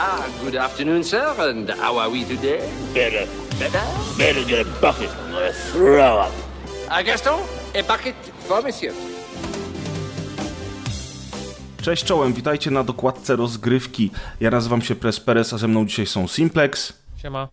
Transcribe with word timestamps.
Ah, 0.00 0.24
good 0.44 0.54
afternoon, 0.56 1.04
sir, 1.04 1.34
and 1.38 1.70
how 1.70 1.98
are 1.98 2.10
we 2.10 2.24
today? 2.24 2.60
Better, 2.94 3.26
Better? 3.58 3.82
better 4.18 4.44
get 4.44 4.66
a 4.66 4.70
bucket. 4.80 5.10
I'm 5.10 5.32
gonna 5.32 5.52
throw 5.72 6.18
up. 6.20 6.32
Ah, 6.90 7.02
Gaston, 7.02 7.40
a 7.74 7.82
bucket 7.82 8.14
for 8.48 8.62
monsieur. 8.62 8.94
Cześć 11.82 12.04
czołem, 12.04 12.32
witajcie 12.32 12.70
na 12.70 12.84
dokładce 12.84 13.36
rozgrywki. 13.36 14.10
Ja 14.40 14.50
nazywam 14.50 14.82
się 14.82 14.94
Pres 14.94 15.20
Perez, 15.20 15.52
a 15.52 15.58
ze 15.58 15.68
mną 15.68 15.86
dzisiaj 15.86 16.06
są 16.06 16.28
Simplex 16.28 16.92
Siema. 17.22 17.48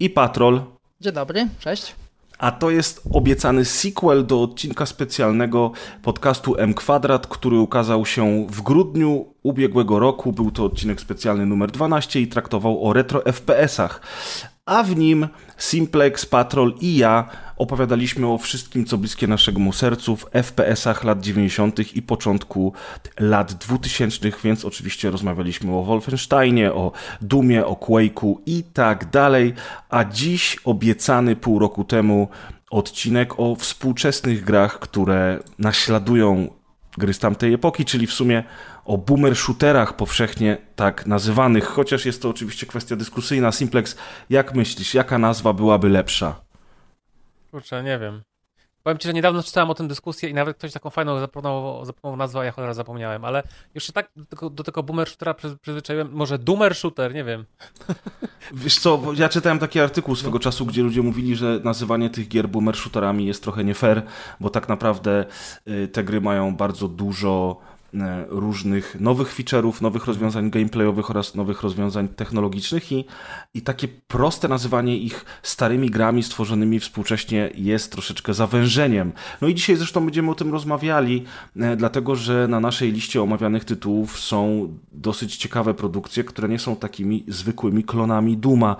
i 0.00 0.10
Patrol. 0.10 0.60
Dzień 1.00 1.12
dobry, 1.12 1.48
cześć. 1.60 1.94
A 2.38 2.50
to 2.50 2.70
jest 2.70 3.02
obiecany 3.12 3.64
sequel 3.64 4.26
do 4.26 4.42
odcinka 4.42 4.86
specjalnego 4.86 5.72
podcastu 6.02 6.56
M 6.58 6.74
Kwadrat, 6.74 7.26
który 7.26 7.58
ukazał 7.58 8.06
się 8.06 8.46
w 8.50 8.62
grudniu 8.62 9.26
ubiegłego 9.42 9.98
roku. 9.98 10.32
Był 10.32 10.50
to 10.50 10.64
odcinek 10.64 11.00
specjalny 11.00 11.46
numer 11.46 11.70
12 11.70 12.20
i 12.20 12.28
traktował 12.28 12.86
o 12.86 12.92
retro 12.92 13.20
FPS-ach. 13.20 14.00
A 14.68 14.82
w 14.82 14.96
nim 14.96 15.28
Simplex, 15.56 16.26
Patrol 16.26 16.74
i 16.80 16.96
ja 16.96 17.28
opowiadaliśmy 17.56 18.26
o 18.26 18.38
wszystkim, 18.38 18.84
co 18.84 18.98
bliskie 18.98 19.26
naszemu 19.26 19.72
sercu 19.72 20.16
w 20.16 20.30
FPS-ach 20.30 21.04
lat 21.04 21.20
90. 21.20 21.96
i 21.96 22.02
początku 22.02 22.72
lat 23.20 23.52
2000, 23.52 24.30
więc 24.44 24.64
oczywiście 24.64 25.10
rozmawialiśmy 25.10 25.76
o 25.76 25.82
Wolfensteinie, 25.82 26.72
o 26.72 26.92
Dumie, 27.20 27.66
o 27.66 27.74
Quake'u 27.74 28.34
i 28.46 28.64
tak 28.72 29.10
dalej. 29.10 29.54
A 29.88 30.04
dziś 30.04 30.56
obiecany 30.64 31.36
pół 31.36 31.58
roku 31.58 31.84
temu 31.84 32.28
odcinek 32.70 33.40
o 33.40 33.56
współczesnych 33.56 34.44
grach, 34.44 34.78
które 34.78 35.38
naśladują 35.58 36.48
gry 36.98 37.14
z 37.14 37.18
tamtej 37.18 37.54
epoki, 37.54 37.84
czyli 37.84 38.06
w 38.06 38.12
sumie 38.12 38.44
o 38.88 38.98
boomer 38.98 39.36
shooterach 39.36 39.96
powszechnie 39.96 40.56
tak 40.76 41.06
nazywanych, 41.06 41.64
chociaż 41.64 42.06
jest 42.06 42.22
to 42.22 42.28
oczywiście 42.28 42.66
kwestia 42.66 42.96
dyskusyjna. 42.96 43.52
Simplex, 43.52 43.96
jak 44.30 44.54
myślisz, 44.54 44.94
jaka 44.94 45.18
nazwa 45.18 45.52
byłaby 45.52 45.88
lepsza? 45.88 46.40
Kurczę, 47.50 47.82
nie 47.82 47.98
wiem. 47.98 48.22
Powiem 48.82 48.98
ci, 48.98 49.08
że 49.08 49.14
niedawno 49.14 49.42
czytałem 49.42 49.70
o 49.70 49.74
tym 49.74 49.88
dyskusję 49.88 50.28
i 50.28 50.34
nawet 50.34 50.56
ktoś 50.56 50.72
taką 50.72 50.90
fajną 50.90 51.20
zaproponował, 51.20 51.84
zaproponował 51.84 52.16
nazwę, 52.16 52.40
a 52.40 52.44
ja 52.44 52.52
cholera 52.52 52.74
zapomniałem, 52.74 53.24
ale 53.24 53.42
już 53.74 53.84
się 53.84 53.92
tak 53.92 54.10
do 54.16 54.24
tego, 54.24 54.50
do 54.50 54.64
tego 54.64 54.82
boomer 54.82 55.08
shootera 55.08 55.32
przyz- 55.32 55.56
przyzwyczaiłem. 55.58 56.08
Może 56.12 56.38
doomer 56.38 56.74
shooter, 56.74 57.14
nie 57.14 57.24
wiem. 57.24 57.44
Wiesz 58.52 58.78
co, 58.78 59.02
ja 59.14 59.28
czytałem 59.28 59.58
taki 59.58 59.80
artykuł 59.80 60.16
swego 60.16 60.38
czasu, 60.38 60.66
gdzie 60.66 60.82
ludzie 60.82 61.02
mówili, 61.02 61.36
że 61.36 61.60
nazywanie 61.64 62.10
tych 62.10 62.28
gier 62.28 62.48
boomer 62.48 62.76
shooterami 62.76 63.26
jest 63.26 63.42
trochę 63.42 63.64
nie 63.64 63.74
fair, 63.74 64.02
bo 64.40 64.50
tak 64.50 64.68
naprawdę 64.68 65.24
y, 65.68 65.88
te 65.88 66.04
gry 66.04 66.20
mają 66.20 66.56
bardzo 66.56 66.88
dużo 66.88 67.60
różnych 68.28 69.00
nowych 69.00 69.36
feature'ów, 69.36 69.82
nowych 69.82 70.06
rozwiązań 70.06 70.50
gameplayowych 70.50 71.10
oraz 71.10 71.34
nowych 71.34 71.62
rozwiązań 71.62 72.08
technologicznych 72.08 72.92
i, 72.92 73.04
i 73.54 73.62
takie 73.62 73.88
proste 73.88 74.48
nazywanie 74.48 74.98
ich 74.98 75.24
starymi 75.42 75.90
grami 75.90 76.22
stworzonymi 76.22 76.80
współcześnie 76.80 77.50
jest 77.54 77.92
troszeczkę 77.92 78.34
zawężeniem. 78.34 79.12
No 79.40 79.48
i 79.48 79.54
dzisiaj 79.54 79.76
zresztą 79.76 80.04
będziemy 80.04 80.30
o 80.30 80.34
tym 80.34 80.52
rozmawiali, 80.52 81.24
y, 81.56 81.76
dlatego 81.76 82.16
że 82.16 82.48
na 82.48 82.60
naszej 82.60 82.92
liście 82.92 83.22
omawianych 83.22 83.64
tytułów 83.64 84.20
są 84.20 84.68
dosyć 84.92 85.36
ciekawe 85.36 85.74
produkcje, 85.74 86.24
które 86.24 86.48
nie 86.48 86.58
są 86.58 86.76
takimi 86.76 87.24
zwykłymi 87.28 87.84
klonami 87.84 88.36
Duma. 88.36 88.76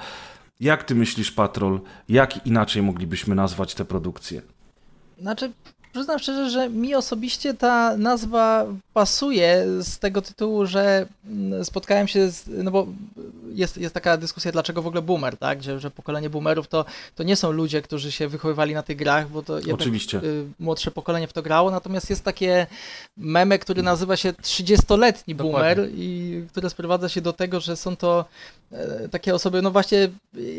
Jak 0.60 0.84
ty 0.84 0.94
myślisz, 0.94 1.32
Patrol, 1.32 1.80
jak 2.08 2.46
inaczej 2.46 2.82
moglibyśmy 2.82 3.34
nazwać 3.34 3.74
te 3.74 3.84
produkcje? 3.84 4.42
Znaczy, 5.20 5.52
przyznam 5.98 6.18
szczerze, 6.18 6.50
że 6.50 6.68
mi 6.68 6.94
osobiście 6.94 7.54
ta 7.54 7.96
nazwa 7.96 8.66
pasuje 8.94 9.64
z 9.80 9.98
tego 9.98 10.22
tytułu, 10.22 10.66
że 10.66 11.06
mm, 11.26 11.64
spotkałem 11.64 12.08
się 12.08 12.30
z, 12.30 12.44
no 12.48 12.70
bo 12.70 12.86
jest, 13.54 13.76
jest 13.76 13.94
taka 13.94 14.16
dyskusja, 14.16 14.52
dlaczego 14.52 14.82
w 14.82 14.86
ogóle 14.86 15.02
boomer, 15.02 15.36
tak, 15.36 15.62
że, 15.62 15.80
że 15.80 15.90
pokolenie 15.90 16.30
boomerów 16.30 16.68
to, 16.68 16.84
to 17.14 17.22
nie 17.22 17.36
są 17.36 17.52
ludzie, 17.52 17.82
którzy 17.82 18.12
się 18.12 18.28
wychowywali 18.28 18.74
na 18.74 18.82
tych 18.82 18.96
grach, 18.96 19.28
bo 19.28 19.42
to 19.42 19.56
jednak 19.58 19.74
Oczywiście. 19.74 20.18
y, 20.18 20.44
młodsze 20.60 20.90
pokolenie 20.90 21.28
w 21.28 21.32
to 21.32 21.42
grało, 21.42 21.70
natomiast 21.70 22.10
jest 22.10 22.24
takie 22.24 22.66
meme, 23.16 23.58
który 23.58 23.82
nazywa 23.82 24.16
się 24.16 24.32
30-letni 24.32 25.34
boomer 25.34 25.88
i 25.94 26.42
które 26.48 26.70
sprowadza 26.70 27.08
się 27.08 27.20
do 27.20 27.32
tego, 27.32 27.60
że 27.60 27.76
są 27.76 27.96
to 27.96 28.24
takie 29.10 29.34
osoby, 29.34 29.62
no 29.62 29.70
właśnie 29.70 30.08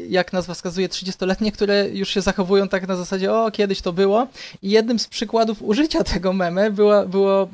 jak 0.09 0.33
nazwa 0.33 0.53
wskazuje, 0.53 0.89
30-letnie, 0.89 1.51
które 1.51 1.89
już 1.89 2.09
się 2.09 2.21
zachowują 2.21 2.67
tak 2.67 2.87
na 2.87 2.95
zasadzie, 2.95 3.33
o 3.33 3.51
kiedyś 3.51 3.81
to 3.81 3.93
było 3.93 4.27
i 4.61 4.69
jednym 4.69 4.99
z 4.99 5.07
przykładów 5.07 5.61
użycia 5.61 6.03
tego 6.03 6.33
meme 6.33 6.71
było, 6.71 7.05
było 7.05 7.43
e, 7.43 7.47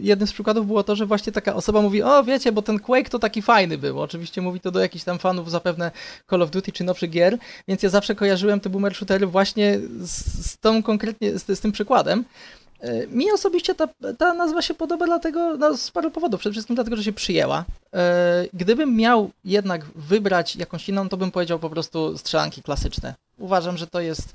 jednym 0.00 0.26
z 0.28 0.32
przykładów 0.32 0.66
było 0.66 0.82
to, 0.82 0.96
że 0.96 1.06
właśnie 1.06 1.32
taka 1.32 1.54
osoba 1.54 1.82
mówi, 1.82 2.02
o 2.02 2.24
wiecie, 2.24 2.52
bo 2.52 2.62
ten 2.62 2.78
Quake 2.78 3.10
to 3.10 3.18
taki 3.18 3.42
fajny 3.42 3.78
był. 3.78 4.00
Oczywiście 4.00 4.42
mówi 4.42 4.60
to 4.60 4.70
do 4.70 4.80
jakichś 4.80 5.04
tam 5.04 5.18
fanów 5.18 5.50
zapewne 5.50 5.90
Call 6.30 6.42
of 6.42 6.50
Duty 6.50 6.72
czy 6.72 6.84
nowszych 6.84 7.10
gier, 7.10 7.38
więc 7.68 7.82
ja 7.82 7.88
zawsze 7.88 8.14
kojarzyłem 8.14 8.60
te 8.60 8.70
boomer 8.70 8.94
shootery 8.94 9.26
właśnie 9.26 9.78
z, 10.00 10.46
z 10.50 10.58
tą 10.58 10.82
konkretnie, 10.82 11.38
z, 11.38 11.58
z 11.58 11.60
tym 11.60 11.72
przykładem. 11.72 12.24
E, 12.80 13.06
Mi 13.06 13.32
osobiście 13.32 13.74
ta, 13.74 13.88
ta 14.18 14.34
nazwa 14.34 14.62
się 14.62 14.74
podoba 14.74 15.06
dlatego, 15.06 15.56
no, 15.56 15.76
z 15.76 15.90
paru 15.90 16.10
powodów. 16.10 16.40
Przede 16.40 16.52
wszystkim 16.52 16.76
dlatego, 16.76 16.96
że 16.96 17.04
się 17.04 17.12
przyjęła. 17.12 17.64
E, 17.94 18.46
Gdybym 18.54 18.96
miał 18.96 19.30
jednak 19.44 19.84
wybrać 19.84 20.56
jakąś 20.56 20.88
inną, 20.88 21.08
to 21.08 21.16
bym 21.16 21.30
powiedział 21.30 21.58
po 21.58 21.70
prostu 21.70 22.18
strzelanki 22.18 22.62
klasyczne. 22.62 23.14
Uważam, 23.38 23.76
że 23.76 23.86
to 23.86 24.00
jest 24.00 24.32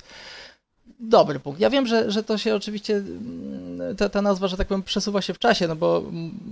dobry 1.00 1.40
punkt. 1.40 1.59
Ja 1.59 1.70
wiem, 1.70 1.88
że, 1.88 2.12
że 2.12 2.24
to 2.24 2.38
się 2.38 2.56
oczywiście, 2.56 2.96
mm, 2.96 3.96
ta, 3.96 4.09
ta 4.09 4.22
nazwa, 4.22 4.48
że 4.48 4.58
tak 4.58 4.68
powiem, 4.68 4.84
przesuwa 4.84 5.22
się 5.22 5.34
w 5.34 5.40
czasie, 5.40 5.68
no 5.68 5.75
bo 5.75 6.04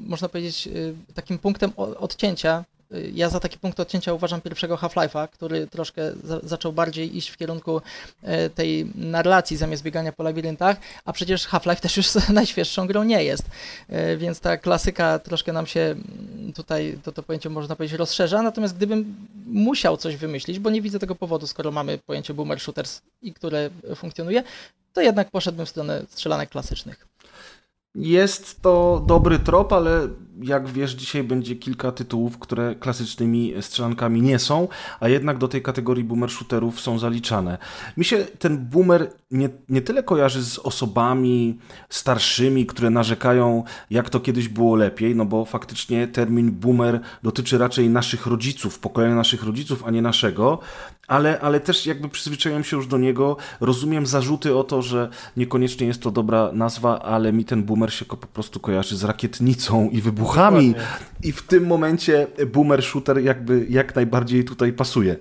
można 0.08 0.29
powiedzieć 0.29 0.68
y, 0.68 0.96
takim 1.13 1.40
punktem 1.40 1.72
odcięcia, 1.78 2.63
ja 3.13 3.29
za 3.29 3.40
taki 3.40 3.57
punkt 3.57 3.79
odcięcia 3.79 4.13
uważam 4.13 4.41
pierwszego 4.41 4.75
Half-Life'a, 4.75 5.28
który 5.28 5.68
troszkę 5.68 6.02
za, 6.24 6.40
zaczął 6.44 6.74
bardziej 6.74 7.18
iść 7.18 7.29
w 7.29 7.38
kierunku 7.38 7.81
e, 8.24 8.50
tej 8.50 8.91
narracji 8.96 9.57
zamiast 9.57 9.84
biegania 9.84 10.12
po 10.12 10.24
labiryntach, 10.24 10.78
a 11.06 11.13
przecież 11.13 11.47
Half-Life 11.47 11.81
też 11.81 11.97
już 11.97 12.07
najświeższą 12.29 12.88
grą 12.88 13.03
nie 13.03 13.24
jest, 13.24 13.46
E, 13.91 14.18
więc 14.18 14.40
ta 14.40 14.57
klasyka 14.57 15.19
troszkę 15.19 15.53
nam 15.53 15.68
się 15.68 15.79
mm, 15.79 16.53
tutaj, 16.53 17.00
to, 17.03 17.12
to 17.12 17.24
pojęcie 17.24 17.50
można 17.50 17.75
powiedzieć 17.75 18.00
rozszerza, 18.00 18.41
natomiast 18.41 18.75
gdybym 18.75 19.16
musiał 19.46 19.97
coś 19.97 20.16
wymyślić, 20.16 20.59
bo 20.59 20.69
nie 20.69 20.81
widzę 20.81 21.00
tego 21.00 21.16
powodu, 21.16 21.47
skoro 21.47 21.72
mamy 21.72 21.97
pojęcie 21.97 22.34
boomer 22.34 22.59
shooters 22.59 23.02
i 23.22 23.34
które 23.34 23.69
funkcjonuje, 23.96 24.44
to 24.94 25.02
jednak 25.02 25.31
poszedłbym 25.31 25.66
w 25.66 25.69
stronę 25.69 26.03
strzelanek 26.09 26.50
klasycznych. 26.50 27.08
Jest 27.96 28.62
to 28.62 29.03
dobry 29.08 29.40
trop, 29.40 29.73
ale 29.73 30.08
jak 30.44 30.69
wiesz, 30.69 30.91
dzisiaj 30.91 31.24
będzie 31.24 31.56
kilka 31.56 31.91
tytułów, 31.91 32.38
które 32.38 32.75
klasycznymi 32.75 33.53
strzelankami 33.62 34.22
nie 34.22 34.40
są, 34.40 34.68
a 35.00 35.09
jednak 35.09 35.38
do 35.38 35.47
tej 35.47 35.62
kategorii 35.62 36.03
boomer 36.03 36.29
shooterów 36.31 36.81
są 36.81 37.00
zaliczane. 37.00 37.57
Mi 37.97 38.06
się 38.06 38.18
ten 38.18 38.57
boomer 38.57 39.12
nie, 39.31 39.50
nie 39.69 39.81
tyle 39.81 40.03
kojarzy 40.03 40.44
z 40.44 40.59
osobami 40.59 41.59
starszymi, 41.90 42.66
które 42.66 42.90
narzekają, 42.90 43.63
jak 43.90 44.09
to 44.09 44.19
kiedyś 44.19 44.47
było 44.47 44.75
lepiej, 44.75 45.16
no 45.16 45.25
bo 45.25 45.46
faktycznie 45.46 46.07
termin 46.07 46.52
boomer 46.52 47.00
dotyczy 47.23 47.58
raczej 47.58 47.90
naszych 47.90 48.25
rodziców, 48.25 48.79
pokolenia 48.79 49.16
naszych 49.16 49.44
rodziców, 49.44 49.84
a 49.85 49.91
nie 49.91 50.02
naszego, 50.02 50.59
ale, 51.08 51.40
ale 51.40 51.59
też 51.59 51.85
jakby 51.85 52.09
przyzwyczaiłem 52.09 52.63
się 52.63 52.78
już 52.78 52.88
do 52.88 52.97
niego, 52.97 53.38
rozumiem 53.59 54.06
zarzuty 54.06 54.56
o 54.56 54.63
to, 54.63 54.81
że 54.81 55.09
niekoniecznie 55.38 55.88
jest 55.88 56.02
to 56.02 56.12
dobra 56.12 56.50
nazwa, 56.53 57.00
ale 57.00 57.34
mi 57.34 57.46
ten 57.46 57.63
boomer 57.63 57.94
się 57.94 58.06
po 58.06 58.18
prostu 58.18 58.59
kojarzy 58.59 58.97
z 58.97 59.03
rakietnicą 59.03 59.90
i 59.90 60.02
wybuchami 60.31 60.68
Dokładnie. 60.68 61.06
i 61.24 61.31
w 61.31 61.42
tym 61.42 61.68
momencie 61.68 62.28
boomer 62.53 62.84
shooter 62.84 63.19
jakby 63.19 63.66
jak 63.69 63.96
najbardziej 63.96 64.46
tutaj 64.46 64.74
pasuje. 64.74 65.16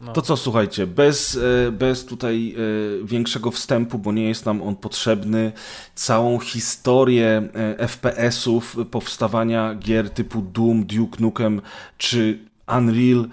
No. 0.00 0.12
To 0.12 0.22
co, 0.22 0.36
słuchajcie, 0.36 0.86
bez, 0.86 1.38
e, 1.68 1.72
bez 1.72 2.06
tutaj 2.06 2.54
e, 3.02 3.06
większego 3.06 3.50
wstępu, 3.50 3.98
bo 3.98 4.12
nie 4.12 4.28
jest 4.28 4.46
nam 4.46 4.62
on 4.62 4.76
potrzebny, 4.76 5.52
całą 5.94 6.38
historię 6.38 7.48
e, 7.78 7.88
FPS-ów, 7.88 8.76
powstawania 8.90 9.74
gier 9.74 10.10
typu 10.10 10.42
Doom, 10.42 10.84
Duke 10.84 11.20
Nukem 11.20 11.60
czy 11.98 12.38
Unreal 12.78 13.28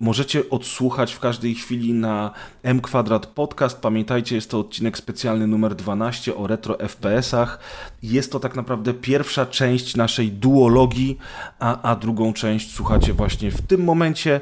możecie 0.00 0.50
odsłuchać 0.50 1.12
w 1.12 1.20
każdej 1.20 1.54
chwili 1.54 1.92
na 1.92 2.30
M 2.62 2.80
Kwadrat 2.80 3.26
Podcast. 3.26 3.80
Pamiętajcie, 3.80 4.34
jest 4.34 4.50
to 4.50 4.58
odcinek 4.58 4.98
specjalny 4.98 5.46
numer 5.46 5.74
12 5.74 6.36
o 6.36 6.46
retro 6.46 6.74
FPS-ach. 6.74 7.58
Jest 8.02 8.32
to 8.32 8.40
tak 8.40 8.56
naprawdę 8.56 8.94
pierwsza 8.94 9.46
część 9.46 9.96
naszej 9.96 10.32
duologii, 10.32 11.18
a, 11.58 11.82
a 11.82 11.96
drugą 11.96 12.32
część 12.32 12.72
słuchacie 12.72 13.12
właśnie 13.12 13.50
w 13.50 13.62
tym 13.62 13.84
momencie. 13.84 14.40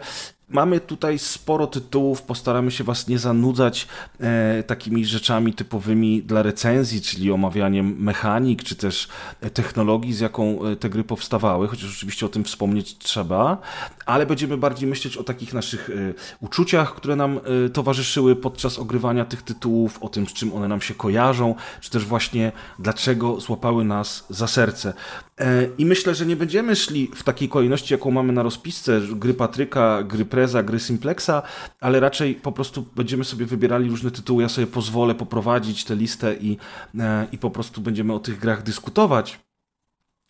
Mamy 0.50 0.80
tutaj 0.80 1.18
sporo 1.18 1.66
tytułów, 1.66 2.22
postaramy 2.22 2.70
się 2.70 2.84
Was 2.84 3.08
nie 3.08 3.18
zanudzać 3.18 3.88
e, 4.20 4.62
takimi 4.62 5.06
rzeczami 5.06 5.54
typowymi 5.54 6.22
dla 6.22 6.42
recenzji, 6.42 7.00
czyli 7.00 7.32
omawianiem 7.32 7.96
mechanik, 7.98 8.62
czy 8.62 8.76
też 8.76 9.08
technologii, 9.54 10.14
z 10.14 10.20
jaką 10.20 10.64
e, 10.64 10.76
te 10.76 10.90
gry 10.90 11.04
powstawały, 11.04 11.68
chociaż 11.68 11.96
oczywiście 11.96 12.26
o 12.26 12.28
tym 12.28 12.44
wspomnieć 12.44 12.98
trzeba, 12.98 13.58
ale 14.06 14.26
będziemy 14.26 14.56
bardziej 14.56 14.88
myśleć 14.88 15.16
o 15.16 15.24
takich 15.24 15.54
naszych 15.54 15.90
e, 15.90 15.94
uczuciach, 16.40 16.94
które 16.94 17.16
nam 17.16 17.40
e, 17.66 17.68
towarzyszyły 17.68 18.36
podczas 18.36 18.78
ogrywania 18.78 19.24
tych 19.24 19.42
tytułów, 19.42 20.02
o 20.02 20.08
tym, 20.08 20.26
z 20.26 20.32
czym 20.32 20.52
one 20.52 20.68
nam 20.68 20.80
się 20.80 20.94
kojarzą, 20.94 21.54
czy 21.80 21.90
też 21.90 22.04
właśnie 22.04 22.52
dlaczego 22.78 23.40
złapały 23.40 23.84
nas 23.84 24.26
za 24.30 24.46
serce. 24.46 24.92
E, 25.38 25.68
I 25.78 25.86
myślę, 25.86 26.14
że 26.14 26.26
nie 26.26 26.36
będziemy 26.36 26.76
szli 26.76 27.10
w 27.14 27.22
takiej 27.22 27.48
kolejności, 27.48 27.94
jaką 27.94 28.10
mamy 28.10 28.32
na 28.32 28.42
rozpisce, 28.42 29.00
gry 29.12 29.34
Patryka, 29.34 30.02
gry 30.02 30.24
Preza, 30.24 30.62
gry 30.62 30.80
Simplexa, 30.80 31.42
ale 31.80 32.00
raczej 32.00 32.34
po 32.34 32.52
prostu 32.52 32.86
będziemy 32.96 33.24
sobie 33.24 33.46
wybierali 33.46 33.90
różne 33.90 34.10
tytuły. 34.10 34.42
Ja 34.42 34.48
sobie 34.48 34.66
pozwolę 34.66 35.14
poprowadzić 35.14 35.84
tę 35.84 35.96
listę 35.96 36.34
i, 36.34 36.56
e, 36.98 37.26
i 37.32 37.38
po 37.38 37.50
prostu 37.50 37.80
będziemy 37.80 38.12
o 38.12 38.18
tych 38.18 38.38
grach 38.38 38.62
dyskutować. 38.62 39.40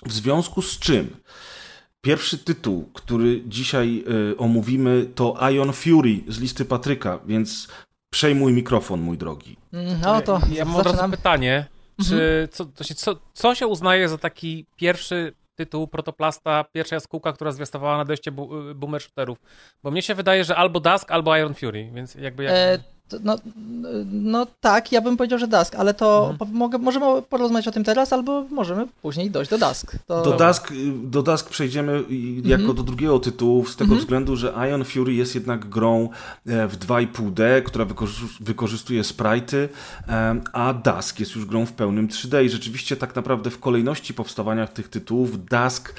W 0.06 0.12
związku 0.12 0.62
z 0.62 0.78
czym 0.78 1.16
pierwszy 2.00 2.38
tytuł, 2.38 2.90
który 2.92 3.42
dzisiaj 3.46 4.04
e, 4.32 4.36
omówimy, 4.36 5.06
to 5.14 5.50
Ion 5.50 5.72
Fury 5.72 6.20
z 6.28 6.40
listy 6.40 6.64
Patryka, 6.64 7.18
więc 7.26 7.68
przejmuj 8.10 8.52
mikrofon, 8.52 9.00
mój 9.00 9.18
drogi. 9.18 9.56
No 10.02 10.20
to 10.20 10.40
Ja 10.52 10.64
mam 10.64 10.76
od 10.76 10.86
razu 10.86 11.10
pytanie, 11.10 11.66
czy 12.04 12.48
co, 12.52 12.64
to 12.64 12.84
się, 12.84 12.94
co, 12.94 13.16
co 13.32 13.54
się 13.54 13.66
uznaje 13.66 14.08
za 14.08 14.18
taki 14.18 14.66
pierwszy 14.76 15.32
tytuł 15.54 15.88
Protoplasta, 15.88 16.64
pierwsza 16.72 16.96
jaskółka, 16.96 17.32
która 17.32 17.52
zwiastowała 17.52 17.96
nadejście 17.96 18.32
bu- 18.32 18.74
boomer 18.74 19.00
shooterów? 19.02 19.38
Bo 19.82 19.90
mnie 19.90 20.02
się 20.02 20.14
wydaje, 20.14 20.44
że 20.44 20.56
albo 20.56 20.80
Dusk, 20.80 21.10
albo 21.10 21.36
Iron 21.36 21.54
Fury, 21.54 21.90
więc 21.94 22.14
jakby 22.14 22.44
jak... 22.44 22.52
E, 22.54 22.78
no, 23.22 23.36
no 24.12 24.46
tak, 24.60 24.92
ja 24.92 25.00
bym 25.00 25.16
powiedział, 25.16 25.38
że 25.38 25.48
Dusk, 25.48 25.74
ale 25.74 25.94
to 25.94 26.28
Mhm. 26.30 26.50
mogę, 26.52 26.78
możemy 26.78 27.22
porozmawiać 27.22 27.68
o 27.68 27.70
tym 27.70 27.84
teraz, 27.84 28.12
albo 28.12 28.44
możemy 28.50 28.86
później 29.02 29.30
dojść 29.30 29.50
do 29.50 29.58
Dusk. 29.58 29.92
To... 30.06 30.22
Do 30.22 30.46
Dusk, 30.46 30.72
do 31.02 31.22
Dusk 31.22 31.48
przejdziemy 31.50 32.04
jako 32.44 32.60
Mhm. 32.62 32.76
do 32.76 32.82
drugiego 32.82 33.18
tytułu, 33.18 33.66
z 33.66 33.76
tego 33.76 33.96
względu, 33.96 34.36
że 34.36 34.54
Ion 34.70 34.84
Fury 34.84 35.14
jest 35.14 35.34
jednak 35.34 35.68
grą 35.68 36.08
e, 36.46 36.68
w 36.68 36.78
2,5D, 36.78 37.62
która 37.62 37.84
wykorzy- 37.84 38.26
wykorzystuje 38.40 39.02
sprite'y, 39.02 39.68
em, 40.06 40.40
a 40.52 40.74
Dusk 40.74 41.20
jest 41.20 41.34
już 41.34 41.44
grą 41.46 41.66
w 41.66 41.72
pełnym 41.72 42.08
3D 42.08 42.44
i 42.44 42.50
rzeczywiście 42.50 42.96
tak 42.96 43.16
naprawdę 43.16 43.50
w 43.50 43.58
kolejności 43.58 44.14
powstawania 44.14 44.66
tych 44.66 44.88
tytułów 44.88 45.44
Dusk 45.44 45.94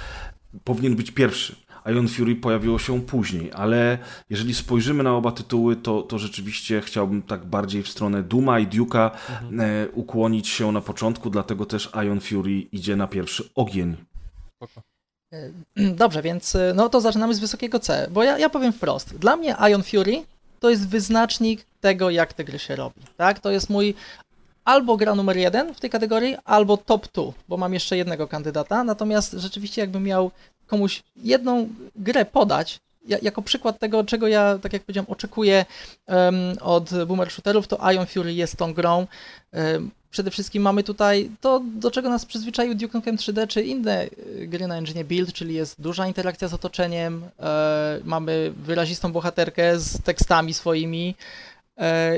powinien 0.63 0.95
być 0.95 1.12
pierwszy. 1.12 1.55
Ion 1.85 2.07
Fury 2.07 2.35
pojawiło 2.35 2.79
się 2.79 3.01
później, 3.01 3.51
ale 3.53 3.97
jeżeli 4.29 4.53
spojrzymy 4.53 5.03
na 5.03 5.15
oba 5.15 5.31
tytuły, 5.31 5.75
to, 5.75 6.01
to 6.01 6.19
rzeczywiście 6.19 6.81
chciałbym 6.81 7.21
tak 7.21 7.45
bardziej 7.45 7.83
w 7.83 7.89
stronę 7.89 8.23
Duma 8.23 8.59
i 8.59 8.67
Duke'a 8.67 9.11
e, 9.59 9.87
ukłonić 9.93 10.47
się 10.47 10.71
na 10.71 10.81
początku, 10.81 11.29
dlatego 11.29 11.65
też 11.65 11.89
Ion 12.05 12.19
Fury 12.19 12.51
idzie 12.51 12.95
na 12.95 13.07
pierwszy 13.07 13.49
ogień. 13.55 13.95
Spoko. 14.55 14.81
Dobrze, 16.03 16.21
więc 16.21 16.55
y, 16.55 16.73
no 16.75 16.89
to 16.89 17.01
zaczynamy 17.01 17.35
z 17.35 17.39
wysokiego 17.39 17.79
C, 17.79 18.07
bo 18.11 18.23
ja, 18.23 18.37
ja 18.37 18.49
powiem 18.49 18.73
wprost. 18.73 19.17
Dla 19.17 19.35
mnie 19.35 19.55
Ion 19.71 19.83
Fury 19.83 20.23
to 20.59 20.69
jest 20.69 20.89
wyznacznik 20.89 21.65
tego, 21.81 22.09
jak 22.09 22.33
te 22.33 22.43
gry 22.43 22.59
się 22.59 22.75
robi. 22.75 23.01
Tak? 23.17 23.39
To 23.39 23.51
jest 23.51 23.69
mój 23.69 23.95
albo 24.65 24.97
gra 24.97 25.15
numer 25.15 25.37
jeden 25.37 25.73
w 25.73 25.79
tej 25.79 25.89
kategorii, 25.89 26.37
albo 26.45 26.77
top 26.77 27.07
2, 27.13 27.23
bo 27.47 27.57
mam 27.57 27.73
jeszcze 27.73 27.97
jednego 27.97 28.27
kandydata. 28.27 28.83
Natomiast 28.83 29.31
rzeczywiście, 29.33 29.81
jakbym 29.81 30.03
miał 30.03 30.31
komuś 30.69 31.04
jedną 31.24 31.69
grę 31.95 32.25
podać, 32.25 32.80
ja, 33.07 33.18
jako 33.21 33.42
przykład 33.42 33.80
tego, 33.80 34.04
czego 34.04 34.27
ja, 34.27 34.60
tak 34.62 34.74
jak 34.74 34.83
powiedziałem, 34.83 35.10
oczekuję 35.10 35.66
em, 36.07 36.36
od 36.62 36.89
boomer 37.06 37.31
shooterów, 37.31 37.68
to 37.68 37.92
Ion 37.92 38.06
Fury 38.06 38.33
jest 38.33 38.56
tą 38.56 38.74
grą. 38.74 39.07
Em, 39.51 39.92
Przede 40.12 40.31
wszystkim 40.31 40.63
mamy 40.63 40.83
tutaj 40.83 41.30
to, 41.42 41.62
do 41.66 41.92
czego 41.92 42.10
nas 42.10 42.25
przyzwyczaił 42.25 42.75
Duke 42.75 42.98
Nukem 42.98 43.18
3D, 43.18 43.48
czy 43.48 43.62
inne 43.62 44.06
y, 44.06 44.48
gry 44.48 44.68
na 44.68 44.77
engine 44.77 45.04
Build, 45.04 45.33
czyli 45.33 45.54
jest 45.54 45.81
duża 45.81 46.07
interakcja 46.07 46.48
z 46.48 46.54
otoczeniem, 46.54 47.24
e, 47.39 48.00
mamy 48.04 48.54
wyrazistą 48.57 49.12
bohaterkę 49.12 49.80
z 49.80 50.01
tekstami 50.01 50.54
swoimi, 50.54 51.15
e, 51.15 51.58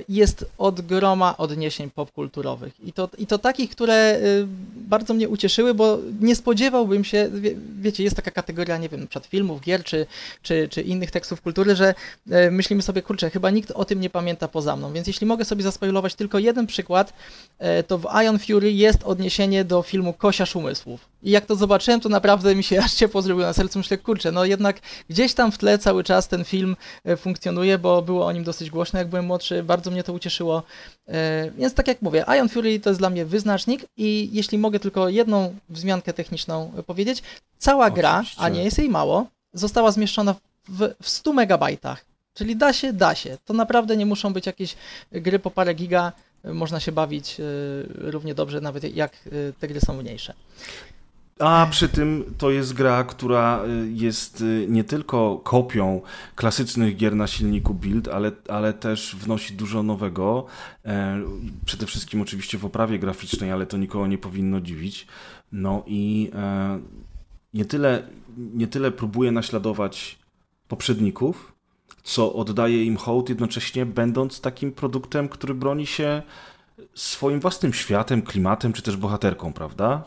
jest 0.09 0.45
od 0.57 0.81
groma 0.81 1.37
odniesień 1.37 1.89
popkulturowych. 1.89 2.73
I 2.83 2.93
to, 2.93 3.09
I 3.17 3.27
to 3.27 3.37
takich, 3.37 3.69
które 3.69 4.19
y, 4.23 4.47
bardzo 4.75 5.13
mnie 5.13 5.29
ucieszyły, 5.29 5.73
bo 5.73 5.97
nie 6.21 6.35
spodziewałbym 6.35 7.03
się, 7.03 7.29
wie, 7.33 7.51
wiecie, 7.81 8.03
jest 8.03 8.15
taka 8.15 8.31
kategoria, 8.31 8.77
nie 8.77 8.89
wiem, 8.89 9.07
przykład 9.07 9.25
filmów, 9.25 9.61
gier, 9.61 9.83
czy, 9.83 10.05
czy, 10.41 10.67
czy 10.69 10.81
innych 10.81 11.11
tekstów 11.11 11.41
kultury, 11.41 11.75
że 11.75 11.93
e, 12.31 12.51
myślimy 12.51 12.81
sobie, 12.81 13.01
kurczę, 13.01 13.29
chyba 13.29 13.49
nikt 13.49 13.71
o 13.71 13.85
tym 13.85 14.01
nie 14.01 14.09
pamięta 14.09 14.47
poza 14.47 14.75
mną, 14.75 14.93
więc 14.93 15.07
jeśli 15.07 15.27
mogę 15.27 15.45
sobie 15.45 15.63
zaspoilować 15.63 16.15
tylko 16.15 16.39
jeden 16.39 16.67
przykład, 16.67 17.13
e, 17.59 17.83
to 17.83 17.97
w 17.97 18.05
Ion 18.23 18.39
Fury 18.39 18.71
jest 18.71 19.03
odniesienie 19.03 19.65
do 19.65 19.81
filmu 19.81 20.13
Kosiarz 20.13 20.55
Umysłów. 20.55 21.11
I 21.23 21.31
jak 21.31 21.45
to 21.45 21.55
zobaczyłem, 21.55 21.99
to 21.99 22.09
naprawdę 22.09 22.55
mi 22.55 22.63
się 22.63 22.79
aż 22.85 22.93
ciepło 22.93 23.21
zrobiło 23.21 23.47
na 23.47 23.53
sercu. 23.53 23.79
Myślę, 23.79 23.97
kurczę, 23.97 24.31
no 24.31 24.45
jednak 24.45 24.79
gdzieś 25.09 25.33
tam 25.33 25.51
w 25.51 25.57
tle 25.57 25.77
cały 25.77 26.03
czas 26.03 26.27
ten 26.27 26.43
film 26.43 26.75
e, 27.05 27.17
funkcjonuje, 27.17 27.77
bo 27.77 28.01
było 28.01 28.25
o 28.25 28.31
nim 28.31 28.43
dosyć 28.43 28.69
głośno, 28.69 28.99
jak 28.99 29.07
byłem 29.07 29.25
młodszy, 29.25 29.50
bardzo 29.63 29.91
mnie 29.91 30.03
to 30.03 30.13
ucieszyło. 30.13 30.63
E, 31.07 31.51
Więc 31.57 31.73
tak 31.73 31.87
jak 31.87 32.01
mówię, 32.01 32.25
Ion 32.37 32.49
Fury 32.49 32.79
to 32.79 32.89
jest 32.89 32.99
dla 33.01 33.09
mnie 33.09 33.25
wyznacznik 33.25 33.85
i 33.97 34.29
jeśli 34.33 34.57
mogę 34.57 34.79
tylko 34.79 35.09
jedną 35.09 35.55
wzmiankę 35.69 36.13
techniczną 36.13 36.71
powiedzieć, 36.87 37.23
cała 37.57 37.89
gra, 37.91 38.19
Oczywiście. 38.19 38.41
a 38.41 38.49
nie 38.49 38.63
jest 38.63 38.77
jej 38.77 38.89
mało, 38.89 39.27
została 39.53 39.91
zmieszczona 39.91 40.35
w, 40.69 40.93
w 41.01 41.09
100 41.09 41.33
megabajtach. 41.33 42.05
Czyli 42.33 42.55
da 42.55 42.73
się, 42.73 42.93
da 42.93 43.15
się. 43.15 43.37
To 43.45 43.53
naprawdę 43.53 43.97
nie 43.97 44.05
muszą 44.05 44.33
być 44.33 44.45
jakieś 44.45 44.75
gry 45.11 45.39
po 45.39 45.51
parę 45.51 45.73
giga. 45.73 46.11
Można 46.43 46.79
się 46.79 46.91
bawić 46.91 47.39
e, 47.39 47.43
równie 48.11 48.35
dobrze, 48.35 48.61
nawet 48.61 48.95
jak 48.95 49.11
e, 49.13 49.29
te 49.59 49.67
gry 49.67 49.81
są 49.81 49.93
mniejsze. 50.01 50.33
A 51.41 51.67
przy 51.71 51.89
tym 51.89 52.33
to 52.37 52.51
jest 52.51 52.73
gra, 52.73 53.03
która 53.03 53.63
y, 53.65 53.91
jest 53.91 54.41
y, 54.41 54.65
nie 54.69 54.83
tylko 54.83 55.41
kopią 55.43 56.01
klasycznych 56.35 56.97
gier 56.97 57.15
na 57.15 57.27
silniku 57.27 57.73
Build, 57.73 58.07
ale, 58.07 58.31
ale 58.49 58.73
też 58.73 59.15
wnosi 59.15 59.53
dużo 59.53 59.83
nowego. 59.83 60.45
E, 60.85 61.21
Przede 61.65 61.85
wszystkim 61.85 62.21
oczywiście 62.21 62.57
w 62.57 62.65
oprawie 62.65 62.99
graficznej, 62.99 63.51
ale 63.51 63.65
to 63.65 63.77
nikogo 63.77 64.07
nie 64.07 64.17
powinno 64.17 64.61
dziwić. 64.61 65.07
No 65.51 65.83
i 65.87 66.31
e, 66.35 66.79
nie 67.53 67.65
tyle, 67.65 68.03
nie 68.37 68.67
tyle 68.67 68.91
próbuje 68.91 69.31
naśladować 69.31 70.19
poprzedników, 70.67 71.53
co 72.03 72.33
oddaje 72.33 72.85
im 72.85 72.97
hołd, 72.97 73.29
jednocześnie 73.29 73.85
będąc 73.85 74.41
takim 74.41 74.71
produktem, 74.71 75.29
który 75.29 75.53
broni 75.53 75.87
się 75.87 76.21
swoim 76.95 77.39
własnym 77.39 77.73
światem, 77.73 78.21
klimatem, 78.21 78.73
czy 78.73 78.81
też 78.81 78.97
bohaterką, 78.97 79.53
prawda? 79.53 80.03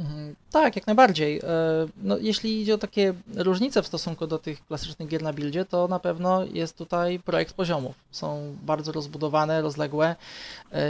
Mhm. 0.00 0.34
Tak, 0.50 0.76
jak 0.76 0.86
najbardziej. 0.86 1.38
E, 1.38 1.42
No, 2.02 2.18
jeśli 2.18 2.62
idzie 2.62 2.74
o 2.74 2.78
takie 2.78 3.14
różnice 3.36 3.82
w 3.82 3.86
stosunku 3.86 4.26
do 4.26 4.38
tych 4.38 4.66
klasycznych 4.66 5.08
gier 5.08 5.22
na 5.22 5.32
buildzie, 5.32 5.64
to 5.64 5.88
na 5.88 5.98
pewno 5.98 6.44
jest 6.44 6.78
tutaj 6.78 7.18
projekt 7.18 7.54
poziomów. 7.54 7.94
Są 8.10 8.56
bardzo 8.62 8.92
rozbudowane, 8.92 9.62
rozległe. 9.62 10.16
E, 10.72 10.86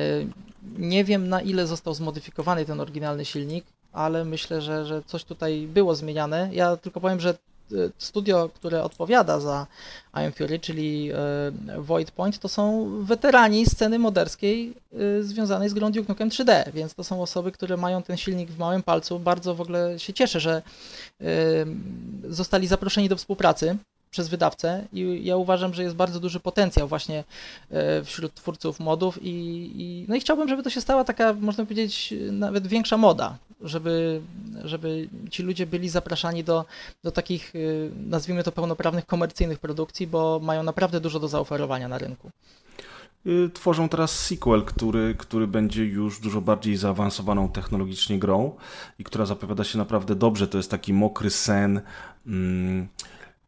Nie 0.79 1.05
wiem 1.05 1.29
na 1.29 1.41
ile 1.43 1.67
został 1.67 1.95
zmodyfikowany 1.95 2.65
ten 2.65 2.81
oryginalny 2.81 3.25
silnik, 3.25 3.65
ale 3.93 4.25
myślę, 4.25 4.61
że, 4.63 4.87
że 4.87 5.03
coś 5.03 5.25
tutaj 5.25 5.67
było 5.67 5.95
zmieniane. 5.95 6.49
Ja 6.53 6.77
tylko 6.77 7.01
powiem, 7.01 7.21
że 7.21 7.35
studio, 7.99 8.51
które 8.55 8.83
odpowiada 8.83 9.41
za 9.41 9.67
Iron 10.17 10.33
Fury, 10.33 10.59
czyli 10.59 11.11
e, 11.13 11.81
Void 11.81 12.11
Point, 12.11 12.39
to 12.39 12.49
są 12.49 12.91
weterani 13.03 13.67
sceny 13.67 13.99
moderskiej 13.99 14.75
e, 14.93 15.23
związanej 15.23 15.69
z 15.69 15.75
grą 15.75 15.93
Duke 15.93 16.09
Nukem 16.09 16.29
3D, 16.29 16.73
więc 16.73 16.95
to 16.95 17.05
są 17.05 17.23
osoby, 17.23 17.53
które 17.53 17.77
mają 17.77 18.03
ten 18.03 18.17
silnik 18.17 18.51
w 18.51 18.59
małym 18.59 18.83
palcu. 18.83 19.19
Bardzo 19.19 19.55
w 19.55 19.61
ogóle 19.61 19.99
się 19.99 20.13
cieszę, 20.13 20.41
że 20.41 20.63
zostali 22.29 22.67
zaproszeni 22.67 23.09
do 23.09 23.17
współpracy 23.17 23.77
przez 24.15 24.29
wydawcę 24.29 24.85
i 24.93 25.25
ja 25.25 25.37
uważam, 25.37 25.75
że 25.75 25.83
jest 25.83 25.97
bardzo 25.97 26.21
duży 26.21 26.41
potencjał 26.41 26.89
właśnie 26.89 27.25
e, 27.71 28.05
wśród 28.05 28.35
twórców 28.35 28.81
modów 28.81 29.19
i, 29.23 29.31
i 29.77 30.05
no 30.09 30.15
i 30.17 30.21
chciałbym, 30.21 30.49
żeby 30.49 30.63
to 30.63 30.71
się 30.71 30.81
stała 30.81 31.05
taka, 31.05 31.33
można 31.33 31.65
powiedzieć, 31.65 32.15
nawet 32.31 32.67
większa 32.67 32.97
moda, 32.97 33.39
żeby, 33.61 34.21
żeby 34.65 35.09
ci 35.31 35.43
ludzie 35.43 35.67
byli 35.67 35.89
zapraszani 35.89 36.45
do, 36.45 36.65
do 37.03 37.11
takich, 37.11 37.55
y, 37.55 37.91
nazwijmy 38.07 38.43
to, 38.43 38.53
pełnoprawnych 38.53 39.07
komercyjnych 39.07 39.59
produkcji, 39.59 40.07
bo 40.07 40.41
mają 40.43 40.63
naprawdę 40.63 41.01
dużo 41.01 41.21
do 41.21 41.29
zaoferowania 41.29 41.89
na 41.89 41.99
rynku. 41.99 42.31
Y, 43.27 43.51
Tworzą 43.55 43.89
teraz 43.89 44.19
sequel, 44.19 44.63
który, 44.65 45.15
który 45.19 45.47
będzie 45.47 45.85
już 45.85 46.21
dużo 46.21 46.41
bardziej 46.41 46.77
zaawansowaną 46.77 47.49
technologicznie 47.49 48.19
grą 48.19 48.57
i 48.99 49.05
która 49.05 49.27
zapowiada 49.27 49.65
się 49.65 49.79
naprawdę 49.79 50.15
dobrze. 50.15 50.49
To 50.49 50.57
jest 50.57 50.71
taki 50.71 50.93
mokry 50.93 51.31
sen 51.31 51.81
mm, 52.27 52.89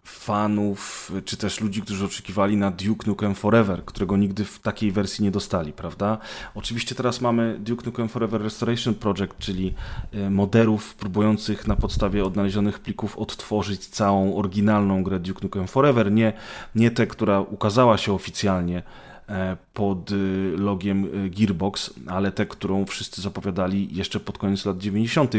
fanów, 0.06 1.12
czy 1.24 1.36
też 1.36 1.60
ludzi, 1.60 1.82
którzy 1.82 2.04
oczekiwali 2.04 2.56
na 2.56 2.70
Duke 2.70 3.06
Nukem 3.06 3.34
Forever, 3.34 3.84
którego 3.84 4.16
nigdy 4.16 4.44
w 4.44 4.58
takiej 4.58 4.92
wersji 4.92 5.24
nie 5.24 5.30
dostali, 5.30 5.72
prawda? 5.72 6.18
Oczywiście 6.54 6.94
teraz 6.94 7.20
mamy 7.20 7.56
Duke 7.60 7.86
Nukem 7.86 8.08
Forever 8.08 8.42
Restoration 8.42 8.94
Project, 8.94 9.38
czyli 9.38 9.74
e, 10.12 10.30
moderów 10.30 10.94
próbujących 10.94 11.66
na 11.66 11.76
podstawie 11.76 12.24
odnalezionych 12.24 12.78
plików 12.78 13.18
odtworzyć 13.18 13.86
całą 13.86 14.36
oryginalną 14.36 15.02
grę 15.02 15.20
Duke 15.20 15.40
Nukem 15.42 15.66
Forever, 15.66 16.12
nie, 16.12 16.32
nie 16.74 16.90
tę, 16.90 17.06
która 17.06 17.40
ukazała 17.40 17.98
się 17.98 18.12
oficjalnie 18.12 18.82
e, 19.28 19.56
pod 19.74 20.10
e, 20.10 20.14
logiem 20.56 21.30
Gearbox, 21.30 21.94
ale 22.06 22.32
tę, 22.32 22.46
którą 22.46 22.84
wszyscy 22.84 23.22
zapowiadali 23.22 23.88
jeszcze 23.92 24.20
pod 24.20 24.38
koniec 24.38 24.64
lat 24.64 24.78
90. 24.78 25.34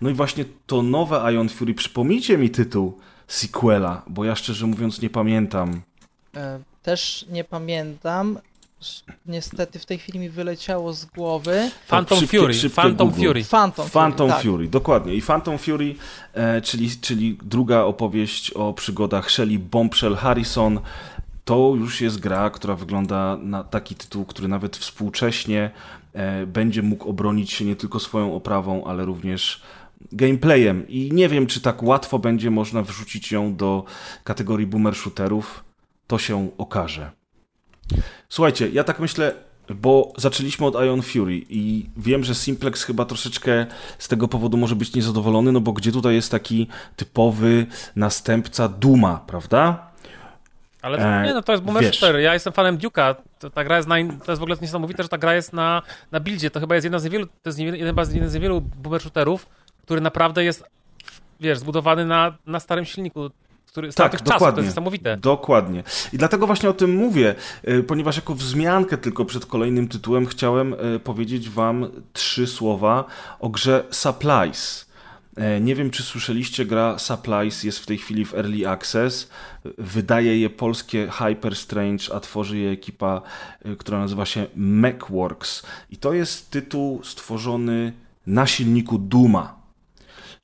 No 0.00 0.10
i 0.10 0.14
właśnie 0.14 0.44
to 0.66 0.82
nowe 0.82 1.32
Ion 1.34 1.48
Fury, 1.48 1.74
przypomnijcie 1.74 2.38
mi 2.38 2.50
tytuł, 2.50 2.98
sequela, 3.28 4.02
bo 4.06 4.24
ja 4.24 4.36
szczerze 4.36 4.66
mówiąc 4.66 5.02
nie 5.02 5.10
pamiętam. 5.10 5.80
E, 6.36 6.60
też 6.82 7.26
nie 7.30 7.44
pamiętam. 7.44 8.38
Niestety 9.26 9.78
w 9.78 9.86
tej 9.86 9.98
chwili 9.98 10.18
mi 10.18 10.30
wyleciało 10.30 10.92
z 10.92 11.04
głowy. 11.04 11.70
Phantom 11.88 12.18
szybkie, 12.18 12.38
Fury. 12.38 12.54
Szybkie 12.54 12.76
Phantom 12.76 13.08
Google. 13.08 13.26
Fury. 13.26 13.44
Phantom, 13.44 13.88
Phantom 13.88 14.30
Fury, 14.30 14.42
Fury, 14.42 14.64
tak. 14.64 14.70
dokładnie. 14.72 15.14
I 15.14 15.22
Phantom 15.22 15.58
Fury, 15.58 15.94
e, 16.34 16.60
czyli, 16.60 16.90
czyli 17.00 17.38
druga 17.42 17.80
opowieść 17.80 18.50
o 18.50 18.72
przygodach 18.72 19.30
Shelly 19.30 19.58
Bombshell 19.58 20.16
Harrison. 20.16 20.80
To 21.44 21.74
już 21.76 22.00
jest 22.00 22.20
gra, 22.20 22.50
która 22.50 22.74
wygląda 22.74 23.36
na 23.42 23.64
taki 23.64 23.94
tytuł, 23.94 24.24
który 24.24 24.48
nawet 24.48 24.76
współcześnie 24.76 25.70
e, 26.12 26.46
będzie 26.46 26.82
mógł 26.82 27.08
obronić 27.08 27.52
się 27.52 27.64
nie 27.64 27.76
tylko 27.76 28.00
swoją 28.00 28.34
oprawą, 28.34 28.84
ale 28.84 29.04
również 29.04 29.62
gameplayem 30.12 30.88
i 30.88 31.10
nie 31.12 31.28
wiem, 31.28 31.46
czy 31.46 31.60
tak 31.60 31.82
łatwo 31.82 32.18
będzie 32.18 32.50
można 32.50 32.82
wrzucić 32.82 33.32
ją 33.32 33.56
do 33.56 33.84
kategorii 34.24 34.66
boomer 34.66 34.94
shooterów. 34.94 35.64
To 36.06 36.18
się 36.18 36.50
okaże. 36.58 37.10
Słuchajcie, 38.28 38.68
ja 38.68 38.84
tak 38.84 39.00
myślę, 39.00 39.34
bo 39.74 40.12
zaczęliśmy 40.16 40.66
od 40.66 40.74
Ion 40.74 41.02
Fury 41.02 41.42
i 41.48 41.86
wiem, 41.96 42.24
że 42.24 42.34
Simplex 42.34 42.84
chyba 42.84 43.04
troszeczkę 43.04 43.66
z 43.98 44.08
tego 44.08 44.28
powodu 44.28 44.56
może 44.56 44.76
być 44.76 44.94
niezadowolony, 44.94 45.52
no 45.52 45.60
bo 45.60 45.72
gdzie 45.72 45.92
tutaj 45.92 46.14
jest 46.14 46.30
taki 46.30 46.66
typowy 46.96 47.66
następca 47.96 48.68
Duma, 48.68 49.24
prawda? 49.26 49.88
Ale 50.82 50.98
to, 50.98 51.22
nie, 51.22 51.34
no 51.34 51.42
to 51.42 51.52
jest 51.52 51.64
Boomer 51.64 51.82
wiesz. 51.82 51.98
Shooter. 51.98 52.20
Ja 52.20 52.34
jestem 52.34 52.52
fanem 52.52 52.78
Duke'a. 52.78 53.14
Ta 53.54 53.64
gra 53.64 53.76
jest 53.76 53.88
na, 53.88 53.96
to 54.24 54.32
jest 54.32 54.40
w 54.40 54.42
ogóle 54.42 54.56
niesamowite, 54.62 55.02
że 55.02 55.08
ta 55.08 55.18
gra 55.18 55.34
jest 55.34 55.52
na, 55.52 55.82
na 56.10 56.20
buildzie. 56.20 56.50
To 56.50 56.60
chyba 56.60 56.74
jest 56.74 56.84
jedna 56.84 56.98
z 56.98 57.04
niewielu, 57.04 57.26
to 57.26 57.32
jest 57.46 57.58
jeden, 57.58 57.80
jeden 58.14 58.30
z 58.30 58.34
niewielu 58.34 58.60
Boomer 58.60 59.00
Shooterów, 59.00 59.46
który 59.88 60.00
naprawdę 60.00 60.44
jest, 60.44 60.64
wiesz, 61.40 61.58
zbudowany 61.58 62.06
na, 62.06 62.34
na 62.46 62.60
starym 62.60 62.84
silniku, 62.84 63.30
który, 63.66 63.92
tak, 63.92 64.12
tych 64.12 64.20
dokładnie, 64.20 64.40
czasów, 64.40 64.54
to 64.54 64.60
jest 64.60 64.70
niesamowite. 64.70 65.16
Dokładnie. 65.16 65.82
I 66.12 66.18
dlatego 66.18 66.46
właśnie 66.46 66.70
o 66.70 66.72
tym 66.72 66.94
mówię, 66.94 67.34
y, 67.68 67.82
ponieważ 67.82 68.16
jako 68.16 68.34
wzmiankę 68.34 68.98
tylko 68.98 69.24
przed 69.24 69.46
kolejnym 69.46 69.88
tytułem 69.88 70.26
chciałem 70.26 70.74
y, 70.94 71.00
powiedzieć 71.00 71.50
wam 71.50 71.90
trzy 72.12 72.46
słowa 72.46 73.04
o 73.40 73.48
grze 73.48 73.84
Supplies. 73.90 74.86
Y, 75.56 75.60
nie 75.60 75.74
wiem, 75.74 75.90
czy 75.90 76.02
słyszeliście, 76.02 76.64
gra 76.64 76.98
Supplies 76.98 77.64
jest 77.64 77.78
w 77.78 77.86
tej 77.86 77.98
chwili 77.98 78.24
w 78.24 78.34
Early 78.34 78.68
Access. 78.68 79.30
Wydaje 79.78 80.40
je 80.40 80.50
polskie 80.50 81.08
Hyper 81.10 81.56
Strange, 81.56 82.14
a 82.14 82.20
tworzy 82.20 82.58
je 82.58 82.70
ekipa, 82.70 83.22
która 83.78 83.98
nazywa 83.98 84.26
się 84.26 84.46
MechWorks. 84.56 85.62
I 85.90 85.96
to 85.96 86.12
jest 86.12 86.50
tytuł 86.50 87.00
stworzony 87.04 87.92
na 88.26 88.46
silniku 88.46 88.98
Duma. 88.98 89.57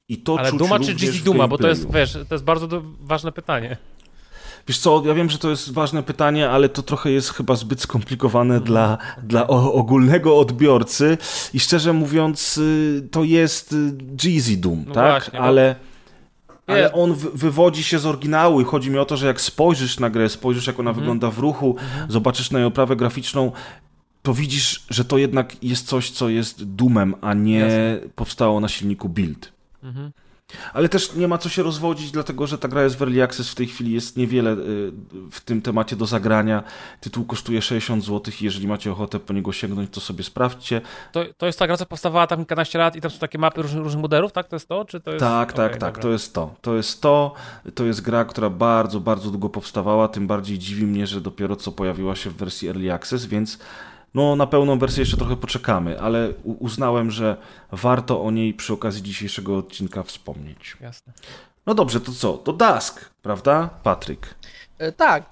I 0.09 0.19
to 0.19 0.39
Ale 0.39 0.53
Duma 0.53 0.81
czy 0.81 0.95
GZ 0.95 1.23
Duma? 1.23 1.49
Bo 1.49 1.59
to 1.59 1.69
jest, 1.69 1.93
wiesz, 1.93 2.13
to 2.29 2.35
jest 2.35 2.45
bardzo 2.45 2.83
ważne 3.01 3.33
pytanie. 3.33 3.77
Wiesz 4.69 4.79
co, 4.79 5.03
ja 5.07 5.15
wiem, 5.15 5.31
że 5.31 5.39
to 5.39 5.51
jest 5.51 5.73
ważne 5.73 6.03
pytanie, 6.03 6.51
ale 6.51 6.69
to 6.69 6.83
trochę 6.83 7.11
jest 7.11 7.31
chyba 7.31 7.57
zbyt 7.57 7.81
skomplikowane 7.81 8.55
mm. 8.55 8.67
dla, 8.67 8.99
dla 9.23 9.47
ogólnego 9.47 10.39
odbiorcy 10.39 11.19
i 11.55 11.61
szczerze 11.61 11.93
mówiąc 11.93 12.59
y, 12.59 13.09
to 13.11 13.25
jest 13.25 13.75
Jeezy 14.25 14.53
y, 14.53 14.57
Doom, 14.57 14.85
no 14.87 14.95
tak? 14.95 15.23
Właśnie, 15.23 15.41
ale... 15.41 15.77
Ale 16.67 16.93
on 16.93 17.15
wywodzi 17.15 17.83
się 17.83 17.99
z 17.99 18.07
oryginału 18.07 18.61
i 18.61 18.65
chodzi 18.65 18.91
mi 18.91 18.99
o 18.99 19.05
to, 19.05 19.17
że 19.17 19.27
jak 19.27 19.41
spojrzysz 19.41 20.01
na 20.01 20.11
grę, 20.11 20.29
spojrzysz 20.29 20.67
jak 20.67 20.81
ona 20.81 20.91
mm. 20.91 21.01
wygląda 21.01 21.31
w 21.31 21.39
ruchu, 21.39 21.77
mm. 21.97 22.13
zobaczysz 22.13 22.51
na 22.51 22.59
jej 22.59 22.69
oprawę 22.69 22.97
graficzną, 22.97 23.53
to 24.23 24.35
widzisz, 24.35 24.87
że 24.91 25.05
to 25.05 25.19
jednak 25.19 25.65
jest 25.65 25.87
coś, 25.87 26.11
co 26.11 26.29
jest 26.29 26.75
Doomem, 26.75 27.15
a 27.21 27.35
nie 27.35 27.69
powstało 28.15 28.61
na 28.61 28.69
silniku 28.69 29.09
Build. 29.09 29.54
Mhm. 29.85 30.13
Ale 30.73 30.89
też 30.89 31.15
nie 31.15 31.29
ma 31.29 31.39
co 31.39 31.49
się 31.49 31.63
rozwodzić, 31.63 32.11
dlatego 32.11 32.47
że 32.47 32.59
ta 32.59 32.69
gra 32.69 32.83
jest 32.83 32.97
w 32.97 33.03
Early 33.03 33.23
Access, 33.23 33.51
w 33.51 33.55
tej 33.55 33.67
chwili 33.67 33.93
jest 33.93 34.17
niewiele 34.17 34.53
y, 34.53 34.57
w 35.31 35.41
tym 35.45 35.63
temacie 35.63 35.97
do 35.97 36.07
zagrania. 36.07 36.63
Tytuł 37.01 37.25
kosztuje 37.25 37.63
60 37.63 38.05
zł 38.05 38.35
i 38.41 38.45
jeżeli 38.45 38.69
macie 38.69 38.93
ochotę 38.93 39.21
po 39.21 39.33
niego 39.33 39.53
sięgnąć, 39.53 39.91
to 39.91 40.01
sobie 40.01 40.25
sprawdźcie. 40.25 40.81
To, 41.13 41.25
to 41.37 41.47
jest 41.47 41.59
ta 41.59 41.67
gra, 41.67 41.77
co 41.77 41.87
powstawała 41.87 42.27
tam 42.27 42.39
kilkanaście 42.39 42.79
lat 42.79 42.97
i 42.97 43.01
tam 43.01 43.11
są 43.11 43.19
takie 43.19 43.39
mapy 43.39 43.63
różnych, 43.63 43.83
różnych 43.83 44.03
modelów, 44.03 44.33
tak? 44.33 44.49
To 44.49 44.57
jest 44.57 44.69
to? 44.69 44.85
Czy 44.85 45.01
to 45.01 45.11
jest... 45.11 45.21
Tak, 45.21 45.53
tak, 45.53 45.67
okay, 45.67 45.81
tak, 45.81 45.99
to 45.99 46.11
jest 46.11 46.35
to. 46.35 46.55
To 46.61 46.77
jest 46.77 47.01
to. 47.01 47.35
To 47.75 47.85
jest 47.85 48.01
gra, 48.01 48.25
która 48.25 48.51
bardzo, 48.51 49.01
bardzo 49.01 49.31
długo 49.31 49.49
powstawała, 49.49 50.09
tym 50.09 50.27
bardziej 50.27 50.59
dziwi 50.59 50.87
mnie, 50.87 51.07
że 51.07 51.21
dopiero 51.21 51.57
co 51.57 51.73
pojawiła 51.73 52.17
się 52.17 52.31
w 52.31 52.37
wersji 52.37 52.69
Early 52.69 52.93
Access, 52.93 53.27
więc 53.27 53.59
no, 54.15 54.37
na 54.37 54.47
pełną 54.47 54.79
wersję 54.79 55.01
jeszcze 55.01 55.17
trochę 55.17 55.37
poczekamy, 55.37 56.01
ale 56.01 56.33
uznałem, 56.45 57.11
że 57.11 57.37
warto 57.73 58.23
o 58.23 58.31
niej 58.31 58.55
przy 58.55 58.73
okazji 58.73 59.03
dzisiejszego 59.03 59.59
odcinka 59.59 60.03
wspomnieć. 60.03 60.77
Jasne. 60.81 61.13
No 61.67 61.75
dobrze, 61.75 62.01
to 62.01 62.13
co? 62.13 62.33
To 62.33 62.53
Dusk, 62.53 63.11
prawda, 63.23 63.71
Patryk? 63.83 64.35
E, 64.79 64.93
tak, 64.93 65.25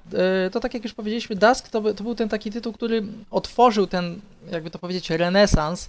e, 0.46 0.50
to 0.50 0.60
tak 0.60 0.74
jak 0.74 0.84
już 0.84 0.94
powiedzieliśmy, 0.94 1.36
Dusk 1.36 1.68
to, 1.68 1.94
to 1.94 2.04
był 2.04 2.14
ten 2.14 2.28
taki 2.28 2.50
tytuł, 2.50 2.72
który 2.72 3.02
otworzył 3.30 3.86
ten, 3.86 4.20
jakby 4.50 4.70
to 4.70 4.78
powiedzieć, 4.78 5.10
renesans 5.10 5.88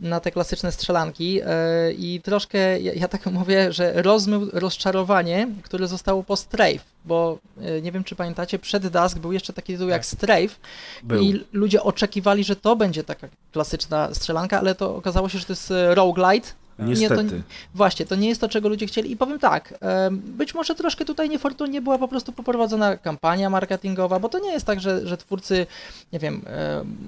na 0.00 0.20
te 0.20 0.30
klasyczne 0.30 0.72
strzelanki 0.72 1.40
e, 1.44 1.92
i 1.92 2.20
troszkę, 2.20 2.80
ja, 2.80 2.92
ja 2.92 3.08
tak 3.08 3.26
mówię, 3.40 3.72
że 3.72 4.02
rozmył 4.02 4.50
rozczarowanie, 4.52 5.48
które 5.62 5.88
zostało 5.88 6.22
po 6.22 6.36
Strafe, 6.36 6.78
bo 7.04 7.38
nie 7.82 7.92
wiem, 7.92 8.04
czy 8.04 8.16
pamiętacie, 8.16 8.58
przed 8.58 8.86
Dusk 8.86 9.18
był 9.18 9.32
jeszcze 9.32 9.52
taki 9.52 9.72
tytuł 9.72 9.88
jak 9.88 10.02
tak. 10.02 10.06
Strafe 10.06 10.56
był. 11.02 11.22
i 11.22 11.44
ludzie 11.52 11.82
oczekiwali, 11.82 12.44
że 12.44 12.56
to 12.56 12.76
będzie 12.76 13.04
taka 13.04 13.28
klasyczna 13.52 14.14
strzelanka, 14.14 14.58
ale 14.58 14.74
to 14.74 14.96
okazało 14.96 15.28
się, 15.28 15.38
że 15.38 15.44
to 15.44 15.52
jest 15.52 15.72
roguelite, 15.94 16.48
Niestety. 16.78 17.24
Nie, 17.24 17.30
to, 17.30 17.36
właśnie, 17.74 18.06
to 18.06 18.16
nie 18.16 18.28
jest 18.28 18.40
to, 18.40 18.48
czego 18.48 18.68
ludzie 18.68 18.86
chcieli. 18.86 19.12
I 19.12 19.16
powiem 19.16 19.38
tak, 19.38 19.78
być 20.10 20.54
może 20.54 20.74
troszkę 20.74 21.04
tutaj 21.04 21.28
niefortunnie 21.28 21.82
była 21.82 21.98
po 21.98 22.08
prostu 22.08 22.32
poprowadzona 22.32 22.96
kampania 22.96 23.50
marketingowa, 23.50 24.18
bo 24.18 24.28
to 24.28 24.38
nie 24.38 24.52
jest 24.52 24.66
tak, 24.66 24.80
że, 24.80 25.06
że 25.06 25.16
twórcy, 25.16 25.66
nie 26.12 26.18
wiem, 26.18 26.42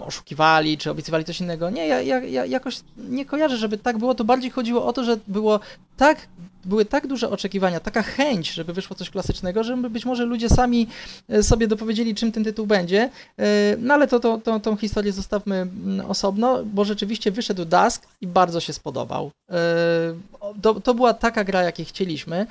oszukiwali 0.00 0.78
czy 0.78 0.90
obiecywali 0.90 1.24
coś 1.24 1.40
innego. 1.40 1.70
Nie, 1.70 1.86
ja, 1.86 2.00
ja, 2.00 2.18
ja 2.18 2.46
jakoś 2.46 2.80
nie 2.96 3.24
kojarzę, 3.24 3.56
żeby 3.56 3.78
tak 3.78 3.98
było. 3.98 4.14
To 4.14 4.24
bardziej 4.24 4.50
chodziło 4.50 4.86
o 4.86 4.92
to, 4.92 5.04
że 5.04 5.16
było 5.28 5.60
tak 5.96 6.26
były 6.64 6.84
tak 6.84 7.06
duże 7.06 7.30
oczekiwania, 7.30 7.80
taka 7.80 8.02
chęć, 8.02 8.52
żeby 8.52 8.72
wyszło 8.72 8.96
coś 8.96 9.10
klasycznego, 9.10 9.64
że 9.64 9.76
być 9.76 10.04
może 10.04 10.24
ludzie 10.24 10.48
sami 10.48 10.86
e, 11.28 11.42
sobie 11.42 11.66
dopowiedzieli, 11.66 12.14
czym 12.14 12.32
ten 12.32 12.44
tytuł 12.44 12.66
będzie. 12.66 13.10
E, 13.38 13.76
no 13.78 13.94
ale 13.94 14.08
to, 14.08 14.20
to, 14.20 14.38
to, 14.38 14.60
tą 14.60 14.76
historię 14.76 15.12
zostawmy 15.12 15.56
mm, 15.56 16.06
osobno, 16.10 16.64
bo 16.64 16.84
rzeczywiście 16.84 17.30
wyszedł 17.30 17.64
Dusk 17.64 18.06
i 18.20 18.26
bardzo 18.26 18.60
się 18.60 18.72
spodobał. 18.72 19.30
E, 19.60 20.60
to, 20.62 20.80
to 20.80 20.94
była 20.94 21.14
taka 21.14 21.44
gra, 21.44 21.62
jakiej 21.62 21.86
chcieliśmy, 21.86 22.46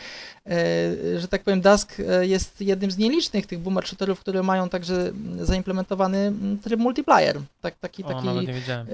że 1.17 1.27
tak 1.29 1.43
powiem, 1.43 1.61
Dusk 1.61 1.97
jest 2.21 2.61
jednym 2.61 2.91
z 2.91 2.97
nielicznych 2.97 3.47
tych 3.47 3.59
boomer 3.59 3.87
shooterów, 3.87 4.19
które 4.19 4.43
mają 4.43 4.69
także 4.69 5.11
zaimplementowany 5.41 6.33
tryb 6.63 6.79
multiplayer. 6.79 7.39
Tak, 7.61 7.75
taki, 7.79 8.03
o, 8.03 8.07
taki, 8.07 8.47
wiedziałem. 8.47 8.87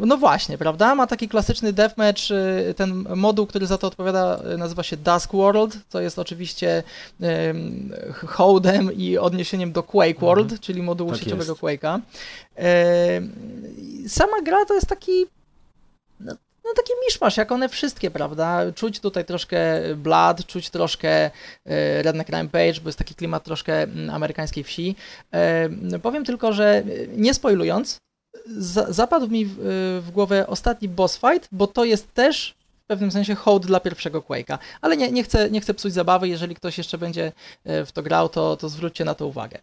No 0.00 0.16
właśnie, 0.16 0.58
prawda? 0.58 0.94
Ma 0.94 1.06
taki 1.06 1.28
klasyczny 1.28 1.72
deathmatch, 1.72 2.22
ten 2.76 3.06
moduł, 3.16 3.46
który 3.46 3.66
za 3.66 3.78
to 3.78 3.86
odpowiada 3.86 4.42
nazywa 4.58 4.82
się 4.82 4.96
Dusk 4.96 5.32
World, 5.32 5.78
co 5.88 6.00
jest 6.00 6.18
oczywiście 6.18 6.82
hołdem 8.26 8.92
i 8.92 9.18
odniesieniem 9.18 9.72
do 9.72 9.82
Quake 9.82 10.16
mhm. 10.16 10.26
World, 10.26 10.60
czyli 10.60 10.82
modułu 10.82 11.10
tak 11.10 11.20
sieciowego 11.20 11.54
Quake'a. 11.54 12.00
sama 14.08 14.42
gra 14.42 14.64
to 14.64 14.74
jest 14.74 14.86
taki 14.86 15.26
no, 16.20 16.32
no 16.64 16.70
taki 16.76 16.92
miszmasz, 17.06 17.36
jak 17.36 17.52
one 17.52 17.68
wszystkie, 17.68 18.10
prawda? 18.10 18.72
Czuć 18.72 19.00
tutaj 19.00 19.24
troszkę 19.24 19.80
Blood, 19.96 20.46
czuć 20.46 20.70
troszkę 20.70 21.10
e, 21.64 22.02
Redneck 22.02 22.30
Rampage, 22.30 22.80
bo 22.82 22.88
jest 22.88 22.98
taki 22.98 23.14
klimat 23.14 23.44
troszkę 23.44 23.82
mm, 23.82 24.10
amerykańskiej 24.10 24.64
wsi. 24.64 24.96
powiem 26.02 26.24
tylko, 26.24 26.52
że 26.52 26.82
nie 27.16 27.34
spoilując, 27.34 27.98
zapadł 28.88 29.28
mi 29.28 29.46
w, 29.46 29.56
w 30.06 30.10
głowę 30.10 30.46
ostatni 30.46 30.88
boss 30.88 31.18
fight, 31.18 31.48
bo 31.52 31.66
to 31.66 31.84
jest 31.84 32.14
też 32.14 32.54
pewnym 32.92 33.10
sensie 33.10 33.34
hołd 33.34 33.66
dla 33.66 33.80
pierwszego 33.80 34.20
Quake'a. 34.20 34.58
Ale 34.80 34.96
nie, 34.96 35.12
nie, 35.12 35.22
chcę, 35.22 35.50
nie 35.50 35.60
chcę 35.60 35.74
psuć 35.74 35.92
zabawy, 35.92 36.28
jeżeli 36.28 36.54
ktoś 36.54 36.78
jeszcze 36.78 36.98
będzie 36.98 37.32
e, 37.64 37.86
w 37.86 37.92
to 37.92 38.02
grał, 38.02 38.28
to, 38.28 38.56
to 38.56 38.68
zwróćcie 38.68 39.04
na 39.04 39.14
to 39.14 39.26
uwagę. 39.26 39.58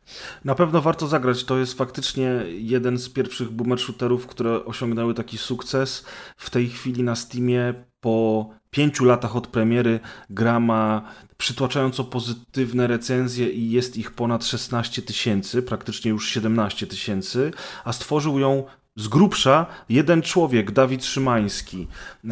Na 0.45 0.55
pewno 0.55 0.81
warto 0.81 1.07
zagrać. 1.07 1.43
To 1.43 1.57
jest 1.57 1.77
faktycznie 1.77 2.31
jeden 2.47 2.97
z 2.97 3.09
pierwszych 3.09 3.51
boomer 3.51 3.79
shooterów, 3.79 4.27
które 4.27 4.65
osiągnęły 4.65 5.13
taki 5.13 5.37
sukces. 5.37 6.05
W 6.37 6.49
tej 6.49 6.69
chwili 6.69 7.03
na 7.03 7.15
Steamie 7.15 7.73
po 8.01 8.49
pięciu 8.71 9.05
latach 9.05 9.35
od 9.35 9.47
premiery 9.47 9.99
gra 10.29 10.59
ma 10.59 11.01
przytłaczająco 11.37 12.03
pozytywne 12.03 12.87
recenzje 12.87 13.49
i 13.49 13.71
jest 13.71 13.97
ich 13.97 14.11
ponad 14.11 14.45
16 14.45 15.01
tysięcy, 15.01 15.61
praktycznie 15.61 16.11
już 16.11 16.29
17 16.29 16.87
tysięcy, 16.87 17.51
a 17.83 17.93
stworzył 17.93 18.39
ją 18.39 18.63
z 18.99 19.07
grubsza 19.07 19.65
jeden 19.89 20.21
człowiek, 20.21 20.71
Dawid 20.71 21.05
Szymański, 21.05 21.87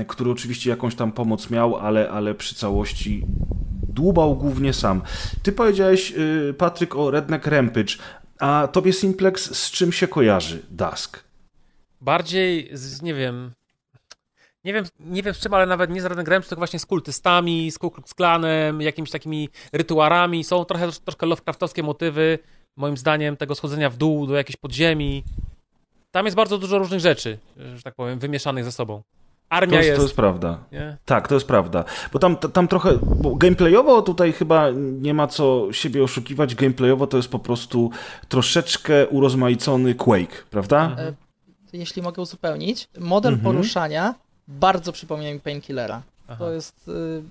który 0.08 0.32
oczywiście 0.32 0.70
jakąś 0.70 0.96
tam 0.96 1.12
pomoc 1.12 1.50
miał, 1.50 1.76
ale, 1.76 2.10
ale 2.10 2.36
przy 2.36 2.56
całości 2.56 3.26
dłubał 3.90 4.36
głównie 4.36 4.74
sam. 4.74 5.02
Ty 5.44 5.52
powiedziałeś, 5.52 6.14
y, 6.18 6.54
Patryk, 6.58 6.96
o 6.96 7.12
Redneck 7.12 7.48
Rampage, 7.48 7.94
a 8.40 8.68
tobie 8.72 8.94
Simplex 8.94 9.56
z 9.56 9.72
czym 9.72 9.92
się 9.92 10.08
kojarzy 10.08 10.66
Dusk? 10.70 11.24
Bardziej 12.02 12.70
z, 12.74 13.02
nie 13.02 13.14
wiem, 13.14 13.52
nie 14.64 14.74
wiem, 14.74 14.86
nie 15.00 15.24
wiem 15.24 15.34
z 15.34 15.40
czym, 15.40 15.54
ale 15.54 15.66
nawet 15.66 15.90
nie 15.90 16.02
z 16.02 16.06
Redneck 16.06 16.30
Rampage, 16.30 16.50
tylko 16.50 16.60
właśnie 16.60 16.80
z 16.80 16.86
kultystami, 16.86 17.72
z 17.72 17.78
Ku 17.78 17.92
Klux 17.92 18.14
Klanem, 18.14 18.82
jakimiś 18.82 19.12
takimi 19.12 19.50
rytuarami. 19.74 20.44
Są 20.44 20.66
trochę, 20.66 20.92
troszkę 20.92 21.26
Lovecraftowskie 21.26 21.84
motywy, 21.84 22.40
moim 22.76 22.98
zdaniem, 22.98 23.38
tego 23.38 23.56
schodzenia 23.56 23.90
w 23.90 23.98
dół 23.98 24.28
do 24.28 24.36
jakiejś 24.36 24.56
podziemi. 24.56 25.24
Tam 26.18 26.26
jest 26.26 26.36
bardzo 26.38 26.58
dużo 26.58 26.78
różnych 26.80 27.00
rzeczy, 27.00 27.38
że 27.76 27.82
tak 27.84 27.96
powiem, 27.96 28.20
wymieszanych 28.20 28.64
ze 28.66 28.72
sobą. 28.72 29.02
Armia 29.50 29.70
to 29.72 29.76
jest, 29.76 29.88
jest. 29.88 29.98
To 29.98 30.04
jest 30.04 30.16
prawda. 30.16 30.60
Nie? 30.72 30.98
Tak, 31.06 31.28
to 31.28 31.34
jest 31.36 31.48
prawda. 31.48 31.84
Bo 32.14 32.20
tam, 32.20 32.38
tam 32.38 32.68
trochę, 32.68 32.98
bo 33.02 33.36
gameplayowo 33.36 34.02
tutaj 34.02 34.34
chyba 34.34 34.70
nie 35.02 35.14
ma 35.14 35.28
co 35.28 35.68
siebie 35.72 36.04
oszukiwać. 36.04 36.56
Gameplayowo 36.56 37.08
to 37.08 37.18
jest 37.18 37.30
po 37.30 37.40
prostu 37.40 37.92
troszeczkę 38.30 39.08
urozmaicony 39.08 39.96
Quake, 39.96 40.44
prawda? 40.52 40.96
E, 41.00 41.14
Jeśli 41.74 42.02
mogę 42.02 42.22
uzupełnić, 42.22 42.88
model 43.00 43.34
Mhm. 43.34 43.54
poruszania 43.54 44.16
bardzo 44.48 44.92
przypomina 44.92 45.34
mi 45.34 45.40
Painkillera. 45.40 46.02
To 46.40 46.52
jest, 46.52 46.88
y, 46.88 47.22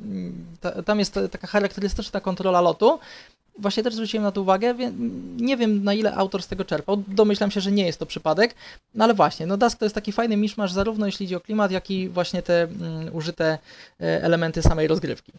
ta, 0.60 0.82
tam 0.82 0.98
jest 0.98 1.14
ta- 1.14 1.28
taka 1.28 1.46
charakterystyczna 1.46 2.20
kontrola 2.20 2.60
lotu. 2.60 2.98
Właśnie 3.58 3.82
też 3.82 3.94
zwróciłem 3.94 4.24
na 4.24 4.32
to 4.32 4.42
uwagę, 4.42 4.74
nie 5.36 5.56
wiem 5.56 5.84
na 5.84 5.94
ile 5.94 6.14
autor 6.14 6.42
z 6.42 6.46
tego 6.46 6.64
czerpał, 6.64 7.02
domyślam 7.08 7.50
się, 7.50 7.60
że 7.60 7.72
nie 7.72 7.86
jest 7.86 7.98
to 7.98 8.06
przypadek, 8.06 8.54
no 8.94 9.04
ale 9.04 9.14
właśnie, 9.14 9.46
no 9.46 9.56
Dusk 9.56 9.78
to 9.78 9.84
jest 9.84 9.94
taki 9.94 10.12
fajny 10.12 10.36
miszmasz 10.36 10.72
zarówno 10.72 11.06
jeśli 11.06 11.26
chodzi 11.26 11.36
o 11.36 11.40
klimat, 11.40 11.70
jak 11.70 11.90
i 11.90 12.08
właśnie 12.08 12.42
te 12.42 12.62
mm, 12.62 13.14
użyte 13.16 13.58
e, 14.00 14.22
elementy 14.22 14.62
samej 14.62 14.88
rozgrywki. 14.88 15.32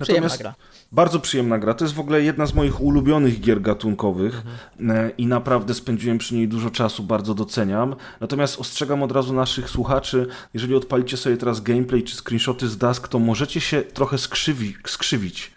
Przyjemna 0.00 0.36
gra. 0.36 0.54
Bardzo 0.92 1.20
przyjemna 1.20 1.58
gra. 1.58 1.74
To 1.74 1.84
jest 1.84 1.94
w 1.94 2.00
ogóle 2.00 2.22
jedna 2.22 2.46
z 2.46 2.54
moich 2.54 2.80
ulubionych 2.80 3.40
gier 3.40 3.60
gatunkowych 3.60 4.42
e, 4.80 5.10
i 5.18 5.26
naprawdę 5.26 5.74
spędziłem 5.74 6.18
przy 6.18 6.34
niej 6.34 6.48
dużo 6.48 6.70
czasu, 6.70 7.02
bardzo 7.02 7.34
doceniam. 7.34 7.96
Natomiast 8.20 8.60
ostrzegam 8.60 9.02
od 9.02 9.12
razu 9.12 9.32
naszych 9.32 9.70
słuchaczy, 9.70 10.26
jeżeli 10.54 10.74
odpalicie 10.74 11.16
sobie 11.16 11.36
teraz 11.36 11.60
gameplay 11.60 12.02
czy 12.02 12.16
screenshoty 12.16 12.68
z 12.68 12.78
Dusk, 12.78 13.08
to 13.08 13.18
możecie 13.18 13.60
się 13.60 13.82
trochę 13.82 14.18
skrzywi, 14.18 14.74
skrzywić, 14.86 15.50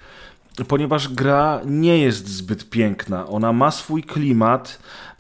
ponieważ 0.64 1.08
gra 1.10 1.62
nie 1.66 1.98
jest 1.98 2.28
zbyt 2.28 2.70
piękna. 2.70 3.28
Ona 3.28 3.54
ma 3.54 3.72
swój 3.72 4.04
klimat, 4.04 4.80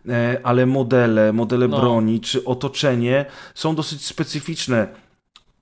e, 0.10 0.40
ale 0.44 0.66
modele, 0.66 1.34
modele 1.34 1.68
No. 1.68 1.80
broni 1.80 2.20
czy 2.22 2.46
otoczenie 2.46 3.26
są 3.56 3.76
dosyć 3.76 4.06
specyficzne. 4.06 4.88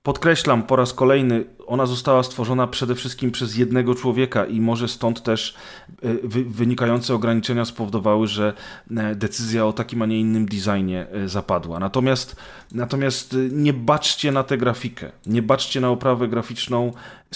Podkreślam 0.02 0.62
po 0.62 0.76
raz 0.76 0.92
kolejny, 0.92 1.44
ona 1.66 1.86
została 1.86 2.22
stworzona 2.22 2.66
przede 2.66 2.94
wszystkim 2.94 3.30
przez 3.30 3.56
jednego 3.56 3.94
człowieka 3.94 4.44
i 4.46 4.60
może 4.60 4.88
stąd 4.88 5.22
też 5.22 5.54
e, 6.02 6.14
wy, 6.24 6.44
wynikające 6.44 7.14
ograniczenia 7.14 7.64
spowodowały, 7.64 8.26
że 8.26 8.52
e, 8.96 9.14
decyzja 9.14 9.66
o 9.66 9.72
takim, 9.72 10.02
a 10.02 10.06
nie 10.06 10.20
innym 10.20 10.46
designie 10.46 11.06
zapadła. 11.26 11.78
Natomiast, 11.78 12.36
natomiast 12.72 13.36
nie 13.50 13.72
baczcie 13.72 14.32
na 14.32 14.42
tę 14.42 14.58
grafikę, 14.58 15.12
nie 15.26 15.42
baczcie 15.42 15.80
na 15.80 15.90
oprawę 15.90 16.28
graficzną, 16.28 16.92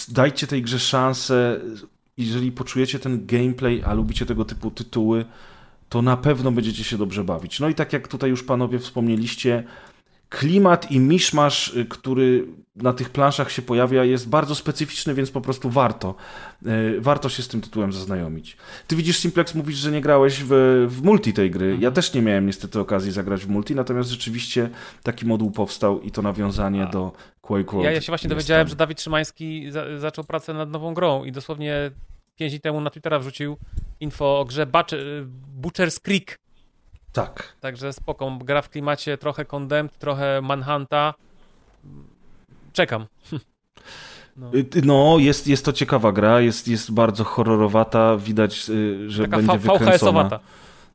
dajcie 0.08 0.46
tej 0.46 0.62
grze 0.62 0.78
szansę. 0.78 1.60
Jeżeli 2.18 2.52
poczujecie 2.52 2.98
ten 2.98 3.26
gameplay, 3.26 3.82
a 3.82 3.94
lubicie 3.94 4.26
tego 4.26 4.44
typu 4.44 4.70
tytuły, 4.70 5.24
to 5.88 6.02
na 6.02 6.16
pewno 6.16 6.52
będziecie 6.52 6.84
się 6.84 6.98
dobrze 6.98 7.24
bawić. 7.24 7.60
No 7.60 7.68
i 7.68 7.74
tak 7.74 7.92
jak 7.92 8.08
tutaj 8.08 8.30
już 8.30 8.42
panowie 8.42 8.78
wspomnieliście, 8.78 9.64
klimat 10.28 10.90
i 10.90 11.00
miszmasz, 11.00 11.76
y, 11.76 11.84
który 11.84 12.46
na 12.76 12.92
tych 12.92 13.10
planszach 13.10 13.52
się 13.52 13.62
pojawia, 13.62 14.04
jest 14.04 14.28
bardzo 14.28 14.54
specyficzny, 14.54 15.14
więc 15.14 15.30
po 15.30 15.40
prostu 15.40 15.70
warto. 15.70 16.14
y, 16.66 17.00
Warto 17.00 17.28
się 17.28 17.42
z 17.42 17.48
tym 17.48 17.60
tytułem 17.60 17.92
zaznajomić. 17.92 18.56
Ty 18.86 18.96
widzisz, 18.96 19.18
Simplex, 19.18 19.54
mówisz, 19.54 19.76
że 19.76 19.90
nie 19.90 20.00
grałeś 20.00 20.40
w, 20.44 20.86
w 20.88 21.02
multi 21.02 21.32
tej 21.32 21.50
gry. 21.50 21.76
Ja 21.80 21.90
też 21.90 22.14
nie 22.14 22.22
miałem 22.22 22.46
niestety 22.46 22.80
okazji 22.80 23.12
zagrać 23.12 23.44
w 23.44 23.48
multi, 23.48 23.74
natomiast 23.74 24.10
rzeczywiście 24.10 24.70
taki 25.02 25.26
moduł 25.26 25.50
powstał 25.50 26.00
i 26.00 26.10
to 26.10 26.22
nawiązanie 26.22 26.86
do 26.92 27.12
Quake 27.40 27.72
World. 27.72 27.84
Ja, 27.84 27.90
ja 27.92 28.00
się 28.00 28.10
właśnie 28.10 28.30
dowiedziałem, 28.30 28.66
tam. 28.66 28.70
że 28.70 28.76
Dawid 28.76 29.00
Szymański 29.02 29.70
za, 29.70 29.98
zaczął 29.98 30.24
pracę 30.24 30.54
nad 30.54 30.70
nową 30.70 30.94
grą 30.94 31.24
i 31.24 31.32
dosłownie 31.32 31.90
5 32.36 32.52
dni 32.52 32.60
temu 32.60 32.80
na 32.80 32.90
Twittera 32.90 33.18
wrzucił 33.18 33.56
info 34.00 34.40
o 34.40 34.44
grze 34.44 34.66
Butcher, 34.66 35.00
Butcher's 35.62 36.00
Creek. 36.00 36.38
Tak. 37.12 37.56
Także 37.60 37.92
spoko, 37.92 38.38
gra 38.44 38.62
w 38.62 38.68
klimacie 38.68 39.18
trochę 39.18 39.44
Condemned, 39.44 39.98
trochę 39.98 40.40
Manhunta. 40.42 41.14
Czekam. 42.72 43.06
No. 44.36 44.50
No, 44.84 45.16
jest, 45.18 45.46
jest 45.46 45.64
to 45.64 45.72
ciekawa 45.72 46.12
gra, 46.12 46.40
jest, 46.40 46.68
jest 46.68 46.92
bardzo 46.92 47.24
horrorowata, 47.24 48.16
widać, 48.16 48.70
y, 48.70 49.10
że 49.10 49.22
Taka 49.22 49.36
będzie 49.36 49.58
wykręcona. 49.58 50.28
VHS-owata. 50.28 50.38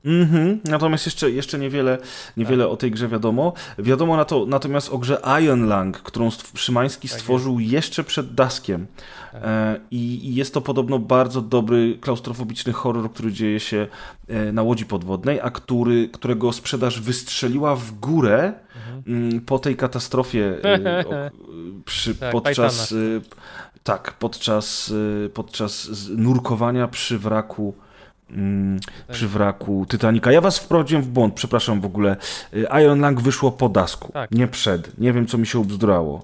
Mhm. 0.05 0.59
Natomiast 0.65 1.05
jeszcze, 1.05 1.31
jeszcze 1.31 1.59
niewiele, 1.59 1.97
niewiele 2.37 2.63
Tak. 2.63 2.73
o 2.73 2.77
tej 2.77 2.91
grze 2.91 3.07
wiadomo. 3.07 3.53
Wiadomo 3.79 4.17
na 4.17 4.25
to, 4.25 4.45
natomiast 4.45 4.89
o 4.93 4.97
grze 4.97 5.21
Iron 5.43 5.67
Lang, 5.67 5.97
którą 5.97 6.29
Szymański 6.55 7.09
Tak 7.09 7.19
stworzył 7.19 7.59
jeszcze 7.59 8.03
przed 8.03 8.33
Daskiem. 8.33 8.87
Tak. 9.31 9.41
E, 9.43 9.79
I, 9.91 10.35
jest 10.35 10.53
to 10.53 10.61
podobno 10.61 10.99
bardzo 10.99 11.41
dobry 11.41 11.97
klaustrofobiczny 12.01 12.73
horror, 12.73 13.11
który 13.13 13.31
dzieje 13.31 13.59
się 13.59 13.87
e, 14.27 14.51
na 14.51 14.61
łodzi 14.63 14.85
podwodnej, 14.85 15.39
a 15.41 15.49
który, 15.49 16.09
którego 16.09 16.53
sprzedaż 16.53 17.01
wystrzeliła 17.01 17.75
w 17.75 17.91
górę 17.91 18.53
Mhm. 18.75 19.03
mm, 19.07 19.41
po 19.41 19.59
tej 19.59 19.75
katastrofie 19.75 20.57
e, 20.63 21.03
przy, 21.85 22.15
Tak, 22.15 22.31
podczas, 22.31 22.93
tak, 23.83 24.13
podczas, 24.19 24.93
e, 25.25 25.29
podczas 25.29 25.83
z- 25.83 26.17
nurkowania 26.17 26.87
przy 26.87 27.17
wraku 27.19 27.73
mm, 28.33 28.79
przy 29.11 29.27
wraku 29.27 29.85
Titanica. 29.89 30.31
Ja 30.31 30.41
was 30.41 30.59
wprowadziłem 30.59 31.03
w 31.03 31.07
błąd, 31.07 31.33
przepraszam 31.33 31.81
w 31.81 31.85
ogóle. 31.85 32.17
Y, 32.53 32.65
Iron 32.83 32.99
Lang 32.99 33.21
wyszło 33.21 33.51
po 33.51 33.69
dasku, 33.69 34.11
Tak. 34.11 34.31
nie 34.31 34.47
przed. 34.47 34.97
Nie 34.99 35.13
wiem, 35.13 35.27
co 35.27 35.37
mi 35.37 35.47
się 35.47 35.59
ubzdurało. 35.59 36.23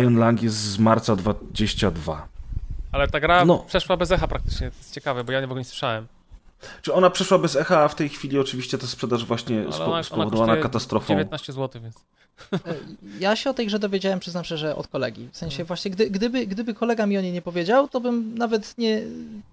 Iron 0.00 0.18
Lang 0.18 0.42
jest 0.42 0.56
z 0.56 0.78
marca 0.78 1.16
22. 1.16 2.28
Ale 2.92 3.08
ta 3.08 3.20
gra 3.20 3.44
No. 3.44 3.58
przeszła 3.58 3.96
bez 3.96 4.10
echa 4.10 4.28
praktycznie. 4.28 4.70
To 4.70 4.76
jest 4.76 4.94
ciekawe, 4.94 5.24
bo 5.24 5.32
ja 5.32 5.40
w 5.40 5.44
ogóle 5.44 5.60
nie 5.60 5.64
słyszałem. 5.64 6.06
Czy 6.82 6.94
ona 6.94 7.10
przeszła 7.10 7.38
bez 7.38 7.56
echa, 7.56 7.84
a 7.84 7.88
w 7.88 7.94
tej 7.94 8.08
chwili 8.08 8.38
oczywiście 8.38 8.78
ta 8.78 8.86
sprzedaż 8.86 9.24
właśnie 9.24 9.64
spo, 9.72 10.04
spowodowana 10.04 10.56
katastrofą. 10.56 11.06
19 11.08 11.52
zł, 11.52 11.82
więc. 11.82 11.96
Ja 13.20 13.36
się 13.36 13.50
o 13.50 13.54
tej 13.54 13.66
grze 13.66 13.78
dowiedziałem, 13.78 14.20
przyznam 14.20 14.44
szczerze, 14.44 14.76
od 14.76 14.88
kolegi. 14.88 15.28
W 15.32 15.36
sensie 15.36 15.64
właśnie, 15.64 15.90
gdy, 15.90 16.10
gdyby, 16.10 16.46
gdyby 16.46 16.74
kolega 16.74 17.06
mi 17.06 17.18
o 17.18 17.20
niej 17.20 17.32
nie 17.32 17.42
powiedział, 17.42 17.88
to 17.88 18.00
bym 18.00 18.38
nawet 18.38 18.78
nie, 18.78 19.02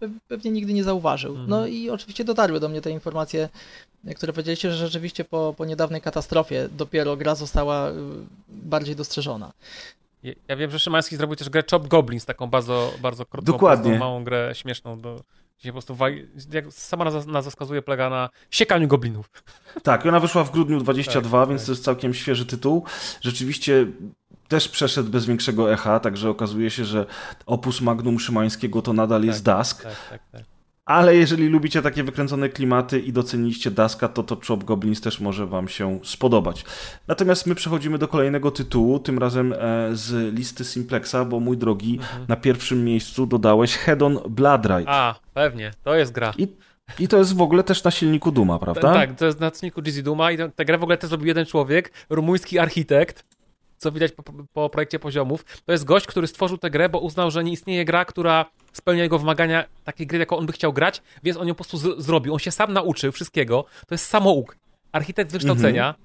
pe- 0.02 0.12
pewnie 0.28 0.52
nigdy 0.52 0.74
nie 0.74 0.84
zauważył. 0.84 1.38
No 1.48 1.67
i 1.67 1.89
oczywiście 1.89 2.24
dotarły 2.24 2.60
do 2.60 2.69
mnie 2.69 2.82
te 2.82 2.91
informacje, 2.91 3.50
które 4.15 4.34
powiedzieliście, 4.34 4.72
że 4.72 4.78
rzeczywiście 4.78 5.24
po, 5.26 5.54
po 5.58 5.65
niedawnej 5.65 6.02
katastrofie 6.02 6.69
dopiero 6.78 7.17
gra 7.17 7.36
została 7.36 7.89
y, 7.89 7.93
bardziej 8.50 8.96
dostrzeżona. 8.96 9.52
Ja- 10.48 10.56
wiem, 10.56 10.72
że 10.72 10.80
Szymański 10.80 11.15
zrobił 11.17 11.36
też 11.36 11.50
grę 11.50 11.63
Chop 11.72 11.88
Goblins, 11.88 12.26
taką 12.26 12.48
bardzo, 12.48 12.93
bardzo 13.02 13.26
krótką, 13.26 13.52
Dokładnie. 13.52 14.00
małą 14.00 14.24
grę 14.24 14.52
śmieszną, 14.54 15.02
do, 15.02 15.19
gdzie 15.63 15.71
po 15.71 15.82
prostu, 15.82 15.97
jak 16.52 16.65
sama 16.73 17.06
nazwa, 17.28 17.49
wskazuje, 17.49 17.82
polega 17.82 18.10
na 18.10 18.30
siekaniu 18.52 18.88
goblinów. 18.88 19.30
Tak, 19.84 20.06
i 20.06 20.10
ona 20.10 20.19
wyszła 20.19 20.43
w 20.43 20.52
grudniu 20.52 20.80
22, 20.80 21.39
Tak, 21.39 21.49
więc 21.49 21.62
tak. 21.62 21.65
to 21.65 21.71
jest 21.71 21.84
całkiem 21.84 22.13
świeży 22.13 22.45
tytuł. 22.45 22.84
Rzeczywiście 23.21 23.86
też 24.47 24.69
przeszedł 24.69 25.10
bez 25.10 25.26
większego 25.26 25.73
echa, 25.73 25.99
także 25.99 26.30
okazuje 26.30 26.69
się, 26.69 26.86
że 26.86 27.06
opus 27.45 27.82
magnum 27.82 28.19
Szymańskiego 28.19 28.82
to 28.82 28.93
nadal 28.93 29.23
jest 29.23 29.45
Dusk. 29.45 29.84
Tak, 29.84 29.95
tak, 30.10 30.21
tak. 30.32 30.53
Ale 30.86 31.15
jeżeli 31.15 31.48
lubicie 31.50 31.82
takie 31.82 32.04
wykręcone 32.04 32.50
klimaty 32.50 33.00
i 33.00 33.13
doceniliście 33.13 33.72
Daska, 33.72 34.08
to 34.08 34.24
to 34.24 34.38
Chop 34.48 34.63
Goblins 34.63 35.02
też 35.02 35.19
może 35.19 35.46
wam 35.48 35.67
się 35.67 36.00
spodobać. 36.04 36.65
Natomiast 37.08 37.46
my 37.48 37.56
przechodzimy 37.56 37.98
do 37.98 38.08
kolejnego 38.08 38.52
tytułu, 38.52 39.00
tym 39.00 39.19
razem 39.19 39.54
e, 39.54 39.58
z 39.93 40.34
listy 40.36 40.63
Simplexa, 40.63 41.15
bo 41.30 41.39
mój 41.39 41.58
drogi, 41.58 42.00
na 42.28 42.36
pierwszym 42.36 42.86
miejscu 42.86 43.26
dodałeś 43.26 43.76
Head-on 43.78 44.19
Blood 44.30 44.65
Ride. 44.65 44.84
A, 44.88 45.15
pewnie, 45.34 45.72
to 45.84 45.96
jest 45.96 46.12
gra. 46.12 46.34
I, 46.38 46.48
I 47.00 47.08
to 47.08 47.17
jest 47.17 47.36
w 47.36 47.41
ogóle 47.41 47.63
też 47.63 47.84
na 47.84 47.91
silniku 47.91 48.32
Duma, 48.32 48.60
prawda? 48.60 48.93
Tak, 48.93 49.15
to 49.15 49.26
jest 49.26 49.39
na 49.39 49.52
cniku 49.52 49.82
Jizzy 49.82 50.04
Duma 50.04 50.32
i 50.32 50.38
tę- 50.38 50.52
tę 50.56 50.65
grę 50.65 50.78
w 50.78 50.84
ogóle 50.84 50.98
też 50.98 51.10
zrobił 51.10 51.28
jeden 51.28 51.46
człowiek, 51.46 51.91
rumuński 52.10 52.60
architekt, 52.60 53.26
co 53.78 53.91
widać 53.91 54.12
po, 54.12 54.24
po 54.54 54.69
projekcie 54.69 55.00
poziomów. 55.00 55.46
To 55.65 55.72
jest 55.72 55.84
gość, 55.86 56.08
który 56.08 56.28
stworzył 56.28 56.58
tę 56.58 56.69
grę, 56.69 56.89
bo 56.89 57.00
uznał, 57.00 57.32
że 57.32 57.43
nie 57.43 57.52
istnieje 57.52 57.86
gra, 57.86 58.06
która 58.06 58.46
spełnia 58.74 59.04
jego 59.04 59.20
wymagania 59.20 59.66
takiej 59.84 60.08
gry, 60.08 60.20
jaką 60.20 60.38
on 60.38 60.46
by 60.46 60.54
chciał 60.54 60.74
grać, 60.74 61.02
więc 61.24 61.38
on 61.38 61.48
ją 61.48 61.56
po 61.56 61.64
prostu 61.64 62.02
zrobił. 62.02 62.34
On 62.34 62.40
się 62.40 62.52
sam 62.52 62.74
nauczył 62.74 63.12
wszystkiego. 63.12 63.66
To 63.88 63.94
jest 63.94 64.06
samouk. 64.06 64.58
Architekt 64.92 65.32
wykształcenia. 65.32 65.96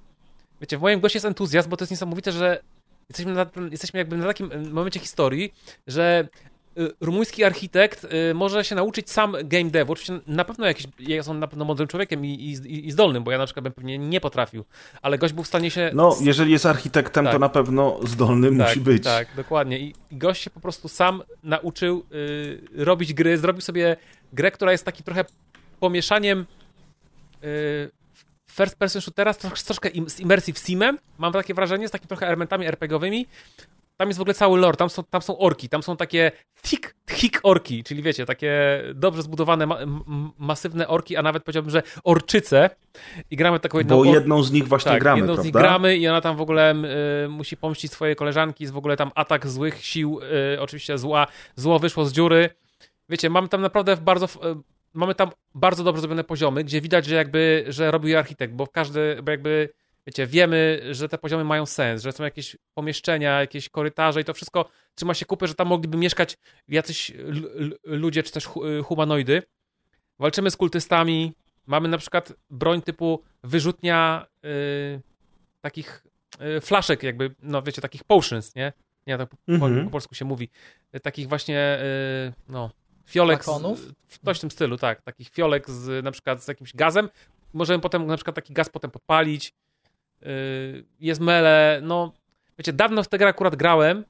Wiecie, 0.61 0.79
w 0.79 0.81
moim 0.81 1.01
goście 1.01 1.17
jest 1.17 1.27
entuzjazm, 1.27 1.71
bo 1.71 1.77
to 1.77 1.83
jest 1.83 1.91
niesamowite, 1.91 2.33
że 2.33 2.63
jesteśmy, 3.09 3.33
na, 3.33 3.47
jesteśmy 3.71 3.99
jakby 3.99 4.17
na 4.17 4.27
takim 4.27 4.73
momencie 4.73 5.01
historii, 5.01 5.55
że 5.87 6.29
rumuński 7.01 7.45
architekt 7.45 8.05
y, 8.05 8.35
może 8.35 8.65
się 8.65 8.75
nauczyć 8.75 9.11
sam 9.11 9.37
game 9.45 9.71
devu. 9.71 9.93
Oczywiście 9.93 10.21
na 10.27 10.45
pewno 10.45 10.67
jakiś, 10.67 10.87
jest 10.99 11.29
on 11.29 11.39
na 11.39 11.49
pewno 11.49 11.65
mądrym 11.65 11.89
człowiekiem 11.89 12.25
i, 12.25 12.29
i, 12.29 12.87
i 12.89 12.93
zdolnym, 12.93 13.25
bo 13.25 13.31
ja 13.31 13.39
na 13.39 13.45
przykład 13.45 13.63
bym 13.63 13.73
pewnie 13.73 13.99
nie 13.99 14.21
potrafił, 14.21 14.65
ale 15.03 15.19
gość 15.19 15.35
był 15.35 15.45
w 15.45 15.47
stanie 15.47 15.71
się... 15.71 15.91
No, 15.95 16.17
jeżeli 16.21 16.53
jest 16.53 16.67
architektem, 16.67 17.25
Tak. 17.25 17.33
to 17.33 17.39
na 17.39 17.49
pewno 17.49 17.99
zdolny 18.03 18.49
tak, 18.49 18.69
musi 18.69 18.81
być. 18.81 19.05
Tak, 19.05 19.29
dokładnie. 19.37 19.79
I, 19.79 19.95
i 20.11 20.17
gość 20.17 20.43
się 20.43 20.51
po 20.51 20.61
prostu 20.61 20.89
sam 20.89 21.23
nauczył 21.43 22.05
y, 22.13 22.85
robić 22.85 23.15
gry, 23.15 23.39
zrobił 23.39 23.61
sobie 23.61 23.97
grę, 24.33 24.51
która 24.51 24.73
jest 24.73 24.85
takim 24.85 25.05
trochę 25.05 25.25
pomieszaniem 25.81 26.47
y, 27.45 27.91
first 28.51 28.77
person 28.77 29.03
shootera 29.03 29.33
z, 29.33 29.39
trosz, 29.39 29.61
z 29.61 29.65
troszkę 29.65 29.89
im, 29.89 30.11
z 30.11 30.21
immersive 30.21 30.59
simem, 30.59 30.99
mam 31.19 31.33
takie 31.33 31.55
wrażenie, 31.55 31.89
z 31.89 31.91
takimi 31.91 32.09
trochę 32.09 32.27
elementami 32.27 32.67
RPGowymi. 32.67 33.27
Tam 33.99 34.09
jest 34.09 34.19
w 34.19 34.21
ogóle 34.21 34.35
cały 34.35 34.59
lore, 34.59 34.77
tam 34.77 34.91
są, 34.91 35.05
tam 35.05 35.23
są 35.23 35.39
orki, 35.39 35.69
tam 35.69 35.83
są 35.83 35.97
takie 35.97 36.33
thick, 36.63 36.95
thick 37.07 37.41
orki, 37.43 37.85
czyli 37.85 38.03
wiecie, 38.03 38.27
takie 38.27 38.83
dobrze 38.95 39.23
zbudowane, 39.23 39.67
ma, 39.67 39.79
m, 39.79 40.31
masywne 40.39 40.89
orki, 40.89 41.17
a 41.17 41.23
nawet 41.23 41.45
powiedziałbym, 41.45 41.71
że 41.71 41.83
orczyce. 42.05 42.71
I 43.31 43.37
gramy 43.37 43.61
taką 43.61 43.79
jedną 43.79 43.97
Bo 43.97 44.05
jedną 44.05 44.43
z 44.43 44.53
nich 44.53 44.69
właśnie 44.69 44.93
tak, 44.93 45.01
gramy, 45.01 45.19
jedną 45.19 45.35
prawda? 45.35 45.43
z 45.43 45.45
nich 45.45 45.55
gramy 45.55 45.97
i 45.97 46.09
ona 46.09 46.21
tam 46.21 46.37
w 46.37 46.41
ogóle 46.41 46.75
y, 47.25 47.29
musi 47.29 47.57
pomścić 47.57 47.93
swoje 47.93 48.17
koleżanki, 48.17 48.65
jest 48.65 48.75
w 48.75 48.79
ogóle 48.79 48.97
tam 48.97 49.11
atak 49.15 49.47
złych 49.47 49.85
sił, 49.85 50.21
y, 50.55 50.61
oczywiście 50.61 50.99
zła, 50.99 51.27
zło 51.57 51.79
wyszło 51.79 52.05
z 52.05 52.13
dziury. 52.13 52.51
Wiecie, 53.09 53.31
mamy 53.31 53.49
tam 53.49 53.61
naprawdę 53.61 53.97
bardzo, 53.97 54.27
y, 54.27 54.29
mamy 54.95 55.15
tam 55.15 55.31
bardzo 55.55 55.85
dobrze 55.85 56.01
zrobione 56.01 56.25
poziomy, 56.25 56.65
gdzie 56.65 56.81
widać, 56.81 57.07
że 57.07 57.15
jakby, 57.15 57.65
że 57.69 57.91
robił 57.91 58.11
je 58.11 58.19
architekt, 58.19 58.55
bo 58.55 58.67
każdy, 58.67 59.19
bo 59.23 59.31
jakby, 59.31 59.69
wiecie, 60.09 60.27
wiemy, 60.27 60.81
że 60.91 61.09
te 61.09 61.19
poziomy 61.19 61.45
mają 61.45 61.67
sens, 61.67 62.03
że 62.03 62.13
są 62.13 62.25
jakieś 62.25 62.57
pomieszczenia, 62.75 63.41
jakieś 63.41 63.69
korytarze 63.69 64.21
i 64.21 64.25
to 64.25 64.35
wszystko 64.35 64.69
trzyma 64.95 65.15
się 65.15 65.27
kupy, 65.27 65.47
że 65.49 65.55
tam 65.55 65.69
mogliby 65.69 65.99
mieszkać 65.99 66.37
jacyś 66.69 67.13
ludzie, 67.85 68.23
czy 68.23 68.33
też 68.33 68.47
hu- 68.47 68.67
y, 68.67 68.83
humanoidy. 68.83 69.43
Walczymy 70.19 70.51
z 70.51 70.57
kultystami, 70.57 71.33
mamy 71.67 71.89
na 71.89 71.99
przykład 71.99 72.33
broń 72.51 72.83
typu 72.83 73.23
wyrzutnia 73.43 74.27
y, 74.45 75.01
takich 75.61 76.05
y, 76.57 76.61
flaszek 76.61 77.03
jakby, 77.03 77.35
no 77.43 77.63
wiecie, 77.63 77.83
takich 77.83 78.05
potions, 78.05 78.55
nie? 78.55 78.73
Nie, 79.07 79.19
tak 79.19 79.29
po, 79.29 79.37
Mhm. 79.49 79.85
po 79.85 79.91
polsku 79.91 80.15
się 80.15 80.25
mówi. 80.25 80.49
Takich 81.03 81.29
właśnie, 81.29 81.79
y, 82.29 82.33
no, 82.49 82.71
fiolek, 83.07 83.43
z, 83.43 83.45
Flakonów? 83.45 83.81
w 84.07 84.19
coś 84.25 84.39
w 84.39 84.41
tym 84.41 84.51
stylu, 84.51 84.77
tak. 84.77 85.03
Takich 85.03 85.29
fiolek 85.29 85.71
z 85.71 86.05
na 86.05 86.11
przykład 86.11 86.43
z 86.45 86.49
jakimś 86.49 86.75
gazem. 86.75 87.09
Możemy 87.53 87.81
potem 87.81 88.07
na 88.07 88.17
przykład 88.17 88.37
taki 88.37 88.53
gaz 88.53 88.69
potem 88.69 88.91
podpalić. 88.91 89.53
Y, 90.23 90.85
jest 91.01 91.21
mele, 91.21 91.81
no, 91.83 92.13
wiecie, 92.59 92.73
dawno 92.73 93.03
w 93.03 93.09
tę 93.09 93.19
grę 93.19 93.29
akurat 93.29 93.57
grałem 93.57 94.05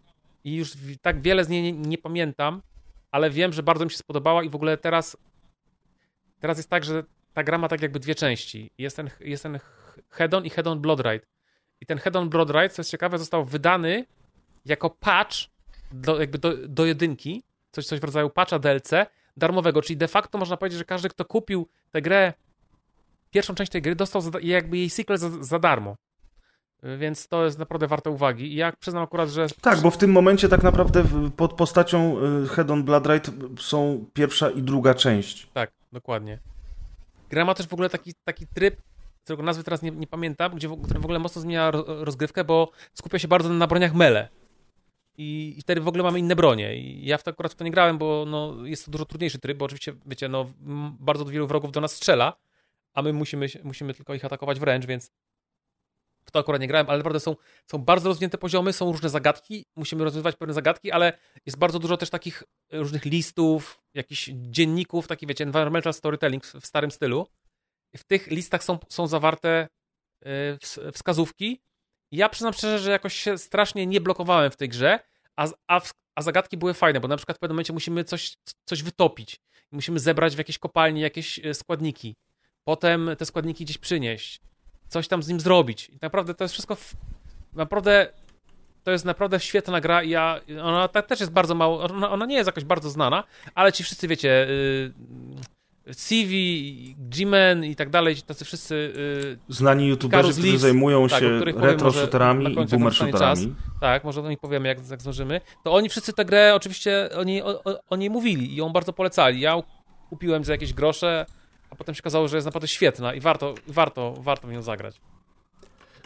i 0.45 0.57
już 0.57 0.73
tak 1.03 1.21
wiele 1.21 1.45
z 1.45 1.49
niej 1.49 1.63
nie, 1.63 1.73
nie 1.73 1.99
pamiętam, 1.99 2.63
ale 3.11 3.31
wiem, 3.31 3.53
że 3.53 3.63
bardzo 3.63 3.85
mi 3.85 3.91
się 3.91 3.97
spodobała 3.97 4.43
i 4.43 4.49
w 4.49 4.55
ogóle 4.55 4.77
teraz 4.77 5.17
teraz 6.41 6.57
jest 6.57 6.71
tak, 6.71 6.85
że 6.85 7.05
ta 7.35 7.45
gra 7.45 7.59
ma 7.59 7.69
tak 7.69 7.83
jakby 7.83 8.01
dwie 8.01 8.15
części. 8.15 8.71
Jest 8.79 8.97
ten, 8.97 9.11
jest 9.21 9.43
ten 9.43 9.59
Hedon 10.11 10.45
i 10.45 10.51
Hedon 10.51 10.81
Blood 10.81 11.01
Ride. 11.01 11.27
I 11.81 11.87
ten 11.87 11.99
Hedon 11.99 12.29
Blood 12.29 12.51
Ride, 12.51 12.69
co 12.69 12.81
jest 12.81 12.91
ciekawe, 12.91 13.19
został 13.19 13.45
wydany 13.45 14.07
jako 14.65 14.91
patch 14.91 15.37
do, 15.93 16.21
jakby 16.21 16.39
do, 16.39 16.69
do 16.69 16.87
jedynki, 16.87 17.43
coś, 17.71 17.87
coś 17.87 18.01
w 18.01 18.05
rodzaju 18.05 18.31
patcha 18.31 18.59
DLC 18.59 18.91
darmowego, 19.37 19.83
czyli 19.83 19.97
de 19.97 20.09
facto 20.09 20.39
można 20.39 20.57
powiedzieć, 20.57 20.79
że 20.79 20.85
każdy, 20.85 21.09
kto 21.09 21.25
kupił 21.25 21.69
tę 21.91 22.03
grę, 22.03 22.33
pierwszą 23.31 23.55
część 23.55 23.73
tej 23.73 23.83
gry, 23.83 23.95
dostał 23.95 24.21
za, 24.23 24.31
jakby 24.43 24.77
jej 24.79 24.91
sequel 24.91 25.19
za, 25.19 25.31
za 25.45 25.59
darmo. 25.59 25.97
Więc 26.99 27.29
to 27.29 27.45
jest 27.45 27.59
naprawdę 27.59 27.87
warte 27.87 28.11
uwagi. 28.11 28.53
I 28.53 28.55
ja 28.55 28.73
przyznam 28.81 29.03
akurat, 29.03 29.29
że 29.29 29.47
Tak, 29.63 29.81
bo 29.81 29.91
w 29.91 29.97
tym 29.99 30.13
momencie 30.13 30.49
tak 30.49 30.63
naprawdę 30.63 31.05
pod 31.37 31.53
postacią 31.53 32.17
y, 32.45 32.49
Head 32.49 32.71
on 32.71 32.85
Blood 32.85 33.07
Ride 33.07 33.31
są 33.61 34.05
pierwsza 34.13 34.51
i 34.51 34.63
druga 34.63 34.95
część. 34.95 35.49
Tak, 35.55 35.71
dokładnie. 35.93 36.39
Gra 37.31 37.45
ma 37.45 37.55
też 37.55 37.67
w 37.67 37.73
ogóle 37.73 37.91
taki, 37.91 38.15
taki 38.25 38.47
tryb, 38.47 38.83
którego 39.25 39.43
nazwy 39.43 39.65
teraz 39.65 39.83
nie, 39.83 39.91
nie 39.91 40.07
pamiętam, 40.07 40.55
gdzie, 40.57 40.69
który 40.85 41.01
w 41.01 41.05
ogóle 41.05 41.19
mocno 41.19 41.43
zmienia 41.43 41.71
ro- 41.71 42.05
rozgrywkę, 42.05 42.45
bo 42.45 42.71
skupia 42.95 43.19
się 43.19 43.29
bardzo 43.29 43.49
na 43.49 43.67
broniach 43.67 43.95
mele. 43.95 44.29
I, 45.17 45.55
I 45.59 45.63
wtedy 45.63 45.81
w 45.81 45.89
ogóle 45.89 46.03
mamy 46.03 46.19
inne 46.19 46.37
bronie. 46.37 46.77
I 46.77 47.07
ja 47.07 47.19
w 47.19 47.23
to 47.23 47.31
akurat 47.31 47.53
w 47.53 47.57
to 47.57 47.65
nie 47.65 47.71
grałem, 47.71 47.99
bo 47.99 48.25
no, 48.29 48.55
jest 48.67 48.85
to 48.85 48.91
dużo 48.91 49.05
trudniejszy 49.05 49.39
tryb, 49.39 49.59
bo 49.59 49.65
oczywiście, 49.65 49.93
wiecie, 50.07 50.29
no, 50.29 50.47
bardzo 51.01 51.25
wielu 51.25 51.47
wrogów 51.47 51.73
do 51.73 51.81
nas 51.81 51.93
strzela, 51.93 52.33
a 52.95 53.03
my 53.03 53.13
musimy, 53.13 53.47
musimy 53.65 53.95
tylko 53.95 54.15
ich 54.15 54.25
atakować 54.25 54.61
wręcz, 54.61 54.87
więc 54.87 55.11
w 56.29 56.31
to 56.31 56.39
akurat 56.39 56.61
nie 56.61 56.69
grałem, 56.69 56.91
ale 56.91 56.99
naprawdę 56.99 57.21
są, 57.21 57.37
są 57.67 57.79
bardzo 57.79 58.09
rozwinięte 58.09 58.39
poziomy, 58.39 58.73
są 58.73 58.93
różne 58.93 59.09
zagadki, 59.09 59.65
musimy 59.77 60.05
rozwiązywać 60.05 60.37
pewne 60.37 60.55
zagadki, 60.55 60.93
ale 60.93 61.19
jest 61.47 61.59
bardzo 61.59 61.79
dużo 61.79 61.97
też 61.97 62.11
takich 62.11 62.43
różnych 62.73 63.05
listów, 63.05 63.81
jakichś 63.95 64.31
dzienników, 64.33 65.07
taki 65.07 65.27
wiecie, 65.27 65.45
environmental 65.45 65.95
storytelling 65.95 66.47
w, 66.47 66.67
starym 66.67 66.91
stylu. 66.91 67.27
W 67.97 68.05
tych 68.05 68.27
listach 68.27 68.65
są, 68.65 68.79
są 68.89 69.07
zawarte 69.07 69.69
ws- 70.61 70.81
wskazówki. 70.93 71.61
Ja 72.13 72.29
przyznam 72.29 72.53
szczerze, 72.53 72.79
że 72.79 72.91
jakoś 72.91 73.15
się 73.15 73.39
strasznie 73.39 73.87
nie 73.87 74.01
blokowałem 74.01 74.51
w 74.51 74.57
tej 74.57 74.69
grze, 74.69 74.99
a, 75.37 75.49
a, 75.69 75.81
a 76.15 76.23
zagadki 76.23 76.57
były 76.57 76.75
fajne, 76.75 77.01
bo 77.01 77.09
na 77.09 77.17
przykład 77.17 77.37
w 77.37 77.41
pewnym 77.41 77.55
momencie 77.55 77.73
musimy 77.73 78.05
coś, 78.05 78.37
coś 78.65 78.83
wytopić. 78.83 79.41
Musimy 79.73 80.01
zebrać 80.01 80.35
w 80.35 80.39
jakiejś 80.39 80.59
kopalni 80.59 81.01
jakieś 81.01 81.39
y, 81.39 81.55
składniki. 81.55 82.17
Potem 82.69 83.11
te 83.19 83.27
składniki 83.27 83.65
gdzieś 83.65 83.79
przynieść. 83.79 84.41
Coś 84.89 85.09
tam 85.09 85.23
z 85.23 85.29
nim 85.29 85.41
zrobić. 85.41 85.89
I 85.89 85.99
naprawdę 86.03 86.35
to 86.35 86.45
jest 86.45 86.53
wszystko. 86.55 86.75
W, 86.77 86.95
naprawdę. 87.55 88.13
To 88.85 88.91
jest 88.91 89.05
naprawdę 89.05 89.41
świetna 89.41 89.81
gra 89.81 90.03
i 90.03 90.11
ja, 90.11 90.41
ona 90.63 90.89
też 90.89 91.21
jest 91.21 91.33
bardzo 91.33 91.55
mało, 91.55 91.83
ona, 91.83 92.11
ona 92.11 92.27
nie 92.27 92.37
jest 92.37 92.47
jakoś 92.47 92.65
bardzo 92.65 92.91
znana, 92.91 93.25
ale 93.55 93.73
ci 93.73 93.85
wszyscy 93.85 94.09
wiecie, 94.09 94.47
y, 94.49 95.95
CV, 95.95 96.95
G-Men 96.99 97.65
i 97.65 97.77
tak 97.77 97.91
dalej, 97.91 98.17
tacy 98.23 98.45
wszyscy 98.45 98.75
y, 98.75 99.53
Znani 99.53 99.87
youtuberzy, 99.89 100.33
którzy 100.33 100.59
zajmują 100.59 101.09
tak, 101.09 101.21
się 101.21 101.37
których 101.37 101.55
powiem 101.55 101.71
retro 101.71 101.85
może 101.87 102.01
shooterami 102.01 102.45
na 102.45 102.51
i 102.51 102.55
końcu, 102.55 102.75
jak 102.75 102.81
boomer 102.81 102.93
dostanie 102.93 103.13
shooterami. 103.13 103.55
tak, 103.81 104.05
może 104.05 104.21
o 104.23 104.29
nich 104.29 104.39
powiemy, 104.39 104.69
jak, 104.69 104.91
jak 104.91 105.01
zdążymy, 105.01 105.41
to 105.65 105.73
oni 105.75 105.89
wszyscy 105.89 106.13
tę 106.13 106.25
grę 106.25 106.55
oczywiście 106.55 107.09
o 107.17 107.25
niej, 107.25 107.43
o, 107.43 107.65
o- 107.65 107.81
o 107.91 107.97
niej 107.97 108.11
mówili 108.11 108.53
i 108.53 108.57
ją 108.57 108.69
bardzo 108.73 108.93
polecali. 108.93 109.41
Ja 109.41 109.63
kupiłem 110.09 110.45
za 110.45 110.53
jakieś 110.53 110.73
grosze, 110.73 111.27
a 111.71 111.77
potem 111.77 111.95
się 111.95 112.03
okazało, 112.03 112.29
że 112.29 112.37
jest 112.37 112.47
naprawdę 112.47 112.69
świetna 112.69 113.15
i 113.15 113.21
warto, 113.21 113.55
warto, 113.67 114.15
warto 114.21 114.49
w 114.49 114.53
nią 114.53 114.63
zagrać. 114.63 115.01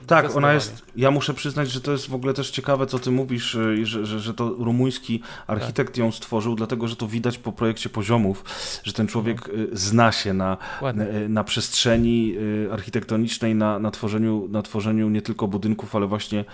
Tak, 0.07 0.37
ona 0.37 0.53
jest. 0.53 0.83
Ja 0.97 1.11
muszę 1.11 1.35
przyznać, 1.35 1.71
że 1.71 1.81
to 1.81 1.93
jest 1.93 2.09
w 2.09 2.15
ogóle 2.15 2.35
też 2.35 2.51
ciekawe, 2.51 2.87
co 2.87 2.99
ty 2.99 3.11
mówisz, 3.11 3.55
y, 3.55 3.87
że, 3.87 4.07
że, 4.07 4.21
że 4.21 4.35
to 4.35 4.49
rumuński 4.49 5.23
architekt 5.47 5.97
ją 5.97 6.13
stworzył, 6.13 6.55
dlatego 6.55 6.89
że 6.89 6.97
to 6.97 7.07
widać 7.07 7.39
po 7.39 7.53
projekcie 7.53 7.89
poziomów, 7.89 8.45
że 8.85 8.93
ten 8.93 9.07
człowiek 9.07 9.49
y, 9.49 9.69
zna 9.73 10.13
się 10.13 10.33
na, 10.33 10.57
Ładnie. 10.83 11.05
y, 11.05 11.29
na 11.29 11.45
przestrzeni 11.45 12.35
architektonicznej, 12.73 13.55
na, 13.55 13.79
na, 13.79 13.91
tworzeniu, 13.91 14.49
na 14.51 14.63
tworzeniu 14.63 15.09
nie 15.09 15.23
tylko 15.23 15.49
budynków, 15.49 15.97
ale 15.97 16.07
właśnie 16.07 16.45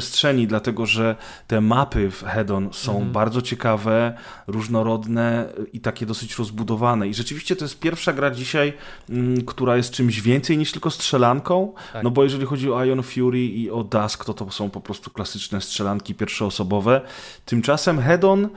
przestrzeni, 0.00 0.46
dlatego 0.46 0.86
że 0.86 1.16
te 1.46 1.60
mapy 1.60 2.10
w 2.10 2.22
Hedon 2.24 2.68
są 2.72 2.92
Mhm. 2.92 3.12
bardzo 3.12 3.42
ciekawe, 3.42 4.16
różnorodne 4.46 5.48
i 5.72 5.80
takie 5.80 6.06
dosyć 6.06 6.38
rozbudowane. 6.38 7.08
I 7.08 7.14
rzeczywiście 7.14 7.56
to 7.56 7.64
jest 7.64 7.78
pierwsza 7.80 8.12
gra 8.12 8.30
dzisiaj, 8.30 8.72
mm, 9.10 9.44
która 9.44 9.76
jest 9.76 9.90
czymś 9.90 10.20
więcej 10.20 10.58
niż 10.58 10.72
tylko 10.72 10.90
strzelanką, 10.90 11.72
Tak. 11.92 12.02
no 12.04 12.10
bo 12.10 12.24
jeżeli 12.24 12.46
chodzi 12.46 12.72
o 12.72 12.84
Ion 12.84 13.02
Fury 13.02 13.40
i 13.44 13.70
o 13.70 13.84
Dusk, 13.84 14.24
to 14.24 14.34
to 14.34 14.50
są 14.50 14.70
po 14.70 14.80
prostu 14.80 15.10
klasyczne 15.10 15.60
strzelanki 15.60 16.14
pierwszoosobowe. 16.14 17.00
Tymczasem 17.44 18.00
Hedon 18.00 18.48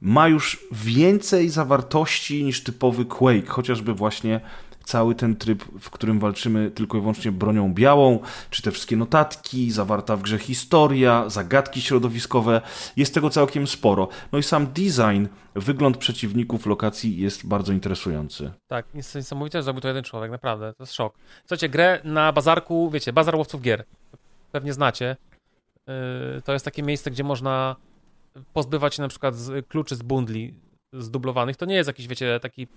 ma 0.00 0.28
już 0.28 0.58
więcej 0.72 1.48
zawartości 1.48 2.44
niż 2.44 2.62
typowy 2.62 3.04
Quake, 3.04 3.46
chociażby 3.48 3.94
właśnie 3.94 4.40
cały 4.84 5.14
ten 5.14 5.36
tryb, 5.36 5.64
w 5.80 5.90
którym 5.90 6.20
walczymy 6.20 6.70
tylko 6.70 6.98
i 6.98 7.00
wyłącznie 7.00 7.32
bronią 7.32 7.74
białą, 7.74 8.18
czy 8.50 8.62
te 8.62 8.70
wszystkie 8.70 8.96
notatki, 8.96 9.70
zawarta 9.70 10.16
w 10.16 10.22
grze 10.22 10.38
historia, 10.38 11.28
zagadki 11.28 11.80
środowiskowe, 11.80 12.60
jest 12.96 13.14
tego 13.14 13.30
całkiem 13.30 13.66
sporo. 13.66 14.08
No 14.32 14.38
i 14.38 14.42
sam 14.42 14.66
design, 14.66 15.26
wygląd 15.54 15.96
przeciwników 15.96 16.66
lokacji 16.66 17.16
jest 17.16 17.46
bardzo 17.46 17.72
interesujący. 17.72 18.50
Tak, 18.66 18.86
niesamowite, 18.94 19.58
że 19.58 19.62
zrobił 19.62 19.80
to 19.80 19.88
jeden 19.88 20.04
człowiek, 20.04 20.30
naprawdę, 20.30 20.72
to 20.72 20.82
jest 20.82 20.94
szok. 20.94 21.14
Słuchajcie, 21.40 21.68
grę 21.68 22.00
na 22.04 22.32
bazarku, 22.32 22.90
wiecie, 22.90 23.12
bazar 23.12 23.36
łowców 23.36 23.62
gier, 23.62 23.84
pewnie 24.52 24.72
znacie. 24.72 25.16
Yy, 25.86 26.42
To 26.44 26.52
jest 26.52 26.64
takie 26.64 26.82
miejsce, 26.82 27.10
gdzie 27.10 27.24
można 27.24 27.76
pozbywać 28.52 28.94
się 28.94 29.02
na 29.02 29.08
przykład 29.08 29.34
z 29.36 29.68
kluczy 29.68 29.96
z 29.96 30.02
bundli 30.02 30.54
zdublowanych. 30.92 31.56
To 31.56 31.66
nie 31.66 31.74
jest 31.74 31.86
jakiś, 31.88 32.08
wiecie, 32.08 32.40
taki 32.40 32.68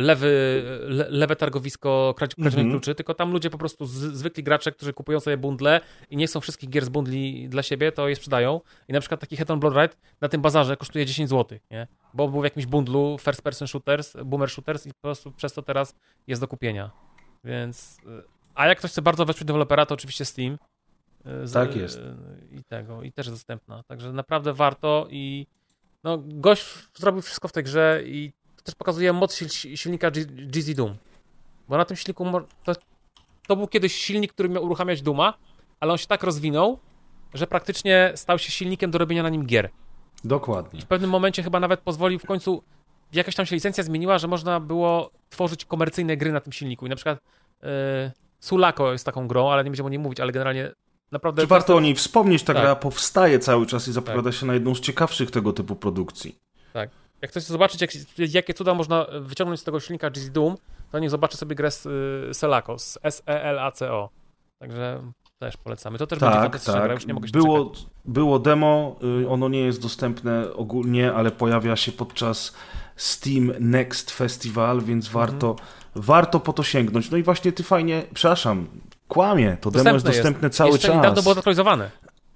lewy, 0.00 0.62
le, 0.88 1.06
lewe 1.10 1.36
targowisko 1.36 2.14
kradzionych 2.16 2.52
Mhm. 2.54 2.70
kluczy, 2.70 2.94
tylko 2.94 3.14
tam 3.14 3.32
ludzie 3.32 3.50
po 3.50 3.58
prostu, 3.58 3.86
z, 3.86 3.92
zwykli 3.92 4.42
gracze, 4.42 4.72
którzy 4.72 4.92
kupują 4.92 5.20
sobie 5.20 5.36
bundle 5.36 5.80
i 6.10 6.16
nie 6.16 6.26
chcą 6.26 6.40
wszystkich 6.40 6.70
gier 6.70 6.84
z 6.84 6.88
bundli 6.88 7.48
dla 7.48 7.62
siebie, 7.62 7.92
to 7.92 8.08
je 8.08 8.16
sprzedają. 8.16 8.60
I 8.88 8.92
na 8.92 9.00
przykład 9.00 9.20
taki 9.20 9.36
Head 9.36 9.50
on 9.50 9.60
Blood 9.60 9.74
Ride 9.74 9.94
na 10.20 10.28
tym 10.28 10.42
bazarze 10.42 10.76
kosztuje 10.76 11.06
10 11.06 11.30
zł, 11.30 11.58
nie? 11.70 11.86
Bo 12.14 12.28
był 12.28 12.40
w 12.40 12.44
jakimś 12.44 12.66
bundlu 12.66 13.16
first 13.20 13.42
person 13.42 13.68
shooters, 13.68 14.16
boomer 14.24 14.50
shooters 14.50 14.86
i 14.86 14.90
po 14.90 15.00
prostu 15.02 15.32
przez 15.32 15.52
to 15.52 15.62
teraz 15.62 15.94
jest 16.26 16.40
do 16.40 16.48
kupienia. 16.48 16.90
Więc... 17.44 17.98
y, 17.98 18.22
A 18.54 18.66
jak 18.66 18.78
ktoś 18.78 18.90
chce 18.90 19.02
bardzo 19.02 19.24
wesprzeć 19.26 19.46
dewelopera, 19.46 19.86
to 19.86 19.94
oczywiście 19.94 20.24
Steam. 20.24 20.52
y, 21.26 21.46
z- 21.46 21.52
Tak 21.52 21.76
jest. 21.76 22.00
I 22.52 22.64
tego, 22.64 23.02
i 23.02 23.12
też 23.12 23.30
dostępna. 23.30 23.82
Także 23.82 24.12
naprawdę 24.12 24.52
warto 24.52 25.06
i 25.10 25.46
no, 26.04 26.18
gość 26.24 26.64
zrobił 26.94 27.22
wszystko 27.22 27.48
w 27.48 27.52
tej 27.52 27.64
grze 27.64 28.02
i 28.04 28.32
też 28.64 28.74
pokazuje 28.74 29.12
moc 29.12 29.32
sil- 29.38 29.76
silnika 29.76 30.10
GZ 30.10 30.74
Doom. 30.74 30.96
Bo 31.68 31.76
na 31.76 31.84
tym 31.84 31.96
silniku 31.96 32.24
to, 32.64 32.72
to 33.46 33.56
był 33.56 33.66
kiedyś 33.68 33.94
silnik, 33.94 34.32
który 34.32 34.48
miał 34.48 34.64
uruchamiać 34.64 35.02
Duma, 35.02 35.34
ale 35.80 35.92
on 35.92 35.98
się 35.98 36.06
tak 36.06 36.22
rozwinął, 36.22 36.78
że 37.34 37.46
praktycznie 37.46 38.12
stał 38.14 38.38
się 38.38 38.50
silnikiem 38.52 38.90
do 38.90 38.98
robienia 38.98 39.22
na 39.22 39.28
nim 39.28 39.46
gier. 39.46 39.70
Dokładnie. 40.24 40.80
W 40.80 40.86
pewnym 40.86 41.10
momencie 41.10 41.42
chyba 41.42 41.60
nawet 41.60 41.80
pozwolił 41.80 42.18
w 42.18 42.26
końcu, 42.26 42.62
jakaś 43.12 43.34
tam 43.34 43.46
się 43.46 43.54
licencja 43.54 43.84
zmieniła, 43.84 44.18
że 44.18 44.28
można 44.28 44.60
było 44.60 45.10
tworzyć 45.30 45.64
komercyjne 45.64 46.16
gry 46.16 46.32
na 46.32 46.40
tym 46.40 46.52
silniku. 46.52 46.86
I 46.86 46.88
na 46.88 46.96
przykład 46.96 47.18
yy, 47.62 47.68
Sulako 48.40 48.92
jest 48.92 49.06
taką 49.06 49.28
grą, 49.28 49.50
ale 49.50 49.64
nie 49.64 49.70
będziemy 49.70 49.86
o 49.86 49.90
niej 49.90 49.98
mówić, 49.98 50.20
ale 50.20 50.32
generalnie 50.32 50.70
naprawdę... 51.12 51.42
Czy 51.42 51.48
warto 51.48 51.76
o 51.76 51.80
niej 51.80 51.94
wspomnieć? 51.94 52.42
Ta 52.42 52.54
Tak. 52.54 52.62
gra 52.62 52.76
powstaje 52.76 53.38
cały 53.38 53.66
czas 53.66 53.88
i 53.88 53.92
zapowiada 53.92 54.32
się 54.32 54.46
na 54.46 54.54
jedną 54.54 54.74
z 54.74 54.80
ciekawszych 54.80 55.30
tego 55.30 55.52
typu 55.52 55.76
produkcji. 55.76 56.38
Jak 57.24 57.30
chcecie 57.30 57.46
zobaczyć, 57.46 57.80
jak, 57.80 57.90
jakie 58.34 58.54
cuda 58.54 58.74
można 58.74 59.06
wyciągnąć 59.20 59.60
z 59.60 59.64
tego 59.64 59.80
silnika 59.80 60.10
GZ 60.10 60.30
Doom, 60.30 60.56
to 60.92 60.98
niech 60.98 61.10
zobaczy 61.10 61.36
sobie 61.36 61.54
grę 61.56 61.70
z 61.70 61.86
y, 61.86 62.34
Selaco, 62.34 62.78
z 62.78 62.98
S-E-L-A-C-O. 63.02 64.08
Także 64.58 65.02
też 65.38 65.56
polecamy. 65.56 65.98
To 65.98 66.06
też 66.06 66.18
będzie 66.18 66.34
Tak, 66.36 66.62
gra, 66.64 66.74
tak. 66.74 66.90
już 66.90 67.06
nie 67.06 67.14
mogę 67.14 67.28
się 67.28 67.32
Było, 67.32 67.64
doczekać. 67.64 67.86
było 68.04 68.38
demo, 68.38 68.96
y, 69.22 69.28
ono 69.28 69.48
nie 69.48 69.60
jest 69.60 69.82
dostępne 69.82 70.52
ogólnie, 70.54 71.12
ale 71.12 71.30
pojawia 71.30 71.76
się 71.76 71.92
podczas 71.92 72.54
Steam 72.96 73.52
Next 73.60 74.10
Festival, 74.10 74.80
więc 74.80 75.06
Mhm. 75.06 75.26
warto, 75.26 75.56
warto 75.94 76.40
po 76.40 76.52
to 76.52 76.62
sięgnąć. 76.62 77.10
No 77.10 77.16
i 77.16 77.22
właśnie 77.22 77.52
ty 77.52 77.62
fajnie, 77.62 78.02
przepraszam, 78.14 78.66
kłamie, 79.08 79.56
to 79.60 79.70
demo 79.70 79.90
jest 79.90 80.06
dostępne 80.06 80.50
cały 80.50 80.70
Jeszcze 80.70 80.88
czas. 80.88 80.96
niedawno 80.96 81.22
było 81.22 81.34
zaktualizowane. 81.34 81.90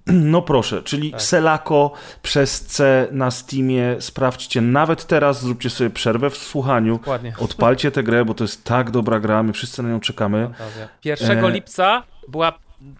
No 0.13 0.41
proszę, 0.41 0.83
czyli 0.83 1.11
Tak. 1.11 1.21
Selako 1.21 1.91
przez 2.21 2.61
C 2.65 3.07
na 3.11 3.31
Steamie, 3.31 3.95
sprawdźcie 3.99 4.61
nawet 4.61 5.05
teraz, 5.05 5.41
zróbcie 5.41 5.69
sobie 5.69 5.89
przerwę 5.89 6.29
w 6.29 6.37
słuchaniu, 6.37 6.97
Dokładnie. 6.97 7.33
odpalcie 7.39 7.91
tę 7.91 8.03
grę, 8.03 8.25
bo 8.25 8.33
to 8.33 8.43
jest 8.43 8.63
tak 8.63 8.91
dobra 8.91 9.19
gra, 9.19 9.43
my 9.43 9.53
wszyscy 9.53 9.83
na 9.83 9.89
nią 9.89 9.99
czekamy. 9.99 10.43
Fantazja. 10.57 10.87
1 11.03 11.45
E. 11.45 11.51
lipca 11.51 12.03
była, 12.27 12.53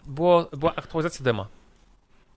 było, 0.06 0.48
była 0.56 0.72
aktualizacja 0.76 1.24
dema. 1.24 1.46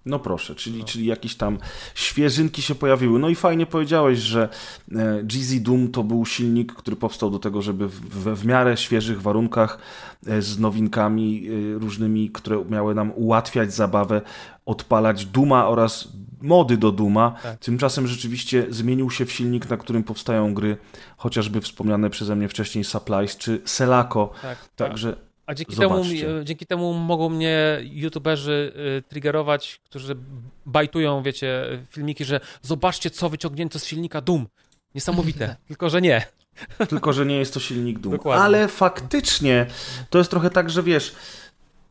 No 0.05 0.19
proszę, 0.19 0.55
czyli, 0.55 0.83
czyli 0.83 1.05
jakieś 1.05 1.35
tam 1.35 1.57
świeżynki 1.95 2.61
się 2.61 2.75
pojawiły. 2.75 3.19
No 3.19 3.29
i 3.29 3.35
fajnie 3.35 3.65
powiedziałeś, 3.65 4.19
że 4.19 4.49
e, 4.91 5.23
GZ 5.23 5.61
Doom 5.61 5.91
to 5.91 6.03
był 6.03 6.25
silnik, 6.25 6.73
który 6.73 6.97
powstał 6.97 7.31
do 7.31 7.39
tego, 7.39 7.61
żeby 7.61 7.87
w, 7.87 7.99
w, 8.39 8.45
miarę 8.45 8.77
świeżych 8.77 9.21
warunkach 9.21 9.77
e, 10.27 10.41
z 10.41 10.59
nowinkami 10.59 11.47
e, 11.47 11.79
różnymi, 11.79 12.29
które 12.29 12.65
miały 12.69 12.95
nam 12.95 13.11
ułatwiać 13.15 13.73
zabawę, 13.73 14.21
odpalać 14.65 15.25
Duma 15.25 15.67
oraz 15.67 16.07
mody 16.41 16.77
do 16.77 16.91
Duma. 16.91 17.35
Tak. 17.43 17.59
Tymczasem 17.59 18.07
rzeczywiście 18.07 18.65
zmienił 18.69 19.11
się 19.11 19.25
w 19.25 19.31
silnik, 19.31 19.69
na 19.69 19.77
którym 19.77 20.03
powstają 20.03 20.53
gry, 20.53 20.77
chociażby 21.17 21.61
wspomniane 21.61 22.09
przeze 22.09 22.35
mnie 22.35 22.49
wcześniej 22.49 22.83
Supplies 22.83 23.37
czy 23.37 23.61
Selako. 23.65 24.31
Tak, 24.41 24.57
Także 24.75 25.15
A 25.45 25.53
dzięki 25.53 25.75
temu, 25.75 26.03
Zobaczcie. 26.03 26.27
dzięki 26.43 26.65
temu 26.65 26.93
mogą 26.93 27.29
mnie 27.29 27.79
youtuberzy 27.83 28.73
e, 28.97 29.01
triggerować, 29.01 29.81
którzy 29.83 30.15
bajtują, 30.65 31.23
wiecie, 31.23 31.65
filmiki, 31.89 32.25
że 32.25 32.39
zobaczcie, 32.61 33.09
co 33.09 33.29
wyciągnięto 33.29 33.79
z 33.79 33.85
silnika 33.85 34.21
Doom. 34.21 34.47
Niesamowite. 34.95 35.55
Tylko, 35.67 35.89
że 35.89 36.01
nie. 36.01 36.25
Tylko, 36.89 37.13
że 37.13 37.25
nie 37.25 37.37
jest 37.37 37.53
to 37.53 37.59
silnik 37.59 37.99
Doom. 37.99 38.15
Dokładnie. 38.15 38.43
Ale 38.43 38.67
faktycznie 38.67 39.65
to 40.09 40.17
jest 40.17 40.29
trochę 40.29 40.49
tak, 40.49 40.69
że 40.69 40.83
wiesz, 40.83 41.15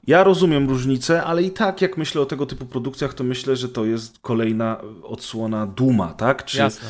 ja 0.07 0.25
rozumiem 0.25 0.69
różnicę, 0.69 1.23
ale 1.23 1.43
i 1.43 1.51
tak 1.51 1.83
jak 1.83 1.97
myślę 1.97 2.21
o 2.21 2.27
tego 2.27 2.47
typu 2.47 2.67
produkcjach, 2.67 3.15
to 3.15 3.25
myślę, 3.25 3.57
że 3.57 3.69
to 3.69 3.85
jest 3.85 4.19
kolejna 4.19 4.81
odsłona 5.03 5.67
Duma, 5.67 6.15
tak? 6.15 6.45
Czy, 6.45 6.59
Jasne. 6.59 6.89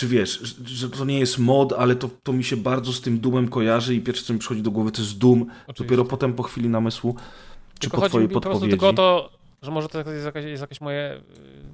Czy 0.00 0.08
wiesz, 0.08 0.56
że- 0.66 0.90
to 0.90 1.04
nie 1.04 1.18
jest 1.18 1.38
mod, 1.38 1.72
ale 1.72 1.96
to, 1.96 2.10
to 2.22 2.32
mi 2.32 2.44
się 2.44 2.56
bardzo 2.56 2.92
z 2.92 3.00
tym 3.00 3.20
Doomem 3.20 3.48
kojarzy 3.48 3.94
i 3.94 4.00
pierwsze 4.00 4.24
co 4.24 4.32
mi 4.32 4.38
przychodzi 4.38 4.62
do 4.62 4.70
głowy 4.70 4.92
to 4.92 5.02
jest 5.02 5.18
Doom. 5.18 5.46
Dopiero 5.78 6.04
potem 6.04 6.32
po 6.32 6.42
chwili 6.42 6.68
namysłu, 6.68 7.16
czy 7.74 7.80
Tylko 7.80 8.00
po 8.00 8.08
twojej 8.08 8.28
mi 8.28 8.34
po 8.34 8.40
podpowiedzi. 8.40 8.70
tylko 8.70 8.88
o 8.88 8.92
to, 8.92 9.30
że 9.62 9.70
może 9.70 9.88
to 9.88 10.10
jest 10.12 10.26
jakieś, 10.26 10.44
jest 10.44 10.60
jakieś 10.60 10.80
moje, 10.80 11.20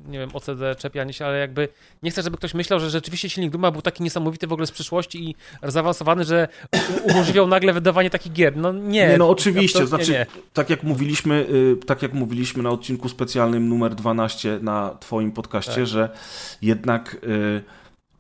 y, 0.07 0.11
nie 0.11 0.19
wiem, 0.19 0.31
OCD, 0.33 0.75
czepianie 0.79 1.13
się, 1.13 1.27
ale 1.27 1.39
jakby 1.39 1.69
nie 2.03 2.11
chcę, 2.11 2.23
żeby 2.23 2.37
ktoś 2.37 2.55
myślał, 2.55 2.81
że 2.81 2.91
rzeczywiście 2.91 3.31
silnik 3.31 3.53
Duma 3.53 3.71
był 3.71 3.83
taki 3.83 4.03
niesamowity 4.03 4.47
w 4.47 4.53
ogóle 4.53 4.67
z 4.67 4.71
przyszłości 4.73 5.31
i 5.31 5.35
zaawansowany, 5.63 6.25
że 6.25 6.49
umożliwiał 7.11 7.47
nagle 7.47 7.73
wydawanie 7.73 8.11
takich 8.11 8.33
gier. 8.33 8.57
No 8.57 8.73
nie. 8.73 9.09
Nie, 9.09 9.17
no 9.19 9.29
oczywiście, 9.29 9.79
absolutnie 9.83 10.05
znaczy, 10.05 10.21
nie. 10.37 10.43
tak 10.53 10.71
jak 10.71 10.83
mówiliśmy, 10.83 11.47
y, 11.51 11.77
tak 11.87 12.03
jak 12.03 12.13
mówiliśmy 12.15 12.63
na 12.63 12.71
odcinku 12.71 13.09
specjalnym 13.09 13.69
numer 13.69 13.95
12 13.95 14.59
na 14.63 14.97
twoim 15.01 15.33
podcaście, 15.33 15.73
Tak. 15.75 15.87
że 15.87 16.09
jednak 16.63 17.17
y, 17.25 17.63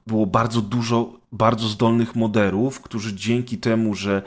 było 0.07 0.27
bardzo 0.27 0.61
dużo 0.61 1.13
bardzo 1.33 1.69
zdolnych 1.69 2.15
moderów, 2.17 2.81
którzy 2.81 3.15
dzięki 3.15 3.59
temu, 3.59 3.95
że 3.95 4.23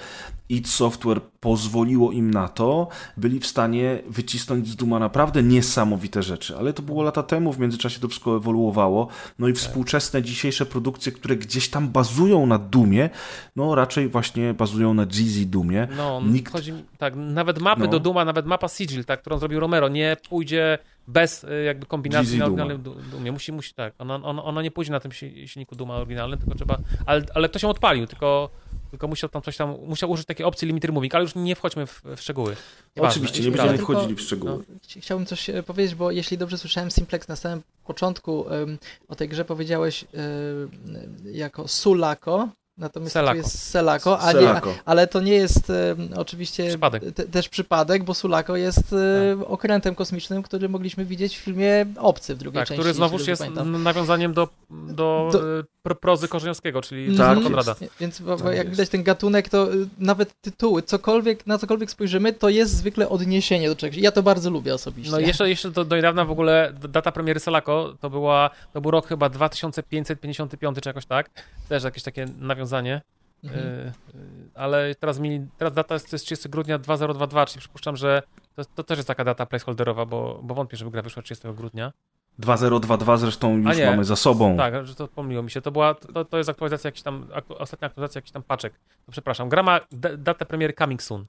id 0.50 0.68
Software 0.68 1.22
pozwoliło 1.40 2.12
im 2.12 2.32
na 2.32 2.48
to, 2.48 2.88
byli 3.18 3.40
w 3.40 3.48
stanie 3.48 4.00
wycisnąć 4.10 4.68
z 4.68 4.76
Duma 4.76 5.00
naprawdę 5.00 5.44
niesamowite 5.44 6.24
rzeczy. 6.24 6.58
Ale 6.58 6.74
to 6.74 6.82
było 6.82 7.04
lata 7.04 7.24
temu, 7.24 7.54
w 7.54 7.60
międzyczasie 7.60 8.00
to 8.00 8.08
wszystko 8.08 8.38
ewoluowało. 8.38 9.08
No 9.40 9.48
Tak. 9.48 9.56
i 9.56 9.58
współczesne 9.60 10.22
dzisiejsze 10.24 10.66
produkcje, 10.66 11.12
które 11.12 11.36
gdzieś 11.36 11.70
tam 11.70 11.90
bazują 11.90 12.46
na 12.46 12.58
Dumie, 12.58 13.10
no 13.56 13.76
raczej 13.76 14.08
właśnie 14.10 14.54
bazują 14.54 14.94
na 14.94 15.04
Jeezy 15.04 15.46
Dumie. 15.46 15.88
No, 15.98 16.22
Nikt 16.26 16.52
chodzi 16.52 16.74
tak, 16.98 17.14
nawet 17.16 17.60
mapy 17.62 17.82
No. 17.82 17.88
do 17.88 18.00
Duma, 18.00 18.26
nawet 18.26 18.46
mapa 18.46 18.68
Sigil, 18.68 19.06
tak, 19.06 19.22
którą 19.22 19.38
zrobił 19.38 19.60
Romero, 19.60 19.88
nie 19.90 20.18
pójdzie 20.30 20.78
bez 21.10 21.44
y, 21.44 21.64
jakby 21.64 21.86
kombinacji 21.86 22.38
na 22.40 22.46
Duma. 22.46 22.64
oryginalnym 22.64 22.82
Du- 22.82 22.96
Dumie. 23.12 23.32
Musi, 23.32 23.52
musi, 23.52 23.74
tak, 23.74 23.94
ona, 23.98 24.16
ona, 24.16 24.44
ona 24.44 24.62
nie 24.62 24.72
pójdzie 24.72 24.92
na 24.92 25.00
tym 25.00 25.12
si- 25.12 25.48
silniku 25.48 25.76
Duma 25.76 25.96
oryginalnym, 25.96 26.40
tylko 26.40 26.56
trzeba, 26.56 26.78
ale, 27.06 27.22
ale 27.34 27.50
to 27.50 27.60
się 27.60 27.68
odpalił, 27.68 28.08
tylko, 28.08 28.50
tylko 28.92 29.08
musiał 29.08 29.30
tam 29.30 29.42
coś 29.42 29.58
tam, 29.58 29.76
musiał 29.88 30.12
użyć 30.12 30.26
takiej 30.26 30.46
opcji 30.46 30.68
limiter 30.68 30.94
moving, 30.94 31.16
ale 31.16 31.24
już 31.24 31.36
nie 31.36 31.56
wchodźmy 31.56 31.86
w, 31.88 32.02
w 32.16 32.22
szczegóły. 32.22 32.56
Nieważne, 32.96 33.12
Oczywiście, 33.22 33.44
nie 33.44 33.52
będziemy 33.58 33.78
wchodzili 33.78 34.16
w 34.16 34.22
szczegóły. 34.22 34.64
Ch- 34.64 35.00
Chciałbym 35.02 35.26
coś 35.26 35.50
e, 35.50 35.64
powiedzieć, 35.64 35.96
bo 35.96 36.12
jeśli 36.12 36.38
dobrze 36.38 36.58
słyszałem, 36.58 36.92
Simplex 36.92 37.28
na 37.28 37.36
samym 37.36 37.62
początku 37.86 38.50
em, 38.50 38.78
o 39.08 39.16
tej 39.16 39.30
grze 39.30 39.46
powiedziałeś 39.46 40.04
e, 40.04 40.08
jako 41.32 41.68
Sulako, 41.68 42.50
natomiast 42.80 43.14
Selako. 43.14 43.38
jest 43.38 43.70
Selako, 43.70 44.20
a 44.20 44.34
nie, 44.34 44.40
Selako. 44.40 44.74
ale 44.86 45.08
to 45.08 45.22
nie 45.22 45.34
jest 45.34 45.70
em, 45.70 46.10
oczywiście 46.16 46.68
Przypadek. 46.68 47.04
te, 47.16 47.24
też 47.24 47.50
przypadek, 47.50 48.04
bo 48.04 48.14
Sulako 48.14 48.56
jest 48.56 48.94
e, 48.94 49.46
okrętem 49.48 49.96
kosmicznym, 49.96 50.44
który 50.44 50.70
mogliśmy 50.70 51.06
widzieć 51.06 51.38
w 51.38 51.42
filmie 51.42 51.86
Obcy 51.98 52.36
w 52.36 52.38
drugiej 52.38 52.62
Tak, 52.62 52.68
części. 52.68 52.80
który 52.82 52.94
znowuż 52.94 53.28
jest 53.28 53.42
pamiętam. 53.42 53.84
nawiązaniem 53.84 54.34
do, 54.34 54.48
do, 54.70 55.30
Do- 55.32 55.42
pro- 55.84 55.96
prozy 55.96 56.28
Korzeniowskiego, 56.28 56.82
czyli 56.82 57.18
Tak 57.18 57.28
tak, 57.28 57.38
jest. 57.38 57.44
Konrada. 57.44 57.76
Więc 58.00 58.22
bo, 58.22 58.38
bo 58.38 58.44
Tak 58.44 58.46
jak 58.56 58.56
jest. 58.58 58.70
widać 58.70 58.90
ten 58.90 59.04
gatunek, 59.04 59.50
to 59.50 59.74
y, 59.74 59.88
nawet 59.98 60.42
tytuły, 60.42 60.82
cokolwiek, 60.84 61.48
na 61.48 61.58
cokolwiek 61.58 61.92
spojrzymy, 61.92 62.34
to 62.34 62.50
jest 62.50 62.72
zwykle 62.78 63.10
odniesienie 63.10 63.70
do 63.70 63.76
czegoś. 63.76 63.98
Ja 63.98 64.12
to 64.12 64.24
bardzo 64.24 64.50
lubię 64.50 64.74
osobiście. 64.74 65.12
No 65.12 65.20
i 65.20 65.28
jeszcze, 65.28 65.50
jeszcze 65.50 65.72
do, 65.72 65.86
do 65.86 65.96
niedawna 65.96 66.26
w 66.26 66.32
ogóle 66.32 66.74
data 66.90 67.12
premiery 67.12 67.40
Salako 67.40 67.94
to 68.00 68.10
była, 68.10 68.50
to 68.74 68.82
był 68.82 68.92
rok 68.92 69.08
chyba 69.08 69.30
2555 69.30 70.78
czy 70.82 70.90
jakoś 70.90 71.06
tak. 71.06 71.30
Też 71.70 71.84
jakieś 71.84 72.04
takie 72.04 72.26
nawiązanie. 72.40 72.69
Mhm. 73.44 73.66
Y, 73.66 73.92
y, 74.16 74.50
ale 74.56 74.96
teraz 74.96 75.20
mi, 75.20 75.48
teraz 75.58 75.74
data 75.74 75.96
jest, 75.96 76.10
to 76.10 76.16
jest 76.16 76.26
30 76.26 76.50
grudnia 76.50 76.78
2022, 76.78 77.46
czyli 77.46 77.60
przypuszczam, 77.60 77.96
że 77.96 78.24
to, 78.56 78.66
to 78.66 78.84
też 78.84 78.98
jest 78.98 79.08
taka 79.08 79.24
data 79.24 79.46
placeholderowa, 79.46 80.06
bo, 80.06 80.40
bo 80.44 80.56
wątpię, 80.56 80.78
żeby 80.78 80.92
gra 80.92 81.02
wyszła 81.02 81.24
30 81.24 81.48
grudnia. 81.54 81.94
2022 82.40 83.18
zresztą 83.18 83.58
już 83.58 83.78
nie. 83.78 83.86
mamy 83.86 84.06
za 84.06 84.16
sobą. 84.16 84.58
Tak, 84.58 84.88
że 84.88 84.96
to 84.96 85.08
pomyliło 85.08 85.44
mi 85.44 85.52
się. 85.52 85.62
To 85.62 85.72
była, 85.72 85.94
to, 85.94 86.26
to 86.26 86.38
jest 86.38 86.50
aktualizacja 86.50 86.88
jakiś 86.88 87.02
tam, 87.02 87.28
aktu, 87.34 87.58
ostatnia 87.58 87.86
aktualizacja 87.86 88.20
jakiś 88.20 88.32
tam 88.32 88.44
paczek. 88.44 88.74
To 89.06 89.12
przepraszam. 89.12 89.50
Gra 89.50 89.64
ma 89.64 89.80
datę 90.18 90.46
premiery 90.46 90.74
coming 90.74 91.04
soon. 91.04 91.26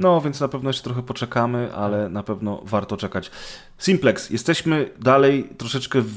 No, 0.00 0.20
więc 0.20 0.40
na 0.40 0.48
pewno 0.48 0.70
jeszcze 0.70 0.82
trochę 0.84 1.02
poczekamy, 1.02 1.74
ale 1.74 2.08
na 2.08 2.22
pewno 2.22 2.60
warto 2.64 2.96
czekać. 2.96 3.30
Simplex, 3.78 4.30
jesteśmy 4.30 4.90
dalej 5.00 5.48
troszeczkę 5.58 6.00
w, 6.00 6.08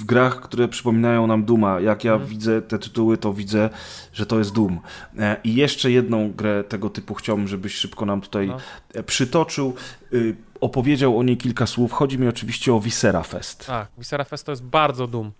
w 0.00 0.04
grach, 0.04 0.40
które 0.40 0.68
przypominają 0.68 1.26
nam 1.26 1.44
Duma. 1.44 1.80
Jak 1.80 2.04
ja 2.04 2.12
Mhm. 2.12 2.30
widzę 2.30 2.62
te 2.62 2.78
tytuły, 2.78 3.18
to 3.18 3.32
widzę, 3.32 3.70
że 4.12 4.26
to 4.26 4.38
jest 4.38 4.52
Doom. 4.54 4.80
E, 5.18 5.36
I 5.44 5.54
jeszcze 5.54 5.90
jedną 5.90 6.32
grę 6.32 6.64
tego 6.64 6.90
typu 6.90 7.14
chciałbym, 7.14 7.48
żebyś 7.48 7.74
szybko 7.74 8.06
nam 8.06 8.20
tutaj 8.20 8.46
No. 8.46 8.56
e, 8.94 9.02
przytoczył. 9.02 9.74
Y, 10.12 10.36
Opowiedział 10.60 11.18
o 11.18 11.22
niej 11.22 11.36
kilka 11.36 11.66
słów. 11.66 11.92
Chodzi 11.92 12.18
mi 12.18 12.28
oczywiście 12.28 12.74
o 12.74 12.80
Visera 12.80 13.22
Fest. 13.22 13.66
Tak, 13.66 13.88
Viscera 13.98 14.24
Fest 14.24 14.46
to 14.46 14.52
jest 14.52 14.62
bardzo 14.64 15.06
dum. 15.06 15.32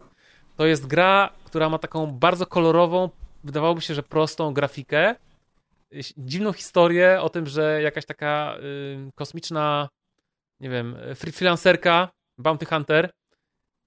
To 0.57 0.67
jest 0.67 0.87
gra, 0.87 1.31
która 1.45 1.69
ma 1.69 1.79
taką 1.79 2.07
bardzo 2.07 2.47
kolorową, 2.47 3.11
wydawałoby 3.45 3.81
się, 3.81 3.95
że 3.95 4.03
prostą 4.03 4.53
grafikę, 4.55 5.15
dziwną 6.17 6.53
historię 6.53 7.21
o 7.23 7.29
tym, 7.29 7.47
że 7.47 7.83
jakaś 7.83 8.05
taka 8.07 8.57
y, 8.59 9.13
kosmiczna, 9.15 9.89
nie 10.61 10.71
wiem, 10.71 10.97
free- 11.15 11.33
freelancerka, 11.33 12.09
bounty 12.39 12.67
hunter, 12.67 13.11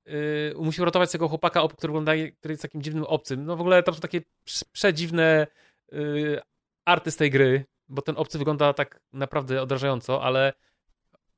y, 0.07 0.53
musi 0.57 0.81
uratować 0.81 1.11
tego 1.11 1.27
chłopaka, 1.29 1.67
który 1.67 1.91
wygląda, 1.91 2.11
który 2.39 2.51
jest 2.53 2.61
takim 2.61 2.81
dziwnym 2.81 3.03
obcym. 3.03 3.45
No 3.45 3.55
w 3.55 3.61
ogóle 3.61 3.83
to 3.83 3.93
są 3.93 3.99
takie 3.99 4.21
prze- 4.45 4.65
przedziwne 4.71 5.47
y, 5.93 6.39
arty 6.85 7.11
z 7.11 7.15
tej 7.17 7.31
gry, 7.31 7.65
bo 7.89 8.01
ten 8.01 8.17
obcy 8.17 8.37
wygląda 8.37 8.73
tak 8.73 8.99
naprawdę 9.13 9.61
odrażająco, 9.61 10.23
ale 10.23 10.53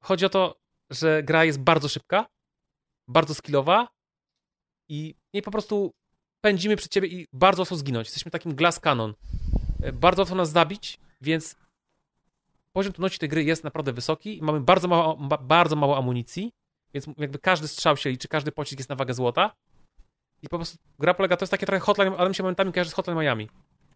chodzi 0.02 0.26
o 0.26 0.30
to, 0.30 0.60
że 0.90 1.24
gra 1.24 1.46
jest 1.46 1.60
bardzo 1.60 1.90
szybka, 1.90 2.26
bardzo 3.08 3.34
skillowa 3.34 3.88
i, 4.90 5.16
i 5.34 5.42
po 5.42 5.52
prostu 5.52 5.92
pędzimy 6.42 6.76
przed 6.76 6.92
ciebie 6.92 7.08
i 7.08 7.28
bardzo 7.34 7.62
łatwo 7.62 7.76
zginąć. 7.76 8.08
Jesteśmy 8.08 8.32
takim 8.32 8.56
glass 8.56 8.80
cannon. 8.80 9.14
Bardzo 9.94 10.22
łatwo 10.22 10.36
nas 10.36 10.52
zabić, 10.52 11.00
więc 11.22 11.56
poziom 12.74 12.94
trudności 12.94 13.20
tej 13.20 13.30
gry 13.30 13.44
jest 13.44 13.64
naprawdę 13.64 13.94
wysoki 13.94 14.40
mamy 14.42 14.60
bardzo 14.62 14.88
mało, 14.88 15.18
ba- 15.18 15.38
bardzo 15.38 15.76
mało 15.76 15.98
amunicji, 15.98 16.52
więc 16.94 17.08
jakby 17.18 17.40
każdy 17.40 17.68
strzał 17.68 17.98
się 17.98 18.10
liczy, 18.10 18.28
każdy 18.28 18.52
pocisk 18.52 18.80
jest 18.80 18.90
na 18.90 18.96
wagę 18.96 19.14
złota 19.14 19.52
i 20.42 20.50
po 20.50 20.58
prostu 20.58 20.78
gra 21.00 21.14
polega, 21.14 21.38
to 21.38 21.44
jest 21.44 21.52
takie 21.52 21.66
trochę 21.66 21.80
hotline, 21.80 22.14
ale 22.18 22.30
mi 22.30 22.36
się 22.36 22.44
momentami 22.44 22.72
kojarzy 22.72 22.90
z 22.90 22.94
Hotline 22.94 23.18
Miami. 23.20 23.50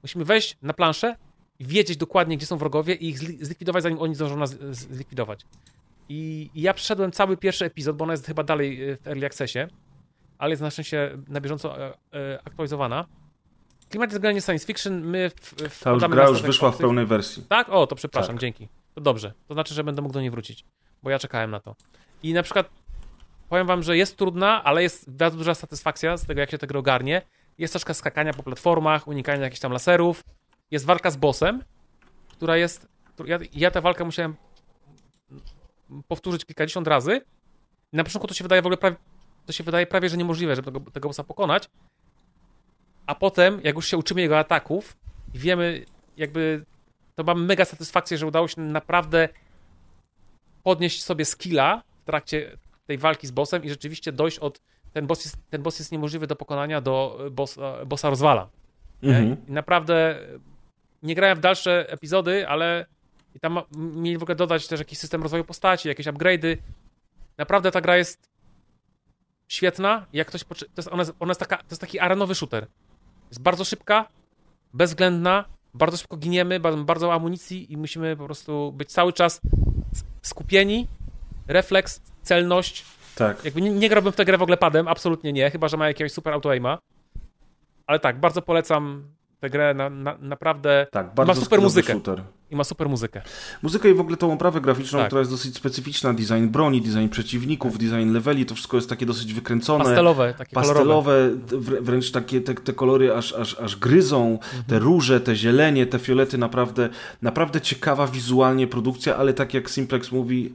Musimy 0.03 0.25
wejść 0.25 0.57
na 0.61 0.73
planszę 0.73 1.15
i 1.59 1.65
wiedzieć 1.65 1.97
dokładnie, 1.97 2.37
gdzie 2.37 2.45
są 2.45 2.57
wrogowie 2.57 2.93
i 2.95 3.09
ich 3.09 3.19
zli- 3.19 3.43
zlikwidować, 3.45 3.83
zanim 3.83 3.99
oni 3.99 4.15
zdążą 4.15 4.37
nas 4.37 4.49
zlikwidować. 4.71 5.45
I, 6.09 6.49
I 6.53 6.61
ja 6.61 6.73
przeszedłem 6.73 7.11
cały 7.11 7.37
pierwszy 7.37 7.65
epizod, 7.65 7.97
bo 7.97 8.03
ona 8.03 8.13
jest 8.13 8.25
chyba 8.25 8.43
dalej 8.43 8.89
e, 8.89 8.97
w 8.97 9.07
Early 9.07 9.25
Accessie, 9.25 9.59
ale 10.37 10.49
jest 10.51 10.61
na 10.61 10.71
szczęście 10.71 11.17
na 11.27 11.41
bieżąco 11.41 11.81
e, 11.87 11.93
e, 12.13 12.39
aktualizowana. 12.45 13.05
Klimat 13.93 14.09
jest 14.11 14.21
generalnie 14.21 14.41
science 14.41 14.65
fiction, 14.65 15.01
my 15.01 15.29
w, 15.29 15.33
w 15.69 15.83
Ta 15.83 15.91
już 15.91 16.03
gra 16.07 16.27
już 16.29 16.41
wyszła 16.41 16.71
w 16.71 16.77
pełnej 16.77 17.05
wersji. 17.05 17.43
Tak? 17.49 17.69
O, 17.69 17.87
to 17.87 17.95
przepraszam, 17.95 18.35
Tak. 18.35 18.41
dzięki. 18.41 18.67
To 18.93 19.01
dobrze. 19.01 19.33
To 19.47 19.53
znaczy, 19.53 19.73
że 19.73 19.83
będę 19.83 20.01
mógł 20.01 20.13
do 20.13 20.21
niej 20.21 20.31
wrócić, 20.31 20.65
bo 21.03 21.09
ja 21.09 21.19
czekałem 21.19 21.51
na 21.51 21.59
to. 21.59 21.75
I 22.23 22.33
na 22.33 22.43
przykład 22.43 22.69
powiem 23.49 23.67
wam, 23.67 23.83
że 23.83 23.97
jest 23.97 24.17
trudna, 24.17 24.63
ale 24.63 24.83
jest 24.83 25.11
bardzo 25.11 25.37
duża 25.37 25.55
satysfakcja 25.55 26.17
z 26.17 26.25
tego, 26.25 26.41
jak 26.41 26.51
się 26.51 26.57
tego 26.57 26.79
ogarnie. 26.79 27.21
Jest 27.57 27.73
troszkę 27.73 27.93
skakania 27.93 28.33
po 28.33 28.43
platformach, 28.43 29.07
unikania 29.07 29.43
jakichś 29.43 29.59
tam 29.59 29.71
laserów. 29.71 30.23
Jest 30.71 30.85
walka 30.85 31.11
z 31.11 31.17
bossem, 31.17 31.63
która 32.29 32.57
jest... 32.57 32.87
Ja, 33.25 33.39
ja 33.53 33.71
tę 33.71 33.81
walkę 33.81 34.03
musiałem 34.03 34.35
powtórzyć 36.07 36.45
kilkadziesiąt 36.45 36.87
razy. 36.87 37.21
I 37.93 37.97
na 37.97 38.03
początku 38.03 38.27
to 38.27 38.33
się 38.33 38.43
wydaje 38.43 38.61
w 38.61 38.65
ogóle 38.65 38.77
prawie, 38.77 38.95
to 39.45 39.53
się 39.53 39.63
wydaje 39.63 39.87
prawie, 39.87 40.09
że 40.09 40.17
niemożliwe, 40.17 40.55
żeby 40.55 40.71
tego, 40.71 40.91
tego 40.91 41.09
bossa 41.09 41.23
pokonać. 41.23 41.69
A 43.05 43.15
potem, 43.15 43.61
jak 43.63 43.75
już 43.75 43.87
się 43.87 43.97
uczymy 43.97 44.21
jego 44.21 44.39
ataków 44.39 44.97
i 45.33 45.39
wiemy, 45.39 45.85
jakby 46.17 46.65
to 47.15 47.23
mam 47.23 47.45
mega 47.45 47.65
satysfakcję, 47.65 48.17
że 48.17 48.27
udało 48.27 48.47
się 48.47 48.61
naprawdę 48.61 49.29
podnieść 50.63 51.03
sobie 51.03 51.25
skilla 51.25 51.83
w 52.01 52.05
trakcie 52.05 52.57
tej 52.87 52.97
walki 52.97 53.27
z 53.27 53.31
bossem 53.31 53.63
i 53.63 53.69
rzeczywiście 53.69 54.11
dojść 54.11 54.39
od. 54.39 54.61
Ten 54.93 55.07
boss 55.07 55.25
jest, 55.25 55.37
ten 55.49 55.63
boss 55.63 55.79
jest 55.79 55.91
niemożliwy 55.91 56.27
do 56.27 56.35
pokonania, 56.35 56.81
do 56.81 57.19
e, 57.27 57.29
bossa, 57.29 57.85
bossa 57.85 58.09
rozwala. 58.09 58.49
Mhm. 59.03 59.37
I 59.47 59.51
naprawdę 59.51 59.95
e, 59.95 60.39
nie 61.03 61.15
grałem 61.15 61.37
w 61.37 61.41
dalsze 61.41 61.89
epizody, 61.89 62.47
ale 62.47 62.85
i 63.35 63.39
tam 63.39 63.59
mieli 63.71 64.17
w 64.17 64.23
ogóle 64.23 64.35
dodać 64.35 64.67
też 64.67 64.79
jakiś 64.79 64.99
system 64.99 65.23
rozwoju 65.23 65.43
postaci, 65.43 65.87
jakieś 65.87 66.07
upgrade'y. 66.07 66.57
Naprawdę 67.37 67.71
ta 67.71 67.81
gra 67.81 67.97
jest 67.97 68.29
świetna. 69.47 70.05
Jak 70.13 70.27
ktoś 70.27 70.43
poczy... 70.43 70.65
to, 70.65 70.71
jest, 70.77 70.89
ona, 70.89 71.01
jest, 71.01 71.13
ona 71.19 71.31
jest 71.31 71.39
taka, 71.39 71.57
to 71.57 71.65
jest 71.69 71.81
taki 71.81 71.99
arenowy 71.99 72.35
shooter. 72.35 72.67
Jest 73.33 73.41
bardzo 73.41 73.65
szybka, 73.65 74.07
bezwzględna, 74.73 75.45
bardzo 75.73 75.97
szybko 75.97 76.17
giniemy, 76.17 76.59
bardzo, 76.59 77.13
amunicji 77.13 77.73
i 77.73 77.77
musimy 77.77 78.17
po 78.17 78.25
prostu 78.25 78.71
być 78.71 78.91
cały 78.91 79.13
czas 79.13 79.41
skupieni. 80.21 80.87
Refleks, 81.47 82.01
celność. 82.21 82.85
Tak. 83.15 83.45
Jakby 83.45 83.61
nie, 83.61 83.69
nie 83.69 83.89
grałbym 83.89 84.13
w 84.13 84.15
tę 84.15 84.25
grę 84.25 84.37
w 84.37 84.41
ogóle 84.41 84.57
padem, 84.57 84.87
absolutnie 84.87 85.33
nie, 85.33 85.51
chyba 85.51 85.67
że 85.67 85.77
ma 85.77 85.87
jakiegoś 85.87 86.11
super 86.11 86.33
auto 86.33 86.49
aima. 86.49 86.77
Ale 87.87 87.99
tak, 87.99 88.19
bardzo 88.19 88.41
polecam 88.41 89.07
tę 89.43 89.49
grę, 89.49 89.73
na, 89.73 89.89
na, 89.89 90.17
naprawdę. 90.21 90.87
Tak, 90.91 91.05
ma 91.07 91.13
bardzo 91.13 91.33
super 91.33 91.45
skillowy 91.45 91.63
muzykę. 91.63 91.93
Shooter. 91.93 92.21
I 92.51 92.55
ma 92.55 92.63
super 92.63 92.89
muzykę. 92.89 93.21
Muzykę 93.63 93.89
i 93.89 93.93
w 93.93 93.99
ogóle 93.99 94.17
tą 94.17 94.33
oprawę 94.33 94.61
graficzną, 94.61 94.99
Tak. 94.99 95.07
która 95.07 95.19
jest 95.19 95.31
dosyć 95.31 95.55
specyficzna, 95.55 96.13
design 96.13 96.47
broni, 96.47 96.81
design 96.81 97.07
przeciwników, 97.09 97.77
design 97.77 98.11
leveli, 98.13 98.45
to 98.45 98.55
wszystko 98.55 98.77
jest 98.77 98.89
takie 98.89 99.05
dosyć 99.05 99.33
wykręcone. 99.33 99.83
Pastelowe, 99.83 100.33
takie 100.37 100.55
kolorowe. 100.55 100.73
pastelowe, 100.75 101.29
wr- 101.47 101.81
wręcz 101.83 102.11
takie 102.11 102.41
te, 102.41 102.53
te 102.53 102.73
kolory 102.73 103.13
aż, 103.15 103.33
aż, 103.33 103.59
aż 103.59 103.75
gryzą, 103.75 104.31
Mhm. 104.31 104.63
te 104.67 104.79
róże, 104.79 105.21
te 105.21 105.35
zielenie, 105.35 105.85
te 105.85 105.99
fiolety, 105.99 106.37
naprawdę, 106.37 106.89
naprawdę 107.21 107.61
ciekawa 107.61 108.07
wizualnie 108.07 108.67
produkcja, 108.67 109.15
ale 109.17 109.33
tak 109.33 109.53
jak 109.53 109.69
Simplex 109.69 110.11
mówi, 110.11 110.53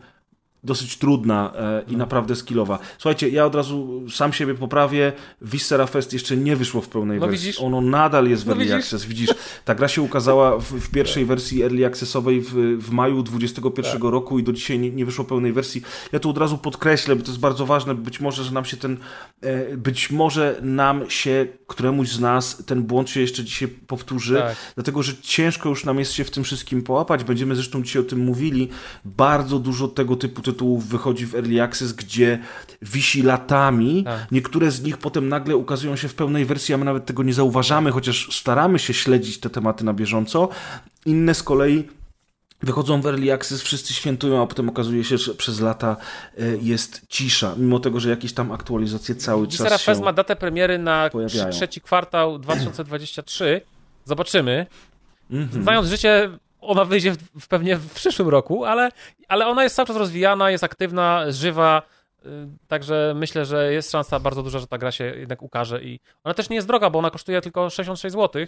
dosyć 0.64 0.96
trudna 0.98 1.52
e, 1.56 1.82
i 1.88 1.96
naprawdę 1.96 2.36
skillowa. 2.36 2.78
Słuchajcie, 2.98 3.28
ja 3.28 3.46
od 3.46 3.54
razu 3.54 4.02
sam 4.10 4.32
siebie 4.32 4.54
poprawię, 4.54 5.12
Viscera 5.42 5.86
Fest 5.86 6.12
jeszcze 6.12 6.36
nie 6.36 6.56
wyszło 6.56 6.80
w 6.80 6.88
pełnej 6.88 7.20
No 7.20 7.26
wersji. 7.26 7.46
widzisz? 7.46 7.60
Ono 7.62 7.80
nadal 7.80 8.28
jest 8.28 8.42
w 8.42 8.46
No 8.46 8.52
Early 8.52 8.64
widzisz? 8.64 8.78
Access, 8.78 9.04
widzisz? 9.04 9.30
Ta 9.64 9.74
gra 9.74 9.88
się 9.88 10.02
ukazała 10.02 10.58
w, 10.58 10.64
w 10.64 10.90
pierwszej 10.90 11.24
wersji 11.24 11.62
Early 11.62 11.86
Accessowej 11.86 12.40
w, 12.40 12.54
w 12.80 12.90
maju 12.90 13.22
2021 13.22 13.92
Tak. 14.02 14.10
roku 14.10 14.38
i 14.38 14.42
do 14.42 14.52
dzisiaj 14.52 14.78
nie, 14.78 14.90
nie 14.90 15.04
wyszło 15.06 15.24
pełnej 15.24 15.52
wersji. 15.52 15.82
Ja 16.12 16.18
tu 16.20 16.30
od 16.30 16.38
razu 16.38 16.58
podkreślę, 16.58 17.16
bo 17.16 17.22
to 17.22 17.28
jest 17.28 17.40
bardzo 17.40 17.66
ważne, 17.66 17.94
być 17.94 18.20
może, 18.20 18.44
że 18.44 18.52
nam 18.52 18.64
się 18.64 18.76
ten, 18.76 18.96
e, 19.40 19.76
być 19.76 20.10
może 20.10 20.58
nam 20.62 21.10
się, 21.10 21.46
któremuś 21.66 22.08
z 22.08 22.20
nas 22.20 22.62
ten 22.66 22.82
błąd 22.82 23.10
się 23.10 23.20
jeszcze 23.20 23.44
dzisiaj 23.44 23.68
powtórzy, 23.68 24.34
Tak. 24.34 24.56
dlatego, 24.74 25.02
że 25.02 25.12
ciężko 25.22 25.68
już 25.68 25.84
nam 25.84 25.98
jest 25.98 26.12
się 26.12 26.24
w 26.24 26.30
tym 26.30 26.44
wszystkim 26.44 26.82
połapać. 26.82 27.24
Będziemy 27.24 27.54
zresztą 27.54 27.82
dzisiaj 27.82 28.02
o 28.02 28.04
tym 28.04 28.18
mówili. 28.24 28.68
Bardzo 29.04 29.58
dużo 29.58 29.88
tego 29.88 30.16
typu 30.16 30.42
tytułów 30.42 30.57
wychodzi 30.66 31.26
w 31.26 31.34
Early 31.34 31.62
Access, 31.62 31.92
gdzie 31.92 32.38
wisi 32.82 33.22
latami. 33.22 34.04
Tak. 34.04 34.32
Niektóre 34.32 34.70
z 34.70 34.82
nich 34.82 34.98
potem 34.98 35.28
nagle 35.28 35.56
ukazują 35.56 35.96
się 35.96 36.08
w 36.08 36.14
pełnej 36.14 36.44
wersji, 36.44 36.74
a 36.74 36.78
my 36.78 36.84
nawet 36.84 37.06
tego 37.06 37.22
nie 37.22 37.32
zauważamy, 37.32 37.90
chociaż 37.90 38.36
staramy 38.36 38.78
się 38.78 38.94
śledzić 38.94 39.40
te 39.40 39.50
tematy 39.50 39.84
na 39.84 39.92
bieżąco. 39.94 40.48
Inne 41.06 41.34
z 41.34 41.42
kolei 41.42 41.88
wychodzą 42.62 43.00
w 43.00 43.06
Early 43.06 43.32
Access, 43.32 43.62
wszyscy 43.62 43.94
świętują, 43.94 44.42
a 44.42 44.46
potem 44.46 44.68
okazuje 44.68 45.04
się, 45.04 45.18
że 45.18 45.34
przez 45.34 45.60
lata 45.60 45.96
e, 46.38 46.42
jest 46.62 47.02
cisza, 47.08 47.54
mimo 47.56 47.80
tego, 47.80 48.00
że 48.00 48.10
jakieś 48.10 48.32
tam 48.32 48.52
aktualizacje 48.52 49.14
cały 49.14 49.46
Viscera 49.46 49.70
czas 49.70 49.82
Fest 49.82 50.00
się... 50.00 50.04
ma 50.04 50.12
datę 50.12 50.36
premiery 50.36 50.78
na 50.78 51.10
pojawiają. 51.12 51.50
trzeci 51.50 51.80
kwartał 51.80 52.38
2023. 52.38 53.60
Zobaczymy. 54.04 54.66
Mhm. 55.30 55.62
Znając 55.62 55.88
życie, 55.88 56.30
ona 56.60 56.84
wyjdzie 56.84 57.12
w, 57.40 57.48
pewnie 57.48 57.76
w 57.76 57.94
przyszłym 57.94 58.28
roku, 58.28 58.64
ale, 58.64 58.88
ale 59.28 59.46
ona 59.46 59.62
jest 59.64 59.76
cały 59.76 59.86
czas 59.86 59.96
rozwijana, 59.96 60.50
jest 60.50 60.64
aktywna, 60.64 61.24
żywa. 61.32 61.82
y, 62.26 62.28
Także 62.68 63.12
myślę, 63.16 63.44
że 63.44 63.72
jest 63.72 63.90
szansa 63.92 64.20
bardzo 64.20 64.42
duża, 64.42 64.58
że 64.58 64.66
ta 64.66 64.78
gra 64.78 64.92
się 64.92 65.04
jednak 65.04 65.42
ukaże. 65.42 65.82
I 65.82 66.00
ona 66.24 66.34
też 66.34 66.48
nie 66.50 66.56
jest 66.56 66.68
droga, 66.68 66.90
bo 66.90 66.98
ona 66.98 67.10
kosztuje 67.10 67.40
tylko 67.40 67.70
66 67.70 68.12
zł. 68.16 68.42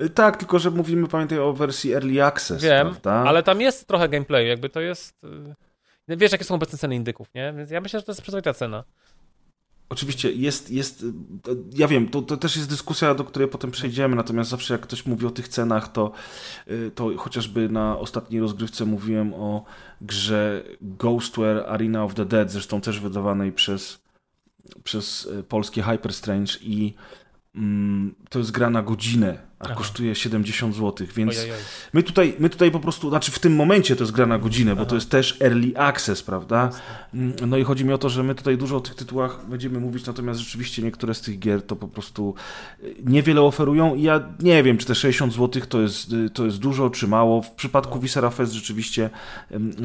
E, 0.00 0.08
Tak, 0.08 0.36
tylko 0.36 0.58
że 0.58 0.70
mówimy, 0.70 1.08
pamiętaj, 1.08 1.38
o 1.38 1.52
wersji 1.52 1.92
Early 1.94 2.24
Access, 2.24 2.62
Wiem, 2.62 2.94
prawda? 2.94 3.28
ale 3.30 3.42
tam 3.42 3.60
jest 3.60 3.86
trochę 3.88 4.08
gameplayu, 4.08 4.46
jakby 4.48 4.68
to 4.68 4.80
jest. 4.80 5.24
y, 5.24 6.16
Wiesz, 6.16 6.32
jakie 6.32 6.44
są 6.44 6.54
obecne 6.54 6.78
ceny 6.78 6.94
indyków, 6.94 7.28
nie? 7.34 7.52
Więc 7.56 7.70
ja 7.70 7.80
myślę, 7.80 8.00
że 8.00 8.06
to 8.06 8.12
jest 8.12 8.22
przyzwoita 8.22 8.54
cena. 8.54 8.84
Oczywiście 9.88 10.32
jest, 10.32 10.70
jest, 10.70 11.04
ja 11.74 11.88
wiem, 11.88 12.08
to, 12.08 12.22
to 12.22 12.36
też 12.36 12.56
jest 12.56 12.68
dyskusja, 12.68 13.14
do 13.14 13.24
której 13.24 13.48
potem 13.48 13.70
przejdziemy, 13.70 14.16
natomiast 14.16 14.50
zawsze 14.50 14.74
jak 14.74 14.80
ktoś 14.80 15.06
mówi 15.06 15.26
o 15.26 15.30
tych 15.30 15.48
cenach, 15.48 15.92
to, 15.92 16.12
y, 16.70 16.90
to 16.94 17.10
chociażby 17.16 17.68
na 17.68 17.98
ostatniej 17.98 18.40
rozgrywce 18.40 18.84
mówiłem 18.84 19.34
o 19.34 19.64
grze 20.00 20.64
Ghostware 20.80 21.64
Arena 21.68 22.04
of 22.04 22.14
the 22.14 22.26
Dead, 22.26 22.50
zresztą 22.50 22.80
też 22.80 23.00
wydawanej 23.00 23.52
przez, 23.52 24.02
przez 24.84 25.26
y, 25.26 25.42
polskie 25.42 25.82
Hyper 25.82 26.12
Strange 26.12 26.52
i 26.60 26.94
mm, 27.54 28.14
to 28.30 28.38
jest 28.38 28.50
gra 28.50 28.70
na 28.70 28.82
godzinę, 28.82 29.38
a 29.64 29.66
Aha. 29.66 29.74
kosztuje 29.74 30.14
70 30.14 30.74
zł, 30.74 31.06
więc 31.16 31.38
Ojej, 31.38 31.50
my 31.92 32.02
tutaj, 32.02 32.34
my 32.38 32.50
tutaj 32.50 32.70
po 32.70 32.80
prostu, 32.80 33.08
znaczy 33.10 33.30
w 33.30 33.38
tym 33.38 33.54
momencie 33.56 33.96
to 33.96 34.02
jest 34.04 34.12
gra 34.12 34.26
na 34.26 34.38
godzinę, 34.38 34.74
bo 34.74 34.80
Aha. 34.80 34.90
to 34.90 34.94
jest 34.94 35.10
też 35.10 35.36
early 35.40 35.72
access, 35.78 36.22
prawda? 36.22 36.70
Mm, 37.14 37.32
No 37.46 37.56
i 37.56 37.64
chodzi 37.64 37.84
mi 37.84 37.92
o 37.92 37.98
to, 37.98 38.08
że 38.08 38.22
my 38.22 38.34
tutaj 38.34 38.58
dużo 38.58 38.76
o 38.76 38.80
tych 38.80 38.94
tytułach 38.94 39.46
będziemy 39.48 39.80
mówić, 39.80 40.06
natomiast 40.06 40.40
rzeczywiście 40.40 40.82
niektóre 40.82 41.14
z 41.14 41.20
tych 41.20 41.38
gier 41.38 41.62
to 41.62 41.76
po 41.76 41.88
prostu 41.88 42.34
y, 42.84 42.94
niewiele 43.04 43.42
oferują 43.42 43.94
i 43.94 44.02
ja 44.02 44.28
nie 44.40 44.62
wiem, 44.62 44.78
czy 44.78 44.86
te 44.86 44.94
60 44.94 45.32
zł 45.34 45.62
to 45.68 45.80
jest, 45.80 46.12
y, 46.12 46.30
to 46.30 46.44
jest 46.44 46.58
dużo, 46.58 46.90
czy 46.90 47.08
mało. 47.08 47.42
W 47.42 47.50
przypadku 47.50 48.00
Viscera 48.00 48.30
Fest 48.30 48.52
rzeczywiście 48.52 49.10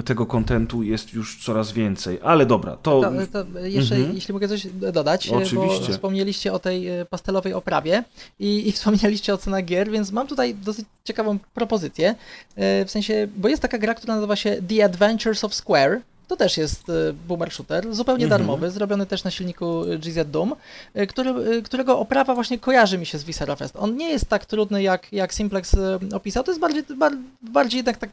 tego 0.05 0.25
kontentu 0.25 0.83
jest 0.83 1.13
już 1.13 1.37
coraz 1.45 1.71
więcej, 1.71 2.19
ale 2.23 2.45
dobra, 2.45 2.75
to... 2.75 3.01
To, 3.31 3.45
to 3.45 3.59
jeszcze, 3.59 3.95
Mhm. 3.95 4.15
jeśli 4.15 4.33
mogę 4.33 4.47
coś 4.47 4.67
dodać, 4.93 5.29
Oczywiście. 5.29 5.55
bo 5.87 5.93
wspomnieliście 5.93 6.53
o 6.53 6.59
tej 6.59 6.87
e, 6.87 7.05
pastelowej 7.05 7.53
oprawie 7.53 8.03
i, 8.39 8.67
i 8.69 8.71
wspomnieliście 8.71 9.33
o 9.33 9.37
cenach 9.37 9.65
gier, 9.69 9.91
więc 9.91 10.11
mam 10.11 10.27
tutaj 10.27 10.55
dosyć 10.55 10.85
ciekawą 11.03 11.39
propozycję. 11.53 12.15
E, 12.55 12.85
W 12.85 12.91
sensie, 12.91 13.27
bo 13.37 13.47
jest 13.49 13.61
taka 13.61 13.77
gra, 13.77 13.93
która 13.93 14.15
nazywa 14.15 14.35
się 14.35 14.57
The 14.69 14.85
Adventures 14.85 15.43
of 15.43 15.53
Square. 15.55 16.01
To 16.27 16.35
też 16.37 16.57
jest 16.57 16.89
e, 16.89 16.93
boomer 17.27 17.51
shooter, 17.51 17.95
zupełnie 17.95 18.23
Mhm. 18.25 18.39
darmowy, 18.41 18.71
zrobiony 18.71 19.05
też 19.05 19.23
na 19.23 19.31
silniku 19.31 19.81
GZ 19.99 20.29
Doom, 20.31 20.55
e, 20.93 21.07
który, 21.07 21.61
którego 21.61 21.99
oprawa 21.99 22.35
właśnie 22.35 22.59
kojarzy 22.59 22.97
mi 22.97 23.05
się 23.05 23.17
z 23.17 23.23
Viscera 23.23 23.55
Fest. 23.55 23.75
On 23.79 23.95
nie 23.97 24.09
jest 24.09 24.25
tak 24.25 24.45
trudny, 24.45 24.83
jak, 24.83 25.13
jak 25.13 25.33
Simplex 25.33 25.75
opisał, 26.13 26.43
to 26.43 26.51
jest 26.51 26.61
bardziej, 26.61 26.83
bar, 26.97 27.13
bardziej 27.41 27.77
jednak 27.77 27.97
tak 27.97 28.09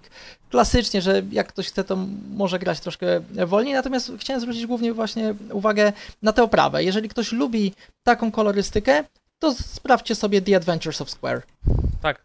klasycznie, 0.51 1.03
że 1.03 1.23
jak 1.33 1.47
ktoś 1.49 1.69
chce, 1.69 1.85
to 1.85 1.99
może 2.37 2.59
grać 2.59 2.81
troszkę 2.81 3.21
wolniej, 3.47 3.75
natomiast 3.75 4.13
chciałem 4.19 4.41
zwrócić 4.41 4.67
głównie 4.67 4.93
właśnie 4.93 5.35
uwagę 5.53 5.93
na 6.23 6.33
tę 6.33 6.43
oprawę. 6.43 6.85
Jeżeli 6.85 7.09
ktoś 7.09 7.33
lubi 7.33 7.73
taką 8.05 8.31
kolorystykę, 8.31 9.05
to 9.39 9.55
sprawdźcie 9.55 10.15
sobie 10.15 10.43
The 10.43 10.57
Adventures 10.57 11.01
of 11.01 11.11
Square. 11.11 11.43
Tak, 12.03 12.23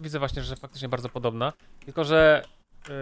widzę 0.00 0.18
właśnie, 0.18 0.42
że 0.42 0.56
faktycznie 0.56 0.88
bardzo 0.88 1.08
podobna. 1.08 1.52
Tylko, 1.84 2.04
że 2.04 2.42
yy, 2.88 2.94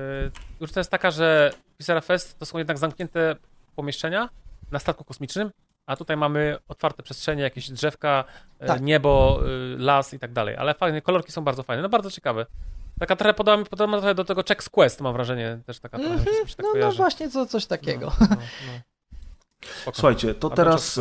już 0.60 0.72
to 0.72 0.80
jest 0.80 0.90
taka, 0.90 1.10
że 1.10 1.52
Pixar 1.78 2.04
Fest 2.04 2.38
to 2.38 2.46
są 2.46 2.58
jednak 2.58 2.78
zamknięte 2.78 3.36
pomieszczenia 3.76 4.28
na 4.70 4.78
statku 4.78 5.04
kosmicznym, 5.04 5.50
a 5.86 5.96
tutaj 5.96 6.16
mamy 6.16 6.56
otwarte 6.68 7.02
przestrzenie, 7.02 7.42
jakieś 7.42 7.70
drzewka, 7.70 8.24
e, 8.58 8.66
Tak. 8.66 8.80
niebo, 8.80 9.40
y, 9.46 9.78
las 9.78 10.14
i 10.14 10.18
tak 10.18 10.32
dalej. 10.32 10.56
Ale 10.56 10.74
fajne, 10.74 11.02
kolorki 11.02 11.32
są 11.32 11.44
bardzo 11.44 11.62
fajne, 11.62 11.82
no 11.82 11.88
bardzo 11.88 12.10
ciekawe. 12.10 12.46
Taka 13.00 13.16
trochę 13.16 13.34
podoba 13.34 13.56
mi 13.56 13.64
podoba 13.64 13.98
trochę 13.98 14.14
do 14.14 14.24
tego 14.24 14.42
Chex 14.48 14.68
Quest, 14.68 15.00
mam 15.00 15.12
wrażenie, 15.12 15.58
też 15.66 15.80
taka 15.80 15.98
trochę, 15.98 16.42
mi 16.42 16.48
się 16.48 16.56
tak 16.56 16.66
No, 16.74 16.80
no 16.80 16.92
właśnie 16.92 17.30
co, 17.30 17.46
coś 17.46 17.66
takiego. 17.66 18.12
No, 18.20 18.26
no, 18.30 18.36
no. 19.86 19.92
Słuchajcie, 19.92 20.34
to 20.34 20.46
Albo 20.46 20.56
teraz. 20.56 21.00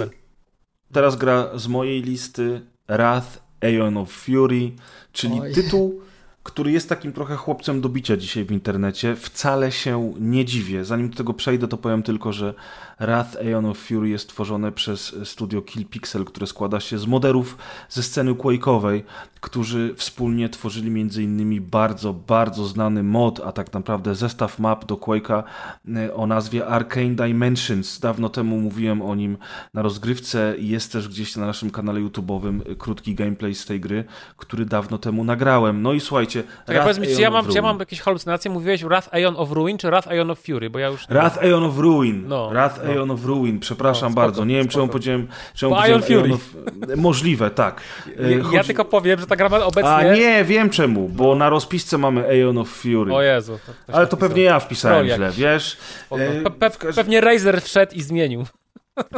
Teraz 0.92 1.16
gra 1.16 1.50
z 1.56 1.68
mojej 1.68 2.02
listy 2.02 2.62
Wrath 2.88 3.40
Aeon 3.62 3.98
of 3.98 4.12
Fury, 4.12 4.72
czyli 5.12 5.42
Oj. 5.42 5.54
tytuł, 5.54 6.02
który 6.48 6.72
jest 6.72 6.90
takim 6.90 7.14
trochę 7.14 7.36
chłopcem 7.36 7.82
do 7.82 7.90
bicia 7.90 8.18
dzisiaj 8.18 8.46
w 8.46 8.52
internecie. 8.52 9.16
Wcale 9.16 9.72
się 9.72 10.14
nie 10.20 10.46
dziwię. 10.46 10.86
Zanim 10.86 11.10
do 11.10 11.18
tego 11.18 11.34
przejdę, 11.34 11.68
to 11.68 11.78
powiem 11.78 12.04
tylko, 12.04 12.34
że 12.34 12.54
Wrath 13.00 13.36
Aeon 13.36 13.66
of 13.66 13.78
Fury 13.78 14.10
jest 14.10 14.30
tworzone 14.30 14.72
przez 14.72 15.16
studio 15.24 15.62
Kill 15.62 15.86
Pixel, 15.86 16.26
które 16.26 16.48
składa 16.48 16.80
się 16.80 17.00
z 17.00 17.08
moderów 17.08 17.58
ze 17.90 18.04
sceny 18.04 18.34
Quake'owej, 18.34 19.02
którzy 19.42 19.94
wspólnie 19.96 20.50
tworzyli 20.50 20.88
m.in. 20.88 21.70
bardzo, 21.70 22.14
bardzo 22.14 22.66
znany 22.66 23.04
mod, 23.04 23.40
a 23.40 23.52
tak 23.52 23.74
naprawdę 23.74 24.16
zestaw 24.16 24.60
map 24.60 24.86
do 24.86 24.96
Quake'a 24.96 25.44
y, 25.88 26.14
o 26.14 26.28
nazwie 26.28 26.68
Arcane 26.68 27.16
Dimensions. 27.16 28.00
Dawno 28.00 28.30
temu 28.30 28.60
mówiłem 28.60 29.02
o 29.02 29.16
nim 29.16 29.38
na 29.74 29.82
rozgrywce 29.82 30.56
i 30.60 30.68
jest 30.68 30.92
też 30.92 31.10
gdzieś 31.10 31.36
na 31.36 31.46
naszym 31.46 31.72
kanale 31.72 32.00
YouTube'owym 32.00 32.76
krótki 32.78 33.16
gameplay 33.16 33.56
z 33.56 33.66
tej 33.66 33.80
gry, 33.80 34.04
który 34.38 34.66
dawno 34.66 34.98
temu 34.98 35.24
nagrałem. 35.24 35.82
No 35.82 35.94
i 35.94 36.00
słuchajcie, 36.00 36.37
Wrath 36.68 36.82
powiedz 36.82 37.00
mi, 37.00 37.06
czy 37.08 37.12
Aeon 37.12 37.22
ja 37.22 37.30
mam, 37.32 37.48
czy 37.48 37.54
ja 37.56 37.62
mam 37.62 37.80
jakieś 37.80 38.02
halucynacje? 38.02 38.52
Mówiłeś 38.52 38.84
Wrath 38.84 39.08
Aeon 39.14 39.34
of 39.38 39.52
Ruin, 39.52 39.78
czy 39.78 39.88
Wrath 39.88 40.08
Aeon 40.08 40.32
of 40.32 40.40
Fury? 40.40 40.70
Bo 40.70 40.80
ja 40.80 40.88
już... 40.88 41.08
Wrath 41.08 41.38
Aeon 41.38 41.64
of 41.64 41.78
Ruin. 41.78 42.28
No, 42.28 42.50
Wrath 42.50 42.80
no. 42.84 42.90
Aeon 42.92 43.12
of 43.12 43.26
Ruin, 43.26 43.60
przepraszam 43.60 44.10
No, 44.10 44.12
spoko, 44.12 44.26
bardzo. 44.28 44.46
Nie 44.46 44.56
wiem, 44.56 44.68
czemu 44.68 44.86
spoko. 44.86 44.92
powiedziałem. 44.92 45.28
Czemu 45.54 45.70
Bo 45.70 45.76
powiedziałem 45.82 46.02
Ion 46.10 46.22
Fury. 46.22 46.34
of... 46.34 46.98
Możliwe, 46.98 47.50
tak. 47.50 47.82
Ja, 48.20 48.28
ja 48.30 48.44
chodzi- 48.44 48.64
tylko 48.68 48.86
powiem, 48.86 49.20
że 49.20 49.28
ta 49.28 49.36
gra 49.36 49.50
ma 49.50 49.66
obecnie... 49.66 49.90
A 49.92 50.04
nie, 50.16 50.44
wiem 50.44 50.70
czemu, 50.70 51.10
bo 51.10 51.36
na 51.36 51.50
rozpisce 51.50 51.98
mamy 51.98 52.28
Aeon 52.28 52.58
of 52.58 52.70
Fury. 52.70 53.14
O 53.14 53.22
Jezu. 53.22 53.60
To 53.88 53.94
Ale 53.94 54.08
to 54.08 54.18
pewnie 54.18 54.44
ja 54.44 54.60
wpisałem 54.60 54.98
Projekt. 54.98 55.16
źle, 55.16 55.32
wiesz? 55.32 55.78
Spoko. 56.06 56.22
E, 56.24 56.42
Pe 56.42 56.70
pe 56.70 56.94
pewnie 56.94 57.22
Razer 57.22 57.62
wszedł 57.62 57.96
i 57.96 58.02
zmienił. 58.02 58.46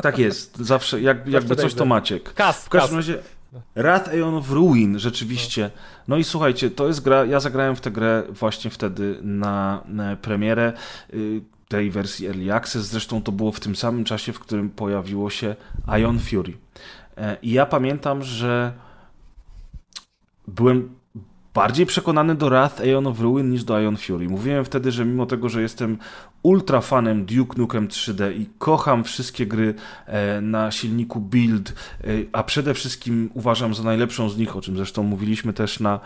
Tak 0.01 0.17
jest, 0.17 0.57
zawsze, 0.57 1.01
jak, 1.01 1.27
jakby 1.27 1.55
coś 1.55 1.73
to 1.73 1.85
Maciek. 1.85 2.33
Kas, 2.33 2.65
W 2.65 2.69
każdym 2.69 2.97
kas. 2.97 3.07
razie 3.07 3.19
Wrath 3.75 4.09
of 4.35 4.51
Ruin, 4.51 4.99
rzeczywiście. 4.99 5.71
No 6.07 6.17
i 6.17 6.23
słuchajcie, 6.23 6.71
to 6.71 6.87
jest 6.87 7.01
gra, 7.01 7.25
ja 7.25 7.39
zagrałem 7.39 7.75
w 7.75 7.81
tę 7.81 7.91
grę 7.91 8.23
właśnie 8.29 8.71
wtedy 8.71 9.19
na, 9.21 9.83
na 9.87 10.15
premierę 10.15 10.73
y, 11.13 11.41
tej 11.67 11.91
wersji 11.91 12.27
Early 12.27 12.53
Access, 12.53 12.85
zresztą 12.85 13.21
to 13.21 13.31
było 13.31 13.51
w 13.51 13.59
tym 13.59 13.75
samym 13.75 14.03
czasie, 14.03 14.33
w 14.33 14.39
którym 14.39 14.69
pojawiło 14.69 15.29
się 15.29 15.55
Ion 15.99 16.19
Fury. 16.19 16.53
E, 17.17 17.37
I 17.41 17.51
ja 17.51 17.65
pamiętam, 17.65 18.23
że 18.23 18.73
byłem 20.47 20.89
bardziej 21.53 21.85
przekonany 21.85 22.35
do 22.35 22.45
Wrath 22.45 22.81
Aeon 22.81 23.07
of 23.07 23.19
Ruin 23.19 23.49
niż 23.49 23.63
do 23.63 23.79
Ion 23.79 23.97
Fury. 23.97 24.29
Mówiłem 24.29 24.65
wtedy, 24.65 24.91
że 24.91 25.05
mimo 25.05 25.25
tego, 25.25 25.49
że 25.49 25.61
jestem 25.61 25.97
ultra 26.43 26.81
fanem 26.81 27.25
Duke 27.25 27.57
Nukem 27.57 27.87
3D 27.87 28.33
i 28.33 28.49
kocham 28.57 29.03
wszystkie 29.03 29.45
gry 29.45 29.73
e, 30.05 30.41
na 30.41 30.71
silniku 30.71 31.19
Build, 31.19 31.69
e, 31.69 32.07
a 32.31 32.43
przede 32.43 32.73
wszystkim 32.73 33.29
uważam 33.33 33.73
za 33.73 33.83
najlepszą 33.83 34.29
z 34.29 34.37
nich, 34.37 34.55
o 34.55 34.61
czym 34.61 34.77
zresztą 34.77 35.03
mówiliśmy 35.03 35.53
też 35.53 35.79
na, 35.79 35.99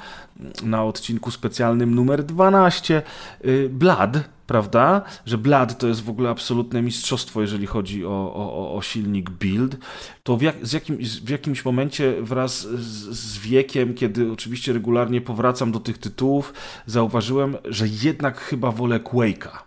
na 0.63 0.83
odcinku 0.83 1.31
specjalnym 1.31 1.95
numer 1.95 2.23
12, 2.23 3.01
e, 3.41 3.69
Blood, 3.69 4.17
prawda? 4.47 5.01
Że 5.25 5.37
Blood 5.37 5.77
to 5.77 5.87
jest 5.87 6.03
w 6.03 6.09
ogóle 6.09 6.29
absolutne 6.29 6.81
mistrzostwo, 6.81 7.41
jeżeli 7.41 7.65
chodzi 7.65 8.05
o, 8.05 8.09
o, 8.09 8.75
o- 8.75 8.81
silnik 8.81 9.29
Build, 9.29 9.77
to 10.23 10.37
w, 10.37 10.41
jak, 10.41 10.67
z 10.67 10.73
jakim, 10.73 10.97
w 11.25 11.29
jakimś 11.29 11.65
momencie 11.65 12.21
wraz 12.21 12.61
z, 12.61 13.17
z 13.17 13.37
wiekiem, 13.37 13.93
kiedy 13.93 14.31
oczywiście 14.31 14.73
regularnie 14.73 15.21
powracam 15.21 15.71
do 15.71 15.79
tych 15.79 15.97
tytułów, 15.97 16.53
zauważyłem, 16.85 17.57
że 17.65 17.85
jednak 18.03 18.39
chyba 18.39 18.71
wolę 18.71 18.99
Quake'a 18.99 19.62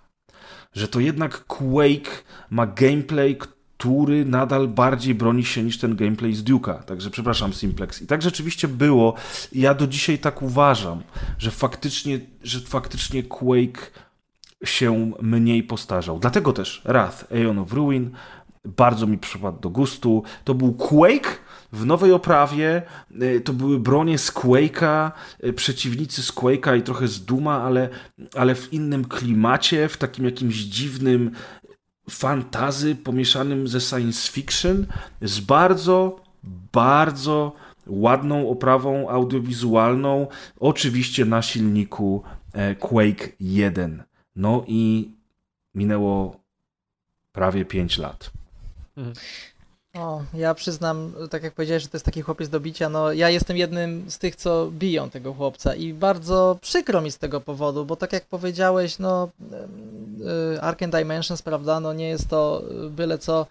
że 0.76 0.88
to 0.88 1.00
jednak 1.00 1.44
Quake 1.44 2.24
ma 2.50 2.66
gameplay, 2.66 3.36
który 3.36 4.24
nadal 4.24 4.68
bardziej 4.68 5.14
broni 5.14 5.44
się 5.44 5.62
niż 5.62 5.78
ten 5.78 5.96
gameplay 5.96 6.34
z 6.34 6.44
Duke'a. 6.44 6.82
Także 6.82 7.10
przepraszam, 7.10 7.52
Simplex. 7.52 8.02
I 8.02 8.06
tak 8.06 8.22
rzeczywiście 8.22 8.68
było. 8.68 9.14
Ja 9.52 9.74
do 9.74 9.86
dzisiaj 9.86 10.18
tak 10.18 10.42
uważam, 10.42 11.02
że 11.38 11.50
faktycznie, 11.50 12.20
że 12.42 12.60
faktycznie 12.60 13.22
Quake 13.22 13.90
się 14.64 15.12
mniej 15.22 15.62
postarzał. 15.62 16.18
Dlatego 16.18 16.52
też 16.52 16.82
Wrath, 16.84 17.32
Aeon 17.32 17.58
of 17.58 17.72
Ruin 17.72 18.10
bardzo 18.64 19.06
mi 19.06 19.18
przypadł 19.18 19.60
do 19.60 19.70
gustu. 19.70 20.22
To 20.44 20.54
był 20.54 20.72
Quake 20.72 21.38
w 21.72 21.86
nowej 21.86 22.12
oprawie, 22.12 22.82
y, 23.22 23.40
to 23.40 23.52
były 23.52 23.80
bronie 23.80 24.18
z 24.18 24.32
Quake'a, 24.32 25.12
y, 25.44 25.52
przeciwnicy 25.52 26.22
z 26.22 26.32
Quake'a 26.32 26.78
i 26.78 26.82
trochę 26.82 27.08
z 27.08 27.24
Duma, 27.24 27.62
ale, 27.62 27.88
ale 28.34 28.54
w 28.54 28.72
innym 28.72 29.04
klimacie, 29.04 29.88
w 29.88 29.96
takim 29.96 30.24
jakimś 30.24 30.56
dziwnym 30.56 31.30
fantazy 32.10 32.94
pomieszanym 32.94 33.68
ze 33.68 33.80
science 33.80 34.32
fiction, 34.32 34.86
z 35.22 35.40
bardzo, 35.40 36.20
bardzo 36.72 37.52
ładną 37.86 38.48
oprawą 38.48 39.08
audiowizualną, 39.08 40.26
oczywiście 40.60 41.24
na 41.24 41.42
silniku 41.42 42.22
e, 42.52 42.74
Quake 42.74 43.28
1. 43.40 44.02
No 44.36 44.64
i 44.66 45.10
minęło 45.74 46.40
prawie 47.32 47.64
5 47.64 47.98
lat. 47.98 48.30
O, 49.98 50.22
ja 50.34 50.54
przyznam, 50.54 51.12
tak 51.30 51.42
jak 51.42 51.54
powiedziałeś, 51.54 51.82
że 51.82 51.88
to 51.88 51.96
jest 51.96 52.04
taki 52.04 52.22
chłopiec 52.22 52.48
do 52.48 52.60
bicia, 52.60 52.88
no 52.88 53.12
ja 53.12 53.30
jestem 53.30 53.56
jednym 53.56 54.10
z 54.10 54.18
tych, 54.18 54.36
co 54.36 54.70
biją 54.70 55.10
tego 55.10 55.34
chłopca 55.34 55.74
i 55.74 55.92
bardzo 55.92 56.58
przykro 56.60 57.00
mi 57.00 57.10
z 57.10 57.18
tego 57.18 57.40
powodu, 57.40 57.84
bo 57.84 57.96
tak 57.96 58.12
jak 58.12 58.24
powiedziałeś, 58.24 58.98
no 58.98 59.28
y, 60.54 60.60
Arcane 60.60 60.98
Dimensions, 60.98 61.42
prawda, 61.42 61.80
no 61.80 61.92
nie 61.92 62.08
jest 62.08 62.28
to 62.28 62.62
y, 62.86 62.90
byle 62.90 63.18
co 63.18 63.42
y, 63.42 63.46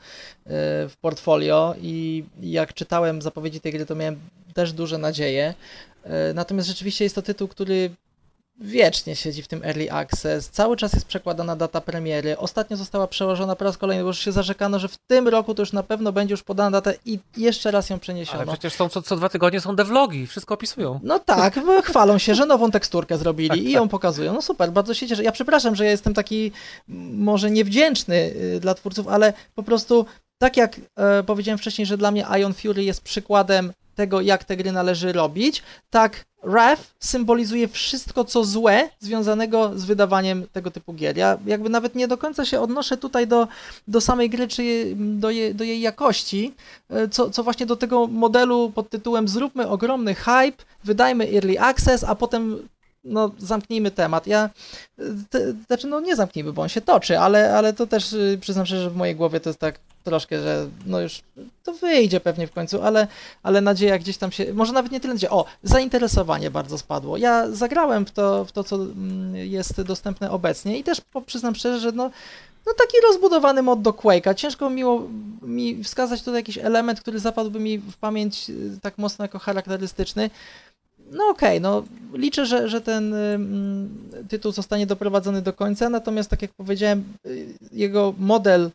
w 0.89 0.93
portfolio 1.01 1.75
i 1.81 2.23
jak 2.41 2.73
czytałem 2.73 3.21
zapowiedzi 3.21 3.61
tej 3.61 3.71
gry, 3.71 3.85
to 3.85 3.95
miałem 3.95 4.19
też 4.53 4.73
duże 4.73 4.97
nadzieje, 4.97 5.53
Y, 6.05 6.33
natomiast 6.33 6.67
rzeczywiście 6.67 7.03
jest 7.03 7.15
to 7.15 7.21
tytuł, 7.21 7.47
który 7.47 7.89
wiecznie 8.57 9.15
siedzi 9.15 9.43
w 9.43 9.47
tym 9.47 9.63
Early 9.63 9.91
Access, 9.91 10.49
cały 10.49 10.77
czas 10.77 10.93
jest 10.93 11.05
przekładana 11.05 11.55
data 11.55 11.81
premiery, 11.81 12.37
ostatnio 12.37 12.77
została 12.77 13.07
przełożona 13.07 13.55
po 13.55 13.65
raz 13.65 13.77
kolejny, 13.77 14.03
bo 14.03 14.07
już 14.09 14.19
się 14.19 14.31
zarzekano, 14.31 14.79
że 14.79 14.87
w 14.87 14.97
tym 14.97 15.27
roku 15.27 15.55
to 15.55 15.61
już 15.61 15.73
na 15.73 15.83
pewno 15.83 16.11
będzie 16.11 16.33
już 16.33 16.43
podana 16.43 16.71
data 16.71 16.91
i 17.05 17.19
jeszcze 17.37 17.71
raz 17.71 17.89
ją 17.89 17.93
Ale 17.93 17.99
przeniesiono. 17.99 18.51
przecież 18.51 18.73
są 18.73 18.89
co, 18.89 19.01
co 19.01 19.15
dwa 19.15 19.29
tygodnie 19.29 19.61
są 19.61 19.75
devlogi, 19.75 20.27
wszystko 20.27 20.53
opisują. 20.53 20.99
No 21.03 21.19
tak, 21.19 21.59
chwalą 21.83 22.17
się, 22.17 22.35
że 22.35 22.45
nową 22.45 22.71
teksturkę 22.71 23.17
zrobili 23.17 23.67
i 23.67 23.71
ją 23.71 23.89
pokazują. 23.89 24.33
No 24.33 24.41
super, 24.41 24.71
bardzo 24.71 24.93
się 24.93 25.07
cieszę. 25.07 25.23
Ja 25.23 25.31
przepraszam, 25.31 25.75
że 25.75 25.85
ja 25.85 25.91
jestem 25.91 26.13
taki 26.13 26.51
może 27.13 27.51
niewdzięczny 27.51 28.15
y, 28.55 28.59
dla 28.59 28.73
twórców, 28.73 29.07
ale 29.07 29.33
po 29.55 29.63
prostu 29.63 30.05
tak 30.37 30.57
jak 30.57 30.81
e, 30.95 31.23
powiedziałem 31.23 31.57
wcześniej, 31.57 31.85
że 31.85 31.97
dla 31.97 32.11
mnie 32.11 32.25
Ion 32.41 32.53
Fury 32.53 32.83
jest 32.83 33.01
przykładem 33.01 33.73
tego, 33.95 34.21
jak 34.21 34.43
te 34.43 34.57
gry 34.57 34.71
należy 34.71 35.11
robić, 35.13 35.63
tak 35.89 36.25
Wrath 36.43 36.81
symbolizuje 36.99 37.67
wszystko, 37.67 38.23
co 38.25 38.43
złe 38.43 38.89
związanego 38.99 39.71
z 39.75 39.85
wydawaniem 39.85 40.47
tego 40.51 40.71
typu 40.71 40.93
gier. 40.93 41.17
Ja 41.17 41.37
jakby 41.45 41.69
nawet 41.69 41.95
nie 41.95 42.07
do 42.07 42.17
końca 42.17 42.45
się 42.45 42.59
odnoszę 42.61 42.97
tutaj 42.97 43.27
do, 43.27 43.47
do 43.87 44.01
samej 44.01 44.29
gry, 44.29 44.47
czy 44.47 44.93
do, 44.95 45.29
je, 45.29 45.53
do 45.53 45.63
jej 45.63 45.81
jakości, 45.81 46.53
e, 46.89 47.07
co, 47.07 47.29
co 47.29 47.43
właśnie 47.43 47.65
do 47.65 47.75
tego 47.75 48.07
modelu 48.07 48.71
pod 48.75 48.89
tytułem 48.89 49.27
zróbmy 49.27 49.67
ogromny 49.67 50.15
hype, 50.15 50.63
wydajmy 50.83 51.27
early 51.33 51.59
access, 51.59 52.03
a 52.03 52.15
potem 52.15 52.67
no, 53.05 53.31
zamknijmy 53.37 53.91
temat. 53.91 54.27
Ja, 54.27 54.49
te, 55.29 55.53
znaczy 55.67 55.87
no 55.87 55.99
nie 55.99 56.15
zamknijmy, 56.15 56.53
bo 56.53 56.61
on 56.61 56.69
się 56.69 56.81
toczy, 56.81 57.19
ale, 57.19 57.57
ale 57.57 57.73
to 57.73 57.87
też 57.87 58.13
y, 58.13 58.37
przyznam 58.41 58.65
szczerze, 58.65 58.83
że 58.83 58.89
w 58.89 58.95
mojej 58.95 59.15
głowie 59.15 59.39
to 59.39 59.49
jest 59.49 59.59
tak 59.59 59.79
troszkę, 60.03 60.41
że 60.41 60.67
no 60.85 60.99
już 60.99 61.21
to 61.63 61.73
wyjdzie 61.73 62.19
pewnie 62.19 62.47
w 62.47 62.51
końcu, 62.51 62.81
ale, 62.81 63.07
ale 63.43 63.61
nadzieja 63.61 63.99
gdzieś 63.99 64.17
tam 64.17 64.31
się, 64.31 64.53
może 64.53 64.73
nawet 64.73 64.91
nie 64.91 64.99
tyle 64.99 65.13
nadzieja, 65.13 65.31
o, 65.31 65.45
zainteresowanie 65.63 66.51
bardzo 66.51 66.77
spadło. 66.77 67.17
Ja 67.17 67.51
zagrałem 67.51 68.05
w 68.05 68.11
to, 68.11 68.45
w 68.45 68.51
to 68.51 68.63
co 68.63 68.75
mm, 68.75 69.35
jest 69.35 69.81
dostępne 69.81 70.31
obecnie 70.31 70.77
i 70.77 70.83
też 70.83 71.01
przyznam 71.25 71.55
szczerze, 71.55 71.79
że 71.79 71.91
no, 71.91 72.11
no 72.65 72.73
taki 72.73 72.97
rozbudowany 73.07 73.61
mod 73.61 73.81
do 73.81 73.91
Quake'a. 73.91 74.35
Ciężko 74.35 74.69
miło 74.69 75.07
mi 75.41 75.83
wskazać 75.83 76.19
tutaj 76.19 76.39
jakiś 76.39 76.57
element, 76.57 77.01
który 77.01 77.19
zapadłby 77.19 77.59
mi 77.59 77.77
w 77.77 77.97
pamięć 77.97 78.49
y, 78.49 78.79
tak 78.81 78.97
mocno 78.97 79.25
jako 79.25 79.39
charakterystyczny. 79.39 80.29
No 81.11 81.29
okej, 81.29 81.61
no 81.61 81.83
liczę, 82.13 82.45
że, 82.45 82.69
że 82.69 82.81
ten 82.81 83.13
ym, 83.13 84.09
tytuł 84.29 84.51
zostanie 84.51 84.87
doprowadzony 84.87 85.41
do 85.41 85.53
końca, 85.53 85.89
natomiast 85.89 86.29
tak 86.29 86.41
jak 86.41 86.53
powiedziałem, 86.53 87.03
y, 87.25 87.47
jego 87.71 88.13
model 88.17 88.71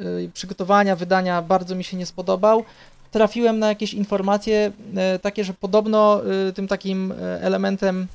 y, 0.00 0.30
przygotowania, 0.34 0.96
wydania 0.96 1.42
bardzo 1.42 1.74
mi 1.74 1.84
się 1.84 1.96
nie 1.96 2.06
spodobał. 2.06 2.64
Trafiłem 3.10 3.58
na 3.58 3.68
jakieś 3.68 3.94
informacje 3.94 4.72
y, 5.16 5.18
takie, 5.18 5.44
że 5.44 5.54
podobno 5.54 6.22
y, 6.48 6.52
tym 6.52 6.68
takim 6.68 7.12
y, 7.12 7.16
elementem 7.40 8.06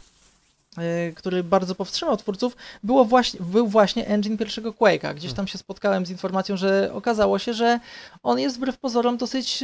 który 1.16 1.44
bardzo 1.44 1.76
powstrzymał 1.76 2.18
twórców, 2.18 2.56
było 2.84 3.06
właśnie, 3.06 3.40
był 3.40 3.68
właśnie 3.68 4.08
engine 4.08 4.38
pierwszego 4.38 4.72
Quake'a. 4.72 5.16
Gdzieś 5.16 5.34
tam 5.34 5.48
się 5.48 5.58
spotkałem 5.58 6.06
z 6.06 6.10
informacją, 6.10 6.58
że 6.58 6.90
okazało 6.94 7.40
się, 7.40 7.54
że 7.54 7.80
on 8.24 8.40
jest 8.40 8.58
wbrew 8.58 8.78
pozorom 8.78 9.18
dosyć 9.18 9.64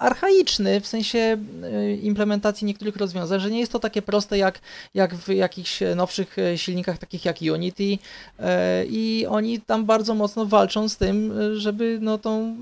archaiczny 0.00 0.80
w 0.80 0.86
sensie 0.86 1.36
y, 1.64 1.96
implementacji 2.02 2.66
niektórych 2.66 2.96
rozwiązań, 2.96 3.40
że 3.40 3.50
nie 3.50 3.60
jest 3.60 3.72
to 3.72 3.78
takie 3.78 4.02
proste 4.02 4.38
jak, 4.38 4.60
jak 4.94 5.14
w 5.14 5.28
jakichś 5.28 5.80
nowszych 5.96 6.38
e, 6.38 6.58
silnikach 6.58 6.98
takich 6.98 7.24
jak 7.24 7.36
Unity 7.54 7.98
e, 8.38 8.84
i 8.86 9.26
oni 9.28 9.60
tam 9.60 9.84
bardzo 9.84 10.14
mocno 10.14 10.46
walczą 10.46 10.88
z 10.88 10.96
tym, 10.96 11.32
żeby 11.56 11.98
no 12.00 12.18
tą 12.18 12.56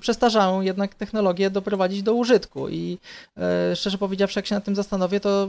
przestarzałą 0.00 0.60
jednak 0.60 0.94
technologię 0.94 1.50
doprowadzić 1.50 2.02
do 2.02 2.14
użytku 2.14 2.68
i 2.68 2.98
e, 3.36 3.76
szczerze 3.76 3.98
powiedziawszy, 3.98 4.38
jak 4.38 4.46
się 4.46 4.54
nad 4.54 4.64
tym 4.64 4.76
zastanowię, 4.76 5.20
to 5.20 5.48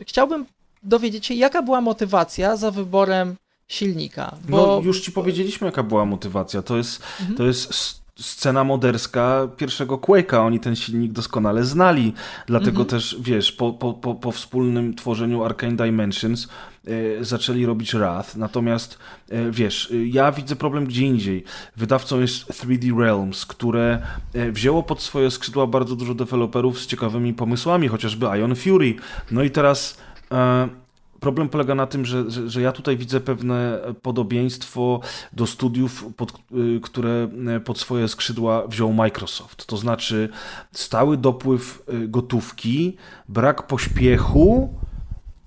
chciałbym 0.00 0.46
dowiedzieć 0.82 1.26
się, 1.26 1.34
jaka 1.34 1.62
była 1.62 1.80
motywacja 1.80 2.56
za 2.56 2.70
wyborem 2.70 3.36
silnika. 3.68 4.36
Bo... 4.48 4.66
No 4.66 4.80
już 4.84 5.00
ci 5.00 5.12
powiedzieliśmy, 5.12 5.66
jaka 5.66 5.82
była 5.82 6.04
motywacja. 6.04 6.62
To 6.62 6.76
jest, 6.76 7.02
mhm. 7.20 7.36
to 7.36 7.44
jest 7.44 8.01
scena 8.22 8.64
moderska 8.64 9.48
pierwszego 9.56 9.96
Quake'a. 9.96 10.46
Oni 10.46 10.60
ten 10.60 10.76
silnik 10.76 11.12
doskonale 11.12 11.64
znali, 11.64 12.12
dlatego 12.46 12.82
mhm. 12.82 12.88
też, 12.88 13.16
wiesz, 13.20 13.52
po, 13.52 13.72
po, 13.72 13.94
po, 13.94 14.14
po 14.14 14.32
wspólnym 14.32 14.94
tworzeniu 14.94 15.44
Arcane 15.44 15.76
Dimensions 15.76 16.48
e, 16.86 17.24
zaczęli 17.24 17.66
robić 17.66 17.94
Wrath. 17.94 18.36
Natomiast, 18.36 18.98
e, 19.30 19.50
wiesz, 19.50 19.92
ja 20.06 20.32
widzę 20.32 20.56
problem 20.56 20.86
gdzie 20.86 21.06
indziej. 21.06 21.44
Wydawcą 21.76 22.20
jest 22.20 22.48
3D 22.48 22.98
Realms, 23.00 23.46
które 23.46 24.02
e, 24.34 24.52
wzięło 24.52 24.82
pod 24.82 25.02
swoje 25.02 25.30
skrzydła 25.30 25.66
bardzo 25.66 25.96
dużo 25.96 26.14
deweloperów 26.14 26.80
z 26.80 26.86
ciekawymi 26.86 27.34
pomysłami, 27.34 27.88
chociażby 27.88 28.26
Ion 28.26 28.56
Fury. 28.56 28.94
No 29.30 29.42
i 29.42 29.50
teraz 29.50 29.98
e, 30.32 30.81
problem 31.22 31.48
polega 31.48 31.74
na 31.74 31.86
tym, 31.86 32.04
że, 32.04 32.30
że, 32.30 32.50
że, 32.50 32.62
ja 32.62 32.72
tutaj 32.72 32.96
widzę 32.96 33.20
pewne 33.20 33.78
podobieństwo 34.02 35.00
do 35.32 35.46
studiów, 35.46 36.06
pod, 36.16 36.32
y, 36.76 36.80
które 36.80 37.28
y, 37.56 37.60
pod 37.60 37.78
swoje 37.78 38.08
skrzydła 38.08 38.66
wziął 38.66 38.92
Microsoft. 38.92 39.66
To 39.66 39.76
znaczy 39.76 40.28
stały 40.72 41.16
dopływ 41.16 41.82
y, 41.94 42.08
gotówki, 42.08 42.96
brak 43.28 43.66
pośpiechu 43.66 44.74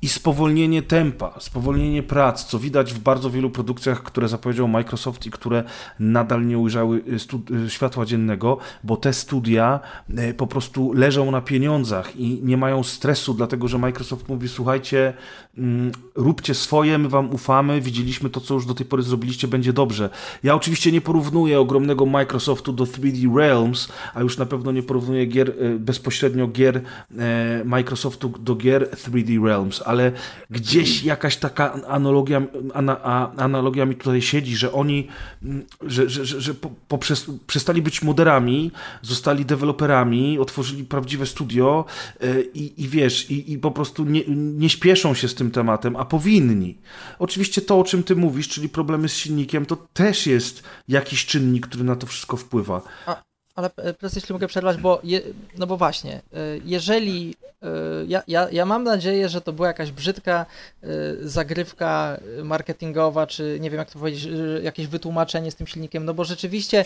i 0.05 0.07
spowolnienie 0.09 0.81
tempa, 0.81 1.33
spowolnienie 1.39 2.03
prac, 2.03 2.45
co 2.45 2.59
widać 2.59 2.93
w 2.93 2.99
bardzo 2.99 3.29
wielu 3.29 3.49
produkcjach, 3.49 4.03
które 4.03 4.27
zapowiedział 4.27 4.67
Microsoft 4.67 5.25
i 5.25 5.31
które 5.31 5.63
nadal 5.99 6.47
nie 6.47 6.59
ujrzały 6.59 7.03
światła 7.67 8.05
dziennego, 8.05 8.57
bo 8.83 8.97
te 8.97 9.13
studia 9.13 9.79
po 10.37 10.47
prostu 10.47 10.93
leżą 10.93 11.31
na 11.31 11.41
pieniądzach 11.41 12.15
i 12.15 12.39
nie 12.43 12.57
mają 12.57 12.83
stresu, 12.83 13.33
dlatego 13.33 13.67
że 13.67 13.77
Microsoft 13.77 14.29
mówi: 14.29 14.47
Słuchajcie, 14.47 15.13
róbcie 16.15 16.53
swoje, 16.53 16.97
my 16.97 17.09
wam 17.09 17.33
ufamy, 17.33 17.81
widzieliśmy 17.81 18.29
to, 18.29 18.41
co 18.41 18.53
już 18.53 18.65
do 18.65 18.73
tej 18.73 18.85
pory 18.85 19.03
zrobiliście, 19.03 19.47
będzie 19.47 19.73
dobrze. 19.73 20.09
Ja 20.43 20.55
oczywiście 20.55 20.91
nie 20.91 21.01
porównuję 21.01 21.59
ogromnego 21.59 22.05
Microsoftu 22.05 22.73
do 22.73 22.83
3D 22.83 23.37
Realms, 23.37 23.87
a 24.13 24.21
już 24.21 24.37
na 24.37 24.45
pewno 24.45 24.71
nie 24.71 24.83
porównuję 24.83 25.25
gier 25.25 25.53
bezpośrednio 25.79 26.47
gier 26.47 26.81
Microsoftu 27.65 28.33
do 28.39 28.55
gier 28.55 28.89
3D 28.89 29.45
Realms, 29.45 29.81
ale 29.85 30.11
gdzieś 30.49 31.03
jakaś 31.03 31.37
taka 31.37 31.73
analogia, 31.87 32.41
ana, 32.73 33.01
analogia 33.37 33.85
mi 33.85 33.95
tutaj 33.95 34.21
siedzi, 34.21 34.55
że 34.55 34.71
oni, 34.71 35.07
mm, 35.43 35.65
że, 35.81 36.09
że, 36.09 36.25
że, 36.25 36.41
że 36.41 36.53
poprzez, 36.87 37.25
przestali 37.47 37.81
być 37.81 38.01
moderami, 38.01 38.71
zostali 39.01 39.45
deweloperami, 39.45 40.39
otworzyli 40.39 40.83
prawdziwe 40.83 41.25
studio 41.25 41.85
e, 42.21 42.41
i, 42.41 42.83
i 42.83 42.87
wiesz, 42.87 43.31
i, 43.31 43.53
i 43.53 43.59
po 43.59 43.71
prostu 43.71 44.05
nie, 44.05 44.23
nie 44.35 44.69
śpieszą 44.69 45.13
się 45.13 45.27
z 45.27 45.35
tym 45.35 45.44
tematem, 45.51 45.95
a 45.95 46.05
powinni. 46.05 46.77
Oczywiście 47.19 47.61
to, 47.61 47.79
o 47.79 47.83
czym 47.83 48.03
ty 48.03 48.15
mówisz, 48.15 48.49
czyli 48.49 48.69
problemy 48.69 49.09
z 49.09 49.13
silnikiem, 49.13 49.65
to 49.65 49.75
też 49.75 50.27
jest 50.27 50.63
jakiś 50.87 51.25
czynnik, 51.25 51.67
który 51.67 51.83
na 51.83 51.95
to 51.95 52.07
wszystko 52.07 52.37
wpływa. 52.37 52.81
A, 53.05 53.23
ale 53.55 53.69
teraz 53.69 54.15
jeśli 54.15 54.33
mogę 54.33 54.47
przerwać, 54.47 54.77
bo 54.77 54.99
je, 55.03 55.21
no 55.57 55.67
bo 55.67 55.77
właśnie, 55.77 56.13
e, 56.13 56.21
jeżeli 56.65 57.35
e, 57.63 57.67
ja, 58.07 58.23
ja, 58.27 58.47
ja 58.51 58.65
mam 58.65 58.83
nadzieję, 58.83 59.29
że 59.29 59.41
to 59.41 59.53
była 59.53 59.67
jakaś 59.67 59.91
brzydka 59.91 60.45
e, 60.83 60.87
zagrywka 61.21 62.17
marketingowa, 62.43 63.27
czy 63.27 63.57
nie 63.61 63.69
wiem 63.69 63.79
jak 63.79 63.91
to 63.91 63.99
powiedzieć, 63.99 64.27
jakieś 64.63 64.87
wytłumaczenie 64.87 65.51
z 65.51 65.55
tym 65.55 65.67
silnikiem, 65.67 66.05
no 66.05 66.13
bo 66.13 66.23
rzeczywiście, 66.23 66.85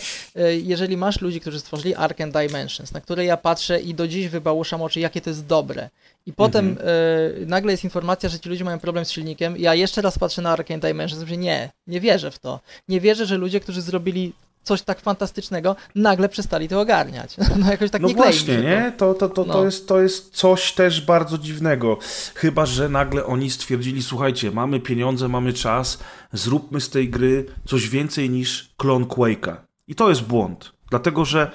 jeżeli 0.62 0.96
masz 0.96 1.20
ludzi, 1.20 1.40
którzy 1.40 1.60
stworzyli 1.60 1.94
Ark 1.94 2.20
and 2.20 2.34
Dimensions, 2.34 2.92
na 2.92 3.00
które 3.00 3.24
ja 3.24 3.36
patrzę 3.36 3.80
i 3.80 3.94
do 3.94 4.08
dziś 4.08 4.28
wybałuszam 4.28 4.82
oczy, 4.82 5.00
jakie 5.00 5.20
to 5.20 5.30
jest 5.30 5.46
dobre. 5.46 5.88
I 6.26 6.32
potem 6.32 6.68
mhm. 6.68 7.48
nagle 7.48 7.72
jest 7.72 7.84
informacja, 7.84 8.28
że 8.28 8.40
ci 8.40 8.48
ludzie 8.48 8.64
mają 8.64 8.78
problem 8.78 9.04
z 9.04 9.10
silnikiem. 9.10 9.56
Ja 9.56 9.74
jeszcze 9.74 10.02
raz 10.02 10.18
patrzę 10.18 10.42
na 10.42 10.50
Ark 10.50 10.70
and 10.70 10.82
Dimensions 10.82 11.22
i 11.22 11.24
mówię, 11.24 11.36
nie, 11.36 11.70
nie 11.86 12.00
wierzę 12.00 12.30
w 12.30 12.38
to. 12.38 12.60
Nie 12.88 13.00
wierzę, 13.00 13.26
że 13.26 13.36
ludzie, 13.36 13.60
którzy 13.60 13.82
zrobili 13.82 14.32
coś 14.62 14.82
tak 14.82 15.00
fantastycznego, 15.00 15.76
nagle 15.94 16.28
przestali 16.28 16.68
to 16.68 16.80
ogarniać. 16.80 17.36
No 17.60 17.70
jakoś 17.70 17.90
tak 17.90 18.02
no 18.02 18.08
nie 18.08 18.14
właśnie, 18.14 18.56
nie? 18.56 18.92
To, 18.96 19.14
to, 19.14 19.28
to, 19.28 19.44
no. 19.44 19.52
to, 19.52 19.64
jest, 19.64 19.88
to 19.88 20.00
jest 20.00 20.36
coś 20.36 20.72
też 20.72 21.00
bardzo 21.00 21.38
dziwnego. 21.38 21.98
Chyba, 22.34 22.66
że 22.66 22.88
nagle 22.88 23.26
oni 23.26 23.50
stwierdzili, 23.50 24.02
słuchajcie, 24.02 24.50
mamy 24.50 24.80
pieniądze, 24.80 25.28
mamy 25.28 25.52
czas, 25.52 25.98
zróbmy 26.32 26.80
z 26.80 26.90
tej 26.90 27.08
gry 27.08 27.46
coś 27.66 27.88
więcej 27.88 28.30
niż 28.30 28.74
klon 28.76 29.04
Quake'a. 29.04 29.56
I 29.88 29.94
to 29.94 30.08
jest 30.08 30.22
błąd. 30.22 30.72
Dlatego, 30.90 31.24
że 31.24 31.50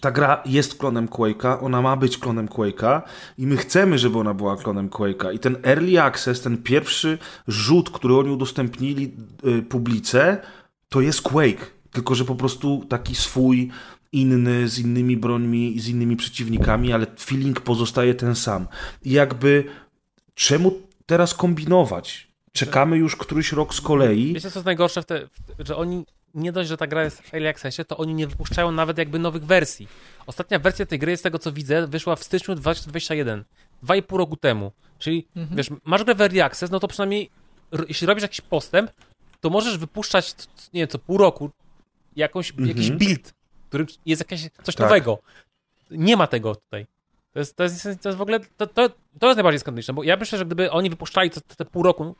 ta 0.00 0.10
gra 0.10 0.42
jest 0.46 0.74
klonem 0.74 1.08
Quake'a, 1.08 1.58
ona 1.60 1.82
ma 1.82 1.96
być 1.96 2.18
klonem 2.18 2.48
Quake'a 2.48 3.02
i 3.38 3.46
my 3.46 3.56
chcemy, 3.56 3.98
żeby 3.98 4.18
ona 4.18 4.34
była 4.34 4.56
klonem 4.56 4.88
Quake'a. 4.88 5.34
I 5.34 5.38
ten 5.38 5.56
early 5.62 6.02
access, 6.02 6.40
ten 6.40 6.62
pierwszy 6.62 7.18
rzut, 7.48 7.90
który 7.90 8.16
oni 8.16 8.30
udostępnili 8.30 9.16
y, 9.46 9.62
publice, 9.62 10.38
to 10.88 11.00
jest 11.00 11.22
Quake 11.22 11.73
tylko 11.94 12.14
że 12.14 12.24
po 12.24 12.34
prostu 12.34 12.84
taki 12.88 13.14
swój, 13.14 13.70
inny, 14.12 14.68
z 14.68 14.78
innymi 14.78 15.16
brońmi, 15.16 15.80
z 15.80 15.88
innymi 15.88 16.16
przeciwnikami, 16.16 16.92
ale 16.92 17.06
feeling 17.18 17.60
pozostaje 17.60 18.14
ten 18.14 18.34
sam. 18.34 18.66
I 19.02 19.10
jakby 19.10 19.64
czemu 20.34 20.80
teraz 21.06 21.34
kombinować? 21.34 22.28
Czekamy 22.52 22.96
już 22.96 23.16
któryś 23.16 23.52
rok 23.52 23.74
z 23.74 23.80
kolei. 23.80 24.34
Wiecie, 24.34 24.50
co 24.50 24.58
jest 24.58 24.66
najgorsze, 24.66 25.02
w 25.02 25.06
te, 25.06 25.26
w, 25.26 25.66
że 25.66 25.76
oni 25.76 26.04
nie 26.34 26.52
dość, 26.52 26.68
że 26.68 26.76
ta 26.76 26.86
gra 26.86 27.04
jest 27.04 27.22
w 27.22 27.34
early 27.34 27.48
accessie, 27.48 27.84
to 27.84 27.96
oni 27.96 28.14
nie 28.14 28.26
wypuszczają 28.26 28.72
nawet 28.72 28.98
jakby 28.98 29.18
nowych 29.18 29.44
wersji. 29.44 29.88
Ostatnia 30.26 30.58
wersja 30.58 30.86
tej 30.86 30.98
gry, 30.98 31.16
z 31.16 31.22
tego 31.22 31.38
co 31.38 31.52
widzę, 31.52 31.86
wyszła 31.86 32.16
w 32.16 32.24
styczniu 32.24 32.54
2021, 32.54 33.44
dwa 33.82 33.96
i 33.96 34.02
pół 34.02 34.18
roku 34.18 34.36
temu. 34.36 34.72
Czyli, 34.98 35.26
mhm. 35.36 35.56
wiesz, 35.56 35.68
masz 35.84 36.04
grę 36.04 36.14
w 36.14 36.20
early 36.20 36.44
access, 36.44 36.70
no 36.70 36.80
to 36.80 36.88
przynajmniej 36.88 37.30
jeśli 37.88 38.06
robisz 38.06 38.22
jakiś 38.22 38.40
postęp, 38.40 38.90
to 39.40 39.50
możesz 39.50 39.78
wypuszczać, 39.78 40.34
nie 40.74 40.80
wiem, 40.80 40.88
co 40.88 40.98
pół 40.98 41.18
roku, 41.18 41.50
jakąś, 42.16 42.50
mm 42.50 42.64
-hmm. 42.64 42.68
jakiś 42.68 42.90
build, 42.90 43.34
który 43.68 43.86
jest 44.06 44.20
jakieś 44.20 44.50
coś 44.62 44.74
tak. 44.74 44.86
nowego. 44.86 45.18
Nie 45.90 46.16
ma 46.16 46.26
tego 46.26 46.54
tutaj. 46.54 46.86
To 47.32 47.38
jest, 47.38 47.56
to 47.56 47.62
jest, 47.62 47.82
to 48.02 48.08
jest 48.08 48.18
w 48.18 48.22
ogóle, 48.22 48.40
to, 48.56 48.66
to, 48.66 48.88
to 49.18 49.26
jest 49.26 49.36
najbardziej 49.36 49.60
skandaliczne, 49.60 49.94
bo 49.94 50.02
ja 50.02 50.16
myślę, 50.16 50.38
że 50.38 50.46
gdyby 50.46 50.70
oni 50.70 50.90
wypuszczali 50.90 51.30
te, 51.30 51.40
te 51.40 51.64
pół 51.64 51.82
roku 51.82 52.14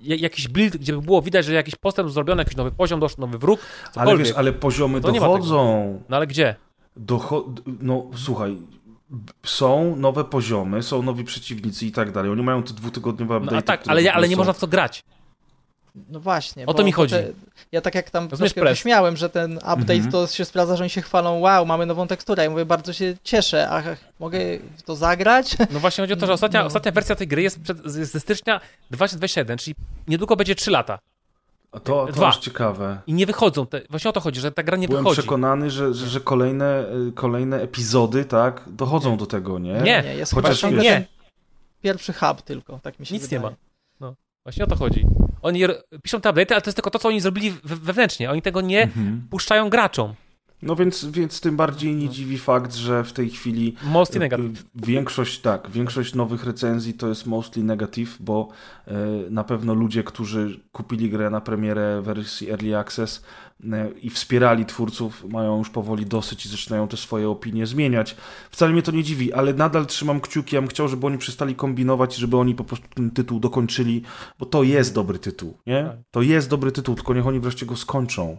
jakiś 0.00 0.48
build, 0.48 0.76
gdzie 0.76 0.92
by 0.92 1.02
było 1.02 1.22
widać, 1.22 1.44
że 1.44 1.54
jakiś 1.54 1.74
postęp 1.74 2.10
zrobiony, 2.10 2.40
jakiś 2.40 2.56
nowy 2.56 2.70
poziom, 2.70 3.00
doszedł 3.00 3.20
nowy 3.20 3.38
wróg, 3.38 3.60
Ale 3.94 4.16
wiesz, 4.16 4.32
ale 4.36 4.52
poziomy 4.52 5.00
dochodzą. 5.00 6.02
No 6.08 6.16
ale 6.16 6.26
gdzie? 6.26 6.54
Docho 6.96 7.54
no 7.80 8.10
słuchaj, 8.14 8.56
są 9.42 9.96
nowe 9.96 10.24
poziomy, 10.24 10.82
są 10.82 11.02
nowi 11.02 11.24
przeciwnicy 11.24 11.86
i 11.86 11.92
tak 11.92 12.12
dalej. 12.12 12.30
Oni 12.30 12.42
mają 12.42 12.62
te 12.62 12.74
dwutygodniowe 12.74 13.36
update. 13.36 13.56
No, 13.56 13.62
tak, 13.62 13.82
ale, 13.86 14.12
ale 14.12 14.28
nie 14.28 14.36
można 14.36 14.52
w 14.52 14.58
to 14.58 14.66
grać. 14.66 15.04
No 16.08 16.20
właśnie. 16.20 16.66
O 16.66 16.74
to 16.74 16.84
mi 16.84 16.92
chodzi. 16.92 17.14
Te, 17.14 17.32
ja 17.72 17.80
tak 17.80 17.94
jak 17.94 18.10
tam 18.10 18.28
śmiałem, 18.74 19.16
że 19.16 19.30
ten 19.30 19.56
update 19.56 19.92
mhm. 19.92 20.12
to 20.12 20.26
się 20.26 20.44
sprawdza, 20.44 20.76
że 20.76 20.84
oni 20.84 20.90
się 20.90 21.02
chwalą, 21.02 21.38
wow, 21.38 21.66
mamy 21.66 21.86
nową 21.86 22.06
teksturę. 22.06 22.44
Ja 22.44 22.50
mówię, 22.50 22.64
bardzo 22.64 22.92
się 22.92 23.14
cieszę, 23.24 23.68
a 23.70 23.82
mogę 24.20 24.38
to 24.84 24.96
zagrać? 24.96 25.56
No 25.72 25.80
właśnie 25.80 26.02
chodzi 26.02 26.12
o 26.12 26.16
to, 26.16 26.26
że 26.26 26.32
ostatnia, 26.32 26.60
no. 26.60 26.66
ostatnia 26.66 26.92
wersja 26.92 27.16
tej 27.16 27.28
gry 27.28 27.42
jest, 27.42 27.60
przed, 27.62 27.96
jest 27.96 28.12
ze 28.12 28.20
stycznia 28.20 28.60
2021, 28.90 29.58
czyli 29.58 29.74
niedługo 30.08 30.36
będzie 30.36 30.54
3 30.54 30.70
lata. 30.70 30.98
A 31.72 31.80
to, 31.80 32.06
to 32.06 32.12
Dwa. 32.12 32.26
jest 32.26 32.38
ciekawe. 32.38 32.98
I 33.06 33.14
nie 33.14 33.26
wychodzą. 33.26 33.66
Te, 33.66 33.80
właśnie 33.90 34.10
o 34.10 34.12
to 34.12 34.20
chodzi, 34.20 34.40
że 34.40 34.52
ta 34.52 34.62
gra 34.62 34.76
nie 34.76 34.88
Byłem 34.88 35.04
wychodzi. 35.04 35.16
Byłem 35.16 35.24
przekonany, 35.24 35.70
że, 35.70 35.94
że, 35.94 36.06
że, 36.06 36.20
kolejne, 36.20 36.84
y, 37.08 37.12
kolejne 37.12 37.60
epizody, 37.60 38.24
tak, 38.24 38.62
dochodzą 38.66 39.10
nie. 39.10 39.16
do 39.16 39.26
tego, 39.26 39.58
nie? 39.58 39.72
Nie, 39.72 40.02
nie 40.02 40.14
jest 40.14 40.34
Chociaż 40.34 40.60
chyba 40.60 40.82
nie. 40.82 41.06
pierwszy 41.82 42.12
hub 42.12 42.42
tylko, 42.42 42.78
tak 42.82 43.00
mi 43.00 43.06
się 43.06 43.14
Nic 43.14 43.22
wydaje. 43.22 43.40
nie 43.40 43.48
ma. 43.50 43.65
Właśnie 44.46 44.64
o 44.64 44.66
to 44.66 44.76
chodzi. 44.76 45.06
Oni 45.42 45.60
piszą 46.02 46.20
te 46.20 46.28
update'y, 46.28 46.52
ale 46.52 46.62
to 46.62 46.68
jest 46.68 46.76
tylko 46.76 46.90
to, 46.90 46.98
co 46.98 47.08
oni 47.08 47.20
zrobili 47.20 47.52
wewnętrznie. 47.64 48.30
Oni 48.30 48.42
tego 48.42 48.60
nie 48.60 48.82
mhm. 48.82 49.26
puszczają 49.30 49.70
graczom. 49.70 50.14
No 50.62 50.76
więc, 50.76 51.04
więc 51.04 51.40
tym 51.40 51.56
bardziej 51.56 51.94
nie 51.94 52.08
dziwi 52.08 52.38
fakt, 52.38 52.74
że 52.74 53.04
w 53.04 53.12
tej 53.12 53.30
chwili 53.30 53.74
Mostly 53.82 54.20
negative. 54.20 54.64
większość, 54.74 55.40
tak, 55.40 55.70
większość 55.70 56.14
nowych 56.14 56.44
recenzji 56.44 56.94
to 56.94 57.08
jest 57.08 57.26
mostly 57.26 57.62
negative, 57.62 58.16
bo 58.20 58.48
e, 58.86 58.94
na 59.30 59.44
pewno 59.44 59.74
ludzie, 59.74 60.04
którzy 60.04 60.60
kupili 60.72 61.10
grę 61.10 61.30
na 61.30 61.40
premierę 61.40 62.02
wersji 62.02 62.50
Early 62.50 62.78
Access 62.78 63.22
e, 63.22 63.45
i 64.02 64.10
wspierali 64.10 64.66
twórców, 64.66 65.24
mają 65.24 65.58
już 65.58 65.70
powoli 65.70 66.06
dosyć 66.06 66.46
i 66.46 66.48
zaczynają 66.48 66.88
te 66.88 66.96
swoje 66.96 67.28
opinie 67.28 67.66
zmieniać. 67.66 68.16
Wcale 68.50 68.72
mnie 68.72 68.82
to 68.82 68.92
nie 68.92 69.04
dziwi, 69.04 69.32
ale 69.32 69.54
nadal 69.54 69.86
trzymam 69.86 70.20
kciuki, 70.20 70.54
ja 70.54 70.62
bym 70.62 70.70
chciał, 70.70 70.88
żeby 70.88 71.06
oni 71.06 71.18
przestali 71.18 71.54
kombinować 71.54 72.18
i 72.18 72.20
żeby 72.20 72.36
oni 72.36 72.54
po 72.54 72.64
prostu 72.64 72.86
ten 72.94 73.10
tytuł 73.10 73.40
dokończyli, 73.40 74.02
bo 74.38 74.46
to 74.46 74.62
jest 74.62 74.94
dobry 74.94 75.18
tytuł, 75.18 75.58
nie? 75.66 75.84
Tak. 75.84 75.96
To 76.10 76.22
jest 76.22 76.50
dobry 76.50 76.72
tytuł, 76.72 76.94
tylko 76.94 77.14
niech 77.14 77.26
oni 77.26 77.40
wreszcie 77.40 77.66
go 77.66 77.76
skończą. 77.76 78.36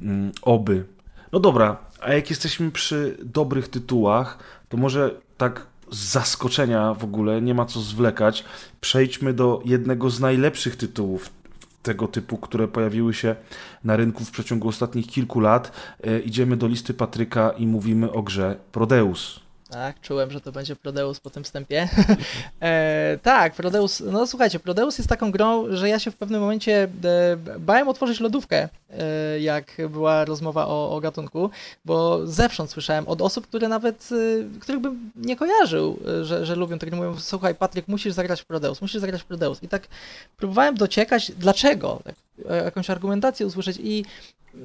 Mm, 0.00 0.32
Oby. 0.42 0.84
No 1.32 1.40
dobra, 1.40 1.76
a 2.00 2.12
jak 2.12 2.30
jesteśmy 2.30 2.70
przy 2.70 3.16
dobrych 3.24 3.68
tytułach, 3.68 4.38
to 4.68 4.76
może 4.76 5.20
tak 5.36 5.66
z 5.90 5.98
zaskoczenia 5.98 6.94
w 6.94 7.04
ogóle, 7.04 7.42
nie 7.42 7.54
ma 7.54 7.64
co 7.64 7.80
zwlekać, 7.80 8.44
przejdźmy 8.80 9.32
do 9.32 9.62
jednego 9.64 10.10
z 10.10 10.20
najlepszych 10.20 10.76
tytułów 10.76 11.30
tego 11.82 12.08
typu, 12.08 12.36
które 12.36 12.68
pojawiły 12.68 13.14
się 13.14 13.36
na 13.84 13.96
rynku 13.96 14.24
w 14.24 14.30
przeciągu 14.30 14.68
ostatnich 14.68 15.06
kilku 15.06 15.40
lat. 15.40 15.72
E, 16.04 16.20
idziemy 16.20 16.56
do 16.56 16.66
listy 16.66 16.94
Patryka 16.94 17.50
i 17.50 17.66
mówimy 17.66 18.12
o 18.12 18.22
grze 18.22 18.56
Prodeus. 18.72 19.41
Tak, 19.72 20.00
czułem, 20.00 20.30
że 20.30 20.40
to 20.40 20.52
będzie 20.52 20.76
Prodeus 20.76 21.20
po 21.20 21.30
tym 21.30 21.44
wstępie. 21.44 21.88
e, 22.60 23.18
tak, 23.22 23.54
Prodeus, 23.54 24.00
no 24.00 24.26
słuchajcie, 24.26 24.60
Prodeus 24.60 24.98
jest 24.98 25.08
taką 25.08 25.30
grą, 25.30 25.76
że 25.76 25.88
ja 25.88 25.98
się 25.98 26.10
w 26.10 26.16
pewnym 26.16 26.40
momencie 26.40 26.88
e, 27.04 27.36
bałem 27.58 27.88
otworzyć 27.88 28.20
lodówkę, 28.20 28.68
e, 28.90 29.40
jak 29.40 29.76
była 29.90 30.24
rozmowa 30.24 30.66
o, 30.66 30.90
o 30.96 31.00
gatunku, 31.00 31.50
bo 31.84 32.26
zewsząd 32.26 32.70
słyszałem 32.70 33.08
od 33.08 33.22
osób, 33.22 33.46
które 33.46 33.68
nawet, 33.68 34.08
e, 34.12 34.60
których 34.60 34.80
bym 34.80 35.10
nie 35.16 35.36
kojarzył, 35.36 35.98
e, 36.20 36.24
że, 36.24 36.46
że 36.46 36.56
lubią 36.56 36.78
grę, 36.78 36.96
mówią, 36.96 37.16
słuchaj 37.18 37.54
Patryk, 37.54 37.88
musisz 37.88 38.12
zagrać 38.12 38.42
w 38.42 38.44
Prodeus, 38.44 38.80
musisz 38.80 39.00
zagrać 39.00 39.22
w 39.22 39.24
Prodeus. 39.24 39.62
I 39.62 39.68
tak 39.68 39.88
próbowałem 40.36 40.74
dociekać, 40.74 41.32
dlaczego, 41.38 42.00
tak, 42.04 42.14
e, 42.50 42.64
jakąś 42.64 42.90
argumentację 42.90 43.46
usłyszeć 43.46 43.78
i 43.82 44.04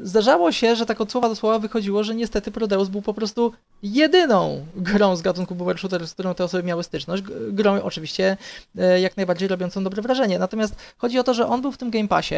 zdarzało 0.01 0.51
się, 0.51 0.75
że 0.75 0.85
tak 0.85 1.01
od 1.01 1.11
słowa 1.11 1.29
do 1.29 1.35
słowa 1.35 1.59
wychodziło, 1.59 2.03
że 2.03 2.15
niestety 2.15 2.51
Prodeus 2.51 2.89
był 2.89 3.01
po 3.01 3.13
prostu 3.13 3.53
jedyną 3.83 4.65
grą 4.75 5.15
z 5.15 5.21
gatunku 5.21 5.55
boomer 5.55 5.79
shooter, 5.79 6.07
z 6.07 6.13
którą 6.13 6.33
te 6.33 6.43
osoby 6.43 6.63
miały 6.63 6.83
styczność. 6.83 7.23
Grą 7.51 7.81
oczywiście 7.81 8.37
e, 8.77 9.01
jak 9.01 9.17
najbardziej 9.17 9.47
robiącą 9.47 9.83
dobre 9.83 10.01
wrażenie. 10.01 10.39
Natomiast 10.39 10.75
chodzi 10.97 11.19
o 11.19 11.23
to, 11.23 11.33
że 11.33 11.47
on 11.47 11.61
był 11.61 11.71
w 11.71 11.77
tym 11.77 11.89
Game 11.89 12.07
Passie 12.07 12.35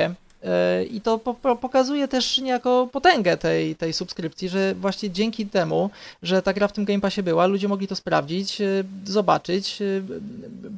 i 0.91 1.01
to 1.01 1.17
po, 1.17 1.33
po, 1.33 1.55
pokazuje 1.55 2.07
też 2.07 2.37
niejako 2.37 2.89
potęgę 2.91 3.37
tej, 3.37 3.75
tej 3.75 3.93
subskrypcji, 3.93 4.49
że 4.49 4.75
właśnie 4.75 5.11
dzięki 5.11 5.45
temu, 5.45 5.89
że 6.23 6.41
ta 6.41 6.53
gra 6.53 6.67
w 6.67 6.73
tym 6.73 6.85
Game 6.85 7.01
Passie 7.01 7.23
była, 7.23 7.47
ludzie 7.47 7.67
mogli 7.67 7.87
to 7.87 7.95
sprawdzić, 7.95 8.61
e, 8.61 8.83
zobaczyć, 9.05 9.81
e, 9.81 9.85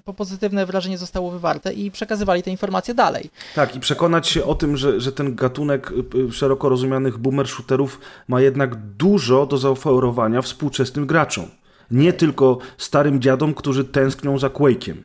po 0.06 0.14
pozytywne 0.14 0.66
wrażenie 0.66 0.98
zostało 0.98 1.32
wywarte 1.32 1.74
i 1.74 1.92
przekazywali 1.92 2.44
te 2.44 2.52
informacje 2.52 2.94
dalej. 2.94 3.30
Tak, 3.56 3.76
i 3.76 3.80
przekonać 3.80 4.28
się 4.28 4.46
o 4.46 4.56
tym, 4.56 4.78
że, 4.78 5.02
że 5.02 5.12
ten 5.12 5.36
gatunek 5.36 5.94
szeroko 6.32 6.70
rozumianych 6.70 7.18
boomer 7.18 7.48
shooterów 7.48 8.00
ma 8.28 8.42
jednak 8.42 8.76
dużo 8.76 9.46
do 9.46 9.58
zaoferowania 9.58 10.42
współczesnym 10.42 11.06
graczom. 11.06 11.61
Nie 11.92 12.14
tylko 12.14 12.58
starym 12.78 13.22
dziadom, 13.22 13.54
którzy 13.54 13.84
tęsknią 13.86 14.40
za 14.40 14.48
Quake'iem. 14.48 14.96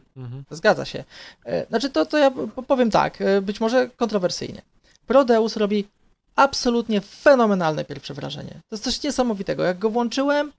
Zgadza 0.51 0.85
się. 0.85 1.05
E, 1.45 1.67
Znaczy, 1.67 1.91
to, 1.91 2.07
to 2.07 2.19
ja 2.19 2.31
powiem 2.67 2.91
tak, 2.91 3.21
e, 3.21 3.43
być 3.43 3.61
może 3.61 3.91
kontrowersyjnie. 3.97 4.63
Prodeus 5.07 5.57
robi 5.57 5.89
absolutnie 6.37 7.01
fenomenalne 7.01 7.85
pierwsze 7.85 8.15
wrażenie. 8.15 8.51
To 8.51 8.77
jest 8.77 8.85
coś 8.85 9.03
niesamowitego. 9.03 9.63
Jak 9.63 9.79
go 9.79 9.91
włączyłem, 9.91 10.53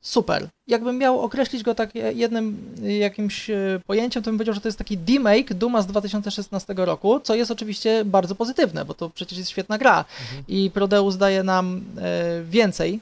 super. 0.00 0.48
Jakbym 0.66 0.98
miał 0.98 1.20
określić 1.20 1.62
go 1.62 1.74
tak 1.74 1.90
jednym 2.14 2.74
e, 2.82 2.96
jakimś 2.96 3.50
e, 3.50 3.80
pojęciem, 3.86 4.22
to 4.22 4.30
bym 4.30 4.38
powiedział, 4.38 4.54
że 4.54 4.60
to 4.60 4.68
jest 4.68 4.78
taki 4.78 4.98
remake 5.06 5.54
Duma 5.54 5.82
z 5.82 5.86
2016 5.86 6.74
roku, 6.76 7.20
co 7.20 7.34
jest 7.34 7.50
oczywiście 7.50 8.04
bardzo 8.04 8.34
pozytywne, 8.34 8.84
bo 8.84 8.94
to 8.94 9.10
przecież 9.10 9.38
jest 9.38 9.50
świetna 9.50 9.78
gra. 9.78 10.04
I 10.48 10.70
Prodeus 10.74 11.16
daje 11.16 11.42
nam 11.42 11.84
e, 11.98 12.42
więcej 12.44 13.00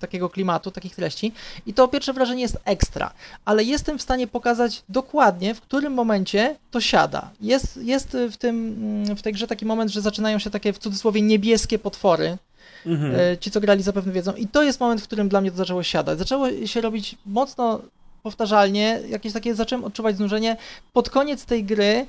takiego 0.00 0.28
klimatu, 0.28 0.70
takich 0.70 0.94
treści. 0.94 1.32
I 1.66 1.74
to 1.74 1.88
pierwsze 1.88 2.12
wrażenie 2.12 2.42
jest 2.42 2.58
ekstra, 2.64 3.12
ale 3.44 3.64
jestem 3.64 3.98
w 3.98 4.02
stanie 4.02 4.26
pokazać 4.26 4.82
dokładnie, 4.88 5.54
w 5.54 5.60
którym 5.60 5.92
momencie 5.92 6.56
to 6.70 6.80
siada. 6.80 7.30
Jest, 7.40 7.76
jest 7.76 8.16
w, 8.32 8.36
tym, 8.36 8.76
mm, 9.06 9.16
w 9.16 9.22
tej 9.22 9.32
grze 9.32 9.46
taki 9.46 9.66
moment, 9.66 9.90
że 9.90 10.00
zaczynają 10.00 10.38
się 10.38 10.50
takie 10.50 10.72
w 10.72 10.78
cudzysłowie 10.78 11.22
niebieskie 11.22 11.78
potwory. 11.78 12.38
E, 12.86 13.38
Ci, 13.38 13.50
co 13.50 13.60
grali, 13.60 13.82
zapewne 13.82 14.12
wiedzą. 14.12 14.32
I 14.34 14.46
to 14.46 14.62
jest 14.62 14.80
moment, 14.80 15.00
w 15.00 15.04
którym 15.04 15.28
dla 15.28 15.40
mnie 15.40 15.50
to 15.50 15.56
zaczęło 15.56 15.82
siadać. 15.82 16.18
Zaczęło 16.18 16.46
się 16.66 16.80
robić 16.80 17.16
mocno 17.26 17.80
powtarzalnie, 18.22 19.00
jakieś 19.08 19.32
takie, 19.32 19.54
zacząłem 19.54 19.84
odczuwać 19.84 20.16
znużenie. 20.16 20.56
Pod 20.92 21.10
koniec 21.10 21.44
tej 21.44 21.64
gry 21.64 22.06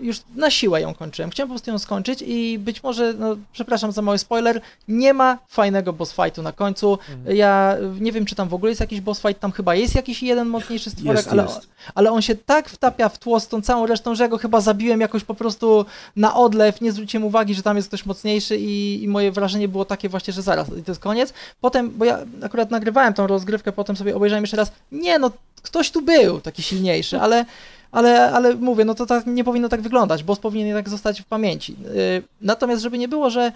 już 0.00 0.22
na 0.36 0.50
siłę 0.50 0.80
ją 0.80 0.94
kończyłem. 0.94 1.30
Chciałem 1.30 1.48
po 1.48 1.52
prostu 1.52 1.70
ją 1.70 1.78
skończyć 1.78 2.24
i 2.26 2.58
być 2.58 2.82
może, 2.82 3.14
no, 3.18 3.36
przepraszam 3.52 3.92
za 3.92 4.02
mały 4.02 4.18
spoiler, 4.18 4.60
nie 4.88 5.14
ma 5.14 5.38
fajnego 5.48 5.92
boss 5.92 6.12
fightu 6.12 6.42
na 6.42 6.52
końcu. 6.52 6.98
Ja 7.28 7.76
nie 8.00 8.12
wiem, 8.12 8.24
czy 8.24 8.34
tam 8.34 8.48
w 8.48 8.54
ogóle 8.54 8.70
jest 8.70 8.80
jakiś 8.80 9.00
boss 9.00 9.20
fight, 9.20 9.40
tam 9.40 9.52
chyba 9.52 9.74
jest 9.74 9.94
jakiś 9.94 10.22
jeden 10.22 10.48
mocniejszy 10.48 10.90
stworek, 10.90 11.16
Jest, 11.16 11.28
ale, 11.32 11.42
jest. 11.42 11.68
ale 11.94 12.12
on 12.12 12.22
się 12.22 12.34
tak 12.34 12.68
wtapia 12.68 13.08
w 13.08 13.18
tło 13.18 13.40
z 13.40 13.48
tą 13.48 13.62
całą 13.62 13.86
resztą, 13.86 14.14
że 14.14 14.24
ja 14.24 14.28
go 14.28 14.38
chyba 14.38 14.60
zabiłem 14.60 15.00
jakoś 15.00 15.24
po 15.24 15.34
prostu 15.34 15.86
na 16.16 16.34
odlew, 16.34 16.80
nie 16.80 16.92
zwróciłem 16.92 17.24
uwagi, 17.24 17.54
że 17.54 17.62
tam 17.62 17.76
jest 17.76 17.88
ktoś 17.88 18.06
mocniejszy 18.06 18.56
i, 18.56 19.02
i 19.02 19.08
moje 19.08 19.32
wrażenie 19.32 19.68
było 19.68 19.84
takie 19.84 20.08
właśnie, 20.08 20.32
że 20.32 20.42
zaraz, 20.42 20.68
i 20.68 20.82
to 20.82 20.90
jest 20.90 21.00
koniec. 21.00 21.32
Potem, 21.60 21.90
bo 21.90 22.04
ja 22.04 22.18
akurat 22.42 22.70
nagrywałem 22.70 23.14
tą 23.14 23.26
rozgrywkę, 23.26 23.72
potem 23.72 23.96
sobie 23.96 24.16
obejrzałem 24.16 24.42
jeszcze 24.42 24.56
raz, 24.56 24.72
nie 24.92 25.18
no, 25.18 25.30
ktoś 25.62 25.90
tu 25.90 26.02
był 26.02 26.40
taki 26.40 26.62
silniejszy, 26.62 27.20
ale 27.20 27.44
ale, 27.94 28.32
ale 28.32 28.54
mówię, 28.54 28.84
no 28.84 28.94
to 28.94 29.06
tak 29.06 29.26
nie 29.26 29.44
powinno 29.44 29.68
tak 29.68 29.80
wyglądać, 29.80 30.22
boss 30.24 30.38
powinien 30.38 30.66
jednak 30.66 30.88
zostać 30.88 31.20
w 31.20 31.24
pamięci. 31.24 31.76
Yy, 31.82 32.22
Natomiast, 32.40 32.82
żeby 32.82 32.98
nie 32.98 33.08
było, 33.08 33.30
że, 33.30 33.52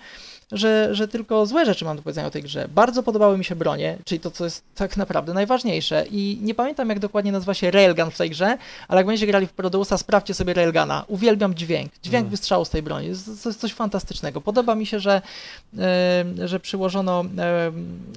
że, 0.53 0.89
że 0.95 1.09
tylko 1.09 1.47
złe 1.47 1.67
rzeczy 1.67 1.85
mam 1.85 1.97
do 1.97 2.03
powiedzenia 2.03 2.27
o 2.27 2.31
tej 2.31 2.43
grze, 2.43 2.69
bardzo 2.75 3.03
podobały 3.03 3.39
mi 3.39 3.45
się 3.45 3.57
bronie, 3.57 3.99
czyli 4.05 4.21
to, 4.21 4.31
co 4.31 4.45
jest 4.45 4.63
tak 4.75 4.97
naprawdę 4.97 5.33
najważniejsze. 5.35 6.05
I 6.11 6.39
nie 6.43 6.55
pamiętam, 6.55 6.89
jak 6.89 6.99
dokładnie 6.99 7.33
nazywa 7.33 7.55
się 7.55 7.71
Railgun 7.71 8.11
w 8.11 8.17
tej 8.17 8.31
grze, 8.31 8.59
ale 8.89 8.99
jak 9.01 9.07
będziecie 9.07 9.27
grali 9.27 9.47
w 9.47 9.53
Prodeusa, 9.53 9.99
sprawdźcie 9.99 10.35
sobie 10.35 10.55
Railguna. 10.55 11.05
Uwielbiam 11.09 11.55
dźwięk, 11.55 11.93
dźwięk 12.03 12.29
wystrzału 12.29 12.65
z 12.65 12.71
tej 12.71 12.83
broni. 12.83 13.07
Jest- 13.07 13.43
To 13.43 13.49
jest 13.49 13.61
coś 13.61 13.73
fantastycznego. 13.75 14.41
Podoba 14.41 14.75
mi 14.75 14.87
się, 14.87 15.01
że, 15.01 15.23
yy, 16.37 16.49
że 16.49 16.61
przyłożono 16.61 17.25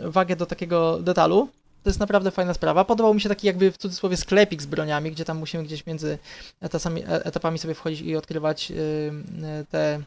wagę 0.04 0.36
do 0.36 0.46
takiego 0.46 1.00
detalu. 1.00 1.48
To 1.84 1.90
jest 1.90 2.00
naprawdę 2.00 2.32
fajna 2.32 2.54
sprawa. 2.54 2.86
Podobał 2.86 3.14
mi 3.14 3.22
się 3.22 3.30
taki 3.30 3.48
jakby 3.48 3.72
w 3.72 3.78
cudzysłowie 3.78 4.18
sklepik 4.18 4.62
z 4.62 4.66
broniami, 4.66 5.12
gdzie 5.12 5.26
tam 5.26 5.38
musimy 5.38 5.64
gdzieś 5.64 5.86
między 5.86 6.18
etapami, 6.62 7.04
e- 7.04 7.26
etapami 7.26 7.60
sobie 7.60 7.74
wchodzić 7.74 8.02
i 8.02 8.16
odkrywać 8.16 8.70
yy, 8.70 8.76
yy, 8.78 9.66
te, 9.72 10.00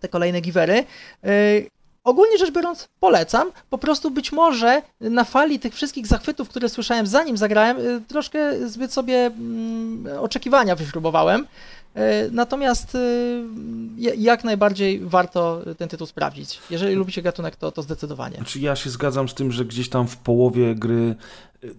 te 0.00 0.08
kolejne 0.08 0.40
givery. 0.40 0.84
Yy, 1.22 1.70
Ogólnie 2.04 2.38
rzecz 2.38 2.50
biorąc, 2.50 2.88
polecam. 3.00 3.52
Po 3.70 3.78
prostu 3.78 4.10
być 4.10 4.32
może 4.32 4.82
na 5.00 5.24
fali 5.24 5.58
tych 5.58 5.74
wszystkich 5.74 6.06
zachwytów, 6.06 6.48
które 6.48 6.68
słyszałem 6.68 7.06
zanim 7.06 7.36
zagrałem, 7.36 7.76
troszkę 8.08 8.68
zbyt 8.68 8.92
sobie 8.92 9.14
mm, 9.26 10.18
oczekiwania 10.20 10.76
wyśrubowałem. 10.76 11.46
Yy, 11.94 12.02
Natomiast 12.32 12.94
yy, 12.94 14.16
jak 14.16 14.44
najbardziej 14.44 15.00
warto 15.00 15.62
ten 15.78 15.88
tytuł 15.88 16.06
sprawdzić. 16.06 16.60
Jeżeli 16.70 16.94
lubicie 16.94 17.22
gatunek, 17.22 17.56
to, 17.56 17.72
to 17.72 17.82
zdecydowanie. 17.82 18.36
Znaczy 18.36 18.60
ja 18.60 18.76
się 18.76 18.90
zgadzam 18.90 19.28
z 19.28 19.34
tym, 19.34 19.52
że 19.52 19.64
gdzieś 19.64 19.88
tam 19.88 20.08
w 20.08 20.16
połowie 20.16 20.74
gry 20.74 21.16
y, 21.64 21.74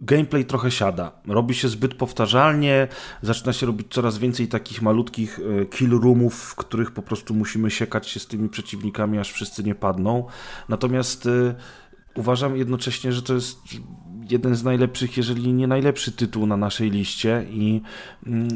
gameplay 0.00 0.44
trochę 0.44 0.70
siada. 0.70 1.12
Robi 1.26 1.54
się 1.54 1.68
zbyt 1.68 1.94
powtarzalnie, 1.94 2.88
zaczyna 3.22 3.52
się 3.52 3.66
robić 3.66 3.86
coraz 3.90 4.18
więcej 4.18 4.48
takich 4.48 4.82
malutkich 4.82 5.38
y, 5.38 5.66
kill 5.66 5.90
roomów, 5.90 6.34
w 6.34 6.54
których 6.54 6.90
po 6.90 7.02
prostu 7.02 7.34
musimy 7.34 7.70
siekać 7.70 8.08
się 8.08 8.20
z 8.20 8.26
tymi 8.26 8.48
przeciwnikami, 8.48 9.18
aż 9.18 9.32
wszyscy 9.32 9.64
nie 9.64 9.74
padną. 9.74 10.26
Natomiast 10.68 11.26
y, 11.26 11.54
uważam 12.14 12.56
jednocześnie, 12.56 13.12
że 13.12 13.22
to 13.22 13.34
jest 13.34 13.58
jeden 14.30 14.54
z 14.54 14.64
najlepszych, 14.64 15.16
jeżeli 15.16 15.52
nie 15.52 15.66
najlepszy 15.66 16.12
tytuł 16.12 16.46
na 16.46 16.56
naszej 16.56 16.90
liście 16.90 17.46
i 17.50 17.82
mm, 18.26 18.48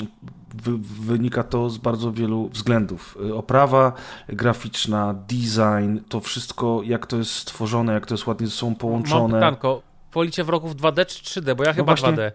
wynika 1.00 1.42
to 1.42 1.70
z 1.70 1.78
bardzo 1.78 2.12
wielu 2.12 2.48
względów. 2.48 3.18
Y, 3.26 3.34
Oprawa 3.34 3.92
graficzna, 4.28 5.14
design, 5.28 5.98
to 6.08 6.20
wszystko, 6.20 6.80
jak 6.84 7.06
to 7.06 7.16
jest 7.16 7.30
stworzone, 7.32 7.92
jak 7.92 8.06
to 8.06 8.14
jest 8.14 8.26
ładnie 8.26 8.46
ze 8.46 8.52
sobą 8.52 8.70
Mam 8.70 8.78
połączone. 8.78 9.34
pytanko. 9.34 9.82
Wolicie 10.12 10.44
wrogów 10.44 10.76
2D 10.76 11.06
czy 11.06 11.24
3D? 11.40 11.54
Bo 11.56 11.64
ja 11.64 11.72
chyba 11.72 11.84
właśnie- 11.94 12.08
2D. 12.12 12.32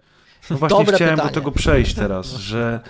No 0.50 0.56
właśnie 0.56 0.78
Dobre 0.78 0.96
chciałem 0.96 1.14
pytanie. 1.14 1.30
do 1.30 1.34
tego 1.34 1.52
przejść 1.52 1.94
teraz, 1.94 2.26
że, 2.32 2.80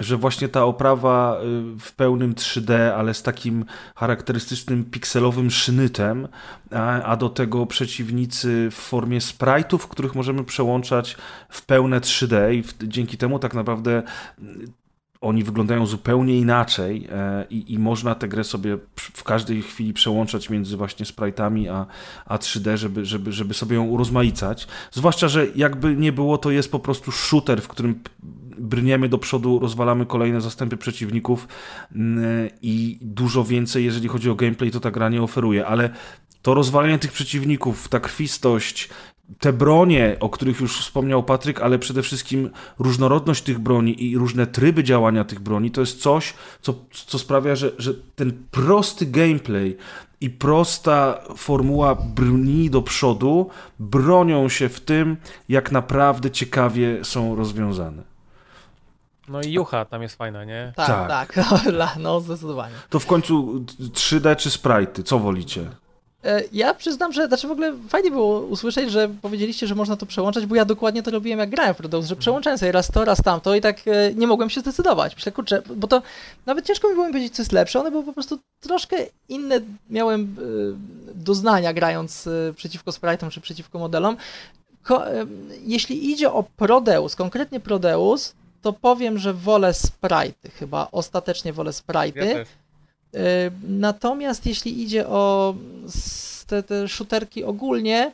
że 0.00 0.16
właśnie 0.16 0.48
ta 0.48 0.64
oprawa 0.64 1.38
y, 1.40 1.78
w 1.80 1.92
pełnym 1.92 2.34
3D, 2.34 2.72
ale 2.96 3.14
z 3.14 3.22
takim 3.22 3.64
charakterystycznym 3.94 4.84
pikselowym 4.84 5.50
sznytem, 5.50 6.28
a, 6.70 7.02
a 7.02 7.16
do 7.16 7.28
tego 7.28 7.66
przeciwnicy 7.66 8.68
w 8.70 8.74
formie 8.74 9.18
sprite'ów, 9.18 9.78
których 9.78 10.14
możemy 10.14 10.44
przełączać 10.44 11.16
w 11.48 11.66
pełne 11.66 12.00
3D 12.00 12.54
i 12.54 12.62
w, 12.62 12.74
dzięki 12.88 13.16
temu 13.18 13.38
tak 13.38 13.54
naprawdę 13.54 14.02
oni 15.24 15.44
wyglądają 15.44 15.86
zupełnie 15.86 16.38
inaczej 16.38 17.08
e, 17.12 17.44
i, 17.50 17.72
i 17.72 17.78
można 17.78 18.14
tę 18.14 18.28
grę 18.28 18.44
sobie 18.44 18.78
w 18.96 19.24
każdej 19.24 19.62
chwili 19.62 19.92
przełączać 19.92 20.50
między 20.50 20.76
właśnie 20.76 21.06
sprite'ami 21.06 21.68
a, 21.68 21.86
a 22.26 22.38
3D, 22.38 22.76
żeby, 22.76 23.04
żeby, 23.04 23.32
żeby 23.32 23.54
sobie 23.54 23.76
ją 23.76 23.84
urozmaicać. 23.84 24.66
Zwłaszcza, 24.90 25.28
że 25.28 25.46
jakby 25.56 25.96
nie 25.96 26.12
było, 26.12 26.38
to 26.38 26.50
jest 26.50 26.70
po 26.70 26.78
prostu 26.78 27.12
shooter, 27.12 27.62
w 27.62 27.68
którym 27.68 28.00
brniemy 28.58 29.08
do 29.08 29.18
przodu, 29.18 29.58
rozwalamy 29.58 30.06
kolejne 30.06 30.40
zastępy 30.40 30.76
przeciwników 30.76 31.48
i 32.62 32.98
dużo 33.02 33.44
więcej, 33.44 33.84
jeżeli 33.84 34.08
chodzi 34.08 34.30
o 34.30 34.34
gameplay, 34.34 34.70
to 34.70 34.80
ta 34.80 34.90
gra 34.90 35.08
nie 35.08 35.22
oferuje, 35.22 35.66
ale 35.66 35.90
to 36.42 36.54
rozwalanie 36.54 36.98
tych 36.98 37.12
przeciwników, 37.12 37.88
ta 37.88 38.00
krwistość, 38.00 38.88
te 39.40 39.52
bronie, 39.52 40.16
o 40.20 40.28
których 40.30 40.60
już 40.60 40.80
wspomniał 40.80 41.22
Patryk, 41.22 41.60
ale 41.60 41.78
przede 41.78 42.02
wszystkim 42.02 42.50
różnorodność 42.78 43.42
tych 43.42 43.58
broni 43.58 44.04
i 44.04 44.18
różne 44.18 44.46
tryby 44.46 44.84
działania 44.84 45.24
tych 45.24 45.40
broni, 45.40 45.70
to 45.70 45.80
jest 45.80 46.02
coś, 46.02 46.34
co, 46.62 46.74
co 47.06 47.18
sprawia, 47.18 47.56
że, 47.56 47.70
że 47.78 47.94
ten 48.16 48.32
prosty 48.50 49.06
gameplay 49.06 49.76
i 50.20 50.30
prosta 50.30 51.20
formuła 51.36 51.94
brni 51.94 52.70
do 52.70 52.82
przodu 52.82 53.50
bronią 53.78 54.48
się 54.48 54.68
w 54.68 54.80
tym, 54.80 55.16
jak 55.48 55.72
naprawdę 55.72 56.30
ciekawie 56.30 57.04
są 57.04 57.36
rozwiązane. 57.36 58.02
No 59.28 59.42
i 59.42 59.52
Jucha 59.52 59.84
tam 59.84 60.02
jest 60.02 60.16
fajna, 60.16 60.44
nie? 60.44 60.72
Tak, 60.76 61.08
Tak. 61.08 61.34
tak, 61.34 61.46
no 61.98 62.20
zdecydowanie. 62.20 62.74
To 62.90 62.98
w 62.98 63.06
końcu 63.06 63.64
3D 63.92 64.36
czy 64.36 64.50
sprite? 64.50 65.02
Co 65.02 65.18
wolicie? 65.18 65.70
E, 66.24 66.42
Ja 66.52 66.74
przyznam, 66.74 67.12
że 67.12 67.26
znaczy 67.28 67.48
w 67.48 67.50
ogóle 67.50 67.72
fajnie 67.88 68.10
było 68.10 68.40
usłyszeć, 68.40 68.90
że 68.90 69.08
powiedzieliście, 69.22 69.66
że 69.66 69.74
można 69.74 69.96
to 69.96 70.06
przełączać, 70.06 70.46
bo 70.46 70.54
ja 70.54 70.64
dokładnie 70.64 71.02
to 71.02 71.10
robiłem 71.10 71.38
jak 71.38 71.50
grałem 71.50 71.74
w 71.74 71.76
Prodeus, 71.76 72.06
że 72.06 72.16
przełączałem 72.16 72.58
sobie 72.58 72.72
raz 72.72 72.88
to, 72.88 73.04
raz 73.04 73.22
tamto 73.22 73.54
i 73.54 73.60
tak 73.60 73.76
e, 73.86 74.14
nie 74.14 74.26
mogłem 74.26 74.50
się 74.50 74.60
zdecydować. 74.60 75.14
Myślę, 75.16 75.32
kurczę, 75.32 75.62
bo 75.76 75.86
to 75.86 76.02
nawet 76.46 76.66
ciężko 76.66 76.88
mi 76.88 76.94
było 76.94 77.06
powiedzieć, 77.06 77.34
co 77.34 77.42
jest 77.42 77.52
lepsze, 77.52 77.80
one 77.80 77.90
były 77.90 78.04
po 78.04 78.12
prostu 78.12 78.38
troszkę 78.60 78.96
inne 79.28 79.60
miałem 79.90 80.22
e, 80.22 81.14
doznania 81.14 81.72
grając 81.72 82.28
przeciwko 82.56 82.90
sprite'om 82.90 83.30
czy 83.30 83.40
przeciwko 83.40 83.78
modelom. 83.78 84.16
Jeśli 85.62 86.10
idzie 86.10 86.32
o 86.32 86.42
Prodeus, 86.42 87.16
konkretnie 87.16 87.60
Prodeus, 87.60 88.32
to 88.62 88.72
powiem, 88.72 89.18
że 89.18 89.34
wolę 89.34 89.72
sprite'y, 89.72 90.50
chyba 90.58 90.88
ostatecznie 90.92 91.52
wolę 91.52 91.70
sprite'y. 91.70 92.24
Ja 92.26 92.44
Natomiast 93.68 94.46
jeśli 94.46 94.82
idzie 94.82 95.08
o 95.08 95.54
te, 96.46 96.62
te 96.62 96.88
shooterki 96.88 97.44
ogólnie, 97.44 98.12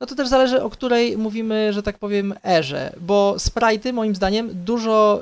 no 0.00 0.06
to 0.06 0.14
też 0.14 0.28
zależy 0.28 0.62
o 0.62 0.70
której 0.70 1.18
mówimy, 1.18 1.72
że 1.72 1.82
tak 1.82 1.98
powiem, 1.98 2.34
erze, 2.44 2.92
bo 3.00 3.34
sprite'y 3.38 3.92
moim 3.92 4.14
zdaniem 4.14 4.50
dużo 4.64 5.20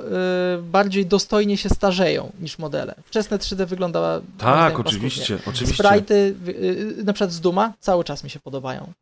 y, 0.59 0.63
bardziej 0.63 1.07
dostojnie 1.07 1.57
się 1.57 1.69
starzeją 1.69 2.33
niż 2.41 2.59
modele. 2.59 2.95
Wczesne 3.05 3.39
3D 3.39 3.67
wygląda 3.67 4.01
moim 4.01 4.21
Tak, 4.39 4.73
zdaniem 4.73 4.87
oczywiście, 4.87 5.35
paskudnie. 5.37 5.53
oczywiście. 5.53 5.83
Sprite'y, 5.83 6.13
y, 6.49 6.97
y, 7.01 7.05
na 7.05 7.13
przykład 7.13 7.33
z 7.33 7.41
Duma, 7.41 7.73
cały 7.81 8.05
czas 8.05 8.25
mi 8.25 8.31
się 8.31 8.41
podobają. 8.41 8.93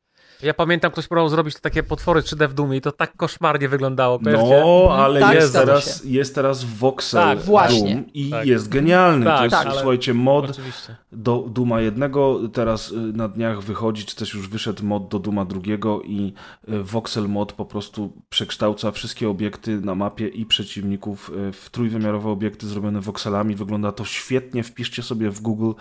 Ja 0.43 0.55
pamiętam, 0.55 0.93
ktoś 0.93 1.09
próbował 1.09 1.29
zrobić 1.29 1.61
takie 1.61 1.83
potwory 1.83 2.21
3D 2.21 2.49
w 2.49 2.55
Dumie 2.55 2.77
i 2.77 2.81
to 2.81 2.93
tak 2.93 3.17
koszmarnie 3.17 3.69
wyglądało. 3.69 4.19
No, 4.23 4.89
ale 4.91 5.21
Tak, 5.21 5.35
jest, 5.35 5.53
teraz, 5.53 6.05
jest 6.05 6.35
teraz 6.35 6.65
Voxel 6.65 7.21
Tak, 7.23 7.41
właśnie. 7.41 7.95
Doom 7.95 8.13
i 8.15 8.31
Tak. 8.31 8.47
jest 8.47 8.69
genialny. 8.69 9.27
Tak, 9.27 9.39
to 9.39 9.45
jest, 9.45 9.57
tak, 9.57 9.73
słuchajcie, 9.75 10.15
mod 10.15 10.51
Oczywiście. 10.51 10.97
do 11.13 11.45
Duma 11.49 11.81
jednego, 11.81 12.41
teraz 12.53 12.91
y, 12.91 12.95
na 12.97 13.29
dniach 13.29 13.63
wychodzi, 13.63 14.05
czy 14.05 14.17
też 14.17 14.35
już 14.35 14.49
wyszedł 14.49 14.85
mod 14.85 15.09
do 15.09 15.19
Duma 15.19 15.45
drugiego 15.45 16.03
i 16.03 16.33
y, 16.69 16.83
Voxel 16.83 17.29
mod 17.29 17.53
po 17.53 17.65
prostu 17.65 18.13
przekształca 18.31 18.91
wszystkie 18.91 19.29
obiekty 19.29 19.81
na 19.81 19.95
mapie 19.95 20.29
i 20.29 20.47
przeciwników 20.47 21.31
y, 21.49 21.53
w 21.53 21.71
trójwymiarowe 21.71 22.31
obiekty 22.31 22.67
zrobione 22.67 23.01
voxelami. 23.01 23.55
Wygląda 23.55 23.93
to 23.93 24.05
świetnie, 24.05 24.63
wpiszcie 24.63 25.03
sobie 25.03 25.31
w 25.31 25.41
Google 25.41 25.73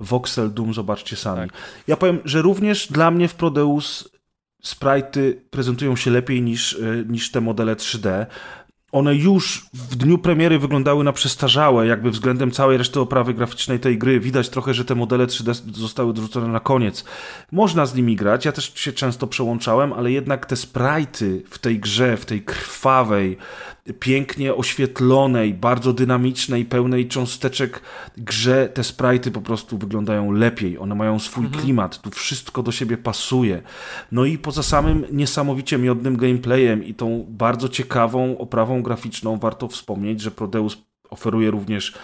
Voxel 0.00 0.52
Doom, 0.54 0.74
zobaczcie 0.74 1.16
sami. 1.16 1.40
Tak. 1.40 1.58
Ja 1.86 1.96
powiem, 1.96 2.18
że 2.24 2.42
również 2.42 2.88
dla 2.92 3.10
mnie 3.10 3.28
w 3.28 3.34
Prodeus 3.34 4.05
sprite'y 4.66 5.34
prezentują 5.50 5.96
się 5.96 6.10
lepiej 6.10 6.42
niż, 6.42 6.72
y, 6.72 7.04
niż 7.08 7.30
te 7.30 7.40
modele 7.40 7.76
3D. 7.76 8.26
One 8.92 9.14
już 9.14 9.66
w 9.74 9.96
dniu 9.96 10.18
premiery 10.18 10.58
wyglądały 10.58 11.04
na 11.04 11.12
przestarzałe, 11.12 11.86
jakby 11.86 12.10
względem 12.10 12.50
całej 12.50 12.78
reszty 12.78 13.00
oprawy 13.00 13.34
graficznej 13.34 13.80
tej 13.80 13.98
gry. 13.98 14.20
Widać 14.20 14.48
trochę, 14.48 14.74
że 14.74 14.84
te 14.84 14.94
modele 14.94 15.26
3D 15.26 15.54
zostały 15.74 16.12
dorzucone 16.12 16.48
na 16.48 16.60
koniec. 16.60 17.04
Można 17.52 17.86
z 17.86 17.94
nimi 17.94 18.16
grać, 18.16 18.44
ja 18.44 18.52
też 18.52 18.72
się 18.74 18.92
często 18.92 19.26
przełączałem, 19.26 19.92
ale 19.92 20.12
jednak 20.12 20.46
te 20.46 20.54
sprite'y 20.54 21.40
w 21.50 21.58
tej 21.58 21.80
grze, 21.80 22.16
w 22.16 22.24
tej 22.24 22.42
krwawej, 22.42 23.38
pięknie 24.00 24.54
oświetlonej, 24.54 25.54
bardzo 25.54 25.92
dynamicznej, 25.92 26.64
pełnej 26.64 27.08
cząsteczek 27.08 27.80
grze, 28.16 28.68
te 28.68 28.82
sprite'y 28.82 29.30
po 29.30 29.40
prostu 29.40 29.78
wyglądają 29.78 30.32
lepiej. 30.32 30.78
One 30.78 30.94
mają 30.94 31.18
swój 31.18 31.48
klimat, 31.48 32.02
tu 32.02 32.10
wszystko 32.10 32.62
do 32.62 32.72
siebie 32.72 32.96
pasuje. 32.96 33.62
No 34.12 34.24
i 34.24 34.38
poza 34.38 34.62
samym 34.62 35.04
niesamowicie 35.12 35.78
miodnym 35.78 36.16
gameplayem 36.16 36.84
i 36.84 36.94
tą 36.94 37.26
bardzo 37.28 37.68
ciekawą 37.68 38.38
oprawą 38.38 38.82
graficzną 38.82 39.38
warto 39.38 39.68
wspomnieć, 39.68 40.20
że 40.20 40.30
Prodeus 40.30 40.78
oferuje 41.10 41.50
również 41.50 41.94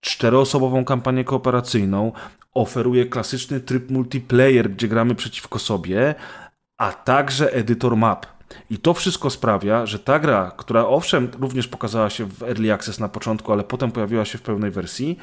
czteroosobową 0.00 0.84
kampanię 0.84 1.24
kooperacyjną, 1.24 2.12
oferuje 2.54 3.06
klasyczny 3.06 3.60
tryb 3.60 3.90
multiplayer, 3.90 4.70
gdzie 4.70 4.88
gramy 4.88 5.14
przeciwko 5.14 5.58
sobie, 5.58 6.14
a 6.76 6.92
także 6.92 7.52
edytor 7.52 7.96
map. 7.96 8.39
I 8.70 8.78
to 8.78 8.94
wszystko 8.94 9.30
sprawia, 9.30 9.86
że 9.86 9.98
ta 9.98 10.18
gra, 10.18 10.52
która 10.56 10.86
owszem 10.86 11.28
również 11.40 11.68
pokazała 11.68 12.10
się 12.10 12.24
w 12.26 12.42
Early 12.42 12.72
Access 12.72 12.98
na 12.98 13.08
początku, 13.08 13.52
ale 13.52 13.64
potem 13.64 13.92
pojawiła 13.92 14.24
się 14.24 14.38
w 14.38 14.42
pełnej 14.42 14.70
wersji, 14.70 15.18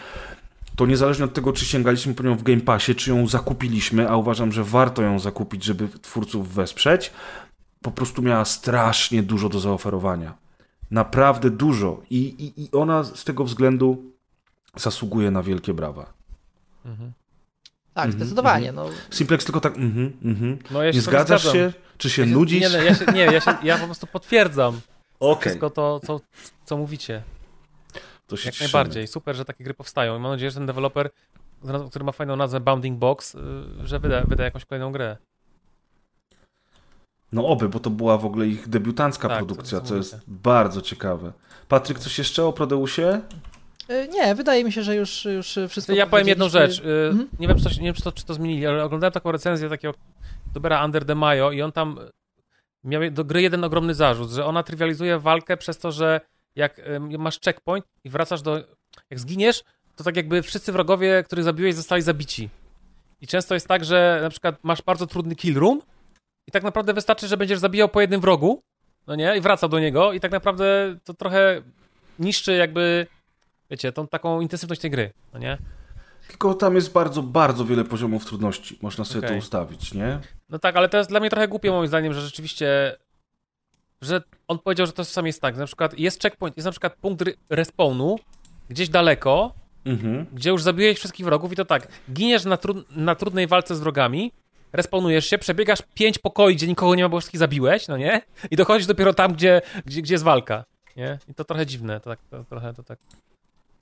to 0.75 0.86
niezależnie 0.86 1.25
od 1.25 1.34
tego, 1.34 1.53
czy 1.53 1.65
sięgaliśmy 1.65 2.13
po 2.13 2.23
nią 2.23 2.36
w 2.36 2.43
Game 2.43 2.61
Passie, 2.61 2.95
czy 2.95 3.09
ją 3.09 3.28
zakupiliśmy, 3.28 4.09
a 4.09 4.15
uważam, 4.15 4.51
że 4.51 4.63
warto 4.63 5.01
ją 5.01 5.19
zakupić, 5.19 5.63
żeby 5.63 5.88
twórców 6.01 6.53
wesprzeć, 6.53 7.11
po 7.82 7.91
prostu 7.91 8.21
miała 8.21 8.45
strasznie 8.45 9.23
dużo 9.23 9.49
do 9.49 9.59
zaoferowania. 9.59 10.34
Naprawdę 10.91 11.49
dużo. 11.49 12.01
I, 12.09 12.17
i, 12.17 12.63
i 12.63 12.71
ona 12.71 13.03
z 13.03 13.23
tego 13.23 13.43
względu 13.43 14.11
zasługuje 14.75 15.32
na 15.32 15.43
wielkie 15.43 15.73
brawa. 15.73 16.13
Tak, 17.97 18.05
Mhm, 18.05 18.19
zdecydowanie. 18.23 18.71
No, 18.71 18.85
Simplex 19.09 19.45
tylko 19.45 19.59
tak, 19.61 19.77
mhm, 19.77 20.13
mhm. 20.25 20.57
No, 20.71 20.83
ja 20.83 20.91
się 20.93 20.97
Nie 20.97 21.01
zgadzasz 21.01 21.41
zgadzam. 21.41 21.59
się? 21.59 21.73
Czy 21.97 22.09
się 22.09 22.21
Ja 22.21 22.27
nudzisz? 22.27 22.61
Nie, 22.61 22.69
no, 22.69 22.77
ja, 22.83 22.95
się, 22.95 23.05
nie 23.05 23.19
ja, 23.25 23.41
się, 23.41 23.55
ja 23.63 23.77
po 23.77 23.85
prostu 23.85 24.07
potwierdzam 24.07 24.81
Okej, 25.19 25.41
wszystko 25.41 25.69
to, 25.69 25.99
co, 26.05 26.19
co 26.65 26.77
mówicie. 26.77 27.23
to 28.27 28.37
się 28.37 28.45
Jak 28.47 28.53
cieszymy. 28.55 28.67
najbardziej. 28.67 29.07
Super, 29.07 29.35
że 29.35 29.45
takie 29.45 29.63
gry 29.63 29.73
powstają. 29.73 30.17
I 30.17 30.19
mam 30.19 30.31
nadzieję, 30.31 30.51
że 30.51 30.57
ten 30.57 30.65
deweloper, 30.65 31.09
który 31.89 32.05
ma 32.05 32.11
fajną 32.11 32.35
nazwę 32.35 32.59
Bounding 32.59 32.99
Box, 32.99 33.35
y, 33.35 33.39
że 33.83 33.99
wyda, 33.99 34.21
wyda 34.21 34.43
jakąś 34.43 34.65
kolejną 34.65 34.91
grę. 34.91 35.17
No 37.31 37.47
oby, 37.47 37.69
bo 37.69 37.79
to 37.79 37.89
była 37.89 38.17
w 38.17 38.25
ogóle 38.25 38.47
ich 38.47 38.67
debiutancka 38.67 39.27
Tak, 39.29 39.37
produkcja, 39.37 39.79
to 39.79 39.85
co 39.85 39.95
jest 39.95 40.17
bardzo 40.27 40.81
ciekawe. 40.81 41.31
Patryk, 41.67 41.99
coś 41.99 42.17
jeszcze 42.17 42.45
o 42.45 42.53
Prodeusie? 42.53 43.21
Y, 43.89 44.07
nie, 44.13 44.35
wydaje 44.35 44.63
mi 44.63 44.71
się, 44.71 44.83
że 44.83 44.95
już, 44.95 45.25
już 45.25 45.59
wszystko 45.69 45.93
Ja 45.93 46.07
powiem 46.07 46.27
jedną 46.27 46.49
rzecz. 46.49 46.79
y, 46.79 46.83
Mhm. 47.09 47.29
Nie 47.39 47.47
wiem, 47.47 47.57
czy 47.57 47.63
to, 47.63 47.69
nie 47.69 47.75
wiem 47.85 47.93
czy, 47.93 48.01
to, 48.01 48.11
czy 48.11 48.25
to 48.25 48.33
zmienili, 48.33 48.67
ale 48.67 48.83
oglądałem 48.83 49.11
taką 49.13 49.31
recenzję 49.31 49.69
takiego 49.69 49.93
youtubera 50.47 50.85
Under 50.85 51.05
the 51.05 51.15
Mayo 51.15 51.51
i 51.51 51.61
on 51.61 51.71
tam 51.71 51.99
miał 52.83 53.01
do 53.11 53.23
gry 53.23 53.41
jeden 53.41 53.63
ogromny 53.63 53.93
zarzut, 53.93 54.29
że 54.31 54.45
ona 54.45 54.63
trywializuje 54.63 55.19
walkę 55.19 55.57
przez 55.57 55.77
to, 55.77 55.91
że 55.91 56.21
jak 56.55 56.79
y, 56.79 56.99
masz 56.99 57.39
checkpoint 57.39 57.85
i 58.03 58.09
wracasz 58.09 58.41
do... 58.41 58.63
Jak 59.09 59.19
zginiesz, 59.19 59.63
to 59.95 60.03
tak 60.03 60.15
jakby 60.15 60.41
wszyscy 60.41 60.71
wrogowie, 60.71 61.23
których 61.25 61.45
zabiłeś, 61.45 61.75
zostali 61.75 62.01
zabici. 62.01 62.49
I 63.21 63.27
często 63.27 63.53
jest 63.53 63.67
tak, 63.67 63.85
że 63.85 64.19
na 64.21 64.29
przykład 64.29 64.55
masz 64.63 64.81
bardzo 64.81 65.07
trudny 65.07 65.35
kill 65.35 65.55
room 65.55 65.81
i 66.47 66.51
tak 66.51 66.63
naprawdę 66.63 66.93
wystarczy, 66.93 67.27
że 67.27 67.38
będziesz 67.38 67.59
zabijał 67.59 67.89
po 67.89 68.01
jednym 68.01 68.21
wrogu, 68.21 68.61
no 69.07 69.15
nie, 69.15 69.38
i 69.38 69.41
wracał 69.41 69.69
do 69.69 69.79
niego 69.79 70.13
i 70.13 70.19
tak 70.19 70.31
naprawdę 70.31 70.95
to 71.03 71.13
trochę 71.13 71.61
niszczy 72.19 72.53
jakby, 72.53 73.07
wiecie, 73.70 73.91
tą 73.91 74.07
taką 74.07 74.41
intensywność 74.41 74.82
tej 74.82 74.91
gry, 74.91 75.13
no 75.34 75.39
nie? 75.39 75.57
Tylko 76.28 76.53
tam 76.53 76.76
jest 76.76 76.91
bardzo, 76.93 77.24
bardzo 77.24 77.65
wiele 77.65 77.84
poziomów 77.84 78.26
trudności. 78.26 78.80
Można 78.82 79.05
sobie 79.05 79.22
to 79.22 79.28
Okej. 79.28 79.39
ustawić, 79.39 79.93
nie? 79.93 80.20
No 80.49 80.59
tak, 80.59 80.76
ale 80.76 80.89
to 80.89 80.97
jest 80.97 81.09
dla 81.09 81.20
mnie 81.20 81.30
trochę 81.30 81.47
głupie 81.47 81.72
moim 81.72 81.88
zdaniem, 81.88 82.13
że 82.13 82.22
rzeczywiście, 82.22 82.95
że 84.01 84.22
on 84.47 84.59
powiedział, 84.59 84.88
że 84.88 84.93
to 84.93 85.05
czasami 85.05 85.28
jest 85.28 85.41
tak, 85.41 85.55
że 85.55 85.59
na 85.61 85.68
przykład 85.68 85.99
jest 85.99 86.22
checkpoint, 86.22 86.57
jest 86.57 86.65
na 86.65 86.72
przykład 86.72 86.95
punkt 86.95 87.22
re- 87.22 87.34
respawnu 87.49 88.15
gdzieś 88.70 88.89
daleko, 88.89 89.53
Mhm. 89.86 90.26
gdzie 90.34 90.49
już 90.49 90.63
zabiłeś 90.63 90.97
wszystkich 90.97 91.26
wrogów 91.26 91.51
i 91.51 91.55
to 91.55 91.65
tak, 91.65 91.88
giniesz 92.13 92.45
na, 92.45 92.57
na 92.91 93.15
trudnej 93.15 93.47
walce 93.47 93.76
z 93.76 93.80
wrogami, 93.80 94.32
respawnujesz 94.74 95.26
się, 95.26 95.38
przebiegasz 95.38 95.80
pięć 95.93 96.20
pokoi, 96.20 96.55
gdzie 96.55 96.68
nikogo 96.68 96.95
nie 96.95 97.03
ma, 97.03 97.09
bo 97.09 97.20
wszystkich 97.20 97.39
zabiłeś, 97.39 97.88
no 97.88 97.97
nie? 97.97 98.22
I 98.51 98.55
dochodzisz 98.55 98.88
dopiero 98.88 99.13
tam, 99.13 99.34
gdzie, 99.34 99.61
gdzie, 99.86 100.01
gdzie 100.01 100.13
jest 100.13 100.24
walka, 100.24 100.65
nie? 100.95 101.20
I 101.28 101.34
to 101.34 101.43
trochę 101.45 101.65
dziwne, 101.65 101.99
to 101.99 102.09
tak, 102.09 102.20
to, 102.30 102.43
trochę 102.43 102.74
to 102.74 102.84
tak, 102.84 102.99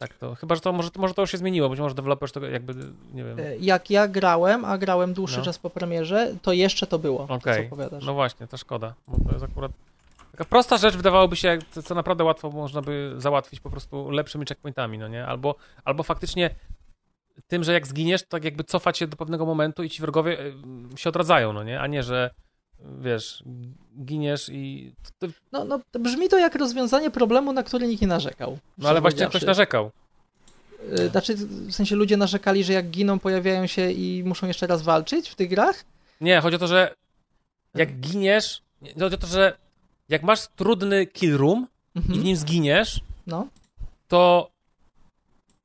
tak 0.07 0.17
to, 0.17 0.35
chyba, 0.35 0.55
że 0.55 0.61
to 0.61 0.73
może, 0.73 0.89
może 0.97 1.13
to 1.13 1.21
już 1.21 1.31
się 1.31 1.37
zmieniło, 1.37 1.69
być 1.69 1.79
może 1.79 1.95
deweloper 1.95 2.31
tego 2.31 2.47
jakby, 2.47 2.73
nie 3.13 3.23
wiem, 3.23 3.39
Y, 3.39 3.57
Jak 3.59 3.89
ja 3.89 4.07
grałem, 4.07 4.65
a 4.65 4.77
grałem 4.77 5.13
dłuższy 5.13 5.37
No. 5.37 5.43
czas 5.45 5.59
po 5.59 5.69
premierze, 5.69 6.35
to 6.41 6.53
jeszcze 6.53 6.87
to 6.87 6.99
było, 6.99 7.27
to, 7.27 7.33
okej, 7.33 7.61
co 7.61 7.67
opowiadasz. 7.75 8.05
no 8.05 8.13
właśnie, 8.13 8.47
to 8.47 8.57
szkoda, 8.57 8.93
bo 9.07 9.17
to 9.29 9.33
jest 9.33 9.45
akurat 9.45 9.71
Taka 10.31 10.45
prosta 10.45 10.77
rzecz 10.77 10.95
wydawałoby 10.95 11.35
się, 11.35 11.59
co, 11.83 11.95
naprawdę 11.95 12.23
łatwo 12.23 12.49
można 12.49 12.81
by 12.81 13.13
załatwić 13.17 13.59
po 13.59 13.69
prostu 13.69 14.11
lepszymi 14.11 14.45
checkpointami, 14.45 14.97
no 14.97 15.07
nie? 15.07 15.25
Albo, 15.27 15.55
albo 15.85 16.03
faktycznie 16.03 16.49
tym, 17.47 17.63
że 17.63 17.73
jak 17.73 17.87
zginiesz, 17.87 18.21
to 18.23 18.27
tak 18.29 18.43
jakby 18.43 18.63
cofać 18.63 18.97
się 18.97 19.07
do 19.07 19.17
pewnego 19.17 19.45
momentu 19.45 19.83
i 19.83 19.89
ci 19.89 20.01
wrogowie 20.01 20.39
y, 20.39 20.53
się 20.95 21.09
odradzają, 21.09 21.53
no 21.53 21.63
nie? 21.63 21.81
A 21.81 21.87
nie, 21.87 22.03
że 22.03 22.29
wiesz, 23.01 23.43
giniesz 24.05 24.49
i... 24.49 24.91
No, 25.51 25.65
no, 25.65 25.79
brzmi 25.99 26.29
to 26.29 26.37
jak 26.37 26.55
rozwiązanie 26.55 27.11
problemu, 27.11 27.53
na 27.53 27.63
który 27.63 27.87
nikt 27.87 28.01
nie 28.01 28.07
narzekał. 28.07 28.57
No 28.77 28.89
ale 28.89 29.01
właśnie 29.01 29.27
ktoś 29.27 29.41
narzekał. 29.43 29.91
Y, 30.99 31.09
Znaczy, 31.09 31.35
w 31.35 31.71
sensie 31.73 31.95
ludzie 31.95 32.17
narzekali, 32.17 32.63
że 32.63 32.73
jak 32.73 32.89
giną, 32.89 33.19
pojawiają 33.19 33.67
się 33.67 33.91
i 33.91 34.23
muszą 34.25 34.47
jeszcze 34.47 34.67
raz 34.67 34.81
walczyć 34.81 35.29
w 35.29 35.35
tych 35.35 35.49
grach? 35.49 35.83
Nie, 36.21 36.41
chodzi 36.41 36.55
o 36.55 36.59
to, 36.59 36.67
że 36.67 36.95
jak 37.75 37.99
giniesz, 37.99 38.61
nie, 38.81 38.93
chodzi 38.99 39.15
o 39.15 39.19
to, 39.19 39.27
że 39.27 39.57
jak 40.09 40.23
masz 40.23 40.47
trudny 40.55 41.05
kill 41.05 41.37
room 41.37 41.67
i 41.95 41.99
w 42.01 42.05
Mhm. 42.05 42.23
nim 42.23 42.35
zginiesz, 42.35 42.99
No. 43.27 43.47
to 44.07 44.49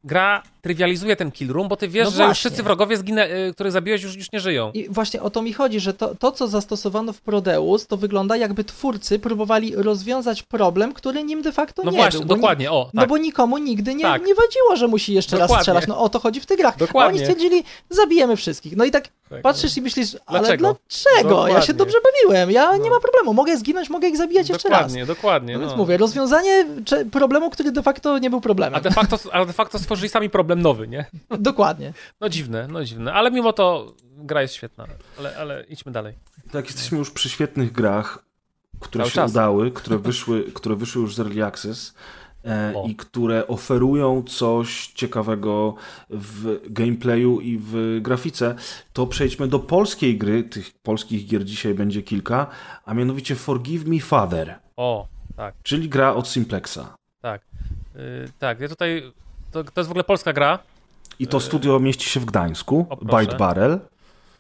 gra 0.05 0.43
trywializuje 0.63 1.17
ten 1.17 1.31
kill 1.31 1.49
room, 1.53 1.69
bo 1.69 1.77
ty 1.77 1.89
wiesz, 1.89 2.05
No 2.05 2.11
że 2.11 2.25
już 2.25 2.39
wszyscy 2.39 2.63
wrogowie, 2.63 2.97
zginę, 2.97 3.29
y, 3.49 3.53
których 3.55 3.73
zabiłeś, 3.73 4.03
już, 4.03 4.17
już 4.17 4.33
nie 4.33 4.41
żyją. 4.41 4.71
I 4.75 4.89
właśnie 4.89 5.23
o 5.23 5.31
to 5.31 5.43
mi 5.43 5.53
chodzi, 5.53 5.81
że 5.81 5.95
to, 5.95 6.15
to, 6.15 6.33
co 6.33 6.49
zastosowano 6.49 7.13
w 7.13 7.21
Prodeus, 7.21 7.87
to 7.87 7.97
wygląda 7.97 8.37
jakby 8.37 8.65
twórcy 8.65 9.19
próbowali 9.19 9.73
rozwiązać 9.77 10.43
problem, 10.43 10.93
który 10.93 11.23
nim 11.25 11.43
de 11.43 11.53
facto 11.53 11.83
No 11.85 11.91
nie 11.91 11.97
właśnie, 11.97 12.19
był. 12.21 12.29
ni- 12.29 12.35
dokładnie, 12.41 12.73
o, 12.73 12.91
No 12.95 13.01
tak. 13.03 13.09
bo 13.09 13.19
nikomu 13.19 13.59
nigdy 13.59 13.95
nie, 13.95 14.03
Tak. 14.05 14.27
nie 14.27 14.35
wadziło, 14.35 14.77
że 14.77 14.89
musi 14.89 15.15
jeszcze 15.15 15.37
raz 15.39 15.45
Dokładnie. 15.49 15.63
strzelać. 15.63 15.87
No 15.87 15.99
o 16.01 16.09
to 16.09 16.19
chodzi 16.19 16.41
w 16.41 16.47
tych 16.47 16.59
grach. 16.59 16.75
A 16.77 16.79
Dokładnie. 16.79 17.09
oni 17.09 17.19
stwierdzili, 17.19 17.65
zabijemy 17.91 18.37
wszystkich. 18.37 18.77
No 18.77 18.85
i 18.85 18.91
tak 18.91 19.09
Tak. 19.31 19.43
patrzysz 19.43 19.77
i 19.77 19.83
myślisz, 19.83 20.17
ale 20.27 20.39
Dlaczego? 20.41 20.77
dlaczego? 20.89 21.49
Ja 21.49 21.49
się 21.49 21.53
Dokładnie. 21.55 21.75
dobrze 21.75 21.99
bawiłem, 22.25 22.51
ja 22.51 22.77
nie 22.77 22.85
No. 22.91 22.95
ma 22.97 23.01
problemu, 23.01 23.35
mogę 23.35 23.57
zginąć, 23.57 23.91
mogę 23.91 24.09
ich 24.09 24.17
zabijać 24.17 24.49
jeszcze 24.49 24.69
raz. 24.69 24.79
Dokładnie, 24.79 25.07
dokładnie. 25.07 25.55
No 25.55 25.61
więc 25.61 25.71
no. 25.73 25.77
mówię, 25.77 25.97
rozwiązanie 25.97 26.67
problemu, 27.13 27.51
który 27.51 27.73
de 27.73 27.83
facto 27.83 28.19
nie 28.19 28.31
był 28.31 28.41
problemem. 28.41 28.75
A 28.75 28.81
de, 28.81 28.91
facto, 28.91 29.19
a 29.33 29.45
de 29.45 29.53
facto 29.53 29.79
stworzyli 29.79 30.09
sami 30.09 30.31
problem 30.31 30.50
nowy, 30.57 30.89
nie? 30.89 31.05
Dokładnie. 31.39 31.93
No 32.21 32.29
dziwne, 32.29 32.69
no 32.69 32.85
dziwne. 32.85 33.13
Ale 33.13 33.31
mimo 33.31 33.53
to 33.53 33.95
gra 34.17 34.43
jest 34.43 34.55
świetna. 34.55 34.87
Ale, 35.19 35.37
ale 35.37 35.65
idźmy 35.69 35.93
dalej. 35.93 36.15
Tak, 36.53 36.67
jesteśmy 36.67 36.99
już 36.99 37.11
przy 37.11 37.29
świetnych 37.29 37.73
grach, 37.73 38.25
które 38.81 39.05
Cały 39.05 39.11
się 39.11 39.15
czas. 39.15 39.31
udały, 39.31 39.71
które 39.71 39.99
wyszły, 39.99 40.45
które 40.53 40.77
wyszły 40.77 41.03
już 41.03 41.15
z 41.15 41.21
Early 41.21 41.45
Access 41.45 41.95
e, 42.45 42.73
i 42.87 42.97
które 42.97 43.47
oferują 43.47 44.23
coś 44.23 44.87
ciekawego 44.87 45.75
w 46.11 46.61
gameplayu 46.71 47.41
i 47.41 47.59
w 47.63 47.99
grafice, 48.03 48.55
to 48.93 49.07
przejdźmy 49.07 49.49
do 49.49 49.59
polskiej 49.59 50.19
gry. 50.19 50.45
Tych 50.45 50.71
polskich 50.83 51.27
gier 51.27 51.45
dzisiaj 51.45 51.75
będzie 51.75 52.03
kilka, 52.03 52.47
a 52.85 52.95
mianowicie 52.95 53.35
Forgive 53.35 53.85
Me 53.87 54.01
Father, 54.01 54.59
O, 54.77 55.09
tak, 55.37 55.55
czyli 55.63 55.89
gra 55.89 56.15
od 56.15 56.29
Simplexa. 56.29 56.79
tak. 57.21 57.43
Yy, 57.95 58.29
tak, 58.39 58.61
ja 58.61 58.69
tutaj... 58.69 59.13
To, 59.51 59.65
to 59.65 59.81
jest 59.81 59.89
w 59.89 59.93
ogóle 59.93 60.05
polska 60.05 60.33
gra, 60.33 60.59
I 61.19 61.27
to 61.27 61.41
studio 61.41 61.81
mieści 61.81 62.11
się 62.11 62.21
w 62.21 62.25
Gdańsku, 62.25 62.87
O. 62.91 62.97
Bite 62.97 63.37
Barrel. 63.37 63.81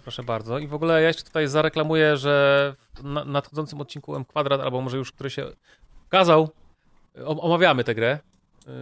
proszę 0.02 0.22
bardzo. 0.22 0.58
I 0.58 0.66
w 0.66 0.74
ogóle 0.74 1.02
ja 1.02 1.08
jeszcze 1.08 1.22
tutaj 1.22 1.48
zareklamuję, 1.48 2.16
że 2.16 2.74
w 2.94 3.04
na, 3.04 3.24
nadchodzącym 3.24 3.80
odcinku 3.80 4.16
M 4.16 4.24
Kwadrat, 4.24 4.60
albo 4.60 4.80
może 4.80 4.96
już 4.96 5.12
który 5.12 5.30
się 5.30 5.46
ukazał, 6.06 6.50
omawiamy 7.24 7.84
tę 7.84 7.94
grę. 7.94 8.18
Yy, 8.66 8.72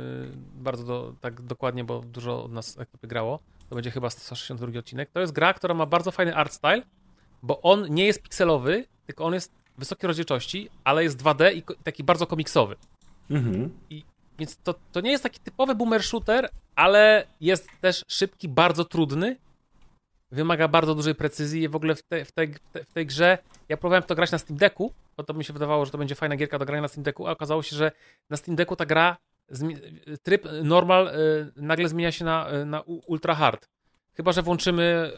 bardzo 0.55 0.85
do, 0.85 1.15
tak 1.21 1.43
dokładnie, 1.43 1.85
bo 1.85 2.01
dużo 2.01 2.45
od 2.45 2.53
nas 2.53 2.79
ekipy 2.79 3.07
grało. 3.07 3.39
To 3.69 3.75
będzie 3.75 3.91
chyba 3.91 4.11
162 4.11 4.79
odcinek. 4.79 5.11
To 5.11 5.21
jest 5.21 5.33
gra, 5.33 5.55
która 5.55 5.75
ma 5.75 5.87
bardzo 5.87 6.11
fajny 6.11 6.37
art 6.37 6.53
style, 6.53 6.83
bo 7.43 7.61
on 7.61 7.87
nie 7.95 8.07
jest 8.07 8.23
pikselowy, 8.23 8.85
tylko 9.07 9.25
on 9.25 9.35
jest 9.35 9.53
wysokiej 9.79 10.09
rozdzielczości, 10.09 10.71
ale 10.85 11.03
jest 11.03 11.23
2D 11.23 11.55
i 11.55 11.63
taki 11.85 12.05
bardzo 12.05 12.27
komiksowy. 12.27 12.77
Mhm. 13.31 13.71
Więc 14.39 14.57
to, 14.57 14.75
to 14.93 15.01
nie 15.01 15.11
jest 15.11 15.23
taki 15.23 15.41
typowy 15.41 15.75
boomer 15.75 16.03
shooter, 16.03 16.51
ale 16.75 17.27
jest 17.41 17.69
też 17.81 18.05
szybki, 18.09 18.49
bardzo 18.49 18.85
trudny. 18.85 19.37
Wymaga 20.31 20.69
bardzo 20.69 20.95
dużej 20.95 21.15
precyzji 21.15 21.69
w 21.69 21.77
ogóle 21.77 21.95
w, 21.95 22.03
te, 22.03 22.25
w, 22.25 22.33
tej, 22.33 22.55
w, 22.55 22.61
tej, 22.73 22.85
w 22.85 22.93
tej 22.93 23.07
grze 23.07 23.39
ja 23.69 23.77
próbowałem 23.77 24.03
to 24.03 24.15
grać 24.15 24.33
na 24.33 24.39
Steam 24.39 24.59
Decku, 24.59 24.93
bo 25.17 25.25
to 25.25 25.35
mi 25.35 25.45
się 25.45 25.53
wydawało, 25.53 25.85
że 25.85 25.91
to 25.91 25.99
będzie 25.99 26.15
fajna 26.15 26.37
gierka 26.37 26.59
do 26.59 26.65
grania 26.65 26.83
na 26.83 26.89
Steam 26.89 27.03
Decku, 27.03 27.27
a 27.27 27.31
okazało 27.31 27.63
się, 27.63 27.77
że 27.77 27.93
na 28.31 28.37
Steam 28.37 28.57
Decku 28.57 28.77
ta 28.77 28.87
gra, 28.87 29.17
tryb 30.23 30.49
normal 30.63 31.09
y, 31.09 31.53
nagle 31.57 31.89
zmienia 31.89 32.13
się 32.13 32.25
na, 32.25 32.53
y, 32.53 32.65
na 32.65 32.81
ultra 32.87 33.35
hard. 33.35 33.69
Chyba, 34.15 34.33
że 34.33 34.43
włączymy 34.43 35.13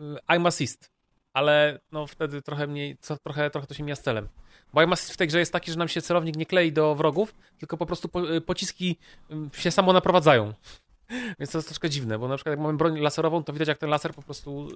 y, 0.00 0.04
aim 0.26 0.46
assist, 0.46 0.90
ale 1.32 1.80
no 1.92 2.06
wtedy 2.06 2.42
trochę 2.42 2.66
mniej, 2.66 2.96
co, 3.00 3.16
trochę, 3.16 3.50
trochę 3.50 3.66
to 3.66 3.74
się 3.74 3.82
mija 3.82 3.96
z 3.96 4.02
celem. 4.02 4.28
Assist 4.74 5.12
w 5.12 5.16
tej 5.16 5.28
grze 5.28 5.38
jest 5.38 5.52
taki, 5.52 5.70
że 5.70 5.78
nam 5.78 5.88
się 5.88 6.02
celownik 6.02 6.36
nie 6.36 6.46
klei 6.46 6.72
do 6.72 6.94
wrogów, 6.94 7.34
tylko 7.58 7.76
po 7.76 7.86
prostu 7.86 8.08
po, 8.08 8.34
y, 8.34 8.40
pociski 8.40 8.98
y, 9.30 9.60
się 9.60 9.70
samo 9.70 9.92
naprowadzają. 9.92 10.52
Więc 11.38 11.50
to 11.52 11.58
jest 11.58 11.68
troszkę 11.68 11.90
dziwne, 11.90 12.18
bo 12.18 12.28
na 12.28 12.36
przykład 12.36 12.52
jak 12.52 12.60
mamy 12.60 12.78
broń 12.78 13.00
laserową, 13.00 13.44
to 13.44 13.52
widać 13.52 13.68
jak 13.68 13.78
ten 13.78 13.90
laser 13.90 14.14
po 14.14 14.22
prostu 14.22 14.68
y, 14.68 14.72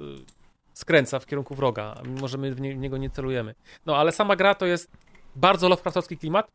skręca 0.72 1.18
w 1.18 1.26
kierunku 1.26 1.55
wroga, 1.55 1.94
a 1.99 2.03
mimo 2.03 2.28
że 2.28 2.38
my 2.38 2.55
w, 2.55 2.61
nie, 2.61 2.74
w 2.74 2.78
niego 2.78 2.97
nie 2.97 3.11
celujemy. 3.11 3.55
No 3.86 3.97
ale 3.97 4.12
sama 4.12 4.36
gra 4.36 4.55
to 4.55 4.66
jest 4.66 4.90
bardzo 5.36 5.68
Lovecraftowski 5.68 6.18
klimat. 6.18 6.51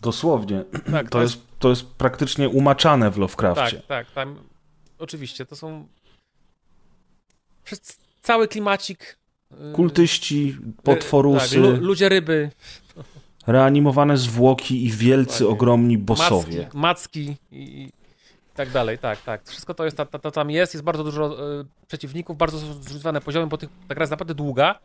Dosłownie. 0.00 0.64
Tak, 0.92 1.10
To 1.14 1.22
jest, 1.22 1.38
to 1.58 1.70
jest 1.70 1.86
praktycznie 1.86 2.48
umaczane 2.48 3.10
w 3.10 3.18
Lovecraftie. 3.18 3.76
Tak, 3.76 3.86
tak, 3.86 4.10
tam 4.10 4.38
oczywiście, 4.98 5.46
to 5.46 5.56
są 5.56 5.88
przez 7.64 7.98
cały 8.22 8.48
klimacik 8.48 9.18
Kultyści, 9.74 10.56
potworusy, 10.82 11.48
tak, 11.50 11.58
lu, 11.58 11.76
ludzie 11.86 12.08
ryby, 12.08 12.50
reanimowane 13.46 14.16
zwłoki 14.18 14.84
i 14.84 14.90
wielcy, 14.90 15.48
ogromni 15.48 15.98
bossowie. 15.98 16.58
macki, 16.58 16.76
macki 16.78 17.36
i, 17.52 17.82
i 17.82 17.92
tak 18.54 18.70
dalej, 18.70 18.98
tak, 18.98 19.22
tak. 19.22 19.48
Wszystko 19.48 19.74
to 19.74 19.84
jest, 19.84 19.96
to, 19.96 20.06
to 20.18 20.30
tam 20.30 20.50
jest, 20.50 20.74
jest 20.74 20.84
bardzo 20.84 21.04
dużo 21.04 21.50
y, 21.60 21.64
przeciwników, 21.88 22.36
bardzo 22.36 22.58
zróżnicowane 22.58 23.20
poziomy, 23.20 23.46
bo 23.46 23.56
tych, 23.58 23.68
ta 23.88 23.94
gra 23.94 24.02
jest 24.02 24.10
naprawdę 24.10 24.34
długa, 24.34 24.78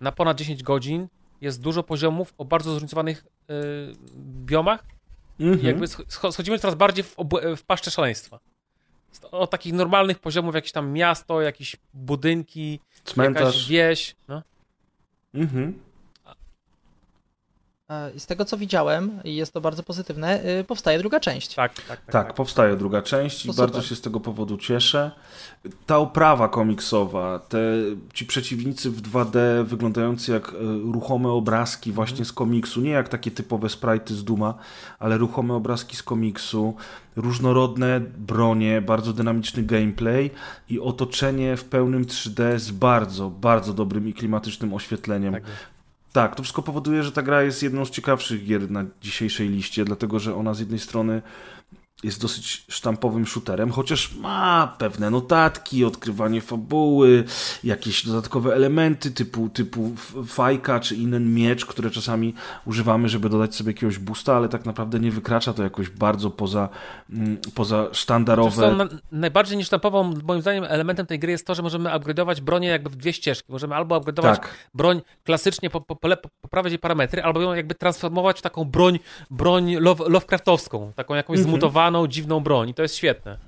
na 0.00 0.12
ponad 0.12 0.36
10 0.38 0.62
godzin, 0.62 1.08
jest 1.40 1.60
dużo 1.60 1.82
poziomów 1.82 2.34
o 2.38 2.44
bardzo 2.44 2.70
zróżnicowanych 2.70 3.24
y, 3.50 3.54
biomach 4.46 4.84
i 5.38 5.44
Mhm. 5.44 5.66
jakby 5.66 5.86
scho- 5.86 6.32
schodzimy 6.32 6.58
coraz 6.58 6.74
bardziej 6.74 7.04
w, 7.04 7.16
w 7.56 7.62
paszczę 7.62 7.90
szaleństwa. 7.90 8.38
O 9.30 9.46
takich 9.46 9.72
normalnych 9.72 10.18
poziomów, 10.18 10.54
jakieś 10.54 10.72
tam 10.72 10.92
miasto, 10.92 11.40
jakieś 11.40 11.76
budynki, 11.94 12.72
jakaś 12.72 13.14
Cmentarz. 13.14 13.68
wieś, 13.68 14.16
no. 14.28 14.42
Mhm. 15.34 15.80
E, 17.90 18.10
I 18.10 18.20
z 18.20 18.26
tego 18.26 18.44
co 18.44 18.58
widziałem, 18.58 19.20
i 19.24 19.36
jest 19.36 19.52
to 19.52 19.60
bardzo 19.60 19.82
pozytywne, 19.82 20.44
y, 20.60 20.64
powstaje 20.64 20.98
druga 20.98 21.20
część. 21.20 21.54
Tak, 21.54 21.74
tak, 21.74 21.86
tak. 21.86 22.12
Tak, 22.12 22.34
powstaje 22.34 22.76
druga 22.76 23.02
część 23.02 23.44
i 23.44 23.48
To 23.48 23.54
bardzo 23.54 23.74
super. 23.74 23.88
się 23.88 23.96
z 23.96 24.00
tego 24.00 24.20
powodu 24.20 24.56
cieszę. 24.56 25.10
Ta 25.86 25.98
oprawa 25.98 26.48
komiksowa, 26.48 27.38
te, 27.38 27.58
ci 28.14 28.26
przeciwnicy 28.26 28.90
w 28.90 29.02
2D 29.02 29.64
wyglądający 29.64 30.32
jak 30.32 30.48
e, 30.48 30.52
ruchome 30.92 31.28
obrazki 31.28 31.92
właśnie 31.92 32.24
z 32.24 32.32
komiksu, 32.32 32.80
nie 32.80 32.90
jak 32.90 33.08
takie 33.08 33.30
typowe 33.30 33.68
sprite'y 33.68 34.12
z 34.12 34.24
Duma, 34.24 34.54
ale 34.98 35.18
ruchome 35.18 35.54
obrazki 35.54 35.96
z 35.96 36.02
komiksu, 36.02 36.74
różnorodne 37.16 38.00
bronie, 38.00 38.82
bardzo 38.82 39.12
dynamiczny 39.12 39.62
gameplay 39.62 40.30
i 40.68 40.80
otoczenie 40.80 41.56
w 41.56 41.64
pełnym 41.64 42.04
3D 42.04 42.58
z 42.58 42.70
bardzo, 42.70 43.30
bardzo 43.30 43.74
dobrym 43.74 44.08
i 44.08 44.14
klimatycznym 44.14 44.74
oświetleniem. 44.74 45.34
Tak. 45.34 45.42
Tak, 46.14 46.36
to 46.36 46.42
wszystko 46.42 46.62
powoduje, 46.62 47.02
że 47.02 47.12
ta 47.12 47.22
gra 47.22 47.42
jest 47.42 47.62
jedną 47.62 47.84
z 47.84 47.90
ciekawszych 47.90 48.44
gier 48.44 48.70
na 48.70 48.84
dzisiejszej 49.02 49.48
liście, 49.48 49.84
dlatego 49.84 50.18
że 50.18 50.34
ona 50.34 50.54
z 50.54 50.60
jednej 50.60 50.78
strony 50.78 51.22
jest 52.04 52.20
dosyć 52.20 52.64
sztampowym 52.68 53.26
shooterem, 53.26 53.70
chociaż 53.70 54.14
ma 54.14 54.74
pewne 54.78 55.10
notatki, 55.10 55.84
odkrywanie 55.84 56.40
fabuły, 56.40 57.24
jakieś 57.64 58.06
dodatkowe 58.06 58.54
elementy 58.54 59.10
typu, 59.10 59.48
typu 59.48 59.90
fajka 60.26 60.80
czy 60.80 60.94
inny 60.94 61.20
miecz, 61.20 61.66
które 61.66 61.90
czasami 61.90 62.34
używamy, 62.66 63.08
żeby 63.08 63.28
dodać 63.28 63.54
sobie 63.54 63.70
jakiegoś 63.72 63.98
boosta, 63.98 64.36
ale 64.36 64.48
tak 64.48 64.64
naprawdę 64.66 65.00
nie 65.00 65.10
wykracza 65.10 65.52
to 65.52 65.62
jakoś 65.62 65.90
bardzo 65.90 66.30
poza, 66.30 66.68
mm, 67.10 67.36
poza 67.54 67.88
sztandarowe. 67.92 68.72
na, 68.72 68.88
najbardziej 69.12 69.58
niesztampową, 69.58 70.14
moim 70.24 70.40
zdaniem, 70.40 70.64
elementem 70.68 71.06
tej 71.06 71.18
gry 71.18 71.32
jest 71.32 71.46
to, 71.46 71.54
że 71.54 71.62
możemy 71.62 71.90
upgrade'ować 71.90 72.40
bronię 72.40 72.68
jakby 72.68 72.90
w 72.90 72.96
dwie 72.96 73.12
ścieżki. 73.12 73.52
Możemy 73.52 73.74
albo 73.74 74.00
upgrade'ować 74.00 74.22
Tak, 74.22 74.54
broń 74.74 75.02
klasycznie, 75.24 75.70
po, 75.70 75.80
po, 75.80 75.96
poprawiać 76.40 76.72
jej 76.72 76.78
parametry, 76.78 77.22
albo 77.22 77.40
ją 77.40 77.54
jakby 77.54 77.74
transformować 77.74 78.38
w 78.38 78.42
taką 78.42 78.64
broń, 78.64 78.98
broń 79.30 79.74
love, 79.74 80.04
Lovecraftowską, 80.08 80.92
taką 80.96 81.14
jakąś 81.14 81.38
Mhm. 81.38 81.50
zmutowaną, 81.50 81.93
dziwną 82.08 82.40
broń 82.40 82.68
i 82.68 82.74
to 82.74 82.82
jest 82.82 82.96
świetne. 82.96 83.38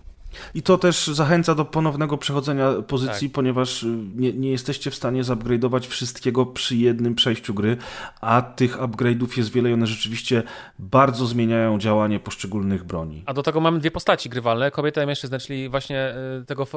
I 0.55 0.63
to 0.63 0.79
też 0.79 1.07
zachęca 1.07 1.55
do 1.55 1.65
ponownego 1.65 2.19
przechodzenia 2.19 2.73
pozycji, 2.87 3.29
Tak. 3.29 3.35
ponieważ 3.35 3.83
y, 3.83 3.87
nie, 4.17 4.33
nie 4.33 4.51
jesteście 4.51 4.91
w 4.91 4.95
stanie 4.95 5.25
zupgrade'ować 5.25 5.81
wszystkiego 5.89 6.47
przy 6.47 6.77
jednym 6.77 7.15
przejściu 7.15 7.55
gry, 7.55 7.77
a 8.21 8.43
tych 8.43 8.79
upgrade'ów 8.79 9.39
jest 9.39 9.53
wiele 9.53 9.71
i 9.71 9.73
one 9.73 9.87
rzeczywiście 9.87 10.43
bardzo 10.79 11.27
zmieniają 11.27 11.79
działanie 11.79 12.21
poszczególnych 12.21 12.85
broni. 12.85 13.23
A 13.27 13.35
do 13.35 13.43
tego 13.43 13.61
mamy 13.61 13.79
dwie 13.79 13.91
postaci 13.91 14.29
grywalne, 14.29 14.71
kobieta 14.71 15.03
i 15.03 15.07
mężczyznę, 15.07 15.39
czyli 15.39 15.69
właśnie 15.69 16.15
y, 16.43 16.45
tego, 16.45 16.63
y, 16.65 16.69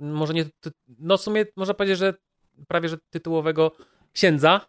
może 0.00 0.34
nie, 0.34 0.44
no 0.98 1.16
w 1.16 1.20
sumie 1.20 1.44
można 1.56 1.74
powiedzieć, 1.74 1.98
że 1.98 2.14
prawie 2.68 2.88
że 2.88 2.96
tytułowego 3.10 3.72
księdza 4.12 4.60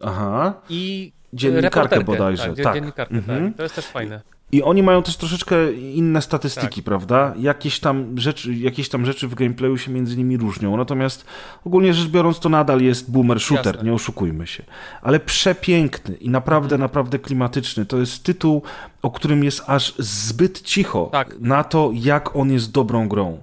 Aha, 0.00 0.54
i 0.68 1.12
dziennikarkę 1.32 2.04
bodajże. 2.04 2.46
Tak, 2.54 2.64
Tak. 2.64 2.74
dziennikarkę, 2.74 3.14
Mhm. 3.14 3.48
tak. 3.48 3.56
To 3.56 3.62
jest 3.62 3.74
też 3.74 3.86
fajne. 3.86 4.22
I 4.54 4.62
oni 4.62 4.82
mają 4.82 5.02
też 5.02 5.16
troszeczkę 5.16 5.72
inne 5.72 6.22
statystyki, 6.22 6.76
Tak. 6.76 6.84
prawda? 6.84 7.34
Jakieś 7.38 7.80
tam, 7.80 8.18
rzeczy, 8.18 8.54
jakieś 8.54 8.88
tam 8.88 9.06
rzeczy 9.06 9.28
w 9.28 9.34
gameplayu 9.34 9.78
się 9.78 9.90
między 9.90 10.16
nimi 10.16 10.36
różnią. 10.36 10.76
Natomiast 10.76 11.24
ogólnie 11.64 11.94
rzecz 11.94 12.08
biorąc, 12.08 12.38
to 12.40 12.48
nadal 12.48 12.80
jest 12.80 13.10
boomer 13.10 13.40
shooter, 13.40 13.66
Jasne. 13.74 13.88
nie 13.90 13.94
oszukujmy 13.94 14.46
się. 14.46 14.62
Ale 15.02 15.20
przepiękny 15.20 16.14
i 16.14 16.28
naprawdę, 16.28 16.78
naprawdę 16.78 17.18
klimatyczny. 17.18 17.86
To 17.86 17.98
jest 17.98 18.22
tytuł, 18.24 18.62
o 19.02 19.10
którym 19.10 19.44
jest 19.44 19.62
aż 19.66 19.94
zbyt 19.98 20.62
cicho 20.62 21.08
Tak. 21.12 21.38
na 21.40 21.64
to, 21.64 21.90
jak 21.94 22.36
on 22.36 22.52
jest 22.52 22.72
dobrą 22.72 23.08
grą. 23.08 23.42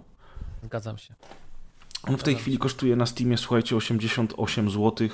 Zgadzam 0.64 0.98
się. 0.98 1.14
On 2.08 2.18
w 2.18 2.24
tej 2.24 2.36
chwili 2.36 2.58
kosztuje 2.58 2.96
na 2.96 3.06
Steamie, 3.06 3.38
słuchajcie, 3.38 3.76
88 3.76 4.70
zł. 4.70 5.08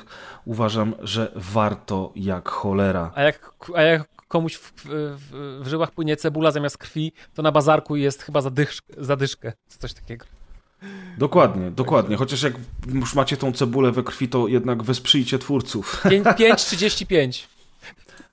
Uważam, 0.45 0.93
że 1.01 1.31
warto 1.35 2.11
jak 2.15 2.49
cholera. 2.49 3.11
A 3.15 3.21
jak, 3.21 3.51
a 3.75 3.81
jak 3.81 4.14
komuś 4.27 4.55
w, 4.55 4.73
w, 4.85 5.59
w, 5.63 5.67
żyłach 5.67 5.91
płynie 5.91 6.17
cebula 6.17 6.51
zamiast 6.51 6.77
krwi, 6.77 7.11
to 7.33 7.41
na 7.41 7.51
bazarku 7.51 7.95
jest 7.95 8.23
chyba 8.23 8.41
zadysz, 8.41 8.81
zadyszkę, 8.97 9.53
coś 9.67 9.93
takiego. 9.93 10.25
Dokładnie, 11.17 11.71
dokładnie. 11.71 12.15
Chociaż 12.15 12.41
jak 12.43 12.53
już 12.93 13.15
macie 13.15 13.37
tą 13.37 13.51
cebulę 13.51 13.91
we 13.91 14.03
krwi, 14.03 14.27
to 14.29 14.47
jednak 14.47 14.83
wesprzyjcie 14.83 15.39
twórców. 15.39 16.01
5,35. 16.05 17.43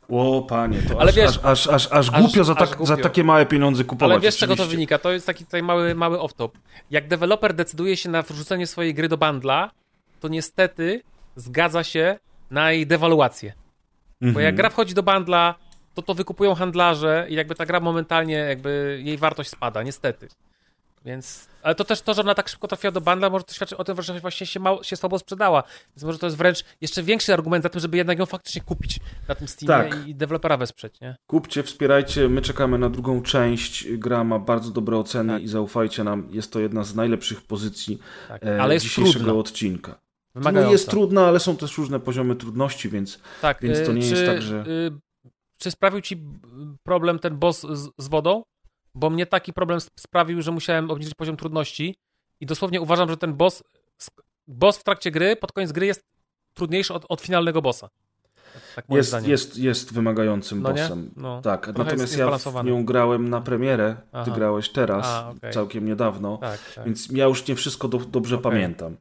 O 0.08 0.42
panie, 0.42 0.82
to 0.88 1.00
Ale 1.00 1.08
aż, 1.10 1.16
wiesz- 1.16 1.40
aż, 1.44 1.66
aż, 1.68 1.92
aż, 1.92 2.10
głupio, 2.10 2.44
za, 2.44 2.54
tak, 2.54 2.68
za 2.68 2.74
głupio. 2.76 2.96
takie 2.96 3.24
małe 3.24 3.46
pieniądze 3.46 3.84
kupować. 3.84 4.12
Ale 4.12 4.20
wiesz, 4.20 4.36
czego 4.36 4.56
to 4.56 4.66
wynika? 4.66 4.98
To 4.98 5.12
jest 5.12 5.26
taki 5.26 5.44
tutaj 5.44 5.62
mały, 5.62 5.94
mały 5.94 6.18
off-top. 6.18 6.48
Jak 6.90 7.08
deweloper 7.08 7.54
decyduje 7.54 7.96
się 7.96 8.08
na 8.10 8.22
wrzucenie 8.22 8.66
swojej 8.66 8.94
gry 8.94 9.08
do 9.08 9.16
bundla, 9.18 9.70
to 10.20 10.28
niestety 10.28 11.02
zgadza 11.36 11.84
się 11.84 12.18
na 12.50 12.72
jej 12.72 12.86
dewaluację. 12.86 13.52
Bo 14.20 14.26
Mhm. 14.26 14.46
jak 14.46 14.54
gra 14.54 14.70
wchodzi 14.70 14.94
do 14.94 15.02
bundla, 15.02 15.54
to 15.94 16.02
to 16.02 16.14
wykupują 16.14 16.54
handlarze 16.54 17.26
i 17.28 17.34
jakby 17.34 17.54
ta 17.54 17.66
gra 17.66 17.80
momentalnie, 17.80 18.34
jakby 18.34 19.00
jej 19.04 19.18
wartość 19.18 19.50
spada, 19.50 19.82
niestety. 19.82 20.28
Więc, 21.04 21.48
ale 21.62 21.74
to 21.74 21.84
też 21.84 22.02
to, 22.02 22.14
że 22.14 22.20
ona 22.22 22.34
tak 22.34 22.48
szybko 22.48 22.68
trafiła 22.68 22.90
do 22.90 23.00
bundla, 23.00 23.30
może 23.30 23.44
to 23.44 23.54
świadczy 23.54 23.76
o 23.76 23.84
tym, 23.84 24.02
że 24.02 24.20
właśnie 24.20 24.46
się, 24.46 24.60
mało, 24.60 24.82
się 24.82 24.96
słabo 24.96 25.18
sprzedała. 25.18 25.62
Więc 25.96 26.04
może 26.04 26.18
to 26.18 26.26
jest 26.26 26.36
wręcz 26.36 26.64
jeszcze 26.80 27.02
większy 27.02 27.32
argument 27.34 27.62
za 27.62 27.68
tym, 27.68 27.80
żeby 27.80 27.96
jednak 27.96 28.18
ją 28.18 28.26
faktycznie 28.26 28.60
kupić 28.62 29.00
na 29.28 29.34
tym 29.34 29.48
Steamie 29.48 29.90
Tak. 29.90 30.06
i, 30.08 30.14
dewelopera 30.14 30.56
wesprzeć, 30.56 31.00
nie? 31.00 31.16
Kupcie, 31.26 31.62
wspierajcie, 31.62 32.28
my 32.28 32.42
czekamy 32.42 32.78
na 32.78 32.90
drugą 32.90 33.22
część. 33.22 33.92
Gra 33.92 34.24
ma 34.24 34.38
bardzo 34.38 34.70
dobre 34.70 34.96
oceny 34.96 35.32
Tak. 35.32 35.42
i 35.42 35.48
zaufajcie 35.48 36.04
nam, 36.04 36.28
jest 36.30 36.52
to 36.52 36.60
jedna 36.60 36.84
z 36.84 36.94
najlepszych 36.94 37.42
pozycji 37.42 37.98
Tak. 38.28 38.44
e, 38.44 38.62
Ale 38.62 38.74
jest 38.74 38.86
dzisiejszego 38.86 39.24
trudna. 39.24 39.40
odcinka. 39.40 40.00
No 40.34 40.70
jest 40.72 40.90
trudna, 40.90 41.26
ale 41.26 41.40
są 41.40 41.56
też 41.56 41.78
różne 41.78 42.00
poziomy 42.00 42.36
trudności, 42.36 42.88
więc 42.88 43.18
Tak, 43.40 43.58
Więc 43.62 43.78
to 43.86 43.90
y, 43.90 43.94
nie 43.94 44.02
czy, 44.02 44.08
jest 44.08 44.26
tak, 44.26 44.42
że- 44.42 44.64
y, 44.66 44.90
Czy 45.62 45.70
sprawił 45.70 46.00
ci 46.00 46.16
b- 46.16 46.38
problem 46.82 47.18
ten 47.18 47.36
boss 47.38 47.60
z, 47.60 47.90
z 47.98 48.08
wodą? 48.08 48.42
Bo 48.94 49.10
mnie 49.10 49.26
taki 49.26 49.52
problem 49.52 49.76
sp- 49.86 49.94
sprawił, 50.00 50.42
że 50.42 50.50
musiałem 50.52 50.90
obniżyć 50.90 51.14
poziom 51.14 51.36
trudności 51.36 51.94
i 52.40 52.46
dosłownie 52.46 52.80
uważam, 52.80 53.08
że 53.08 53.16
ten 53.16 53.34
boss, 53.34 53.62
boss 54.48 54.78
w 54.78 54.84
trakcie 54.84 55.10
gry, 55.10 55.36
pod 55.36 55.52
koniec 55.52 55.72
gry 55.72 55.86
jest 55.86 56.02
trudniejszy 56.54 56.94
od, 56.94 57.06
od 57.08 57.20
finalnego 57.20 57.62
bossa. 57.62 57.88
Tak 58.76 58.84
jest, 58.90 59.08
zdanie. 59.08 59.28
jest, 59.28 59.56
jest 59.58 59.92
wymagającym 59.94 60.62
No 60.62 60.70
bossem. 60.70 61.10
No. 61.16 61.42
Tak, 61.42 61.64
Trochę 61.64 61.78
natomiast 61.84 62.16
ja 62.18 62.38
w 62.38 62.64
nią 62.64 62.84
grałem 62.84 63.28
na 63.28 63.40
premierę, 63.40 63.96
ty 64.00 64.06
Aha. 64.12 64.30
grałeś 64.34 64.68
teraz, 64.68 65.06
A, 65.06 65.30
okej. 65.30 65.52
całkiem 65.52 65.86
niedawno, 65.86 66.36
Tak, 66.38 66.60
tak. 66.74 66.84
więc 66.84 67.08
ja 67.10 67.24
już 67.24 67.48
nie 67.48 67.54
wszystko 67.54 67.88
do, 67.88 67.98
dobrze 67.98 68.34
Okej. 68.36 68.42
pamiętam. 68.52 68.96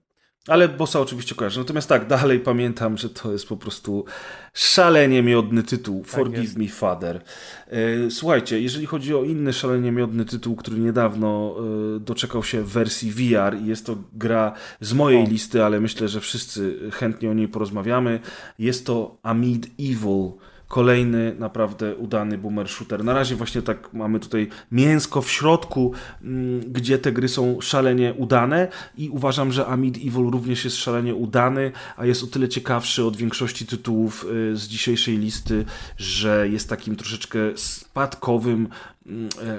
Ale 0.48 0.70
bossa 0.70 1.00
oczywiście 1.00 1.36
kojarzę. 1.36 1.60
Natomiast 1.60 1.90
tak, 1.90 2.08
dalej 2.08 2.40
pamiętam, 2.40 2.98
że 2.98 3.10
to 3.10 3.32
jest 3.32 3.48
po 3.48 3.58
prostu 3.58 4.06
szalenie 4.54 5.24
miodny 5.24 5.64
tytuł. 5.64 6.04
Forgive 6.04 6.36
Tak 6.36 6.44
jest. 6.44 6.58
me, 6.58 6.68
Father. 6.68 7.22
E, 7.68 8.12
Słuchajcie, 8.12 8.62
jeżeli 8.62 8.86
chodzi 8.86 9.16
o 9.16 9.24
inny 9.24 9.54
szalenie 9.54 9.92
miodny 9.92 10.26
tytuł, 10.26 10.56
który 10.56 10.78
niedawno 10.80 11.56
e, 11.96 12.00
doczekał 12.00 12.44
się 12.44 12.62
w 12.62 12.70
wersji 12.70 13.12
VR 13.12 13.58
i 13.62 13.66
jest 13.66 13.86
to 13.86 13.96
gra 14.14 14.54
z 14.80 14.94
mojej 14.94 15.24
O. 15.24 15.30
listy, 15.30 15.64
ale 15.64 15.80
myślę, 15.80 16.08
że 16.08 16.20
wszyscy 16.20 16.80
chętnie 16.92 17.32
o 17.32 17.34
niej 17.34 17.48
porozmawiamy, 17.48 18.20
jest 18.60 18.86
to 18.86 19.18
Amid 19.24 19.66
Evil. 19.80 20.32
Kolejny 20.72 21.36
naprawdę 21.40 21.96
udany 21.96 22.38
boomer 22.38 22.70
shooter. 22.70 23.04
Na 23.04 23.14
razie 23.14 23.36
właśnie 23.36 23.62
tak 23.62 23.94
mamy 23.94 24.20
tutaj 24.20 24.48
mięsko 24.72 25.22
w 25.22 25.32
środku, 25.32 25.94
mm, 26.22 26.62
gdzie 26.72 26.98
te 26.98 27.12
gry 27.12 27.30
są 27.30 27.62
szalenie 27.62 28.14
udane 28.14 28.68
i 28.98 29.10
uważam, 29.10 29.52
że 29.52 29.66
Amid 29.66 29.98
Evil 29.98 30.32
również 30.32 30.66
jest 30.66 30.78
szalenie 30.78 31.16
udany, 31.16 31.72
a 31.98 32.06
jest 32.06 32.24
o 32.24 32.28
tyle 32.28 32.50
ciekawszy 32.50 33.06
od 33.06 33.18
większości 33.18 33.66
tytułów 33.66 34.26
y, 34.26 34.58
z 34.58 34.68
dzisiejszej 34.68 35.18
listy, 35.18 35.66
że 35.98 36.50
jest 36.50 36.70
takim 36.70 36.96
troszeczkę 36.96 37.40
spadkowym, 37.56 38.68
mm, 39.06 39.30
e, 39.42 39.58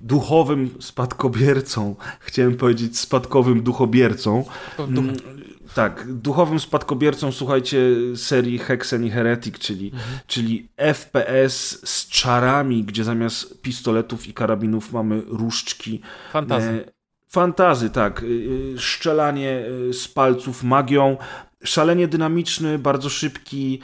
duchowym 0.00 0.70
spadkobiercą. 0.80 1.96
Chciałem 2.28 2.56
powiedzieć 2.56 2.98
spadkowym 2.98 3.62
duchobiercą. 3.62 4.44
Mm, 4.78 5.16
Tak, 5.74 6.12
duchowym 6.12 6.60
spadkobiercą, 6.60 7.32
słuchajcie, 7.32 7.78
serii 8.16 8.58
Hexen 8.58 9.04
i 9.04 9.10
Heretic, 9.10 9.58
czyli, 9.58 9.86
Mhm. 9.94 10.18
czyli 10.26 10.68
FPS 10.76 11.80
z 11.88 12.08
czarami, 12.08 12.84
gdzie 12.84 13.04
zamiast 13.04 13.62
pistoletów 13.62 14.26
i 14.28 14.34
karabinów 14.34 14.92
mamy 14.92 15.22
różdżki. 15.26 16.00
Fantazy. 16.32 16.68
E, 16.88 16.90
fantazy, 17.28 17.90
tak. 17.90 18.22
E, 18.22 18.26
e, 18.74 18.78
Szczelanie 18.78 19.62
z 19.92 20.08
palców 20.08 20.62
magią. 20.64 21.16
Szalenie 21.64 22.08
dynamiczny, 22.08 22.78
bardzo 22.78 23.08
szybki, 23.08 23.80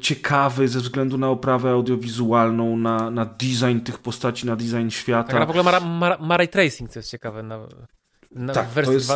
ciekawy 0.00 0.68
ze 0.68 0.80
względu 0.80 1.18
na 1.18 1.28
oprawę 1.28 1.70
audiowizualną, 1.70 2.76
na, 2.76 3.10
na 3.10 3.24
design 3.24 3.78
tych 3.80 3.98
postaci, 3.98 4.46
na 4.46 4.56
design 4.56 4.88
świata. 4.90 5.28
Ta 5.28 5.36
gra 5.36 5.46
w 5.46 5.50
ogóle 5.50 5.62
ma, 5.64 5.80
ma, 5.80 6.16
ma 6.20 6.36
ray 6.36 6.48
tracing, 6.48 6.90
co 6.90 6.98
jest 6.98 7.10
ciekawe, 7.10 7.42
na, 7.42 7.58
na 8.30 8.52
Tak, 8.52 8.68
wersji 8.68 8.94
jest- 8.94 9.12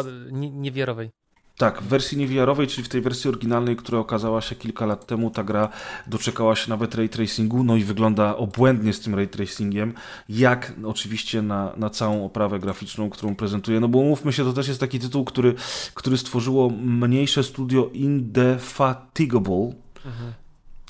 niewiarowej. 0.52 1.10
Tak, 1.58 1.82
w 1.82 1.86
wersji 1.86 2.18
niewiarowej, 2.18 2.66
czyli 2.66 2.84
w 2.84 2.88
tej 2.88 3.00
wersji 3.00 3.28
oryginalnej, 3.28 3.76
która 3.76 3.98
okazała 3.98 4.40
się 4.40 4.54
kilka 4.54 4.86
lat 4.86 5.06
temu, 5.06 5.30
ta 5.30 5.44
gra 5.44 5.68
doczekała 6.06 6.56
się 6.56 6.70
nawet 6.70 6.94
ray 6.94 7.08
tracingu, 7.08 7.64
no 7.64 7.76
i 7.76 7.84
wygląda 7.84 8.36
obłędnie 8.36 8.92
z 8.92 9.00
tym 9.00 9.14
ray 9.14 9.28
tracingiem, 9.28 9.92
jak 10.28 10.72
oczywiście 10.84 11.42
na, 11.42 11.72
na 11.76 11.90
całą 11.90 12.24
oprawę 12.24 12.58
graficzną, 12.58 13.10
którą 13.10 13.36
prezentuje. 13.36 13.80
No 13.80 13.88
bo 13.88 13.98
umówmy 13.98 14.32
się, 14.32 14.44
to 14.44 14.52
też 14.52 14.68
jest 14.68 14.80
taki 14.80 14.98
tytuł, 14.98 15.24
który, 15.24 15.54
który 15.94 16.18
stworzyło 16.18 16.70
mniejsze 16.84 17.42
studio 17.44 17.90
Indefatigable. 17.92 19.72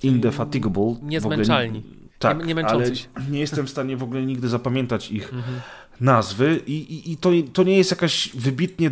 Indefatigable. 0.02 0.82
w 0.82 0.96
ogóle 0.96 1.10
Niezmęczalni. 1.10 1.82
Tak, 2.18 2.46
Nie- 2.46 2.54
nie 2.54 2.66
ale 2.66 2.90
nie 3.32 3.40
jestem 3.40 3.66
w 3.66 3.70
stanie 3.70 3.96
w 3.96 4.02
ogóle 4.02 4.22
nigdy 4.22 4.48
zapamiętać 4.48 5.10
ich 5.10 5.32
Mhm. 5.32 5.60
nazwy 6.00 6.60
i, 6.66 6.72
i, 6.72 7.12
i 7.12 7.16
to, 7.16 7.30
to 7.52 7.62
nie 7.62 7.76
jest 7.76 7.90
jakaś 7.90 8.30
wybitnie 8.34 8.90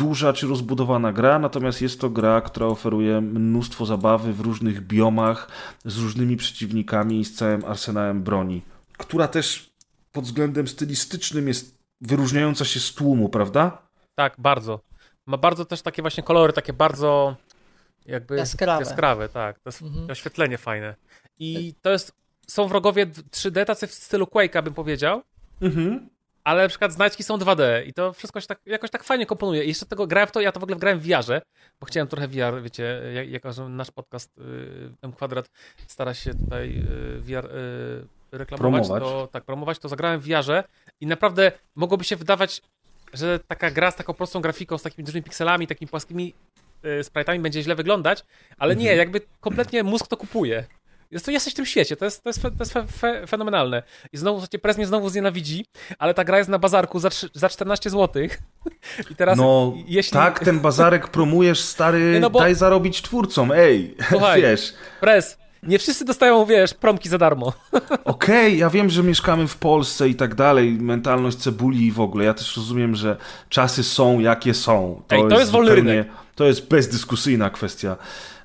duża 0.00 0.32
czy 0.32 0.46
rozbudowana 0.46 1.12
gra, 1.12 1.38
natomiast 1.38 1.82
jest 1.82 2.00
to 2.00 2.10
gra, 2.10 2.40
która 2.40 2.66
oferuje 2.66 3.20
mnóstwo 3.20 3.86
zabawy 3.86 4.32
w 4.32 4.40
różnych 4.40 4.86
biomach, 4.86 5.48
z 5.84 5.98
różnymi 5.98 6.36
przeciwnikami 6.36 7.20
i 7.20 7.24
z 7.24 7.34
całym 7.34 7.64
arsenałem 7.64 8.22
broni, 8.22 8.62
która 8.98 9.28
też 9.28 9.70
pod 10.12 10.24
względem 10.24 10.68
stylistycznym 10.68 11.48
jest 11.48 11.78
wyróżniająca 12.00 12.64
się 12.64 12.80
z 12.80 12.94
tłumu, 12.94 13.28
prawda? 13.28 13.82
Tak, 14.14 14.34
bardzo. 14.38 14.80
Ma 15.26 15.36
bardzo 15.36 15.64
też 15.64 15.82
takie 15.82 16.02
właśnie 16.02 16.22
kolory, 16.22 16.52
takie 16.52 16.72
bardzo 16.72 17.36
jakby 18.06 18.36
Jaskrawe. 18.36 18.84
jaskrawe 18.84 19.28
tak. 19.28 19.58
To 19.58 19.68
jest 19.68 19.82
Mhm. 19.82 20.10
oświetlenie 20.10 20.58
fajne. 20.58 20.94
I 21.38 21.74
to 21.82 21.90
jest, 21.90 22.12
są 22.48 22.68
wrogowie 22.68 23.06
3D, 23.06 23.64
tacy 23.64 23.86
w 23.86 23.94
stylu 23.94 24.24
Quake'a 24.26 24.62
bym 24.62 24.74
powiedział, 24.74 25.22
Mhm. 25.62 26.08
Ale 26.44 26.62
na 26.62 26.68
przykład 26.68 26.92
znajdźki 26.92 27.22
są 27.22 27.38
2D 27.38 27.86
i 27.86 27.92
to 27.92 28.12
wszystko 28.12 28.40
się 28.40 28.46
tak, 28.46 28.60
jakoś 28.66 28.90
tak 28.90 29.04
fajnie 29.04 29.26
komponuje. 29.26 29.64
I 29.64 29.68
jeszcze 29.68 29.86
tego 29.86 30.06
grałem 30.06 30.28
w 30.28 30.32
to, 30.32 30.40
ja 30.40 30.52
to 30.52 30.60
w 30.60 30.62
ogóle 30.62 30.78
grałem 30.78 30.98
w 30.98 31.02
VR-ze, 31.06 31.42
bo 31.80 31.86
chciałem 31.86 32.08
trochę 32.08 32.28
VR, 32.28 32.62
wiecie, 32.62 33.02
jak, 33.14 33.28
jako 33.30 33.52
że 33.52 33.68
nasz 33.68 33.90
podcast 33.90 34.38
y, 34.38 34.42
M 35.02 35.12
Kwadrat 35.12 35.50
stara 35.86 36.14
się 36.14 36.34
tutaj 36.34 36.78
y, 37.16 37.20
VR 37.20 37.46
y, 37.46 38.06
reklamować, 38.32 38.86
Promować. 38.86 39.02
to 39.02 39.28
tak, 39.32 39.44
promować, 39.44 39.78
to 39.78 39.88
zagrałem 39.88 40.20
w 40.20 40.24
VR-ze 40.24 40.64
i 41.00 41.06
naprawdę 41.06 41.52
mogłoby 41.74 42.04
się 42.04 42.16
wydawać, 42.16 42.62
że 43.12 43.38
taka 43.38 43.70
gra 43.70 43.90
z 43.90 43.96
taką 43.96 44.14
prostą 44.14 44.40
grafiką, 44.40 44.78
z 44.78 44.82
takimi 44.82 45.04
dużymi 45.06 45.22
pikselami, 45.22 45.66
takimi 45.66 45.88
płaskimi 45.88 46.34
y, 46.84 47.00
sprite'ami 47.02 47.40
będzie 47.40 47.62
źle 47.62 47.74
wyglądać, 47.74 48.24
ale 48.58 48.76
nie, 48.76 48.96
jakby 48.96 49.20
kompletnie 49.40 49.82
mózg 49.82 50.06
to 50.06 50.16
kupuje. 50.16 50.64
Jest 51.10 51.24
to, 51.24 51.30
jesteś 51.30 51.52
w 51.52 51.56
tym 51.56 51.66
świecie, 51.66 51.96
to 51.96 52.04
jest, 52.04 52.22
to 52.22 52.28
jest, 52.28 52.42
to 52.42 52.48
jest 52.60 52.72
fe, 52.72 52.86
fe, 52.86 53.26
fenomenalne. 53.26 53.82
I 54.12 54.16
znowu, 54.16 54.38
słuchajcie, 54.38 54.58
Prez 54.58 54.76
mnie 54.76 54.86
znowu 54.86 55.08
znienawidzi, 55.08 55.66
ale 55.98 56.14
ta 56.14 56.24
gra 56.24 56.38
jest 56.38 56.50
na 56.50 56.58
bazarku 56.58 56.98
za, 56.98 57.08
za 57.34 57.48
14 57.48 57.90
zł. 57.90 58.22
I 59.10 59.14
teraz, 59.16 59.38
No 59.38 59.74
jeśli... 59.86 60.12
tak, 60.12 60.44
ten 60.44 60.60
bazarek 60.60 61.08
promujesz, 61.08 61.60
stary, 61.60 62.18
no 62.20 62.30
bo- 62.30 62.38
daj 62.38 62.54
zarobić 62.54 63.02
twórcom, 63.02 63.52
ej, 63.52 63.96
Słuchaj. 64.10 64.42
wiesz. 64.42 64.74
Prez, 65.00 65.38
Nie 65.62 65.78
wszyscy 65.78 66.04
dostają, 66.04 66.44
wiesz, 66.46 66.74
promki 66.74 67.08
za 67.08 67.18
darmo. 67.18 67.52
Okej, 68.04 68.58
ja 68.58 68.70
wiem, 68.70 68.90
że 68.90 69.02
mieszkamy 69.02 69.48
w 69.48 69.56
Polsce 69.56 70.08
i 70.08 70.14
tak 70.14 70.34
dalej, 70.34 70.72
mentalność 70.72 71.36
cebuli 71.36 71.86
i 71.86 71.92
w 71.92 72.00
ogóle. 72.00 72.24
Ja 72.24 72.34
też 72.34 72.56
rozumiem, 72.56 72.96
że 72.96 73.16
czasy 73.48 73.84
są 73.84 74.20
jakie 74.20 74.54
są. 74.54 75.02
Ej, 75.10 75.22
to 75.28 75.38
jest 75.38 75.50
wolny 75.50 75.70
zupełnie- 75.70 75.92
rynek. 75.92 76.08
To 76.34 76.44
jest 76.44 76.68
bezdyskusyjna 76.68 77.50
kwestia. 77.50 77.96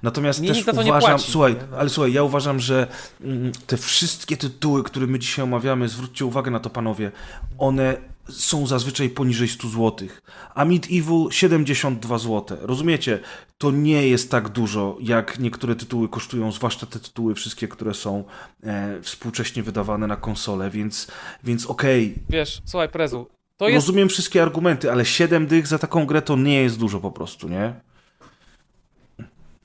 Natomiast 0.03 0.41
Nie, 0.41 0.47
też 0.47 0.65
to 0.65 0.71
uważam, 0.71 0.99
płaci, 0.99 1.31
słuchaj, 1.31 1.53
nie? 1.53 1.77
Ale 1.77 1.89
słuchaj, 1.89 2.13
ja 2.13 2.23
uważam, 2.23 2.59
że 2.59 2.87
mm, 3.21 3.51
te 3.67 3.77
wszystkie 3.77 4.37
tytuły, 4.37 4.83
które 4.83 5.07
my 5.07 5.19
dzisiaj 5.19 5.43
omawiamy, 5.43 5.89
zwróćcie 5.89 6.25
uwagę 6.25 6.51
na 6.51 6.59
to, 6.59 6.69
panowie, 6.69 7.11
one 7.57 7.97
są 8.29 8.67
zazwyczaj 8.67 9.09
poniżej 9.09 9.47
100 9.47 9.67
zł. 9.67 10.07
A 10.55 10.65
Mid 10.65 10.85
Evil 10.85 11.27
72 11.31 12.17
zł. 12.17 12.57
Rozumiecie? 12.61 13.19
To 13.57 13.71
nie 13.71 14.07
jest 14.07 14.31
tak 14.31 14.49
dużo, 14.49 14.97
jak 15.01 15.39
niektóre 15.39 15.75
tytuły 15.75 16.09
kosztują, 16.09 16.51
zwłaszcza 16.51 16.85
te 16.85 16.99
tytuły 16.99 17.35
wszystkie, 17.35 17.67
które 17.67 17.93
są 17.93 18.23
e, 18.63 19.01
współcześnie 19.01 19.63
wydawane 19.63 20.07
na 20.07 20.15
konsole, 20.15 20.69
więc, 20.69 21.07
więc 21.43 21.65
okej, 21.65 22.15
Wiesz, 22.29 22.61
słuchaj, 22.65 22.89
Prezu, 22.89 23.27
to 23.57 23.69
jest... 23.69 23.75
rozumiem 23.75 24.09
wszystkie 24.09 24.41
argumenty, 24.41 24.91
ale 24.91 25.05
7 25.05 25.47
dych 25.47 25.67
za 25.67 25.79
taką 25.79 26.05
grę 26.05 26.21
to 26.21 26.35
nie 26.35 26.61
jest 26.61 26.79
dużo 26.79 26.99
po 26.99 27.11
prostu, 27.11 27.49
nie? 27.49 27.73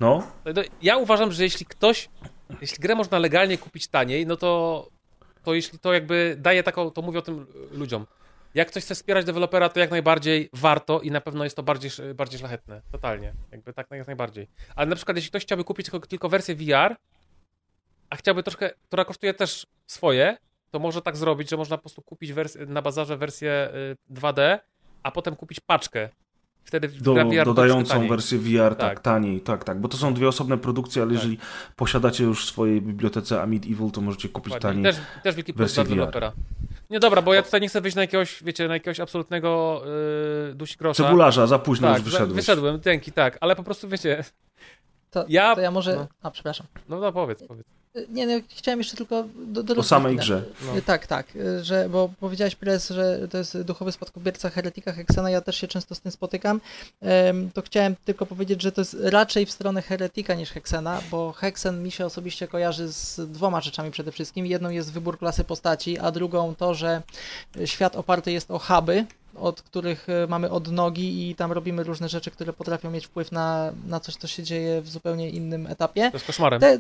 No, 0.01 0.23
No, 0.45 0.63
Ja 0.83 0.97
uważam, 0.97 1.33
że 1.33 1.43
jeśli 1.43 1.67
ktoś, 1.67 2.09
jeśli 2.61 2.79
grę 2.79 2.95
można 2.95 3.19
legalnie 3.19 3.59
kupić 3.59 3.89
taniej, 3.89 4.27
no 4.27 4.37
to, 4.37 4.89
to 5.45 5.55
jeśli 5.55 5.79
to 5.79 5.93
jakby 5.93 6.37
daje 6.39 6.63
taką, 6.63 6.91
to 6.91 7.03
mówię 7.03 7.19
o 7.19 7.23
tym 7.23 7.47
ludziom. 7.73 8.07
Jak 8.55 8.69
ktoś 8.69 8.85
chce 8.85 8.95
wspierać 8.95 9.27
dewelopera, 9.27 9.69
to 9.69 9.81
jak 9.81 9.91
najbardziej 9.91 10.51
warto 10.53 11.01
i 11.01 11.11
na 11.11 11.21
pewno 11.21 11.45
jest 11.45 11.57
to 11.57 11.63
bardziej, 11.63 11.91
bardziej 12.15 12.39
szlachetne. 12.39 12.83
Totalnie. 12.93 13.33
Jakby 13.53 13.73
tak 13.73 13.87
jak 13.91 14.07
najbardziej. 14.07 14.49
Ale 14.77 14.87
na 14.87 14.97
przykład 14.97 15.17
jeśli 15.17 15.31
ktoś 15.31 15.43
chciałby 15.43 15.65
kupić 15.65 15.91
tylko, 15.91 16.07
tylko 16.07 16.29
wersję 16.29 16.55
VR, 16.55 16.97
a 18.11 18.17
chciałby 18.17 18.43
troszkę, 18.43 18.71
która 18.87 19.05
kosztuje 19.05 19.35
też 19.35 19.67
swoje, 19.87 20.37
to 20.71 20.79
może 20.79 21.03
tak 21.03 21.17
zrobić, 21.17 21.51
że 21.51 21.57
można 21.57 21.77
po 21.77 21.81
prostu 21.81 22.03
kupić 22.03 22.33
na 22.67 22.83
bazarze 22.83 23.17
wersję 23.17 23.69
y, 24.11 24.15
2D, 24.15 24.59
a 25.03 25.11
potem 25.11 25.37
kupić 25.37 25.61
paczkę. 25.61 26.09
Wtedy 26.65 26.89
do, 26.89 27.15
VR 27.15 27.45
dodającą 27.45 28.09
wersję 28.09 28.39
VR, 28.39 28.69
tak, 28.71 28.77
Tak. 28.77 29.01
taniej, 29.01 29.41
tak, 29.41 29.65
tak, 29.65 29.81
bo 29.81 29.89
to 29.89 29.97
są 29.97 30.15
dwie 30.15 30.29
osobne 30.29 30.59
produkcje, 30.59 31.03
ale 31.03 31.11
Tak. 31.11 31.19
jeżeli 31.19 31.39
posiadacie 31.77 32.25
już 32.25 32.45
w 32.47 32.49
swojej 32.49 32.83
bibliotece 32.83 33.43
Amid 33.43 33.65
Evil, 33.65 33.91
to 33.91 34.01
możecie 34.01 34.29
kupić 34.29 34.55
Dokładnie. 34.55 34.83
taniej. 34.83 34.95
Też, 35.01 35.23
też 35.23 35.35
wielki 35.35 35.53
wersję 35.53 35.85
dla 35.85 35.91
dewelopera. 35.91 36.33
Nie 36.91 37.01
dobra, 37.01 37.23
bo 37.23 37.35
ja 37.35 37.43
tutaj 37.43 37.61
nie 37.61 37.69
chcę 37.69 37.81
wyjść 37.81 37.95
na 37.97 38.03
jakiegoś, 38.03 38.43
wiecie, 38.45 38.69
na 38.69 38.75
jakiegoś 38.75 39.01
absolutnego 39.01 39.83
yy, 40.49 40.55
dusi 40.55 40.77
grosza. 40.77 41.05
Cebularza, 41.05 41.47
za 41.47 41.59
późno 41.59 41.89
tak, 41.89 41.97
już 41.99 42.05
wyszedłeś. 42.05 42.37
wyszedłem, 42.37 42.81
dzięki, 42.83 43.13
tak, 43.13 43.39
ale 43.41 43.57
po 43.57 43.63
prostu 43.63 43.89
wiecie, 43.89 44.25
To 45.11 45.25
Ja- 45.29 45.49
ja, 45.49 45.55
to 45.55 45.61
ja 45.61 45.71
może... 45.71 45.97
no. 45.97 46.07
A, 46.23 46.31
przepraszam. 46.31 46.67
no, 46.89 47.01
no 47.01 47.13
powiedz, 47.13 47.43
powiedz. 47.49 47.67
Nie, 48.09 48.27
no, 48.27 48.33
chciałem 48.49 48.81
jeszcze 48.81 48.97
tylko 48.97 49.25
do, 49.47 49.63
do 49.63 49.75
O 49.75 49.83
samej 49.83 50.17
grze. 50.17 50.43
No. 50.67 50.77
Y, 50.77 50.83
Tak, 50.83 51.07
tak, 51.07 51.37
y, 51.37 51.65
że, 51.65 51.89
bo 51.89 52.11
powiedziałeś 52.21 52.57
Prez, 52.57 52.89
że 52.89 53.29
to 53.29 53.39
jest 53.39 53.63
duchowy 53.63 53.93
spadkobierca 53.93 54.51
heretyka 54.51 54.93
Heksena, 54.93 55.31
ja 55.31 55.41
też 55.41 55.57
się 55.57 55.69
często 55.69 55.95
z 55.95 56.01
tym 56.01 56.13
spotykam, 56.13 56.61
to 57.55 57.63
chciałem 57.63 57.97
tylko 58.05 58.27
powiedzieć, 58.27 58.63
że 58.63 58.73
to 58.73 58.81
jest 58.81 58.97
raczej 59.01 59.47
w 59.47 59.51
stronę 59.51 59.83
heretyka 59.83 60.35
niż 60.35 60.51
Heksena, 60.51 61.01
bo 61.11 61.33
Heksen 61.33 61.83
mi 61.83 61.91
się 61.91 62.07
osobiście 62.07 62.49
kojarzy 62.49 62.89
z 62.89 63.33
dwoma 63.33 63.61
rzeczami 63.61 63.91
przede 63.91 64.13
wszystkim. 64.13 64.47
Jedną 64.47 64.71
jest 64.71 64.93
wybór 64.93 65.19
klasy 65.19 65.45
postaci, 65.45 65.99
a 65.99 66.11
drugą 66.11 66.55
to, 66.55 66.75
że 66.75 67.03
świat 67.65 67.97
oparty 67.97 68.33
jest 68.33 68.51
o 68.51 68.59
huby, 68.59 69.07
od 69.35 69.63
których 69.63 70.09
y, 70.09 70.29
mamy 70.29 70.51
odnogi 70.51 71.31
i 71.31 71.35
tam 71.35 71.53
robimy 71.53 71.83
różne 71.85 72.09
rzeczy, 72.09 72.31
które 72.31 72.53
potrafią 72.53 72.91
mieć 72.91 73.07
wpływ 73.07 73.33
na, 73.33 73.73
na 73.87 74.01
coś, 74.01 74.17
co 74.17 74.27
się 74.29 74.43
dzieje 74.43 74.81
w 74.83 74.89
zupełnie 74.89 75.31
innym 75.31 75.67
etapie. 75.67 76.11
To 76.11 76.17
jest 76.17 76.27
koszmarem. 76.27 76.61
Te, 76.61 76.79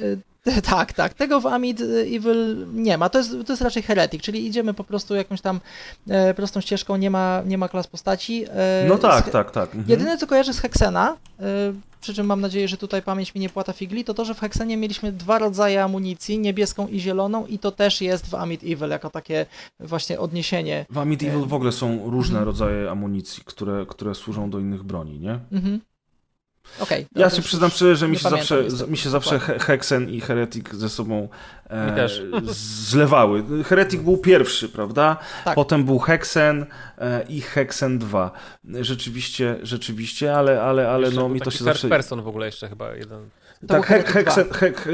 y, 0.00 0.18
te, 0.44 0.62
tak, 0.62 0.92
tak. 0.92 1.14
Tego 1.14 1.40
w 1.40 1.46
Amid 1.46 1.80
y, 1.80 1.84
Evil 2.16 2.66
nie 2.74 2.98
ma. 2.98 3.08
To 3.08 3.18
jest, 3.18 3.30
to 3.46 3.52
jest 3.52 3.62
raczej 3.62 3.82
heretyk, 3.82 4.22
czyli 4.22 4.46
idziemy 4.46 4.74
po 4.74 4.84
prostu 4.84 5.14
jakąś 5.14 5.40
tam 5.40 5.60
e, 6.08 6.34
prostą 6.34 6.60
ścieżką, 6.60 6.96
nie 6.96 7.10
ma, 7.10 7.42
nie 7.46 7.58
ma 7.58 7.68
klas 7.68 7.86
postaci. 7.86 8.44
E, 8.48 8.84
No 8.88 8.98
tak, 8.98 9.28
z- 9.28 9.30
tak, 9.30 9.50
tak. 9.50 9.64
Mhm. 9.68 9.84
Jedyne 9.88 10.18
co 10.18 10.26
kojarzę 10.26 10.54
z 10.54 10.60
Heksena, 10.60 11.16
e, 11.40 11.44
przy 12.00 12.14
czym 12.14 12.26
mam 12.26 12.40
nadzieję, 12.40 12.68
że 12.68 12.76
tutaj 12.76 13.02
pamięć 13.02 13.34
mi 13.34 13.40
nie 13.40 13.48
płata 13.48 13.72
figli, 13.72 14.04
to 14.04 14.14
to, 14.14 14.24
że 14.24 14.34
w 14.34 14.40
Heksenie 14.40 14.76
mieliśmy 14.76 15.12
dwa 15.12 15.38
rodzaje 15.38 15.82
amunicji, 15.84 16.38
niebieską 16.38 16.88
i 16.88 17.00
zieloną 17.00 17.46
i 17.46 17.58
to 17.58 17.72
też 17.72 18.00
jest 18.00 18.26
w 18.30 18.34
Amid 18.34 18.62
Evil 18.64 18.88
jako 18.90 19.10
takie 19.10 19.46
właśnie 19.80 20.20
odniesienie. 20.20 20.86
W 20.90 20.98
Amid 20.98 21.22
Evil 21.22 21.40
w 21.46 21.54
ogóle 21.54 21.72
są 21.72 22.10
różne 22.10 22.38
Mhm. 22.38 22.44
rodzaje 22.46 22.90
amunicji, 22.90 23.42
które, 23.46 23.86
które 23.88 24.14
służą 24.14 24.50
do 24.50 24.58
innych 24.58 24.82
broni, 24.82 25.20
nie? 25.20 25.38
Mhm. 25.52 25.80
Okej. 26.80 27.06
Ja 27.16 27.30
się 27.30 27.42
przyznam 27.42 27.70
szczerze, 27.70 27.96
że 27.96 28.08
mi 28.08 28.18
się, 28.18 28.28
zawsze, 28.28 28.62
niestety 28.64 28.90
mi 28.90 28.96
się 28.96 29.10
zawsze 29.10 29.38
Hexen 29.38 30.10
i 30.10 30.20
Heretic 30.20 30.72
ze 30.72 30.88
sobą 30.88 31.28
e, 31.70 32.08
zlewały. 32.88 33.64
Heretic 33.64 34.00
był 34.00 34.18
pierwszy, 34.18 34.68
prawda? 34.68 35.16
Tak. 35.44 35.54
Potem 35.54 35.84
był 35.84 35.98
Hexen 35.98 36.66
e, 36.98 37.24
i 37.28 37.40
Hexen 37.40 37.98
2. 37.98 38.30
Rzeczywiście, 38.80 39.56
rzeczywiście, 39.62 40.36
ale, 40.36 40.62
ale, 40.62 40.90
ale 40.90 41.06
Jeszcze 41.06 41.20
no 41.20 41.28
mi 41.28 41.40
to 41.40 41.50
się 41.50 41.64
zawsze... 41.64 41.88
person 41.88 42.22
w 42.22 42.28
ogóle 42.28 42.46
jeszcze 42.46 42.68
chyba 42.68 42.94
jeden. 42.94 43.30
To 43.68 43.74
tak, 43.74 43.86
Heretic 43.86 44.12
Hexen, 44.12 44.44
he, 44.52 44.72
he, 44.72 44.90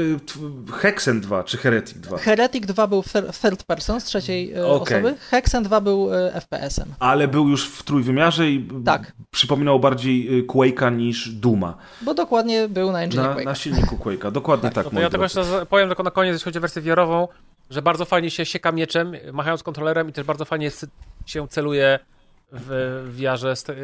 Hexen 0.81 1.21
2 1.21 1.43
czy 1.43 1.57
Heretic 1.57 1.97
2. 1.97 2.17
Heretic 2.17 2.65
2 2.65 2.87
był 2.87 3.01
thir- 3.01 3.41
third 3.41 3.63
person 3.63 4.01
z 4.01 4.03
trzeciej 4.03 4.53
e, 4.53 4.65
Okej. 4.67 4.97
osoby, 4.97 5.15
Hexen 5.29 5.63
2 5.63 5.81
był 5.81 6.13
e, 6.13 6.31
FPS-em. 6.41 6.93
Ale 6.99 7.27
był 7.27 7.49
już 7.49 7.69
w 7.69 7.83
trójwymiarze 7.83 8.49
i 8.49 8.67
Tak. 8.85 9.11
przypominał 9.31 9.79
bardziej 9.79 10.39
y, 10.39 10.43
Quake'a 10.43 10.95
niż 10.95 11.29
Duma. 11.29 11.77
Bo 12.01 12.13
dokładnie 12.13 12.67
był 12.69 12.91
na 12.91 13.01
engine 13.01 13.21
Na, 13.23 13.35
Quake'a. 13.35 13.45
na 13.45 13.55
silniku 13.55 13.95
Quake'a. 13.95 14.31
Dokładnie 14.31 14.69
tak, 14.69 14.85
No 14.85 14.89
to 14.89 14.93
moi 14.95 15.03
ja 15.03 15.09
tylko 15.09 15.23
jeszcze 15.25 15.65
powiem 15.69 15.87
tylko 15.87 16.03
na 16.03 16.11
koniec, 16.11 16.33
jeśli 16.33 16.43
chodzi 16.45 16.57
o 16.57 16.61
wersję 16.61 16.81
VR-ową, 16.81 17.27
że 17.69 17.81
bardzo 17.81 18.05
fajnie 18.05 18.31
się 18.31 18.45
sieka 18.45 18.71
mieczem, 18.71 19.13
machając 19.33 19.63
kontrolerem 19.63 20.09
i 20.09 20.13
też 20.13 20.25
bardzo 20.25 20.45
fajnie 20.45 20.71
się 21.25 21.47
celuje 21.47 21.99
w 22.51 22.69
te, 23.65 23.75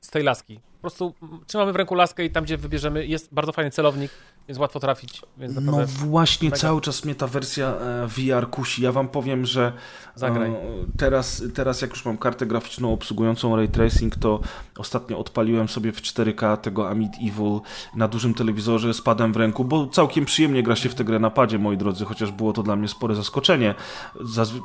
z 0.00 0.10
tej 0.10 0.22
laski. 0.22 0.60
Po 0.82 0.90
prostu 0.90 1.14
trzymamy 1.46 1.72
w 1.72 1.76
ręku 1.76 1.94
laskę 1.94 2.24
i 2.24 2.30
tam, 2.30 2.44
gdzie 2.44 2.56
wybierzemy, 2.58 3.06
jest 3.06 3.34
bardzo 3.34 3.52
fajny 3.52 3.70
celownik, 3.70 4.10
więc 4.48 4.58
łatwo 4.58 4.80
trafić, 4.80 5.22
więc 5.38 5.54
No 5.60 5.72
właśnie, 5.86 6.48
mega. 6.48 6.56
cały 6.60 6.80
czas 6.80 7.04
mnie 7.04 7.14
ta 7.14 7.26
wersja 7.26 7.66
e, 7.66 8.06
VR 8.06 8.50
kusi. 8.50 8.82
Ja 8.82 8.92
wam 8.92 9.08
powiem, 9.08 9.46
że 9.46 9.72
Zagraj. 10.14 10.50
e, 10.50 10.54
teraz, 10.96 11.42
teraz 11.54 11.80
jak 11.82 11.90
już 11.90 12.04
mam 12.04 12.18
kartę 12.18 12.46
graficzną 12.46 12.92
obsługującą 12.92 13.56
ray 13.56 13.68
tracing, 13.68 14.16
to 14.16 14.40
ostatnio 14.78 15.18
odpaliłem 15.18 15.68
sobie 15.68 15.92
w 15.92 16.00
4K 16.02 16.56
tego 16.56 16.88
Amid 16.90 17.12
Evil 17.14 17.60
na 17.96 18.08
dużym 18.08 18.34
telewizorze 18.34 18.94
z 18.94 19.00
padem 19.00 19.32
w 19.32 19.36
ręku, 19.36 19.64
bo 19.64 19.86
całkiem 19.86 20.24
przyjemnie 20.24 20.62
gra 20.62 20.76
się 20.76 20.88
w 20.88 20.94
tę 20.94 21.04
grę 21.04 21.18
na 21.18 21.30
padzie, 21.30 21.58
moi 21.58 21.76
drodzy, 21.76 22.04
chociaż 22.04 22.32
było 22.32 22.52
to 22.52 22.62
dla 22.62 22.76
mnie 22.76 22.88
spore 22.88 23.14
zaskoczenie, 23.14 23.74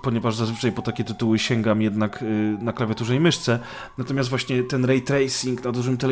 ponieważ 0.04 0.36
zazwyczaj 0.36 0.72
po 0.72 0.82
takie 0.82 1.04
tytuły 1.04 1.40
sięgam 1.40 1.82
jednak 1.82 2.22
y, 2.22 2.58
na 2.62 2.74
klawiaturze 2.74 3.16
i 3.16 3.20
myszce. 3.20 3.60
Natomiast 3.98 4.30
właśnie 4.30 4.64
ten 4.64 4.86
ray 4.86 5.02
tracing 5.02 5.64
na 5.64 5.72
dużym 5.72 5.98
telewizorze 5.98 6.07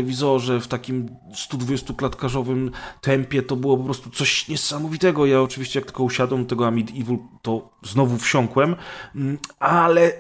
w 0.62 0.68
takim 0.68 1.10
120-klatkarzowym 1.34 2.72
tempie 3.02 3.42
to 3.42 3.56
było 3.56 3.78
po 3.78 3.84
prostu 3.84 4.10
coś 4.10 4.48
niesamowitego. 4.48 5.26
Ja 5.26 5.42
oczywiście 5.42 5.80
jak 5.80 5.86
tylko 5.86 6.04
usiadłem 6.04 6.44
do 6.44 6.50
tego 6.50 6.68
Amid 6.68 6.90
Evil, 6.90 7.18
to 7.42 7.70
znowu 7.84 8.18
wsiąkłem, 8.18 8.76
Mm, 9.16 9.38
ale 9.60 10.12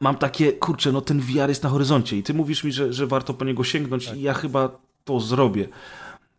mam 0.00 0.16
takie, 0.16 0.52
kurczę, 0.52 0.92
no 0.92 1.00
ten 1.00 1.20
VR 1.20 1.48
jest 1.48 1.62
na 1.62 1.68
horyzoncie 1.68 2.16
i 2.16 2.22
ty 2.22 2.34
mówisz 2.34 2.64
mi, 2.64 2.72
że, 2.72 2.92
że 2.92 3.06
warto 3.06 3.34
po 3.34 3.44
niego 3.44 3.64
sięgnąć 3.64 4.12
i 4.16 4.22
ja 4.22 4.34
chyba 4.34 4.70
to 5.04 5.20
zrobię. 5.20 5.68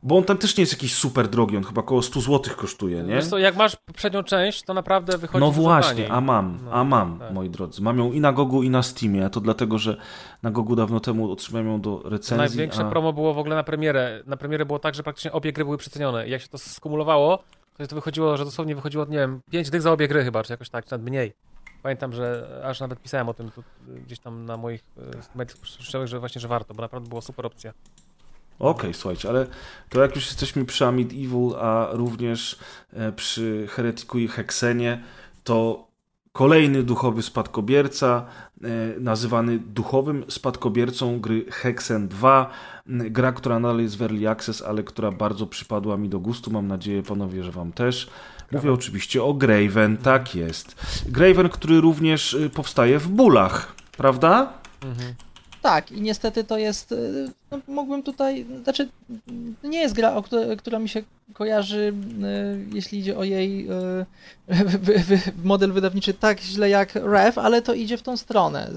Bo 0.06 0.18
on 0.18 0.24
tam 0.24 0.38
też 0.38 0.58
nie 0.58 0.62
jest 0.62 0.74
jakiś 0.74 0.94
super 0.94 1.28
drogi, 1.28 1.58
on 1.58 1.64
chyba 1.64 1.82
około 1.82 2.02
100 2.02 2.22
zł 2.22 2.56
kosztuje, 2.58 3.04
nie? 3.04 3.16
Wiesz 3.16 3.28
co, 3.28 3.38
jak 3.38 3.56
masz 3.56 3.76
poprzednią 3.76 4.24
część, 4.24 4.64
to 4.64 4.74
naprawdę 4.74 5.18
wychodzi 5.18 5.46
No 5.46 5.52
właśnie, 5.52 6.12
a 6.12 6.22
mam, 6.22 6.60
No, 6.66 6.72
a 6.72 6.84
mam, 6.84 7.20
tak. 7.20 7.34
moi 7.34 7.50
drodzy. 7.50 7.82
Mam 7.82 7.98
ją 7.98 8.12
i 8.12 8.20
na 8.20 8.34
Gogu, 8.34 8.64
i 8.64 8.70
na 8.70 8.84
Steamie, 8.84 9.26
a 9.26 9.30
to 9.30 9.42
dlatego, 9.42 9.78
że 9.78 9.98
na 10.44 10.52
Gogu 10.52 10.76
dawno 10.76 11.00
temu 11.00 11.32
otrzymałem 11.32 11.68
ją 11.68 11.82
do 11.82 12.02
recenzji. 12.04 12.38
Największe 12.38 12.82
a... 12.82 12.90
promo 12.90 13.14
było 13.14 13.34
w 13.34 13.38
ogóle 13.38 13.56
na 13.56 13.64
premierę. 13.64 14.24
Na 14.26 14.38
premierę 14.38 14.66
było 14.66 14.80
tak, 14.80 14.96
że 14.96 15.04
praktycznie 15.04 15.32
obie 15.32 15.54
gry 15.54 15.66
były 15.66 15.78
przecenione. 15.78 16.28
I 16.28 16.32
jak 16.32 16.42
się 16.42 16.48
to 16.48 16.58
skumulowało, 16.58 17.44
to 17.78 17.88
to 17.88 17.96
wychodziło, 17.96 18.38
że 18.38 18.46
dosłownie 18.46 18.76
wychodziło, 18.76 19.06
nie 19.06 19.18
wiem, 19.18 19.42
5 19.52 19.70
dych 19.70 19.82
za 19.82 19.92
obie 19.92 20.08
gry 20.08 20.24
chyba, 20.24 20.44
czy 20.44 20.54
jakoś 20.54 20.70
tak, 20.70 20.86
czy 20.86 20.92
nawet 20.92 21.08
mniej. 21.08 21.34
Pamiętam, 21.84 22.14
że 22.14 22.48
aż 22.66 22.80
nawet 22.80 23.02
pisałem 23.02 23.30
o 23.30 23.34
tym 23.34 23.52
tu, 23.52 23.64
gdzieś 24.06 24.20
tam 24.20 24.46
na 24.46 24.58
moich 24.58 24.84
e, 24.98 25.38
mediach 25.38 25.58
społecznościowych, 25.58 26.08
że 26.08 26.20
właśnie, 26.20 26.42
że 26.42 26.48
warto, 26.48 26.74
bo 26.74 26.82
naprawdę 26.82 27.10
była 27.10 27.22
super 27.22 27.46
opcja. 27.46 27.74
Okej, 28.60 28.94
słuchajcie, 28.94 29.30
ale 29.30 29.48
to 29.90 30.02
jak 30.02 30.16
już 30.16 30.26
jesteśmy 30.26 30.66
przy 30.66 30.86
Amid 30.86 31.12
Evil, 31.12 31.56
a 31.60 31.88
również 31.92 32.60
e, 32.94 33.12
przy 33.12 33.68
Heretiku 33.70 34.20
i 34.20 34.28
Heksenie, 34.28 35.04
to 35.44 35.88
kolejny 36.32 36.84
duchowy 36.84 37.24
spadkobierca, 37.24 38.26
e, 38.64 38.68
nazywany 39.00 39.60
duchowym 39.60 40.26
spadkobiercą 40.30 41.20
gry 41.20 41.46
Hexen 41.52 42.08
2. 42.08 42.50
M, 42.88 43.14
Gra, 43.14 43.32
która 43.32 43.60
nadal 43.60 43.80
jest 43.80 43.98
w 43.98 44.02
Early 44.02 44.30
Access, 44.30 44.62
ale 44.62 44.84
która 44.84 45.12
bardzo 45.12 45.48
przypadła 45.48 45.98
mi 45.98 46.10
do 46.10 46.20
gustu. 46.20 46.52
Mam 46.52 46.68
nadzieję, 46.68 47.04
panowie, 47.04 47.44
że 47.44 47.52
wam 47.52 47.72
też. 47.72 48.10
Mówię 48.52 48.74
oczywiście 48.74 49.24
o 49.24 49.34
Graven, 49.34 49.98
tak 49.98 50.36
jest. 50.36 50.76
Graven, 51.06 51.50
który 51.50 51.82
również 51.82 52.34
y, 52.34 52.50
powstaje 52.50 53.00
w 53.00 53.08
bólach, 53.08 53.76
prawda? 53.98 54.54
Tak, 55.62 55.92
i 55.92 56.02
niestety 56.02 56.44
to 56.44 56.58
jest. 56.58 56.96
No, 57.68 58.02
tutaj. 58.02 58.46
Znaczy, 58.64 58.90
nie 59.64 59.80
jest 59.80 59.96
gra, 59.96 60.22
która 60.58 60.80
mi 60.80 60.90
się 60.90 61.04
kojarzy, 61.34 61.94
y, 62.72 62.76
jeśli 62.76 63.00
idzie 63.00 63.18
o 63.18 63.24
jej 63.24 63.68
wy, 65.08 65.20
model 65.44 65.72
wydawniczy, 65.72 66.14
tak 66.14 66.40
źle 66.42 66.70
jak 66.70 66.96
Rev, 66.96 67.42
ale 67.42 67.62
to 67.62 67.74
idzie 67.74 67.98
w 67.98 68.02
tą 68.02 68.18
stronę. 68.18 68.70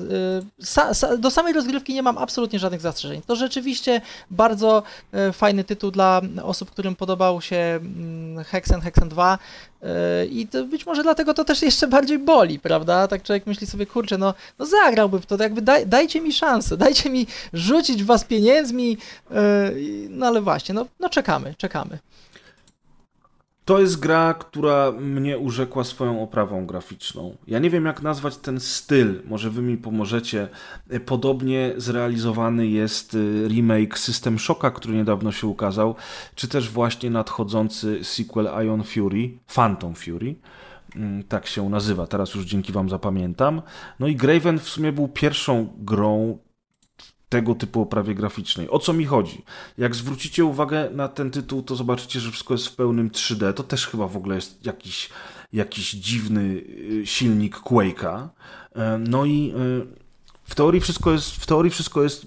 Sa, 0.62 1.16
do 1.18 1.30
samej 1.30 1.52
rozgrywki 1.52 1.94
nie 1.94 2.02
mam 2.02 2.18
absolutnie 2.18 2.58
żadnych 2.58 2.80
zastrzeżeń. 2.80 3.22
To 3.26 3.36
rzeczywiście 3.36 4.00
bardzo 4.30 4.82
fajny 5.32 5.64
tytuł 5.64 5.90
dla 5.90 6.22
osób, 6.42 6.70
którym 6.70 6.96
podobał 6.96 7.40
się 7.40 7.80
Hexen, 8.46 8.80
Hexen 8.80 9.08
2 9.08 9.38
y, 9.38 10.26
i 10.26 10.46
to 10.46 10.64
być 10.64 10.86
może 10.86 11.02
dlatego 11.02 11.34
to 11.34 11.44
też 11.44 11.62
jeszcze 11.62 11.86
bardziej 11.86 12.18
boli, 12.18 12.58
prawda? 12.58 13.08
Tak 13.08 13.22
człowiek 13.22 13.46
myśli 13.46 13.66
sobie, 13.66 13.86
kurczę, 13.86 14.18
no, 14.18 14.34
no 14.58 14.66
zagrałbym 14.66 15.20
w 15.20 15.26
to, 15.26 15.42
jakby 15.42 15.62
daj, 15.62 15.86
dajcie 15.86 16.20
mi 16.20 16.32
szansę, 16.32 16.76
dajcie 16.76 17.10
mi 17.10 17.26
rzucić 17.52 18.02
w 18.02 18.06
was 18.06 18.24
pieniędzmi, 18.24 18.67
y, 18.72 20.08
no 20.10 20.26
ale 20.26 20.40
właśnie, 20.40 20.74
no, 20.74 20.86
no 21.00 21.08
czekamy, 21.08 21.54
czekamy. 21.58 21.98
To 23.68 23.80
jest 23.80 24.00
gra, 24.00 24.34
która 24.34 24.92
mnie 24.92 25.38
urzekła 25.38 25.84
swoją 25.84 26.22
oprawą 26.22 26.66
graficzną. 26.66 27.36
Ja 27.46 27.58
nie 27.58 27.70
wiem, 27.70 27.84
jak 27.84 28.02
nazwać 28.02 28.36
ten 28.36 28.60
styl. 28.60 29.22
Może 29.24 29.50
wy 29.50 29.62
mi 29.62 29.76
pomożecie. 29.76 30.48
Podobnie 31.06 31.72
zrealizowany 31.76 32.66
jest 32.66 33.14
y, 33.14 33.48
remake 33.48 33.98
System 33.98 34.38
Shocka, 34.38 34.70
który 34.70 34.94
niedawno 34.94 35.32
się 35.32 35.46
ukazał, 35.46 35.94
czy 36.34 36.48
też 36.48 36.70
właśnie 36.70 37.10
nadchodzący 37.10 38.04
sequel 38.04 38.48
Ion 38.66 38.84
Fury, 38.84 39.30
Phantom 39.46 39.94
Fury. 39.94 40.34
Mm, 40.96 41.22
tak 41.22 41.46
się 41.46 41.68
nazywa, 41.68 42.06
teraz 42.06 42.34
już 42.34 42.44
dzięki 42.44 42.72
Wam 42.72 42.88
zapamiętam. 42.88 43.62
No 44.00 44.06
i 44.06 44.16
Graven 44.16 44.58
w 44.58 44.68
sumie 44.68 44.92
był 44.92 45.08
pierwszą 45.08 45.68
grą 45.78 46.38
tego 47.28 47.54
typu 47.54 47.80
oprawie 47.82 48.14
graficznej. 48.14 48.70
O 48.70 48.78
co 48.78 48.92
mi 48.92 49.04
chodzi? 49.06 49.42
Jak 49.78 49.94
zwrócicie 49.94 50.44
uwagę 50.44 50.90
na 50.90 51.08
ten 51.08 51.30
tytuł, 51.30 51.62
to 51.62 51.76
zobaczycie, 51.76 52.20
że 52.20 52.30
wszystko 52.30 52.54
jest 52.54 52.66
w 52.66 52.76
pełnym 52.76 53.10
3D. 53.10 53.54
To 53.54 53.62
też 53.62 53.86
chyba 53.86 54.08
w 54.08 54.16
ogóle 54.16 54.34
jest 54.34 54.66
jakiś, 54.66 55.10
jakiś 55.52 55.90
dziwny 55.90 56.40
y, 56.42 57.02
silnik 57.04 57.56
Quake'a. 57.56 58.28
E, 58.74 58.98
no 58.98 59.24
i 59.24 59.52
y, 59.56 59.98
w 60.44 60.54
teorii 60.54 60.80
wszystko 60.80 61.12
jest, 61.12 61.30
w 61.30 61.46
teorii 61.46 61.70
wszystko 61.70 62.02
jest 62.02 62.26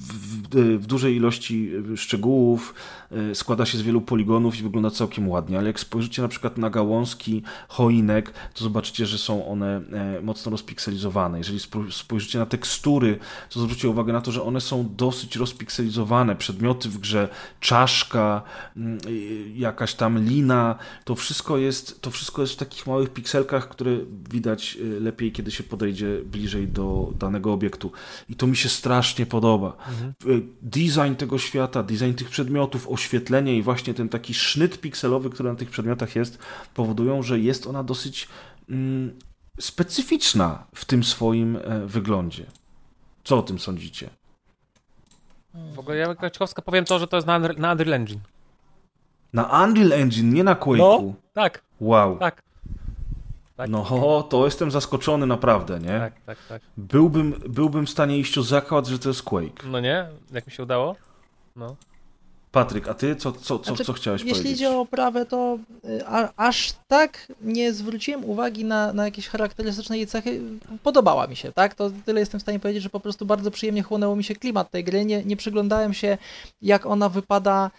w, 0.00 0.78
w, 0.78 0.86
dużej 0.86 1.16
ilości 1.16 1.70
szczegółów, 1.96 2.74
e, 3.10 3.34
składa 3.34 3.66
się 3.66 3.78
z 3.78 3.82
wielu 3.82 4.00
poligonów 4.00 4.58
i 4.58 4.62
wygląda 4.62 4.90
całkiem 4.90 5.28
ładnie, 5.28 5.58
ale 5.58 5.66
jak 5.66 5.80
spojrzycie 5.80 6.22
na 6.22 6.28
przykład 6.28 6.58
na 6.58 6.70
gałązki 6.70 7.42
choinek, 7.68 8.32
to 8.54 8.64
zobaczycie, 8.64 9.06
że 9.06 9.18
są 9.18 9.46
one 9.46 9.82
e, 9.92 10.20
mocno 10.22 10.50
rozpikselizowane. 10.50 11.38
Jeżeli 11.38 11.60
spojrzycie 11.90 12.38
na 12.38 12.46
tekstury, 12.46 13.18
to 13.50 13.60
zwróćcie 13.60 13.88
uwagę 13.88 14.12
na 14.12 14.20
to, 14.20 14.32
że 14.32 14.42
one 14.42 14.60
są 14.60 14.88
dosyć 14.96 15.36
rozpikselizowane. 15.36 16.36
Przedmioty 16.36 16.88
w 16.88 16.98
grze, 16.98 17.28
czaszka, 17.60 18.42
mm, 18.76 18.98
jakaś 19.54 19.94
tam 19.94 20.24
lina, 20.24 20.78
to 21.04 21.14
wszystko 21.14 21.58
jest, 21.58 22.00
to 22.00 22.10
wszystko 22.10 22.42
jest 22.42 22.54
w 22.54 22.56
takich 22.56 22.86
małych 22.86 23.10
pikselkach, 23.10 23.68
które 23.68 23.96
widać 24.30 24.78
e, 24.80 25.00
lepiej, 25.00 25.32
kiedy 25.32 25.50
się 25.50 25.62
podejdzie 25.62 26.20
bliżej 26.24 26.68
do 26.68 27.12
danego 27.18 27.52
obiektu. 27.52 27.92
I 28.28 28.34
to 28.34 28.46
mi 28.46 28.56
się 28.56 28.68
strasznie 28.68 29.26
podoba. 29.26 29.76
Mhm. 29.90 30.14
Design 30.62 31.14
tego 31.14 31.38
świata, 31.38 31.82
design 31.82 32.12
tych 32.12 32.28
przedmiotów, 32.28 32.88
oświetlenie 32.88 33.56
i 33.56 33.62
właśnie 33.62 33.94
ten 33.94 34.08
taki 34.08 34.34
sznyt 34.34 34.80
pikselowy, 34.80 35.30
który 35.30 35.48
na 35.48 35.54
tych 35.54 35.70
przedmiotach 35.70 36.16
jest, 36.16 36.38
powodują, 36.74 37.22
że 37.22 37.38
jest 37.38 37.66
ona 37.66 37.82
dosyć 37.84 38.28
mm, 38.68 39.18
specyficzna 39.60 40.66
w 40.74 40.84
tym 40.84 41.04
swoim 41.04 41.56
e, 41.56 41.86
wyglądzie. 41.86 42.46
Co 43.24 43.38
o 43.38 43.42
tym 43.42 43.58
sądzicie? 43.58 44.10
W 45.74 45.78
ogóle 45.78 45.96
ja 45.96 46.14
Kraczkowska 46.14 46.62
powiem 46.62 46.84
to, 46.84 46.98
że 46.98 47.06
to 47.06 47.16
jest 47.16 47.26
na, 47.26 47.38
na 47.38 47.72
Unreal 47.72 47.92
Engine. 47.94 48.20
Na 49.32 49.64
Unreal 49.64 49.92
Engine, 49.92 50.34
nie 50.34 50.44
na 50.44 50.54
Quake'u? 50.54 50.78
No, 50.78 51.14
tak. 51.32 51.62
Wow. 51.80 52.18
Tak. 52.18 52.42
Tak? 53.60 53.70
No, 53.70 54.22
to 54.22 54.44
jestem 54.44 54.70
zaskoczony 54.70 55.26
naprawdę, 55.26 55.80
nie? 55.80 55.98
Tak, 55.98 56.12
tak, 56.26 56.38
tak. 56.48 56.62
Byłbym, 56.76 57.42
byłbym 57.48 57.86
w 57.86 57.90
stanie 57.90 58.18
iść 58.18 58.38
o 58.38 58.42
zakład, 58.42 58.86
że 58.86 58.98
to 58.98 59.08
jest 59.08 59.22
Quake. 59.22 59.66
No 59.66 59.80
nie? 59.80 60.06
Jak 60.32 60.46
mi 60.46 60.52
się 60.52 60.62
udało? 60.62 60.96
No. 61.56 61.76
Patryk, 62.52 62.88
a 62.88 62.94
ty 62.94 63.16
co, 63.16 63.32
co, 63.32 63.58
co, 63.58 63.64
znaczy, 63.64 63.84
co 63.84 63.92
chciałeś 63.92 64.20
jeśli 64.20 64.32
powiedzieć? 64.32 64.50
Jeśli 64.50 64.66
idzie 64.66 64.76
o 64.76 64.80
oprawę, 64.80 65.26
to 65.26 65.58
y, 65.84 66.06
a, 66.06 66.28
aż 66.36 66.72
tak 66.88 67.32
nie 67.42 67.72
zwróciłem 67.72 68.24
uwagi 68.24 68.64
na, 68.64 68.92
na 68.92 69.04
jakieś 69.04 69.28
charakterystyczne 69.28 69.96
jej 69.96 70.06
cechy. 70.06 70.40
Podobała 70.82 71.26
mi 71.26 71.36
się, 71.36 71.52
tak? 71.52 71.74
To 71.74 71.90
tyle 72.06 72.20
jestem 72.20 72.40
w 72.40 72.42
stanie 72.42 72.60
powiedzieć, 72.60 72.82
że 72.82 72.90
po 72.90 73.00
prostu 73.00 73.26
bardzo 73.26 73.50
przyjemnie 73.50 73.82
chłonęło 73.82 74.16
mi 74.16 74.24
się 74.24 74.34
klimat 74.34 74.70
tej 74.70 74.84
gry. 74.84 75.04
Nie, 75.04 75.24
nie 75.24 75.36
przyglądałem 75.36 75.94
się, 75.94 76.18
jak 76.62 76.86
ona 76.86 77.08
wypada 77.08 77.70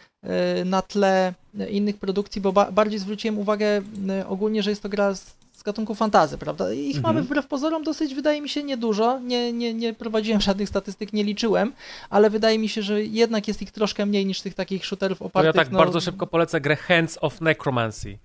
y, 0.62 0.66
na 0.66 0.82
tle 0.82 1.34
innych 1.70 1.98
produkcji, 1.98 2.41
bo 2.41 2.53
ba 2.53 2.72
bardziej 2.72 2.99
zwróciłem 2.99 3.40
uwagę 3.40 3.82
y, 4.22 4.28
ogólnie, 4.28 4.64
że 4.64 4.70
jest 4.70 4.84
to 4.84 4.90
gra 4.90 5.16
z 5.16 5.41
z 5.62 5.64
gatunku 5.64 5.96
fantazy, 5.96 6.38
prawda? 6.38 6.74
Ich 6.74 6.96
mhm. 6.96 7.04
mamy 7.04 7.22
wbrew 7.22 7.48
pozorom 7.48 7.84
dosyć, 7.84 8.16
wydaje 8.16 8.42
mi 8.42 8.50
się, 8.50 8.64
niedużo. 8.64 9.20
Nie, 9.20 9.54
nie, 9.54 9.74
nie 9.74 9.94
prowadziłem 9.94 10.42
żadnych 10.42 10.70
statystyk, 10.70 11.14
nie 11.14 11.24
liczyłem, 11.24 11.74
ale 12.10 12.30
wydaje 12.30 12.60
mi 12.60 12.70
się, 12.70 12.82
że 12.82 13.04
jednak 13.04 13.48
jest 13.48 13.62
ich 13.62 13.72
troszkę 13.72 14.06
mniej 14.06 14.26
niż 14.26 14.42
tych 14.42 14.54
takich 14.54 14.86
shooterów 14.86 15.22
opartych. 15.22 15.54
To 15.54 15.60
ja 15.60 15.66
tak 15.66 15.74
no... 15.74 15.80
bardzo 15.80 16.02
szybko 16.02 16.28
polecę 16.28 16.62
grę 16.62 16.76
Hands 16.76 17.18
of 17.22 17.42
Necromancy. 17.42 18.18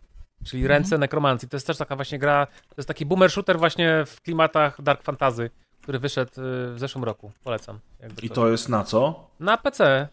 Czyli 0.45 0.63
mhm. 0.63 0.79
ręce 0.79 0.99
nekromancji. 0.99 1.49
To 1.49 1.57
jest 1.57 1.67
też 1.67 1.77
taka 1.77 1.97
właśnie 1.97 2.19
gra, 2.19 2.47
to 2.47 2.75
jest 2.77 2.89
taki 2.89 3.07
boomer 3.07 3.31
shooter 3.31 3.59
właśnie 3.59 4.05
w 4.07 4.21
klimatach 4.21 4.83
dark 4.83 5.03
fantasy, 5.03 5.51
który 5.83 5.99
wyszedł 5.99 6.31
y, 6.31 6.75
w 6.75 6.77
zeszłym 6.79 7.05
roku. 7.05 7.33
Polecam. 7.45 7.79
I 8.23 8.31
to 8.31 8.49
jest 8.49 8.69
na 8.69 8.85
co? 8.85 9.31
Na 9.41 9.57
PC. 9.57 10.09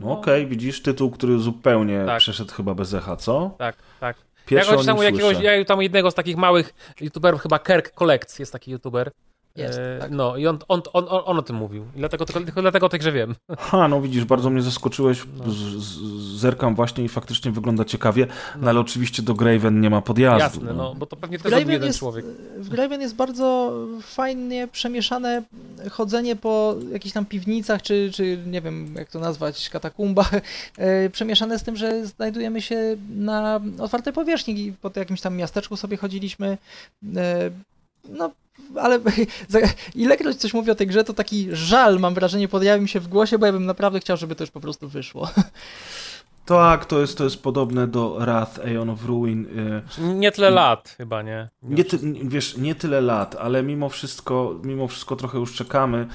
No. 0.00 0.12
Okej, 0.12 0.42
okay, 0.42 0.46
widzisz, 0.46 0.82
tytuł, 0.82 1.10
który 1.10 1.38
zupełnie 1.38 2.02
tak. 2.06 2.18
przeszedł 2.18 2.52
chyba 2.52 2.74
bez 2.74 2.94
echa, 2.94 3.16
co? 3.16 3.54
Tak, 3.58 3.76
tak. 4.00 4.16
Pierwszy 4.46 4.74
ja 4.76 4.84
tam 4.84 5.02
jakiegoś, 5.02 5.40
ja 5.40 5.64
tam 5.64 5.82
jednego 5.82 6.10
z 6.10 6.14
takich 6.14 6.36
małych 6.36 6.74
youtuberów, 7.00 7.40
chyba 7.40 7.58
Kirk 7.58 7.90
Collects 7.94 8.38
jest 8.38 8.52
taki 8.52 8.70
youtuber. 8.70 9.10
Jest, 9.56 9.78
e, 9.78 9.98
tak. 10.00 10.10
No 10.10 10.36
i 10.36 10.46
on, 10.46 10.58
on, 10.68 10.82
on, 10.92 11.04
on, 11.08 11.38
o 11.38 11.42
tym 11.42 11.56
mówił. 11.56 11.84
I 11.96 11.98
dlatego, 11.98 12.24
tylko, 12.24 12.40
tylko 12.40 12.62
dlatego 12.62 12.86
o 12.86 12.88
tej 12.88 13.00
grze 13.00 13.12
wiem. 13.12 13.34
Ha, 13.58 13.88
no 13.88 14.00
widzisz, 14.00 14.24
bardzo 14.24 14.50
mnie 14.50 14.62
zaskoczyłeś. 14.62 15.22
No. 15.38 15.50
Z, 15.50 15.56
z, 15.56 15.98
zerkam 16.40 16.74
właśnie 16.74 17.04
i 17.04 17.08
faktycznie 17.08 17.50
wygląda 17.50 17.84
ciekawie, 17.84 18.26
no. 18.26 18.60
no 18.62 18.70
ale 18.70 18.80
oczywiście 18.80 19.22
do 19.22 19.34
Graven 19.34 19.80
nie 19.80 19.90
ma 19.90 20.00
podjazdu. 20.00 20.38
Jasne, 20.38 20.64
no, 20.64 20.74
no 20.74 20.94
bo 20.94 21.06
to 21.06 21.16
pewnie 21.16 21.38
też 21.38 21.50
Graven 21.50 21.70
jeden 21.70 21.86
jest, 21.86 21.98
człowiek. 21.98 22.24
W 22.58 22.68
Graven 22.68 23.00
jest 23.00 23.16
bardzo 23.16 23.72
fajnie 24.02 24.68
przemieszane 24.68 25.42
chodzenie 25.90 26.36
po 26.36 26.74
jakichś 26.92 27.14
tam 27.14 27.26
piwnicach, 27.26 27.82
czy, 27.82 28.10
czy 28.14 28.38
nie 28.46 28.60
wiem 28.60 28.94
jak 28.94 29.08
to 29.08 29.18
nazwać, 29.18 29.70
katakumbach, 29.70 30.30
e, 30.78 31.10
przemieszane 31.10 31.58
z 31.58 31.62
tym, 31.62 31.76
że 31.76 32.06
znajdujemy 32.06 32.62
się 32.62 32.96
na 33.16 33.60
otwartej 33.78 34.12
powierzchni 34.12 34.66
i 34.66 34.72
po 34.72 34.90
jakimś 34.96 35.20
tam 35.20 35.36
miasteczku 35.36 35.76
sobie 35.76 35.96
chodziliśmy. 35.96 36.58
E, 37.16 37.50
no, 38.08 38.30
ale 38.76 39.00
ilekroć 39.94 40.36
coś 40.36 40.54
mówię 40.54 40.72
o 40.72 40.74
tej 40.74 40.86
grze, 40.86 41.04
to 41.04 41.12
taki 41.12 41.48
żal, 41.52 42.00
mam 42.00 42.14
wrażenie, 42.14 42.48
pojawił 42.48 42.82
mi 42.82 42.88
się 42.88 43.00
w 43.00 43.08
głosie, 43.08 43.38
bo 43.38 43.46
ja 43.46 43.52
bym 43.52 43.66
naprawdę 43.66 44.00
chciał, 44.00 44.16
żeby 44.16 44.34
to 44.34 44.44
już 44.44 44.50
po 44.50 44.60
prostu 44.60 44.88
wyszło. 44.88 45.28
Tak, 46.44 46.84
to 46.84 47.00
jest, 47.00 47.18
to 47.18 47.24
jest 47.24 47.42
podobne 47.42 47.86
do 47.86 48.14
Wrath 48.14 48.58
Aeon 48.58 48.90
of 48.90 49.04
Ruin. 49.04 49.46
Y, 49.98 50.02
nie 50.14 50.32
tyle 50.32 50.50
lat 50.50 50.94
chyba, 50.96 51.22
nie? 51.22 51.48
nie 51.62 51.84
ty, 51.84 51.98
wiesz, 52.24 52.56
nie 52.56 52.74
tyle 52.74 53.00
lat, 53.00 53.36
ale 53.40 53.62
mimo 53.62 53.88
wszystko, 53.88 54.60
mimo 54.62 54.88
wszystko 54.88 55.16
trochę 55.16 55.38
już 55.38 55.54
czekamy. 55.54 56.06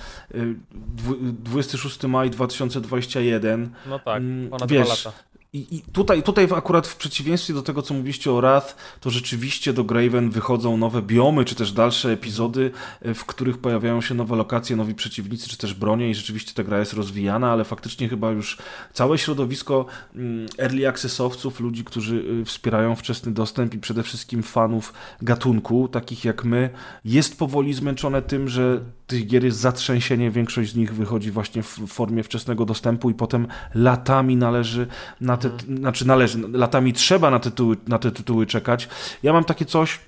26 1.22 2.04
y, 2.04 2.08
maj 2.08 2.30
2021. 2.30 3.70
No 3.90 4.00
tak, 4.00 4.18
mm, 4.18 4.50
ponad 4.50 4.70
wiesz, 4.70 4.88
dwa 4.88 5.10
lata. 5.10 5.29
I, 5.54 5.76
I, 5.76 5.82
tutaj, 5.82 6.24
tutaj 6.24 6.48
akurat 6.56 6.88
w 6.88 6.96
przeciwieństwie 6.96 7.54
do 7.54 7.62
tego, 7.62 7.82
co 7.82 7.94
mówiliście 7.94 8.32
o 8.32 8.36
Wrath, 8.36 8.76
to 9.00 9.10
rzeczywiście 9.10 9.74
do 9.74 9.84
Graven 9.84 10.30
wychodzą 10.30 10.78
nowe 10.78 11.02
biomy, 11.02 11.46
czy 11.46 11.56
też 11.56 11.72
dalsze 11.72 12.12
epizody, 12.12 12.72
e, 13.02 13.14
w 13.14 13.26
których 13.26 13.58
pojawiają 13.58 14.02
się 14.02 14.16
nowe 14.16 14.36
lokacje, 14.36 14.76
nowi 14.76 14.96
przeciwnicy, 14.96 15.50
czy 15.50 15.58
też 15.58 15.74
bronie 15.74 16.10
i 16.10 16.16
rzeczywiście 16.16 16.54
ta 16.54 16.64
gra 16.64 16.80
jest 16.80 16.94
rozwijana, 16.94 17.52
ale 17.52 17.64
faktycznie 17.64 18.10
chyba 18.10 18.32
już 18.32 18.58
całe 18.94 19.18
środowisko 19.18 19.86
mm, 20.16 20.48
early 20.60 20.88
accessowców, 20.88 21.60
ludzi, 21.60 21.84
którzy 21.84 22.16
y, 22.42 22.46
wspierają 22.46 22.96
wczesny 22.96 23.32
dostęp 23.32 23.74
i 23.74 23.80
przede 23.80 24.04
wszystkim 24.04 24.44
fanów 24.44 24.94
gatunku, 25.22 25.88
takich 25.88 26.26
jak 26.26 26.44
my, 26.44 26.70
jest 27.06 27.40
powoli 27.40 27.74
zmęczone 27.74 28.22
tym, 28.22 28.48
że 28.48 28.82
tych 29.08 29.28
gier 29.28 29.44
jest 29.44 29.58
zatrzęsienie, 29.58 30.32
większość 30.32 30.72
z 30.72 30.76
nich 30.76 30.94
wychodzi 30.94 31.32
właśnie 31.32 31.64
w 31.64 31.80
formie 31.88 32.24
wczesnego 32.24 32.66
dostępu 32.66 33.10
i 33.10 33.14
potem 33.14 33.48
latami 33.74 34.36
należy 34.36 34.88
na 35.22 35.39
te, 35.40 35.50
mhm. 35.50 35.78
znaczy 35.78 36.08
należy, 36.08 36.48
latami 36.48 36.94
trzeba 36.94 37.32
na, 37.32 37.40
tytuły, 37.40 37.78
na 37.88 38.00
te 38.00 38.12
tytuły 38.12 38.46
czekać. 38.46 38.90
Ja 39.24 39.34
mam 39.34 39.44
takie 39.44 39.66
coś, 39.66 40.00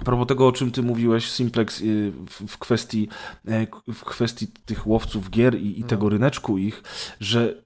a 0.00 0.04
propos 0.04 0.26
tego, 0.26 0.46
o 0.46 0.52
czym 0.52 0.70
ty 0.70 0.82
mówiłeś, 0.82 1.30
Simplex, 1.30 1.80
y, 1.80 2.12
w 2.48 2.58
kwestii, 2.58 3.08
e, 3.48 3.66
w 3.94 4.04
kwestii 4.04 4.48
tych 4.66 4.86
łowców 4.86 5.30
gier 5.30 5.54
i, 5.60 5.80
i 5.80 5.84
tego 5.84 6.02
no. 6.04 6.08
ryneczku 6.08 6.58
ich, 6.58 6.82
że 7.20 7.62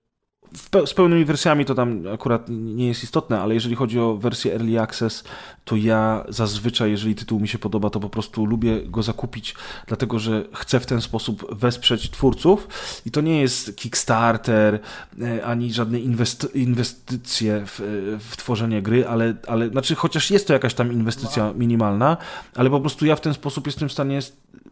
z 0.86 0.94
pełnymi 0.94 1.24
wersjami 1.24 1.64
to 1.64 1.74
tam 1.74 2.02
akurat 2.14 2.47
nie 2.48 2.89
jest 2.89 3.05
istotne, 3.05 3.40
ale 3.40 3.55
jeżeli 3.55 3.76
chodzi 3.76 4.01
o 4.01 4.16
wersję 4.16 4.52
Early 4.52 4.81
Access, 4.81 5.24
to 5.64 5.76
ja 5.76 6.24
zazwyczaj, 6.28 6.90
jeżeli 6.90 7.14
tytuł 7.14 7.40
mi 7.40 7.48
się 7.48 7.59
podoba, 7.59 7.90
to 7.90 8.01
po 8.01 8.09
prostu 8.09 8.47
lubię 8.47 8.81
go 8.82 9.02
zakupić, 9.02 9.55
dlatego 9.86 10.18
że 10.18 10.44
chcę 10.55 10.81
w 10.81 10.86
ten 10.86 11.01
sposób 11.01 11.55
wesprzeć 11.55 12.10
twórców. 12.10 12.68
I 13.06 13.10
to 13.10 13.20
nie 13.20 13.40
jest 13.40 13.76
Kickstarter, 13.76 14.78
e, 15.22 15.44
ani 15.44 15.72
żadne 15.72 16.01
inwest 16.01 16.55
inwestycje 16.55 17.62
w, 17.66 17.81
w, 18.31 18.36
tworzenie 18.36 18.82
gry, 18.82 19.09
ale, 19.09 19.35
ale 19.47 19.68
znaczy 19.68 19.94
chociaż 19.94 20.31
jest 20.31 20.47
to 20.47 20.52
jakaś 20.52 20.74
tam 20.74 20.93
inwestycja 20.93 21.52
minimalna, 21.56 22.16
ale 22.55 22.70
po 22.70 22.81
prostu 22.81 23.06
ja 23.06 23.16
w 23.16 23.20
ten 23.20 23.35
sposób 23.35 23.66
jestem 23.66 23.89
w 23.89 23.93
stanie 23.93 24.20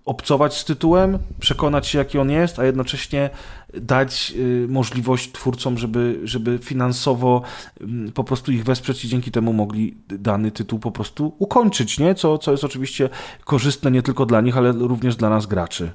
obcować 0.05 0.59
z 0.59 0.65
tytułem, 0.65 1.19
przekonać 1.41 1.87
się, 1.87 1.99
jaki 1.99 2.19
on 2.19 2.31
jest, 2.31 2.59
a 2.59 2.65
jednocześnie 2.65 3.31
dać 3.75 4.33
y, 4.37 4.67
możliwość 4.69 5.33
twórcom, 5.33 5.79
żeby, 5.79 6.21
żeby 6.25 6.59
finansowo 6.59 7.43
y, 7.81 8.13
po 8.13 8.25
prostu 8.25 8.53
ich 8.53 8.65
wesprzeć 8.65 9.05
i 9.05 9.09
dzięki 9.09 9.31
temu 9.31 9.53
mogli 9.53 9.97
dany 10.09 10.51
tytuł 10.51 10.79
po 10.79 10.91
prostu 10.91 11.35
ukończyć, 11.39 11.99
nie? 11.99 12.15
Co, 12.15 12.39
co 12.39 12.51
jest 12.51 12.65
oczywiście 12.65 13.09
korzystne 13.45 13.91
nie 13.91 14.03
tylko 14.03 14.27
dla 14.27 14.41
nich, 14.41 14.57
ale 14.57 14.73
również 14.73 15.17
dla 15.17 15.31
nas 15.31 15.47
graczy. 15.47 15.93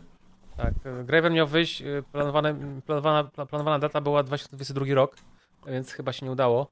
Tak, 0.58 0.74
Graven 1.06 1.34
miał 1.34 1.48
wyjść, 1.48 1.84
planowane, 2.12 2.56
planowana, 2.86 3.24
planowana 3.24 3.80
data 3.80 4.02
była 4.02 4.24
2022 4.24 4.86
rok, 4.96 5.16
więc 5.68 5.92
chyba 5.92 6.14
się 6.14 6.26
nie 6.26 6.32
udało. 6.32 6.68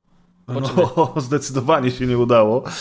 No, 0.47 1.13
zdecydowanie 1.21 1.91
się 1.91 2.07
nie 2.07 2.17
udało. 2.17 2.63
No. 2.65 2.71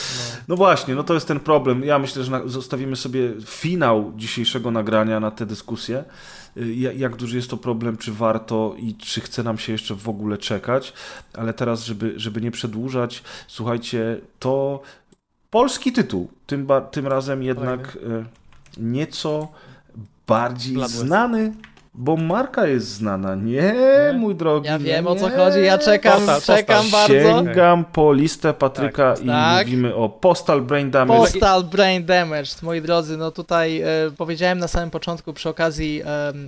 no. 0.49 0.57
właśnie, 0.57 0.95
no 0.95 1.03
to 1.03 1.15
jest 1.15 1.29
ten 1.29 1.41
problem. 1.41 1.85
Ja 1.85 1.99
myślę, 1.99 2.25
że 2.25 2.43
zostawimy 2.47 2.97
sobie 2.97 3.31
finał 3.45 4.13
dzisiejszego 4.17 4.71
nagrania 4.71 5.21
na 5.21 5.31
tę 5.31 5.47
dyskusję. 5.47 6.05
Y, 6.57 6.75
jak 6.75 7.17
duży 7.17 7.37
jest 7.37 7.51
to 7.51 7.57
problem, 7.57 7.97
czy 7.97 8.13
warto 8.13 8.75
i 8.79 8.95
czy 8.95 9.21
chce 9.21 9.43
nam 9.43 9.59
się 9.59 9.73
jeszcze 9.73 9.95
w 9.95 10.09
ogóle 10.09 10.39
czekać. 10.39 10.93
Ale 11.35 11.55
teraz, 11.55 11.85
żeby, 11.85 12.15
żeby 12.17 12.41
nie 12.41 12.51
przedłużać, 12.51 13.23
słuchajcie, 13.49 14.21
to 14.39 14.83
polski 15.51 15.93
tytuł. 15.93 16.29
Tym, 16.47 16.69
tym 16.91 17.07
razem 17.07 17.43
jednak 17.43 17.93
Kolejny. 17.93 18.25
nieco 18.77 19.49
bardziej 20.27 20.89
znany 20.89 21.53
bo 21.95 22.17
marka 22.17 22.67
jest 22.67 22.87
znana. 22.87 23.35
Nie, 23.35 23.53
nie? 23.53 24.19
mój 24.19 24.35
drogi. 24.35 24.67
Ja 24.67 24.79
wiem 24.79 25.05
nie. 25.05 25.11
o 25.11 25.17
co 25.17 25.31
chodzi, 25.31 25.63
ja 25.63 25.79
czekam, 25.79 26.27
postal, 26.27 26.57
czekam 26.57 26.83
postal. 26.83 27.09
bardzo. 27.09 27.45
Sięgam 27.45 27.85
po 27.85 28.13
listę 28.13 28.55
Patryka 28.55 29.15
tak, 29.15 29.25
i 29.25 29.27
tak. 29.27 29.67
mówimy 29.67 29.95
o 29.95 30.09
Postal 30.09 30.63
Brain 30.63 30.91
Damage. 30.91 31.21
Postal 31.21 31.65
Brain 31.65 32.05
Damage, 32.05 32.51
moi 32.63 32.81
drodzy, 32.81 33.17
no 33.17 33.31
tutaj 33.31 33.81
e, 33.81 33.87
powiedziałem 34.17 34.59
na 34.59 34.69
samym 34.69 34.91
początku 34.91 35.33
przy 35.33 35.49
okazji 35.49 36.03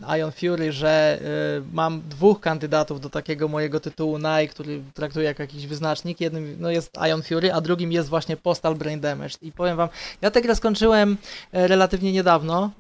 e, 0.09 0.19
Ion 0.19 0.33
Fury, 0.33 0.73
że 0.73 1.19
e, 1.21 1.27
mam 1.73 2.03
dwóch 2.09 2.41
kandydatów 2.41 3.01
do 3.01 3.11
takiego 3.11 3.49
mojego 3.49 3.81
tytułu 3.81 4.19
NAI, 4.19 4.49
który 4.49 4.83
traktuję 4.95 5.27
jako 5.27 5.43
jakiś 5.43 5.67
wyznacznik. 5.67 6.21
Jednym 6.21 6.57
no, 6.61 6.71
jest 6.71 6.99
Ion 7.11 7.23
Fury, 7.23 7.53
a 7.53 7.61
drugim 7.61 7.93
jest 7.93 8.09
właśnie 8.09 8.37
Postal 8.37 8.75
Brain 8.75 9.01
Damage. 9.01 9.35
I 9.43 9.53
powiem 9.53 9.77
wam, 9.77 9.89
ja 10.23 10.31
tę 10.31 10.43
grę 10.43 10.55
skończyłem 10.55 11.17
relatywnie 11.53 12.13
niedawno, 12.13 12.71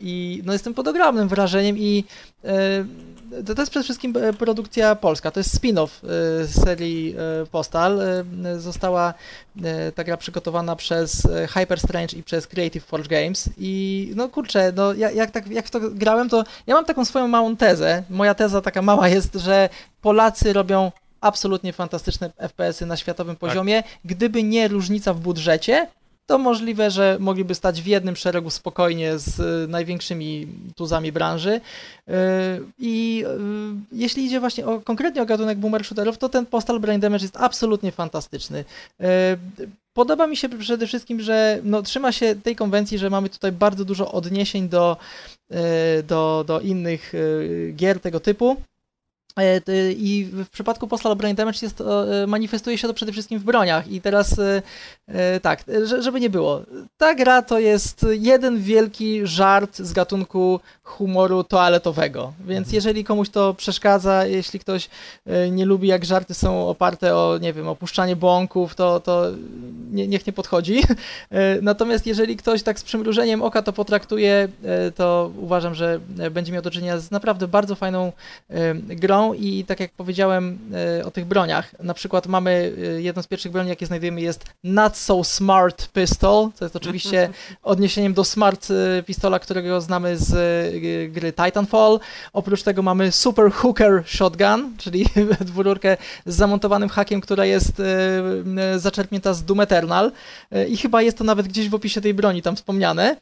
i 0.00 0.42
no 0.44 0.52
jestem 0.52 0.74
pod 0.74 0.88
ogromnym 0.88 1.28
wrażeniem 1.28 1.78
i 1.78 2.04
e, 2.44 2.84
to, 3.46 3.54
to 3.54 3.62
jest 3.62 3.70
przede 3.70 3.84
wszystkim 3.84 4.16
e, 4.16 4.32
produkcja 4.32 4.94
polska, 4.94 5.30
to 5.30 5.40
jest 5.40 5.62
spin-off 5.62 5.88
z 6.42 6.64
serii 6.64 7.14
Postal. 7.50 8.00
Została 8.56 9.14
ta 9.94 10.04
gra 10.04 10.16
przygotowana 10.16 10.76
przez 10.76 11.28
Hyper 11.48 11.80
Strange 11.80 12.16
i 12.16 12.22
przez 12.22 12.46
Creative 12.46 12.84
Forge 12.84 13.08
Games 13.08 13.50
i 13.58 14.12
no 14.16 14.28
kurczę, 14.28 14.72
no 14.76 14.92
jak, 14.92 15.14
jak, 15.14 15.30
tak, 15.30 15.46
jak 15.46 15.66
w 15.66 15.70
to 15.70 15.80
grałem, 15.80 16.28
to 16.28 16.44
ja 16.66 16.74
mam 16.74 16.84
taką 16.84 17.04
swoją 17.04 17.28
małą 17.28 17.56
tezę. 17.56 18.02
Moja 18.10 18.34
teza 18.34 18.60
taka 18.60 18.82
mała 18.82 19.08
jest, 19.08 19.34
że 19.34 19.68
Polacy 20.02 20.52
robią 20.52 20.92
absolutnie 21.20 21.72
fantastyczne 21.72 22.30
FPS-y 22.38 22.86
na 22.86 22.96
światowym 22.96 23.36
tak. 23.36 23.40
poziomie. 23.40 23.82
Gdyby 24.04 24.42
nie 24.42 24.68
różnica 24.68 25.14
w 25.14 25.20
budżecie, 25.20 25.86
to 26.30 26.38
możliwe, 26.38 26.90
że 26.90 27.16
mogliby 27.20 27.54
stać 27.54 27.82
w 27.82 27.86
jednym 27.86 28.16
szeregu 28.16 28.50
spokojnie 28.50 29.18
z 29.18 29.40
y, 29.40 29.68
największymi 29.68 30.46
tuzami 30.76 31.12
branży. 31.12 31.60
Y, 32.08 32.12
I 32.78 33.24
y, 33.26 33.96
jeśli 33.96 34.24
idzie 34.24 34.40
właśnie 34.40 34.66
o, 34.66 34.80
konkretnie 34.80 35.22
o 35.22 35.26
gatunek 35.26 35.58
boomer 35.58 35.84
shooterów, 35.84 36.18
to 36.18 36.28
ten 36.28 36.46
Postal 36.46 36.80
Brain 36.80 37.00
Damage 37.00 37.24
jest 37.24 37.36
absolutnie 37.36 37.92
fantastyczny. 37.92 38.64
Podoba 39.92 40.26
mi 40.26 40.36
się 40.36 40.48
przede 40.48 40.86
wszystkim, 40.86 41.20
że 41.20 41.60
no, 41.64 41.82
trzyma 41.82 42.12
się 42.12 42.34
tej 42.34 42.56
konwencji, 42.56 42.98
że 42.98 43.10
mamy 43.10 43.28
tutaj 43.28 43.52
bardzo 43.52 43.84
dużo 43.84 44.12
odniesień 44.12 44.68
do, 44.68 44.96
do, 46.06 46.44
do 46.46 46.60
innych 46.60 47.12
gier 47.76 48.00
tego 48.00 48.20
typu. 48.20 48.56
E, 49.38 49.92
I 49.92 50.24
w 50.24 50.48
przypadku 50.48 50.88
Postal 50.88 51.16
Brain 51.16 51.36
Damage 51.36 51.58
jest, 51.62 51.80
e, 51.80 52.26
manifestuje 52.26 52.78
się 52.78 52.88
to 52.88 52.94
przede 52.94 53.12
wszystkim 53.12 53.38
w 53.38 53.44
broniach. 53.44 53.88
I 53.88 54.00
teraz 54.00 54.36
e, 55.08 55.40
tak, 55.40 55.64
żeby 56.00 56.20
nie 56.20 56.30
było. 56.30 56.62
Ta 56.96 57.14
gra 57.14 57.42
to 57.42 57.58
jest 57.58 58.06
jeden 58.10 58.62
wielki 58.62 59.26
żart 59.26 59.78
z 59.78 59.92
gatunku 59.92 60.60
humoru 60.82 61.44
toaletowego. 61.44 62.32
Więc 62.40 62.58
mhm. 62.58 62.74
jeżeli 62.74 63.04
komuś 63.04 63.28
to 63.28 63.54
przeszkadza, 63.54 64.26
jeśli 64.26 64.60
ktoś 64.60 64.88
nie 65.50 65.64
lubi, 65.64 65.88
jak 65.88 66.04
żarty 66.04 66.34
są 66.34 66.68
oparte 66.68 67.16
o, 67.16 67.38
nie 67.40 67.52
wiem, 67.52 67.68
opuszczanie 67.68 68.16
błąków, 68.16 68.74
to, 68.74 69.00
to 69.00 69.26
nie, 69.90 70.08
niech 70.08 70.26
nie 70.26 70.32
podchodzi. 70.32 70.82
Natomiast 71.62 72.06
jeżeli 72.06 72.36
ktoś 72.36 72.62
tak 72.62 72.78
z 72.78 72.82
przymrużeniem 72.82 73.42
oka 73.42 73.62
to 73.62 73.72
potraktuje, 73.72 74.48
to 74.96 75.30
uważam, 75.36 75.74
że 75.74 76.00
będzie 76.30 76.52
miał 76.52 76.62
do 76.62 76.70
czynienia 76.70 76.98
z 76.98 77.10
naprawdę 77.10 77.48
bardzo 77.48 77.74
fajną 77.74 78.12
grą 78.88 79.19
i 79.34 79.64
tak 79.64 79.80
jak 79.80 79.92
powiedziałem 79.92 80.58
e, 81.00 81.04
o 81.04 81.10
tych 81.10 81.24
broniach, 81.24 81.80
na 81.82 81.94
przykład 81.94 82.26
mamy 82.26 82.72
e, 82.96 83.02
jedną 83.02 83.22
z 83.22 83.26
pierwszych 83.26 83.52
broni, 83.52 83.68
jakie 83.68 83.86
znajdujemy 83.86 84.20
jest 84.20 84.44
Not 84.64 84.96
So 84.96 85.24
Smart 85.24 85.88
Pistol, 85.92 86.50
co 86.54 86.64
jest 86.64 86.76
oczywiście 86.76 87.30
odniesieniem 87.62 88.14
do 88.14 88.24
Smart 88.24 88.68
e, 88.70 89.02
Pistola, 89.02 89.38
którego 89.38 89.80
znamy 89.80 90.16
z 90.16 91.12
gry 91.12 91.32
Titanfall. 91.32 92.00
Oprócz 92.32 92.62
tego 92.62 92.82
mamy 92.82 93.12
Super 93.12 93.52
Hooker 93.52 94.02
Shotgun, 94.06 94.76
czyli 94.78 95.06
dwururkę 95.50 95.96
z 96.26 96.36
zamontowanym 96.36 96.88
hakiem, 96.88 97.20
która 97.20 97.44
jest 97.44 97.82
zaczerpnięta 98.76 99.34
z 99.34 99.44
Doom 99.44 99.60
Eternal 99.60 100.12
i 100.68 100.76
chyba 100.76 101.02
jest 101.02 101.18
to 101.18 101.24
nawet 101.24 101.48
gdzieś 101.48 101.68
w 101.68 101.74
opisie 101.74 102.00
tej 102.00 102.14
broni 102.14 102.42
tam 102.42 102.56
wspomniane. 102.56 103.16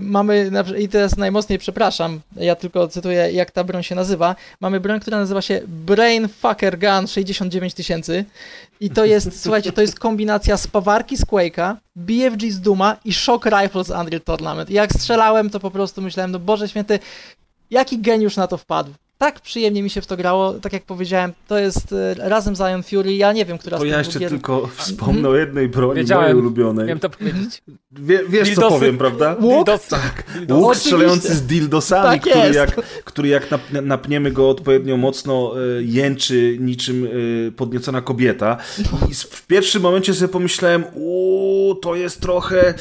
Mamy, 0.00 0.50
i 0.78 0.88
teraz 0.88 1.16
najmocniej 1.16 1.58
przepraszam, 1.58 2.20
ja 2.36 2.54
tylko 2.54 2.88
cytuję 2.88 3.32
jak 3.32 3.50
ta 3.50 3.64
broń 3.64 3.82
się 3.82 3.94
nazywa, 3.94 4.36
mamy 4.60 4.75
broń, 4.80 5.00
która 5.00 5.18
nazywa 5.18 5.42
się 5.42 5.60
Brain 5.66 6.28
Fucker 6.28 6.78
Gun 6.78 7.06
69 7.06 7.74
tysięcy 7.74 8.24
i 8.80 8.90
to 8.90 9.04
jest, 9.04 9.28
słuchajcie, 9.42 9.72
to 9.72 9.80
jest 9.80 9.98
kombinacja 9.98 10.56
spawarki 10.56 11.16
z 11.16 11.26
Quake'a, 11.26 11.76
BFG 11.96 12.50
z 12.50 12.60
Duma 12.60 12.96
i 13.04 13.12
Shock 13.12 13.46
Rifle 13.46 13.84
z 13.84 13.90
Unreal 13.90 14.20
Tournament. 14.20 14.70
I 14.70 14.74
jak 14.74 14.92
strzelałem, 14.92 15.50
to 15.50 15.60
po 15.60 15.70
prostu 15.70 16.02
myślałem, 16.02 16.30
no 16.30 16.38
Boże 16.38 16.68
Święty, 16.68 16.98
jaki 17.70 17.98
geniusz 17.98 18.36
na 18.36 18.46
to 18.46 18.56
wpadł 18.56 18.92
tak 19.18 19.40
przyjemnie 19.40 19.82
mi 19.82 19.90
się 19.90 20.00
w 20.00 20.06
to 20.06 20.16
grało, 20.16 20.52
tak 20.52 20.72
jak 20.72 20.84
powiedziałem, 20.84 21.32
to 21.48 21.58
jest 21.58 21.92
y, 21.92 22.14
razem 22.18 22.56
z 22.56 22.60
Iron 22.60 22.82
Fury, 22.82 23.14
ja 23.14 23.32
nie 23.32 23.44
wiem, 23.44 23.58
która 23.58 23.78
to 23.78 23.84
z 23.84 23.86
ja 23.86 23.98
jeszcze 23.98 24.18
gier... 24.18 24.30
tylko 24.30 24.66
wspomnę 24.76 25.28
o 25.28 25.36
jednej 25.36 25.68
broni 25.68 25.94
Wiedziałem. 25.94 26.24
mojej 26.24 26.36
ulubionej. 26.36 26.86
Wiem 26.86 26.98
to 26.98 27.10
powiedzieć. 27.10 27.62
Wie, 27.92 28.20
wiesz 28.28 28.48
Dildosy. 28.48 28.68
co 28.68 28.78
powiem, 28.78 28.98
prawda? 28.98 29.36
Łuk? 29.40 29.66
Tak. 29.88 30.24
Łuk 30.50 30.76
strzelający 30.76 31.34
z 31.34 31.42
dildosami, 31.42 32.20
tak 32.20 32.30
który, 32.30 32.54
jak, 32.54 32.76
który 33.04 33.28
jak 33.28 33.48
napniemy 33.82 34.30
go 34.30 34.50
odpowiednio 34.50 34.96
mocno 34.96 35.52
y, 35.78 35.84
jęczy 35.84 36.56
niczym 36.60 37.04
y, 37.04 37.52
podniecona 37.56 38.00
kobieta. 38.00 38.56
I 39.10 39.14
w 39.14 39.46
pierwszym 39.46 39.82
momencie 39.82 40.14
sobie 40.14 40.28
pomyślałem, 40.28 40.84
uuu, 40.94 41.74
to 41.74 41.94
jest 41.94 42.20
trochę 42.20 42.74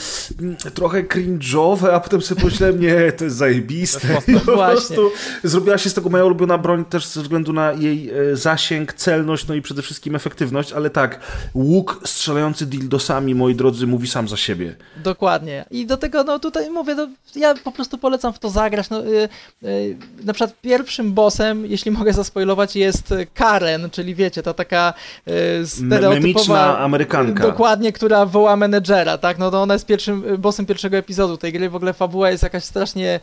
trochę 0.74 1.04
cringe'owe, 1.04 1.88
a 1.88 2.00
potem 2.00 2.22
sobie 2.22 2.42
pomyślałem, 2.42 2.80
nie, 2.80 3.12
to 3.12 3.24
jest 3.24 3.38
zajebiste. 3.38 4.08
To 4.08 4.14
jest 4.14 4.46
po 4.46 4.52
prostu 4.52 5.12
zrobiła 5.44 5.78
się 5.78 5.90
z 5.90 5.94
tego 5.94 6.10
moja 6.10 6.25
ulubiona 6.26 6.58
broń 6.58 6.86
też 6.86 7.06
ze 7.06 7.22
względu 7.22 7.54
na 7.54 7.72
jej 7.72 8.10
e, 8.10 8.36
zasięg, 8.36 8.94
celność, 8.94 9.48
no 9.48 9.56
i 9.56 9.62
przede 9.62 9.82
wszystkim 9.82 10.16
efektywność, 10.16 10.74
ale 10.74 10.90
tak, 10.90 11.20
łuk 11.54 12.02
strzelający 12.06 12.66
dildosami, 12.66 13.36
moi 13.36 13.56
drodzy, 13.56 13.88
mówi 13.88 14.08
sam 14.08 14.28
za 14.28 14.38
siebie. 14.38 14.76
Dokładnie. 14.98 15.66
I 15.72 15.86
do 15.86 15.98
tego, 15.98 16.24
no 16.24 16.40
tutaj 16.40 16.70
mówię, 16.70 16.96
no, 16.96 17.08
ja 17.36 17.56
po 17.64 17.72
prostu 17.72 17.98
polecam 17.98 18.34
w 18.34 18.40
to 18.40 18.50
zagrać. 18.50 18.90
No, 18.90 19.04
yy, 19.04 19.30
yy, 19.62 19.98
na 20.24 20.34
przykład 20.34 20.62
pierwszym 20.62 21.14
bossem, 21.14 21.66
jeśli 21.66 21.92
mogę 21.92 22.14
zaspoilować, 22.14 22.76
jest 22.76 23.14
Karen, 23.34 23.90
czyli 23.90 24.16
wiecie, 24.16 24.44
ta 24.44 24.54
taka 24.54 24.94
yy, 25.26 25.34
stereotypowa... 25.68 26.20
Memiczna 26.20 26.80
Amerykanka. 26.80 27.44
Dokładnie, 27.44 27.94
która 27.94 28.26
woła 28.26 28.56
menedżera, 28.56 29.18
tak? 29.18 29.38
No 29.38 29.52
to 29.52 29.62
ona 29.62 29.74
jest 29.74 29.86
pierwszym 29.86 30.24
bossem 30.38 30.66
pierwszego 30.66 30.98
epizodu 30.98 31.38
tej 31.38 31.54
gry. 31.54 31.70
W 31.70 31.76
ogóle 31.76 31.94
fabuła 31.94 32.30
jest 32.30 32.44
jakaś 32.44 32.64
strasznie 32.64 33.20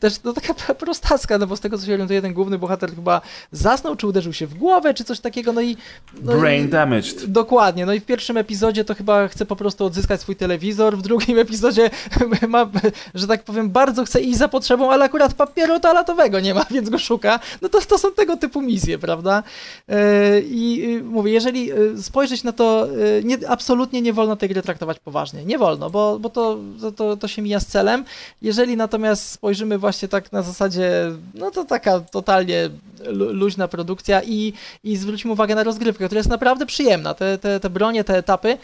też, 0.00 0.22
no 0.24 0.32
taka 0.32 0.54
prostacka, 0.84 1.38
no 1.38 1.46
bo 1.46 1.56
z 1.56 1.60
tego 1.60 1.78
co 1.78 1.86
się 1.86 1.92
orientuję, 1.92 2.22
ten 2.22 2.34
główny 2.34 2.41
bohater 2.44 2.94
chyba 2.94 3.20
zasnął, 3.52 3.96
czy 3.96 4.06
uderzył 4.06 4.32
się 4.32 4.46
w 4.46 4.54
głowę, 4.54 4.94
czy 4.94 5.04
coś 5.04 5.20
takiego, 5.20 5.52
no 5.52 5.60
i... 5.60 5.76
No 6.22 6.36
Brain 6.36 6.64
i, 6.64 6.68
damaged. 6.68 7.24
Dokładnie, 7.26 7.86
no 7.86 7.92
i 7.92 8.00
w 8.00 8.04
pierwszym 8.04 8.36
epizodzie 8.36 8.84
to 8.84 8.94
chyba 8.94 9.28
chce 9.28 9.46
po 9.46 9.56
prostu 9.56 9.84
odzyskać 9.84 10.20
swój 10.20 10.36
telewizor, 10.36 10.98
w 10.98 11.02
drugim 11.02 11.38
epizodzie 11.38 11.90
ma, 12.48 12.70
że 13.14 13.26
tak 13.26 13.44
powiem, 13.44 13.70
bardzo 13.70 14.04
chce 14.04 14.20
iść 14.20 14.38
za 14.38 14.48
potrzebą, 14.48 14.90
ale 14.90 15.04
akurat 15.04 15.34
papieru 15.34 15.80
toaletowego 15.80 16.40
nie 16.40 16.54
ma, 16.54 16.64
więc 16.70 16.90
go 16.90 16.98
szuka. 16.98 17.40
No 17.62 17.68
to, 17.68 17.80
to 17.80 17.98
są 17.98 18.12
tego 18.12 18.36
typu 18.36 18.62
misje, 18.62 18.98
prawda? 18.98 19.42
E, 19.88 20.40
I 20.40 20.96
y, 20.96 21.02
mówię, 21.02 21.32
jeżeli 21.32 21.72
y, 21.72 22.02
spojrzeć 22.02 22.44
na 22.44 22.52
to, 22.52 22.88
y, 23.18 23.22
nie, 23.24 23.38
absolutnie 23.48 24.02
nie 24.02 24.12
wolno 24.12 24.36
tej 24.36 24.48
gry 24.48 24.62
traktować 24.62 24.98
poważnie. 24.98 25.44
Nie 25.44 25.58
wolno, 25.58 25.90
bo, 25.90 26.18
bo 26.18 26.30
to, 26.30 26.58
to, 26.96 27.16
to, 27.16 27.28
się 27.28 27.42
mija 27.42 27.60
z 27.60 27.66
celem. 27.66 28.04
Jeżeli 28.42 28.76
natomiast 28.76 29.30
spojrzymy 29.30 29.78
właśnie 29.78 30.08
tak 30.08 30.32
na 30.32 30.42
zasadzie, 30.42 30.90
no 31.34 31.50
to 31.50 31.64
taka 31.64 32.00
totalnie 32.32 32.70
lu- 33.06 33.32
luźna 33.32 33.68
produkcja 33.68 34.22
i, 34.22 34.52
i 34.84 34.96
zwróćmy 34.96 35.32
uwagę 35.32 35.54
na 35.54 35.62
rozgrywkę, 35.62 36.06
która 36.06 36.18
jest 36.18 36.30
naprawdę 36.30 36.66
przyjemna. 36.66 37.14
Te, 37.14 37.38
te, 37.38 37.60
te 37.60 37.70
bronie, 37.70 38.04
te 38.04 38.16
etapy, 38.16 38.58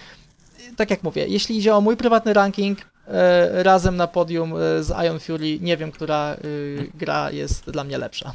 tak 0.77 0.91
jak 0.91 1.03
mówię, 1.03 1.27
jeśli 1.29 1.59
idzie 1.59 1.75
o 1.75 1.81
mój 1.81 1.97
prywatny 1.97 2.33
ranking, 2.33 2.79
e, 3.07 3.63
razem 3.63 3.97
na 3.97 4.07
podium 4.07 4.53
e, 4.53 4.83
z 4.83 4.91
Ion 5.07 5.21
Fury, 5.21 5.61
nie 5.61 5.77
wiem, 5.77 5.93
która 5.93 6.37
y, 6.45 6.91
gra 6.95 7.31
jest 7.31 7.71
dla 7.71 7.85
mnie 7.85 7.99
lepsza. 7.99 8.33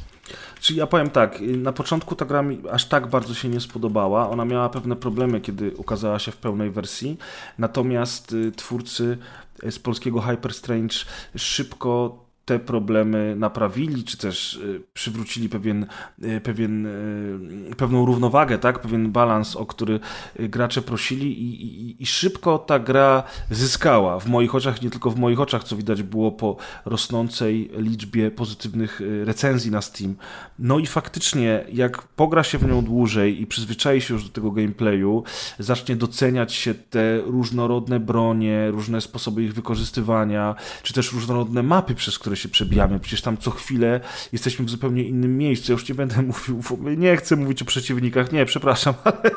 Czyli 0.60 0.78
ja 0.78 0.86
powiem 0.86 1.10
tak, 1.10 1.40
y, 1.40 1.56
na 1.56 1.72
początku 1.72 2.14
ta 2.14 2.24
gra 2.24 2.42
mi 2.42 2.62
aż 2.70 2.84
tak 2.84 3.06
bardzo 3.06 3.34
się 3.34 3.48
nie 3.48 3.60
spodobała. 3.60 4.30
Ona 4.30 4.44
miała 4.44 4.68
pewne 4.68 4.96
problemy, 4.96 5.40
kiedy 5.40 5.76
ukazała 5.76 6.18
się 6.18 6.32
w 6.32 6.36
pełnej 6.36 6.70
wersji. 6.70 7.16
Natomiast 7.58 8.32
y, 8.32 8.52
twórcy 8.52 9.18
y, 9.64 9.72
z 9.72 9.78
polskiego 9.78 10.20
Hyper 10.20 10.54
Strange 10.54 10.96
szybko 11.36 12.23
te 12.44 12.58
problemy 12.58 13.34
naprawili, 13.38 14.04
czy 14.04 14.16
też 14.16 14.54
y, 14.54 14.82
przywrócili 14.94 15.48
pewien, 15.48 15.86
y, 16.22 16.40
pewien, 16.40 16.86
y, 16.86 17.74
pewną 17.76 18.06
równowagę, 18.06 18.58
tak? 18.58 18.78
pewien 18.78 19.12
balans, 19.12 19.56
o 19.56 19.66
który 19.66 20.00
gracze 20.38 20.82
prosili 20.82 21.42
i, 21.42 21.66
i, 21.66 22.02
i 22.02 22.06
szybko 22.06 22.58
ta 22.58 22.78
gra 22.78 23.22
zyskała. 23.50 24.20
W 24.20 24.26
moich 24.26 24.54
oczach, 24.54 24.82
nie 24.82 24.90
tylko 24.90 25.10
w 25.10 25.18
moich 25.18 25.40
oczach, 25.40 25.64
co 25.64 25.76
widać 25.76 26.02
było 26.02 26.32
po 26.32 26.56
rosnącej 26.84 27.70
liczbie 27.76 28.30
pozytywnych 28.30 29.00
recenzji 29.24 29.70
na 29.70 29.82
Steam. 29.82 30.14
No 30.58 30.78
i 30.78 30.86
faktycznie, 30.86 31.64
jak 31.72 32.02
pogra 32.02 32.42
się 32.42 32.58
w 32.58 32.66
nią 32.66 32.84
dłużej 32.84 33.40
i 33.42 33.46
przyzwyczai 33.46 34.00
się 34.00 34.14
już 34.14 34.24
do 34.24 34.30
tego 34.30 34.50
gameplayu, 34.50 35.24
zacznie 35.58 35.96
doceniać 35.96 36.52
się 36.52 36.74
te 36.74 37.20
różnorodne 37.20 38.00
bronie, 38.00 38.70
różne 38.70 39.00
sposoby 39.00 39.42
ich 39.42 39.54
wykorzystywania, 39.54 40.54
czy 40.82 40.92
też 40.92 41.12
różnorodne 41.12 41.62
mapy, 41.62 41.94
przez 41.94 42.18
które 42.18 42.33
się 42.36 42.48
przebijamy. 42.48 43.00
Przecież 43.00 43.22
tam 43.22 43.36
co 43.36 43.50
chwilę 43.50 44.00
jesteśmy 44.32 44.64
w 44.64 44.70
zupełnie 44.70 45.02
innym 45.02 45.38
miejscu. 45.38 45.72
Ja 45.72 45.74
już 45.74 45.88
nie 45.88 45.94
będę 45.94 46.22
mówił, 46.48 46.62
nie 46.96 47.16
chcę 47.16 47.36
mówić 47.36 47.62
o 47.62 47.64
przeciwnikach, 47.64 48.32
nie, 48.32 48.46
przepraszam, 48.46 48.94
ale 49.04 49.30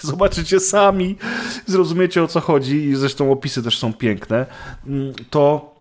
zobaczycie 0.00 0.60
sami, 0.60 1.16
zrozumiecie 1.66 2.22
o 2.22 2.28
co 2.28 2.40
chodzi 2.40 2.84
i 2.84 2.96
zresztą 2.96 3.32
opisy 3.32 3.62
też 3.62 3.78
są 3.78 3.92
piękne. 3.92 4.46
Mm, 4.86 5.12
To 5.30 5.73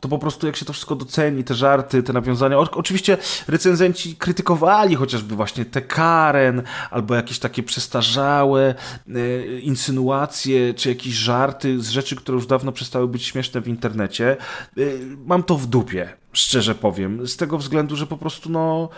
to 0.00 0.08
po 0.08 0.18
prostu 0.18 0.46
jak 0.46 0.56
się 0.56 0.64
to 0.64 0.72
wszystko 0.72 0.96
doceni, 0.96 1.44
te 1.44 1.54
żarty, 1.54 2.02
te 2.02 2.12
nawiązania. 2.12 2.58
Oczywiście 2.58 3.18
recenzenci 3.48 4.16
krytykowali 4.16 4.94
chociażby 4.94 5.36
właśnie 5.36 5.64
te 5.64 5.82
Karen, 5.82 6.62
albo 6.90 7.14
jakieś 7.14 7.38
takie 7.38 7.62
przestarzałe 7.62 8.74
e, 9.08 9.58
insynuacje, 9.60 10.74
czy 10.74 10.88
jakieś 10.88 11.14
żarty 11.14 11.80
z 11.80 11.88
rzeczy, 11.88 12.16
które 12.16 12.36
już 12.36 12.46
dawno 12.46 12.72
przestały 12.72 13.08
być 13.08 13.24
śmieszne 13.24 13.60
w 13.60 13.68
internecie. 13.68 14.36
E, 14.76 14.80
mam 15.26 15.42
to 15.42 15.56
w 15.56 15.66
dupie. 15.66 16.23
Szczerze 16.34 16.74
powiem, 16.74 17.28
z 17.28 17.36
tego 17.36 17.58
względu, 17.58 17.96
że 17.96 18.06
po 18.06 18.16
prostu 18.16 18.50
no. 18.50 18.88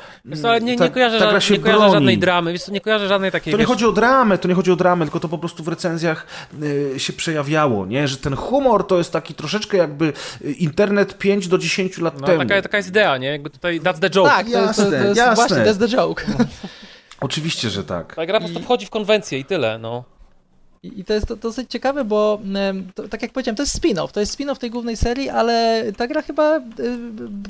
Co, 0.42 0.48
ale 0.50 0.60
nie, 0.60 0.76
ta- 0.76 0.84
nie 0.84 0.90
kojarzę, 0.90 1.18
ta 1.18 1.26
gra 1.30 1.38
ża- 1.38 1.42
się 1.42 1.54
nie 1.54 1.60
kojarzę 1.60 1.78
broni. 1.78 1.94
żadnej 1.94 2.18
dramy, 2.18 2.52
wiesz 2.52 2.68
nie 2.68 2.80
kojarzę 2.80 3.08
żadnej 3.08 3.32
takiej... 3.32 3.50
To 3.52 3.56
nie 3.56 3.62
wiesz, 3.62 3.68
chodzi 3.68 3.86
o 3.86 3.92
dramę, 3.92 4.38
to 4.38 4.48
nie 4.48 4.54
chodzi 4.54 4.72
o 4.72 4.76
dramę, 4.76 5.04
tylko 5.04 5.20
to 5.20 5.28
po 5.28 5.38
prostu 5.38 5.62
w 5.64 5.68
recenzjach 5.68 6.26
y, 6.62 6.94
się 7.00 7.12
przejawiało, 7.12 7.86
nie? 7.86 8.08
że 8.08 8.16
ten 8.16 8.36
humor 8.36 8.86
to 8.86 8.98
jest 8.98 9.12
taki 9.12 9.34
troszeczkę 9.34 9.76
jakby 9.76 10.12
y, 10.44 10.52
internet 10.52 11.18
5 11.18 11.48
do 11.48 11.58
10 11.58 11.98
lat 11.98 12.20
No, 12.20 12.26
temu. 12.26 12.38
taka, 12.38 12.62
taka 12.62 12.76
jest 12.76 12.88
idea, 12.88 13.16
nie? 13.18 13.28
Jakby 13.28 13.50
tutaj 13.50 13.80
that's 13.80 13.98
the 13.98 14.10
joke. 14.10 14.30
Tak, 14.30 14.46
to, 14.52 14.60
jest- 14.62 14.76
to, 14.76 14.82
to 14.84 14.90
Jasne, 14.92 15.06
jest 15.06 15.16
jasne. 15.16 15.34
właśnie, 15.34 15.56
that's 15.72 15.78
the 15.78 15.88
joke. 15.96 16.24
Oczywiście, 17.20 17.70
że 17.70 17.84
tak. 17.84 18.14
Ta 18.14 18.26
gra 18.26 18.40
po 18.40 18.46
prostu 18.46 18.64
wchodzi 18.64 18.86
w 18.86 18.90
konwencję 18.90 19.38
i 19.38 19.44
tyle, 19.44 19.78
no. 19.78 20.04
I 20.82 21.04
to 21.04 21.12
jest 21.14 21.32
dosyć 21.34 21.70
ciekawe, 21.70 22.04
bo 22.04 22.40
to, 22.94 23.08
tak 23.08 23.22
jak 23.22 23.32
powiedziałem, 23.32 23.56
to 23.56 23.62
jest 23.62 23.82
spin-off. 23.82 24.12
To 24.12 24.20
jest 24.20 24.38
spin-off 24.40 24.58
tej 24.58 24.70
głównej 24.70 24.96
serii, 24.96 25.28
ale 25.28 25.84
ta 25.96 26.06
gra 26.06 26.22
chyba 26.22 26.56
y, 26.58 26.62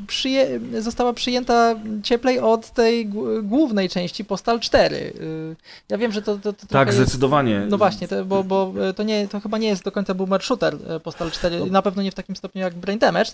przyje, 0.07 0.61
została 0.81 1.12
przyjęta 1.12 1.74
cieplej 2.03 2.40
od 2.40 2.70
tej 2.70 3.07
głównej 3.43 3.89
części 3.89 4.24
Postal 4.24 4.61
4. 4.61 4.97
Y, 4.97 5.57
Ja 5.89 5.98
wiem, 5.98 6.12
że 6.12 6.23
to, 6.23 6.36
to, 6.39 6.53
to 6.53 6.61
Tak, 6.61 6.69
trochę 6.69 6.86
jest... 6.86 6.98
zdecydowanie. 6.98 7.66
No 7.70 7.78
właśnie, 7.78 8.09
to, 8.09 8.24
bo, 8.24 8.44
bo 8.44 8.73
to, 8.97 9.03
nie, 9.03 9.28
to 9.28 9.40
chyba 9.40 9.59
nie 9.59 9.69
jest 9.69 9.85
do 9.85 9.93
końca 9.93 10.15
boomer 10.15 10.43
shooter 10.43 10.77
e, 10.89 11.01
Postal 11.01 11.31
4, 11.31 11.59
No. 11.61 11.66
na 11.66 11.82
pewno 11.82 12.03
nie 12.03 12.11
w 12.11 12.15
takim 12.15 12.36
stopniu 12.36 12.61
jak 12.62 12.74
Brain 12.74 12.98
Damage, 12.98 13.31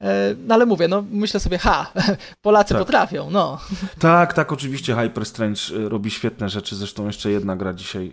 E, 0.00 0.34
no 0.46 0.54
ale 0.54 0.66
mówię, 0.66 0.88
no 0.88 1.04
myślę 1.10 1.40
sobie, 1.40 1.58
ha, 1.58 1.92
Polacy 2.42 2.74
Tak. 2.74 2.78
potrafią, 2.82 3.30
no. 3.30 3.60
Tak, 3.98 4.32
tak, 4.34 4.52
oczywiście 4.52 4.94
Hyper 4.96 5.26
Strange 5.26 5.60
robi 5.88 6.10
świetne 6.10 6.48
rzeczy, 6.48 6.76
zresztą 6.76 7.06
jeszcze 7.06 7.30
jedna 7.30 7.56
gra 7.56 7.74
dzisiaj 7.74 8.12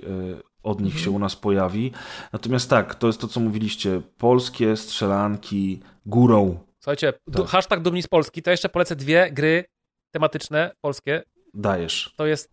od 0.63 0.81
nich 0.81 0.99
się 0.99 1.11
u 1.11 1.19
nas 1.19 1.35
pojawi. 1.35 1.91
Natomiast 2.33 2.69
tak, 2.69 2.95
to 2.95 3.07
jest 3.07 3.21
to, 3.21 3.27
co 3.27 3.39
mówiliście, 3.39 4.01
polskie 4.17 4.77
strzelanki 4.77 5.79
górą 6.05 6.57
Słuchajcie, 6.79 7.13
Tak. 7.33 7.45
hashtag 7.47 7.79
dumni 7.81 8.01
z 8.03 8.07
Polski, 8.07 8.41
to 8.41 8.51
jeszcze 8.51 8.69
polecę 8.69 8.95
dwie 8.95 9.31
gry 9.31 9.65
tematyczne 10.13 10.71
polskie. 10.81 11.23
dajesz. 11.53 12.13
To 12.17 12.25
jest 12.25 12.51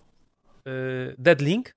y, 0.69 1.15
Deadlink, 1.19 1.71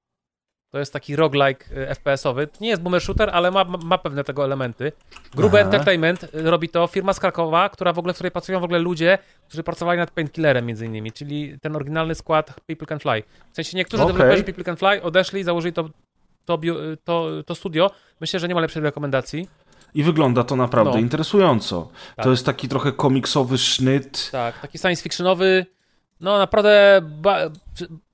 to 0.74 0.80
jest 0.80 0.94
taki 0.94 1.16
roguelike 1.16 1.66
y, 1.78 1.88
FPS-owy. 1.96 2.48
Nie 2.62 2.70
jest 2.70 2.82
boomer 2.82 3.02
shooter, 3.02 3.30
ale 3.34 3.52
ma, 3.52 3.64
ma 3.64 3.98
pewne 3.98 4.24
tego 4.24 4.46
elementy. 4.46 4.92
Grube 5.36 5.60
Aha. 5.60 5.66
Entertainment 5.66 6.24
y, 6.24 6.30
robi 6.52 6.70
to, 6.70 6.88
firma 6.88 7.14
z 7.14 7.20
Krakowa, 7.20 7.70
która 7.70 7.94
w 7.94 8.00
ogóle, 8.00 8.14
w 8.14 8.18
której 8.18 8.32
pracują 8.32 8.60
w 8.60 8.64
ogóle 8.64 8.80
ludzie, 8.80 9.18
którzy 9.48 9.64
pracowali 9.64 9.98
nad 10.00 10.12
Painkillerem 10.12 10.66
między 10.66 10.86
innymi, 10.86 11.12
czyli 11.12 11.60
ten 11.62 11.76
oryginalny 11.76 12.16
skład 12.16 12.54
People 12.68 12.88
Can 12.88 13.00
Fly. 13.00 13.24
W 13.52 13.56
sensie 13.56 13.78
niektórzy 13.78 14.04
Okej. 14.04 14.14
deweloperzy 14.14 14.44
People 14.44 14.64
Can 14.64 14.76
Fly 14.78 15.02
odeszli, 15.04 15.44
założyli 15.44 15.74
to, 15.74 15.90
to, 16.58 16.74
to, 17.04 17.44
to 17.46 17.56
studio. 17.56 17.92
Myślę, 18.22 18.40
że 18.40 18.48
nie 18.48 18.56
ma 18.56 18.62
lepszej 18.62 18.84
rekomendacji. 18.84 19.48
I 19.94 20.04
wygląda 20.04 20.44
to 20.44 20.56
naprawdę 20.56 20.94
No. 20.94 21.00
interesująco. 21.00 21.90
Tak. 22.16 22.24
To 22.26 22.32
jest 22.32 22.46
taki 22.46 22.68
trochę 22.70 22.92
komiksowy 22.92 23.58
sznyt. 23.58 24.30
Tak, 24.32 24.60
taki 24.60 24.78
science 24.80 25.04
fictionowy. 25.04 25.66
No 26.20 26.38
naprawdę, 26.38 27.02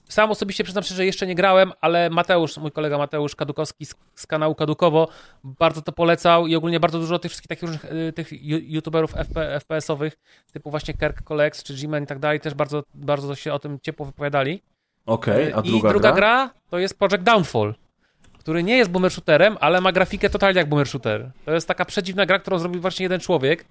sam 0.09 0.31
osobiście 0.31 0.63
przyznam 0.63 0.83
się, 0.83 0.95
że 0.95 1.05
jeszcze 1.05 1.27
nie 1.27 1.35
grałem, 1.35 1.71
ale 1.81 2.09
Mateusz, 2.09 2.57
mój 2.57 2.71
kolega 2.71 2.97
Mateusz 2.97 3.35
Kadukowski 3.35 3.85
z, 3.85 3.95
z 4.15 4.27
kanału 4.27 4.55
Kadukowo 4.55 5.07
bardzo 5.43 5.81
to 5.81 5.91
polecał 5.91 6.47
i 6.47 6.55
ogólnie 6.55 6.79
bardzo 6.79 6.99
dużo 6.99 7.19
tych 7.19 7.31
wszystkich 7.31 7.49
takich 7.49 7.63
różnych 7.63 7.85
y, 7.85 8.13
tych 8.13 8.29
youtuberów 8.69 9.13
FP, 9.15 9.59
FPS-owych, 9.59 10.17
typu 10.53 10.71
właśnie 10.71 10.93
Kerk 10.93 11.21
Colex 11.23 11.63
czy 11.63 11.73
G-Man 11.73 12.03
i 12.03 12.07
tak 12.07 12.19
dalej, 12.19 12.39
też 12.39 12.53
bardzo, 12.53 12.83
bardzo 12.93 13.35
się 13.35 13.53
o 13.53 13.59
tym 13.59 13.79
ciepło 13.79 14.05
wypowiadali. 14.05 14.61
Okej, 15.05 15.53
a 15.53 15.59
I 15.61 15.69
druga, 15.69 15.89
druga 15.89 16.11
gra? 16.11 16.15
gra 16.15 16.49
to 16.69 16.79
jest 16.79 16.99
Project 16.99 17.23
Downfall, 17.23 17.75
który 18.45 18.63
nie 18.63 18.77
jest 18.77 18.91
boomer 18.91 19.11
shooterem, 19.11 19.57
ale 19.59 19.81
ma 19.81 19.91
grafikę 19.91 20.29
totalnie 20.29 20.59
jak 20.59 20.69
boomer 20.69 20.87
shooter. 20.87 21.31
To 21.45 21.51
jest 21.51 21.67
taka 21.67 21.85
przedziwna 21.85 22.25
gra, 22.25 22.39
którą 22.39 22.59
zrobił 22.59 22.81
właśnie 22.81 23.03
jeden 23.03 23.19
człowiek, 23.19 23.65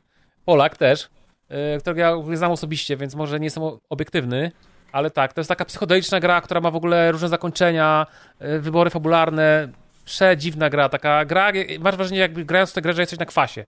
Polak 0.45 0.77
też, 0.77 1.09
yy, 1.51 1.57
którego 1.81 2.01
ja 2.01 2.17
nie 2.31 2.37
znam 2.37 2.53
osobiście, 2.53 2.97
więc 2.97 3.15
może 3.15 3.41
nie 3.41 3.47
jestem 3.47 3.63
obiektywny, 3.89 4.53
ale 4.93 5.11
tak, 5.11 5.33
to 5.33 5.41
jest 5.41 5.49
taka 5.49 5.65
psychodeliczna 5.65 6.21
gra, 6.21 6.41
która 6.41 6.61
ma 6.61 6.71
w 6.71 6.77
ogóle 6.77 7.13
różne 7.13 7.29
zakończenia, 7.29 8.07
yy, 8.41 8.61
wybory 8.61 8.91
fabularne, 8.91 9.69
przedziwna 10.05 10.71
gra, 10.71 10.89
taka 10.89 11.25
gra, 11.25 11.53
masz 11.81 11.97
wrażenie 11.97 12.19
jakby 12.21 12.45
grając 12.45 12.71
w 12.71 12.73
tę 12.75 12.83
grę, 12.83 12.93
że 12.93 13.03
jesteś 13.03 13.19
na 13.19 13.27
kwasie. 13.27 13.65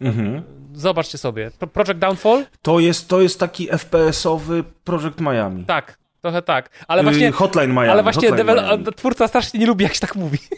Mhm. 0.00 0.42
Zobaczcie 0.74 1.18
sobie. 1.18 1.50
Pro- 1.58 1.68
Project 1.68 1.98
Downfall? 1.98 2.46
To 2.62 2.80
jest, 2.80 3.08
to 3.08 3.20
jest 3.20 3.40
taki 3.40 3.68
FPS-owy 3.70 4.64
Project 4.84 5.20
Miami. 5.20 5.64
Tak, 5.64 5.98
trochę 6.22 6.42
tak. 6.42 6.70
Ale 6.88 7.00
Y, 7.02 7.04
właśnie... 7.04 7.32
Hotline 7.32 7.70
Miami. 7.72 7.88
Ale 7.88 8.02
właśnie 8.02 8.30
Miami. 8.30 8.84
twórca 8.96 9.28
strasznie 9.28 9.60
nie 9.60 9.66
lubi, 9.66 9.82
jak 9.84 9.94
się 9.94 10.00
tak 10.00 10.16
mówi. 10.16 10.38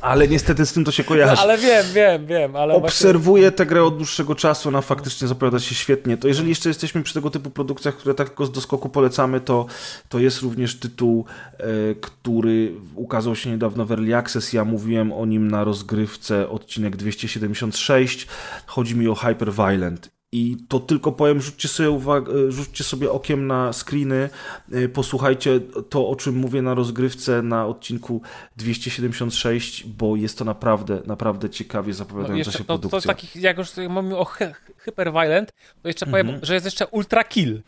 Ale 0.00 0.28
niestety 0.28 0.66
z 0.66 0.72
tym 0.72 0.84
to 0.84 0.90
się 0.92 1.02
No, 1.02 1.08
kojarzy. 1.08 1.42
ale 1.42 1.58
wiem, 1.58 1.86
wiem, 1.94 2.26
wiem, 2.26 2.56
ale 2.56 2.80
właśnie... 2.80 2.86
Obserwuję 2.86 3.50
tę 3.52 3.66
grę 3.66 3.84
od 3.84 3.96
dłuższego 3.96 4.34
czasu, 4.34 4.68
ona 4.68 4.80
faktycznie 4.80 5.28
zapowiada 5.28 5.58
się 5.58 5.74
świetnie. 5.74 6.16
To 6.16 6.28
jeżeli 6.28 6.48
jeszcze 6.48 6.68
jesteśmy 6.68 7.02
przy 7.02 7.14
tego 7.14 7.30
typu 7.30 7.50
produkcjach, 7.50 7.96
które 7.96 8.14
tak 8.14 8.28
tylko 8.28 8.46
z 8.46 8.52
doskoku 8.52 8.88
polecamy, 8.88 9.40
to, 9.40 9.66
to 10.08 10.18
jest 10.18 10.42
również 10.42 10.78
tytuł, 10.78 11.24
e, 11.58 11.64
który 12.00 12.72
ukazał 12.94 13.36
się 13.36 13.50
niedawno 13.50 13.86
w 13.86 13.92
Early 13.92 14.16
Access. 14.16 14.52
Ja 14.52 14.64
mówiłem 14.64 15.12
o 15.12 15.26
nim 15.26 15.50
na 15.50 15.64
rozgrywce 15.64 16.48
odcinek 16.48 16.96
276. 16.96 18.26
Chodzi 18.66 18.96
mi 18.96 19.08
o 19.08 19.14
Hyper 19.14 19.52
Violent. 19.52 20.15
I 20.36 20.56
to 20.68 20.80
tylko 20.80 21.12
powiem, 21.12 21.40
rzućcie 21.40 21.68
sobie, 21.68 21.88
uwag- 21.88 22.48
e, 22.48 22.52
rzućcie 22.52 22.84
sobie 22.84 23.10
okiem 23.12 23.46
na 23.46 23.72
screeny, 23.72 24.28
e, 24.72 24.88
posłuchajcie 24.88 25.60
to, 25.90 26.08
o 26.08 26.16
czym 26.16 26.36
mówię 26.36 26.62
na 26.62 26.74
rozgrywce 26.74 27.42
na 27.42 27.66
odcinku 27.66 28.22
276, 28.56 29.84
bo 29.86 30.16
jest 30.16 30.38
to 30.38 30.44
naprawdę, 30.44 31.00
naprawdę 31.06 31.50
ciekawie 31.50 31.88
No, 31.88 31.94
zapowiadająca 31.94 32.38
jeszcze 32.38 32.52
się 32.52 32.58
to, 32.58 32.64
produkcja. 32.78 33.00
to 33.00 33.06
takich, 33.08 33.36
jak 33.36 33.58
już 33.58 33.68
mówimy 33.88 34.16
o 34.16 34.24
hy 34.24 34.54
hyperviolent, 34.78 35.52
to 35.82 35.88
jeszcze 35.88 36.06
Mhm. 36.06 36.26
powiem, 36.26 36.40
że 36.44 36.54
jest 36.54 36.66
jeszcze 36.66 36.86
ultra 36.86 37.24
kill. 37.24 37.62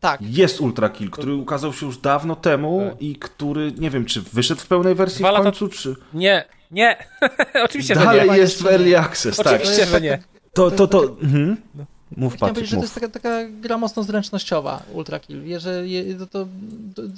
Tak. 0.00 0.20
Jest 0.22 0.60
Ultra 0.60 0.88
Kill, 0.88 1.10
który 1.10 1.34
ukazał 1.34 1.72
się 1.72 1.86
już 1.86 1.98
dawno 1.98 2.36
temu 2.36 2.86
Tak. 2.90 3.02
i 3.02 3.16
który, 3.16 3.72
nie 3.72 3.90
wiem, 3.90 4.04
czy 4.04 4.22
wyszedł 4.22 4.60
w 4.60 4.66
pełnej 4.66 4.94
wersji 4.94 5.18
Dwa 5.18 5.28
w 5.30 5.32
lata- 5.34 5.42
końcu, 5.42 5.68
czy 5.68 5.96
Nie, 6.14 6.44
nie. 6.70 6.96
Oczywiście, 7.64 7.94
że 7.94 8.00
dalej 8.00 8.30
nie. 8.30 8.36
jest 8.38 8.62
w 8.62 8.66
Early 8.66 8.98
Access, 8.98 9.36
tak. 9.36 9.46
Oczywiście, 9.46 9.86
że 9.86 10.00
nie. 10.00 10.18
To, 10.58 10.70
to, 10.70 10.86
to, 10.86 11.02
mhm. 11.22 11.56
Mów 12.16 12.34
Chciałem 12.34 12.54
Patryk, 12.54 12.54
powiedzieć, 12.54 12.70
że 12.70 12.76
to 12.76 12.80
mów. 12.80 12.84
jest 12.84 12.94
taka, 12.94 13.08
taka 13.08 13.44
gra 13.60 13.78
mocno 13.78 14.02
zręcznościowa, 14.02 14.82
Ultra 14.92 15.18
Kill. 15.20 15.46
Je- 15.46 16.14
to, 16.18 16.26
to, 16.26 16.46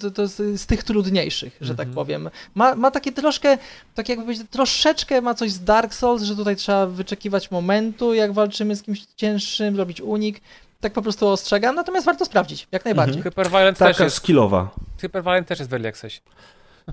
to, 0.00 0.10
to 0.10 0.22
jest 0.22 0.36
z 0.56 0.66
tych 0.66 0.84
trudniejszych, 0.84 1.56
że 1.60 1.74
tak 1.74 1.88
powiem. 1.88 2.30
Ma, 2.54 2.74
ma 2.74 2.90
takie 2.90 3.12
troszkę, 3.12 3.58
tak 3.94 4.08
jakby 4.08 4.24
powiedzieć, 4.24 4.46
troszeczkę 4.50 5.20
ma 5.20 5.34
coś 5.34 5.50
z 5.50 5.64
Dark 5.64 5.94
Souls, 5.94 6.22
że 6.22 6.36
tutaj 6.36 6.56
trzeba 6.56 6.86
wyczekiwać 6.86 7.50
momentu, 7.50 8.14
jak 8.14 8.32
walczymy 8.32 8.76
z 8.76 8.82
kimś 8.82 9.04
cięższym, 9.16 9.76
robić 9.76 10.00
unik. 10.00 10.40
Tak 10.80 10.92
po 10.92 11.02
prostu 11.02 11.28
ostrzegam, 11.28 11.74
natomiast 11.74 12.06
warto 12.06 12.24
sprawdzić, 12.24 12.68
jak 12.72 12.84
najbardziej. 12.84 13.22
Hyperviolent 13.22 13.78
też 13.78 13.92
Taka 13.92 14.04
jest. 14.04 14.16
skillowa. 14.16 14.70
Hyperviolent 15.00 15.46
też 15.48 15.58
jest 15.58 15.70
w 15.70 15.74
Early 15.74 15.88
Accessie. 15.88 16.20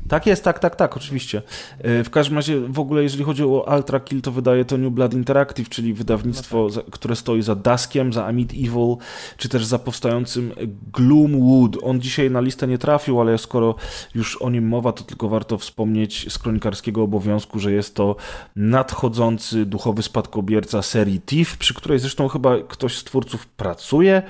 Tak 0.10 0.26
jest, 0.28 0.44
tak, 0.44 0.60
tak, 0.60 0.76
tak, 0.76 0.98
oczywiście. 0.98 1.42
E, 1.80 2.04
W 2.04 2.10
każdym 2.10 2.36
razie, 2.38 2.60
w 2.60 2.80
ogóle, 2.80 3.04
jeżeli 3.04 3.24
chodzi 3.24 3.44
o 3.44 3.66
Ultra 3.76 4.00
Kill, 4.00 4.22
to 4.22 4.32
wydaje 4.32 4.66
to 4.66 4.78
New 4.78 4.94
Blood 4.94 5.14
Interactive, 5.14 5.70
czyli 5.70 5.94
wydawnictwo, 5.94 6.70
za, 6.70 6.82
które 6.92 7.16
stoi 7.16 7.42
za 7.42 7.56
Duskiem, 7.56 8.14
za 8.14 8.26
Amid 8.26 8.52
Evil, 8.52 8.96
czy 9.38 9.50
też 9.50 9.66
za 9.66 9.80
powstającym 9.80 10.52
Gloomwood. 10.94 11.78
On 11.84 12.02
dzisiaj 12.02 12.32
na 12.32 12.42
listę 12.42 12.68
nie 12.68 12.78
trafił, 12.78 13.22
ale 13.22 13.38
skoro 13.38 13.76
już 14.16 14.42
o 14.42 14.50
nim 14.50 14.68
mowa, 14.68 14.92
to 14.92 15.04
tylko 15.04 15.30
warto 15.30 15.58
wspomnieć 15.58 16.34
z 16.34 16.38
kronikarskiego 16.38 17.04
obowiązku, 17.04 17.60
że 17.60 17.72
jest 17.72 17.96
to 17.96 18.16
nadchodzący 18.56 19.66
duchowy 19.66 20.04
spadkobierca 20.04 20.82
serii 20.82 21.22
Thief, 21.22 21.58
przy 21.58 21.74
której 21.74 22.00
zresztą 22.00 22.28
chyba 22.28 22.58
ktoś 22.68 22.98
z 22.98 23.04
twórców 23.04 23.48
pracuje 23.48 24.22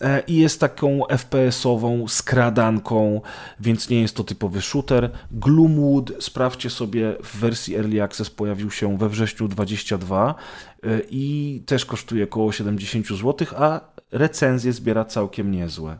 e, 0.00 0.22
i 0.26 0.36
jest 0.36 0.60
taką 0.60 1.00
FPS-ową 1.08 2.08
skradanką, 2.08 3.20
więc 3.60 3.90
nie 3.90 4.00
jest 4.00 4.16
to 4.16 4.24
typowy 4.24 4.60
shooter. 4.62 5.05
Gloomwood, 5.30 6.12
sprawdźcie 6.20 6.70
sobie, 6.70 7.16
w 7.22 7.36
wersji 7.36 7.76
Early 7.76 8.02
Access 8.02 8.30
pojawił 8.30 8.70
się 8.70 8.98
we 8.98 9.08
wrześniu 9.08 9.48
22 9.48 10.34
e, 10.82 11.00
i 11.10 11.62
też 11.66 11.86
kosztuje 11.86 12.24
około 12.24 12.52
70 12.52 13.06
zł, 13.06 13.48
a 13.56 13.80
recenzje 14.12 14.72
zbiera 14.72 15.04
całkiem 15.04 15.50
niezłe. 15.50 15.98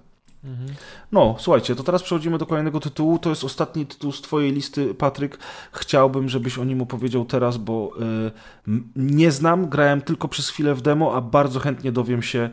No, 1.12 1.36
słuchajcie, 1.38 1.74
to 1.74 1.82
teraz 1.82 2.02
przechodzimy 2.02 2.38
do 2.38 2.46
kolejnego 2.46 2.80
tytułu. 2.80 3.18
To 3.18 3.30
jest 3.30 3.44
ostatni 3.44 3.86
tytuł 3.86 4.12
z 4.12 4.22
Twojej 4.22 4.52
listy, 4.52 4.94
Patryk. 4.94 5.38
Chciałbym, 5.72 6.28
żebyś 6.28 6.58
o 6.58 6.64
nim 6.64 6.82
opowiedział 6.82 7.24
teraz, 7.24 7.56
bo 7.56 7.92
y, 8.66 8.72
nie 8.96 9.30
znam, 9.32 9.68
grałem 9.68 10.00
tylko 10.00 10.28
przez 10.28 10.48
chwilę 10.48 10.74
w 10.74 10.82
demo, 10.82 11.14
a 11.14 11.20
bardzo 11.20 11.60
chętnie 11.60 11.92
dowiem 11.92 12.22
się 12.22 12.50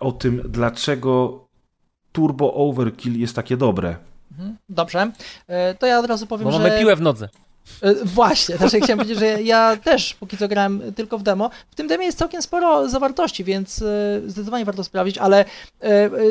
o 0.00 0.12
tym, 0.12 0.42
dlaczego 0.48 1.44
Turbo 2.12 2.54
Overkill 2.54 3.20
jest 3.20 3.36
takie 3.36 3.56
dobre. 3.56 3.96
Mhm, 4.30 4.56
Dobrze, 4.68 5.12
E, 5.48 5.74
to 5.74 5.86
ja 5.86 5.98
od 5.98 6.06
razu 6.06 6.26
powiem, 6.26 6.44
Bo 6.44 6.52
że... 6.52 6.58
mamy 6.58 6.78
piłę 6.78 6.96
w 6.96 7.00
nodze. 7.00 7.28
E, 7.82 7.94
Właśnie, 8.04 8.56
znaczy 8.56 8.80
chciałem 8.80 8.98
powiedzieć, 8.98 9.18
że 9.18 9.42
ja 9.42 9.76
też 9.76 10.14
póki 10.14 10.36
co 10.36 10.48
grałem 10.48 10.82
tylko 10.96 11.18
w 11.18 11.22
demo. 11.22 11.50
W 11.70 11.74
tym 11.74 11.86
demie 11.86 12.06
jest 12.06 12.18
całkiem 12.18 12.42
sporo 12.42 12.88
zawartości, 12.88 13.44
więc 13.44 13.82
e, 13.82 14.20
zdecydowanie 14.26 14.64
warto 14.64 14.84
sprawdzić, 14.84 15.18
ale 15.18 15.44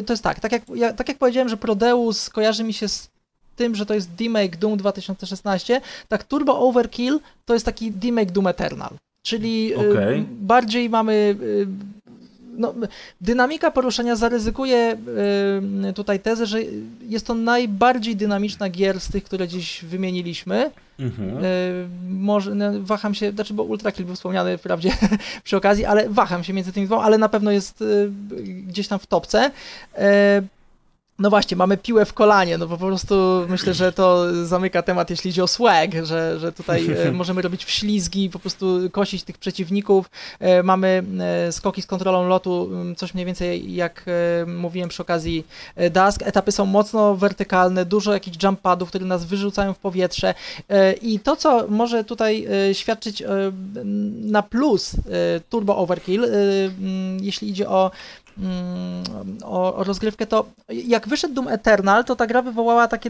to 0.05 0.13
jest 0.13 0.23
tak, 0.23 0.39
tak 0.39 0.51
jak, 0.51 0.61
ja, 0.75 0.93
tak 0.93 1.07
jak 1.09 1.17
powiedziałem, 1.17 1.49
że 1.49 1.57
Prodeus 1.57 2.29
kojarzy 2.29 2.63
mi 2.63 2.73
się 2.73 2.87
z 2.87 3.09
tym, 3.55 3.75
że 3.75 3.85
to 3.85 3.93
jest 3.93 4.13
demake 4.13 4.57
Doom 4.57 4.77
2016, 4.77 5.81
tak 6.07 6.23
Turbo 6.23 6.59
Overkill 6.59 7.19
to 7.45 7.53
jest 7.53 7.65
taki 7.65 7.91
demake 7.91 8.31
Doom 8.31 8.47
Eternal, 8.47 8.89
czyli 9.23 9.75
Okej. 9.75 10.25
bardziej 10.29 10.89
mamy 10.89 11.35
no, 12.59 12.73
dynamika 13.21 13.71
poruszenia 13.71 14.15
zaryzykuje 14.15 14.97
y, 15.89 15.93
tutaj 15.93 16.19
tezę, 16.19 16.45
że 16.45 16.59
jest 17.01 17.27
to 17.27 17.33
najbardziej 17.33 18.15
dynamiczna 18.15 18.69
gier 18.69 18.99
z 18.99 19.11
tych, 19.11 19.23
które 19.23 19.47
dziś 19.47 19.85
wymieniliśmy. 19.85 20.71
Mhm. 20.99 21.45
Y, 21.45 21.87
może 22.09 22.55
no, 22.55 22.71
waham 22.79 23.13
się, 23.13 23.31
znaczy 23.31 23.53
bo 23.53 23.63
Ultra 23.63 23.91
Kill 23.91 24.05
był 24.05 24.15
wspomniany 24.15 24.57
wprawdzie 24.57 24.91
przy 25.43 25.57
okazji, 25.57 25.85
ale 25.85 26.09
waham 26.09 26.43
się 26.43 26.53
między 26.53 26.73
tymi 26.73 26.85
dwoma, 26.85 27.03
ale 27.03 27.17
na 27.17 27.29
pewno 27.29 27.51
jest 27.51 27.81
y, 27.81 28.11
gdzieś 28.67 28.87
tam 28.87 28.99
w 28.99 29.07
topce. 29.07 29.51
No 31.19 31.29
właśnie, 31.29 31.57
mamy 31.57 31.77
piłę 31.77 32.05
w 32.05 32.13
kolanie, 32.13 32.57
no 32.57 32.67
bo 32.67 32.77
po 32.77 32.85
prostu 32.85 33.15
myślę, 33.49 33.73
że 33.73 33.91
to 33.91 34.25
zamyka 34.45 34.81
temat, 34.81 35.09
jeśli 35.09 35.31
chodzi 35.31 35.41
o 35.41 35.47
swag, 35.47 35.91
że, 36.03 36.39
że 36.39 36.51
tutaj 36.51 36.87
e, 37.07 37.11
możemy 37.21 37.41
robić 37.41 37.65
wślizgi, 37.65 38.29
po 38.29 38.39
prostu 38.39 38.79
kosić 38.91 39.23
tych 39.23 39.37
przeciwników. 39.37 40.09
E, 40.39 40.63
Mamy 40.63 41.03
e, 41.47 41.51
skoki 41.51 41.81
z 41.81 41.85
kontrolą 41.85 42.27
lotu, 42.27 42.69
coś 42.97 43.13
mniej 43.13 43.25
więcej 43.25 43.75
jak 43.75 44.05
mówiłem 44.47 44.89
przy 44.89 45.01
okazji 45.01 45.47
Dusk. 45.91 46.21
Etapy 46.23 46.51
są 46.51 46.65
mocno 46.65 47.15
wertykalne, 47.15 47.85
dużo 47.85 48.13
jakichś 48.13 48.43
jump 48.43 48.61
padów, 48.61 48.89
które 48.89 49.05
nas 49.05 49.25
wyrzucają 49.25 49.73
w 49.73 49.79
powietrze 49.79 50.33
i 51.01 51.19
to, 51.19 51.35
co 51.35 51.67
może 51.67 52.03
tutaj 52.03 52.47
świadczyć 52.73 53.23
na 54.21 54.43
plus 54.43 54.95
Turbo 55.49 55.77
Overkill, 55.77 56.25
jeśli 57.21 57.49
idzie 57.49 57.69
o 57.69 57.91
o, 59.43 59.75
o 59.75 59.83
rozgrywkę, 59.83 60.25
to 60.25 60.45
jak 60.69 61.07
wyszedł 61.07 61.33
Doom 61.33 61.47
Eternal, 61.47 62.05
to 62.05 62.15
ta 62.15 62.27
gra 62.27 62.41
wywołała 62.41 62.87
takie, 62.87 63.09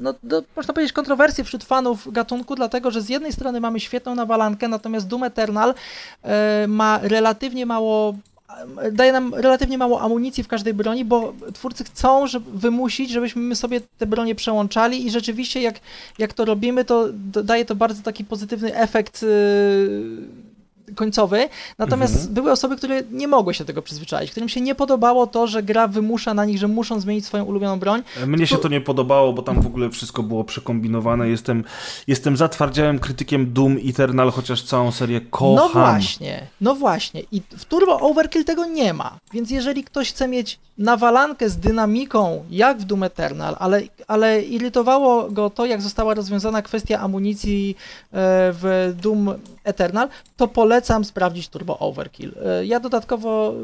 no, 0.00 0.14
no, 0.22 0.42
można 0.56 0.74
powiedzieć, 0.74 0.92
kontrowersje 0.92 1.44
wśród 1.44 1.64
fanów 1.64 2.12
gatunku, 2.12 2.54
dlatego 2.54 2.90
że 2.90 3.02
z 3.02 3.08
jednej 3.08 3.32
strony 3.32 3.60
mamy 3.60 3.80
świetną 3.80 4.14
nawalankę, 4.14 4.68
natomiast 4.68 5.06
Doom 5.06 5.24
Eternal 5.24 5.74
e, 6.22 6.66
ma 6.68 6.98
relatywnie 7.02 7.66
mało 7.66 8.14
e, 8.78 8.92
daje 8.92 9.12
nam 9.12 9.34
relatywnie 9.34 9.78
mało 9.78 10.00
amunicji 10.00 10.44
w 10.44 10.48
każdej 10.48 10.74
broni, 10.74 11.04
bo 11.04 11.32
twórcy 11.52 11.84
chcą 11.84 12.26
żeby 12.26 12.58
wymusić, 12.58 13.10
żebyśmy 13.10 13.42
my 13.42 13.56
sobie 13.56 13.80
te 13.98 14.06
bronie 14.06 14.34
przełączali 14.34 15.06
i 15.06 15.10
rzeczywiście 15.10 15.62
jak, 15.62 15.80
jak 16.18 16.32
to 16.32 16.44
robimy, 16.44 16.84
to 16.84 17.08
daje 17.44 17.64
to 17.64 17.74
bardzo 17.74 18.02
taki 18.02 18.24
pozytywny 18.24 18.76
efekt 18.76 19.22
yy, 19.22 19.28
końcowy, 20.94 21.48
natomiast 21.78 22.14
Mhm. 22.14 22.34
były 22.34 22.50
osoby, 22.52 22.76
które 22.76 23.02
nie 23.10 23.28
mogły 23.28 23.54
się 23.54 23.64
do 23.64 23.66
tego 23.66 23.82
przyzwyczaić, 23.82 24.30
którym 24.30 24.48
się 24.48 24.60
nie 24.60 24.74
podobało 24.74 25.26
to, 25.26 25.46
że 25.46 25.62
gra 25.62 25.88
wymusza 25.88 26.34
na 26.34 26.44
nich, 26.44 26.58
że 26.58 26.68
muszą 26.68 27.00
zmienić 27.00 27.26
swoją 27.26 27.44
ulubioną 27.44 27.78
broń. 27.78 28.02
Mnie 28.26 28.46
się 28.46 28.56
To- 28.56 28.62
to 28.62 28.68
nie 28.68 28.80
podobało, 28.80 29.32
bo 29.32 29.42
tam 29.42 29.60
w 29.62 29.66
ogóle 29.66 29.90
wszystko 29.90 30.22
było 30.22 30.44
przekombinowane. 30.44 31.28
Jestem, 31.28 31.64
jestem 32.06 32.36
zatwardziałym 32.36 32.98
krytykiem 32.98 33.52
Doom 33.52 33.76
Eternal, 33.88 34.30
chociaż 34.30 34.62
całą 34.62 34.92
serię 34.92 35.20
kocham. 35.20 35.54
No 35.56 35.68
właśnie, 35.68 36.46
no 36.60 36.74
właśnie. 36.74 37.22
I 37.32 37.42
w 37.56 37.64
Turbo 37.64 38.00
Overkill 38.00 38.44
tego 38.44 38.64
nie 38.66 38.92
ma. 38.94 39.18
Więc 39.32 39.50
jeżeli 39.50 39.84
ktoś 39.84 40.08
chce 40.10 40.28
mieć 40.28 40.58
nawalankę 40.78 41.48
z 41.50 41.56
dynamiką, 41.56 42.44
jak 42.50 42.78
w 42.78 42.84
Doom 42.84 43.02
Eternal, 43.02 43.56
ale, 43.58 43.82
ale 44.08 44.42
irytowało 44.42 45.30
go 45.30 45.50
to, 45.50 45.66
jak 45.66 45.82
została 45.82 46.14
rozwiązana 46.14 46.62
kwestia 46.62 47.00
amunicji 47.00 47.76
e, 47.78 48.12
w 48.52 48.94
Doom 49.02 49.34
Eternal, 49.64 50.08
to 50.36 50.48
polecam 50.48 50.73
sprawdzić 51.04 51.48
Turbo 51.48 51.78
Overkill. 51.78 52.32
E, 52.46 52.66
Ja 52.66 52.80
dodatkowo, 52.80 53.54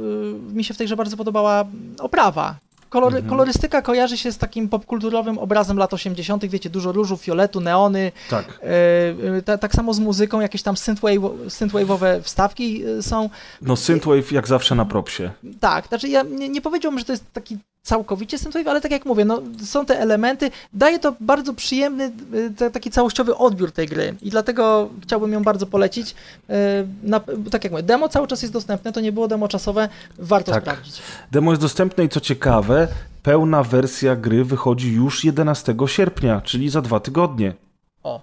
e, 0.50 0.54
mi 0.54 0.64
się 0.64 0.74
w 0.74 0.76
tej 0.76 0.86
grze 0.86 0.96
bardzo 0.96 1.16
podobała 1.16 1.64
oprawa. 2.00 2.54
Kolory, 2.88 3.16
Mhm. 3.16 3.30
Kolorystyka 3.30 3.82
kojarzy 3.82 4.16
się 4.18 4.32
z 4.32 4.38
takim 4.38 4.68
popkulturowym 4.68 5.38
obrazem 5.38 5.76
lat 5.78 5.94
80., 5.94 6.46
wiecie, 6.48 6.70
dużo 6.70 6.92
różu, 6.92 7.16
fioletu, 7.16 7.60
neony, 7.60 8.12
Tak. 8.30 8.60
E, 8.62 9.36
e, 9.36 9.42
ta, 9.42 9.58
tak 9.58 9.74
samo 9.74 9.94
z 9.94 9.98
muzyką, 9.98 10.40
jakieś 10.40 10.62
tam 10.62 10.76
synthwave, 10.76 11.22
synthwave'owe 11.48 12.22
wstawki 12.22 12.82
są. 13.00 13.30
No 13.62 13.76
Synthwave 13.76 14.32
jak 14.32 14.48
zawsze 14.48 14.74
na 14.74 14.84
propsie. 14.84 15.30
Tak, 15.60 15.86
znaczy 15.88 16.08
ja 16.08 16.22
nie, 16.22 16.48
nie 16.48 16.60
powiedziałbym, 16.60 16.98
że 16.98 17.04
to 17.04 17.12
jest 17.12 17.24
taki 17.32 17.58
całkowicie 17.82 18.38
synthwave, 18.38 18.66
ale 18.66 18.80
tak 18.80 18.90
jak 18.92 19.06
mówię, 19.06 19.24
no, 19.24 19.42
są 19.64 19.86
te 19.86 20.00
elementy, 20.00 20.50
daje 20.72 20.98
to 20.98 21.14
bardzo 21.20 21.54
przyjemny, 21.54 22.12
te, 22.56 22.70
taki 22.70 22.90
całościowy 22.90 23.36
odbiór 23.36 23.72
tej 23.72 23.86
gry 23.86 24.14
i 24.22 24.30
dlatego 24.30 24.90
chciałbym 25.02 25.32
ją 25.32 25.42
bardzo 25.42 25.66
polecić. 25.66 26.14
E, 26.48 26.54
Na, 27.02 27.20
tak 27.50 27.64
jak 27.64 27.72
mówię, 27.72 27.82
demo 27.82 28.08
cały 28.08 28.26
czas 28.26 28.42
jest 28.42 28.52
dostępne, 28.54 28.92
to 28.92 29.00
nie 29.00 29.12
było 29.12 29.28
demo 29.28 29.48
czasowe, 29.48 29.88
warto 30.18 30.52
Tak. 30.52 30.62
sprawdzić. 30.62 31.02
Demo 31.30 31.50
jest 31.52 31.62
dostępne 31.62 32.04
i 32.04 32.08
co 32.08 32.20
ciekawe, 32.20 32.88
pełna 33.22 33.62
wersja 33.62 34.16
gry 34.16 34.44
wychodzi 34.44 34.92
już 34.92 35.24
11 35.24 35.74
sierpnia, 35.86 36.40
czyli 36.40 36.70
za 36.70 36.82
dwa 36.82 37.00
tygodnie. 37.00 37.54
O, 38.02 38.20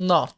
no. 0.00 0.28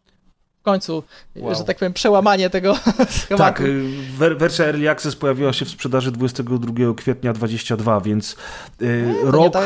W 0.67 0.69
końcu, 0.69 1.03
Wow. 1.37 1.55
że 1.55 1.65
tak 1.65 1.79
powiem, 1.79 1.93
przełamanie 1.93 2.51
tego 2.51 2.75
schematu. 3.21 3.37
Tak, 3.37 3.61
y, 3.61 3.83
wer- 4.19 4.39
wersja 4.39 4.65
Early 4.65 4.91
Access 4.91 5.17
pojawiła 5.17 5.53
się 5.53 5.65
w 5.65 5.69
sprzedaży 5.69 6.13
22 6.13 6.95
kwietnia 6.97 7.33
22, 7.33 8.01
więc 8.01 8.37
y, 8.83 9.15
nie 9.25 9.31
rok 9.31 9.53
ta, 9.53 9.61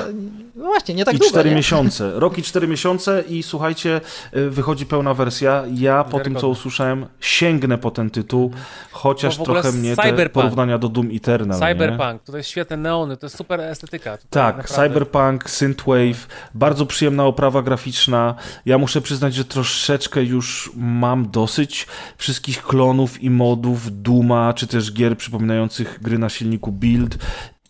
no 0.55 0.65
właśnie, 0.65 0.95
nie 0.95 1.05
tak 1.05 1.15
i 1.15 1.19
długo, 1.19 1.31
4 1.31 1.51
nie? 1.51 1.57
miesiące. 1.57 2.11
Rok 2.21 2.39
i 2.39 2.43
4 2.43 2.69
miesiące 2.69 3.25
i 3.29 3.43
słuchajcie, 3.43 4.01
y, 4.37 4.51
wychodzi 4.51 4.87
pełna 4.87 5.15
wersja. 5.15 5.65
Ja 5.75 6.05
po 6.05 6.21
tym, 6.21 6.37
co 6.37 6.49
usłyszałem, 6.49 7.07
sięgnę 7.21 7.79
po 7.79 7.91
ten 7.91 8.11
tytuł, 8.11 8.51
chociaż 8.91 9.39
w 9.39 9.41
ogóle 9.41 9.63
trochę 9.63 9.79
mnie 9.79 9.97
te 9.97 10.03
Cyberpunk. 10.03 10.33
porównania 10.45 10.79
do 10.79 10.89
Doom 10.89 11.09
Eternal. 11.17 11.59
Cyberpunk, 11.61 12.23
to 12.23 12.37
jest 12.37 12.49
świetne 12.51 12.77
neony, 12.77 13.17
to 13.17 13.27
jest 13.27 13.37
super 13.37 13.61
estetyka. 13.61 14.17
Tutaj 14.17 14.31
Tak, 14.31 14.57
naprawdę. 14.57 14.89
Cyberpunk, 14.89 15.51
Synthwave, 15.51 16.27
bardzo 16.55 16.87
przyjemna 16.87 17.25
oprawa 17.27 17.63
graficzna. 17.63 18.35
Ja 18.67 18.79
muszę 18.79 19.01
przyznać, 19.01 19.35
że 19.35 19.45
troszeczkę 19.45 20.23
już 20.25 20.71
mam 20.91 21.31
dosyć 21.31 21.87
wszystkich 22.17 22.63
klonów 22.63 23.23
i 23.23 23.31
modów 23.31 24.03
Duma, 24.03 24.55
czy 24.55 24.67
też 24.67 24.93
gier 24.93 25.17
przypominających 25.17 25.99
gry 26.03 26.19
na 26.19 26.29
silniku 26.29 26.73
Build. 26.73 27.19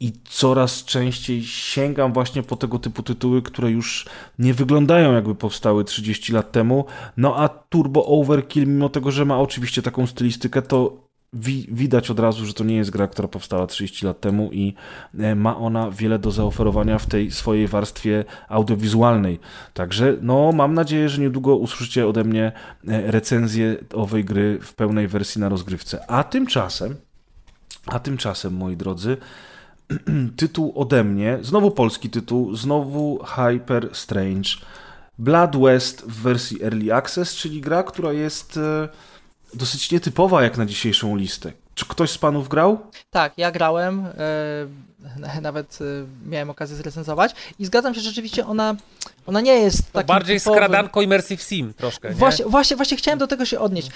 i 0.01 0.13
coraz 0.25 0.85
częściej 0.85 1.45
sięgam 1.45 2.13
właśnie 2.13 2.43
po 2.43 2.57
tego 2.57 2.79
typu 2.79 3.03
tytuły, 3.03 3.43
które 3.43 3.71
już 3.71 4.07
nie 4.39 4.55
wyglądają 4.55 5.13
jakby 5.13 5.35
powstały 5.35 5.85
30 5.85 6.33
lat 6.33 6.53
temu. 6.53 6.85
No 7.17 7.37
a 7.37 7.49
Turbo 7.49 8.07
Overkill, 8.07 8.67
mimo 8.67 8.89
tego, 8.89 9.11
że 9.11 9.25
ma 9.25 9.39
oczywiście 9.41 9.83
taką 9.83 10.07
stylistykę, 10.07 10.63
to 10.63 11.10
wi 11.33 11.69
widać 11.71 12.11
od 12.11 12.21
razu, 12.21 12.47
że 12.47 12.55
to 12.55 12.65
nie 12.65 12.77
jest 12.77 12.91
gra, 12.91 13.09
która 13.09 13.29
powstała 13.29 13.67
30 13.67 14.07
lat 14.07 14.21
temu 14.21 14.51
i 14.53 14.75
e, 15.19 15.35
ma 15.35 15.57
ona 15.57 15.91
wiele 15.91 16.19
do 16.19 16.31
zaoferowania 16.31 16.99
w 16.99 17.07
tej 17.07 17.31
swojej 17.31 17.69
warstwie 17.69 18.25
audiowizualnej. 18.49 19.41
Także 19.75 20.17
no, 20.23 20.53
mam 20.53 20.75
nadzieję, 20.75 21.09
że 21.09 21.21
niedługo 21.21 21.57
usłyszycie 21.57 22.07
ode 22.07 22.25
mnie 22.25 22.53
e, 22.89 23.11
recenzję 23.11 23.77
owej 23.95 24.25
gry 24.25 24.59
w 24.63 24.75
pełnej 24.75 25.09
wersji 25.09 25.41
na 25.41 25.49
rozgrywce. 25.49 26.11
A 26.11 26.25
tymczasem, 26.25 26.97
a 27.87 27.99
tymczasem, 27.99 28.55
moi 28.55 28.77
drodzy, 28.77 29.17
tytuł 30.37 30.73
ode 30.77 31.05
mnie, 31.05 31.39
znowu 31.43 31.71
polski 31.71 32.11
tytuł, 32.11 32.57
znowu 32.57 33.19
Hyper 33.25 33.89
Strange. 33.93 34.51
Blood 35.19 35.57
West 35.57 36.03
w 36.03 36.23
wersji 36.23 36.63
Early 36.63 36.95
Access, 36.95 37.37
czyli 37.37 37.61
gra, 37.61 37.83
która 37.83 38.13
jest 38.13 38.57
e, 38.57 38.89
dosyć 39.55 39.91
nietypowa 39.91 40.43
jak 40.43 40.59
na 40.59 40.67
dzisiejszą 40.67 41.17
listę. 41.17 41.53
Czy 41.75 41.87
ktoś 41.87 42.11
z 42.11 42.19
panów 42.19 42.49
grał? 42.49 42.79
Tak, 43.11 43.33
ja 43.37 43.51
grałem, 43.51 44.07
e, 44.07 45.41
nawet 45.43 45.79
e, 45.81 45.85
miałem 46.29 46.51
okazję 46.51 46.77
zrecenzować 46.77 47.35
i 47.59 47.67
zgadzam 47.67 47.95
się, 47.95 48.01
że 48.01 48.09
rzeczywiście 48.09 48.47
ona, 48.47 48.77
ona 49.27 49.41
nie 49.41 49.55
jest 49.55 49.93
tak. 49.93 50.07
Bardziej 50.07 50.39
typowym... 50.39 50.59
skradanko 50.59 51.03
Immersive 51.03 51.43
Sim 51.43 51.75
troszkę, 51.75 52.09
nie? 52.09 52.15
Właśnie, 52.15 52.45
właśnie, 52.45 52.77
właśnie 52.77 52.97
chciałem 52.97 53.19
do 53.19 53.27
tego 53.27 53.45
się 53.45 53.61
odnieść. 53.61 53.91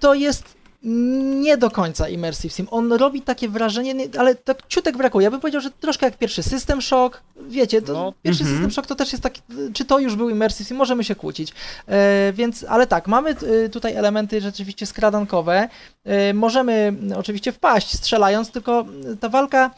To 0.00 0.14
jest 0.14 0.61
nie 0.84 1.56
do 1.56 1.70
końca 1.70 2.08
Immersive 2.08 2.52
Sim. 2.52 2.68
On 2.70 2.92
robi 2.92 3.22
takie 3.22 3.48
wrażenie, 3.48 3.94
ale 4.18 4.34
tak 4.34 4.58
ciutek 4.68 4.96
brakuje. 4.96 5.24
Ja 5.24 5.30
bym 5.30 5.40
powiedział, 5.40 5.60
że 5.60 5.70
troszkę 5.70 6.06
jak 6.06 6.18
pierwszy 6.18 6.42
System 6.42 6.82
Shock. 6.82 7.22
Wiecie, 7.48 7.82
to 7.82 7.92
No. 7.92 8.12
pierwszy 8.22 8.42
Mhm. 8.42 8.56
System 8.58 8.70
Shock 8.70 8.86
to 8.88 8.94
też 8.94 9.12
jest 9.12 9.22
taki, 9.22 9.40
czy 9.74 9.84
to 9.84 9.98
już 9.98 10.16
był 10.16 10.30
Immersive 10.30 10.68
Sim, 10.68 10.76
możemy 10.76 11.04
się 11.04 11.14
kłócić. 11.14 11.52
E, 11.88 12.32
więc, 12.32 12.64
ale 12.68 12.86
tak, 12.86 13.06
mamy 13.08 13.30
e, 13.30 13.68
tutaj 13.68 13.94
elementy 13.94 14.40
rzeczywiście 14.40 14.86
skradankowe. 14.86 15.68
E, 16.04 16.34
możemy 16.34 16.94
oczywiście 17.16 17.52
wpaść 17.52 17.92
strzelając, 17.92 18.50
tylko 18.50 18.84
ta 19.20 19.28
walka 19.28 19.70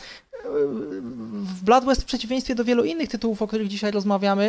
w 0.45 1.65
Blood 1.65 1.85
West 1.85 2.03
w 2.03 2.05
przeciwieństwie 2.05 2.55
do 2.55 2.65
wielu 2.65 2.85
innych 2.85 3.09
tytułów, 3.09 3.43
o 3.43 3.47
których 3.47 3.69
dzisiaj 3.69 3.91
rozmawiamy, 3.91 4.45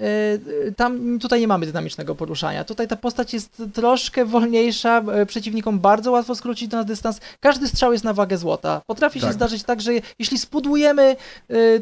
e, 0.00 0.04
e, 0.04 0.72
tam 0.76 1.18
tutaj 1.18 1.40
nie 1.40 1.48
mamy 1.48 1.66
dynamicznego 1.66 2.14
poruszania. 2.14 2.64
Tutaj 2.64 2.88
ta 2.88 2.96
postać 2.96 3.34
jest 3.34 3.62
troszkę 3.74 4.24
wolniejsza, 4.24 5.02
e, 5.12 5.26
przeciwnikom 5.26 5.80
bardzo 5.80 6.10
łatwo 6.10 6.34
skrócić 6.34 6.70
na 6.70 6.84
dystans. 6.84 7.20
Każdy 7.40 7.68
strzał 7.68 7.92
jest 7.92 8.04
na 8.04 8.12
wagę 8.12 8.38
złota. 8.38 8.82
Potrafi 8.86 9.20
się 9.20 9.26
Tak. 9.26 9.34
zdarzyć 9.34 9.62
tak, 9.62 9.80
że 9.80 9.92
jeśli 10.18 10.38
spudujemy, 10.38 11.16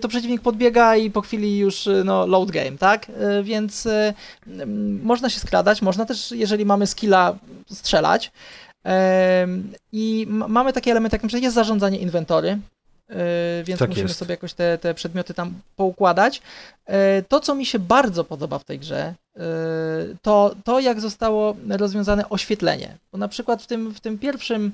to 0.00 0.08
przeciwnik 0.08 0.42
podbiega 0.42 0.96
i 0.96 1.10
po 1.10 1.20
chwili 1.20 1.58
już 1.58 1.88
no, 2.04 2.26
load 2.26 2.50
game, 2.50 2.78
tak? 2.78 3.06
Więc 3.42 3.88
można 5.02 5.30
się 5.30 5.40
skradać, 5.40 5.82
można 5.82 6.04
też, 6.04 6.30
jeżeli 6.32 6.64
mamy 6.64 6.86
skilla, 6.86 7.38
strzelać. 7.72 8.32
I 9.92 10.26
mamy 10.28 10.72
takie 10.72 10.90
elementy, 10.90 11.14
jak 11.14 11.22
na 11.22 11.28
przykład 11.28 11.42
jest 11.42 11.54
zarządzanie 11.54 11.98
inwentory, 11.98 12.58
więc 13.64 13.78
Tak 13.80 13.88
musimy 13.88 14.08
jest. 14.08 14.18
sobie 14.18 14.30
jakoś 14.32 14.52
te, 14.54 14.78
te 14.78 14.94
przedmioty 14.94 15.34
tam 15.34 15.54
poukładać. 15.76 16.42
E, 16.86 17.22
To, 17.22 17.40
co 17.40 17.54
mi 17.54 17.66
się 17.66 17.78
bardzo 17.78 18.24
podoba 18.24 18.58
w 18.58 18.64
tej 18.64 18.78
grze, 18.78 19.14
e, 19.36 19.42
to 20.22 20.54
to, 20.64 20.80
jak 20.80 21.00
zostało 21.00 21.56
rozwiązane 21.68 22.28
oświetlenie. 22.28 22.96
Bo 23.12 23.18
na 23.18 23.28
przykład 23.28 23.62
w 23.62 23.66
tym, 23.66 23.94
w 23.94 24.00
tym 24.00 24.18
pierwszym 24.18 24.72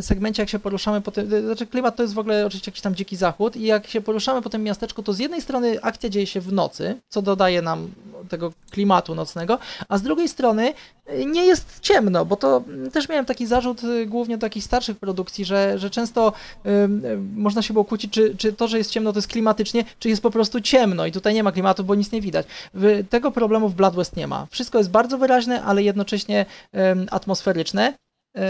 segmencie, 0.00 0.42
jak 0.42 0.48
się 0.48 0.58
poruszamy 0.58 1.00
po 1.00 1.10
tym, 1.10 1.30
znaczy 1.44 1.66
klimat 1.66 1.96
to 1.96 2.02
jest 2.02 2.14
w 2.14 2.18
ogóle 2.18 2.46
oczywiście 2.46 2.70
jakiś 2.70 2.82
tam 2.82 2.94
dziki 2.94 3.16
zachód 3.16 3.56
i 3.56 3.62
jak 3.62 3.86
się 3.86 4.00
poruszamy 4.00 4.42
po 4.42 4.50
tym 4.50 4.62
miasteczku, 4.62 5.02
to 5.02 5.12
z 5.12 5.18
jednej 5.18 5.42
strony 5.42 5.82
akcja 5.82 6.08
dzieje 6.10 6.26
się 6.26 6.40
w 6.40 6.52
nocy, 6.52 6.96
co 7.08 7.22
dodaje 7.22 7.62
nam 7.62 7.90
tego 8.26 8.52
klimatu 8.70 9.14
nocnego, 9.14 9.58
a 9.88 9.98
z 9.98 10.02
drugiej 10.02 10.28
strony 10.28 10.72
y, 11.10 11.24
nie 11.26 11.44
jest 11.44 11.80
ciemno, 11.80 12.24
bo 12.24 12.36
to 12.36 12.62
mm, 12.68 12.90
też 12.90 13.08
miałem 13.08 13.24
taki 13.24 13.46
zarzut 13.46 13.84
y, 13.84 14.06
głównie 14.06 14.38
takich 14.38 14.64
starszych 14.64 14.98
produkcji, 14.98 15.44
że, 15.44 15.78
że 15.78 15.90
często 15.90 16.32
ym, 16.66 17.04
y, 17.04 17.18
można 17.36 17.62
się 17.62 17.72
było 17.72 17.84
kłócić, 17.84 18.12
czy, 18.12 18.36
czy 18.36 18.52
to, 18.52 18.68
że 18.68 18.78
jest 18.78 18.90
ciemno, 18.90 19.12
to 19.12 19.18
jest 19.18 19.28
klimatycznie, 19.28 19.84
czy 19.98 20.08
jest 20.08 20.22
po 20.22 20.30
prostu 20.30 20.60
ciemno 20.60 21.06
i 21.06 21.12
tutaj 21.12 21.34
nie 21.34 21.42
ma 21.42 21.52
klimatu, 21.52 21.84
bo 21.84 21.94
nic 21.94 22.12
nie 22.12 22.20
widać. 22.20 22.46
W, 22.74 23.04
tego 23.10 23.30
problemu 23.30 23.68
w 23.68 23.74
Blood 23.74 23.94
West 23.94 24.16
nie 24.16 24.26
ma. 24.26 24.46
Wszystko 24.50 24.78
jest 24.78 24.90
bardzo 24.90 25.18
wyraźne, 25.18 25.62
ale 25.62 25.82
jednocześnie 25.82 26.46
ym, 26.92 27.06
atmosferyczne. 27.10 28.05
Y, 28.36 28.40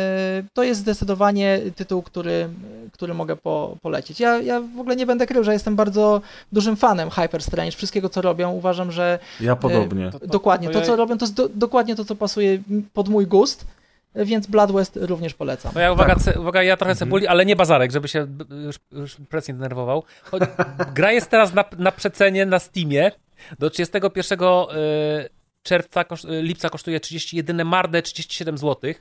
To 0.55 0.63
jest 0.63 0.81
zdecydowanie 0.81 1.59
tytuł, 1.77 2.03
który, 2.03 2.49
który 2.93 3.15
mogę 3.15 3.37
po, 3.37 3.77
polecić. 3.83 4.21
Ja, 4.21 4.39
ja 4.39 4.61
w 4.61 4.81
ogóle 4.81 4.97
nie 4.97 5.07
będę 5.07 5.27
krył, 5.27 5.45
że 5.45 5.53
jestem 5.53 5.77
bardzo 5.77 6.21
dużym 6.53 6.77
fanem 6.77 7.11
Hyper 7.11 7.43
Strange, 7.43 7.73
wszystkiego 7.77 8.09
co 8.09 8.23
robią. 8.23 8.51
Uważam, 8.53 8.93
że 8.93 9.19
Ja 9.41 9.57
podobnie. 9.57 10.11
To- 10.11 10.19
to- 10.21 10.27
dokładnie 10.27 10.69
to 10.69 10.73
to, 10.75 10.81
ja- 10.81 10.87
co 10.87 10.97
robią, 10.97 11.19
to 11.19 11.25
jest 11.25 11.35
do, 11.35 11.49
dokładnie 11.49 11.97
to, 11.97 12.05
co 12.05 12.17
pasuje 12.17 12.59
pod 12.93 13.09
mój 13.09 13.27
gust, 13.27 13.67
więc 14.15 14.47
Blood 14.47 14.73
West 14.73 14.99
również 15.03 15.35
polecam. 15.35 15.73
No 15.75 15.81
ja 15.81 15.93
uwaga, 15.93 16.15
Tak. 16.15 16.23
ce, 16.25 16.41
uwaga 16.41 16.63
ja 16.63 16.77
trochę 16.77 16.95
cebuli, 16.95 17.27
ale 17.27 17.47
nie 17.47 17.57
bazarek, 17.57 17.93
żeby 17.93 18.09
się 18.09 18.27
już, 18.67 18.77
już 18.93 19.17
presję 19.29 19.55
denerwował. 19.55 20.03
Choć 20.23 20.43
gra 20.95 21.13
jest 21.13 21.31
teraz 21.31 21.55
na, 21.55 21.65
na 21.79 21.93
przecenie 21.93 22.47
na 22.47 22.59
Steamie. 22.59 23.13
Do 23.59 23.71
31 23.71 24.39
y, 24.43 25.29
czerwca, 25.63 26.05
koszt, 26.05 26.25
y, 26.25 26.43
lipca 26.43 26.71
kosztuje 26.71 27.01
31 27.01 27.65
marde 27.65 28.03
37 28.03 28.59
zł. 28.59 28.93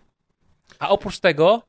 A 0.80 0.90
oprócz 0.90 1.20
tego 1.20 1.62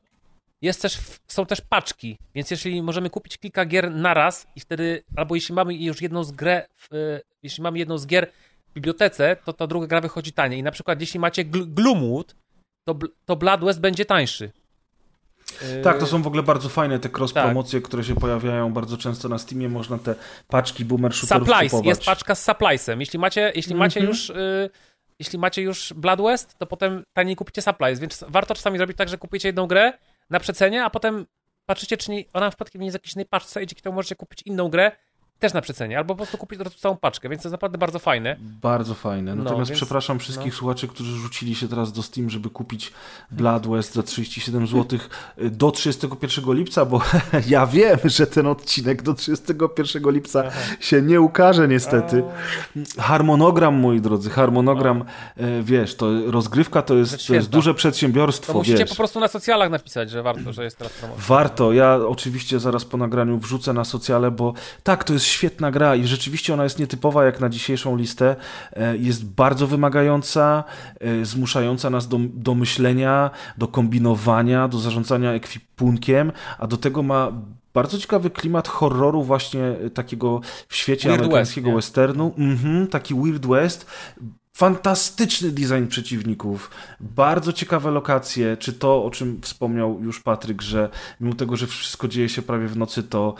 jest 0.62 0.82
też, 0.82 0.98
są 1.28 1.46
też 1.46 1.60
paczki, 1.60 2.18
więc 2.34 2.50
jeśli 2.50 2.82
możemy 2.82 3.10
kupić 3.10 3.38
kilka 3.38 3.64
gier 3.66 3.90
naraz 3.90 4.46
i 4.56 4.60
wtedy, 4.60 5.02
albo 5.16 5.34
jeśli 5.34 5.54
mamy 5.54 5.74
już 5.74 6.02
jedną 6.02 6.24
z 6.24 6.32
grę, 6.32 6.66
w, 6.74 6.94
y, 6.94 7.20
jeśli 7.42 7.62
mamy 7.62 7.78
jedną 7.78 7.98
z 7.98 8.06
gier 8.06 8.30
w 8.68 8.72
bibliotece, 8.74 9.36
to 9.44 9.52
ta 9.52 9.66
druga 9.66 9.86
gra 9.86 10.00
wychodzi 10.00 10.32
taniej. 10.32 10.58
I 10.60 10.62
na 10.62 10.70
przykład 10.70 11.00
jeśli 11.00 11.20
macie 11.20 11.44
Gl- 11.44 11.66
Gloomwood, 11.66 12.36
to, 12.88 12.94
to 13.24 13.36
Blood 13.36 13.64
West 13.64 13.80
będzie 13.80 14.04
tańszy. 14.04 14.50
Y, 15.62 15.82
Tak, 15.82 15.98
to 15.98 16.06
są 16.06 16.22
w 16.22 16.26
ogóle 16.26 16.42
bardzo 16.42 16.68
fajne 16.68 16.98
te 16.98 17.08
cross 17.18 17.32
tak. 17.32 17.44
promocje, 17.44 17.80
które 17.80 18.04
się 18.04 18.14
pojawiają 18.14 18.72
bardzo 18.72 18.96
często 18.96 19.28
na 19.28 19.38
Steamie. 19.38 19.68
Można 19.68 19.98
te 19.98 20.14
paczki 20.48 20.84
boomer 20.84 21.12
shooterów 21.14 21.48
Supplies, 21.48 21.70
kupować. 21.70 21.86
jest 21.86 22.04
paczka 22.04 22.34
z 22.34 22.44
suppliesem. 22.44 23.00
Jeśli 23.00 23.18
macie, 23.18 23.52
jeśli 23.54 23.74
macie 23.74 24.00
Mhm. 24.00 24.08
już 24.16 24.30
y, 24.30 24.70
jeśli 25.18 25.38
macie 25.38 25.62
już 25.62 25.92
Blood 25.92 26.20
West, 26.20 26.58
to 26.58 26.66
potem 26.66 27.04
taniej 27.12 27.36
kupicie 27.36 27.62
supplies, 27.62 28.00
więc 28.00 28.24
warto 28.28 28.54
czasami 28.54 28.78
zrobić 28.78 28.96
tak, 28.96 29.08
że 29.08 29.18
kupujecie 29.18 29.48
jedną 29.48 29.66
grę 29.66 29.92
na 30.30 30.40
przecenie, 30.40 30.84
a 30.84 30.90
potem 30.90 31.26
patrzycie, 31.66 31.96
czy 31.96 32.10
nie, 32.10 32.24
ona 32.32 32.50
przypadkiem 32.50 32.80
nie 32.80 32.86
jest 32.86 32.96
w 32.96 33.00
jakiejś 33.00 33.14
innej 33.14 33.26
paczce 33.26 33.62
i 33.62 33.66
dzięki 33.66 33.82
temu 33.82 33.94
możecie 33.94 34.16
kupić 34.16 34.42
inną 34.42 34.68
grę 34.68 34.92
też 35.38 35.52
na 35.54 35.60
przecenie, 35.60 35.98
albo 35.98 36.14
po 36.14 36.16
prostu 36.16 36.38
kupić 36.38 36.60
całą 36.80 36.96
paczkę, 36.96 37.28
więc 37.28 37.42
to 37.42 37.48
jest 37.48 37.52
naprawdę 37.52 37.78
bardzo 37.78 37.98
fajne. 37.98 38.36
Bardzo 38.40 38.94
fajne. 38.94 39.34
No, 39.34 39.44
Natomiast 39.44 39.70
więc- 39.70 39.80
przepraszam 39.80 40.18
wszystkich 40.18 40.52
no. 40.52 40.58
słuchaczy, 40.58 40.88
którzy 40.88 41.16
rzucili 41.16 41.54
się 41.54 41.68
teraz 41.68 41.92
do 41.92 42.02
Steam, 42.02 42.30
żeby 42.30 42.50
kupić 42.50 42.92
Blood 43.30 43.66
West 43.66 43.94
za 43.94 44.02
37 44.02 44.66
zł 44.66 44.98
do 45.50 45.70
31 45.70 46.54
lipca, 46.54 46.84
bo 46.84 47.00
ja 47.48 47.66
wiem, 47.66 47.98
że 48.04 48.26
ten 48.26 48.46
odcinek 48.46 49.02
do 49.02 49.14
31 49.14 50.10
lipca 50.12 50.42
się 50.80 51.02
nie 51.02 51.20
ukaże 51.20 51.68
niestety. 51.68 52.22
Harmonogram, 52.98 53.74
moi 53.74 54.00
drodzy, 54.00 54.30
harmonogram, 54.30 55.04
e, 55.36 55.62
wiesz, 55.62 55.94
to 55.94 56.30
rozgrywka 56.30 56.82
to 56.82 56.94
jest, 56.94 57.26
to 57.26 57.34
jest 57.34 57.48
duże 57.48 57.70
To 57.70 57.74
przedsiębiorstwo, 57.74 58.52
musicie 58.52 58.76
wiesz. 58.78 58.90
po 58.90 58.96
prostu 58.96 59.20
na 59.20 59.28
socjalach 59.28 59.70
napisać, 59.70 60.10
że 60.10 60.22
warto, 60.22 60.52
że 60.52 60.64
jest 60.64 60.78
teraz 60.78 60.92
promocja. 60.92 61.24
Warto. 61.26 61.72
Ja 61.72 61.96
oczywiście 62.08 62.60
zaraz 62.60 62.84
po 62.84 62.96
nagraniu 62.96 63.38
wrzucę 63.38 63.72
na 63.72 63.84
socjale, 63.84 64.30
bo 64.30 64.52
tak, 64.82 65.04
to 65.04 65.12
jest 65.12 65.25
świetna 65.26 65.70
gra 65.70 65.96
i 65.96 66.06
rzeczywiście 66.06 66.54
ona 66.54 66.64
jest 66.64 66.78
nietypowa 66.78 67.24
jak 67.24 67.40
na 67.40 67.48
dzisiejszą 67.48 67.96
listę. 67.96 68.36
E, 68.72 68.96
Jest 68.96 69.24
bardzo 69.24 69.66
wymagająca, 69.66 70.64
e, 71.00 71.24
zmuszająca 71.24 71.90
nas 71.90 72.08
do, 72.08 72.18
do 72.34 72.54
myślenia, 72.54 73.30
do 73.58 73.68
kombinowania, 73.68 74.68
do 74.68 74.78
zarządzania 74.78 75.32
ekwipunkiem, 75.32 76.32
a 76.58 76.66
do 76.66 76.76
tego 76.76 77.02
ma 77.02 77.32
bardzo 77.74 77.98
ciekawy 77.98 78.30
klimat 78.30 78.68
horroru 78.68 79.22
właśnie 79.22 79.62
e, 79.64 79.90
takiego 79.90 80.40
w 80.68 80.76
świecie 80.76 81.08
Weird 81.08 81.22
amerykańskiego 81.22 81.74
West, 81.74 81.88
westernu. 81.88 82.34
Mhm, 82.38 82.86
taki 82.86 83.14
Weird 83.14 83.46
West. 83.46 83.86
Fantastyczny 84.56 85.50
design 85.50 85.86
przeciwników, 85.86 86.70
bardzo 87.00 87.52
ciekawe 87.52 87.90
lokacje, 87.90 88.56
czy 88.56 88.72
to, 88.72 89.04
o 89.04 89.10
czym 89.10 89.40
wspomniał 89.42 90.00
już 90.02 90.20
Patryk, 90.20 90.62
że 90.62 90.88
mimo 91.20 91.34
tego, 91.34 91.56
że 91.56 91.66
wszystko 91.66 92.08
dzieje 92.08 92.28
się 92.28 92.42
prawie 92.42 92.68
w 92.68 92.76
nocy, 92.76 93.02
to 93.02 93.34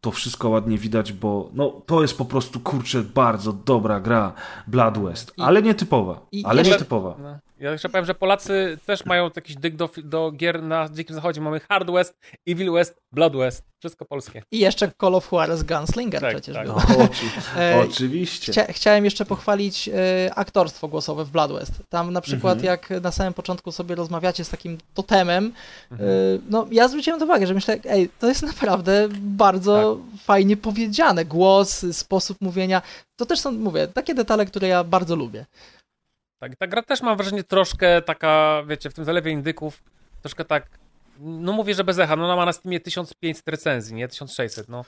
to 0.00 0.10
wszystko 0.10 0.48
ładnie 0.48 0.78
widać, 0.78 1.12
bo 1.12 1.50
no, 1.54 1.82
to 1.86 2.02
jest 2.02 2.18
po 2.18 2.24
prostu, 2.24 2.60
kurczę, 2.60 3.02
bardzo 3.02 3.52
dobra 3.52 4.00
gra 4.00 4.32
Blood 4.66 4.98
West, 4.98 5.32
ale 5.38 5.62
nietypowa, 5.62 6.26
i 6.32 6.44
ale 6.44 6.60
jeszcze- 6.60 6.72
nietypowa. 6.74 7.38
No. 7.60 7.64
Ja 7.66 7.72
jeszcze 7.72 7.88
powiem, 7.88 8.04
że 8.06 8.14
Polacy 8.14 8.78
też 8.86 9.04
mają 9.06 9.30
jakiś 9.36 9.56
dyk 9.56 9.76
do, 9.76 9.90
do 10.04 10.32
gier 10.32 10.62
na 10.62 10.88
Dzikim 10.88 11.14
Zachodzie. 11.14 11.40
Mamy 11.40 11.60
Hard 11.60 11.90
West, 11.90 12.14
Evil 12.48 12.72
West, 12.72 12.94
Blood 13.12 13.36
West. 13.36 13.64
Wszystko 13.80 14.04
polskie. 14.04 14.42
I 14.52 14.58
jeszcze 14.58 14.92
Call 15.00 15.14
of 15.14 15.32
Juarez 15.32 15.62
Gunslinger 15.62 16.20
Tak, 16.20 16.30
przecież 16.34 16.54
tak. 16.54 16.66
był. 16.66 16.74
O, 16.76 17.04
oczy, 17.04 17.24
E, 17.58 17.80
oczywiście. 17.90 18.52
Chcia, 18.52 18.72
chciałem 18.72 19.04
jeszcze 19.04 19.24
pochwalić 19.24 19.88
e, 19.88 20.30
aktorstwo 20.34 20.88
głosowe 20.88 21.24
w 21.24 21.30
Blood 21.30 21.52
West. 21.52 21.72
Tam 21.88 22.12
na 22.12 22.20
przykład 22.20 22.58
Mhm. 22.58 22.66
jak 22.90 23.02
na 23.02 23.12
samym 23.12 23.34
początku 23.34 23.72
sobie 23.72 23.94
rozmawiacie 23.94 24.44
z 24.44 24.48
takim 24.48 24.78
totemem, 24.94 25.52
Mhm. 25.92 26.10
e, 26.10 26.14
no 26.50 26.66
ja 26.70 26.88
zwróciłem 26.88 27.22
uwagę, 27.22 27.46
że 27.46 27.54
myślę, 27.54 27.78
ej, 27.84 28.08
to 28.18 28.26
jest 28.28 28.42
naprawdę 28.42 29.08
bardzo 29.12 29.96
Tak. 30.12 30.20
fajnie 30.20 30.56
powiedziane. 30.56 31.24
Głos, 31.24 31.86
sposób 31.92 32.38
mówienia, 32.40 32.82
to 33.16 33.26
też 33.26 33.40
są, 33.40 33.52
mówię, 33.52 33.88
takie 33.88 34.14
detale, 34.14 34.46
które 34.46 34.68
ja 34.68 34.84
bardzo 34.84 35.16
lubię. 35.16 35.46
Tak, 36.38 36.56
ta 36.56 36.66
gra 36.66 36.82
też 36.82 37.02
mam 37.02 37.16
wrażenie 37.16 37.44
troszkę 37.44 38.02
taka, 38.02 38.62
wiecie, 38.66 38.90
w 38.90 38.94
tym 38.94 39.04
zalewie 39.04 39.32
indyków, 39.32 39.82
troszkę 40.22 40.44
tak, 40.44 40.66
no 41.20 41.52
mówię, 41.52 41.74
że 41.74 41.84
bez 41.84 41.98
echa, 41.98 42.16
no 42.16 42.24
ona 42.24 42.36
ma 42.36 42.44
na 42.44 42.52
Steamie 42.52 42.80
1500 42.80 43.48
recenzji, 43.48 43.94
nie 43.96 44.08
1600, 44.08 44.68
no. 44.68 44.84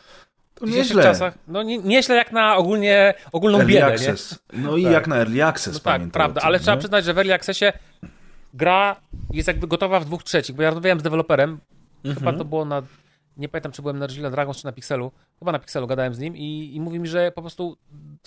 To 0.54 0.66
nieźle. 0.66 1.02
czasach, 1.02 1.34
no 1.48 1.62
nie, 1.62 1.78
nieźle 1.78 2.16
jak 2.16 2.32
na 2.32 2.56
ogólnie, 2.56 3.14
ogólną 3.32 3.58
Early 3.58 3.72
biedę, 3.72 3.86
nie? 3.86 3.92
access. 3.94 4.38
No 4.52 4.76
i 4.76 4.82
Tak. 4.84 4.92
jak 4.92 5.06
na 5.06 5.16
Early 5.16 5.44
Access, 5.44 5.74
No 5.74 5.80
tak, 5.80 6.02
prawda, 6.12 6.40
tym, 6.40 6.46
ale 6.48 6.58
nie? 6.58 6.62
trzeba 6.64 6.76
przyznać, 6.76 7.04
że 7.04 7.14
w 7.14 7.18
Early 7.18 7.34
Accessie 7.34 7.64
gra 8.54 8.96
jest 9.32 9.48
jakby 9.48 9.66
gotowa 9.66 10.00
w 10.00 10.04
dwóch 10.04 10.22
trzecich, 10.24 10.56
bo 10.56 10.62
ja 10.62 10.70
rozmawiałem 10.70 11.00
z 11.00 11.02
deweloperem, 11.02 11.58
Mhm. 12.04 12.16
chyba 12.26 12.38
to 12.38 12.44
było 12.44 12.64
na, 12.64 12.82
nie 13.36 13.48
pamiętam, 13.48 13.72
czy 13.72 13.82
byłem 13.82 13.98
na 13.98 14.06
Resident 14.06 14.34
Dragons, 14.34 14.56
czy 14.58 14.64
na 14.64 14.72
Pixelu, 14.72 15.12
chyba 15.38 15.52
na 15.52 15.58
Pixelu 15.58 15.86
gadałem 15.86 16.14
z 16.14 16.18
nim 16.18 16.36
i, 16.36 16.70
i 16.74 16.80
mówi 16.80 16.98
mi, 16.98 17.08
że 17.08 17.32
po 17.32 17.40
prostu 17.42 17.76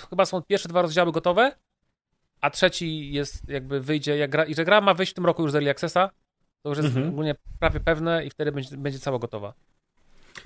chyba 0.10 0.26
są 0.26 0.42
pierwsze 0.42 0.70
dwa 0.70 0.82
rozdziały 0.82 1.12
gotowe, 1.12 1.52
a 2.44 2.50
trzeci 2.50 3.14
jest 3.14 3.50
jakby 3.50 3.82
wyjdzie, 3.82 4.18
jak 4.18 4.32
gra, 4.32 4.46
i 4.46 4.56
że 4.56 4.66
gra 4.66 4.82
ma 4.82 4.94
wyjść 4.94 5.12
w 5.12 5.16
tym 5.16 5.26
roku 5.26 5.42
już 5.42 5.52
z 5.52 5.56
Early 5.56 5.70
Accessa, 5.70 6.10
to 6.64 6.70
już 6.70 6.78
jest 6.78 6.90
Mhm. 6.90 7.10
ogólnie 7.10 7.36
prawie 7.60 7.80
pewne 7.80 8.26
i 8.26 8.30
wtedy 8.30 8.52
będzie, 8.52 8.78
będzie 8.78 9.00
cała 9.00 9.20
gotowa. 9.20 9.54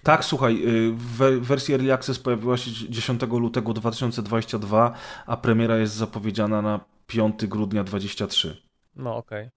Tak, 0.03 0.26
słuchaj, 0.26 0.56
y, 0.68 0.94
we- 0.98 1.40
wersja 1.40 1.76
Early 1.76 1.94
Access 1.94 2.19
pojawiła 2.19 2.57
się 2.57 2.72
10 2.90 3.22
lutego 3.40 3.74
2022, 3.74 4.94
a 5.26 5.38
premiera 5.38 5.78
jest 5.78 5.94
zapowiedziana 5.94 6.61
na 6.61 6.80
5 7.07 7.48
grudnia 7.48 7.84
2023. 7.84 8.57
No 8.95 9.15
okej. 9.18 9.49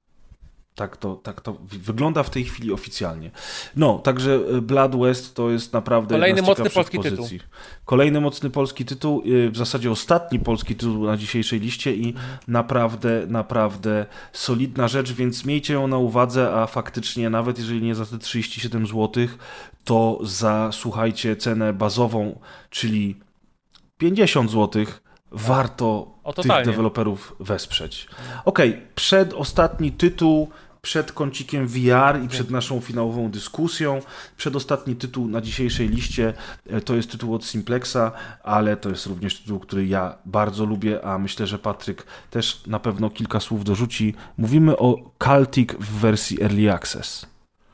Tak 0.81 0.97
to, 0.97 1.15
tak 1.15 1.41
to 1.41 1.57
wygląda 1.63 2.23
w 2.23 2.31
tej 2.31 2.45
chwili 2.45 2.73
oficjalnie. 2.73 3.31
No, 3.77 3.99
także 3.99 4.41
y, 4.57 4.63
Blood 4.63 4.97
West 4.97 5.35
to 5.35 5.51
jest 5.51 5.73
naprawdę 5.73 6.15
Kolejny 6.15 6.43
mocny 6.43 6.71
polski 6.71 6.97
pozycji. 6.97 7.41
Kolejny 7.85 8.21
mocny 8.21 8.51
polski 8.51 8.85
tytuł, 8.85 9.23
y, 9.27 9.51
w 9.51 9.57
zasadzie 9.57 9.91
ostatni 9.91 10.39
polski 10.39 10.75
tytuł 10.75 11.07
na 11.07 11.17
dzisiejszej 11.17 11.61
liście 11.61 11.95
i 11.95 12.15
naprawdę, 12.49 13.27
naprawdę 13.27 14.07
solidna 14.33 14.89
rzecz, 14.89 15.13
więc 15.13 15.45
miejcie 15.45 15.75
ją 15.75 15.87
na 15.87 15.99
uwadze, 15.99 16.53
a 16.53 16.67
faktycznie 16.67 17.31
nawet 17.31 17.59
jeżeli 17.59 17.83
nie 17.83 17.95
za 17.95 18.07
te 18.07 18.19
37 18.19 18.87
zł, 18.87 19.27
to 19.85 20.19
za, 20.23 20.71
słuchajcie, 20.73 21.37
cenę 21.37 21.73
bazową, 21.73 22.41
czyli 22.71 23.21
50 23.99 24.51
zł, 24.51 24.85
warto 25.33 26.21
O, 26.25 26.33
tych 26.33 26.65
deweloperów 26.65 27.37
wesprzeć. 27.41 28.07
Okej, 28.45 28.83
przedostatni 28.95 29.93
tytuł 29.93 30.51
przed 30.83 31.13
kącikiem 31.13 31.67
VR 31.67 32.23
i 32.25 32.29
przed 32.29 32.51
naszą 32.51 32.81
finałową 32.81 33.31
dyskusją. 33.31 34.01
Przedostatni 34.37 34.97
tytuł 34.97 35.29
na 35.29 35.41
dzisiejszej 35.41 35.89
liście 35.89 36.33
e, 36.71 36.81
to 36.81 36.95
jest 36.95 37.11
tytuł 37.11 37.35
od 37.35 37.45
Simplexa, 37.45 38.13
ale 38.43 38.77
to 38.77 38.89
jest 38.89 39.07
również 39.07 39.41
tytuł, 39.41 39.61
który 39.61 39.87
ja 39.87 40.19
bardzo 40.25 40.65
lubię, 40.65 41.05
a 41.05 41.19
myślę, 41.19 41.47
że 41.47 41.59
Patryk 41.59 42.07
też 42.31 42.67
na 42.67 42.79
pewno 42.79 43.11
kilka 43.11 43.41
słów 43.41 43.65
dorzuci. 43.65 44.15
Mówimy 44.39 44.77
o 44.77 45.11
Caltic 45.25 45.73
w 45.73 46.01
wersji 46.01 46.43
Early 46.43 46.73
Access. 46.73 47.27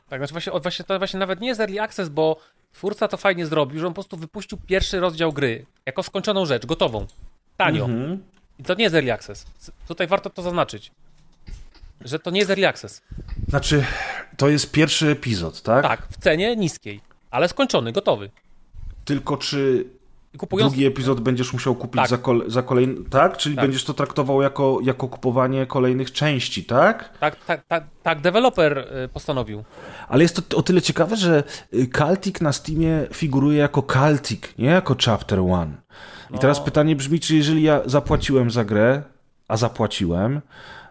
Tak, 0.09 0.19
znaczy 0.19 0.33
właśnie, 0.33 0.51
właśnie, 0.61 0.85
to 0.85 0.97
właśnie 0.97 1.19
nawet 1.19 1.41
nie 1.41 1.47
jest 1.47 1.59
Early 1.59 1.81
Access, 1.81 2.09
bo 2.09 2.39
twórca 2.73 3.07
to 3.07 3.17
fajnie 3.17 3.45
zrobił, 3.45 3.79
że 3.79 3.87
on 3.87 3.93
po 3.93 3.95
prostu 3.95 4.17
wypuścił 4.17 4.57
pierwszy 4.67 4.99
rozdział 4.99 5.33
gry 5.33 5.65
jako 5.85 6.03
skończoną 6.03 6.45
rzecz, 6.45 6.65
gotową, 6.65 7.07
tanio. 7.57 7.85
Mhm. 7.85 8.23
I 8.59 8.63
to 8.63 8.73
nie 8.73 8.83
jest 8.83 8.95
Early 8.95 9.13
Access. 9.13 9.45
Tutaj 9.87 10.07
warto 10.07 10.29
to 10.29 10.41
zaznaczyć, 10.41 10.91
że 12.01 12.19
to 12.19 12.31
nie 12.31 12.39
jest 12.39 12.49
Early 12.51 12.67
Access. 12.67 13.01
Znaczy, 13.49 13.83
to 14.37 14.49
jest 14.49 14.71
pierwszy 14.71 15.07
epizod, 15.09 15.61
tak? 15.61 15.83
Tak, 15.83 16.07
w 16.09 16.17
cenie 16.17 16.55
niskiej, 16.55 17.01
ale 17.31 17.47
skończony, 17.49 17.91
gotowy. 17.91 18.29
Tylko 19.05 19.37
czy 19.37 19.85
kupując... 20.37 20.71
drugi 20.73 20.85
epizod 20.85 21.19
będziesz 21.19 21.53
musiał 21.53 21.75
kupić 21.75 22.01
Tak. 22.01 22.09
za, 22.09 22.17
za 22.47 22.63
kolejny. 22.63 22.95
Tak? 23.09 23.37
Czyli 23.37 23.55
Tak. 23.55 23.65
będziesz 23.65 23.83
to 23.83 23.93
traktował 23.93 24.41
jako, 24.41 24.79
jako 24.83 25.07
kupowanie 25.07 25.65
kolejnych 25.65 26.11
części, 26.11 26.63
tak? 26.65 27.17
Tak, 27.19 27.45
tak, 27.45 27.65
tak, 27.67 27.83
tak 28.03 28.21
deweloper 28.21 28.77
y, 28.77 29.07
postanowił. 29.07 29.63
Ale 30.07 30.23
jest 30.23 30.49
to 30.49 30.57
o 30.57 30.61
tyle 30.61 30.81
ciekawe, 30.81 31.15
że 31.15 31.43
y, 31.73 31.87
Caltic 31.87 32.41
na 32.41 32.53
Steamie 32.53 33.07
figuruje 33.13 33.57
jako 33.57 33.81
Caltic, 33.93 34.41
nie 34.57 34.67
jako 34.67 34.95
Chapter 35.05 35.39
One. 35.39 35.71
I 36.29 36.33
No. 36.33 36.39
teraz 36.39 36.59
pytanie 36.59 36.95
brzmi, 36.95 37.19
czy 37.19 37.35
jeżeli 37.35 37.63
ja 37.63 37.81
zapłaciłem 37.85 38.51
za 38.51 38.65
grę, 38.65 39.03
a 39.47 39.57
zapłaciłem, 39.57 40.41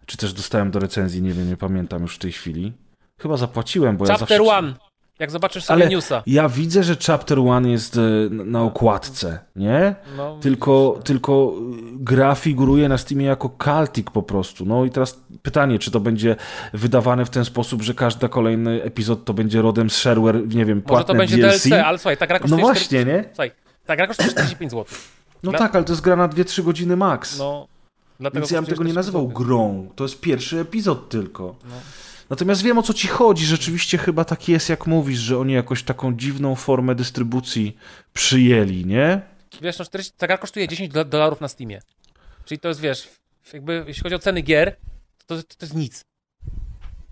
czy 0.07 0.17
też 0.17 0.33
dostałem 0.33 0.71
do 0.71 0.79
recenzji, 0.79 1.23
nie 1.23 1.33
wiem, 1.33 1.49
nie 1.49 1.57
pamiętam 1.57 2.03
już 2.03 2.15
w 2.15 2.19
tej 2.19 2.33
chwili. 2.33 2.73
Chyba 3.21 3.37
zapłaciłem, 3.37 3.97
bo 3.97 4.05
ja 4.07 4.11
Chapter 4.17 4.39
zawsze... 4.39 4.53
One. 4.53 4.75
Jak 5.19 5.31
zobaczysz 5.31 5.65
sobie 5.65 5.83
Ale 5.83 5.91
newsa. 5.91 6.23
ja 6.27 6.49
widzę, 6.49 6.83
że 6.85 6.97
Chapter 7.07 7.39
One 7.39 7.71
jest 7.71 7.97
y, 7.97 8.29
na 8.31 8.63
okładce, 8.63 9.39
nie? 9.57 9.95
No, 10.17 10.39
Tylko, 10.43 11.01
tylko 11.05 11.53
y, 11.59 11.83
gra 11.93 12.35
figuruje 12.35 12.89
na 12.89 12.99
Steamie 12.99 13.27
jako 13.27 13.51
Caltic 13.65 14.07
po 14.13 14.23
prostu. 14.23 14.65
No 14.67 14.85
i 14.85 14.91
teraz 14.91 15.21
pytanie, 15.43 15.79
czy 15.79 15.91
to 15.91 16.01
będzie 16.01 16.37
wydawane 16.73 17.25
w 17.25 17.31
ten 17.31 17.45
sposób, 17.45 17.83
że 17.83 17.95
każdy 17.95 18.29
kolejny 18.29 18.83
epizod 18.83 19.25
to 19.25 19.35
będzie 19.35 19.63
rodem 19.63 19.91
z 19.91 19.97
shareware, 19.97 20.49
nie 20.55 20.65
wiem, 20.65 20.77
Może 20.79 20.89
płatne 20.89 21.15
to 21.15 21.19
będzie 21.19 21.37
DLC? 21.37 21.63
DLC, 21.69 21.73
ale 21.85 21.99
słuchaj, 21.99 22.17
ta 22.17 22.27
gra 22.27 22.37
No 22.39 22.43
kosztuje... 22.43 22.63
właśnie, 22.63 22.85
40... 22.85 23.07
nie? 23.13 23.25
Słuchaj, 23.29 23.51
ta 23.87 23.97
gra 23.97 24.07
kosztuje 24.07 24.29
45 24.29 24.71
zł. 24.71 24.85
No 25.43 25.51
Dla- 25.51 25.59
tak, 25.59 25.75
ale 25.77 25.85
to 25.85 25.93
jest 25.93 26.03
gra 26.03 26.17
na 26.17 26.29
2-3 26.29 26.63
godziny 26.65 26.97
max. 26.97 27.39
No, 27.39 27.69
dlatego 28.21 28.41
Więc 28.41 28.51
ja 28.51 28.61
bym 28.63 28.71
tego 28.71 28.85
nie 28.85 28.91
45 28.93 28.95
nazywał 28.95 29.29
grą. 29.29 29.91
To 29.97 30.05
jest 30.05 30.21
pierwszy 30.21 30.61
epizod 30.61 31.09
tylko. 31.09 31.57
No. 31.65 31.75
Natomiast 32.31 32.63
wiem 32.63 32.79
o 32.79 32.83
co 32.83 32.95
ci 32.95 33.09
chodzi. 33.09 33.47
Rzeczywiście 33.47 33.99
chyba 33.99 34.25
tak 34.25 34.49
jest, 34.49 34.69
jak 34.69 34.87
mówisz, 34.87 35.19
że 35.19 35.39
oni 35.39 35.53
jakoś 35.53 35.83
taką 35.83 36.17
dziwną 36.17 36.55
formę 36.55 36.95
dystrybucji 36.95 37.77
przyjęli, 38.13 38.87
nie? 38.87 39.21
Wiesz, 39.63 39.79
no 39.79 39.85
40, 39.85 40.13
ta 40.17 40.27
gra 40.27 40.39
kosztuje 40.39 40.69
10 40.69 40.93
do- 40.93 41.05
dolarów 41.05 41.41
na 41.41 41.49
Steamie. 41.49 41.81
Czyli 42.45 42.59
to 42.59 42.69
jest, 42.69 42.81
wiesz, 42.81 43.09
jakby 43.53 43.85
jeśli 43.87 44.03
chodzi 44.03 44.15
o 44.15 44.19
ceny 44.19 44.43
gier, 44.43 44.77
to, 45.27 45.37
to, 45.37 45.43
to 45.43 45.67
jest 45.67 45.75
nic. 45.75 46.05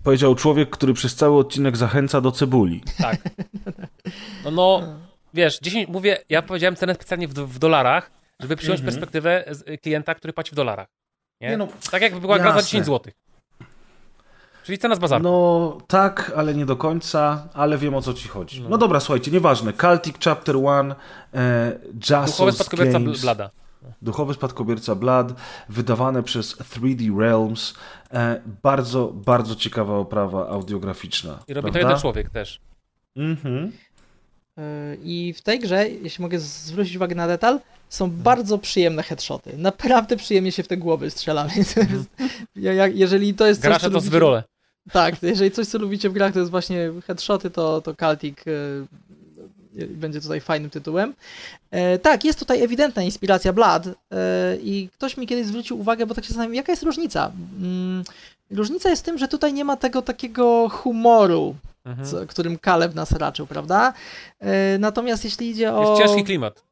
Powiedział 0.03 0.35
człowiek, 0.35 0.69
który 0.69 0.93
przez 0.93 1.15
cały 1.15 1.37
odcinek 1.37 1.77
zachęca 1.77 2.21
do 2.21 2.31
cebuli. 2.31 2.83
Tak. 2.97 3.17
No, 4.43 4.51
no 4.51 4.81
wiesz, 5.33 5.59
10, 5.59 5.89
mówię, 5.89 6.17
ja 6.29 6.41
powiedziałem 6.41 6.75
cenę 6.75 6.95
specjalnie 6.95 7.27
w, 7.27 7.33
w 7.33 7.59
dolarach, 7.59 8.11
żeby 8.39 8.55
przyjąć 8.55 8.81
perspektywę 8.81 9.45
z, 9.51 9.69
y, 9.69 9.77
klienta, 9.77 10.15
który 10.15 10.33
płaci 10.33 10.51
w 10.51 10.55
dolarach. 10.55 10.87
Nie? 11.41 11.49
Nie 11.49 11.57
no, 11.57 11.67
tak 11.91 12.01
jakby 12.01 12.21
była 12.21 12.39
gra 12.39 12.49
za 12.49 12.55
jasne. 12.55 12.67
10 12.67 12.85
zł. 12.85 13.13
Czyli 14.63 14.77
cena 14.77 14.95
z 14.95 14.99
bazarku. 14.99 15.23
No 15.23 15.77
tak, 15.87 16.31
ale 16.35 16.53
nie 16.53 16.65
do 16.65 16.75
końca, 16.75 17.47
ale 17.53 17.77
wiem 17.77 17.95
o 17.95 18.01
co 18.01 18.13
ci 18.13 18.27
chodzi. 18.27 18.61
No, 18.69 18.77
dobra, 18.77 18.99
słuchajcie, 18.99 19.31
nieważne. 19.31 19.73
Celtic 19.73 20.15
Chapter 20.23 20.55
1, 20.55 20.95
e, 21.33 21.79
Jassos 22.09 22.37
Duchowy 22.37 22.51
spadkobierca 22.51 22.99
Games, 22.99 23.21
Blada. 23.21 23.49
Duchowy 24.01 24.33
spadkobierca 24.33 24.95
Blood, 24.95 25.33
wydawane 25.69 26.23
przez 26.23 26.57
3D 26.57 27.19
Realms. 27.19 27.73
E, 28.13 28.41
bardzo, 28.63 29.07
bardzo 29.13 29.55
ciekawa 29.55 29.97
oprawa 29.97 30.49
audiograficzna. 30.49 31.39
I 31.47 31.53
robi 31.53 31.67
to 31.67 31.71
prawda? 31.71 31.79
jeden 31.79 32.01
człowiek 32.01 32.29
też. 32.29 32.61
Mhm. 33.15 33.71
I 35.03 35.33
w 35.37 35.41
tej 35.41 35.59
grze, 35.59 35.89
jeśli 35.89 36.21
mogę 36.21 36.39
zwrócić 36.39 36.95
uwagę 36.95 37.15
na 37.15 37.27
detal, 37.27 37.59
są 37.89 38.11
bardzo 38.11 38.57
przyjemne 38.57 39.03
headshoty. 39.03 39.57
Naprawdę 39.57 40.17
przyjemnie 40.17 40.51
się 40.51 40.63
w 40.63 40.67
te 40.67 40.77
głowy 40.77 41.11
strzela. 41.11 41.47
Więc 41.55 41.73
to 41.73 41.79
jest, 41.79 42.09
ja, 42.55 42.73
ja, 42.73 42.87
jeżeli 42.87 43.33
to 43.33 43.47
jest 43.47 43.61
coś, 43.61 43.67
Gracze 43.69 43.85
co 43.87 43.89
to 43.91 43.99
z 43.99 44.03
lubicie- 44.03 44.11
wyrole. 44.11 44.43
Tak, 44.91 45.15
jeżeli 45.23 45.51
coś, 45.51 45.67
co 45.67 45.77
lubicie 45.77 46.09
w 46.09 46.13
grach, 46.13 46.33
to 46.33 46.39
jest 46.39 46.51
właśnie 46.51 46.91
headshoty, 47.07 47.49
to, 47.49 47.81
to 47.81 47.91
y, 47.91 48.27
y, 49.77 49.87
będzie 49.87 50.21
tutaj 50.21 50.41
fajnym 50.41 50.69
tytułem. 50.69 51.13
E, 51.71 51.99
tak, 51.99 52.25
jest 52.25 52.39
tutaj 52.39 52.63
ewidentna 52.63 53.03
inspiracja 53.03 53.53
Blood 53.53 53.87
e, 53.87 53.93
i 54.63 54.89
ktoś 54.93 55.17
mi 55.17 55.27
kiedyś 55.27 55.47
zwrócił 55.47 55.79
uwagę, 55.79 56.05
bo 56.05 56.15
tak 56.15 56.23
się 56.23 56.27
zastanawiam, 56.27 56.55
jaka 56.55 56.71
jest 56.71 56.83
różnica? 56.83 57.31
Mm, 57.61 58.03
różnica 58.51 58.89
jest 58.89 59.01
w 59.01 59.05
tym, 59.05 59.17
że 59.17 59.27
tutaj 59.27 59.53
nie 59.53 59.65
ma 59.65 59.77
tego 59.77 60.01
takiego 60.01 60.69
humoru, 60.69 61.55
Mhm. 61.85 62.07
co, 62.07 62.27
którym 62.27 62.57
Caleb 62.59 62.95
nas 62.95 63.11
raczył, 63.11 63.47
prawda? 63.47 63.93
E, 64.39 64.77
natomiast 64.77 65.23
jeśli 65.23 65.49
idzie 65.49 65.73
o... 65.73 65.89
Jest 65.89 66.01
ciężki 66.01 66.23
klimat. 66.23 66.63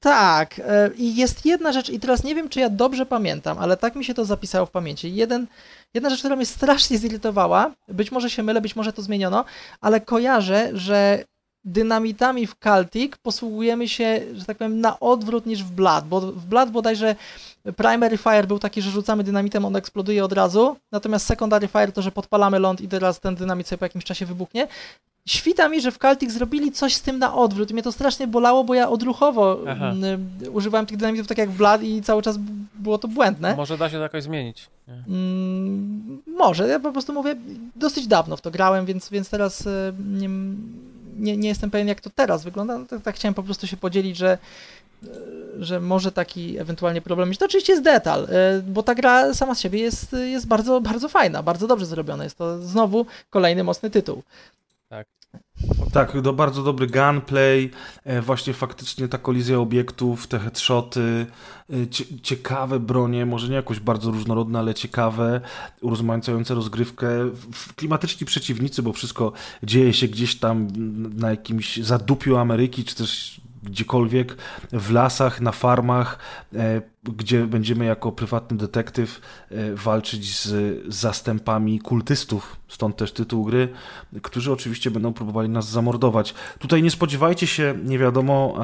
Tak, 0.00 0.58
e, 0.58 0.90
i 0.96 1.16
jest 1.16 1.46
jedna 1.46 1.72
rzecz, 1.72 1.90
i 1.90 2.00
teraz 2.00 2.24
nie 2.24 2.34
wiem, 2.34 2.48
czy 2.48 2.60
ja 2.60 2.70
dobrze 2.70 3.06
pamiętam, 3.06 3.58
ale 3.58 3.76
tak 3.76 3.94
mi 3.94 4.04
się 4.04 4.14
to 4.14 4.24
zapisało 4.24 4.66
w 4.66 4.70
pamięci. 4.70 5.14
Jeden, 5.14 5.46
jedna 5.94 6.10
rzecz, 6.10 6.18
która 6.18 6.36
mnie 6.36 6.46
strasznie 6.46 6.98
zirytowała, 6.98 7.70
być 7.88 8.12
może 8.12 8.30
się 8.30 8.42
mylę, 8.42 8.60
być 8.60 8.76
może 8.76 8.92
to 8.92 9.02
zmieniono, 9.02 9.44
ale 9.80 10.00
kojarzę, 10.00 10.70
że 10.72 11.24
dynamitami 11.64 12.46
w 12.46 12.54
Celtic 12.54 13.12
posługujemy 13.22 13.88
się, 13.88 14.20
że 14.34 14.44
tak 14.44 14.58
powiem, 14.58 14.80
na 14.80 15.00
odwrót 15.00 15.46
niż 15.46 15.64
w 15.64 15.70
Blood, 15.70 16.04
bo 16.04 16.20
w 16.20 16.46
Blood 16.46 16.70
bodajże 16.70 17.16
primary 17.76 18.16
fire 18.16 18.46
był 18.46 18.58
taki, 18.58 18.82
że 18.82 18.90
rzucamy 18.90 19.24
dynamitem, 19.24 19.64
on 19.64 19.76
eksploduje 19.76 20.24
od 20.24 20.32
razu, 20.32 20.76
natomiast 20.92 21.26
secondary 21.26 21.68
fire 21.68 21.92
to, 21.92 22.02
że 22.02 22.12
podpalamy 22.12 22.58
ląd 22.58 22.80
i 22.80 22.88
teraz 22.88 23.20
ten 23.20 23.34
dynamit 23.34 23.68
sobie 23.68 23.78
po 23.78 23.84
jakimś 23.84 24.04
czasie 24.04 24.26
wybuchnie. 24.26 24.68
Świta 25.28 25.68
mi, 25.68 25.80
że 25.80 25.92
w 25.92 25.98
Celtic 25.98 26.32
zrobili 26.32 26.72
coś 26.72 26.94
z 26.94 27.02
tym 27.02 27.18
na 27.18 27.34
odwrót 27.34 27.70
mnie 27.70 27.82
to 27.82 27.92
strasznie 27.92 28.26
bolało, 28.26 28.64
bo 28.64 28.74
ja 28.74 28.88
odruchowo 28.88 29.58
Aha. 29.68 29.92
używałem 30.52 30.86
tych 30.86 30.96
dynamitów 30.96 31.26
tak 31.26 31.38
jak 31.38 31.50
w 31.50 31.56
Blood 31.56 31.82
i 31.82 32.02
cały 32.02 32.22
czas 32.22 32.38
było 32.74 32.98
to 32.98 33.08
błędne. 33.08 33.56
Może 33.56 33.78
da 33.78 33.90
się 33.90 33.96
to 33.96 34.02
jakoś 34.02 34.22
zmienić. 34.22 34.68
Mm, 34.88 36.22
może, 36.26 36.68
ja 36.68 36.80
po 36.80 36.92
prostu 36.92 37.12
mówię, 37.12 37.36
dosyć 37.76 38.06
dawno 38.06 38.36
w 38.36 38.40
to 38.40 38.50
grałem, 38.50 38.86
więc, 38.86 39.10
więc 39.10 39.30
teraz 39.30 39.66
e, 39.66 39.92
nie, 40.12 40.28
nie, 41.18 41.36
nie 41.36 41.48
jestem 41.48 41.70
pewien, 41.70 41.88
jak 41.88 42.00
to 42.00 42.10
teraz 42.10 42.44
wygląda. 42.44 42.78
No, 42.78 42.86
tak, 42.86 43.02
tak 43.02 43.14
chciałem 43.14 43.34
po 43.34 43.42
prostu 43.42 43.66
się 43.66 43.76
podzielić, 43.76 44.16
że, 44.16 44.38
że 45.58 45.80
może 45.80 46.12
taki 46.12 46.58
ewentualnie 46.58 47.02
problem 47.02 47.28
mieć. 47.28 47.38
To 47.38 47.44
oczywiście 47.44 47.72
jest 47.72 47.84
detal, 47.84 48.24
e, 48.24 48.62
bo 48.62 48.82
ta 48.82 48.94
gra 48.94 49.34
sama 49.34 49.54
z 49.54 49.60
siebie 49.60 49.80
jest, 49.80 50.12
jest 50.12 50.46
bardzo, 50.46 50.80
bardzo 50.80 51.08
fajna, 51.08 51.42
bardzo 51.42 51.66
dobrze 51.66 51.86
zrobiona. 51.86 52.24
Jest 52.24 52.38
to 52.38 52.62
znowu 52.62 53.06
kolejny 53.30 53.64
mocny 53.64 53.90
tytuł. 53.90 54.22
Tak, 54.88 55.06
to 56.24 56.32
bardzo 56.32 56.62
dobry 56.62 56.86
gunplay, 56.86 57.70
e, 58.04 58.22
właśnie 58.22 58.52
faktycznie 58.54 59.08
ta 59.08 59.18
kolizja 59.18 59.58
obiektów, 59.58 60.26
te 60.26 60.38
headshoty, 60.38 61.26
e, 61.72 61.86
cie, 61.86 62.04
ciekawe 62.22 62.80
bronie, 62.80 63.26
może 63.26 63.48
nie 63.48 63.54
jakoś 63.54 63.80
bardzo 63.80 64.10
różnorodne, 64.10 64.58
ale 64.58 64.74
ciekawe, 64.74 65.40
urozmaicające 65.80 66.54
rozgrywkę, 66.54 67.08
klimatyczni 67.76 68.26
przeciwnicy, 68.26 68.82
bo 68.82 68.92
wszystko 68.92 69.32
dzieje 69.62 69.92
się 69.92 70.08
gdzieś 70.08 70.38
tam 70.38 70.68
na 71.16 71.30
jakimś 71.30 71.76
zadupiu 71.76 72.36
Ameryki, 72.36 72.84
czy 72.84 72.94
też 72.94 73.40
gdziekolwiek, 73.62 74.36
w 74.72 74.90
lasach, 74.90 75.40
na 75.40 75.52
farmach, 75.52 76.18
e, 76.54 76.82
gdzie 77.16 77.46
będziemy 77.46 77.84
jako 77.84 78.12
prywatny 78.12 78.56
detektyw 78.56 79.20
e, 79.50 79.74
walczyć 79.74 80.38
z 80.38 80.76
zastępami 80.94 81.80
kultystów, 81.80 82.56
stąd 82.68 82.96
też 82.96 83.12
tytuł 83.12 83.44
gry, 83.44 83.68
którzy 84.22 84.52
oczywiście 84.52 84.90
będą 84.90 85.12
próbowali 85.12 85.48
nas 85.48 85.68
zamordować. 85.68 86.34
Tutaj 86.58 86.82
nie 86.82 86.90
spodziewajcie 86.90 87.46
się 87.46 87.74
nie 87.84 87.98
wiadomo 87.98 88.58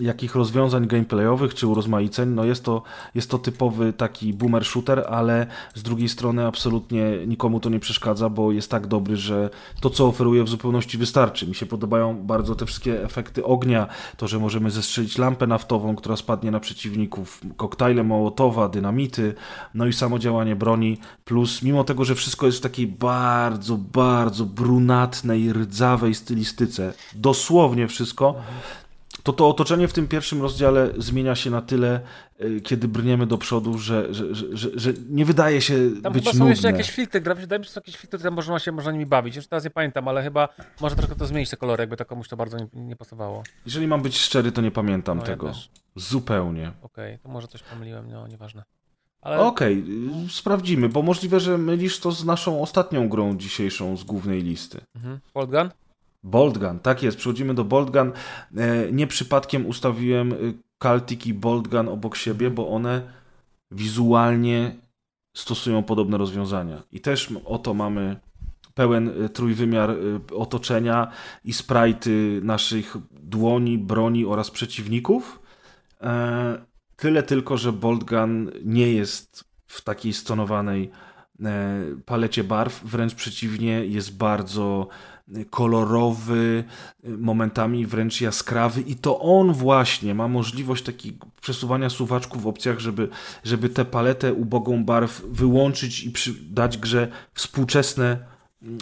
jakich 0.00 0.34
rozwiązań 0.34 0.86
gameplayowych 0.86 1.54
czy 1.54 1.66
urozmaiceń. 1.66 2.28
No 2.28 2.44
jest 2.44 2.64
to, 2.64 2.82
jest 3.14 3.30
to 3.30 3.38
typowy 3.38 3.92
taki 3.92 4.34
boomer 4.34 4.64
shooter, 4.64 5.04
ale 5.08 5.46
z 5.74 5.82
drugiej 5.82 6.08
strony 6.08 6.46
absolutnie 6.46 7.26
nikomu 7.26 7.60
to 7.60 7.70
nie 7.70 7.80
przeszkadza, 7.80 8.28
bo 8.28 8.52
jest 8.52 8.70
tak 8.70 8.86
dobry, 8.86 9.16
że 9.16 9.50
to 9.80 9.90
co 9.90 10.06
oferuje 10.06 10.44
w 10.44 10.48
zupełności 10.48 10.98
wystarczy. 10.98 11.46
Mi 11.46 11.54
się 11.54 11.66
podobają 11.66 12.26
bardzo 12.26 12.54
te 12.54 12.66
wszystkie 12.66 13.04
efekty 13.04 13.44
ognia, 13.44 13.86
to, 14.16 14.28
że 14.28 14.38
możemy 14.38 14.70
zestrzelić 14.70 15.18
lampę 15.18 15.46
naftową, 15.46 15.96
która 15.96 16.16
spadnie 16.16 16.50
na 16.50 16.60
przeciwników, 16.60 17.40
koktajle 17.68 18.02
Mołotowa, 18.04 18.68
dynamity, 18.68 19.34
no 19.74 19.86
i 19.86 19.92
samo 19.92 20.18
działanie 20.18 20.56
broni, 20.56 20.98
plus 21.24 21.62
mimo 21.62 21.84
tego, 21.84 22.04
że 22.04 22.14
wszystko 22.14 22.46
jest 22.46 22.58
w 22.58 22.60
takiej 22.60 22.86
bardzo, 22.86 23.76
bardzo 23.76 24.44
brunatnej, 24.44 25.52
rdzawej 25.52 26.14
stylistyce, 26.14 26.92
dosłownie 27.14 27.88
wszystko, 27.88 28.34
to 29.28 29.32
to 29.32 29.48
otoczenie 29.48 29.88
w 29.88 29.92
tym 29.92 30.08
pierwszym 30.08 30.42
rozdziale 30.42 30.90
zmienia 30.96 31.34
się 31.34 31.50
na 31.50 31.62
tyle, 31.62 32.00
y, 32.44 32.60
kiedy 32.60 32.88
brniemy 32.88 33.26
do 33.26 33.38
przodu, 33.38 33.78
że, 33.78 34.14
że, 34.14 34.34
że, 34.34 34.68
że, 34.74 34.92
nie 35.10 35.24
wydaje 35.24 35.60
się 35.60 35.74
Tam 36.02 36.12
być 36.12 36.22
chyba 36.24 36.32
są 36.32 36.38
nudne. 36.38 36.50
jeszcze 36.50 36.70
jakieś 36.70 36.90
filtry 36.90 37.20
graficzne, 37.20 37.40
wydaje 37.46 37.58
mi 37.58 37.64
się, 37.64 37.68
że 37.68 37.74
są 37.74 37.78
jakieś 37.78 37.96
filtry, 37.96 38.18
które 38.18 38.30
można 38.30 38.58
się 38.58 38.72
można 38.72 38.92
nimi 38.92 39.06
bawić. 39.06 39.36
Już 39.36 39.46
teraz 39.46 39.64
nie 39.64 39.70
pamiętam, 39.70 40.08
ale 40.08 40.22
chyba 40.22 40.48
może 40.80 40.96
troszkę 40.96 41.14
to 41.16 41.26
zmienić 41.26 41.50
te 41.50 41.56
kolory, 41.56 41.82
jakby 41.82 41.96
to 41.96 42.04
komuś 42.04 42.28
to 42.28 42.36
bardzo 42.36 42.58
nie, 42.58 42.66
nie 42.74 42.96
pasowało. 42.96 43.42
Jeżeli 43.66 43.86
mam 43.86 44.02
być 44.02 44.18
szczery, 44.18 44.52
to 44.52 44.60
nie 44.60 44.70
pamiętam 44.70 45.18
No, 45.18 45.22
ja 45.22 45.26
tego. 45.26 45.48
też. 45.48 45.70
Zupełnie. 45.96 46.72
Okej, 46.82 47.18
to 47.18 47.28
może 47.28 47.48
coś 47.48 47.62
pomyliłem, 47.62 48.10
no 48.10 48.28
nieważne. 48.28 48.62
Ale 49.20 49.38
Okej, 49.40 49.84
y, 50.26 50.32
sprawdzimy, 50.32 50.88
bo 50.88 51.02
możliwe, 51.02 51.40
że 51.40 51.58
mylisz 51.58 52.00
to 52.00 52.12
z 52.12 52.24
naszą 52.24 52.62
ostatnią 52.62 53.08
grą 53.08 53.36
dzisiejszą 53.36 53.96
z 53.96 54.04
głównej 54.04 54.42
listy. 54.42 54.80
mhm. 54.96 55.18
Gun? 55.34 55.70
Boltgun, 56.22 56.78
tak 56.78 57.02
jest, 57.02 57.16
przechodzimy 57.16 57.54
do 57.54 57.64
Boltgun. 57.64 58.12
E, 58.56 58.92
Nie 58.92 59.06
przypadkiem 59.06 59.66
ustawiłem 59.66 60.32
y, 60.32 60.54
Celtic 60.82 61.26
i 61.26 61.34
Boltgun 61.34 61.88
obok 61.88 62.16
siebie, 62.16 62.50
bo 62.50 62.68
one 62.68 63.02
wizualnie 63.70 64.76
stosują 65.36 65.82
podobne 65.82 66.18
rozwiązania. 66.18 66.82
I 66.92 67.00
też 67.00 67.28
oto 67.44 67.74
mamy 67.74 68.16
pełen 68.74 69.08
y, 69.24 69.28
trójwymiar 69.28 69.90
y, 69.90 70.20
otoczenia 70.36 71.10
i 71.44 71.52
sprajty 71.52 72.40
naszych 72.44 72.96
dłoni, 73.10 73.78
broni 73.78 74.26
oraz 74.26 74.50
przeciwników. 74.50 75.40
E, 76.00 76.68
Tyle 76.96 77.22
tylko, 77.22 77.56
że 77.56 77.72
Boltgun 77.72 78.50
nie 78.64 78.92
jest 78.92 79.44
w 79.66 79.82
takiej 79.82 80.12
stonowanej 80.12 80.90
e, 81.44 81.84
palecie 82.06 82.44
barw, 82.44 82.84
wręcz 82.84 83.14
przeciwnie, 83.14 83.86
jest 83.86 84.16
bardzo 84.16 84.88
kolorowy, 85.50 86.64
momentami 87.04 87.86
wręcz 87.86 88.20
jaskrawy 88.20 88.80
i 88.80 88.96
to 88.96 89.20
on 89.20 89.52
właśnie 89.52 90.14
ma 90.14 90.28
możliwość 90.28 90.84
takiego 90.84 91.26
przesuwania 91.40 91.90
suwaczków 91.90 92.42
w 92.42 92.46
opcjach, 92.46 92.78
żeby, 92.78 93.08
żeby 93.44 93.68
tę 93.68 93.84
paletę 93.84 94.34
ubogą 94.34 94.84
barw 94.84 95.22
wyłączyć 95.30 96.04
i 96.04 96.12
dać 96.50 96.78
grze 96.78 97.08
współczesne, 97.34 98.18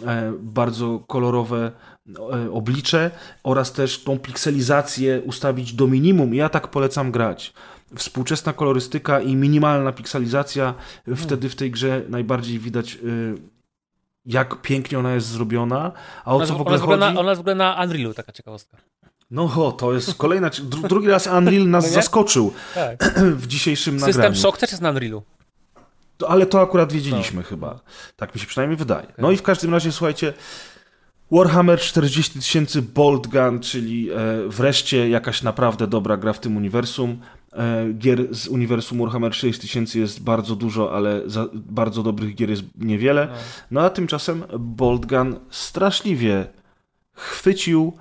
e, 0.07 0.33
bardzo 0.41 0.99
kolorowe 1.07 1.73
e, 2.09 2.51
oblicze 2.51 3.11
oraz 3.43 3.73
też 3.73 4.05
tą 4.05 4.19
pikselizację 4.19 5.21
ustawić 5.21 5.73
do 5.73 5.87
minimum. 5.87 6.35
Ja 6.35 6.49
tak 6.49 6.69
polecam 6.69 7.13
grać. 7.13 7.53
Współczesna 7.97 8.53
kolorystyka 8.53 9.21
i 9.21 9.37
minimalna 9.37 9.93
pikselizacja, 9.93 10.75
wtedy 11.17 11.49
w 11.49 11.57
tej 11.57 11.71
grze 11.71 12.03
najbardziej 12.09 12.59
widać 12.59 12.99
jak 14.27 14.63
pięknie 14.63 14.99
ona 14.99 15.15
jest 15.15 15.27
zrobiona, 15.27 15.93
a 16.25 16.33
o 16.33 16.37
Ona, 16.37 16.47
co 16.47 16.53
w 16.53 16.57
ona, 16.57 16.61
ogóle 16.61 16.77
ogóle 16.83 16.99
chodzi? 16.99 17.15
na, 17.15 17.21
ona 17.21 17.31
jest 17.31 17.39
w 17.39 17.41
ogóle 17.41 17.55
na 17.55 17.83
Unrealu, 17.85 18.15
taka 18.15 18.33
ciekawostka. 18.33 18.77
No 19.31 19.67
o, 19.67 19.73
to 19.73 19.93
jest 19.95 20.15
kolejna, 20.15 20.51
dru, 20.63 20.89
drugi 20.89 21.09
raz 21.09 21.27
Unreal 21.27 21.69
nas 21.69 21.85
No 21.85 21.91
zaskoczył 21.91 22.53
Tak. 22.75 23.21
w 23.43 23.47
dzisiejszym 23.47 23.95
System 24.01 24.15
nagraniu. 24.17 24.37
Shock 24.37 24.59
też 24.59 24.71
jest 24.71 24.83
na 24.83 24.91
Unrealu. 24.91 25.23
Ale 26.29 26.47
to 26.47 26.61
akurat 26.61 26.93
wiedzieliśmy 26.93 27.43
chyba. 27.43 27.81
Tak 28.17 28.35
mi 28.35 28.41
się 28.41 28.47
przynajmniej 28.47 28.77
wydaje. 28.77 29.07
No 29.19 29.31
i 29.31 29.37
w 29.37 29.43
każdym 29.43 29.73
razie, 29.75 29.93
słuchajcie, 29.93 30.33
Warhammer 31.31 31.81
40 31.81 32.39
tysięcy 32.39 32.83
Bolt 32.83 33.27
Gun, 33.27 33.61
czyli 33.61 34.11
e, 34.11 34.15
wreszcie 34.49 35.09
jakaś 35.09 35.43
naprawdę 35.43 35.87
dobra 35.87 36.17
gra 36.17 36.33
w 36.33 36.41
tym 36.41 36.57
uniwersum. 36.57 37.21
E, 37.57 37.93
gier 37.93 38.35
z 38.35 38.49
uniwersum 38.49 38.99
Warhammer 38.99 39.35
6000 39.35 39.99
jest 39.99 40.23
bardzo 40.23 40.57
dużo, 40.57 40.93
ale 40.93 41.23
za, 41.27 41.47
bardzo 41.55 42.03
dobrych 42.03 42.35
gier 42.35 42.51
jest 42.51 42.63
niewiele. 42.79 43.29
No 43.71 43.81
a 43.81 43.91
tymczasem 43.91 44.45
Bolt 44.59 45.07
Gun 45.07 45.37
straszliwie 45.51 46.47
chwycił, 47.13 47.93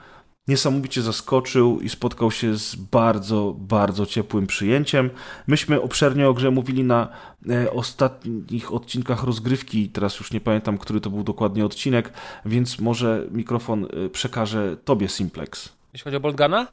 niesamowicie 0.47 1.01
zaskoczył 1.01 1.79
i 1.79 1.89
spotkał 1.89 2.31
się 2.31 2.57
z 2.57 2.75
bardzo, 2.75 3.55
bardzo 3.57 4.05
ciepłym 4.05 4.47
przyjęciem. 4.47 5.09
Myśmy 5.47 5.81
obszernie 5.81 6.27
o 6.27 6.33
grze 6.33 6.51
mówili 6.51 6.83
na 6.83 7.07
e, 7.49 7.71
ostatnich 7.71 8.73
odcinkach 8.73 9.23
rozgrywki, 9.23 9.89
teraz 9.89 10.19
już 10.19 10.31
nie 10.31 10.41
pamiętam, 10.41 10.77
który 10.77 11.01
to 11.01 11.09
był 11.09 11.23
dokładnie 11.23 11.65
odcinek, 11.65 12.13
więc 12.45 12.79
może 12.79 13.27
mikrofon 13.31 13.85
e, 13.85 14.09
przekaże 14.09 14.77
tobie 14.77 15.09
Simplex. 15.09 15.69
Jeśli 15.93 16.03
chodzi 16.03 16.17
o 16.17 16.19
Bolt 16.19 16.37
Guna, 16.37 16.67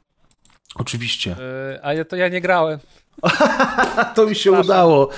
Oczywiście. 0.75 1.29
yy, 1.71 1.83
ale 1.83 2.05
to 2.05 2.15
ja 2.15 2.27
nie 2.27 2.41
grałem. 2.41 2.79
A 3.21 4.05
to 4.15 4.25
mi 4.25 4.35
się 4.35 4.51
udało. 4.51 5.09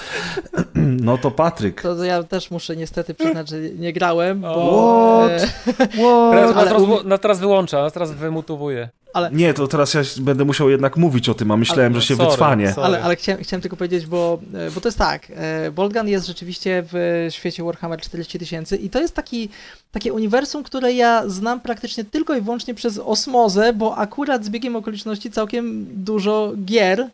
No 1.02 1.18
to 1.18 1.32
Patryk. 1.32 1.82
To 1.82 2.04
ja 2.04 2.24
też 2.24 2.52
muszę 2.52 2.76
niestety 2.76 3.14
przyznać, 3.14 3.50
że 3.50 3.60
nie 3.60 3.94
grałem, 3.94 4.42
bo... 4.42 5.24
What? 5.28 5.32
e, 5.42 5.88
Teraz, 6.32 6.52
What? 6.52 6.58
ale- 6.58 6.68
teraz, 6.68 6.84
wy- 6.86 7.04
nas 7.10 7.20
teraz 7.20 7.40
wyłącza, 7.40 7.92
teraz 7.92 8.12
wymutowuje. 8.12 8.90
Nie, 9.32 9.54
to 9.54 9.68
teraz 9.68 9.94
ja 9.94 10.02
będę 10.20 10.46
musiał 10.46 10.70
jednak 10.70 10.98
mówić 10.98 11.30
o 11.30 11.34
tym, 11.34 11.52
a 11.52 11.58
myślałem, 11.58 11.94
Ale- 11.94 12.02
że 12.02 12.08
się 12.08 12.16
sorry, 12.16 12.30
wycwanie. 12.30 12.74
sorry. 12.74 12.86
Ale, 12.86 13.04
ale 13.04 13.16
chciałem, 13.16 13.44
chciałem 13.44 13.62
tylko 13.62 13.78
powiedzieć, 13.78 14.06
bo, 14.06 14.40
e, 14.54 14.72
bo 14.72 14.82
to 14.82 14.88
jest 14.88 14.98
tak, 14.98 15.28
e, 15.36 15.72
Boltgun 15.72 16.08
jest 16.08 16.28
rzeczywiście 16.28 16.84
w 16.92 17.28
świecie 17.30 17.64
Warhammer 17.64 18.02
40 18.02 18.40
tysięcy 18.40 18.78
i 18.78 18.90
to 18.90 19.00
jest 19.02 19.16
taki, 19.16 19.50
takie 19.92 20.14
uniwersum, 20.14 20.64
które 20.64 20.94
ja 20.94 21.30
znam 21.30 21.62
praktycznie 21.62 22.04
tylko 22.04 22.36
i 22.36 22.42
wyłącznie 22.42 22.74
przez 22.74 22.98
osmozę, 23.00 23.74
bo 23.74 23.98
akurat 23.98 24.46
z 24.46 24.50
biegiem 24.50 24.76
okoliczności 24.76 25.32
całkiem 25.32 25.86
dużo 26.04 26.54
gier 26.66 27.00
e, 27.00 27.10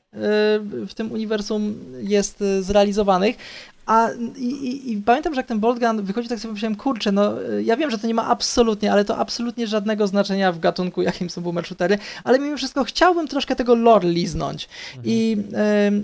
w 0.87 0.93
tym 0.95 1.11
uniwersum 1.11 1.75
jest 2.01 2.41
e, 2.41 2.63
zrealizowanych, 2.63 3.35
A 3.85 4.09
i, 4.37 4.45
i, 4.45 4.91
i, 4.91 4.97
pamiętam, 4.97 5.33
że 5.33 5.39
jak 5.39 5.47
ten 5.47 5.59
Boltgun 5.59 6.01
wychodzi, 6.01 6.29
tak 6.29 6.39
sobie 6.39 6.49
pomyślałem, 6.49 6.75
kurczę, 6.75 7.11
no 7.11 7.33
ja 7.63 7.77
wiem, 7.77 7.91
że 7.91 7.97
to 7.97 8.07
nie 8.07 8.13
ma 8.13 8.27
absolutnie, 8.27 8.91
ale 8.91 9.05
to 9.05 9.17
absolutnie 9.17 9.67
żadnego 9.67 10.07
znaczenia 10.07 10.51
w 10.51 10.59
gatunku, 10.59 11.01
jakim 11.11 11.29
są 11.29 11.41
boomer 11.41 11.65
shootery, 11.65 11.97
ale 12.23 12.39
mimo 12.39 12.57
wszystko 12.57 12.83
chciałbym 12.83 13.27
troszkę 13.27 13.55
tego 13.55 13.75
lore 13.75 14.09
liznąć. 14.09 14.69
Mhm. 14.89 15.03
I, 15.05 15.37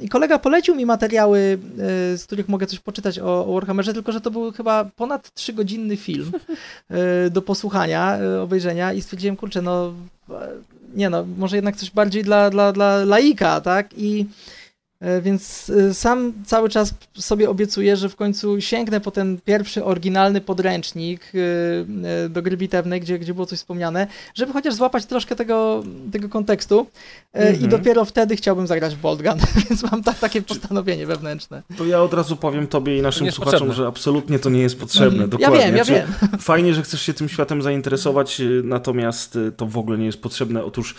y, 0.06 0.10
kolega 0.10 0.40
polecił 0.40 0.76
mi 0.76 0.86
materiały, 0.86 1.40
y, 2.14 2.18
z 2.18 2.26
których 2.26 2.50
mogę 2.50 2.68
coś 2.68 2.80
poczytać 2.80 3.20
o, 3.20 3.46
o 3.46 3.54
Warhammerze, 3.54 3.94
tylko 3.94 4.12
że 4.12 4.22
to 4.22 4.32
był 4.32 4.52
chyba 4.52 4.86
ponad 4.86 5.34
trzygodzinny 5.34 5.98
film 5.98 6.32
y, 7.28 7.30
do 7.30 7.42
posłuchania, 7.42 8.20
obejrzenia 8.42 8.94
i 8.94 9.02
stwierdziłem, 9.02 9.36
kurczę, 9.36 9.62
no 9.62 9.94
nie 10.96 11.10
no, 11.10 11.26
może 11.38 11.56
jednak 11.56 11.76
coś 11.76 11.92
bardziej 11.92 12.24
dla, 12.24 12.50
dla, 12.50 12.72
dla 12.72 13.06
laika, 13.06 13.62
tak? 13.62 13.90
I 13.98 14.26
więc 15.22 15.70
e, 15.70 15.94
sam 15.94 16.34
cały 16.46 16.70
czas 16.70 16.94
sobie 17.14 17.50
obiecuję, 17.50 17.98
że 17.98 18.10
w 18.10 18.16
końcu 18.16 18.62
sięgnę 18.62 19.02
po 19.02 19.12
ten 19.12 19.40
pierwszy 19.46 19.84
oryginalny 19.84 20.42
podręcznik 20.42 21.32
e, 22.26 22.30
do 22.30 22.42
gry 22.42 22.58
bitewnej, 22.58 23.02
gdzie, 23.02 23.20
gdzie 23.20 23.34
było 23.34 23.46
coś 23.46 23.60
wspomniane, 23.60 24.08
żeby 24.36 24.54
chociaż 24.54 24.74
złapać 24.74 25.06
troszkę 25.06 25.36
tego, 25.36 25.84
tego 26.12 26.30
kontekstu 26.30 26.88
mm 27.34 27.48
-hmm. 27.48 27.52
i 27.52 27.64
mhm. 27.64 27.72
dopiero 27.72 28.06
wtedy 28.06 28.36
chciałbym 28.36 28.68
zagrać 28.68 28.96
w 28.96 29.00
Bolt 29.00 29.22
Gun, 29.22 29.38
więc 29.70 29.84
mam 29.92 30.04
ta, 30.04 30.14
takie 30.14 30.42
postanowienie 30.42 31.06
wewnętrzne. 31.06 31.64
To 31.78 31.86
ja 31.86 32.02
od 32.02 32.14
razu 32.14 32.36
powiem 32.36 32.68
tobie 32.68 32.98
i 32.98 33.02
naszym 33.02 33.32
słuchaczom, 33.32 33.60
potrzebne. 33.60 33.76
że 33.76 33.88
absolutnie 33.88 34.40
to 34.40 34.50
nie 34.50 34.62
jest 34.62 34.80
potrzebne. 34.80 35.18
Mm, 35.18 35.30
Dokładnie. 35.30 35.60
Ja 35.60 35.66
wiem, 35.66 35.76
ja 35.78 35.84
wiem. 35.84 36.08
Fajnie, 36.40 36.74
że 36.74 36.82
chcesz 36.82 37.02
się 37.02 37.14
tym 37.14 37.30
światem 37.30 37.62
zainteresować, 37.62 38.42
natomiast 38.64 39.38
to 39.58 39.66
w 39.66 39.78
ogóle 39.78 39.98
nie 39.98 40.06
jest 40.06 40.22
potrzebne. 40.22 40.64
Otóż 40.64 40.96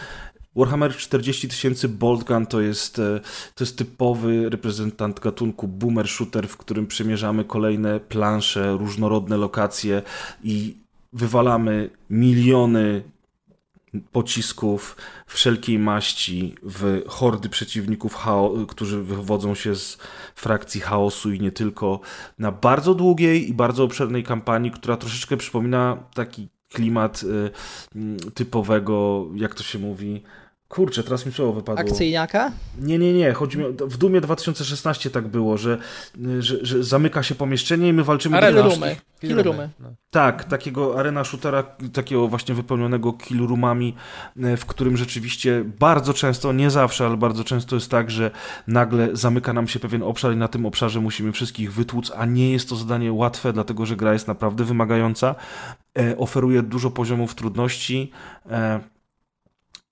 Warhammer 0.56 0.96
40 0.96 1.48
tysięcy 1.48 1.88
Boltgun 1.88 2.46
to 2.46 2.60
jest, 2.60 2.98
e, 2.98 3.20
to 3.54 3.64
jest 3.64 3.78
typowy 3.78 4.50
reprezentant 4.50 5.20
gatunku 5.20 5.68
boomer 5.68 6.08
shooter, 6.08 6.48
w 6.48 6.56
którym 6.56 6.86
przemierzamy 6.86 7.44
kolejne 7.44 8.00
plansze, 8.00 8.72
różnorodne 8.72 9.36
lokacje 9.36 10.02
i 10.44 10.76
wywalamy 11.12 11.90
miliony 12.10 13.02
pocisków 14.12 14.96
wszelkiej 15.26 15.78
maści 15.78 16.54
w 16.62 17.02
hordy 17.06 17.48
przeciwników, 17.48 18.16
którzy 18.68 19.02
wywodzą 19.02 19.54
się 19.54 19.74
z 19.74 19.98
frakcji 20.34 20.80
chaosu 20.80 21.32
i 21.32 21.40
nie 21.40 21.52
tylko, 21.52 22.00
na 22.38 22.52
bardzo 22.52 22.94
długiej 22.94 23.48
i 23.48 23.54
bardzo 23.54 23.84
obszernej 23.84 24.24
kampanii, 24.24 24.70
która 24.70 24.96
troszeczkę 24.96 25.36
przypomina 25.36 25.96
taki 26.14 26.48
klimat 26.72 27.22
y, 27.22 27.50
typowego, 28.34 29.26
jak 29.34 29.54
to 29.54 29.62
się 29.62 29.78
mówi, 29.78 30.22
Kurczę, 30.68 31.02
teraz 31.02 31.26
mi 31.26 31.32
słowo 31.32 31.52
wypadło. 31.52 31.80
Akcyjniaka? 31.80 32.52
Nie, 32.80 32.98
nie, 32.98 33.12
nie. 33.12 33.32
Chodzi 33.32 33.58
mi 33.58 33.64
o, 33.64 33.72
w 33.80 33.96
Dumie 33.96 34.20
2016 34.20 35.10
tak 35.10 35.28
było, 35.28 35.56
że, 35.56 35.78
że, 36.38 36.58
że 36.62 36.84
zamyka 36.84 37.22
się 37.22 37.34
pomieszczenie 37.34 37.88
i 37.88 37.92
my 37.92 38.04
walczymy 38.04 38.36
Arena 38.36 38.62
do 38.62 38.68
roomy. 38.68 38.96
Kill 39.20 39.36
roomy. 39.36 39.70
Tak, 40.10 40.44
takiego 40.44 40.98
arena 41.00 41.24
shootera, 41.24 41.62
takiego 41.92 42.28
właśnie 42.28 42.54
wypełnionego 42.54 43.12
kill 43.12 43.46
roomami, 43.46 43.94
e, 44.42 44.56
w 44.56 44.66
którym 44.66 44.96
rzeczywiście 44.96 45.64
bardzo 45.80 46.14
często, 46.14 46.52
nie 46.52 46.70
zawsze, 46.70 47.06
ale 47.06 47.16
bardzo 47.16 47.44
często 47.44 47.76
jest 47.76 47.90
tak, 47.90 48.10
że 48.10 48.30
nagle 48.66 49.08
zamyka 49.12 49.52
nam 49.52 49.68
się 49.68 49.78
pewien 49.78 50.02
obszar 50.02 50.32
i 50.32 50.36
na 50.36 50.48
tym 50.48 50.66
obszarze 50.66 51.00
musimy 51.00 51.32
wszystkich 51.32 51.72
wytłuc, 51.72 52.12
a 52.16 52.26
nie 52.26 52.52
jest 52.52 52.68
to 52.68 52.76
zadanie 52.76 53.12
łatwe, 53.12 53.52
dlatego 53.52 53.86
że 53.86 53.96
gra 53.96 54.12
jest 54.12 54.28
naprawdę 54.28 54.64
wymagająca. 54.64 55.34
E, 55.98 56.16
oferuje 56.16 56.62
dużo 56.62 56.90
poziomów 56.90 57.34
trudności. 57.34 58.12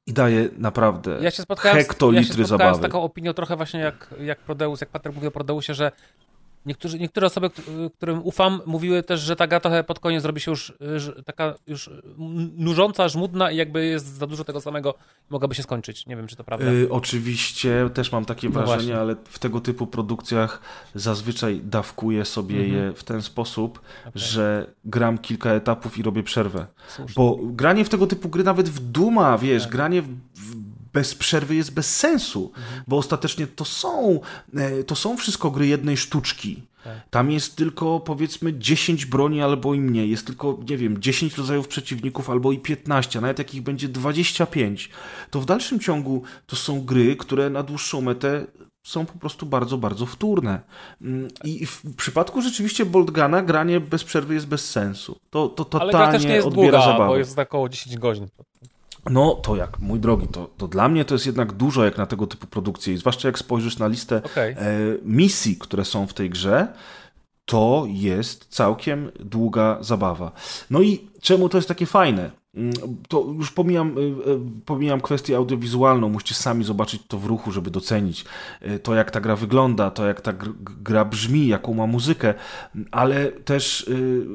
I 0.07 0.12
daje 0.12 0.49
naprawdę 0.59 1.19
ja 1.20 1.31
się 1.31 1.43
hektolitry 1.59 2.35
ja 2.35 2.37
się 2.37 2.45
zabawy. 2.45 2.78
z 2.78 2.81
taką 2.81 3.03
opinią 3.03 3.33
trochę 3.33 3.57
właśnie 3.57 3.81
jak, 3.81 4.15
jak 4.20 4.39
Prodeus, 4.39 4.81
jak 4.81 4.91
Pater 4.91 5.12
mówił 5.12 5.28
o 5.28 5.33
Prodeusie, 5.33 5.74
że 5.74 5.93
Niektórzy, 6.66 6.98
niektóre 6.98 7.26
osoby, 7.26 7.51
którym 7.97 8.20
ufam, 8.24 8.60
mówiły 8.66 9.02
też, 9.02 9.20
że 9.20 9.36
ta 9.36 9.47
gra 9.47 9.60
trochę 9.60 9.84
pod 9.84 10.01
koniec 10.01 10.22
zrobi 10.22 10.40
się 10.40 10.51
już 10.51 10.72
taka 11.24 11.55
już 11.66 11.90
nużąca, 12.56 13.09
żmudna 13.09 13.51
i 13.51 13.56
jakby 13.56 13.86
jest 13.86 14.06
za 14.06 14.26
dużo 14.26 14.44
tego 14.44 14.60
samego 14.60 14.94
mogłaby 15.30 15.55
się 15.55 15.62
skończyć. 15.62 16.06
Nie 16.06 16.16
wiem, 16.16 16.26
czy 16.26 16.36
to 16.36 16.44
prawda. 16.44 16.72
Yy, 16.72 16.88
oczywiście, 16.90 17.90
też 17.94 18.12
mam 18.12 18.24
takie 18.24 18.48
no 18.48 18.52
wrażenie, 18.52 18.76
właśnie. 18.76 18.98
ale 18.98 19.16
w 19.24 19.38
tego 19.38 19.60
typu 19.60 19.86
produkcjach 19.86 20.60
zazwyczaj 20.94 21.60
dawkuję 21.64 22.24
sobie 22.24 22.56
mhm. 22.56 22.74
je 22.74 22.93
w 22.93 23.05
ten 23.05 23.22
sposób, 23.22 23.80
okay. 24.01 24.12
że 24.14 24.66
gram 24.84 25.18
kilka 25.18 25.51
etapów 25.51 25.98
i 25.98 26.02
robię 26.02 26.22
przerwę. 26.22 26.66
Słusznie. 26.88 27.14
Bo 27.16 27.38
granie 27.43 27.84
w 27.84 27.88
tego 27.88 28.06
typu 28.06 28.28
gry, 28.28 28.44
nawet 28.44 28.68
w 28.68 28.80
Duma, 28.80 29.38
wiesz, 29.38 29.62
tak. 29.62 29.72
granie 29.72 30.02
w, 30.02 30.09
w 30.34 30.65
bez 30.97 31.14
przerwy 31.14 31.55
jest 31.55 31.74
bez 31.74 31.97
sensu, 31.97 32.52
mhm. 32.56 32.82
bo 32.86 32.97
ostatecznie 32.97 33.47
to 33.47 33.64
są, 33.64 34.20
e, 34.56 34.85
to 34.85 34.97
są 34.97 35.16
wszystko 35.16 35.51
gry 35.51 35.66
jednej 35.66 35.97
sztuczki. 35.97 36.62
Tak. 36.85 37.09
Tam 37.10 37.31
jest 37.31 37.56
tylko 37.56 38.01
powiedzmy 38.01 38.59
10 38.59 39.06
broni 39.06 39.43
albo 39.43 39.74
i 39.74 39.81
mniej, 39.81 40.10
jest 40.10 40.27
tylko, 40.27 40.59
nie 40.70 40.77
wiem, 40.77 41.01
10 41.01 41.39
rodzajów 41.39 41.68
przeciwników 41.68 42.31
albo 42.31 42.52
i 42.52 42.59
15, 42.59 43.18
a 43.18 43.23
nawet 43.23 43.39
jakich 43.39 43.62
będzie 43.62 43.89
25. 43.89 44.90
To 45.31 45.40
w 45.40 45.47
dalszym 45.47 45.81
ciągu 45.81 46.23
to 46.47 46.56
są 46.56 46.85
gry, 46.85 47.16
które 47.16 47.51
na 47.51 47.62
dłuższą 47.62 48.01
metę 48.01 48.47
są 48.82 49.06
po 49.06 49.18
prostu 49.18 49.47
bardzo, 49.47 49.78
bardzo 49.78 50.06
wtórne. 50.06 50.60
Mm, 51.02 51.28
I 51.44 51.66
w 51.66 51.97
przypadku 51.97 52.43
rzeczywiście 52.43 52.86
Boltgana 52.86 53.43
granie 53.43 53.81
bez 53.81 54.05
przerwy 54.05 54.35
jest 54.35 54.47
bez 54.47 54.70
sensu. 54.70 55.18
To, 55.31 55.48
to 55.48 55.64
totalnie 55.64 55.94
Ale 55.94 56.05
gra 56.05 56.12
też 56.12 56.24
nie 56.24 56.35
jest 56.35 56.47
odbiera 56.47 56.78
długa, 56.78 56.93
zabawę. 56.93 57.06
bo 57.06 57.16
jest 57.16 57.39
około 57.39 57.68
10 57.68 57.98
godzin. 57.98 58.28
No 59.11 59.35
to 59.35 59.57
jak, 59.57 59.78
mój 59.81 60.01
drogi, 60.01 60.28
to, 60.28 60.51
to 60.57 60.69
dla 60.69 60.89
mnie 60.89 61.05
to 61.05 61.15
jest 61.15 61.27
jednak 61.27 61.53
dużo 61.53 61.85
jak 61.85 61.99
na 61.99 62.07
tego 62.07 62.27
typu 62.27 62.47
produkcje. 62.47 62.95
I 62.95 62.97
zwłaszcza 62.97 63.28
jak 63.28 63.39
spojrzysz 63.39 63.78
na 63.78 63.87
listę 63.87 64.23
okay. 64.23 64.45
e, 64.45 64.57
misji, 65.03 65.57
które 65.57 65.85
są 65.85 66.07
w 66.07 66.15
tej 66.15 66.31
grze, 66.31 66.69
to 67.45 67.87
jest 67.89 68.47
całkiem 68.49 69.11
długa 69.20 69.78
zabawa. 69.81 70.33
No 70.70 70.83
i 70.83 71.09
czemu 71.20 71.49
to 71.49 71.59
jest 71.59 71.69
takie 71.69 71.87
fajne? 71.87 72.31
Mm, 72.57 72.73
to 73.09 73.24
już 73.39 73.51
pomijam, 73.51 73.89
e, 73.99 74.01
e, 74.33 74.41
pomijam 74.65 75.01
kwestię 75.01 75.37
audiowizualną, 75.37 76.09
musicie 76.09 76.35
sami 76.35 76.65
zobaczyć 76.65 77.03
to 77.09 77.19
w 77.19 77.27
ruchu, 77.27 77.53
żeby 77.53 77.70
docenić 77.70 78.24
e, 78.61 78.78
to, 78.78 78.95
jak 78.95 79.11
ta 79.11 79.20
gra 79.20 79.37
wygląda, 79.37 79.91
to, 79.91 80.07
jak 80.07 80.20
ta 80.20 80.33
gra 80.61 81.05
brzmi, 81.05 81.47
jaką 81.47 81.74
ma 81.74 81.87
muzykę, 81.87 82.35
ale 82.91 83.33
też 83.33 83.91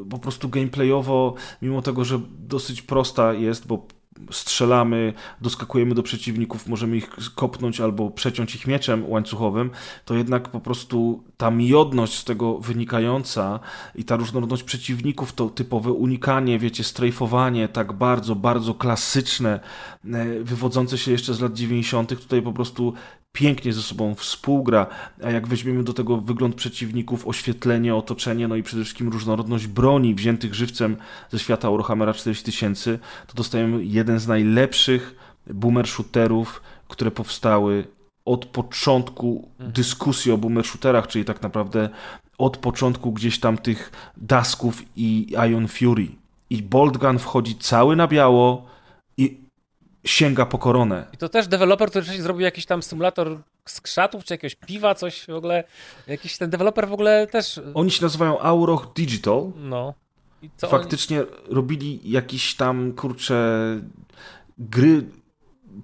po 0.10 0.20
prostu 0.20 0.50
gameplayowo, 0.50 1.34
mimo 1.62 1.82
tego, 1.82 2.06
że 2.06 2.20
dosyć 2.40 2.82
prosta 2.82 3.34
jest, 3.34 3.68
bo 3.68 3.88
strzelamy, 4.32 5.14
doskakujemy 5.42 5.96
do 5.96 6.04
przeciwników, 6.04 6.68
możemy 6.68 6.98
ich 6.98 7.10
kopnąć 7.36 7.82
albo 7.82 8.10
przeciąć 8.10 8.56
ich 8.56 8.68
mieczem 8.68 9.10
łańcuchowym, 9.10 9.72
to 10.06 10.16
jednak 10.16 10.50
po 10.50 10.60
prostu 10.60 11.24
ta 11.38 11.52
miodność 11.52 12.18
z 12.18 12.24
tego 12.24 12.58
wynikająca 12.60 13.60
i 13.96 14.04
ta 14.04 14.16
różnorodność 14.16 14.64
przeciwników, 14.64 15.34
to 15.34 15.50
typowe 15.50 15.92
unikanie, 15.92 16.60
wiecie, 16.60 16.84
strajfowanie, 16.84 17.68
tak 17.68 17.94
bardzo, 17.94 18.36
bardzo 18.36 18.74
klasyczne, 18.74 19.60
e, 20.06 20.44
wywodzące 20.44 20.98
się 20.98 21.12
jeszcze 21.12 21.34
z 21.34 21.42
lat 21.42 21.54
90., 21.54 22.10
tutaj 22.10 22.42
po 22.42 22.54
prostu 22.54 22.94
pięknie 23.32 23.74
ze 23.74 23.82
sobą 23.82 24.16
współgra, 24.16 24.88
a 25.24 25.32
jak 25.32 25.48
weźmiemy 25.48 25.84
do 25.84 25.94
tego 25.94 26.18
wygląd 26.18 26.56
przeciwników, 26.56 27.28
oświetlenie, 27.28 27.96
otoczenie, 27.96 28.48
no 28.48 28.56
i 28.56 28.64
przede 28.64 28.84
wszystkim 28.84 29.10
różnorodność 29.10 29.68
broni 29.68 30.16
wziętych 30.16 30.54
żywcem 30.54 30.98
ze 31.32 31.40
świata 31.40 31.72
Warhammera 31.72 32.14
4000, 32.14 33.00
to 33.28 33.34
dostajemy 33.34 33.84
jeden 33.84 34.20
z 34.20 34.28
najlepszych 34.28 35.16
boomer 35.48 35.88
shooterów, 35.88 36.62
które 36.88 37.12
powstały 37.12 37.88
od 38.26 38.46
początku 38.46 39.50
mhm. 39.52 39.72
dyskusji 39.72 40.32
o 40.32 40.38
boomer 40.38 40.66
shooterach, 40.66 41.08
czyli 41.08 41.26
tak 41.26 41.42
naprawdę 41.42 41.90
od 42.38 42.58
początku 42.58 43.12
gdzieś 43.12 43.40
tam 43.40 43.58
tych 43.58 43.92
dasków 44.18 44.84
i 44.96 45.34
Ion 45.50 45.68
Fury. 45.68 46.08
I 46.50 46.64
Boltgun 46.64 47.20
wchodzi 47.20 47.56
cały 47.56 47.96
na 47.96 48.08
biało 48.08 48.66
i 49.18 49.38
sięga 50.04 50.46
po 50.46 50.58
koronę. 50.58 51.06
I 51.14 51.18
to 51.18 51.30
też 51.30 51.48
deweloper, 51.48 51.90
który 51.90 52.04
wcześniej 52.04 52.24
zrobił 52.24 52.42
jakiś 52.42 52.66
tam 52.66 52.84
symulator 52.84 53.38
skrzatów, 53.66 54.24
czy 54.24 54.34
jakiegoś 54.34 54.56
piwa, 54.56 54.96
coś 54.96 55.26
w 55.26 55.30
ogóle. 55.30 55.64
Jakiś 56.08 56.38
ten 56.38 56.50
deweloper 56.50 56.88
w 56.88 56.94
ogóle 56.94 57.28
też. 57.28 57.62
Oni 57.74 57.92
się 57.92 58.04
nazywają 58.04 58.40
Auroch 58.40 58.94
Digital. 58.96 59.52
No. 59.56 59.94
Faktycznie 60.70 61.22
oni... 61.22 61.30
robili 61.56 62.12
jakiś 62.12 62.56
tam, 62.56 62.94
kurcze, 62.94 63.62
gry 64.58 65.04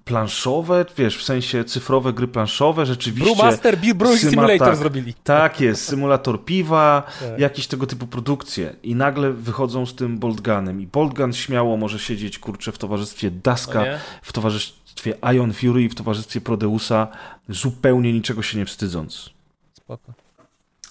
planszowe, 0.04 0.84
wiesz, 0.96 1.18
w 1.18 1.22
sensie 1.22 1.64
cyfrowe 1.64 2.12
gry 2.12 2.28
planszowe, 2.28 2.86
rzeczywiście. 2.86 3.34
Brewmaster 3.34 3.78
Beer 3.78 3.94
Brewing 3.94 4.20
Simulator 4.20 4.76
zrobili. 4.76 5.14
Tak 5.14 5.60
jest, 5.60 5.84
symulator 5.84 6.44
piwa, 6.44 7.02
tak. 7.20 7.38
jakieś 7.38 7.66
tego 7.66 7.86
typu 7.86 8.06
produkcje. 8.06 8.76
I 8.82 8.94
nagle 8.94 9.32
wychodzą 9.32 9.86
z 9.86 9.94
tym 9.94 10.18
Boltgunem. 10.18 10.80
I 10.80 10.86
Boltgun 10.86 11.32
śmiało 11.32 11.76
może 11.76 11.98
siedzieć, 11.98 12.38
kurczę, 12.38 12.72
w 12.72 12.78
towarzystwie 12.78 13.30
Daska, 13.30 13.84
w 14.22 14.32
towarzystwie 14.32 15.14
Ion 15.34 15.52
Fury 15.52 15.82
i 15.82 15.88
w 15.88 15.94
towarzystwie 15.94 16.40
Prodeusa, 16.40 17.08
zupełnie 17.48 18.12
niczego 18.12 18.42
się 18.42 18.58
nie 18.58 18.64
wstydząc. 18.64 19.30
Spoko. 19.72 20.12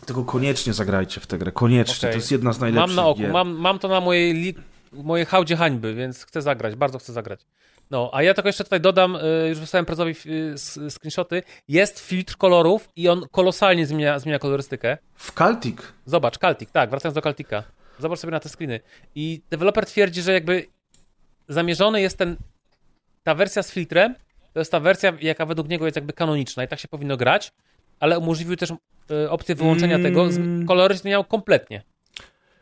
Tego 0.06 0.24
koniecznie 0.24 0.74
zagrajcie 0.74 1.22
w 1.22 1.28
tę 1.28 1.38
grę, 1.38 1.52
koniecznie. 1.52 1.96
Okay. 2.00 2.12
To 2.12 2.18
jest 2.18 2.32
jedna 2.32 2.54
z 2.54 2.60
najlepszych 2.60 2.96
Mam 2.96 3.06
na 3.06 3.10
oku, 3.10 3.22
mam, 3.34 3.50
mam 3.50 3.80
to 3.80 3.88
na 3.88 4.02
mojej, 4.02 4.56
mojej 4.94 5.26
hałdzie 5.26 5.56
hańby, 5.56 5.94
więc 5.94 6.24
chcę 6.24 6.42
zagrać, 6.42 6.76
bardzo 6.76 7.00
chcę 7.00 7.14
zagrać. 7.14 7.46
No, 7.92 8.10
a 8.14 8.24
ja 8.24 8.34
tylko 8.34 8.50
jeszcze 8.50 8.64
tutaj 8.64 8.82
dodam, 8.82 9.16
y, 9.16 9.50
już 9.50 9.60
wysłałem 9.60 9.86
Prezowi 9.86 10.12
y, 10.12 10.90
screenshoty, 10.90 11.44
jest 11.68 12.00
filtr 12.00 12.38
kolorów 12.38 12.90
i 12.96 13.10
on 13.10 13.26
kolosalnie 13.32 13.86
zmienia, 13.86 14.20
zmienia 14.20 14.40
kolorystykę. 14.40 14.98
W 15.16 15.32
Caltic. 15.34 15.78
Zobacz, 16.06 16.38
Caltic, 16.38 16.72
tak, 16.72 16.90
wracając 16.90 17.16
do 17.16 17.22
Caltica. 17.22 17.64
Zobacz 18.00 18.20
sobie 18.20 18.32
na 18.32 18.40
te 18.40 18.50
screeny. 18.50 18.80
I 19.16 19.42
deweloper 19.50 19.86
twierdzi, 19.86 20.22
że 20.22 20.34
jakby 20.34 20.66
zamierzony 21.48 22.02
jest 22.02 22.18
ten, 22.18 22.36
ta 23.24 23.36
wersja 23.36 23.64
z 23.64 23.72
filtrem, 23.72 24.16
to 24.54 24.60
jest 24.60 24.72
ta 24.72 24.80
wersja, 24.80 25.14
jaka 25.22 25.46
według 25.46 25.68
niego 25.70 25.86
jest 25.86 25.96
jakby 25.96 26.14
kanoniczna 26.14 26.64
i 26.64 26.68
tak 26.68 26.80
się 26.80 26.88
powinno 26.88 27.18
grać, 27.18 27.52
ale 28.00 28.20
umożliwił 28.20 28.56
też 28.56 28.72
y, 29.12 29.30
opcję 29.30 29.56
wyłączenia 29.56 29.96
Mm. 29.96 30.04
tego, 30.14 30.28
kolory 30.68 30.98
zmieniał 30.98 31.24
kompletnie. 31.24 31.82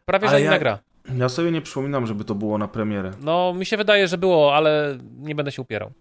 Prawie, 0.05 0.29
że 0.29 0.41
inna 0.41 0.53
ja- 0.53 0.59
gra. 0.59 0.79
Ja 1.17 1.29
sobie 1.29 1.51
nie 1.51 1.61
przypominam, 1.61 2.07
żeby 2.07 2.23
to 2.23 2.35
było 2.35 2.57
na 2.57 2.67
premierę. 2.67 3.11
No, 3.21 3.53
mi 3.53 3.65
się 3.65 3.77
wydaje, 3.77 4.07
że 4.07 4.17
było, 4.17 4.55
ale 4.55 4.97
nie 5.19 5.35
będę 5.35 5.51
się 5.51 5.61
upierał. 5.61 5.91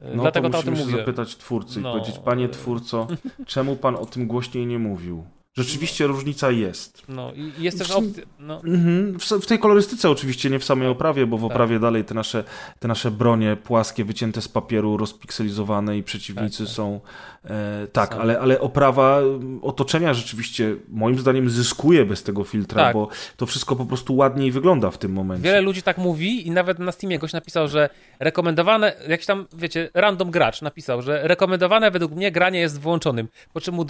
No 0.00 0.22
Dlatego 0.22 0.48
to 0.48 0.52
to 0.52 0.58
o 0.58 0.62
tym 0.62 0.70
musimy 0.70 0.90
się 0.90 0.96
mówię. 0.96 1.02
zapytać 1.06 1.36
twórcy 1.36 1.80
No. 1.80 1.90
i 1.90 1.92
powiedzieć, 1.92 2.18
panie 2.24 2.48
twórco, 2.48 3.06
czemu 3.46 3.76
pan 3.76 3.96
o 3.96 4.06
tym 4.06 4.26
głośniej 4.26 4.66
nie 4.66 4.78
mówił? 4.78 5.24
Rzeczywiście 5.62 6.06
różnica 6.06 6.50
jest. 6.50 7.02
No 7.08 7.32
i 7.32 7.52
jest 7.62 7.78
też 7.78 7.90
opcja. 7.90 8.22
No, 8.38 8.60
Mhm. 8.64 9.18
W, 9.18 9.24
w 9.24 9.46
tej 9.46 9.58
kolorystyce 9.58 10.10
oczywiście, 10.10 10.50
nie 10.50 10.58
w 10.58 10.64
samej 10.64 10.88
oprawie, 10.88 11.26
bo 11.26 11.38
w 11.38 11.40
Tak. 11.42 11.50
oprawie 11.50 11.78
dalej 11.80 12.04
te 12.04 12.14
nasze, 12.14 12.44
te 12.78 12.88
nasze 12.88 13.10
bronie 13.10 13.56
płaskie, 13.56 14.04
wycięte 14.04 14.42
z 14.42 14.48
papieru, 14.48 14.96
rozpikselizowane 14.96 15.98
i 15.98 16.02
przeciwnicy 16.02 16.58
Tak, 16.58 16.66
tak. 16.66 16.76
są... 16.76 17.00
E, 17.44 17.86
tak, 17.92 18.12
ale, 18.14 18.40
ale 18.40 18.60
oprawa 18.60 19.18
m, 19.20 19.58
otoczenia 19.62 20.14
rzeczywiście 20.14 20.76
moim 20.88 21.18
zdaniem 21.18 21.50
zyskuje 21.50 22.04
bez 22.04 22.22
tego 22.22 22.44
filtra, 22.44 22.82
Tak. 22.82 22.94
bo 22.94 23.08
to 23.36 23.46
wszystko 23.46 23.76
po 23.76 23.86
prostu 23.86 24.16
ładniej 24.16 24.52
wygląda 24.52 24.90
w 24.90 24.98
tym 24.98 25.12
momencie. 25.12 25.42
wiele 25.44 25.60
ludzi 25.60 25.82
tak 25.82 25.98
mówi 25.98 26.46
i 26.46 26.50
nawet 26.50 26.78
na 26.78 26.92
Steamie 26.92 27.18
ktoś 27.18 27.32
napisał, 27.32 27.68
że 27.68 27.88
rekomendowane, 28.20 28.92
jakiś 29.08 29.26
tam, 29.26 29.46
wiecie, 29.52 29.90
random 29.94 30.30
gracz 30.30 30.62
napisał, 30.62 31.02
że 31.02 31.20
rekomendowane 31.28 31.90
według 31.90 32.12
mnie 32.12 32.32
granie 32.32 32.60
jest 32.60 32.80
włączonym. 32.80 33.28
Po 33.52 33.60
czym 33.60 33.74
mu 33.74 33.84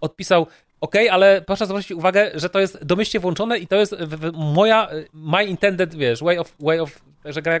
odpisał, 0.00 0.46
ok, 0.80 0.94
ale 1.10 1.42
proszę 1.46 1.66
zwrócić 1.66 1.92
uwagę, 1.92 2.30
że 2.34 2.48
to 2.50 2.60
jest 2.60 2.84
domyślnie 2.84 3.20
włączone 3.20 3.58
i 3.58 3.66
to 3.66 3.76
jest 3.76 3.96
moja, 4.34 4.88
my 5.12 5.44
intended, 5.44 5.94
wiesz, 5.94 6.22
way 6.22 6.38
of, 6.38 6.54
way 6.60 6.80
of 6.80 7.00
że 7.24 7.42
gra, 7.42 7.52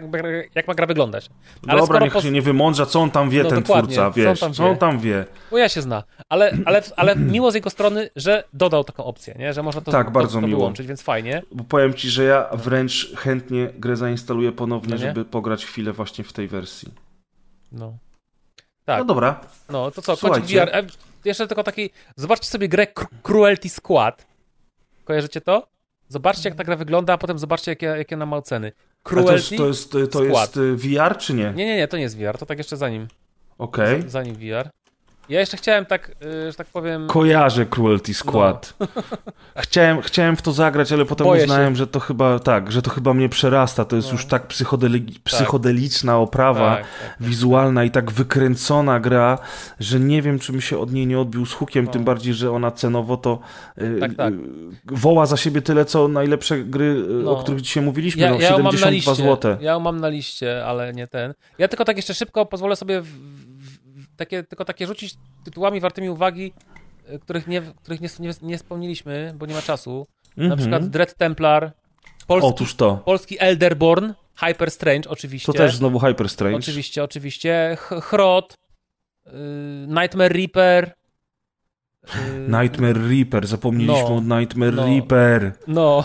jak, 0.54 0.68
ma 0.68 0.74
gra 0.74 0.86
wyglądać. 0.86 1.30
Ale 1.68 1.80
Dobra, 1.80 2.00
niech 2.00 2.12
pos- 2.12 2.22
się 2.22 2.30
nie 2.30 2.42
wymądrza, 2.42 2.86
co 2.86 3.00
on 3.00 3.10
tam 3.10 3.30
wie, 3.30 3.42
No 3.42 3.48
ten 3.50 3.62
twórca, 3.62 3.94
co 3.94 4.06
on 4.06 4.12
wiesz, 4.12 4.40
tam 4.40 4.52
co 4.52 4.68
on 4.68 4.76
tam 4.76 4.98
wie. 4.98 5.24
Bo 5.50 5.58
ja 5.58 5.68
się 5.68 5.82
zna. 5.82 6.04
Ale, 6.28 6.56
ale, 6.64 6.82
ale 6.96 7.16
miło 7.16 7.50
z 7.50 7.54
jego 7.54 7.70
strony, 7.70 8.10
że 8.16 8.44
dodał 8.52 8.84
taką 8.84 9.04
opcję, 9.04 9.34
nie? 9.38 9.52
że 9.52 9.62
można 9.62 9.80
to, 9.80 9.92
Tak, 9.92 10.06
to, 10.06 10.10
bardzo 10.12 10.40
to 10.40 10.46
miło. 10.46 10.58
wyłączyć, 10.58 10.86
więc 10.86 11.02
fajnie. 11.02 11.42
Bo 11.52 11.64
powiem 11.64 11.94
ci, 11.94 12.10
że 12.10 12.24
ja 12.24 12.48
wręcz 12.52 13.14
chętnie 13.16 13.70
grę 13.78 13.96
zainstaluję 13.96 14.52
ponownie, 14.52 14.90
No 14.90 14.98
żeby 14.98 15.24
pograć 15.24 15.64
chwilę 15.64 15.92
właśnie 15.92 16.24
w 16.24 16.32
tej 16.32 16.48
wersji. 16.48 16.92
No. 17.72 17.98
Tak. 18.84 18.98
No 18.98 19.04
dobra, 19.04 19.40
No 19.70 19.90
to 19.90 20.02
co, 20.02 20.16
Słuchajcie. 20.16 20.66
VR. 20.66 20.84
Jeszcze 21.24 21.46
tylko 21.46 21.62
taki, 21.62 21.90
zobaczcie 22.16 22.46
sobie 22.46 22.68
grę 22.68 22.86
Cru- 22.94 23.06
Cruelty 23.22 23.68
Squad. 23.68 24.26
Kojarzycie 25.04 25.40
to? 25.40 25.66
Zobaczcie 26.08 26.48
jak 26.48 26.58
ta 26.58 26.64
gra 26.64 26.76
wygląda, 26.76 27.12
a 27.12 27.18
potem 27.18 27.38
zobaczcie 27.38 27.70
jakie, 27.72 27.86
jakie 27.86 28.16
ona 28.16 28.26
ma 28.26 28.36
oceny. 28.36 28.72
A 29.04 29.10
to 29.10 29.32
jest, 29.32 29.48
Cruelty? 29.48 29.56
to 29.56 29.66
jest, 29.68 29.92
to 30.12 30.24
jest 30.24 30.56
y, 30.56 30.76
VR 30.76 31.16
czy 31.18 31.34
nie? 31.34 31.52
Nie, 31.56 31.66
nie, 31.66 31.76
nie, 31.76 31.88
to 31.88 31.96
nie 31.96 32.02
jest 32.02 32.18
VR, 32.18 32.38
to 32.38 32.46
tak 32.46 32.58
jeszcze 32.58 32.76
zanim, 32.76 33.08
Okej. 33.58 34.02
zanim 34.06 34.34
VR. 34.34 34.70
Ja 35.28 35.40
jeszcze 35.40 35.56
chciałem 35.56 35.86
tak, 35.86 36.08
y, 36.22 36.50
że 36.50 36.56
tak 36.56 36.66
powiem... 36.66 37.06
Kojarzę 37.06 37.66
Cruelty 37.66 38.14
Squad. 38.14 38.74
Chciałem, 39.56 40.02
chciałem 40.02 40.36
w 40.36 40.42
to 40.42 40.52
zagrać, 40.52 40.92
ale 40.92 41.04
potem 41.04 41.24
No. 41.26 41.30
Boję 41.32 41.42
uznałem, 41.42 41.76
że 41.76 41.86
to 41.86 42.00
chyba 42.00 42.38
tak, 42.38 42.72
że 42.72 42.82
to 42.82 42.90
chyba 42.90 43.14
mnie 43.14 43.28
przerasta. 43.28 43.84
To 43.84 43.96
jest 43.96 44.08
No. 44.08 44.12
już 44.12 44.26
tak 44.26 44.46
psychodeli- 44.48 45.20
psychodeliczna 45.24 46.18
oprawa 46.18 46.76
tak, 46.76 46.84
tak. 46.84 47.16
wizualna 47.28 47.84
i 47.84 47.90
tak 47.90 48.10
wykręcona 48.10 49.00
gra, 49.00 49.38
że 49.80 50.00
nie 50.00 50.22
wiem, 50.22 50.38
czy 50.38 50.52
mi 50.52 50.62
się 50.62 50.78
od 50.78 50.92
niej 50.92 51.06
nie 51.06 51.20
odbił 51.20 51.46
z 51.46 51.52
hukiem, 51.52 51.84
No. 51.84 51.90
tym 51.90 52.04
bardziej, 52.04 52.34
że 52.34 52.50
ona 52.52 52.70
cenowo 52.70 53.16
to 53.16 53.38
y, 53.78 54.00
Tak, 54.00 54.14
tak. 54.14 54.32
y, 54.34 54.36
woła 54.84 55.26
za 55.26 55.36
siebie 55.36 55.62
tyle, 55.62 55.84
co 55.84 56.08
najlepsze 56.08 56.58
gry, 56.58 56.84
y, 56.84 57.22
No. 57.24 57.30
o 57.38 57.42
których 57.42 57.60
dzisiaj 57.60 57.82
mówiliśmy, 57.82 58.22
Ja, 58.22 58.30
no, 58.30 58.40
ja 58.40 58.50
ją 58.50 58.56
mam 58.58 58.64
na 58.64 58.78
72 58.78 58.90
liście, 59.12 59.24
zł. 59.24 59.56
ja 59.60 59.72
ją 59.72 59.80
mam 59.80 60.00
na 60.00 60.08
liście, 60.08 60.66
ale 60.66 60.92
nie 60.92 61.06
ten. 61.06 61.34
Ja 61.58 61.68
tylko 61.68 61.84
tak 61.84 61.96
jeszcze 61.96 62.14
szybko 62.14 62.46
pozwolę 62.46 62.76
sobie 62.76 63.00
w, 63.00 63.06
takie, 64.20 64.42
tylko 64.42 64.64
takie 64.64 64.86
rzucić 64.86 65.14
tytułami 65.44 65.80
wartymi 65.80 66.10
uwagi, 66.10 66.52
y, 67.14 67.18
których 67.18 67.46
nie, 67.46 67.62
których 67.62 68.00
nie, 68.00 68.08
nie, 68.20 68.30
nie 68.42 68.58
wspomnieliśmy, 68.58 69.34
bo 69.36 69.46
nie 69.46 69.54
ma 69.54 69.62
czasu. 69.62 70.06
Na 70.36 70.42
Mhm. 70.44 70.58
przykład 70.60 70.86
Dread 70.88 71.14
Templar, 71.14 71.72
polski, 72.26 72.48
Otóż 72.50 72.74
to. 72.74 72.96
polski 73.04 73.36
Elderborn, 73.40 74.12
Hyper 74.36 74.70
Strange 74.70 75.10
oczywiście. 75.10 75.46
To 75.52 75.58
też 75.58 75.76
znowu 75.76 75.98
Hyper 75.98 76.28
Strange. 76.28 76.56
Oczywiście, 76.56 77.04
oczywiście. 77.04 77.76
Ch- 77.80 78.02
Chrot, 78.04 78.54
y, 79.26 79.30
Nightmare 79.86 80.32
Reaper. 80.32 80.92
Y, 82.04 82.48
Nightmare 82.48 83.08
Reaper, 83.08 83.46
zapomnieliśmy 83.46 84.10
No. 84.10 84.16
o 84.16 84.38
Nightmare 84.38 84.74
No. 84.74 84.86
Reaper. 84.86 85.52
No, 85.66 86.04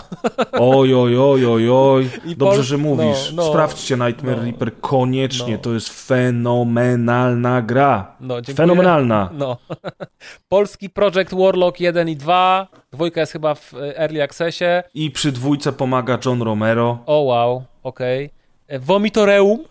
Oj, 0.52 0.94
oj, 0.94 1.18
oj, 1.18 1.46
oj, 1.46 1.70
oj. 1.70 2.10
Dobrze, 2.36 2.62
że 2.62 2.76
mówisz. 2.78 3.32
no, 3.32 3.42
no. 3.42 3.48
Sprawdźcie 3.48 3.96
Nightmare 3.96 4.36
No. 4.36 4.42
Reaper 4.44 4.80
koniecznie. 4.80 5.52
No. 5.52 5.58
To 5.58 5.74
jest 5.74 6.06
fenomenalna 6.08 7.62
gra. 7.62 8.16
no. 8.20 8.34
Fenomenalna. 8.56 9.30
No. 9.32 9.56
Polski 10.48 10.90
Project 10.90 11.34
Warlock 11.34 11.80
1 11.80 12.08
i 12.08 12.16
2. 12.16 12.68
Dwójka 12.92 13.20
jest 13.20 13.32
chyba 13.32 13.54
w 13.54 13.74
y, 13.74 13.98
Early 13.98 14.22
Accessie. 14.22 14.64
I 14.94 15.10
przy 15.10 15.32
dwójce 15.32 15.72
pomaga 15.72 16.18
John 16.26 16.42
Romero. 16.42 16.98
O 17.06 17.20
wow, 17.20 17.62
okej. 17.82 18.30
E, 18.68 18.78
Vomitoreum. 18.78 19.64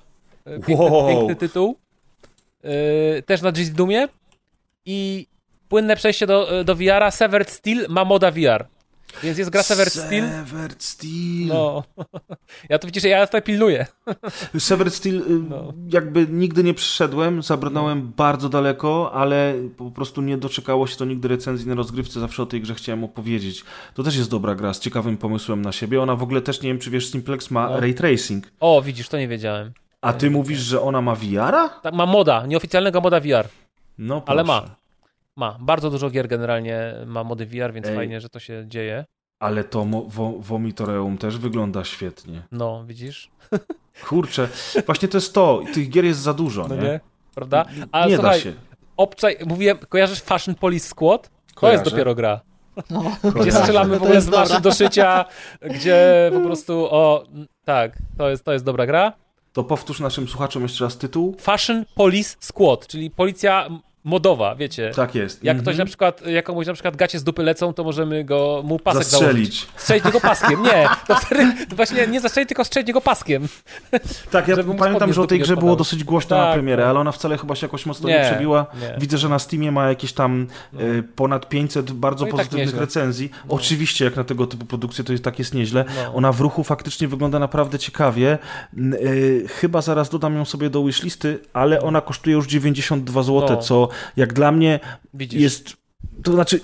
E, 0.46 0.52
Piękny, 0.60 0.76
Wow. 0.86 1.08
piękny 1.10 1.36
tytuł. 1.36 1.76
E, 2.64 3.22
też 3.22 3.42
na 3.42 3.52
Jizz 3.52 3.72
Doomie. 3.74 4.08
I 4.86 5.28
płynne 5.70 5.96
przejście 5.96 6.28
do, 6.28 6.64
do 6.64 6.76
VR-a. 6.76 7.12
Severed 7.12 7.50
Steel 7.52 7.86
ma 7.90 8.06
moda 8.06 8.32
VR. 8.32 8.66
Więc 9.24 9.38
jest 9.38 9.50
gra 9.50 9.64
Severed 9.64 9.94
Steel. 9.94 10.24
Severed 10.30 10.84
Steel. 10.84 11.48
No. 11.48 11.84
Ja 12.70 12.80
tu 12.80 12.88
widzisz, 12.88 13.04
ja 13.04 13.26
tutaj 13.28 13.42
pilnuję. 13.42 13.86
Severed 14.60 14.94
Steel 14.94 15.16
y, 15.18 15.24
No. 15.50 15.74
jakby 15.90 16.28
nigdy 16.30 16.64
nie 16.64 16.74
przyszedłem, 16.74 17.44
zabrnąłem 17.44 18.12
bardzo 18.18 18.50
daleko, 18.50 19.12
ale 19.14 19.54
po 19.78 19.92
prostu 19.92 20.22
nie 20.22 20.38
doczekało 20.38 20.88
się 20.88 20.96
to 20.96 21.06
nigdy 21.06 21.28
recenzji 21.28 21.68
na 21.68 21.76
rozgrywce, 21.76 22.20
zawsze 22.20 22.44
o 22.44 22.46
tej 22.46 22.62
grze 22.62 22.76
chciałem 22.76 23.04
opowiedzieć. 23.04 23.64
To 23.94 24.04
też 24.04 24.16
jest 24.18 24.30
dobra 24.30 24.56
gra, 24.56 24.74
z 24.74 24.80
ciekawym 24.80 25.18
pomysłem 25.18 25.62
na 25.62 25.72
siebie. 25.72 26.02
Ona 26.02 26.16
w 26.16 26.24
ogóle 26.24 26.42
też, 26.42 26.62
nie 26.62 26.70
wiem 26.70 26.80
czy 26.80 26.90
wiesz, 26.90 27.12
Simplex 27.12 27.52
ma 27.52 27.70
No. 27.70 27.80
ray 27.80 27.94
tracing. 27.94 28.52
O, 28.60 28.82
widzisz, 28.82 29.10
to 29.10 29.18
nie 29.18 29.28
wiedziałem. 29.28 29.74
A 30.02 30.14
ty 30.14 30.32
mówisz, 30.32 30.60
że 30.60 30.82
ona 30.82 31.02
ma 31.02 31.16
VR-a? 31.16 31.70
Tak, 31.70 31.94
ma 31.94 32.06
moda, 32.06 32.46
nieoficjalnego 32.46 33.02
moda 33.02 33.20
VR. 33.20 33.48
No 33.98 34.24
Ale 34.26 34.44
proszę. 34.44 34.62
ma. 34.68 34.76
Ma. 35.38 35.58
Bardzo 35.60 35.90
dużo 35.90 36.10
gier 36.10 36.28
generalnie 36.28 36.94
ma 37.06 37.24
mody 37.24 37.46
VR, 37.46 37.74
więc 37.74 37.88
Ej. 37.88 37.96
fajnie, 37.96 38.22
że 38.22 38.30
to 38.30 38.40
się 38.40 38.64
dzieje. 38.68 39.06
Ale 39.40 39.64
to 39.64 39.86
wo- 40.08 40.34
Vomitoreum 40.40 41.18
też 41.18 41.38
wygląda 41.38 41.84
świetnie. 41.84 42.42
No, 42.52 42.84
widzisz? 42.88 43.30
Kurczę, 44.08 44.48
właśnie 44.86 45.08
to 45.08 45.18
jest 45.18 45.34
to. 45.34 45.62
Tych 45.74 45.90
gier 45.90 46.06
jest 46.06 46.20
za 46.20 46.34
dużo, 46.34 46.68
No 46.68 46.76
nie? 46.76 46.82
nie? 46.82 47.00
Prawda? 47.36 47.66
A 47.92 48.08
nie 48.08 48.16
słuchaj, 48.16 48.38
da 48.38 48.44
się. 48.44 48.54
obczaj, 48.98 49.38
mówiłem, 49.46 49.78
kojarzysz 49.90 50.22
Fashion 50.22 50.56
Police 50.56 50.88
Squad? 50.90 51.30
To 51.54 51.60
Kojarzę. 51.60 51.80
jest 51.82 51.92
dopiero 51.92 52.16
gra. 52.16 52.42
No, 52.90 53.04
Gdzie 53.42 53.52
strzelamy 53.52 53.96
w 53.96 54.00
to 54.00 54.04
ogóle 54.06 54.22
z 54.22 54.30
maszyn 54.30 54.62
do 54.62 54.72
szycia, 54.74 55.26
gdzie 55.62 56.32
po 56.34 56.40
prostu, 56.40 56.88
o, 56.92 57.24
tak, 57.66 57.98
to 58.18 58.30
jest, 58.30 58.44
to 58.44 58.54
jest 58.54 58.66
dobra 58.66 58.86
gra. 58.86 59.14
To 59.54 59.64
powtórz 59.64 60.00
naszym 60.00 60.28
słuchaczom 60.28 60.64
jeszcze 60.64 60.84
raz 60.84 60.98
tytuł. 60.98 61.36
Fashion 61.40 61.86
Police 61.96 62.36
Squad, 62.40 62.88
czyli 62.88 63.12
policja 63.12 63.70
modowa, 64.06 64.56
wiecie. 64.56 64.92
Tak 64.96 65.16
jest. 65.16 65.44
Jak 65.44 65.58
Mhm. 65.58 65.64
ktoś 65.64 65.78
na 65.78 65.86
przykład, 65.86 66.28
jak 66.28 66.46
komuś 66.46 66.68
na 66.68 66.74
przykład 66.74 66.96
gacie 66.96 67.20
z 67.20 67.24
dupy 67.24 67.44
lecą, 67.44 67.74
to 67.74 67.84
możemy 67.84 68.24
go, 68.24 68.62
mu 68.66 68.80
pasek 68.80 69.04
założyć. 69.04 69.30
Zastrzelić. 69.56 69.68
Strzelić 69.76 70.04
go 70.14 70.22
paskiem, 70.22 70.64
nie. 70.64 70.88
To 71.08 71.16
wtedy 71.16 71.54
właśnie 71.76 72.08
nie 72.08 72.22
zastrzelić, 72.22 72.48
tylko 72.48 72.66
strzelić 72.66 72.92
go 72.92 73.02
paskiem. 73.02 73.48
Tak, 74.32 74.48
ja 74.48 74.56
pamiętam, 74.80 75.14
że 75.14 75.22
o 75.22 75.28
tej 75.28 75.40
grze 75.40 75.58
było 75.58 75.76
dosyć 75.76 76.04
głośno 76.04 76.38
na 76.38 76.44
Tak, 76.44 76.54
premierę, 76.54 76.84
tak. 76.84 76.90
ale 76.90 77.00
ona 77.00 77.12
wcale 77.12 77.38
chyba 77.38 77.56
się 77.56 77.66
jakoś 77.68 77.86
mocno 77.86 78.10
nie, 78.10 78.16
Nie, 78.20 78.26
przebiła. 78.32 78.66
nie. 78.82 78.96
Widzę, 79.00 79.18
że 79.18 79.30
na 79.30 79.40
Steamie 79.40 79.72
ma 79.72 79.90
jakieś 79.90 80.14
tam 80.14 80.48
e, 80.74 80.78
ponad 81.16 81.50
500 81.50 81.92
bardzo 81.92 82.26
No 82.26 82.32
tak 82.32 82.38
pozytywnych 82.38 82.66
nieźle. 82.68 82.80
recenzji. 82.80 83.32
Oczywiście, 83.50 84.06
jak 84.06 84.16
na 84.16 84.24
tego 84.24 84.48
typu 84.48 84.66
produkcje, 84.66 85.04
to 85.04 85.12
jest, 85.12 85.24
tak 85.24 85.40
jest 85.40 85.54
nieźle. 85.54 85.86
No. 86.06 86.14
Ona 86.16 86.32
w 86.32 86.42
ruchu 86.42 86.64
faktycznie 86.64 87.08
wygląda 87.08 87.40
naprawdę 87.40 87.80
ciekawie. 87.80 88.38
E, 88.78 88.78
chyba 89.48 89.82
zaraz 89.82 90.10
dodam 90.10 90.36
ją 90.36 90.46
sobie 90.46 90.70
do 90.70 90.84
wishlisty, 90.84 91.40
ale 91.54 91.82
ona 91.82 92.02
kosztuje 92.02 92.36
już 92.36 92.48
92 92.48 93.24
zł, 93.24 93.48
No. 93.50 93.58
co 93.58 93.88
jak 94.18 94.34
dla 94.34 94.52
mnie 94.52 94.80
Widzisz. 95.14 95.42
jest... 95.42 95.74
To 96.24 96.32
znaczy, 96.32 96.60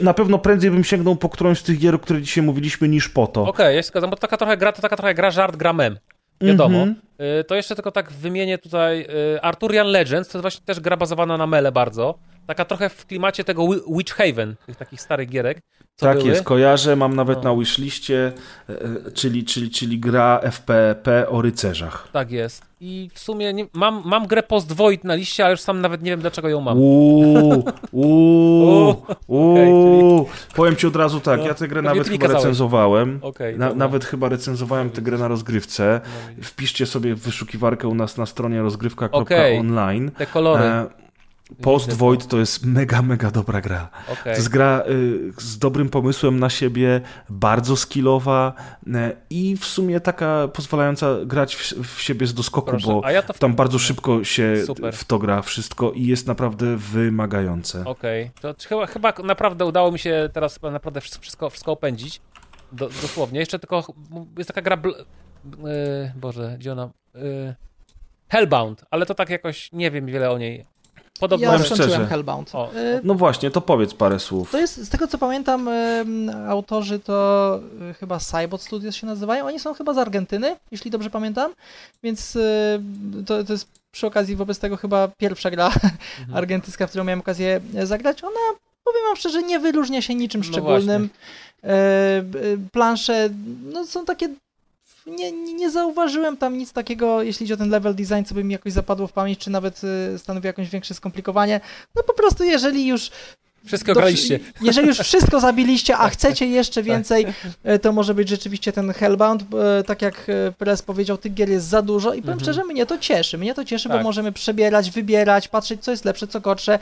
na 0.00 0.14
pewno 0.14 0.38
prędzej 0.38 0.70
bym 0.70 0.84
sięgnął 0.84 1.16
po 1.16 1.28
którąś 1.28 1.58
z 1.58 1.62
tych 1.62 1.78
gier, 1.78 1.94
o 1.94 1.98
których 1.98 2.22
dzisiaj 2.22 2.44
mówiliśmy, 2.44 2.88
niż 2.88 3.08
po 3.08 3.26
to. 3.26 3.46
Okej, 3.46 3.76
ja 3.76 3.82
się 3.82 3.88
zgadzam, 3.88 4.10
bo 4.10 4.16
taka 4.16 4.36
trochę 4.36 4.56
gra, 4.56 4.72
to 4.72 4.82
taka 4.82 4.96
trochę 4.96 5.14
gra 5.14 5.30
żart, 5.30 5.56
gra 5.56 5.72
mem. 5.72 5.98
Wiadomo. 6.40 6.78
Mhm. 6.78 6.96
Y, 7.40 7.44
To 7.44 7.54
jeszcze 7.54 7.74
tylko 7.74 7.90
tak 7.92 8.12
wymienię 8.12 8.58
tutaj 8.58 9.06
y, 9.36 9.40
Arturian 9.42 9.86
Legends, 9.86 10.28
to 10.28 10.38
jest 10.38 10.42
właśnie 10.42 10.66
też 10.66 10.80
gra 10.80 10.96
bazowana 10.96 11.36
na 11.36 11.46
mele 11.46 11.72
bardzo. 11.72 12.18
Taka 12.46 12.64
trochę 12.64 12.88
w 12.88 13.06
klimacie 13.06 13.44
tego 13.44 13.68
Wi- 13.68 13.80
Witch 13.96 14.14
Haven, 14.14 14.54
tych 14.66 14.76
takich 14.76 15.00
starych 15.00 15.28
gierek. 15.28 15.58
Tak 15.96 16.16
były. 16.18 16.28
jest, 16.30 16.42
kojarzę, 16.42 16.96
mam 16.96 17.16
nawet 17.16 17.44
No. 17.44 17.50
na 17.54 17.60
wishliście, 17.60 18.32
e, 18.68 18.72
e, 18.72 19.10
czyli, 19.14 19.44
czyli, 19.44 19.70
czyli 19.70 19.98
gra 19.98 20.40
FPP 20.42 21.28
o 21.28 21.42
rycerzach. 21.42 22.08
Tak 22.12 22.30
jest. 22.30 22.62
I 22.80 23.10
w 23.14 23.18
sumie 23.18 23.52
nie, 23.54 23.66
mam, 23.72 24.02
mam 24.04 24.26
grę 24.26 24.42
Post 24.42 24.72
Void 24.72 25.04
na 25.04 25.14
liście, 25.14 25.44
ale 25.44 25.50
już 25.50 25.60
sam 25.60 25.80
nawet 25.80 26.02
nie 26.02 26.10
wiem 26.10 26.20
dlaczego 26.20 26.48
ją 26.48 26.60
mam. 26.60 26.78
Uuu, 26.78 27.64
uuu, 27.92 28.96
uuu. 29.26 30.28
Powiem 30.54 30.76
ci 30.76 30.86
od 30.86 30.96
razu 30.96 31.20
tak, 31.20 31.40
No, 31.40 31.46
ja 31.46 31.54
tę 31.54 31.68
grę 31.68 31.82
pewnie 31.82 31.88
nawet 31.90 32.08
chyba 32.08 32.20
kazałeś. 32.22 32.42
recenzowałem. 32.44 33.18
Okej, 33.22 33.58
Na, 33.58 33.74
nawet 33.74 34.04
chyba 34.04 34.28
recenzowałem 34.28 34.90
tę 34.90 35.02
grę 35.02 35.18
na 35.18 35.28
rozgrywce. 35.28 36.00
Wpiszcie 36.42 36.86
sobie 36.86 37.14
w 37.14 37.20
wyszukiwarkę 37.20 37.88
u 37.88 37.94
nas 37.94 38.16
na 38.16 38.26
stronie 38.26 38.62
rozgrywka.online. 38.62 40.10
Te 40.10 40.26
kolory. 40.26 40.62
E, 40.64 40.86
Post 41.62 41.92
Void 41.92 42.26
to 42.26 42.38
jest 42.38 42.64
mega, 42.64 43.02
mega 43.02 43.30
dobra 43.30 43.60
gra. 43.60 43.88
Okej. 44.12 44.22
To 44.22 44.30
jest 44.30 44.48
gra 44.48 44.82
y, 44.88 45.32
z 45.38 45.58
dobrym 45.58 45.88
pomysłem 45.88 46.38
na 46.38 46.50
siebie, 46.50 47.00
bardzo 47.30 47.76
skillowa 47.76 48.52
y, 48.86 48.90
i 49.30 49.56
w 49.56 49.64
sumie 49.64 50.00
taka 50.00 50.48
pozwalająca 50.48 51.14
grać 51.24 51.56
w, 51.56 51.60
w 51.96 52.00
siebie 52.00 52.26
z 52.26 52.34
doskoku, 52.34 52.70
Proszę, 52.70 52.86
bo 52.86 53.10
ja 53.10 53.22
to 53.22 53.32
w- 53.32 53.38
tam 53.38 53.54
bardzo 53.54 53.78
szybko 53.78 54.24
się 54.24 54.54
Super. 54.66 54.94
w 54.96 55.04
to 55.04 55.18
gra 55.18 55.42
wszystko 55.42 55.92
i 55.92 56.06
jest 56.06 56.26
naprawdę 56.26 56.76
wymagające. 56.76 57.84
Okej, 57.84 58.30
to 58.40 58.54
czy 58.54 58.68
chyba, 58.68 58.86
chyba 58.86 59.12
naprawdę 59.24 59.64
udało 59.66 59.92
mi 59.92 59.98
się 59.98 60.28
teraz 60.32 60.62
naprawdę 60.62 61.00
wszystko, 61.00 61.50
wszystko, 61.50 61.72
opędzić. 61.72 62.20
Do, 62.72 62.88
dosłownie. 62.88 63.40
Jeszcze 63.40 63.58
tylko 63.58 63.86
jest 64.38 64.48
taka 64.48 64.62
gra. 64.62 64.76
Bl... 64.76 64.88
Yy, 64.88 66.12
Boże, 66.16 66.56
gdzie 66.58 66.72
ona. 66.72 66.90
Yy, 67.14 67.54
Hellbound, 68.28 68.84
ale 68.90 69.06
to 69.06 69.14
tak 69.14 69.30
jakoś 69.30 69.72
nie 69.72 69.90
wiem 69.90 70.06
wiele 70.06 70.30
o 70.30 70.38
niej. 70.38 70.66
Podobno. 71.20 71.52
Ja 71.52 71.58
skończyłem. 71.64 72.06
Hellbound. 72.06 72.50
O. 72.54 72.72
E, 72.74 73.00
No 73.04 73.14
właśnie, 73.14 73.50
to 73.50 73.60
powiedz 73.60 73.94
parę 73.94 74.20
słów. 74.20 74.50
To 74.50 74.58
jest, 74.58 74.76
z 74.84 74.88
tego 74.88 75.06
co 75.06 75.18
pamiętam, 75.18 75.68
autorzy 76.48 76.98
to 76.98 77.60
e, 77.90 77.94
chyba 77.94 78.18
Cybot 78.18 78.62
Studios 78.62 78.94
się 78.94 79.06
nazywają. 79.06 79.46
Oni 79.46 79.60
są 79.60 79.74
chyba 79.74 79.94
z 79.94 79.98
Argentyny, 79.98 80.56
jeśli 80.70 80.90
dobrze 80.90 81.10
pamiętam. 81.10 81.52
Więc 82.02 82.36
e, 82.36 82.42
to, 83.26 83.44
to 83.44 83.52
jest 83.52 83.68
przy 83.90 84.06
okazji 84.06 84.36
wobec 84.36 84.58
tego 84.58 84.76
chyba 84.76 85.08
pierwsza 85.18 85.50
gra 85.50 85.66
Mhm. 85.66 85.92
argentyńska, 86.34 86.86
w 86.86 86.90
którą 86.90 87.04
miałem 87.04 87.20
okazję 87.20 87.60
zagrać. 87.84 88.24
Ona, 88.24 88.58
powiem 88.84 89.02
wam 89.08 89.16
szczerze, 89.16 89.42
nie 89.42 89.58
wyróżnia 89.58 90.02
się 90.02 90.14
niczym 90.14 90.40
No 90.40 90.46
szczególnym. 90.52 91.08
B- 91.62 92.40
plansze 92.72 93.28
no, 93.72 93.86
są 93.86 94.04
takie. 94.04 94.28
Nie, 95.06 95.32
nie, 95.32 95.70
zauważyłem 95.70 96.36
tam 96.36 96.58
nic 96.58 96.72
takiego, 96.72 97.22
jeśli 97.22 97.46
chodzi 97.46 97.54
o 97.54 97.56
ten 97.56 97.70
level 97.70 97.94
design, 97.94 98.22
co 98.26 98.34
by 98.34 98.44
mi 98.44 98.52
jakoś 98.52 98.72
zapadło 98.72 99.06
w 99.06 99.12
pamięć, 99.12 99.38
czy 99.38 99.50
nawet 99.50 99.80
e, 100.14 100.18
stanowi 100.18 100.46
jakieś 100.46 100.68
większe 100.70 100.94
skomplikowanie. 100.94 101.60
No 101.94 102.02
po 102.02 102.12
prostu, 102.14 102.44
jeżeli 102.44 102.86
już 102.86 103.10
Wszystko 103.64 103.94
do- 103.94 104.00
graliście. 104.00 104.40
Jeżeli 104.62 104.88
już 104.88 104.98
wszystko 104.98 105.40
zabiliście, 105.40 105.96
a 105.96 106.08
chcecie 106.08 106.46
jeszcze 106.46 106.82
więcej, 106.82 107.26
e, 107.64 107.78
to 107.78 107.92
może 107.92 108.14
być 108.14 108.28
rzeczywiście 108.28 108.72
ten 108.72 108.92
Hellbound. 108.92 109.42
bo, 109.42 109.78
e, 109.78 109.82
Tak 109.84 110.02
jak 110.02 110.26
Press 110.58 110.82
powiedział, 110.82 111.18
tych 111.18 111.34
gier 111.34 111.48
jest 111.48 111.66
za 111.66 111.82
dużo 111.82 112.08
i 112.14 112.20
powiem 112.22 112.32
Mhm. 112.32 112.40
szczerze, 112.40 112.64
mnie 112.64 112.86
to 112.86 112.98
cieszy. 112.98 113.38
Mnie 113.38 113.54
to 113.54 113.64
cieszy, 113.64 113.88
bo 113.88 113.94
Tak. 113.94 114.04
możemy 114.04 114.32
przebierać, 114.32 114.90
wybierać, 114.90 115.48
patrzeć, 115.48 115.84
co 115.84 115.90
jest 115.90 116.04
lepsze, 116.04 116.26
co 116.26 116.40
gorsze, 116.40 116.78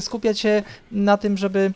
skupiać 0.00 0.38
się 0.38 0.62
na 0.92 1.16
tym, 1.16 1.36
żeby 1.36 1.72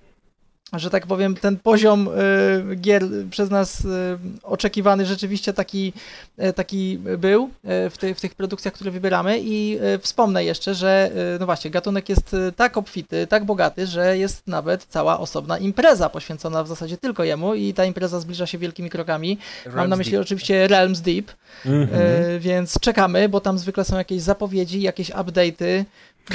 że 0.73 0.91
tak 0.91 1.07
powiem, 1.07 1.35
ten 1.35 1.57
poziom 1.57 2.09
e, 2.09 2.77
gier 2.77 3.03
przez 3.31 3.51
nas 3.51 3.85
e, 3.85 4.19
oczekiwany 4.43 5.07
rzeczywiście 5.07 5.53
taki, 5.53 5.93
e, 6.39 6.53
taki 6.53 6.99
był 7.19 7.51
w, 7.65 7.95
ty, 7.99 8.15
w 8.15 8.21
tych 8.21 8.35
produkcjach, 8.35 8.75
które 8.75 8.91
wybieramy 8.91 9.39
i 9.43 9.79
wspomnę 10.01 10.45
jeszcze, 10.45 10.75
że 10.75 11.11
no 11.41 11.47
właśnie, 11.47 11.71
gatunek 11.71 12.09
jest 12.09 12.37
tak 12.57 12.77
obfity, 12.77 13.27
tak 13.27 13.45
bogaty, 13.45 13.87
że 13.87 14.19
jest 14.19 14.47
nawet 14.47 14.85
cała 14.85 15.21
osobna 15.21 15.59
impreza 15.59 16.09
poświęcona 16.09 16.65
w 16.65 16.69
zasadzie 16.69 16.99
tylko 16.99 17.25
jemu 17.25 17.55
i 17.55 17.75
ta 17.75 17.85
impreza 17.85 18.21
zbliża 18.21 18.47
się 18.47 18.59
wielkimi 18.59 18.91
krokami. 18.91 19.39
Mam 19.75 19.89
na 19.89 19.97
myśli 19.97 20.17
oczywiście 20.17 20.69
Realms 20.69 21.01
Deep, 21.01 21.33
Mhm. 21.67 21.89
e, 21.93 22.39
więc 22.39 22.81
czekamy, 22.81 23.29
bo 23.29 23.41
tam 23.41 23.59
zwykle 23.59 23.85
są 23.85 23.99
jakieś 23.99 24.23
zapowiedzi, 24.23 24.83
jakieś 24.83 25.11
update'y. 25.11 25.85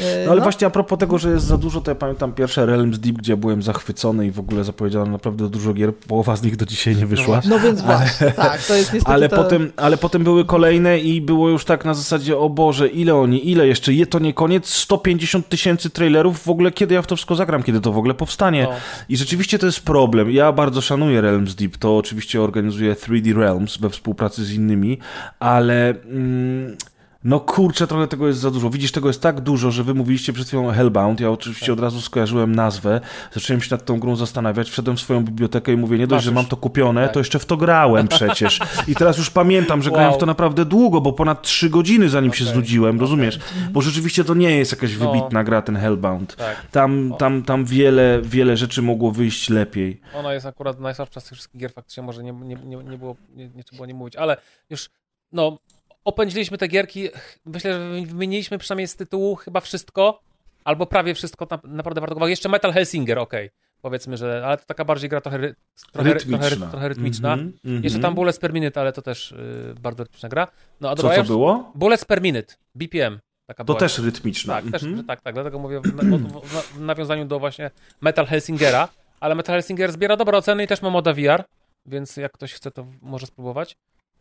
E, 0.01 0.25
No 0.25 0.31
ale 0.31 0.41
właśnie 0.41 0.67
a 0.67 0.69
propos 0.69 0.99
tego, 0.99 1.17
że 1.17 1.31
jest 1.31 1.45
za 1.45 1.57
dużo, 1.57 1.81
to 1.81 1.91
ja 1.91 1.95
pamiętam 1.95 2.33
pierwsze 2.33 2.65
Realms 2.65 2.99
Deep, 2.99 3.15
gdzie 3.15 3.37
byłem 3.37 3.61
zachwycony 3.61 4.27
i 4.27 4.31
w 4.31 4.39
ogóle 4.39 4.63
zapowiedziano 4.63 5.05
naprawdę 5.05 5.49
dużo 5.49 5.73
gier, 5.73 5.95
połowa 5.95 6.35
z 6.35 6.43
nich 6.43 6.55
do 6.55 6.65
dzisiaj 6.65 6.95
nie 6.95 7.05
wyszła. 7.05 7.41
No 7.49 7.59
więc 7.59 7.81
właśnie, 7.81 8.31
tak, 8.31 8.63
to 8.63 8.75
jest 8.75 8.93
niestety 8.93 9.13
Ale 9.15 9.29
to... 9.29 9.35
potem, 9.35 9.71
ale 9.77 9.97
potem 9.97 10.23
były 10.23 10.45
kolejne 10.45 10.99
i 10.99 11.21
było 11.21 11.49
już 11.49 11.65
tak 11.65 11.85
na 11.85 11.93
zasadzie, 11.93 12.37
o 12.37 12.49
Boże, 12.49 12.87
ile 12.87 13.15
oni, 13.15 13.51
ile 13.51 13.67
jeszcze, 13.67 13.93
je 13.93 14.05
to 14.07 14.19
nie 14.19 14.33
koniec, 14.33 14.69
150 14.69 15.49
tysięcy 15.49 15.89
trailerów, 15.89 16.43
w 16.43 16.49
ogóle 16.49 16.71
kiedy 16.71 16.93
ja 16.93 17.01
w 17.01 17.07
to 17.07 17.15
wszystko 17.15 17.35
zagram, 17.35 17.63
kiedy 17.63 17.81
to 17.81 17.91
w 17.91 17.97
ogóle 17.97 18.13
powstanie. 18.13 18.63
No. 18.63 18.75
I 19.09 19.17
rzeczywiście 19.17 19.59
to 19.59 19.65
jest 19.65 19.79
problem. 19.79 20.31
Ja 20.31 20.51
bardzo 20.51 20.81
szanuję 20.81 21.21
Realms 21.21 21.55
Deep, 21.55 21.77
to 21.77 21.97
oczywiście 21.97 22.41
organizuje 22.41 22.93
3D 22.93 23.37
Realms 23.37 23.77
we 23.77 23.89
współpracy 23.89 24.45
z 24.45 24.53
innymi, 24.53 24.99
ale... 25.39 25.89
Mm, 25.89 26.77
no 27.25 27.39
kurczę, 27.39 27.87
trochę 27.87 28.07
tego 28.07 28.27
jest 28.27 28.39
za 28.39 28.51
dużo. 28.51 28.69
Widzisz, 28.69 28.91
tego 28.91 29.07
jest 29.07 29.21
tak 29.21 29.41
dużo, 29.41 29.71
że 29.71 29.83
wy 29.83 29.93
mówiliście 29.93 30.33
przed 30.33 30.47
chwilą 30.47 30.71
Hellbound. 30.71 31.19
Ja 31.19 31.31
oczywiście 31.31 31.73
od 31.73 31.79
razu 31.79 32.01
skojarzyłem 32.01 32.55
nazwę, 32.55 33.01
zacząłem 33.31 33.61
się 33.61 33.67
nad 33.75 33.85
tą 33.85 33.99
grą 33.99 34.15
zastanawiać, 34.15 34.69
wszedłem 34.69 34.97
w 34.97 35.01
swoją 35.01 35.23
bibliotekę 35.23 35.73
i 35.73 35.77
mówię, 35.77 35.97
nie 35.97 36.07
dość, 36.07 36.25
że 36.25 36.31
mam 36.31 36.45
to 36.45 36.57
kupione, 36.57 37.03
Tak. 37.03 37.13
to 37.13 37.19
jeszcze 37.19 37.39
w 37.39 37.45
to 37.45 37.57
grałem 37.57 38.07
przecież. 38.07 38.59
I 38.87 38.95
teraz 38.95 39.17
już 39.17 39.29
pamiętam, 39.29 39.81
że 39.81 39.89
grałem 39.91 40.09
Wow. 40.09 40.17
w 40.17 40.19
to 40.19 40.25
naprawdę 40.25 40.65
długo, 40.65 41.01
bo 41.01 41.13
ponad 41.13 41.41
3 41.41 41.69
godziny 41.69 42.09
zanim 42.09 42.33
się 42.33 42.43
Okej, 42.43 42.53
znudziłem, 42.53 42.99
rozumiesz? 42.99 43.39
Bo 43.71 43.81
rzeczywiście 43.81 44.23
to 44.23 44.33
nie 44.33 44.57
jest 44.57 44.71
jakaś 44.71 44.97
No. 44.97 45.11
wybitna 45.11 45.43
gra, 45.43 45.61
ten 45.61 45.75
Hellbound. 45.77 46.35
Tak. 46.35 46.67
Tam, 46.71 47.13
tam, 47.19 47.43
tam 47.43 47.65
wiele, 47.65 48.19
wiele 48.23 48.57
rzeczy 48.57 48.81
mogło 48.81 49.11
wyjść 49.11 49.49
lepiej. 49.49 50.01
Ona 50.15 50.33
jest 50.33 50.45
akurat 50.45 50.79
najsłabsza 50.79 51.19
z 51.19 51.23
tych 51.23 51.33
wszystkich 51.33 51.61
gier, 51.61 51.71
faktycznie 51.73 52.03
może 52.03 52.23
nie, 52.23 52.31
nie, 52.31 52.55
nie, 52.55 52.77
nie 52.77 52.97
było, 52.97 53.15
nie, 53.35 53.49
nie 53.49 53.63
trzeba 53.63 53.77
było 53.77 53.85
nie 53.85 53.93
mówić, 53.93 54.15
ale 54.15 54.37
już, 54.69 54.89
no, 55.31 55.57
opędziliśmy 56.05 56.57
te 56.57 56.67
gierki, 56.67 57.09
myślę, 57.45 57.73
że 57.73 58.05
wymieniliśmy 58.05 58.57
przynajmniej 58.57 58.87
z 58.87 58.95
tytułu 58.95 59.35
chyba 59.35 59.59
wszystko, 59.59 60.19
albo 60.63 60.85
prawie 60.85 61.13
wszystko, 61.13 61.47
na, 61.51 61.59
naprawdę 61.63 62.01
warto 62.01 62.15
uwagi. 62.15 62.29
Jeszcze 62.29 62.49
Metal 62.49 62.73
Hellsinger, 62.73 63.19
okej, 63.19 63.49
powiedzmy, 63.81 64.17
że, 64.17 64.43
ale 64.45 64.57
to 64.57 64.65
taka 64.65 64.85
bardziej 64.85 65.09
gra 65.09 65.21
trochę, 65.21 65.37
ry, 65.37 65.55
trochę, 65.91 66.13
Rytmiczna. 66.13 66.47
trochę, 66.49 66.71
trochę 66.71 66.87
rytmiczna. 66.89 67.33
Mhm, 67.33 67.53
mhm. 67.65 67.83
Jeszcze 67.83 67.99
tam 67.99 68.15
Bullets 68.15 68.39
per 68.39 68.53
Minute, 68.53 68.81
ale 68.81 68.93
to 68.93 69.01
też 69.01 69.31
y, 69.31 69.75
bardzo 69.81 70.03
rytmiczna 70.03 70.29
gra. 70.29 70.47
No, 70.81 70.89
a 70.89 70.95
Co 70.95 71.09
to 71.09 71.23
było? 71.23 71.71
Bullets 71.75 72.05
per 72.05 72.21
Minute, 72.21 72.53
BPM. 72.75 73.19
Taka 73.47 73.63
To 73.63 73.65
była. 73.65 73.79
też 73.79 73.99
rytmiczna. 73.99 74.53
Tak, 74.61 74.71
też, 74.71 74.83
Mhm. 74.83 75.05
tak, 75.05 75.21
tak, 75.21 75.33
dlatego 75.33 75.59
mówię 75.59 75.79
w, 75.79 75.83
w, 75.83 76.47
w, 76.47 76.73
w 76.77 76.79
nawiązaniu 76.81 77.25
do 77.25 77.39
właśnie 77.39 77.71
Metal 78.01 78.25
Helsingera, 78.25 78.87
ale 79.19 79.35
Metal 79.35 79.53
Helsinger 79.55 79.91
zbiera 79.91 80.17
dobre 80.17 80.37
oceny 80.37 80.63
i 80.63 80.67
też 80.67 80.81
ma 80.81 80.89
moda 80.89 81.13
VR, 81.13 81.43
więc 81.85 82.17
jak 82.17 82.31
ktoś 82.31 82.53
chce, 82.53 82.71
to 82.71 82.85
może 83.01 83.25
spróbować. 83.27 83.75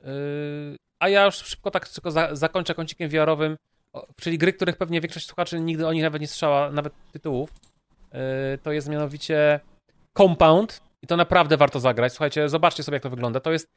Yy, 0.05 0.77
a 0.99 1.09
ja 1.09 1.25
już 1.25 1.35
szybko 1.35 1.71
tak 1.71 1.89
tylko 1.89 2.11
za, 2.11 2.37
zakończę 2.37 2.75
kącikiem 2.75 3.11
VR-owym, 3.11 3.57
o, 3.93 4.07
czyli 4.17 4.39
gry, 4.39 4.53
których 4.53 4.77
pewnie 4.77 5.01
większość 5.01 5.27
słuchaczy 5.27 5.61
nigdy 5.61 5.87
o 5.87 5.93
nich 5.93 6.03
nawet 6.03 6.21
nie 6.21 6.29
słyszała, 6.29 6.71
nawet 6.71 6.93
tytułów. 7.13 7.51
Yy, 8.13 8.19
to 8.63 8.73
jest 8.73 8.89
mianowicie 8.89 9.61
Compound 10.17 10.81
i 11.03 11.07
to 11.07 11.17
naprawdę 11.17 11.57
warto 11.57 11.81
zagrać. 11.81 12.13
Słuchajcie, 12.13 12.49
zobaczcie 12.49 12.83
sobie, 12.83 12.97
jak 12.97 13.03
to 13.03 13.11
wygląda. 13.11 13.41
To 13.41 13.53
jest 13.53 13.73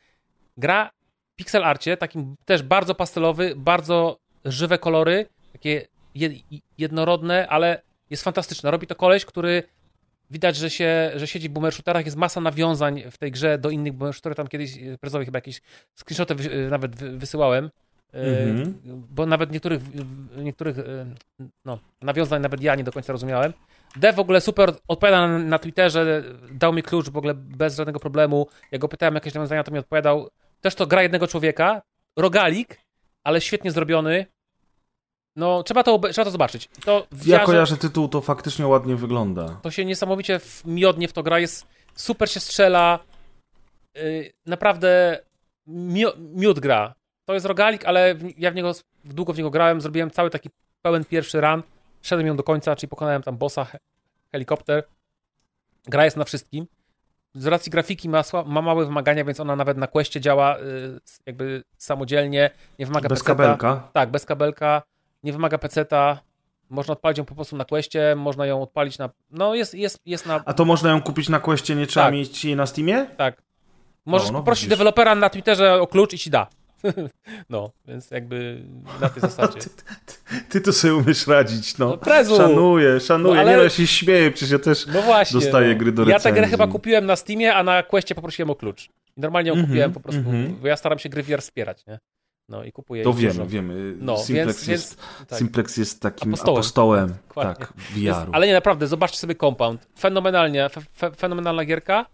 gra 0.57 0.89
w 1.34 1.35
pixel 1.35 1.64
arcie, 1.64 1.98
takim 1.98 2.35
też 2.45 2.64
bardzo 2.64 2.95
pastelowy, 2.95 3.53
bardzo 3.56 4.18
żywe 4.45 4.77
kolory, 4.77 5.26
takie 5.53 5.88
jed, 6.15 6.34
jednorodne, 6.77 7.48
ale 7.48 7.81
jest 8.10 8.23
fantastyczne. 8.23 8.72
Robi 8.72 8.88
to 8.88 8.95
koleś, 8.95 9.26
który 9.26 9.64
widać, 10.30 10.56
że 10.56 10.70
się, 10.70 11.12
że 11.16 11.28
siedzi 11.28 11.49
w 11.49 11.52
boomer 11.52 11.74
shooterach, 11.74 12.06
jest 12.06 12.18
masa 12.18 12.41
nawiązań 12.41 13.04
w 13.12 13.18
tej 13.18 13.32
grze 13.32 13.58
do 13.58 13.70
innych 13.70 13.94
boomer 13.94 14.14
shooterów, 14.14 14.36
tam 14.36 14.48
kiedyś 14.48 14.78
e, 14.78 14.98
prezowi 14.98 15.26
chyba 15.26 15.38
jakieś 15.38 15.62
screenshoty 15.95 16.36
wy, 16.36 16.52
e, 16.52 16.70
nawet 16.70 16.95
wy, 16.95 17.18
wysyłałem, 17.18 17.70
Mhm. 18.14 18.74
bo 19.10 19.26
nawet 19.26 19.52
niektórych, 19.52 19.82
niektórych 20.38 20.78
no, 21.66 21.80
nawiązań 22.02 22.41
nawet 22.41 22.62
ja 22.62 22.76
nie 22.76 22.84
do 22.84 22.91
końca 22.91 23.14
rozumiałem. 23.14 23.54
Dev 23.95 24.16
w 24.16 24.20
ogóle 24.20 24.41
super 24.41 24.74
odpowiada 24.88 25.28
na, 25.28 25.40
na 25.40 25.60
Twitterze, 25.60 26.24
dał 26.52 26.74
mi 26.74 26.84
klucz 26.84 27.10
w 27.10 27.18
ogóle 27.18 27.34
bez 27.34 27.76
żadnego 27.76 27.99
problemu. 27.99 28.48
Jak 28.72 28.82
go 28.82 28.88
pytałem 28.88 29.16
jakieś 29.16 29.34
nawiązania, 29.34 29.64
to 29.64 29.72
mi 29.72 29.80
odpowiadał. 29.80 30.30
Też 30.62 30.76
to 30.76 30.88
gra 30.88 31.04
jednego 31.04 31.28
człowieka, 31.28 31.82
rogalik, 32.16 32.82
ale 33.24 33.41
świetnie 33.41 33.72
zrobiony. 33.72 34.26
No, 35.38 35.64
trzeba 35.64 35.84
to, 35.84 35.99
trzeba 35.99 36.26
to 36.26 36.31
zobaczyć. 36.31 36.69
To 36.85 37.07
w 37.11 37.27
Ja 37.27 37.39
kojarzę 37.39 37.77
tytuł, 37.77 38.07
to 38.07 38.22
faktycznie 38.22 38.68
ładnie 38.68 38.95
wygląda. 38.95 39.59
to 39.61 39.72
się 39.72 39.85
niesamowicie 39.85 40.39
w, 40.39 40.61
miodnie 40.65 41.07
w 41.07 41.14
to 41.14 41.23
gra, 41.23 41.39
jest 41.39 41.68
super 41.95 42.31
się 42.31 42.39
strzela, 42.39 42.99
yy, 43.95 44.31
naprawdę 44.45 45.19
mio, 45.68 46.14
miód 46.18 46.59
gra. 46.59 46.93
To 47.26 47.34
jest 47.34 47.45
rogalik, 47.45 47.85
ale 47.85 48.15
w, 48.15 48.39
ja 48.39 48.51
w 48.51 48.55
niego, 48.55 48.72
długo 49.05 49.34
w 49.34 49.38
niego 49.38 49.49
grałem, 49.49 49.81
zrobiłem 49.81 50.11
cały 50.11 50.30
taki 50.30 50.49
pełen 50.81 51.05
pierwszy 51.05 51.41
run, 51.41 51.64
szedłem 52.01 52.27
ją 52.27 52.35
do 52.35 52.43
końca, 52.43 52.76
czyli 52.76 52.89
pokonałem 52.89 53.23
tam 53.23 53.38
bossa, 53.38 53.65
he, 53.65 53.77
helikopter. 54.31 54.84
Gra 55.85 56.05
jest 56.05 56.18
na 56.18 56.26
wszystkim. 56.26 56.68
Z 57.34 57.47
racji 57.47 57.69
grafiki 57.69 58.09
ma, 58.09 58.23
ma 58.45 58.61
małe 58.61 58.85
wymagania, 58.85 59.26
więc 59.26 59.39
ona 59.39 59.55
nawet 59.55 59.77
na 59.77 59.88
questie 59.88 60.22
działa 60.22 60.57
yy, 60.57 60.99
jakby 61.26 61.64
samodzielnie, 61.77 62.49
nie 62.80 62.85
wymaga 62.85 63.09
Bez 63.09 63.23
kabelka. 63.23 63.89
Tak, 63.93 64.11
bez 64.11 64.26
kabelka, 64.26 64.81
nie 65.28 65.34
wymaga 65.34 65.58
peceta. 65.58 66.20
Można 66.70 66.91
odpalić 66.94 67.18
ją 67.18 67.26
po 67.26 67.36
prostu 67.36 67.56
na 67.58 67.66
Questie, 67.66 68.16
można 68.16 68.45
ją 68.45 68.62
odpalić 68.62 68.98
na... 68.98 69.10
No 69.32 69.56
jest, 69.56 69.74
jest, 69.74 69.99
jest 70.06 70.26
na... 70.26 70.41
A 70.45 70.54
to 70.54 70.66
można 70.66 70.90
ją 70.90 71.02
kupić 71.02 71.30
na 71.30 71.40
Questie, 71.40 71.76
nie 71.76 71.88
trzeba 71.88 72.06
Tak. 72.06 72.14
mieć 72.14 72.45
jej 72.45 72.56
na 72.56 72.66
Steamie? 72.66 73.06
Tak. 73.18 73.41
Możesz 74.06 74.32
no 74.32 74.40
poprosić 74.40 74.64
widzisz. 74.64 74.70
dewelopera 74.78 75.16
na 75.16 75.30
Twitterze 75.30 75.82
o 75.82 75.88
klucz 75.88 76.14
i 76.14 76.18
ci 76.18 76.30
da. 76.30 76.48
no, 77.49 77.72
więc 77.88 78.12
jakby 78.12 78.62
na 79.02 79.10
tej 79.10 79.22
zasadzie. 79.30 79.60
Ty 80.49 80.62
to 80.62 80.74
sobie 80.74 80.95
umiesz 80.95 81.28
radzić, 81.28 81.78
no. 81.78 81.86
No, 81.90 81.98
prezu! 81.98 82.38
Szanuję, 82.38 82.99
szanuję. 82.99 83.36
No, 83.36 83.41
ale- 83.41 83.52
Nie, 83.52 83.58
no, 83.58 83.64
ja 83.64 83.70
się 83.70 83.88
śmieję, 83.88 84.32
przecież 84.32 84.52
ja 84.52 84.60
też 84.60 84.88
No 84.88 85.02
właśnie. 85.02 85.40
dostaję 85.40 85.74
no. 85.74 85.80
gry 85.80 85.91
do 85.91 86.02
Ja 86.02 86.08
tę 86.08 86.14
recenzji. 86.14 86.41
grę 86.41 86.48
chyba 86.48 86.68
kupiłem 86.68 87.06
na 87.06 87.16
Steamie, 87.16 87.56
a 87.56 87.64
na 87.64 87.84
Questie 87.84 88.16
poprosiłem 88.16 88.49
o 88.49 88.56
klucz. 88.56 88.86
I 89.18 89.22
normalnie 89.22 89.48
ją 89.49 89.54
Mhm, 89.54 89.68
kupiłem 89.68 89.94
po 89.94 89.99
prostu, 89.99 90.20
mhm. 90.22 90.56
bo 90.62 90.68
ja 90.68 90.78
staram 90.78 90.99
się 90.99 91.10
gry 91.10 91.24
VR 91.24 91.41
wspierać, 91.41 91.86
nie? 91.86 91.99
No 92.49 92.64
i 92.64 92.72
kupuję. 92.72 93.03
To 93.03 93.14
wiemy, 93.14 93.34
dużo. 93.34 93.48
wiemy. 93.48 93.95
No, 93.99 94.18
Simplex, 94.18 94.48
więc, 94.48 94.68
jest, 94.68 94.98
więc 95.18 95.30
tak. 95.30 95.40
Simplex 95.40 95.78
jest 95.78 96.02
takim 96.02 96.30
Apostołem. 96.34 96.57
apostołem, 96.57 97.14
tak, 97.36 97.74
Jest, 97.95 98.19
VR-u. 98.19 98.32
ale 98.34 98.48
nie, 98.48 98.53
naprawdę, 98.53 98.88
zobaczcie 98.88 99.18
sobie 99.18 99.36
Compound. 99.36 99.88
Fenomenalnie, 99.99 100.69
fe, 100.69 100.82
fe, 100.82 101.11
fenomenalna 101.11 101.65
gierka, 101.65 102.06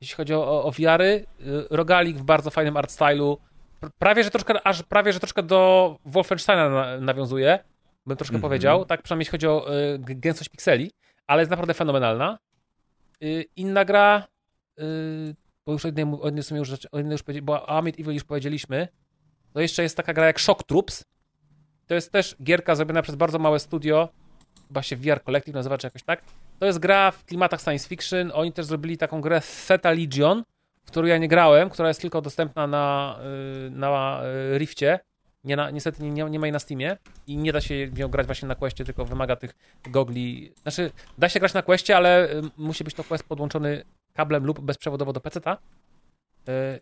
jeśli 0.00 0.16
chodzi 0.16 0.34
o, 0.34 0.64
o, 0.64 0.70
VR-y. 0.70 1.04
Y, 1.04 1.24
Rogalik 1.70 2.16
w 2.16 2.22
bardzo 2.22 2.50
fajnym 2.50 2.76
art 2.76 2.90
stylu. 2.90 3.38
Pr- 3.82 3.90
Prawie, 3.98 4.24
że 4.24 4.30
troszkę, 4.30 4.66
aż 4.66 4.82
prawie, 4.82 5.12
że 5.12 5.20
troszkę 5.20 5.42
do 5.42 5.96
Wolfensteina 6.04 6.68
na, 6.70 7.00
nawiązuje, 7.00 7.58
bym 8.06 8.16
troszkę 8.16 8.34
Mhm. 8.36 8.48
powiedział. 8.50 8.84
Tak, 8.84 9.02
przynajmniej 9.02 9.22
jeśli 9.22 9.30
chodzi 9.30 9.46
o 9.46 9.74
y, 9.94 9.98
gęstość 9.98 10.48
pikseli, 10.50 10.90
ale 11.26 11.42
jest 11.42 11.50
naprawdę 11.50 11.74
fenomenalna. 11.74 12.38
Y, 13.24 13.44
inna 13.56 13.84
gra, 13.84 14.26
y, 14.80 14.82
bo 15.66 15.72
już 15.72 15.84
o 15.84 15.88
jednej, 15.88 16.04
o 16.04 16.24
jednej, 16.24 16.44
już, 16.58 16.70
o 16.92 16.96
jednej 16.98 17.12
już 17.12 17.44
o 17.48 17.68
Amit 17.68 18.00
Evil 18.00 18.14
już 18.14 18.24
powiedzieliśmy, 18.24 18.88
to 19.52 19.60
jeszcze 19.60 19.82
jest 19.82 19.96
taka 19.96 20.12
gra 20.12 20.26
jak 20.26 20.40
Shock 20.40 20.62
Troops. 20.62 21.04
To 21.86 21.94
jest 21.94 22.12
też 22.12 22.36
gierka 22.42 22.74
zrobiona 22.74 23.02
przez 23.02 23.14
bardzo 23.14 23.38
małe 23.38 23.60
studio, 23.60 24.08
chyba 24.68 24.82
się 24.82 24.96
VR 24.96 25.24
Collective 25.24 25.54
nazywa, 25.54 25.78
czy 25.78 25.86
jakoś 25.86 26.02
tak. 26.02 26.22
To 26.58 26.66
jest 26.66 26.78
gra 26.78 27.10
w 27.10 27.24
klimatach 27.24 27.60
science 27.60 27.88
fiction. 27.88 28.30
Oni 28.34 28.52
też 28.52 28.66
zrobili 28.66 28.98
taką 28.98 29.20
grę 29.20 29.40
Theta 29.68 29.90
Legion, 29.90 30.44
w 30.84 30.90
którą 30.90 31.06
ja 31.06 31.18
nie 31.18 31.28
grałem, 31.28 31.70
która 31.70 31.88
jest 31.88 32.00
tylko 32.00 32.22
dostępna 32.22 32.66
na, 32.66 33.18
y, 33.66 33.70
na 33.70 34.22
y, 34.54 34.58
Rifcie. 34.58 35.00
Nie 35.44 35.56
na, 35.56 35.70
niestety 35.70 36.02
nie, 36.02 36.24
nie 36.24 36.38
ma 36.38 36.46
jej 36.46 36.52
na 36.52 36.58
Steamie 36.58 36.96
i 37.26 37.36
nie 37.36 37.52
da 37.52 37.60
się 37.60 37.88
nią 37.88 38.08
grać 38.08 38.26
właśnie 38.26 38.48
na 38.48 38.54
Questie, 38.54 38.84
tylko 38.84 39.04
wymaga 39.04 39.36
tych 39.36 39.54
gogli. 39.90 40.52
Znaczy, 40.62 40.90
da 41.18 41.28
się 41.28 41.40
grać 41.40 41.54
na 41.54 41.62
Questie, 41.62 41.96
ale 41.96 42.30
y, 42.30 42.42
musi 42.56 42.84
być 42.84 42.94
to 42.94 43.04
Quest 43.04 43.24
podłączony 43.24 43.84
kablem 44.14 44.46
lub 44.46 44.60
bezprzewodowo 44.60 45.12
do 45.12 45.20
PC-ta. 45.20 45.58
Y, 46.48 46.80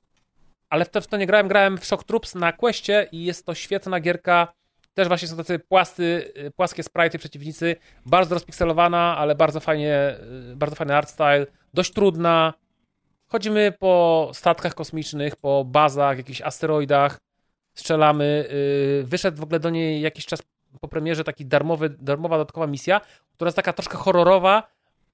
Ale 0.71 0.85
w 0.85 0.89
to, 0.89 1.01
w 1.01 1.07
to 1.07 1.17
nie 1.17 1.27
grałem, 1.27 1.49
grałem 1.49 1.79
w 1.79 1.85
Shock 1.85 2.05
Troops 2.05 2.35
na 2.35 2.53
Questie 2.53 3.07
i 3.13 3.25
jest 3.25 3.47
to 3.47 3.55
świetna 3.55 4.01
gierka. 4.01 4.53
Też 4.95 5.09
właśnie 5.09 5.29
są 5.29 5.37
tacy 5.37 5.59
płasty, 5.59 6.33
y, 6.37 6.51
płaskie 6.51 6.83
sprite 6.83 7.19
przeciwnicy, 7.19 7.77
bardzo 8.07 8.35
rozpikselowana, 8.35 9.17
ale 9.17 9.35
bardzo 9.35 9.61
fajnie, 9.61 10.17
y, 10.53 10.57
bardzo 10.57 10.77
fajny 10.77 10.97
art 10.97 11.11
style, 11.11 11.47
dość 11.75 11.93
trudna. 11.93 12.55
Chodzimy 13.27 13.73
po 13.79 14.31
statkach 14.35 14.75
kosmicznych, 14.75 15.37
po 15.37 15.65
bazach, 15.65 16.19
jakichś 16.19 16.43
asteroidach, 16.43 17.19
strzelamy. 17.75 18.49
y, 18.51 19.05
Wyszedł 19.07 19.39
w 19.39 19.43
ogóle 19.43 19.61
do 19.61 19.71
niej 19.71 20.01
jakiś 20.01 20.27
czas 20.27 20.43
po 20.81 20.89
premierze 20.89 21.25
taki 21.25 21.47
darmowy, 21.47 21.91
darmowa 21.91 22.37
dodatkowa 22.37 22.67
misja, 22.67 23.01
która 23.33 23.49
jest 23.49 23.57
taka 23.57 23.73
troszkę 23.73 23.97
horrorowa, 23.97 24.69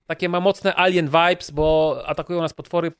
takie 0.06 0.28
ma 0.28 0.40
mocne 0.40 0.74
alien 0.74 1.06
vibes, 1.06 1.51
bo 1.51 1.98
atakują 2.06 2.40
nas 2.40 2.52
potwory 2.52 2.90
po, 2.90 2.97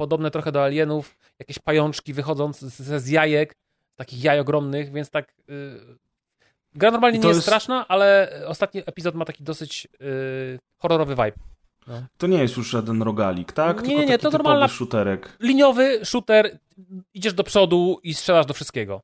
podobne 0.00 0.30
trochę 0.30 0.52
do 0.52 0.64
alienów, 0.64 1.16
jakieś 1.38 1.58
pajączki 1.58 2.12
wychodzące 2.12 2.70
z, 2.70 3.02
z 3.02 3.08
jajek, 3.08 3.54
takich 3.96 4.24
jaj 4.24 4.40
ogromnych, 4.40 4.92
więc 4.92 5.10
tak... 5.10 5.34
Y, 5.50 5.96
gra 6.74 6.90
normalnie 6.90 7.18
nie 7.18 7.26
jest, 7.28 7.36
jest- 7.38 7.46
straszna, 7.46 7.88
ale 7.88 8.30
ostatni 8.46 8.82
epizod 8.86 9.14
ma 9.14 9.24
taki 9.24 9.44
dosyć 9.44 9.88
y, 10.00 10.58
horrorowy 10.78 11.14
vibe. 11.14 11.32
To 12.18 12.26
nie 12.26 12.38
jest 12.38 12.56
już 12.56 12.70
żaden 12.70 13.02
rogalik, 13.02 13.52
tak? 13.52 13.82
Nie, 13.82 13.88
Tylko 13.88 14.10
nie, 14.10 14.18
to 14.18 14.30
typowy 14.30 14.48
normalna- 14.48 14.68
shooterek. 14.68 15.36
Liniowy 15.40 16.00
shooter, 16.04 16.58
idziesz 17.14 17.34
do 17.34 17.44
przodu 17.44 18.00
i 18.02 18.14
strzelasz 18.14 18.46
do 18.46 18.54
wszystkiego. 18.54 19.00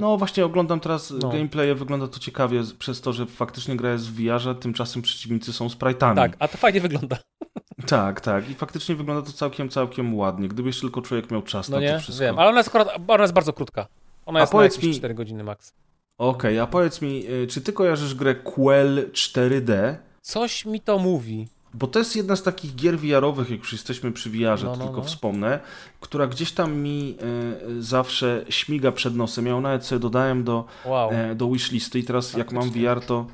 No 0.00 0.16
właśnie 0.16 0.44
oglądam 0.44 0.80
teraz 0.80 1.10
No. 1.10 1.28
gameplaye, 1.28 1.74
wygląda 1.74 2.08
to 2.08 2.18
ciekawie 2.18 2.62
przez 2.78 3.00
to, 3.00 3.12
że 3.12 3.26
faktycznie 3.26 3.76
gra 3.76 3.92
jest 3.92 4.08
w 4.10 4.14
VR-ze, 4.22 4.54
tymczasem 4.54 5.02
przeciwnicy 5.02 5.52
są 5.52 5.66
sprite'ami. 5.68 6.14
Tak, 6.16 6.36
a 6.38 6.48
to 6.48 6.58
fajnie 6.58 6.80
wygląda. 6.80 7.18
Tak, 7.86 8.20
tak. 8.20 8.50
I 8.50 8.54
faktycznie 8.54 8.94
wygląda 8.94 9.22
to 9.26 9.32
całkiem, 9.32 9.68
całkiem 9.68 10.14
ładnie. 10.14 10.48
Gdyby 10.48 10.68
jeszcze 10.68 10.80
tylko 10.80 11.02
człowiek 11.02 11.30
miał 11.30 11.42
czas 11.42 11.68
No 11.68 11.76
na 11.76 11.82
nie, 11.82 11.92
to 11.92 12.00
wszystko. 12.00 12.24
wiem, 12.24 12.38
ale 12.38 12.48
ona 12.48 12.58
jest 12.58 12.68
akurat, 12.68 12.88
ona 13.08 13.22
jest 13.24 13.34
bardzo 13.34 13.52
krótka. 13.52 13.86
Ona 14.26 14.38
A 14.38 14.42
jest 14.42 14.52
na 14.52 14.58
powiedz 14.58 14.74
jakieś 14.76 14.88
mi- 14.90 14.96
4 14.98 15.14
godziny 15.14 15.44
max. 15.44 15.72
Okej, 16.18 16.58
a 16.58 16.66
powiedz 16.66 17.02
mi, 17.02 17.24
y, 17.30 17.46
czy 17.46 17.60
ty 17.60 17.72
kojarzysz 17.72 18.14
grę 18.14 18.34
Quell 18.34 19.10
4D? 19.12 19.96
Coś 20.22 20.64
mi 20.64 20.80
to 20.80 20.98
mówi. 20.98 21.48
Bo 21.74 21.86
to 21.86 21.98
jest 21.98 22.16
jedna 22.16 22.36
z 22.36 22.42
takich 22.42 22.74
gier 22.74 22.98
VR-owych, 22.98 23.50
jak 23.50 23.58
już 23.58 23.72
jesteśmy 23.72 24.12
przy 24.12 24.30
VR-ze, 24.30 24.64
No, 24.66 24.72
to 24.72 24.78
no, 24.78 24.84
tylko 24.84 25.00
no. 25.00 25.04
wspomnę, 25.04 25.60
która 26.00 26.26
gdzieś 26.26 26.52
tam 26.52 26.76
mi 26.76 27.16
e, 27.78 27.82
zawsze 27.82 28.44
śmiga 28.48 28.92
przed 28.92 29.16
nosem. 29.16 29.46
Ja 29.46 29.52
ją 29.52 29.60
nawet 29.60 29.84
sobie 29.86 29.98
dodałem 29.98 30.44
do, 30.44 30.64
Wow. 30.84 31.10
e, 31.12 31.34
do 31.34 31.48
wishlisty 31.50 31.98
i 31.98 32.04
teraz 32.04 32.32
jak 32.34 32.52
mam. 32.52 32.70
VR, 32.70 33.00
to, 33.06 33.26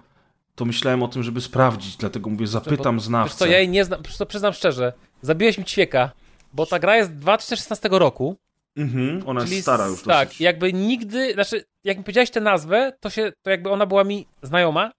to 0.55 0.65
myślałem 0.65 1.03
o 1.03 1.09
tym, 1.09 1.23
żeby 1.23 1.41
sprawdzić, 1.41 1.97
dlatego 1.97 2.31
mówię, 2.31 2.47
zapytam 2.47 2.97
Wiesz 2.97 3.05
znawcę. 3.05 3.37
co, 3.37 3.47
ja 3.47 3.59
jej 3.59 3.69
nie 3.69 3.85
znam, 3.85 4.03
to 4.19 4.27
przyznam 4.27 4.53
szczerze, 4.53 4.93
zabiłeś 5.23 5.59
mi 5.59 5.65
ćwieka, 5.65 6.11
bo 6.53 6.67
ta 6.67 6.79
gra 6.79 6.97
jest 6.97 7.11
z 7.11 7.15
2016 7.15 7.89
roku. 7.93 8.37
Mhm, 8.77 9.23
ona 9.27 9.41
jest 9.41 9.63
stara 9.63 9.87
już 9.87 10.03
Tak, 10.03 10.29
dosyć. 10.29 10.41
jakby 10.41 10.73
nigdy, 10.73 11.33
znaczy, 11.33 11.65
jak 11.85 11.99
mi 11.99 12.05
powiedziałeś 12.05 12.31
tę 12.31 12.41
nazwę, 12.41 12.93
to 13.01 13.11
się, 13.11 13.33
to 13.43 13.51
jakby 13.51 13.71
ona 13.71 13.87
była 13.87 14.05
mi 14.05 14.27
znajoma, 14.43 14.93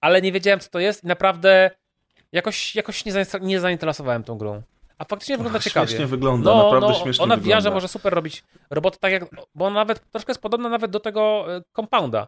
ale 0.00 0.22
nie 0.22 0.32
wiedziałem, 0.32 0.60
co 0.60 0.70
to 0.70 0.78
jest 0.78 1.04
i 1.04 1.06
naprawdę 1.06 1.70
jakoś, 2.32 2.74
jakoś 2.76 3.04
nie, 3.04 3.12
nie 3.40 3.60
zainteresowałem 3.60 4.24
tą 4.24 4.38
grą. 4.38 4.62
A 4.98 5.04
faktycznie 5.04 5.36
wygląda 5.36 5.56
Ach, 5.58 5.64
ciekawie. 5.64 5.86
Śmiesznie 5.88 6.06
wygląda, 6.06 6.50
No, 6.50 6.64
naprawdę 6.64 6.88
no, 6.88 6.94
śmiesznie 6.94 7.24
ona 7.24 7.36
w 7.36 7.40
wygląda. 7.40 7.70
VR 7.70 7.74
może 7.74 7.88
super 7.88 8.12
robić 8.12 8.44
roboty, 8.70 8.98
tak 9.00 9.12
jak, 9.12 9.24
bo 9.54 9.66
ona 9.66 9.74
nawet 9.74 10.10
troszkę 10.10 10.30
jest 10.30 10.42
podobna 10.42 10.68
nawet 10.68 10.90
do 10.90 11.00
tego 11.00 11.44
e, 11.56 11.62
Compounda 11.76 12.26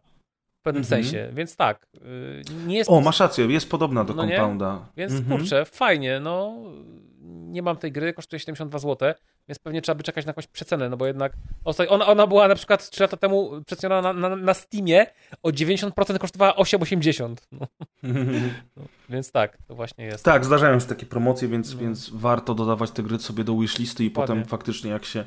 w 0.62 0.64
pewnym 0.64 0.82
Mhm. 0.82 1.02
sensie, 1.05 1.28
więc 1.32 1.56
tak, 1.56 1.86
y, 1.97 2.43
nie 2.66 2.76
jest... 2.76 2.90
O, 2.90 3.01
masz 3.01 3.20
rację, 3.20 3.47
jest 3.47 3.70
podobna 3.70 4.05
do 4.05 4.14
No 4.14 4.24
nie? 4.24 4.36
Compounda. 4.36 4.89
Więc 4.97 5.12
Mhm. 5.12 5.39
kurczę, 5.39 5.64
fajnie, 5.64 6.20
no. 6.20 6.55
Nie 7.24 7.62
mam 7.62 7.76
tej 7.76 7.93
gry, 7.93 8.12
kosztuje 8.12 8.40
72 8.40 8.78
zł, 8.78 9.14
więc 9.48 9.59
pewnie 9.59 9.82
trzeba 9.82 9.97
by 9.97 10.02
czekać 10.02 10.26
na 10.26 10.30
jakąś 10.30 10.47
przecenę, 10.47 10.89
no 10.89 10.97
bo 10.97 11.06
jednak 11.06 11.32
ona, 11.89 12.06
ona 12.06 12.26
była 12.26 12.48
na 12.48 12.55
przykład 12.55 12.90
3 12.90 13.02
lata 13.02 13.16
temu 13.16 13.51
przeceniona 13.66 14.12
na, 14.12 14.28
na, 14.28 14.36
na 14.36 14.55
Steamie, 14.55 15.06
o 15.43 15.48
90% 15.48 16.18
kosztowała 16.18 16.52
8,80. 16.52 17.34
No, 18.02 18.82
więc 19.09 19.32
tak, 19.32 19.59
to 19.68 19.74
właśnie 19.74 20.05
jest. 20.05 20.24
Tak, 20.24 20.44
zdarzają 20.44 20.80
się 20.80 20.86
takie 20.86 21.06
promocje, 21.06 21.48
więc, 21.48 21.74
No. 21.74 21.80
więc 21.80 22.10
warto 22.10 22.55
dodawać 22.55 22.90
te 22.90 23.02
gry 23.02 23.18
sobie 23.18 23.44
do 23.44 23.56
wishlisty 23.59 24.05
i 24.05 24.10
potem 24.10 24.44
faktycznie 24.44 24.90
jak 24.90 25.05
się, 25.05 25.24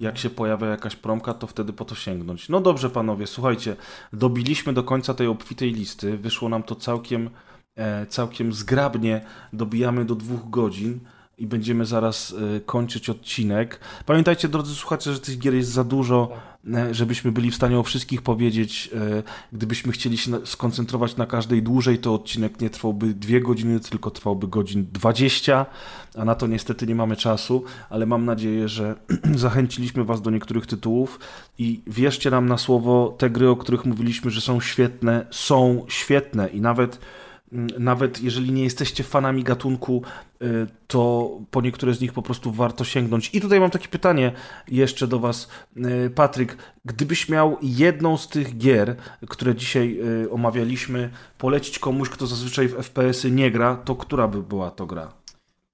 jak 0.00 0.18
się 0.18 0.30
pojawia 0.30 0.66
jakaś 0.66 0.96
promka, 0.96 1.34
to 1.34 1.46
wtedy 1.46 1.72
po 1.72 1.84
to 1.84 1.94
sięgnąć. 1.94 2.48
No 2.48 2.60
dobrze 2.60 2.90
panowie, 2.90 3.26
słuchajcie, 3.26 3.76
dobiliśmy 4.12 4.72
do 4.72 4.82
końca 4.82 5.14
tej 5.14 5.26
obfitej 5.26 5.72
listy, 5.72 6.18
wyszło 6.18 6.48
nam 6.48 6.62
to 6.62 6.74
całkiem, 6.74 7.30
e, 7.76 8.06
całkiem 8.06 8.52
zgrabnie, 8.52 9.24
dobijamy 9.52 10.04
do 10.04 10.14
dwóch 10.14 10.50
godzin 10.50 11.00
i 11.38 11.46
będziemy 11.46 11.86
zaraz 11.86 12.34
e, 12.56 12.60
kończyć 12.60 13.10
odcinek. 13.10 13.80
Pamiętajcie, 14.06 14.48
drodzy 14.48 14.74
słuchacze, 14.74 15.12
że 15.12 15.20
tych 15.20 15.38
gier 15.38 15.54
jest 15.54 15.70
za 15.70 15.84
dużo, 15.84 16.28
e, 16.74 16.94
żebyśmy 16.94 17.32
byli 17.32 17.50
w 17.50 17.54
stanie 17.54 17.78
o 17.78 17.82
wszystkich 17.82 18.22
powiedzieć. 18.22 18.90
E, 18.94 19.22
Gdybyśmy 19.52 19.92
chcieli 19.92 20.18
się 20.18 20.46
skoncentrować 20.46 21.16
na 21.16 21.26
każdej 21.26 21.62
dłużej, 21.62 21.98
to 21.98 22.14
odcinek 22.14 22.60
nie 22.60 22.70
trwałby 22.70 23.14
dwie 23.14 23.40
godziny, 23.40 23.80
tylko 23.80 24.10
trwałby 24.10 24.48
godzin 24.48 24.86
20, 24.92 25.66
a 26.18 26.24
na 26.24 26.34
to 26.34 26.46
niestety 26.46 26.86
nie 26.86 26.94
mamy 26.94 27.16
czasu, 27.16 27.64
ale 27.90 28.06
mam 28.06 28.24
nadzieję, 28.24 28.68
że 28.68 28.94
zachęciliśmy 29.34 30.04
Was 30.04 30.22
do 30.22 30.30
niektórych 30.30 30.66
tytułów 30.66 31.20
i 31.58 31.80
wierzcie 31.86 32.30
nam 32.30 32.46
na 32.46 32.58
słowo, 32.58 33.14
te 33.18 33.30
gry, 33.30 33.48
o 33.48 33.56
których 33.56 33.84
mówiliśmy, 33.84 34.30
że 34.30 34.40
są 34.40 34.60
świetne, 34.60 35.26
są 35.30 35.84
świetne 35.88 36.48
i 36.48 36.60
nawet 36.60 36.98
nawet 37.78 38.22
jeżeli 38.22 38.52
nie 38.52 38.64
jesteście 38.64 39.04
fanami 39.04 39.44
gatunku, 39.44 40.02
y, 40.42 40.66
to 40.86 41.30
po 41.50 41.60
niektóre 41.60 41.94
z 41.94 42.00
nich 42.00 42.12
po 42.12 42.22
prostu 42.22 42.52
warto 42.52 42.84
sięgnąć. 42.84 43.30
I 43.32 43.40
tutaj 43.40 43.60
mam 43.60 43.70
takie 43.70 43.88
pytanie 43.88 44.32
jeszcze 44.68 45.06
do 45.06 45.18
Was, 45.18 45.48
y, 45.76 46.10
Patryk. 46.10 46.56
Gdybyś 46.84 47.28
miał 47.28 47.56
jedną 47.62 48.16
z 48.16 48.28
tych 48.28 48.58
gier, 48.58 48.96
które 49.28 49.54
dzisiaj 49.54 49.98
y, 50.24 50.30
omawialiśmy, 50.30 51.10
polecić 51.38 51.78
komuś, 51.78 52.08
kto 52.08 52.26
zazwyczaj 52.26 52.68
w 52.68 52.74
FPS-y 52.74 53.30
nie 53.30 53.50
gra, 53.50 53.76
to 53.76 53.96
która 53.96 54.28
by 54.28 54.42
była 54.42 54.70
to 54.70 54.86
gra? 54.86 55.23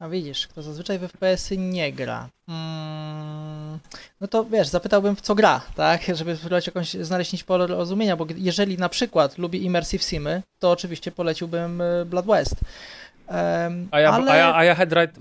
A 0.00 0.08
widzisz, 0.08 0.46
kto 0.46 0.62
zazwyczaj 0.62 0.98
w 0.98 1.02
FPS-y 1.02 1.56
nie 1.56 1.92
gra. 1.92 2.28
Mm, 2.48 3.78
no 4.20 4.28
to 4.28 4.44
wiesz, 4.44 4.68
zapytałbym 4.68 5.16
w 5.16 5.20
co 5.20 5.34
gra, 5.34 5.60
tak? 5.76 6.02
Żeby 6.14 6.36
spróbować 6.36 6.66
jakąś 6.66 6.94
znaleźć 6.94 7.32
nić 7.32 7.44
pole 7.44 7.66
rozumienia, 7.66 8.16
bo 8.16 8.26
jeżeli 8.36 8.78
na 8.78 8.88
przykład 8.88 9.38
lubi 9.38 9.64
Immersive 9.64 10.02
Simy, 10.02 10.42
to 10.58 10.70
oczywiście 10.70 11.12
poleciłbym 11.12 11.80
y, 11.80 12.04
Blood 12.04 12.26
West. 12.26 12.54
A 13.90 14.00
ja, 14.00 14.12
ale... 14.12 14.32
a 14.32 14.36
ja, 14.36 14.54
a 14.56 14.64
ja 14.64 14.74
Headright, 14.74 15.18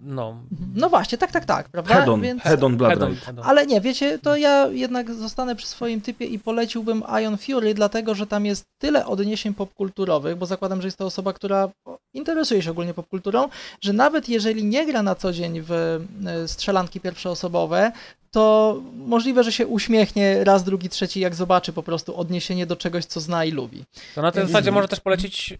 no. 0.00 0.42
No 0.74 0.88
właśnie, 0.88 1.18
tak, 1.18 1.32
tak, 1.32 1.44
tak, 1.44 1.68
prawda? 1.68 1.94
Head 1.94 2.08
on, 2.08 2.20
Więc... 2.20 2.42
head 2.42 2.62
on 2.62 2.78
Head 2.78 3.02
on, 3.02 3.08
Ride. 3.08 3.20
head 3.20 3.38
on. 3.38 3.44
Ale 3.44 3.66
nie, 3.66 3.80
wiecie, 3.80 4.18
to 4.18 4.36
ja 4.36 4.66
jednak 4.66 5.14
zostanę 5.14 5.56
przy 5.56 5.66
swoim 5.66 6.00
typie 6.00 6.26
i 6.26 6.38
poleciłbym 6.38 7.02
Ion 7.22 7.38
Fury, 7.38 7.74
dlatego 7.74 8.14
że 8.14 8.26
tam 8.26 8.46
jest 8.46 8.64
tyle 8.78 9.06
odniesień 9.06 9.54
popkulturowych, 9.54 10.36
bo 10.36 10.46
zakładam, 10.46 10.82
że 10.82 10.86
jest 10.88 10.98
to 10.98 11.06
osoba, 11.06 11.32
która 11.32 11.68
interesuje 12.14 12.62
się 12.62 12.70
ogólnie 12.70 12.94
popkulturą, 12.94 13.48
że 13.80 13.92
nawet 13.92 14.28
jeżeli 14.28 14.64
nie 14.64 14.86
gra 14.86 15.02
na 15.02 15.14
co 15.14 15.32
dzień 15.32 15.60
w 15.60 15.72
e, 15.72 16.48
strzelanki 16.48 17.00
pierwszoosobowe, 17.00 17.92
to 18.30 18.76
możliwe, 18.94 19.44
że 19.44 19.52
się 19.52 19.66
uśmiechnie 19.66 20.44
raz, 20.44 20.64
drugi, 20.64 20.88
trzeci, 20.88 21.20
jak 21.20 21.34
zobaczy 21.34 21.72
po 21.72 21.82
prostu 21.82 22.16
odniesienie 22.16 22.66
do 22.66 22.76
czegoś, 22.76 23.04
co 23.04 23.20
zna 23.20 23.44
i 23.44 23.50
lubi. 23.50 23.84
To 24.14 24.22
na 24.22 24.32
tej 24.32 24.40
Więc- 24.40 24.52
zasadzie 24.52 24.72
może 24.72 24.88
też 24.88 25.00
polecić, 25.00 25.52
y, 25.52 25.58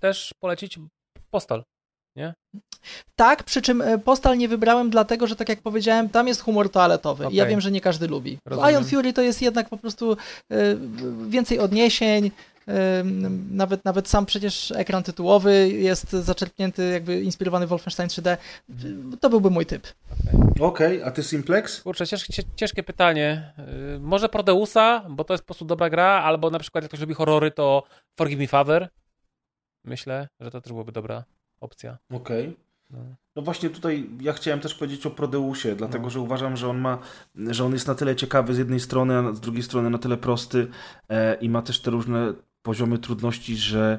też 0.00 0.34
polecić 0.40 0.78
Postal. 1.34 1.64
Tak, 3.16 3.42
przy 3.44 3.62
czym 3.62 3.82
e, 3.82 3.98
Postal 3.98 4.38
nie 4.38 4.48
wybrałem, 4.48 4.90
dlatego 4.90 5.26
że 5.26 5.36
tak 5.36 5.48
jak 5.48 5.60
powiedziałem, 5.62 6.08
tam 6.08 6.28
jest 6.28 6.40
humor 6.42 6.70
toaletowy. 6.70 7.26
I 7.30 7.34
ja 7.36 7.46
wiem, 7.46 7.60
że 7.60 7.70
nie 7.70 7.80
każdy 7.80 8.06
lubi. 8.08 8.38
Rozumiem. 8.46 8.74
Ion 8.74 8.84
Fury 8.84 9.12
to 9.12 9.22
jest 9.22 9.42
jednak 9.42 9.68
po 9.68 9.76
prostu 9.76 10.12
e, 10.12 10.16
więcej 11.28 11.58
odniesień. 11.58 12.30
e, 12.68 13.04
Nawet, 13.50 13.84
nawet 13.84 14.08
sam 14.08 14.26
przecież 14.26 14.70
ekran 14.70 15.02
tytułowy 15.02 15.68
jest 15.68 16.10
zaczerpnięty, 16.10 16.90
jakby 16.90 17.20
inspirowany 17.20 17.66
Wolfenstein 17.66 18.08
3D. 18.08 18.36
To 19.20 19.30
byłby 19.30 19.50
mój 19.50 19.66
typ. 19.66 19.86
Okej, 20.60 21.02
a 21.02 21.10
ty 21.10 21.22
Simplex? 21.22 21.82
Kurczę, 21.82 22.06
ciężkie, 22.06 22.42
ciężkie 22.56 22.82
pytanie. 22.82 23.52
Y, 23.96 23.98
może 24.00 24.28
Prodeusa, 24.28 25.04
bo 25.10 25.24
to 25.24 25.34
jest 25.34 25.44
po 25.44 25.46
prostu 25.46 25.64
dobra 25.64 25.90
gra, 25.90 26.06
albo 26.06 26.50
na 26.50 26.58
przykład 26.58 26.84
jak 26.84 26.90
ktoś 26.90 27.00
lubi 27.00 27.14
horrory, 27.14 27.50
to 27.50 27.82
Forgive 28.18 28.38
Me 28.38 28.46
Father. 28.46 28.88
Myślę, 29.84 30.28
że 30.40 30.50
to 30.50 30.60
też 30.60 30.72
byłaby 30.72 30.92
dobra 30.92 31.24
opcja. 31.60 31.98
Okej. 32.12 32.56
No. 32.90 32.98
No 33.36 33.42
właśnie 33.42 33.70
tutaj 33.70 34.10
ja 34.20 34.32
chciałem 34.32 34.60
też 34.60 34.74
powiedzieć 34.74 35.06
o 35.06 35.10
Prodeusie, 35.10 35.76
dlatego 35.76 36.04
No. 36.04 36.10
że 36.10 36.20
uważam, 36.20 36.56
że 36.56 36.68
on 36.68 36.78
ma, 36.78 36.98
że 37.34 37.64
on 37.64 37.72
jest 37.72 37.86
na 37.86 37.94
tyle 37.94 38.16
ciekawy 38.16 38.54
z 38.54 38.58
jednej 38.58 38.80
strony, 38.80 39.16
a 39.18 39.32
z 39.32 39.40
drugiej 39.40 39.62
strony 39.62 39.90
na 39.90 39.98
tyle 39.98 40.16
prosty 40.16 40.66
e, 41.08 41.34
i 41.34 41.48
ma 41.48 41.62
też 41.62 41.80
te 41.80 41.90
różne 41.90 42.32
poziomy 42.62 42.98
trudności, 42.98 43.56
że 43.56 43.98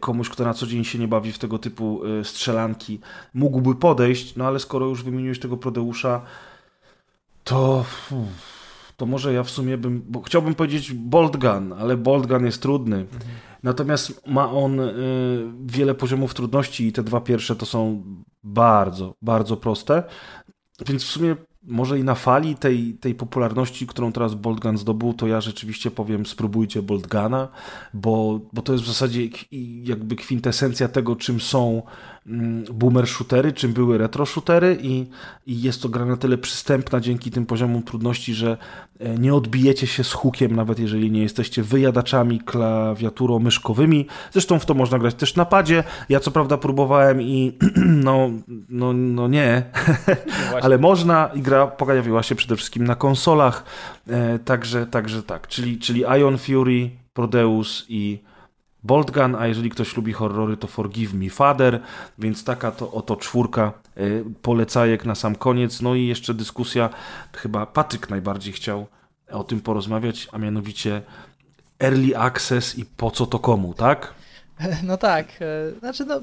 komuś, 0.00 0.28
kto 0.28 0.44
na 0.44 0.54
co 0.54 0.66
dzień 0.66 0.84
się 0.84 0.98
nie 0.98 1.08
bawi 1.08 1.32
w 1.32 1.38
tego 1.38 1.58
typu 1.58 2.00
e, 2.04 2.24
strzelanki, 2.24 3.00
mógłby 3.34 3.74
podejść, 3.74 4.36
no 4.36 4.46
ale 4.46 4.58
skoro 4.58 4.86
już 4.86 5.02
wymieniłeś 5.04 5.40
tego 5.40 5.56
Prodeusza, 5.56 6.22
to 7.44 7.84
to 8.96 9.06
może 9.06 9.32
ja 9.32 9.42
w 9.42 9.50
sumie 9.50 9.78
bym, 9.78 10.02
bo 10.08 10.22
chciałbym 10.22 10.54
powiedzieć 10.54 10.92
Bolt 10.92 11.36
Gun, 11.36 11.72
ale 11.72 11.96
Bolt 11.96 12.26
Gun 12.26 12.46
jest 12.46 12.62
trudny. 12.62 13.06
Natomiast 13.62 14.26
ma 14.26 14.50
on 14.52 14.80
y, 14.80 14.94
wiele 15.66 15.94
poziomów 15.94 16.34
trudności 16.34 16.86
i 16.86 16.92
te 16.92 17.02
dwa 17.02 17.20
pierwsze 17.20 17.56
to 17.56 17.66
są 17.66 18.02
bardzo, 18.44 19.14
bardzo 19.22 19.56
proste. 19.56 20.02
Więc 20.86 21.04
w 21.04 21.06
sumie 21.06 21.36
może 21.66 21.98
i 21.98 22.04
na 22.04 22.14
fali 22.14 22.56
tej, 22.56 22.94
tej 22.94 23.14
popularności, 23.14 23.86
którą 23.86 24.12
teraz 24.12 24.34
Bolt 24.34 24.60
Gun 24.60 24.78
zdobył, 24.78 25.14
to 25.14 25.26
ja 25.26 25.40
rzeczywiście 25.40 25.90
powiem 25.90 26.26
spróbujcie 26.26 26.82
Bolt 26.82 27.06
bo, 27.94 28.40
bo 28.52 28.62
to 28.62 28.72
jest 28.72 28.84
w 28.84 28.88
zasadzie 28.88 29.28
jakby 29.82 30.16
kwintesencja 30.16 30.88
tego, 30.88 31.16
czym 31.16 31.40
są 31.40 31.82
boomer 32.72 33.06
shootery, 33.06 33.52
czym 33.52 33.72
były 33.72 33.98
retro 33.98 34.26
shootery 34.26 34.78
i, 34.80 35.06
i 35.46 35.62
jest 35.62 35.82
to 35.82 35.88
gra 35.88 36.04
na 36.04 36.16
tyle 36.16 36.38
przystępna 36.38 37.00
dzięki 37.00 37.30
tym 37.30 37.46
poziomom 37.46 37.82
trudności, 37.82 38.34
że 38.34 38.56
e, 39.00 39.18
nie 39.18 39.34
odbijecie 39.34 39.86
się 39.86 40.04
z 40.04 40.12
hukiem, 40.12 40.56
nawet 40.56 40.78
jeżeli 40.78 41.10
nie 41.10 41.22
jesteście 41.22 41.62
wyjadaczami 41.62 42.40
klawiaturo-myszkowymi. 42.40 44.04
Zresztą 44.32 44.58
w 44.58 44.66
to 44.66 44.74
można 44.74 44.98
grać 44.98 45.14
też 45.14 45.36
na 45.36 45.44
padzie. 45.44 45.84
Ja 46.08 46.20
co 46.20 46.30
prawda 46.30 46.56
próbowałem 46.56 47.22
i 47.22 47.52
no, 48.04 48.30
no, 48.68 48.92
no 48.92 49.28
nie, 49.28 49.62
właśnie. 50.50 50.62
ale 50.64 50.78
można 50.78 51.30
i 51.34 51.42
gra 51.42 51.66
pojawiła 51.66 52.22
się 52.22 52.34
przede 52.34 52.56
wszystkim 52.56 52.84
na 52.84 52.94
konsolach, 52.94 53.64
e, 54.08 54.38
także, 54.38 54.86
także 54.86 55.22
tak, 55.22 55.48
czyli, 55.48 55.78
czyli 55.78 56.00
Ion 56.20 56.38
Fury, 56.38 56.90
Prodeus 57.14 57.86
i 57.88 58.18
Bolt 58.86 59.10
Gun, 59.10 59.34
a 59.34 59.46
jeżeli 59.46 59.70
ktoś 59.70 59.96
lubi 59.96 60.12
horrory, 60.12 60.56
to 60.56 60.66
Forgive 60.66 61.14
Me 61.14 61.30
Father, 61.30 61.80
więc 62.18 62.44
taka 62.44 62.70
to 62.70 62.92
oto 62.92 63.16
czwórka 63.16 63.72
e, 63.96 64.00
polecajek 64.42 65.04
na 65.04 65.14
sam 65.14 65.36
koniec. 65.36 65.82
No 65.82 65.94
i 65.94 66.06
jeszcze 66.06 66.34
dyskusja, 66.34 66.90
chyba 67.32 67.66
Patryk 67.66 68.10
najbardziej 68.10 68.52
chciał 68.52 68.86
o 69.30 69.44
tym 69.44 69.60
porozmawiać, 69.60 70.28
a 70.32 70.38
mianowicie 70.38 71.02
Early 71.82 72.16
Access 72.16 72.78
i 72.78 72.84
po 72.84 73.10
co 73.10 73.26
to 73.26 73.38
komu, 73.38 73.74
tak? 73.74 74.14
No 74.82 74.96
tak, 74.96 75.26
e, 75.40 75.78
znaczy 75.80 76.04
no, 76.04 76.20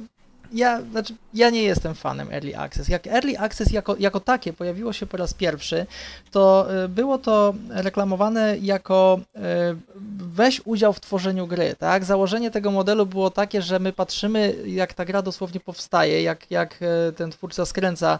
ja, 0.53 0.81
znaczy 0.91 1.15
ja 1.33 1.49
nie 1.49 1.63
jestem 1.63 1.95
fanem 1.95 2.31
Early 2.31 2.57
Access. 2.57 2.89
Jak 2.89 3.07
Early 3.07 3.39
Access 3.39 3.71
jako, 3.71 3.95
jako 3.99 4.19
takie 4.19 4.53
pojawiło 4.53 4.93
się 4.93 5.05
po 5.05 5.17
raz 5.17 5.33
pierwszy, 5.33 5.85
to 6.31 6.67
e, 6.83 6.87
było 6.87 7.17
to 7.17 7.53
reklamowane 7.69 8.57
jako 8.57 9.19
e, 9.35 9.75
weź 10.17 10.61
udział 10.65 10.93
w 10.93 10.99
tworzeniu 10.99 11.47
gry, 11.47 11.75
tak? 11.79 12.05
Założenie 12.05 12.51
tego 12.51 12.71
modelu 12.71 13.05
było 13.05 13.29
takie, 13.29 13.61
że 13.61 13.79
my 13.79 13.93
patrzymy, 13.93 14.55
jak 14.65 14.93
ta 14.93 15.05
gra 15.05 15.21
dosłownie 15.21 15.59
powstaje, 15.59 16.23
jak, 16.23 16.51
jak 16.51 16.79
e, 16.81 17.11
ten 17.11 17.31
twórca 17.31 17.65
skręca 17.65 18.19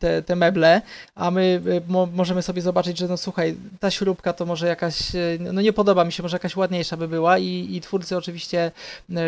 te, 0.00 0.22
te 0.22 0.36
meble, 0.36 0.82
a 1.14 1.30
my 1.30 1.62
mo, 1.88 2.06
możemy 2.06 2.42
sobie 2.42 2.62
zobaczyć, 2.62 2.98
że 2.98 3.08
no 3.08 3.16
słuchaj, 3.16 3.56
ta 3.80 3.90
śrubka 3.90 4.32
to 4.32 4.46
może 4.46 4.66
jakaś, 4.66 4.98
no 5.40 5.60
nie 5.60 5.72
podoba 5.72 6.04
mi 6.04 6.12
się, 6.12 6.22
może 6.22 6.34
jakaś 6.34 6.56
ładniejsza 6.56 6.96
by 6.96 7.08
była 7.08 7.38
i, 7.38 7.68
i 7.70 7.80
twórcy 7.80 8.16
oczywiście 8.16 8.72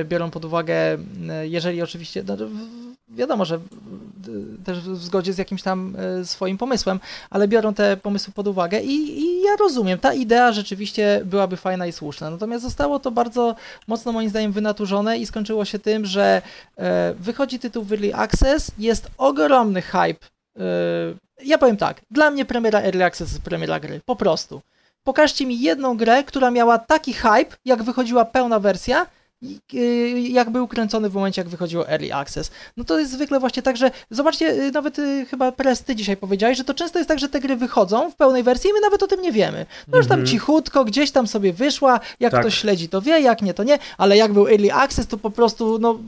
biorą 0.04 0.30
pod 0.30 0.44
uwagę, 0.44 0.74
e, 0.74 1.48
jeżeli 1.70 1.82
oczywiście, 1.82 2.24
no, 2.26 2.36
wiadomo, 3.08 3.44
że 3.44 3.60
też 4.64 4.80
w 4.80 5.04
zgodzie 5.04 5.32
z 5.32 5.38
jakimś 5.38 5.62
tam 5.62 5.96
e, 6.20 6.24
swoim 6.24 6.58
pomysłem, 6.58 7.00
ale 7.30 7.48
biorą 7.48 7.74
te 7.74 7.96
pomysły 7.96 8.32
pod 8.32 8.46
uwagę 8.48 8.80
i, 8.80 9.20
i 9.20 9.42
ja 9.42 9.56
rozumiem, 9.56 9.98
ta 9.98 10.14
idea 10.14 10.52
rzeczywiście 10.52 11.20
byłaby 11.24 11.56
fajna 11.56 11.86
i 11.86 11.92
słuszna, 11.92 12.30
natomiast 12.30 12.64
zostało 12.64 12.98
to 12.98 13.10
bardzo 13.10 13.54
mocno 13.86 14.12
moim 14.12 14.28
zdaniem 14.30 14.52
wynaturzone 14.52 15.18
i 15.18 15.26
skończyło 15.26 15.64
się 15.64 15.78
tym, 15.78 16.04
że 16.06 16.42
e, 16.76 17.14
wychodzi 17.18 17.58
tytuł 17.58 17.86
Early 17.90 18.14
Access, 18.14 18.70
jest 18.78 19.10
ogromny 19.18 19.82
hype. 19.82 20.26
e, 20.58 20.62
Ja 21.44 21.58
powiem 21.58 21.76
tak, 21.76 22.00
dla 22.10 22.30
mnie 22.30 22.44
premiera 22.44 22.80
Early 22.80 23.04
Access 23.04 23.32
jest 23.32 23.42
premiera 23.42 23.80
gry, 23.80 24.00
po 24.06 24.16
prostu. 24.16 24.60
Pokażcie 25.04 25.46
mi 25.46 25.60
jedną 25.60 25.96
grę, 25.96 26.24
która 26.24 26.50
miała 26.50 26.78
taki 26.78 27.12
hype, 27.12 27.56
jak 27.64 27.82
wychodziła 27.82 28.24
pełna 28.24 28.58
wersja, 28.58 29.06
jak 30.28 30.50
był 30.50 30.68
kręcony 30.68 31.10
w 31.10 31.14
momencie, 31.14 31.40
jak 31.40 31.48
wychodziło 31.48 31.88
Early 31.88 32.14
Access. 32.14 32.50
No 32.76 32.84
to 32.84 32.98
jest 32.98 33.12
zwykle 33.12 33.40
właśnie 33.40 33.62
tak, 33.62 33.76
że 33.76 33.90
zobaczcie, 34.10 34.48
y, 34.50 34.70
nawet 34.72 34.98
y, 34.98 35.26
chyba 35.30 35.52
Press, 35.52 35.82
ty 35.82 35.96
dzisiaj 35.96 36.16
powiedziałeś, 36.16 36.58
że 36.58 36.64
to 36.64 36.74
często 36.74 36.98
jest 36.98 37.08
tak, 37.08 37.18
że 37.18 37.28
te 37.28 37.40
gry 37.40 37.56
wychodzą 37.56 38.10
w 38.10 38.16
pełnej 38.16 38.42
wersji 38.42 38.70
i 38.70 38.72
my 38.72 38.80
nawet 38.80 39.02
o 39.02 39.06
tym 39.06 39.22
nie 39.22 39.32
wiemy. 39.32 39.66
No 39.88 39.98
już 39.98 40.06
tam 40.06 40.18
Mhm. 40.20 40.26
cichutko, 40.26 40.84
gdzieś 40.84 41.10
tam 41.10 41.26
sobie 41.26 41.52
wyszła, 41.52 42.00
jak 42.20 42.32
Tak. 42.32 42.40
ktoś 42.40 42.54
śledzi 42.58 42.88
to 42.88 43.02
wie, 43.02 43.20
jak 43.20 43.42
nie 43.42 43.54
to 43.54 43.64
nie, 43.64 43.78
ale 43.98 44.16
jak 44.16 44.32
był 44.32 44.48
Early 44.48 44.72
Access, 44.72 45.06
to 45.06 45.18
po 45.18 45.30
prostu, 45.30 45.78
no 45.78 45.98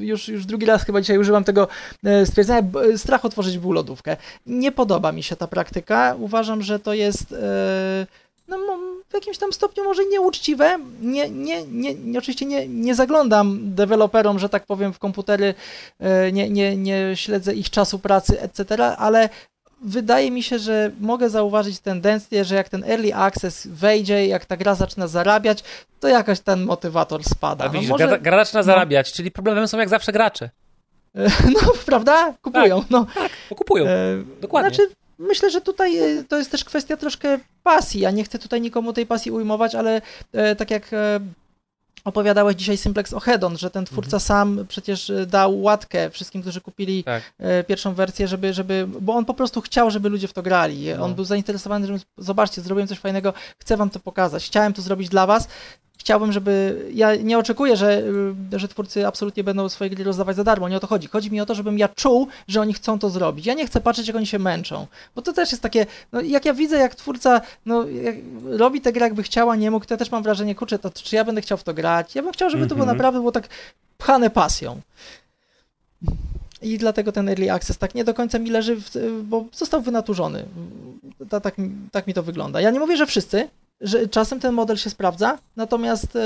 y, 0.00 0.04
już, 0.04 0.28
już 0.28 0.46
drugi 0.46 0.66
raz 0.66 0.84
chyba 0.84 1.00
dzisiaj 1.00 1.18
używam 1.18 1.44
tego 1.44 1.68
e, 2.04 2.26
stwierdzenia, 2.26 2.62
strach 2.96 3.24
otworzyć 3.24 3.58
był 3.58 3.72
lodówkę. 3.72 4.16
Nie 4.46 4.72
podoba 4.72 5.12
mi 5.12 5.22
się 5.22 5.36
ta 5.36 5.46
praktyka, 5.46 6.16
uważam, 6.18 6.62
że 6.62 6.78
to 6.78 6.94
jest... 6.94 7.32
E, 7.32 8.06
no, 8.48 8.78
w 9.08 9.14
jakimś 9.14 9.38
tam 9.38 9.52
stopniu 9.52 9.84
może 9.84 10.04
nieuczciwe. 10.04 10.78
Nie, 11.00 11.30
nie, 11.30 11.64
nie, 11.66 11.94
nie, 11.94 12.18
oczywiście 12.18 12.46
nie, 12.46 12.68
nie 12.68 12.94
zaglądam 12.94 13.74
deweloperom, 13.74 14.38
że 14.38 14.48
tak 14.48 14.66
powiem, 14.66 14.92
w 14.92 14.98
komputery, 14.98 15.54
e, 16.00 16.32
nie, 16.32 16.50
nie, 16.50 16.76
nie 16.76 17.12
śledzę 17.14 17.54
ich 17.54 17.70
czasu 17.70 17.98
pracy, 17.98 18.40
etc., 18.40 18.84
ale 18.96 19.28
wydaje 19.82 20.30
mi 20.30 20.42
się, 20.42 20.58
że 20.58 20.90
mogę 21.00 21.30
zauważyć 21.30 21.80
tendencję, 21.80 22.44
że 22.44 22.54
jak 22.54 22.68
ten 22.68 22.84
early 22.84 23.14
access 23.14 23.66
wejdzie, 23.66 24.26
jak 24.26 24.46
ta 24.46 24.56
gra 24.56 24.74
zaczyna 24.74 25.08
zarabiać, 25.08 25.64
to 26.00 26.08
jakaś 26.08 26.40
ten 26.40 26.64
motywator 26.64 27.24
spada. 27.24 27.64
Ale 27.64 27.72
No, 27.72 27.78
widzisz, 27.78 27.90
może, 27.90 28.08
gra, 28.08 28.18
gra 28.18 28.44
zaczyna 28.44 28.62
zarabiać, 28.62 29.12
czyli 29.12 29.30
problemem 29.30 29.68
są 29.68 29.78
jak 29.78 29.88
zawsze 29.88 30.12
gracze. 30.12 30.50
no 31.54 31.72
prawda? 31.86 32.34
Kupują. 32.42 32.84
No. 32.90 33.06
Bo 33.50 33.56
kupują. 33.56 33.86
E, 33.86 34.22
Dokładnie. 34.40 34.74
Znaczy, 34.74 34.90
myślę, 35.18 35.50
że 35.50 35.60
tutaj 35.60 35.98
e, 35.98 36.24
to 36.24 36.38
jest 36.38 36.50
też 36.50 36.64
kwestia 36.64 36.96
troszkę 36.96 37.38
pasji. 37.62 38.00
Ja 38.00 38.10
nie 38.10 38.24
chcę 38.24 38.38
tutaj 38.38 38.60
nikomu 38.60 38.92
tej 38.92 39.06
pasji 39.06 39.30
ujmować, 39.30 39.74
ale 39.74 40.02
e, 40.32 40.56
tak 40.56 40.70
jak 40.70 40.92
e, 40.92 41.20
opowiadałeś 42.04 42.56
dzisiaj 42.56 42.76
Simplex 42.76 43.12
o 43.12 43.20
Hedon, 43.20 43.58
że 43.58 43.70
ten 43.70 43.84
twórca 43.84 44.20
sam 44.20 44.64
przecież 44.68 45.12
dał 45.26 45.62
łatkę 45.62 46.10
wszystkim, 46.10 46.42
którzy 46.42 46.60
kupili 46.60 47.04
Tak. 47.04 47.22
pierwszą 47.66 47.94
wersję, 47.94 48.28
żeby, 48.28 48.52
żeby, 48.52 48.86
bo 49.00 49.14
on 49.14 49.24
po 49.24 49.34
prostu 49.34 49.60
chciał, 49.60 49.90
żeby 49.90 50.08
ludzie 50.08 50.28
w 50.28 50.32
to 50.32 50.42
grali. 50.42 50.86
No. 50.98 51.04
On 51.04 51.14
był 51.14 51.24
zainteresowany, 51.24 51.86
że 51.86 51.96
zobaczcie, 52.18 52.62
zrobiłem 52.62 52.88
coś 52.88 52.98
fajnego, 52.98 53.32
chcę 53.58 53.76
wam 53.76 53.90
to 53.90 54.00
pokazać, 54.00 54.46
chciałem 54.46 54.72
to 54.72 54.82
zrobić 54.82 55.08
dla 55.08 55.26
was. 55.26 55.48
Chciałbym, 55.98 56.32
żeby. 56.32 56.82
Ja 56.94 57.16
nie 57.16 57.38
oczekuję, 57.38 57.76
że, 57.76 58.02
y, 58.52 58.58
że 58.58 58.68
twórcy 58.68 59.06
absolutnie 59.06 59.44
będą 59.44 59.68
swoje 59.68 59.90
gry 59.90 60.04
rozdawać 60.04 60.36
za 60.36 60.44
darmo. 60.44 60.68
Nie 60.68 60.76
o 60.76 60.80
to 60.80 60.86
chodzi. 60.86 61.08
Chodzi 61.08 61.30
mi 61.30 61.40
o 61.40 61.46
to, 61.46 61.54
żebym 61.54 61.78
ja 61.78 61.88
czuł, 61.88 62.28
że 62.48 62.60
oni 62.60 62.74
chcą 62.74 62.98
to 62.98 63.10
zrobić. 63.10 63.46
Ja 63.46 63.54
nie 63.54 63.66
chcę 63.66 63.80
patrzeć, 63.80 64.06
jak 64.06 64.16
oni 64.16 64.26
się 64.26 64.38
męczą. 64.38 64.86
Bo 65.14 65.22
to 65.22 65.32
też 65.32 65.50
jest 65.50 65.62
takie. 65.62 65.86
No, 66.12 66.20
jak 66.20 66.44
ja 66.44 66.54
widzę, 66.54 66.76
jak 66.76 66.94
twórca 66.94 67.40
no, 67.66 67.88
jak 67.88 68.14
robi 68.44 68.80
tę 68.80 68.92
grę, 68.92 69.04
jakby 69.06 69.22
chciała, 69.22 69.56
nie 69.56 69.70
mógł, 69.70 69.86
to 69.86 69.94
ja 69.94 69.98
też 69.98 70.10
mam 70.10 70.22
wrażenie, 70.22 70.54
kurczę, 70.54 70.78
to 70.78 70.90
czy 70.90 71.16
ja 71.16 71.24
będę 71.24 71.40
chciał 71.40 71.58
w 71.58 71.64
to 71.64 71.74
grać? 71.74 72.14
Ja 72.14 72.22
bym 72.22 72.32
chciał, 72.32 72.50
żeby 72.50 72.62
to 72.66 72.74
było 72.74 72.84
Mhm. 72.84 72.96
naprawdę 72.96 73.18
było 73.20 73.32
tak 73.32 73.48
pchane 73.98 74.30
pasją. 74.30 74.80
I 76.62 76.78
dlatego 76.78 77.12
ten 77.12 77.28
early 77.28 77.52
access 77.52 77.78
tak 77.78 77.94
nie 77.94 78.04
do 78.04 78.14
końca 78.14 78.38
mi 78.38 78.50
leży, 78.50 78.76
w, 78.76 78.90
bo 79.22 79.44
został 79.52 79.82
wynaturzony. 79.82 80.44
Ta, 81.30 81.40
tak, 81.40 81.56
tak 81.92 82.06
mi 82.06 82.14
to 82.14 82.22
wygląda. 82.22 82.60
Ja 82.60 82.70
nie 82.70 82.80
mówię, 82.80 82.96
że 82.96 83.06
wszyscy, 83.06 83.48
że 83.80 84.08
czasem 84.08 84.40
ten 84.40 84.54
model 84.54 84.76
się 84.76 84.90
sprawdza, 84.90 85.38
natomiast 85.56 86.16
e, 86.16 86.20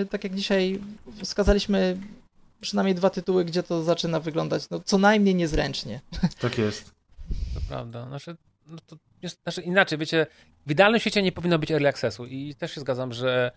e, 0.00 0.04
tak 0.04 0.24
jak 0.24 0.34
dzisiaj 0.34 0.80
wskazaliśmy 1.22 1.98
przynajmniej 2.60 2.94
dwa 2.94 3.10
tytuły, 3.10 3.44
gdzie 3.44 3.62
to 3.62 3.82
zaczyna 3.82 4.20
wyglądać 4.20 4.70
no, 4.70 4.80
co 4.80 4.98
najmniej 4.98 5.34
niezręcznie. 5.34 6.00
Tak 6.40 6.58
jest. 6.58 6.92
To 7.54 7.60
prawda. 7.68 8.06
Znaczy, 8.06 8.36
no 8.66 8.78
to 8.86 8.96
jest, 9.22 9.42
znaczy 9.42 9.62
inaczej, 9.62 9.98
wiecie, 9.98 10.26
w 10.66 10.70
idealnym 10.70 11.00
świecie 11.00 11.22
nie 11.22 11.32
powinno 11.32 11.58
być 11.58 11.70
early 11.70 11.88
accessu 11.88 12.26
i 12.26 12.54
też 12.54 12.74
się 12.74 12.80
zgadzam, 12.80 13.12
że 13.12 13.52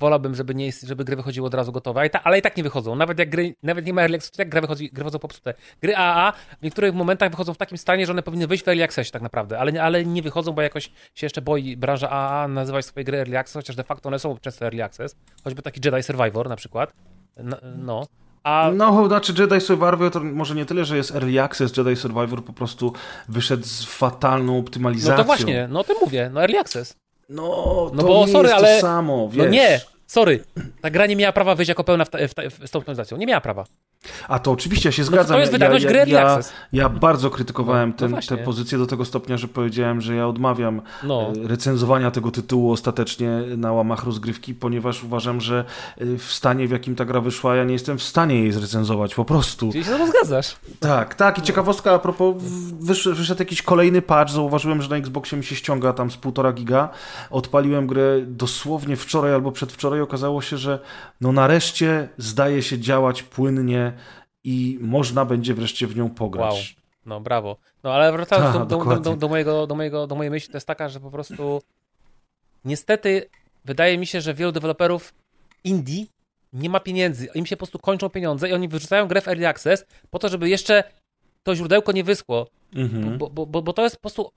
wolałbym, 0.00 0.34
żeby, 0.34 0.54
nie, 0.54 0.70
żeby 0.86 1.04
gry 1.04 1.16
wychodziły 1.16 1.46
od 1.46 1.54
razu 1.54 1.72
gotowe, 1.72 2.00
ale, 2.00 2.10
ta, 2.10 2.22
ale 2.24 2.38
i 2.38 2.42
tak 2.42 2.56
nie 2.56 2.62
wychodzą. 2.62 2.96
Nawet 2.96 3.18
jak 3.18 3.30
gry, 3.30 3.54
nawet 3.62 3.86
nie 3.86 3.92
ma 3.92 4.02
early 4.02 4.16
accessu, 4.16 4.32
to 4.36 4.42
jak 4.42 4.48
gry, 4.48 4.60
wychodzi, 4.60 4.90
gry 4.92 5.04
wychodzą 5.04 5.18
popsute. 5.18 5.54
Gry 5.82 5.96
AAA 5.96 6.32
w 6.32 6.62
niektórych 6.62 6.94
momentach 6.94 7.30
wychodzą 7.30 7.54
w 7.54 7.56
takim 7.58 7.78
stanie, 7.78 8.06
że 8.06 8.12
one 8.12 8.22
powinny 8.22 8.46
wyjść 8.46 8.64
w 8.64 8.68
early 8.68 8.84
accessie 8.84 9.12
tak 9.12 9.22
naprawdę, 9.22 9.58
ale, 9.58 9.72
nie- 9.72 9.82
ale 9.82 10.04
nie 10.04 10.22
wychodzą, 10.22 10.52
bo 10.52 10.62
jakoś 10.62 10.84
się 11.14 11.26
jeszcze 11.26 11.42
boi 11.42 11.76
branża 11.76 12.10
AAA 12.10 12.48
nazywać 12.48 12.84
swoje 12.86 13.04
gry 13.04 13.18
early 13.18 13.38
access, 13.38 13.54
chociaż 13.54 13.76
de 13.76 13.84
facto 13.84 14.08
one 14.08 14.18
są 14.18 14.38
często 14.38 14.64
early 14.64 14.84
access. 14.84 15.16
Choćby 15.44 15.62
taki 15.62 15.80
Jedi 15.84 16.02
Survivor 16.02 16.48
na 16.48 16.56
przykład. 16.56 16.92
No. 17.36 17.56
no. 17.76 18.06
A 18.44 18.70
No, 18.74 19.06
znaczy 19.08 19.32
Jedi 19.38 19.60
Survivor 19.60 20.10
to 20.12 20.20
może 20.20 20.54
nie 20.54 20.64
tyle, 20.66 20.84
że 20.84 20.96
jest 20.96 21.14
early 21.14 21.42
access, 21.42 21.76
Jedi 21.76 21.96
Survivor 21.96 22.44
po 22.44 22.52
prostu 22.52 22.92
wyszedł 23.28 23.64
z 23.64 23.84
fatalną 23.84 24.58
optymalizacją. 24.58 25.12
no 25.16 25.22
to 25.22 25.24
właśnie, 25.24 25.68
no 25.70 25.80
o 25.80 25.84
tym 25.84 25.96
mówię, 26.00 26.30
no 26.34 26.40
early 26.40 26.58
access. 26.58 26.96
No, 27.28 27.90
No 27.94 28.02
to 28.02 28.08
bo 28.08 28.26
nie 28.26 28.32
sorry, 28.32 28.52
ale- 28.52 28.80
samo, 28.80 29.28
wiesz. 29.28 29.44
No 29.44 29.50
nie, 29.50 29.80
sorry. 30.06 30.44
Ta 30.80 30.90
gra 30.90 31.06
nie 31.06 31.16
miała 31.16 31.32
prawa 31.32 31.54
wyjść 31.54 31.68
jako 31.68 31.84
pełna 31.84 32.04
w, 32.04 32.10
ta, 32.10 32.18
w, 32.28 32.34
ta, 32.34 32.42
w 32.50 32.68
z 32.68 32.70
tą 32.70 32.78
optymalizacją. 32.78 33.16
Nie 33.18 33.26
miała 33.26 33.40
prawa. 33.40 33.64
A 34.28 34.38
to 34.38 34.50
oczywiście 34.52 34.88
ja 34.88 34.92
się 34.92 35.02
No 35.02 35.06
to 35.06 35.12
zgadzam. 35.12 35.34
to 35.34 35.40
jest 35.40 35.52
ja, 35.52 35.58
wydajność 35.58 35.84
ja, 35.84 35.90
gry 35.90 35.98
early 35.98 36.14
ja, 36.14 36.38
ja 36.72 36.88
bardzo 36.88 37.30
krytykowałem 37.30 37.94
No, 38.00 38.08
no 38.08 38.18
tę 38.28 38.36
pozycję 38.36 38.78
do 38.78 38.86
tego 38.86 39.04
stopnia, 39.04 39.36
że 39.36 39.48
powiedziałem, 39.48 40.00
że 40.00 40.14
ja 40.14 40.28
odmawiam 40.28 40.82
No. 41.02 41.32
e, 41.44 41.48
recenzowania 41.48 42.10
tego 42.10 42.30
tytułu 42.30 42.72
ostatecznie 42.72 43.28
na 43.56 43.72
łamach 43.72 44.04
rozgrywki, 44.04 44.54
ponieważ 44.54 45.04
uważam, 45.04 45.40
że 45.40 45.64
e, 45.98 46.18
w 46.18 46.32
stanie, 46.32 46.68
w 46.68 46.70
jakim 46.70 46.96
ta 46.96 47.04
gra 47.04 47.20
wyszła, 47.20 47.56
ja 47.56 47.64
nie 47.64 47.72
jestem 47.72 47.98
w 47.98 48.02
stanie 48.02 48.40
jej 48.40 48.52
zrecenzować, 48.52 49.14
po 49.14 49.24
prostu. 49.24 49.72
Czyli 49.72 49.84
się 49.84 49.90
tobą 49.90 50.06
zgadzasz. 50.06 50.56
Tak, 50.80 51.14
tak. 51.14 51.38
I 51.38 51.42
ciekawostka 51.42 51.92
a 51.92 51.98
propos, 51.98 52.34
wyszedł, 52.80 53.16
wyszedł 53.16 53.40
jakiś 53.40 53.62
kolejny 53.62 54.02
patch, 54.02 54.32
zauważyłem, 54.32 54.82
że 54.82 54.88
na 54.88 54.96
Xboxie 54.96 55.38
mi 55.38 55.44
się 55.44 55.56
ściąga 55.56 55.92
tam 55.92 56.10
z 56.10 56.16
1,5 56.18 56.54
giga. 56.54 56.88
Odpaliłem 57.30 57.86
grę 57.86 58.20
dosłownie 58.26 58.96
wczoraj 58.96 59.34
albo 59.34 59.52
przedwczoraj. 59.52 59.95
Okazało 60.02 60.42
się, 60.42 60.56
że 60.56 60.78
no 61.20 61.32
nareszcie 61.32 62.08
zdaje 62.18 62.62
się 62.62 62.78
działać 62.78 63.22
płynnie 63.22 63.92
i 64.44 64.78
można 64.80 65.24
będzie 65.24 65.54
wreszcie 65.54 65.86
w 65.86 65.96
nią 65.96 66.10
pograć. 66.10 66.54
Wow. 66.54 66.86
No, 67.06 67.20
brawo. 67.20 67.56
No, 67.82 67.92
ale 67.92 68.12
wracając 68.12 68.52
Ta, 68.52 68.64
do, 68.64 68.84
do, 68.84 69.00
do, 69.00 69.16
do, 69.16 69.28
mojego, 69.28 69.66
do, 69.66 69.74
mojego, 69.74 70.06
do 70.06 70.14
mojej 70.14 70.30
myśli, 70.30 70.50
to 70.50 70.56
jest 70.56 70.66
taka, 70.66 70.88
że 70.88 71.00
po 71.00 71.10
prostu 71.10 71.62
niestety 72.64 73.28
wydaje 73.64 73.98
mi 73.98 74.06
się, 74.06 74.20
że 74.20 74.34
wielu 74.34 74.52
deweloperów 74.52 75.14
indie 75.64 76.04
nie 76.52 76.70
ma 76.70 76.80
pieniędzy. 76.80 77.28
Im 77.34 77.46
się 77.46 77.56
po 77.56 77.58
prostu 77.58 77.78
kończą 77.78 78.08
pieniądze 78.08 78.48
i 78.48 78.52
oni 78.52 78.68
wyrzucają 78.68 79.06
grę 79.06 79.20
w 79.20 79.28
early 79.28 79.48
access 79.48 79.86
po 80.10 80.18
to, 80.18 80.28
żeby 80.28 80.48
jeszcze 80.48 80.84
to 81.42 81.54
źródełko 81.54 81.92
nie 81.92 82.04
wyschło. 82.04 82.46
Mhm. 82.74 83.18
Bo, 83.18 83.30
bo, 83.30 83.46
bo, 83.46 83.62
bo 83.62 83.72
to 83.72 83.82
jest 83.82 83.96
po 83.96 84.00
prostu. 84.00 84.30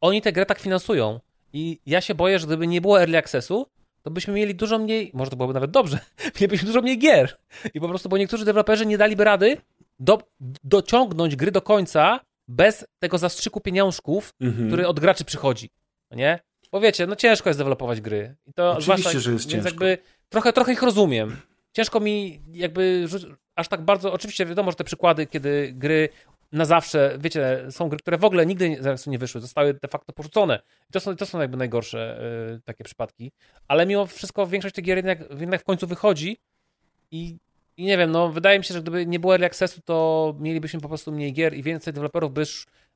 Oni 0.00 0.22
tę 0.22 0.32
grę 0.32 0.46
tak 0.46 0.58
finansują. 0.58 1.20
I 1.52 1.78
ja 1.86 2.00
się 2.00 2.14
boję, 2.14 2.38
że 2.38 2.46
gdyby 2.46 2.66
nie 2.66 2.80
było 2.80 3.00
early 3.00 3.18
accessu, 3.18 3.66
to 4.08 4.12
byśmy 4.12 4.34
mieli 4.34 4.54
dużo 4.54 4.78
mniej. 4.78 5.10
Może 5.14 5.30
to 5.30 5.36
byłoby 5.36 5.54
nawet 5.54 5.70
dobrze. 5.70 5.98
Mielibyśmy 6.40 6.66
dużo 6.66 6.82
mniej 6.82 6.98
gier. 6.98 7.36
I 7.74 7.80
po 7.80 7.88
prostu, 7.88 8.08
bo 8.08 8.18
niektórzy 8.18 8.44
deweloperzy 8.44 8.86
nie 8.86 8.98
daliby 8.98 9.24
rady 9.24 9.56
do, 10.00 10.18
dociągnąć 10.64 11.36
gry 11.36 11.50
do 11.50 11.62
końca 11.62 12.20
bez 12.48 12.86
tego 12.98 13.18
zastrzyku 13.18 13.60
pieniążków, 13.60 14.34
Mhm. 14.40 14.66
który 14.68 14.86
od 14.86 15.00
graczy 15.00 15.24
przychodzi. 15.24 15.70
No 16.10 16.16
nie? 16.16 16.38
Bo 16.72 16.80
wiecie, 16.80 17.06
no 17.06 17.16
ciężko 17.16 17.48
jest 17.50 17.60
dewelopować 17.60 18.00
gry. 18.00 18.36
I 18.46 18.52
to 18.52 18.70
Oczywiście, 18.70 18.84
zwłaszcza, 18.84 19.20
że 19.20 19.32
jest 19.32 19.44
więc 19.50 19.52
ciężko. 19.64 19.68
jakby 19.68 19.98
trochę, 20.28 20.52
trochę 20.52 20.72
ich 20.72 20.82
rozumiem. 20.82 21.36
Ciężko 21.72 22.00
mi 22.00 22.40
jakby 22.52 23.06
aż 23.54 23.68
tak 23.68 23.82
bardzo, 23.82 24.12
oczywiście 24.12 24.46
wiadomo, 24.46 24.70
że 24.70 24.76
te 24.76 24.84
przykłady, 24.84 25.26
kiedy 25.26 25.72
gry 25.74 26.08
na 26.52 26.64
zawsze, 26.64 27.18
wiecie, 27.20 27.66
są 27.70 27.88
gry, 27.88 27.98
które 27.98 28.18
w 28.18 28.24
ogóle 28.24 28.46
nigdy 28.46 28.70
nie, 28.70 28.82
zaraz 28.82 29.06
nie 29.06 29.18
wyszły, 29.18 29.40
zostały 29.40 29.74
de 29.74 29.88
facto 29.88 30.12
porzucone. 30.12 30.60
I 30.90 30.92
to 30.92 31.00
są, 31.00 31.16
to 31.16 31.26
są 31.26 31.40
jakby 31.40 31.56
najgorsze 31.56 32.20
y, 32.56 32.60
takie 32.64 32.84
przypadki. 32.84 33.32
Ale 33.68 33.86
mimo 33.86 34.06
wszystko 34.06 34.46
większość 34.46 34.74
tych 34.74 34.84
gier 34.84 34.96
jednak, 34.96 35.18
jednak 35.40 35.60
w 35.60 35.64
końcu 35.64 35.86
wychodzi 35.86 36.38
i, 37.10 37.36
i 37.76 37.84
nie 37.84 37.98
wiem, 37.98 38.10
no 38.10 38.28
wydaje 38.28 38.58
mi 38.58 38.64
się, 38.64 38.74
że 38.74 38.82
gdyby 38.82 39.06
nie 39.06 39.20
było 39.20 39.32
early 39.32 39.46
accessu, 39.46 39.80
to 39.84 40.34
mielibyśmy 40.40 40.80
po 40.80 40.88
prostu 40.88 41.12
mniej 41.12 41.32
gier 41.32 41.54
i 41.54 41.62
więcej 41.62 41.92
deweloperów 41.92 42.32
by 42.32 42.44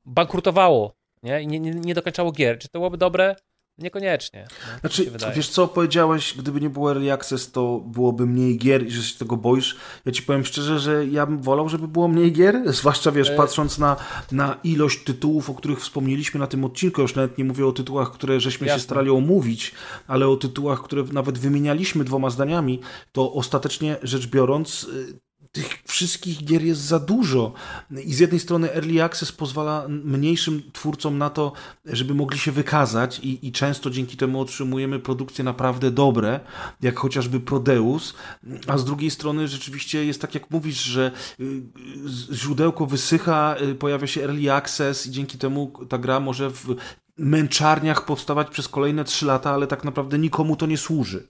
bankrutowało, 0.05 0.95
nie? 1.23 1.43
I 1.43 1.47
nie, 1.47 1.61
nie, 1.61 1.71
nie 1.71 1.95
dokończało 1.95 2.33
gier. 2.33 2.59
Czy 2.59 2.69
to 2.69 2.79
byłoby 2.79 2.97
dobre? 2.99 3.37
Niekoniecznie. 3.79 4.47
No, 4.51 4.73
tak 4.73 4.81
Znaczy, 4.81 5.13
wiesz 5.37 5.49
co, 5.49 5.69
powiedziałeś, 5.69 6.35
gdyby 6.39 6.61
nie 6.61 6.71
było 6.71 6.91
Early 6.91 7.13
Access, 7.13 7.53
to 7.53 7.81
byłoby 7.87 8.27
mniej 8.27 8.59
gier 8.59 8.87
i 8.87 8.91
że 8.91 9.03
się 9.03 9.19
tego 9.19 9.37
boisz. 9.37 9.77
Ja 10.05 10.13
ci 10.13 10.23
powiem 10.23 10.45
szczerze, 10.45 10.79
że 10.79 11.07
ja 11.07 11.27
bym 11.27 11.43
wolał, 11.43 11.69
żeby 11.69 11.89
było 11.89 12.09
mniej 12.09 12.33
gier, 12.33 12.63
zwłaszcza, 12.73 13.13
wiesz, 13.13 13.31
E- 13.31 13.37
patrząc 13.37 13.79
na, 13.79 13.97
na 14.33 14.59
ilość 14.65 15.05
tytułów, 15.05 15.51
o 15.51 15.55
których 15.55 15.81
wspomnieliśmy 15.81 16.41
na 16.41 16.47
tym 16.47 16.65
odcinku. 16.65 17.03
Już 17.03 17.15
nawet 17.15 17.39
nie 17.39 17.45
mówię 17.45 17.67
o 17.67 17.73
tytułach, 17.73 18.13
które 18.13 18.41
żeśmy 18.41 18.67
Jasne. 18.67 18.79
się 18.79 18.85
starali 18.85 19.11
omówić, 19.11 19.73
ale 20.07 20.29
o 20.29 20.37
tytułach, 20.37 20.83
które 20.83 21.05
nawet 21.13 21.39
wymienialiśmy 21.39 22.05
dwoma 22.05 22.31
zdaniami, 22.31 22.81
to 23.13 23.33
ostatecznie 23.33 23.97
rzecz 24.03 24.27
biorąc... 24.27 24.87
tych 25.53 25.83
wszystkich 25.87 26.45
gier 26.45 26.63
jest 26.63 26.81
za 26.81 26.99
dużo. 26.99 27.53
I 28.05 28.15
z 28.15 28.19
jednej 28.19 28.41
strony 28.41 28.73
Early 28.75 29.03
Access 29.03 29.33
pozwala 29.33 29.87
mniejszym 29.89 30.63
twórcom 30.73 31.19
na 31.19 31.31
to, 31.31 31.53
żeby 31.85 32.15
mogli 32.15 32.39
się 32.39 32.53
wykazać 32.53 33.19
i, 33.19 33.47
i 33.47 33.53
często 33.53 33.91
dzięki 33.91 34.17
temu 34.17 34.41
otrzymujemy 34.41 34.99
produkcje 34.99 35.45
naprawdę 35.45 35.91
dobre, 35.91 36.41
jak 36.83 36.99
chociażby 36.99 37.41
Prodeus, 37.41 38.15
a 38.67 38.79
z 38.79 38.85
drugiej 38.85 39.11
strony 39.11 39.49
rzeczywiście 39.49 40.05
jest 40.05 40.21
tak 40.21 40.35
jak 40.35 40.51
mówisz, 40.51 40.83
że 40.83 41.11
y, 41.41 41.63
źródełko 42.33 42.87
wysycha, 42.87 43.57
y, 43.63 43.75
pojawia 43.75 44.07
się 44.07 44.23
Early 44.23 44.53
Access 44.53 45.07
i 45.07 45.11
dzięki 45.11 45.39
temu 45.39 45.73
ta 45.89 45.99
gra 45.99 46.21
może 46.21 46.51
w 46.51 46.77
męczarniach 47.17 48.05
powstawać 48.05 48.51
przez 48.51 48.69
kolejne 48.69 49.05
trzy 49.05 49.27
lata, 49.27 49.51
ale 49.51 49.67
tak 49.67 49.85
naprawdę 49.85 50.19
nikomu 50.19 50.57
to 50.57 50.67
nie 50.67 50.79
służy. 50.79 51.29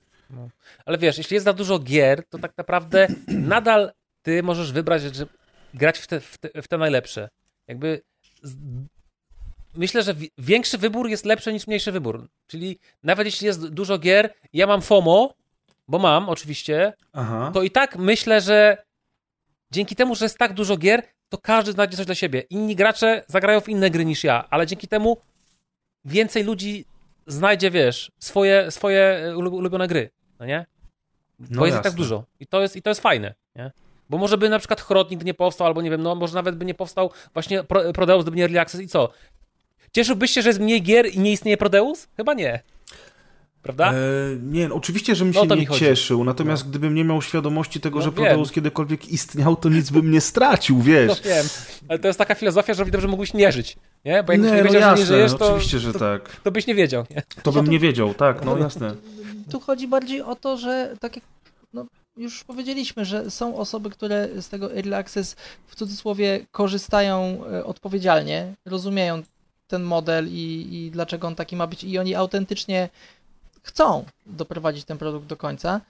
Ale 0.86 0.98
wiesz, 0.98 1.18
jeśli 1.18 1.34
jest 1.34 1.44
za 1.44 1.52
dużo 1.52 1.78
gier, 1.78 2.28
to 2.28 2.38
tak 2.38 2.56
naprawdę 2.56 3.08
nadal 3.28 3.92
ty 4.22 4.42
możesz 4.42 4.72
wybrać, 4.72 5.02
że 5.02 5.26
grać 5.74 5.98
w 5.98 6.06
te, 6.06 6.20
w 6.20 6.38
te, 6.38 6.62
w 6.62 6.68
te 6.68 6.78
najlepsze. 6.78 7.28
Jakby 7.68 8.02
z... 8.42 8.56
myślę, 9.74 10.02
że 10.02 10.14
wi- 10.14 10.30
większy 10.38 10.78
wybór 10.78 11.08
jest 11.08 11.24
lepszy 11.24 11.52
niż 11.52 11.66
mniejszy 11.66 11.92
wybór. 11.92 12.28
Czyli 12.46 12.78
nawet 13.02 13.26
jeśli 13.26 13.46
jest 13.46 13.68
dużo 13.68 13.98
gier, 13.98 14.34
ja 14.52 14.66
mam 14.66 14.82
FOMO, 14.82 15.34
bo 15.88 15.98
mam 15.98 16.28
oczywiście, 16.28 16.92
Aha. 17.12 17.50
to 17.54 17.62
i 17.62 17.70
tak 17.70 17.96
myślę, 17.96 18.40
że 18.40 18.76
dzięki 19.70 19.96
temu, 19.96 20.14
że 20.14 20.24
jest 20.24 20.38
tak 20.38 20.52
dużo 20.52 20.76
gier, 20.76 21.02
to 21.28 21.38
każdy 21.38 21.72
znajdzie 21.72 21.96
coś 21.96 22.06
dla 22.06 22.14
siebie. 22.14 22.40
Inni 22.40 22.76
gracze 22.76 23.24
zagrają 23.28 23.60
w 23.60 23.68
inne 23.68 23.90
gry 23.90 24.04
niż 24.04 24.24
ja, 24.24 24.46
ale 24.50 24.66
dzięki 24.66 24.88
temu 24.88 25.16
więcej 26.04 26.44
ludzi 26.44 26.84
znajdzie, 27.26 27.70
wiesz, 27.70 28.10
swoje, 28.18 28.70
swoje 28.70 29.32
ulu- 29.36 29.52
ulubione 29.54 29.88
gry, 29.88 30.10
no 30.40 30.46
nie? 30.46 30.66
Bo 31.38 31.46
No 31.50 31.66
jest 31.66 31.74
ich 31.74 31.78
jasne. 31.78 31.90
tak 31.90 31.94
dużo. 31.98 32.24
I 32.40 32.46
to 32.46 32.62
jest, 32.62 32.76
I 32.76 32.82
to 32.82 32.90
jest 32.90 33.00
fajne, 33.00 33.34
nie? 33.56 33.70
Bo 34.10 34.18
może 34.18 34.38
by 34.38 34.48
na 34.48 34.58
przykład 34.58 34.80
Chrot 34.80 35.10
nigdy 35.10 35.24
nie 35.24 35.34
powstał, 35.34 35.66
albo 35.66 35.82
nie 35.82 35.90
wiem, 35.90 36.02
no 36.02 36.14
może 36.14 36.34
nawet 36.34 36.56
by 36.56 36.64
nie 36.64 36.74
powstał 36.74 37.10
właśnie 37.34 37.64
Pro, 37.64 37.92
Prodeus, 37.92 38.22
gdyby 38.22 38.36
nie 38.36 38.42
Early 38.42 38.60
Access 38.60 38.80
i 38.80 38.88
co? 38.88 39.08
Cieszyłbyś 39.92 40.30
się, 40.30 40.42
że 40.42 40.48
jest 40.48 40.60
mniej 40.60 40.82
gier 40.82 41.06
i 41.14 41.18
nie 41.18 41.32
istnieje 41.32 41.56
Prodeus? 41.56 42.08
Chyba 42.16 42.34
nie. 42.34 42.62
Prawda? 43.62 43.92
E, 43.92 43.96
nie, 44.42 44.68
no, 44.68 44.74
oczywiście, 44.74 45.14
żebym 45.14 45.32
No 45.34 45.42
się 45.42 45.48
to 45.48 45.54
nie 45.54 45.66
cieszył, 45.66 46.24
natomiast 46.24 46.68
gdybym 46.68 46.94
nie 46.94 47.04
miał 47.04 47.22
świadomości 47.22 47.80
tego, 47.80 47.98
No 47.98 48.04
że 48.04 48.10
wiem. 48.10 48.24
Prodeus 48.24 48.52
kiedykolwiek 48.52 49.08
istniał, 49.08 49.56
to 49.56 49.68
nic 49.68 49.90
bym 49.90 50.10
nie 50.10 50.20
stracił, 50.20 50.76
No 50.78 50.82
wiesz. 50.84 51.22
wiem, 51.22 51.46
ale 51.88 51.98
to 51.98 52.06
jest 52.06 52.18
taka 52.18 52.34
filozofia, 52.34 52.74
że 52.74 52.84
dobrze 52.86 53.08
mógłbyś 53.08 53.34
nie 53.34 53.52
żyć, 53.52 53.76
nie? 54.04 54.22
Bo 54.22 54.32
jakbyś 54.32 54.50
nie, 54.50 54.56
nie, 54.56 54.62
no 54.62 54.64
wiedział, 54.64 54.80
jasne, 54.80 54.96
że 55.06 55.12
nie 55.12 55.18
żyjesz, 55.18 55.34
to, 55.38 55.46
oczywiście, 55.54 55.78
że 55.78 55.92
tak. 55.92 56.36
to 56.44 56.50
byś 56.50 56.66
nie 56.66 56.74
wiedział, 56.74 57.04
nie? 57.10 57.22
To 57.42 57.52
bym 57.52 57.66
nie 57.66 57.78
wiedział, 57.78 58.14
tak, 58.14 58.44
no 58.44 58.58
jasne. 58.66 58.94
Tu 59.50 59.60
chodzi 59.60 59.88
bardziej 59.88 60.22
o 60.22 60.36
to, 60.36 60.56
że 60.56 60.94
tak 61.00 61.16
jak 61.16 61.24
no, 61.72 61.86
już 62.16 62.44
powiedzieliśmy, 62.44 63.04
że 63.04 63.30
są 63.30 63.56
osoby, 63.56 63.90
które 63.90 64.28
z 64.42 64.48
tego 64.48 64.74
Early 64.76 64.96
Access 64.96 65.36
w 65.66 65.74
cudzysłowie 65.74 66.46
korzystają 66.50 67.44
e, 67.52 67.64
odpowiedzialnie, 67.64 68.54
rozumieją 68.64 69.22
ten 69.68 69.82
model 69.82 70.28
i, 70.28 70.68
i 70.72 70.90
dlaczego 70.90 71.26
on 71.26 71.34
taki 71.34 71.56
ma 71.56 71.66
być 71.66 71.84
i 71.84 71.98
oni 71.98 72.14
autentycznie 72.14 72.88
chcą 73.62 74.04
doprowadzić 74.26 74.84
ten 74.84 74.98
produkt 74.98 75.26
do 75.26 75.36
końca. 75.36 75.80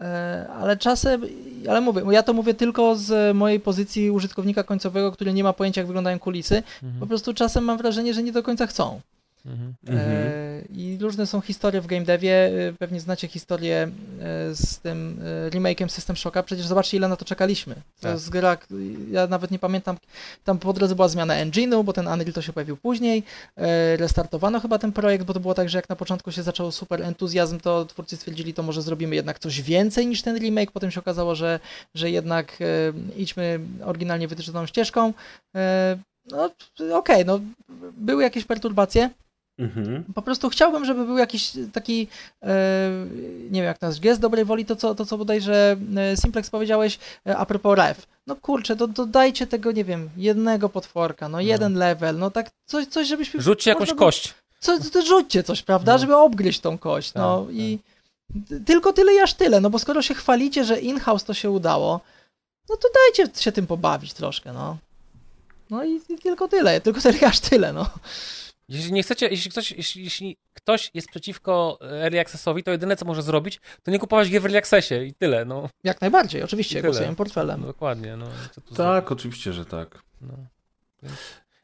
E, 0.00 0.46
Ale 0.60 0.76
czasem, 0.76 1.22
ale 1.68 1.80
mówię, 1.80 2.02
ja 2.10 2.22
to 2.22 2.32
mówię 2.32 2.54
tylko 2.54 2.96
z 2.96 3.36
mojej 3.36 3.60
pozycji 3.60 4.10
użytkownika 4.10 4.62
końcowego, 4.64 5.12
który 5.12 5.32
nie 5.32 5.44
ma 5.44 5.52
pojęcia, 5.52 5.80
jak 5.80 5.86
wyglądają 5.86 6.18
kulisy. 6.18 6.62
Po 6.80 6.86
Mhm. 6.86 7.08
prostu 7.08 7.34
czasem 7.34 7.64
mam 7.64 7.78
wrażenie, 7.78 8.14
że 8.14 8.22
nie 8.22 8.32
do 8.32 8.42
końca 8.42 8.66
chcą. 8.66 9.00
Mhm. 9.46 9.74
E, 9.88 10.62
I 10.70 10.98
różne 11.00 11.26
są 11.26 11.40
historie 11.40 11.80
w 11.80 11.86
game 11.86 12.04
devie. 12.04 12.32
e, 12.68 12.72
Pewnie 12.78 13.00
znacie 13.00 13.28
historię 13.28 13.82
e, 14.20 14.54
z 14.54 14.78
tym 14.78 15.20
e, 15.46 15.50
remake'iem 15.50 15.88
System 15.88 16.16
Shocka. 16.16 16.42
Przecież 16.42 16.66
zobaczcie, 16.66 16.96
ile 16.96 17.08
na 17.08 17.16
to 17.16 17.24
czekaliśmy. 17.24 17.74
To 17.74 17.80
Tak. 18.00 18.18
gra, 18.30 18.58
ja 19.10 19.26
nawet 19.26 19.50
nie 19.50 19.58
pamiętam, 19.58 19.96
tam 20.44 20.58
po 20.58 20.72
drodze 20.72 20.94
była 20.94 21.08
zmiana 21.08 21.34
engine'u, 21.34 21.84
bo 21.84 21.92
ten 21.92 22.08
Unreal 22.08 22.32
to 22.32 22.42
się 22.42 22.52
pojawił 22.52 22.76
później. 22.76 23.22
E, 23.56 23.96
Restartowano 23.96 24.60
chyba 24.60 24.78
ten 24.78 24.92
projekt, 24.92 25.24
bo 25.24 25.34
to 25.34 25.40
było 25.40 25.54
tak, 25.54 25.68
że 25.68 25.78
jak 25.78 25.88
na 25.88 25.96
początku 25.96 26.32
się 26.32 26.42
zaczął 26.42 26.72
super 26.72 27.02
entuzjazm, 27.02 27.60
to 27.60 27.84
twórcy 27.84 28.16
stwierdzili, 28.16 28.54
to 28.54 28.62
może 28.62 28.82
zrobimy 28.82 29.14
jednak 29.16 29.38
coś 29.38 29.62
więcej 29.62 30.06
niż 30.06 30.22
ten 30.22 30.38
remake. 30.38 30.70
Potem 30.72 30.90
się 30.90 31.00
okazało, 31.00 31.34
że, 31.34 31.60
że 31.94 32.10
jednak 32.10 32.58
e, 32.60 32.64
idźmy 33.16 33.60
oryginalnie 33.84 34.28
wytyczoną 34.28 34.66
ścieżką. 34.66 35.12
No 36.30 36.50
okej, 36.98 37.24
no 37.24 37.40
były 37.96 38.22
jakieś 38.22 38.44
perturbacje. 38.44 39.10
Mhm. 39.58 40.04
Po 40.14 40.22
prostu 40.22 40.48
chciałbym, 40.48 40.84
żeby 40.84 41.04
był 41.04 41.18
jakiś 41.18 41.52
taki, 41.72 42.08
e, 42.42 42.56
nie 43.50 43.60
wiem 43.60 43.64
jak 43.64 43.78
to 43.78 43.86
nazwać, 43.86 44.00
gest 44.02 44.20
dobrej 44.20 44.44
woli, 44.44 44.64
to 44.64 44.76
co, 44.76 44.94
to 44.94 45.06
co 45.06 45.18
bodajże 45.18 45.76
e, 45.96 46.16
Simplex 46.16 46.50
powiedziałeś 46.50 46.98
e, 47.26 47.36
a 47.36 47.46
propos 47.46 47.76
ref. 47.78 48.06
No 48.26 48.36
kurczę, 48.36 48.76
do, 48.76 48.86
dodajcie 48.86 49.46
tego, 49.46 49.72
nie 49.72 49.84
wiem, 49.84 50.10
jednego 50.16 50.68
potworka, 50.68 51.28
no 51.28 51.40
jeden 51.40 51.74
level, 51.74 52.18
no 52.18 52.30
tak 52.30 52.50
coś, 52.66 52.86
coś 52.86 53.06
żebyśmy... 53.08 53.40
Rzućcie 53.42 53.70
jakąś 53.70 53.88
było- 53.88 53.98
kość. 53.98 54.34
Co, 54.60 54.78
to 54.92 55.02
rzućcie 55.02 55.42
coś, 55.42 55.62
prawda, 55.62 55.92
No. 55.92 55.98
żeby 55.98 56.16
obgryźć 56.16 56.60
tą 56.60 56.78
kość, 56.78 57.14
no 57.14 57.44
Tak, 57.46 57.54
i 57.54 57.78
t- 58.48 58.60
tylko 58.60 58.92
tyle 58.92 59.14
i 59.14 59.18
aż 59.20 59.34
tyle, 59.34 59.60
no 59.60 59.70
bo 59.70 59.78
skoro 59.78 60.02
się 60.02 60.14
chwalicie, 60.14 60.64
że 60.64 60.80
in-house 60.80 61.24
to 61.24 61.34
się 61.34 61.50
udało, 61.50 62.00
no 62.68 62.76
to 62.76 62.88
dajcie 62.94 63.40
się 63.42 63.52
tym 63.52 63.66
pobawić 63.66 64.12
troszkę, 64.14 64.52
no. 64.52 64.76
No 65.70 65.84
i, 65.84 66.00
i 66.08 66.18
tylko 66.22 66.48
tyle, 66.48 66.80
tylko 66.80 67.00
tyle 67.00 67.18
i 67.18 67.24
aż 67.24 67.40
tyle, 67.40 67.72
no. 67.72 67.86
Jeśli 68.68 68.92
nie 68.92 69.02
chcecie, 69.02 69.28
jeśli 69.28 69.50
ktoś, 69.50 69.70
jeśli, 69.72 70.04
jeśli 70.04 70.36
ktoś 70.54 70.90
jest 70.94 71.08
przeciwko 71.08 71.78
Early 71.82 72.20
Accessowi, 72.20 72.62
to 72.62 72.70
jedyne 72.70 72.96
co 72.96 73.04
może 73.04 73.22
zrobić, 73.22 73.60
to 73.82 73.90
nie 73.90 73.98
kupować 73.98 74.30
gier 74.30 74.42
w 74.42 74.44
Early 74.44 74.58
Accessie 74.58 74.94
i 74.94 75.14
tyle, 75.14 75.44
no. 75.44 75.68
Jak 75.84 76.00
najbardziej, 76.00 76.42
oczywiście, 76.42 76.82
głosujemy 76.82 77.16
portfelem. 77.16 77.60
no 77.60 77.66
dokładnie, 77.66 78.16
no. 78.16 78.26
Co 78.52 78.60
tu 78.60 78.74
za- 78.74 78.84
Tak, 78.84 79.12
oczywiście, 79.12 79.52
że 79.52 79.64
tak. 79.64 80.02
No. 80.20 80.34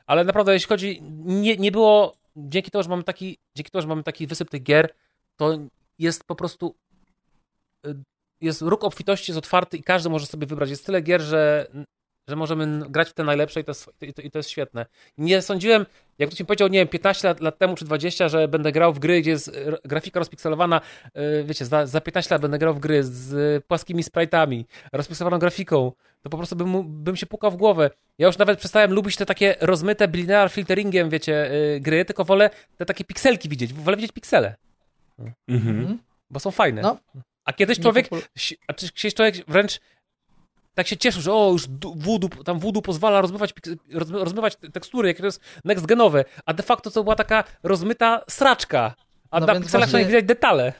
Ale 0.07 0.25
naprawdę, 0.25 0.53
jeśli 0.53 0.69
chodzi, 0.69 1.03
nie, 1.25 1.57
nie 1.57 1.73
było, 1.73 2.17
dzięki 2.37 2.71
temu, 2.71 2.83
że 2.83 2.89
mamy 2.89 3.03
taki, 3.05 3.39
dzięki 3.57 3.71
temu, 3.71 3.83
że 3.83 3.89
mamy 3.89 4.03
taki 4.03 4.27
wysyp 4.27 4.51
tych 4.51 4.63
gier, 4.63 4.95
to 5.37 5.59
jest 5.99 6.25
po 6.25 6.35
prostu, 6.35 6.75
y, 7.87 7.95
jest 8.41 8.63
róg 8.63 8.85
obfitości, 8.85 9.33
jest 9.33 9.39
otwarty 9.39 9.77
i 9.77 9.83
każdy 9.83 10.11
może 10.11 10.27
sobie 10.27 10.47
wybrać. 10.47 10.71
Jest 10.71 10.87
tyle 10.87 11.01
gier, 11.03 11.21
że, 11.23 11.67
że 12.29 12.37
możemy 12.37 12.91
grać 12.91 13.09
w 13.09 13.13
te 13.13 13.25
najlepsze 13.25 13.61
i 13.61 13.65
to 13.65 13.71
jest, 13.71 13.91
i 14.03 14.13
to, 14.15 14.23
i 14.23 14.31
to 14.31 14.39
jest 14.39 14.51
świetne. 14.51 14.87
Nie 15.19 15.43
sądziłem, 15.43 15.87
jak 16.19 16.29
ktoś 16.29 16.41
mi 16.41 16.47
powiedział, 16.47 16.69
nie 16.69 16.79
wiem, 16.79 16.89
15 16.89 17.29
lat, 17.29 17.41
lat 17.41 17.59
temu 17.59 17.75
czy 17.75 17.85
20, 17.85 18.29
że 18.29 18.49
będę 18.49 18.73
grał 18.73 18.93
w 18.93 18.99
gry, 18.99 19.21
gdzie 19.21 19.31
jest 19.31 19.49
r- 19.49 19.81
grafika 19.85 20.19
rozpikselowana, 20.21 20.81
y, 21.41 21.45
wiecie, 21.45 21.65
za, 21.65 21.87
za 21.87 22.01
15 22.01 22.35
lat 22.35 22.43
będę 22.43 22.59
grał 22.59 22.75
w 22.75 22.79
gry 22.79 23.05
z 23.05 23.33
y, 23.33 23.61
płaskimi 23.69 24.03
sprite'ami, 24.03 24.65
rozpikselowaną 24.93 25.39
grafiką, 25.39 25.93
to 26.23 26.31
po 26.31 26.37
prostu 26.37 26.57
bym, 26.57 27.03
bym 27.05 27.17
się 27.17 27.27
pukał 27.27 27.51
w 27.51 27.57
głowę. 27.57 27.91
Ja 28.19 28.27
już 28.27 28.39
nawet 28.39 28.59
przestałem 28.59 28.93
lubić 28.93 29.17
te 29.17 29.27
takie 29.27 29.55
rozmyte 29.61 30.07
linear 30.13 30.51
filteringiem, 30.51 31.11
wiecie, 31.11 31.53
y, 31.53 31.81
gry, 31.81 32.05
tylko 32.05 32.25
wolę 32.25 32.51
te 32.77 32.85
takie 32.87 33.05
pikselki 33.05 33.49
widzieć, 33.49 33.73
wolę 33.73 33.97
widzieć 33.97 34.13
piksele, 34.13 34.55
Mhm. 35.49 35.99
bo 36.31 36.41
są 36.41 36.51
fajne. 36.51 36.83
No. 36.83 36.99
A 37.45 37.53
kiedyś 37.53 37.81
człowiek, 37.81 38.09
a 38.67 38.73
czy 38.73 38.93
kiedyś 38.93 39.15
człowiek 39.15 39.35
wręcz 39.49 39.81
tak 40.75 40.87
się 40.87 40.97
cieszył, 40.97 41.23
że 41.23 41.33
o, 41.33 41.51
już 41.53 41.67
voodoo, 41.97 42.29
tam 42.45 42.59
voodoo 42.59 42.83
pozwala 42.83 43.21
rozmywać, 43.21 43.53
rozmywać 44.11 44.57
te- 44.57 44.71
tekstury, 44.71 45.09
jakie 45.09 45.21
to 45.21 45.27
jest 45.27 45.41
next 45.65 45.87
genowe, 45.87 46.25
a 46.47 46.53
de 46.55 46.63
facto 46.63 46.91
to 46.91 47.03
była 47.03 47.17
taka 47.17 47.45
rozmyta 47.63 48.21
sraczka, 48.31 48.95
a 49.31 49.41
No 49.41 49.47
na 49.47 49.55
pikselach 49.61 49.91
właśnie... 49.91 50.07
widać 50.07 50.25
detale. 50.25 50.73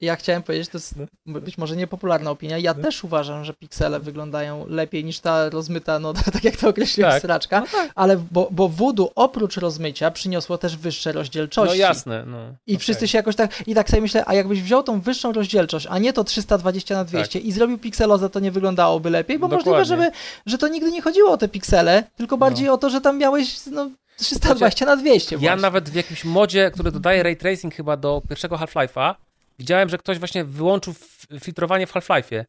Ja 0.00 0.16
chciałem 0.16 0.42
powiedzieć, 0.42 0.68
to 0.68 0.78
jest 0.78 0.94
być 1.26 1.58
może 1.58 1.76
niepopularna 1.76 2.30
opinia. 2.30 2.58
Ja 2.58 2.74
też 2.74 3.04
uważam, 3.04 3.44
że 3.44 3.54
piksele 3.54 4.00
wyglądają 4.00 4.66
lepiej 4.68 5.04
niż 5.04 5.20
ta 5.20 5.50
rozmyta, 5.50 5.98
no 5.98 6.12
tak 6.32 6.44
jak 6.44 6.56
to 6.56 6.68
określiłeś, 6.68 7.12
Tak. 7.12 7.22
sraczka. 7.22 7.62
Ale 7.94 8.16
bo, 8.30 8.48
bo 8.50 8.68
voodoo 8.68 9.12
oprócz 9.14 9.56
rozmycia 9.56 10.10
przyniosło 10.10 10.58
też 10.58 10.76
wyższe 10.76 11.10
No 11.12 11.18
rozdzielczości. 11.20 11.78
jasne, 11.78 12.24
no. 12.26 12.38
I 12.66 12.72
okej. 12.72 12.78
wszyscy 12.78 13.08
się 13.08 13.18
jakoś 13.18 13.36
tak, 13.36 13.68
i 13.68 13.74
tak 13.74 13.90
sobie 13.90 14.02
myślę, 14.02 14.22
a 14.26 14.34
jakbyś 14.34 14.62
wziął 14.62 14.82
tą 14.82 15.00
wyższą 15.00 15.32
rozdzielczość, 15.32 15.86
a 15.90 15.98
nie 15.98 16.12
to 16.12 16.24
320 16.24 16.94
na 16.94 17.04
200 17.04 17.38
i 17.38 17.52
zrobił 17.52 17.78
pikselozę, 17.78 18.30
to 18.30 18.40
nie 18.40 18.50
wyglądałoby 18.52 19.10
lepiej, 19.10 19.38
bo 19.38 19.48
Dokładnie. 19.48 19.72
możliwe, 19.72 19.84
żeby, 20.04 20.16
że 20.46 20.58
to 20.58 20.68
nigdy 20.68 20.90
nie 20.90 21.02
chodziło 21.02 21.30
o 21.30 21.36
te 21.36 21.48
piksele, 21.48 22.04
tylko 22.16 22.36
bardziej 22.36 22.68
o 22.68 22.78
to, 22.78 22.90
że 22.90 23.00
tam 23.00 23.18
miałeś 23.18 23.66
no, 23.66 23.90
320 24.16 24.86
na 24.86 24.96
200 24.96 25.34
Ja 25.34 25.38
właśnie. 25.40 25.62
nawet 25.62 25.90
w 25.90 25.94
jakimś 25.94 26.24
modzie, 26.24 26.70
który 26.70 26.92
dodaje 26.92 27.22
ray 27.22 27.36
tracing 27.36 27.74
chyba 27.74 27.96
do 27.96 28.22
pierwszego 28.28 28.56
Half-Life'a, 28.56 29.14
widziałem, 29.58 29.88
że 29.88 29.98
ktoś 29.98 30.18
właśnie 30.18 30.44
wyłączył 30.44 30.94
filtrowanie 31.40 31.86
w 31.86 31.92
Half-Life'ie, 31.92 32.44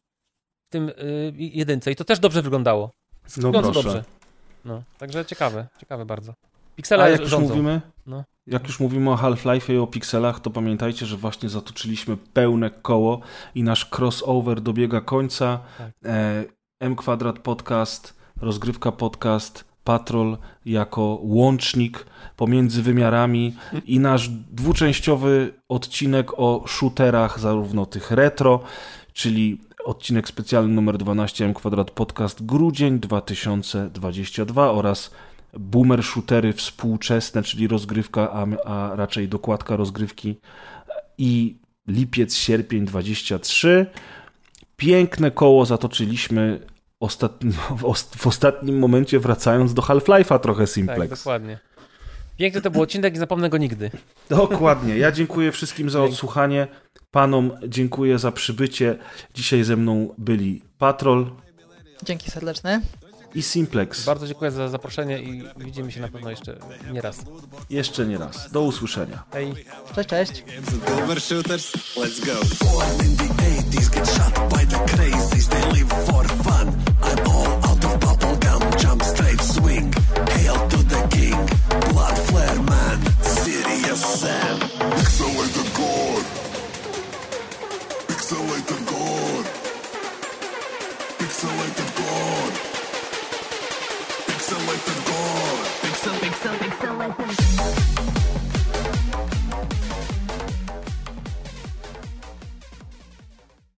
w 0.66 0.72
tym 0.72 0.88
y, 0.88 1.32
jedynce 1.36 1.92
i 1.92 1.96
to 1.96 2.04
też 2.04 2.18
dobrze 2.18 2.42
wyglądało. 2.42 2.90
No 3.36 3.52
proszę. 3.52 3.72
dobrze. 3.72 4.04
No, 4.64 4.82
także 4.98 5.24
ciekawe, 5.24 5.66
ciekawe 5.80 6.06
bardzo. 6.06 6.34
Piksele 6.76 7.04
A 7.04 7.08
jak 7.08 7.20
już 7.20 7.32
mówimy, 7.32 7.80
No. 8.06 8.24
jak 8.46 8.66
już 8.66 8.80
mówimy 8.80 9.10
o 9.10 9.16
Half-Life 9.16 9.74
i 9.74 9.78
o 9.78 9.86
pikselach, 9.86 10.40
to 10.40 10.50
pamiętajcie, 10.50 11.06
że 11.06 11.16
właśnie 11.16 11.48
zatoczyliśmy 11.48 12.16
pełne 12.16 12.70
koło 12.70 13.20
i 13.54 13.62
nasz 13.62 13.90
crossover 13.98 14.60
dobiega 14.60 15.00
końca. 15.00 15.60
Tak. 15.78 15.90
E, 16.04 16.44
M 16.80 16.96
Kwadrat 16.96 17.38
Podcast, 17.38 18.16
Rozgrywka 18.40 18.92
Podcast, 18.92 19.64
Patrol 19.86 20.38
jako 20.64 21.18
łącznik 21.22 22.06
pomiędzy 22.36 22.82
wymiarami 22.82 23.54
i 23.84 23.98
nasz 23.98 24.28
dwuczęściowy 24.28 25.52
odcinek 25.68 26.38
o 26.38 26.64
shooterach, 26.66 27.40
zarówno 27.40 27.86
tych 27.86 28.10
retro, 28.10 28.60
czyli 29.12 29.60
odcinek 29.84 30.28
specjalny 30.28 30.74
numer 30.74 30.98
12 30.98 31.44
M 31.44 31.54
Kwadrat 31.54 31.90
Podcast 31.90 32.46
grudzień 32.46 33.00
2022 33.00 34.70
oraz 34.70 35.10
boomer 35.58 36.02
shootery 36.02 36.52
współczesne, 36.52 37.42
czyli 37.42 37.68
rozgrywka, 37.68 38.32
a, 38.32 38.46
a 38.64 38.96
raczej 38.96 39.28
dokładka 39.28 39.76
rozgrywki 39.76 40.36
i 41.18 41.56
lipiec, 41.88 42.36
sierpień 42.36 42.84
23. 42.84 43.86
Piękne 44.76 45.30
koło 45.30 45.66
zatoczyliśmy 45.66 46.60
ostatni, 47.00 47.52
w, 47.78 47.84
os- 47.84 48.08
w 48.16 48.26
ostatnim 48.26 48.78
momencie 48.78 49.18
wracając 49.20 49.74
do 49.74 49.82
Half-Life'a 49.82 50.38
trochę 50.38 50.62
Tak, 50.62 50.68
Simplex. 50.74 51.18
dokładnie. 51.18 51.58
Piękny 52.38 52.60
to 52.60 52.70
był 52.70 52.82
odcinek 52.82 53.14
i 53.14 53.18
zapomnę 53.18 53.48
go 53.50 53.58
nigdy. 53.58 53.90
Dokładnie. 54.28 54.98
Ja 54.98 55.12
dziękuję 55.12 55.52
wszystkim 55.52 55.90
za 55.90 56.02
odsłuchanie. 56.02 56.66
Panom 57.10 57.52
dziękuję 57.68 58.18
za 58.18 58.32
przybycie. 58.32 58.98
Dzisiaj 59.34 59.64
ze 59.64 59.76
mną 59.76 60.14
byli 60.18 60.62
Patrol 60.78 61.30
Dzięki 62.02 62.30
serdeczne. 62.30 62.80
I 63.34 63.42
Simplex. 63.42 64.04
Bardzo 64.04 64.26
dziękuję 64.26 64.50
za 64.50 64.68
zaproszenie 64.68 65.18
i 65.18 65.42
widzimy 65.56 65.92
się 65.92 66.00
na 66.00 66.08
pewno 66.08 66.30
jeszcze 66.30 66.56
nie 66.92 67.00
raz. 67.00 67.16
Jeszcze 67.70 68.06
nie 68.06 68.18
raz. 68.18 68.50
Do 68.52 68.62
usłyszenia. 68.62 69.24
Hej. 69.32 69.54
Cześć, 69.94 70.08
cześć. 70.08 70.42
Let's 71.96 72.26
go. 72.26 72.66
Born 72.66 73.06
in 73.06 73.16
Thank 97.08 97.40
you. 97.40 97.55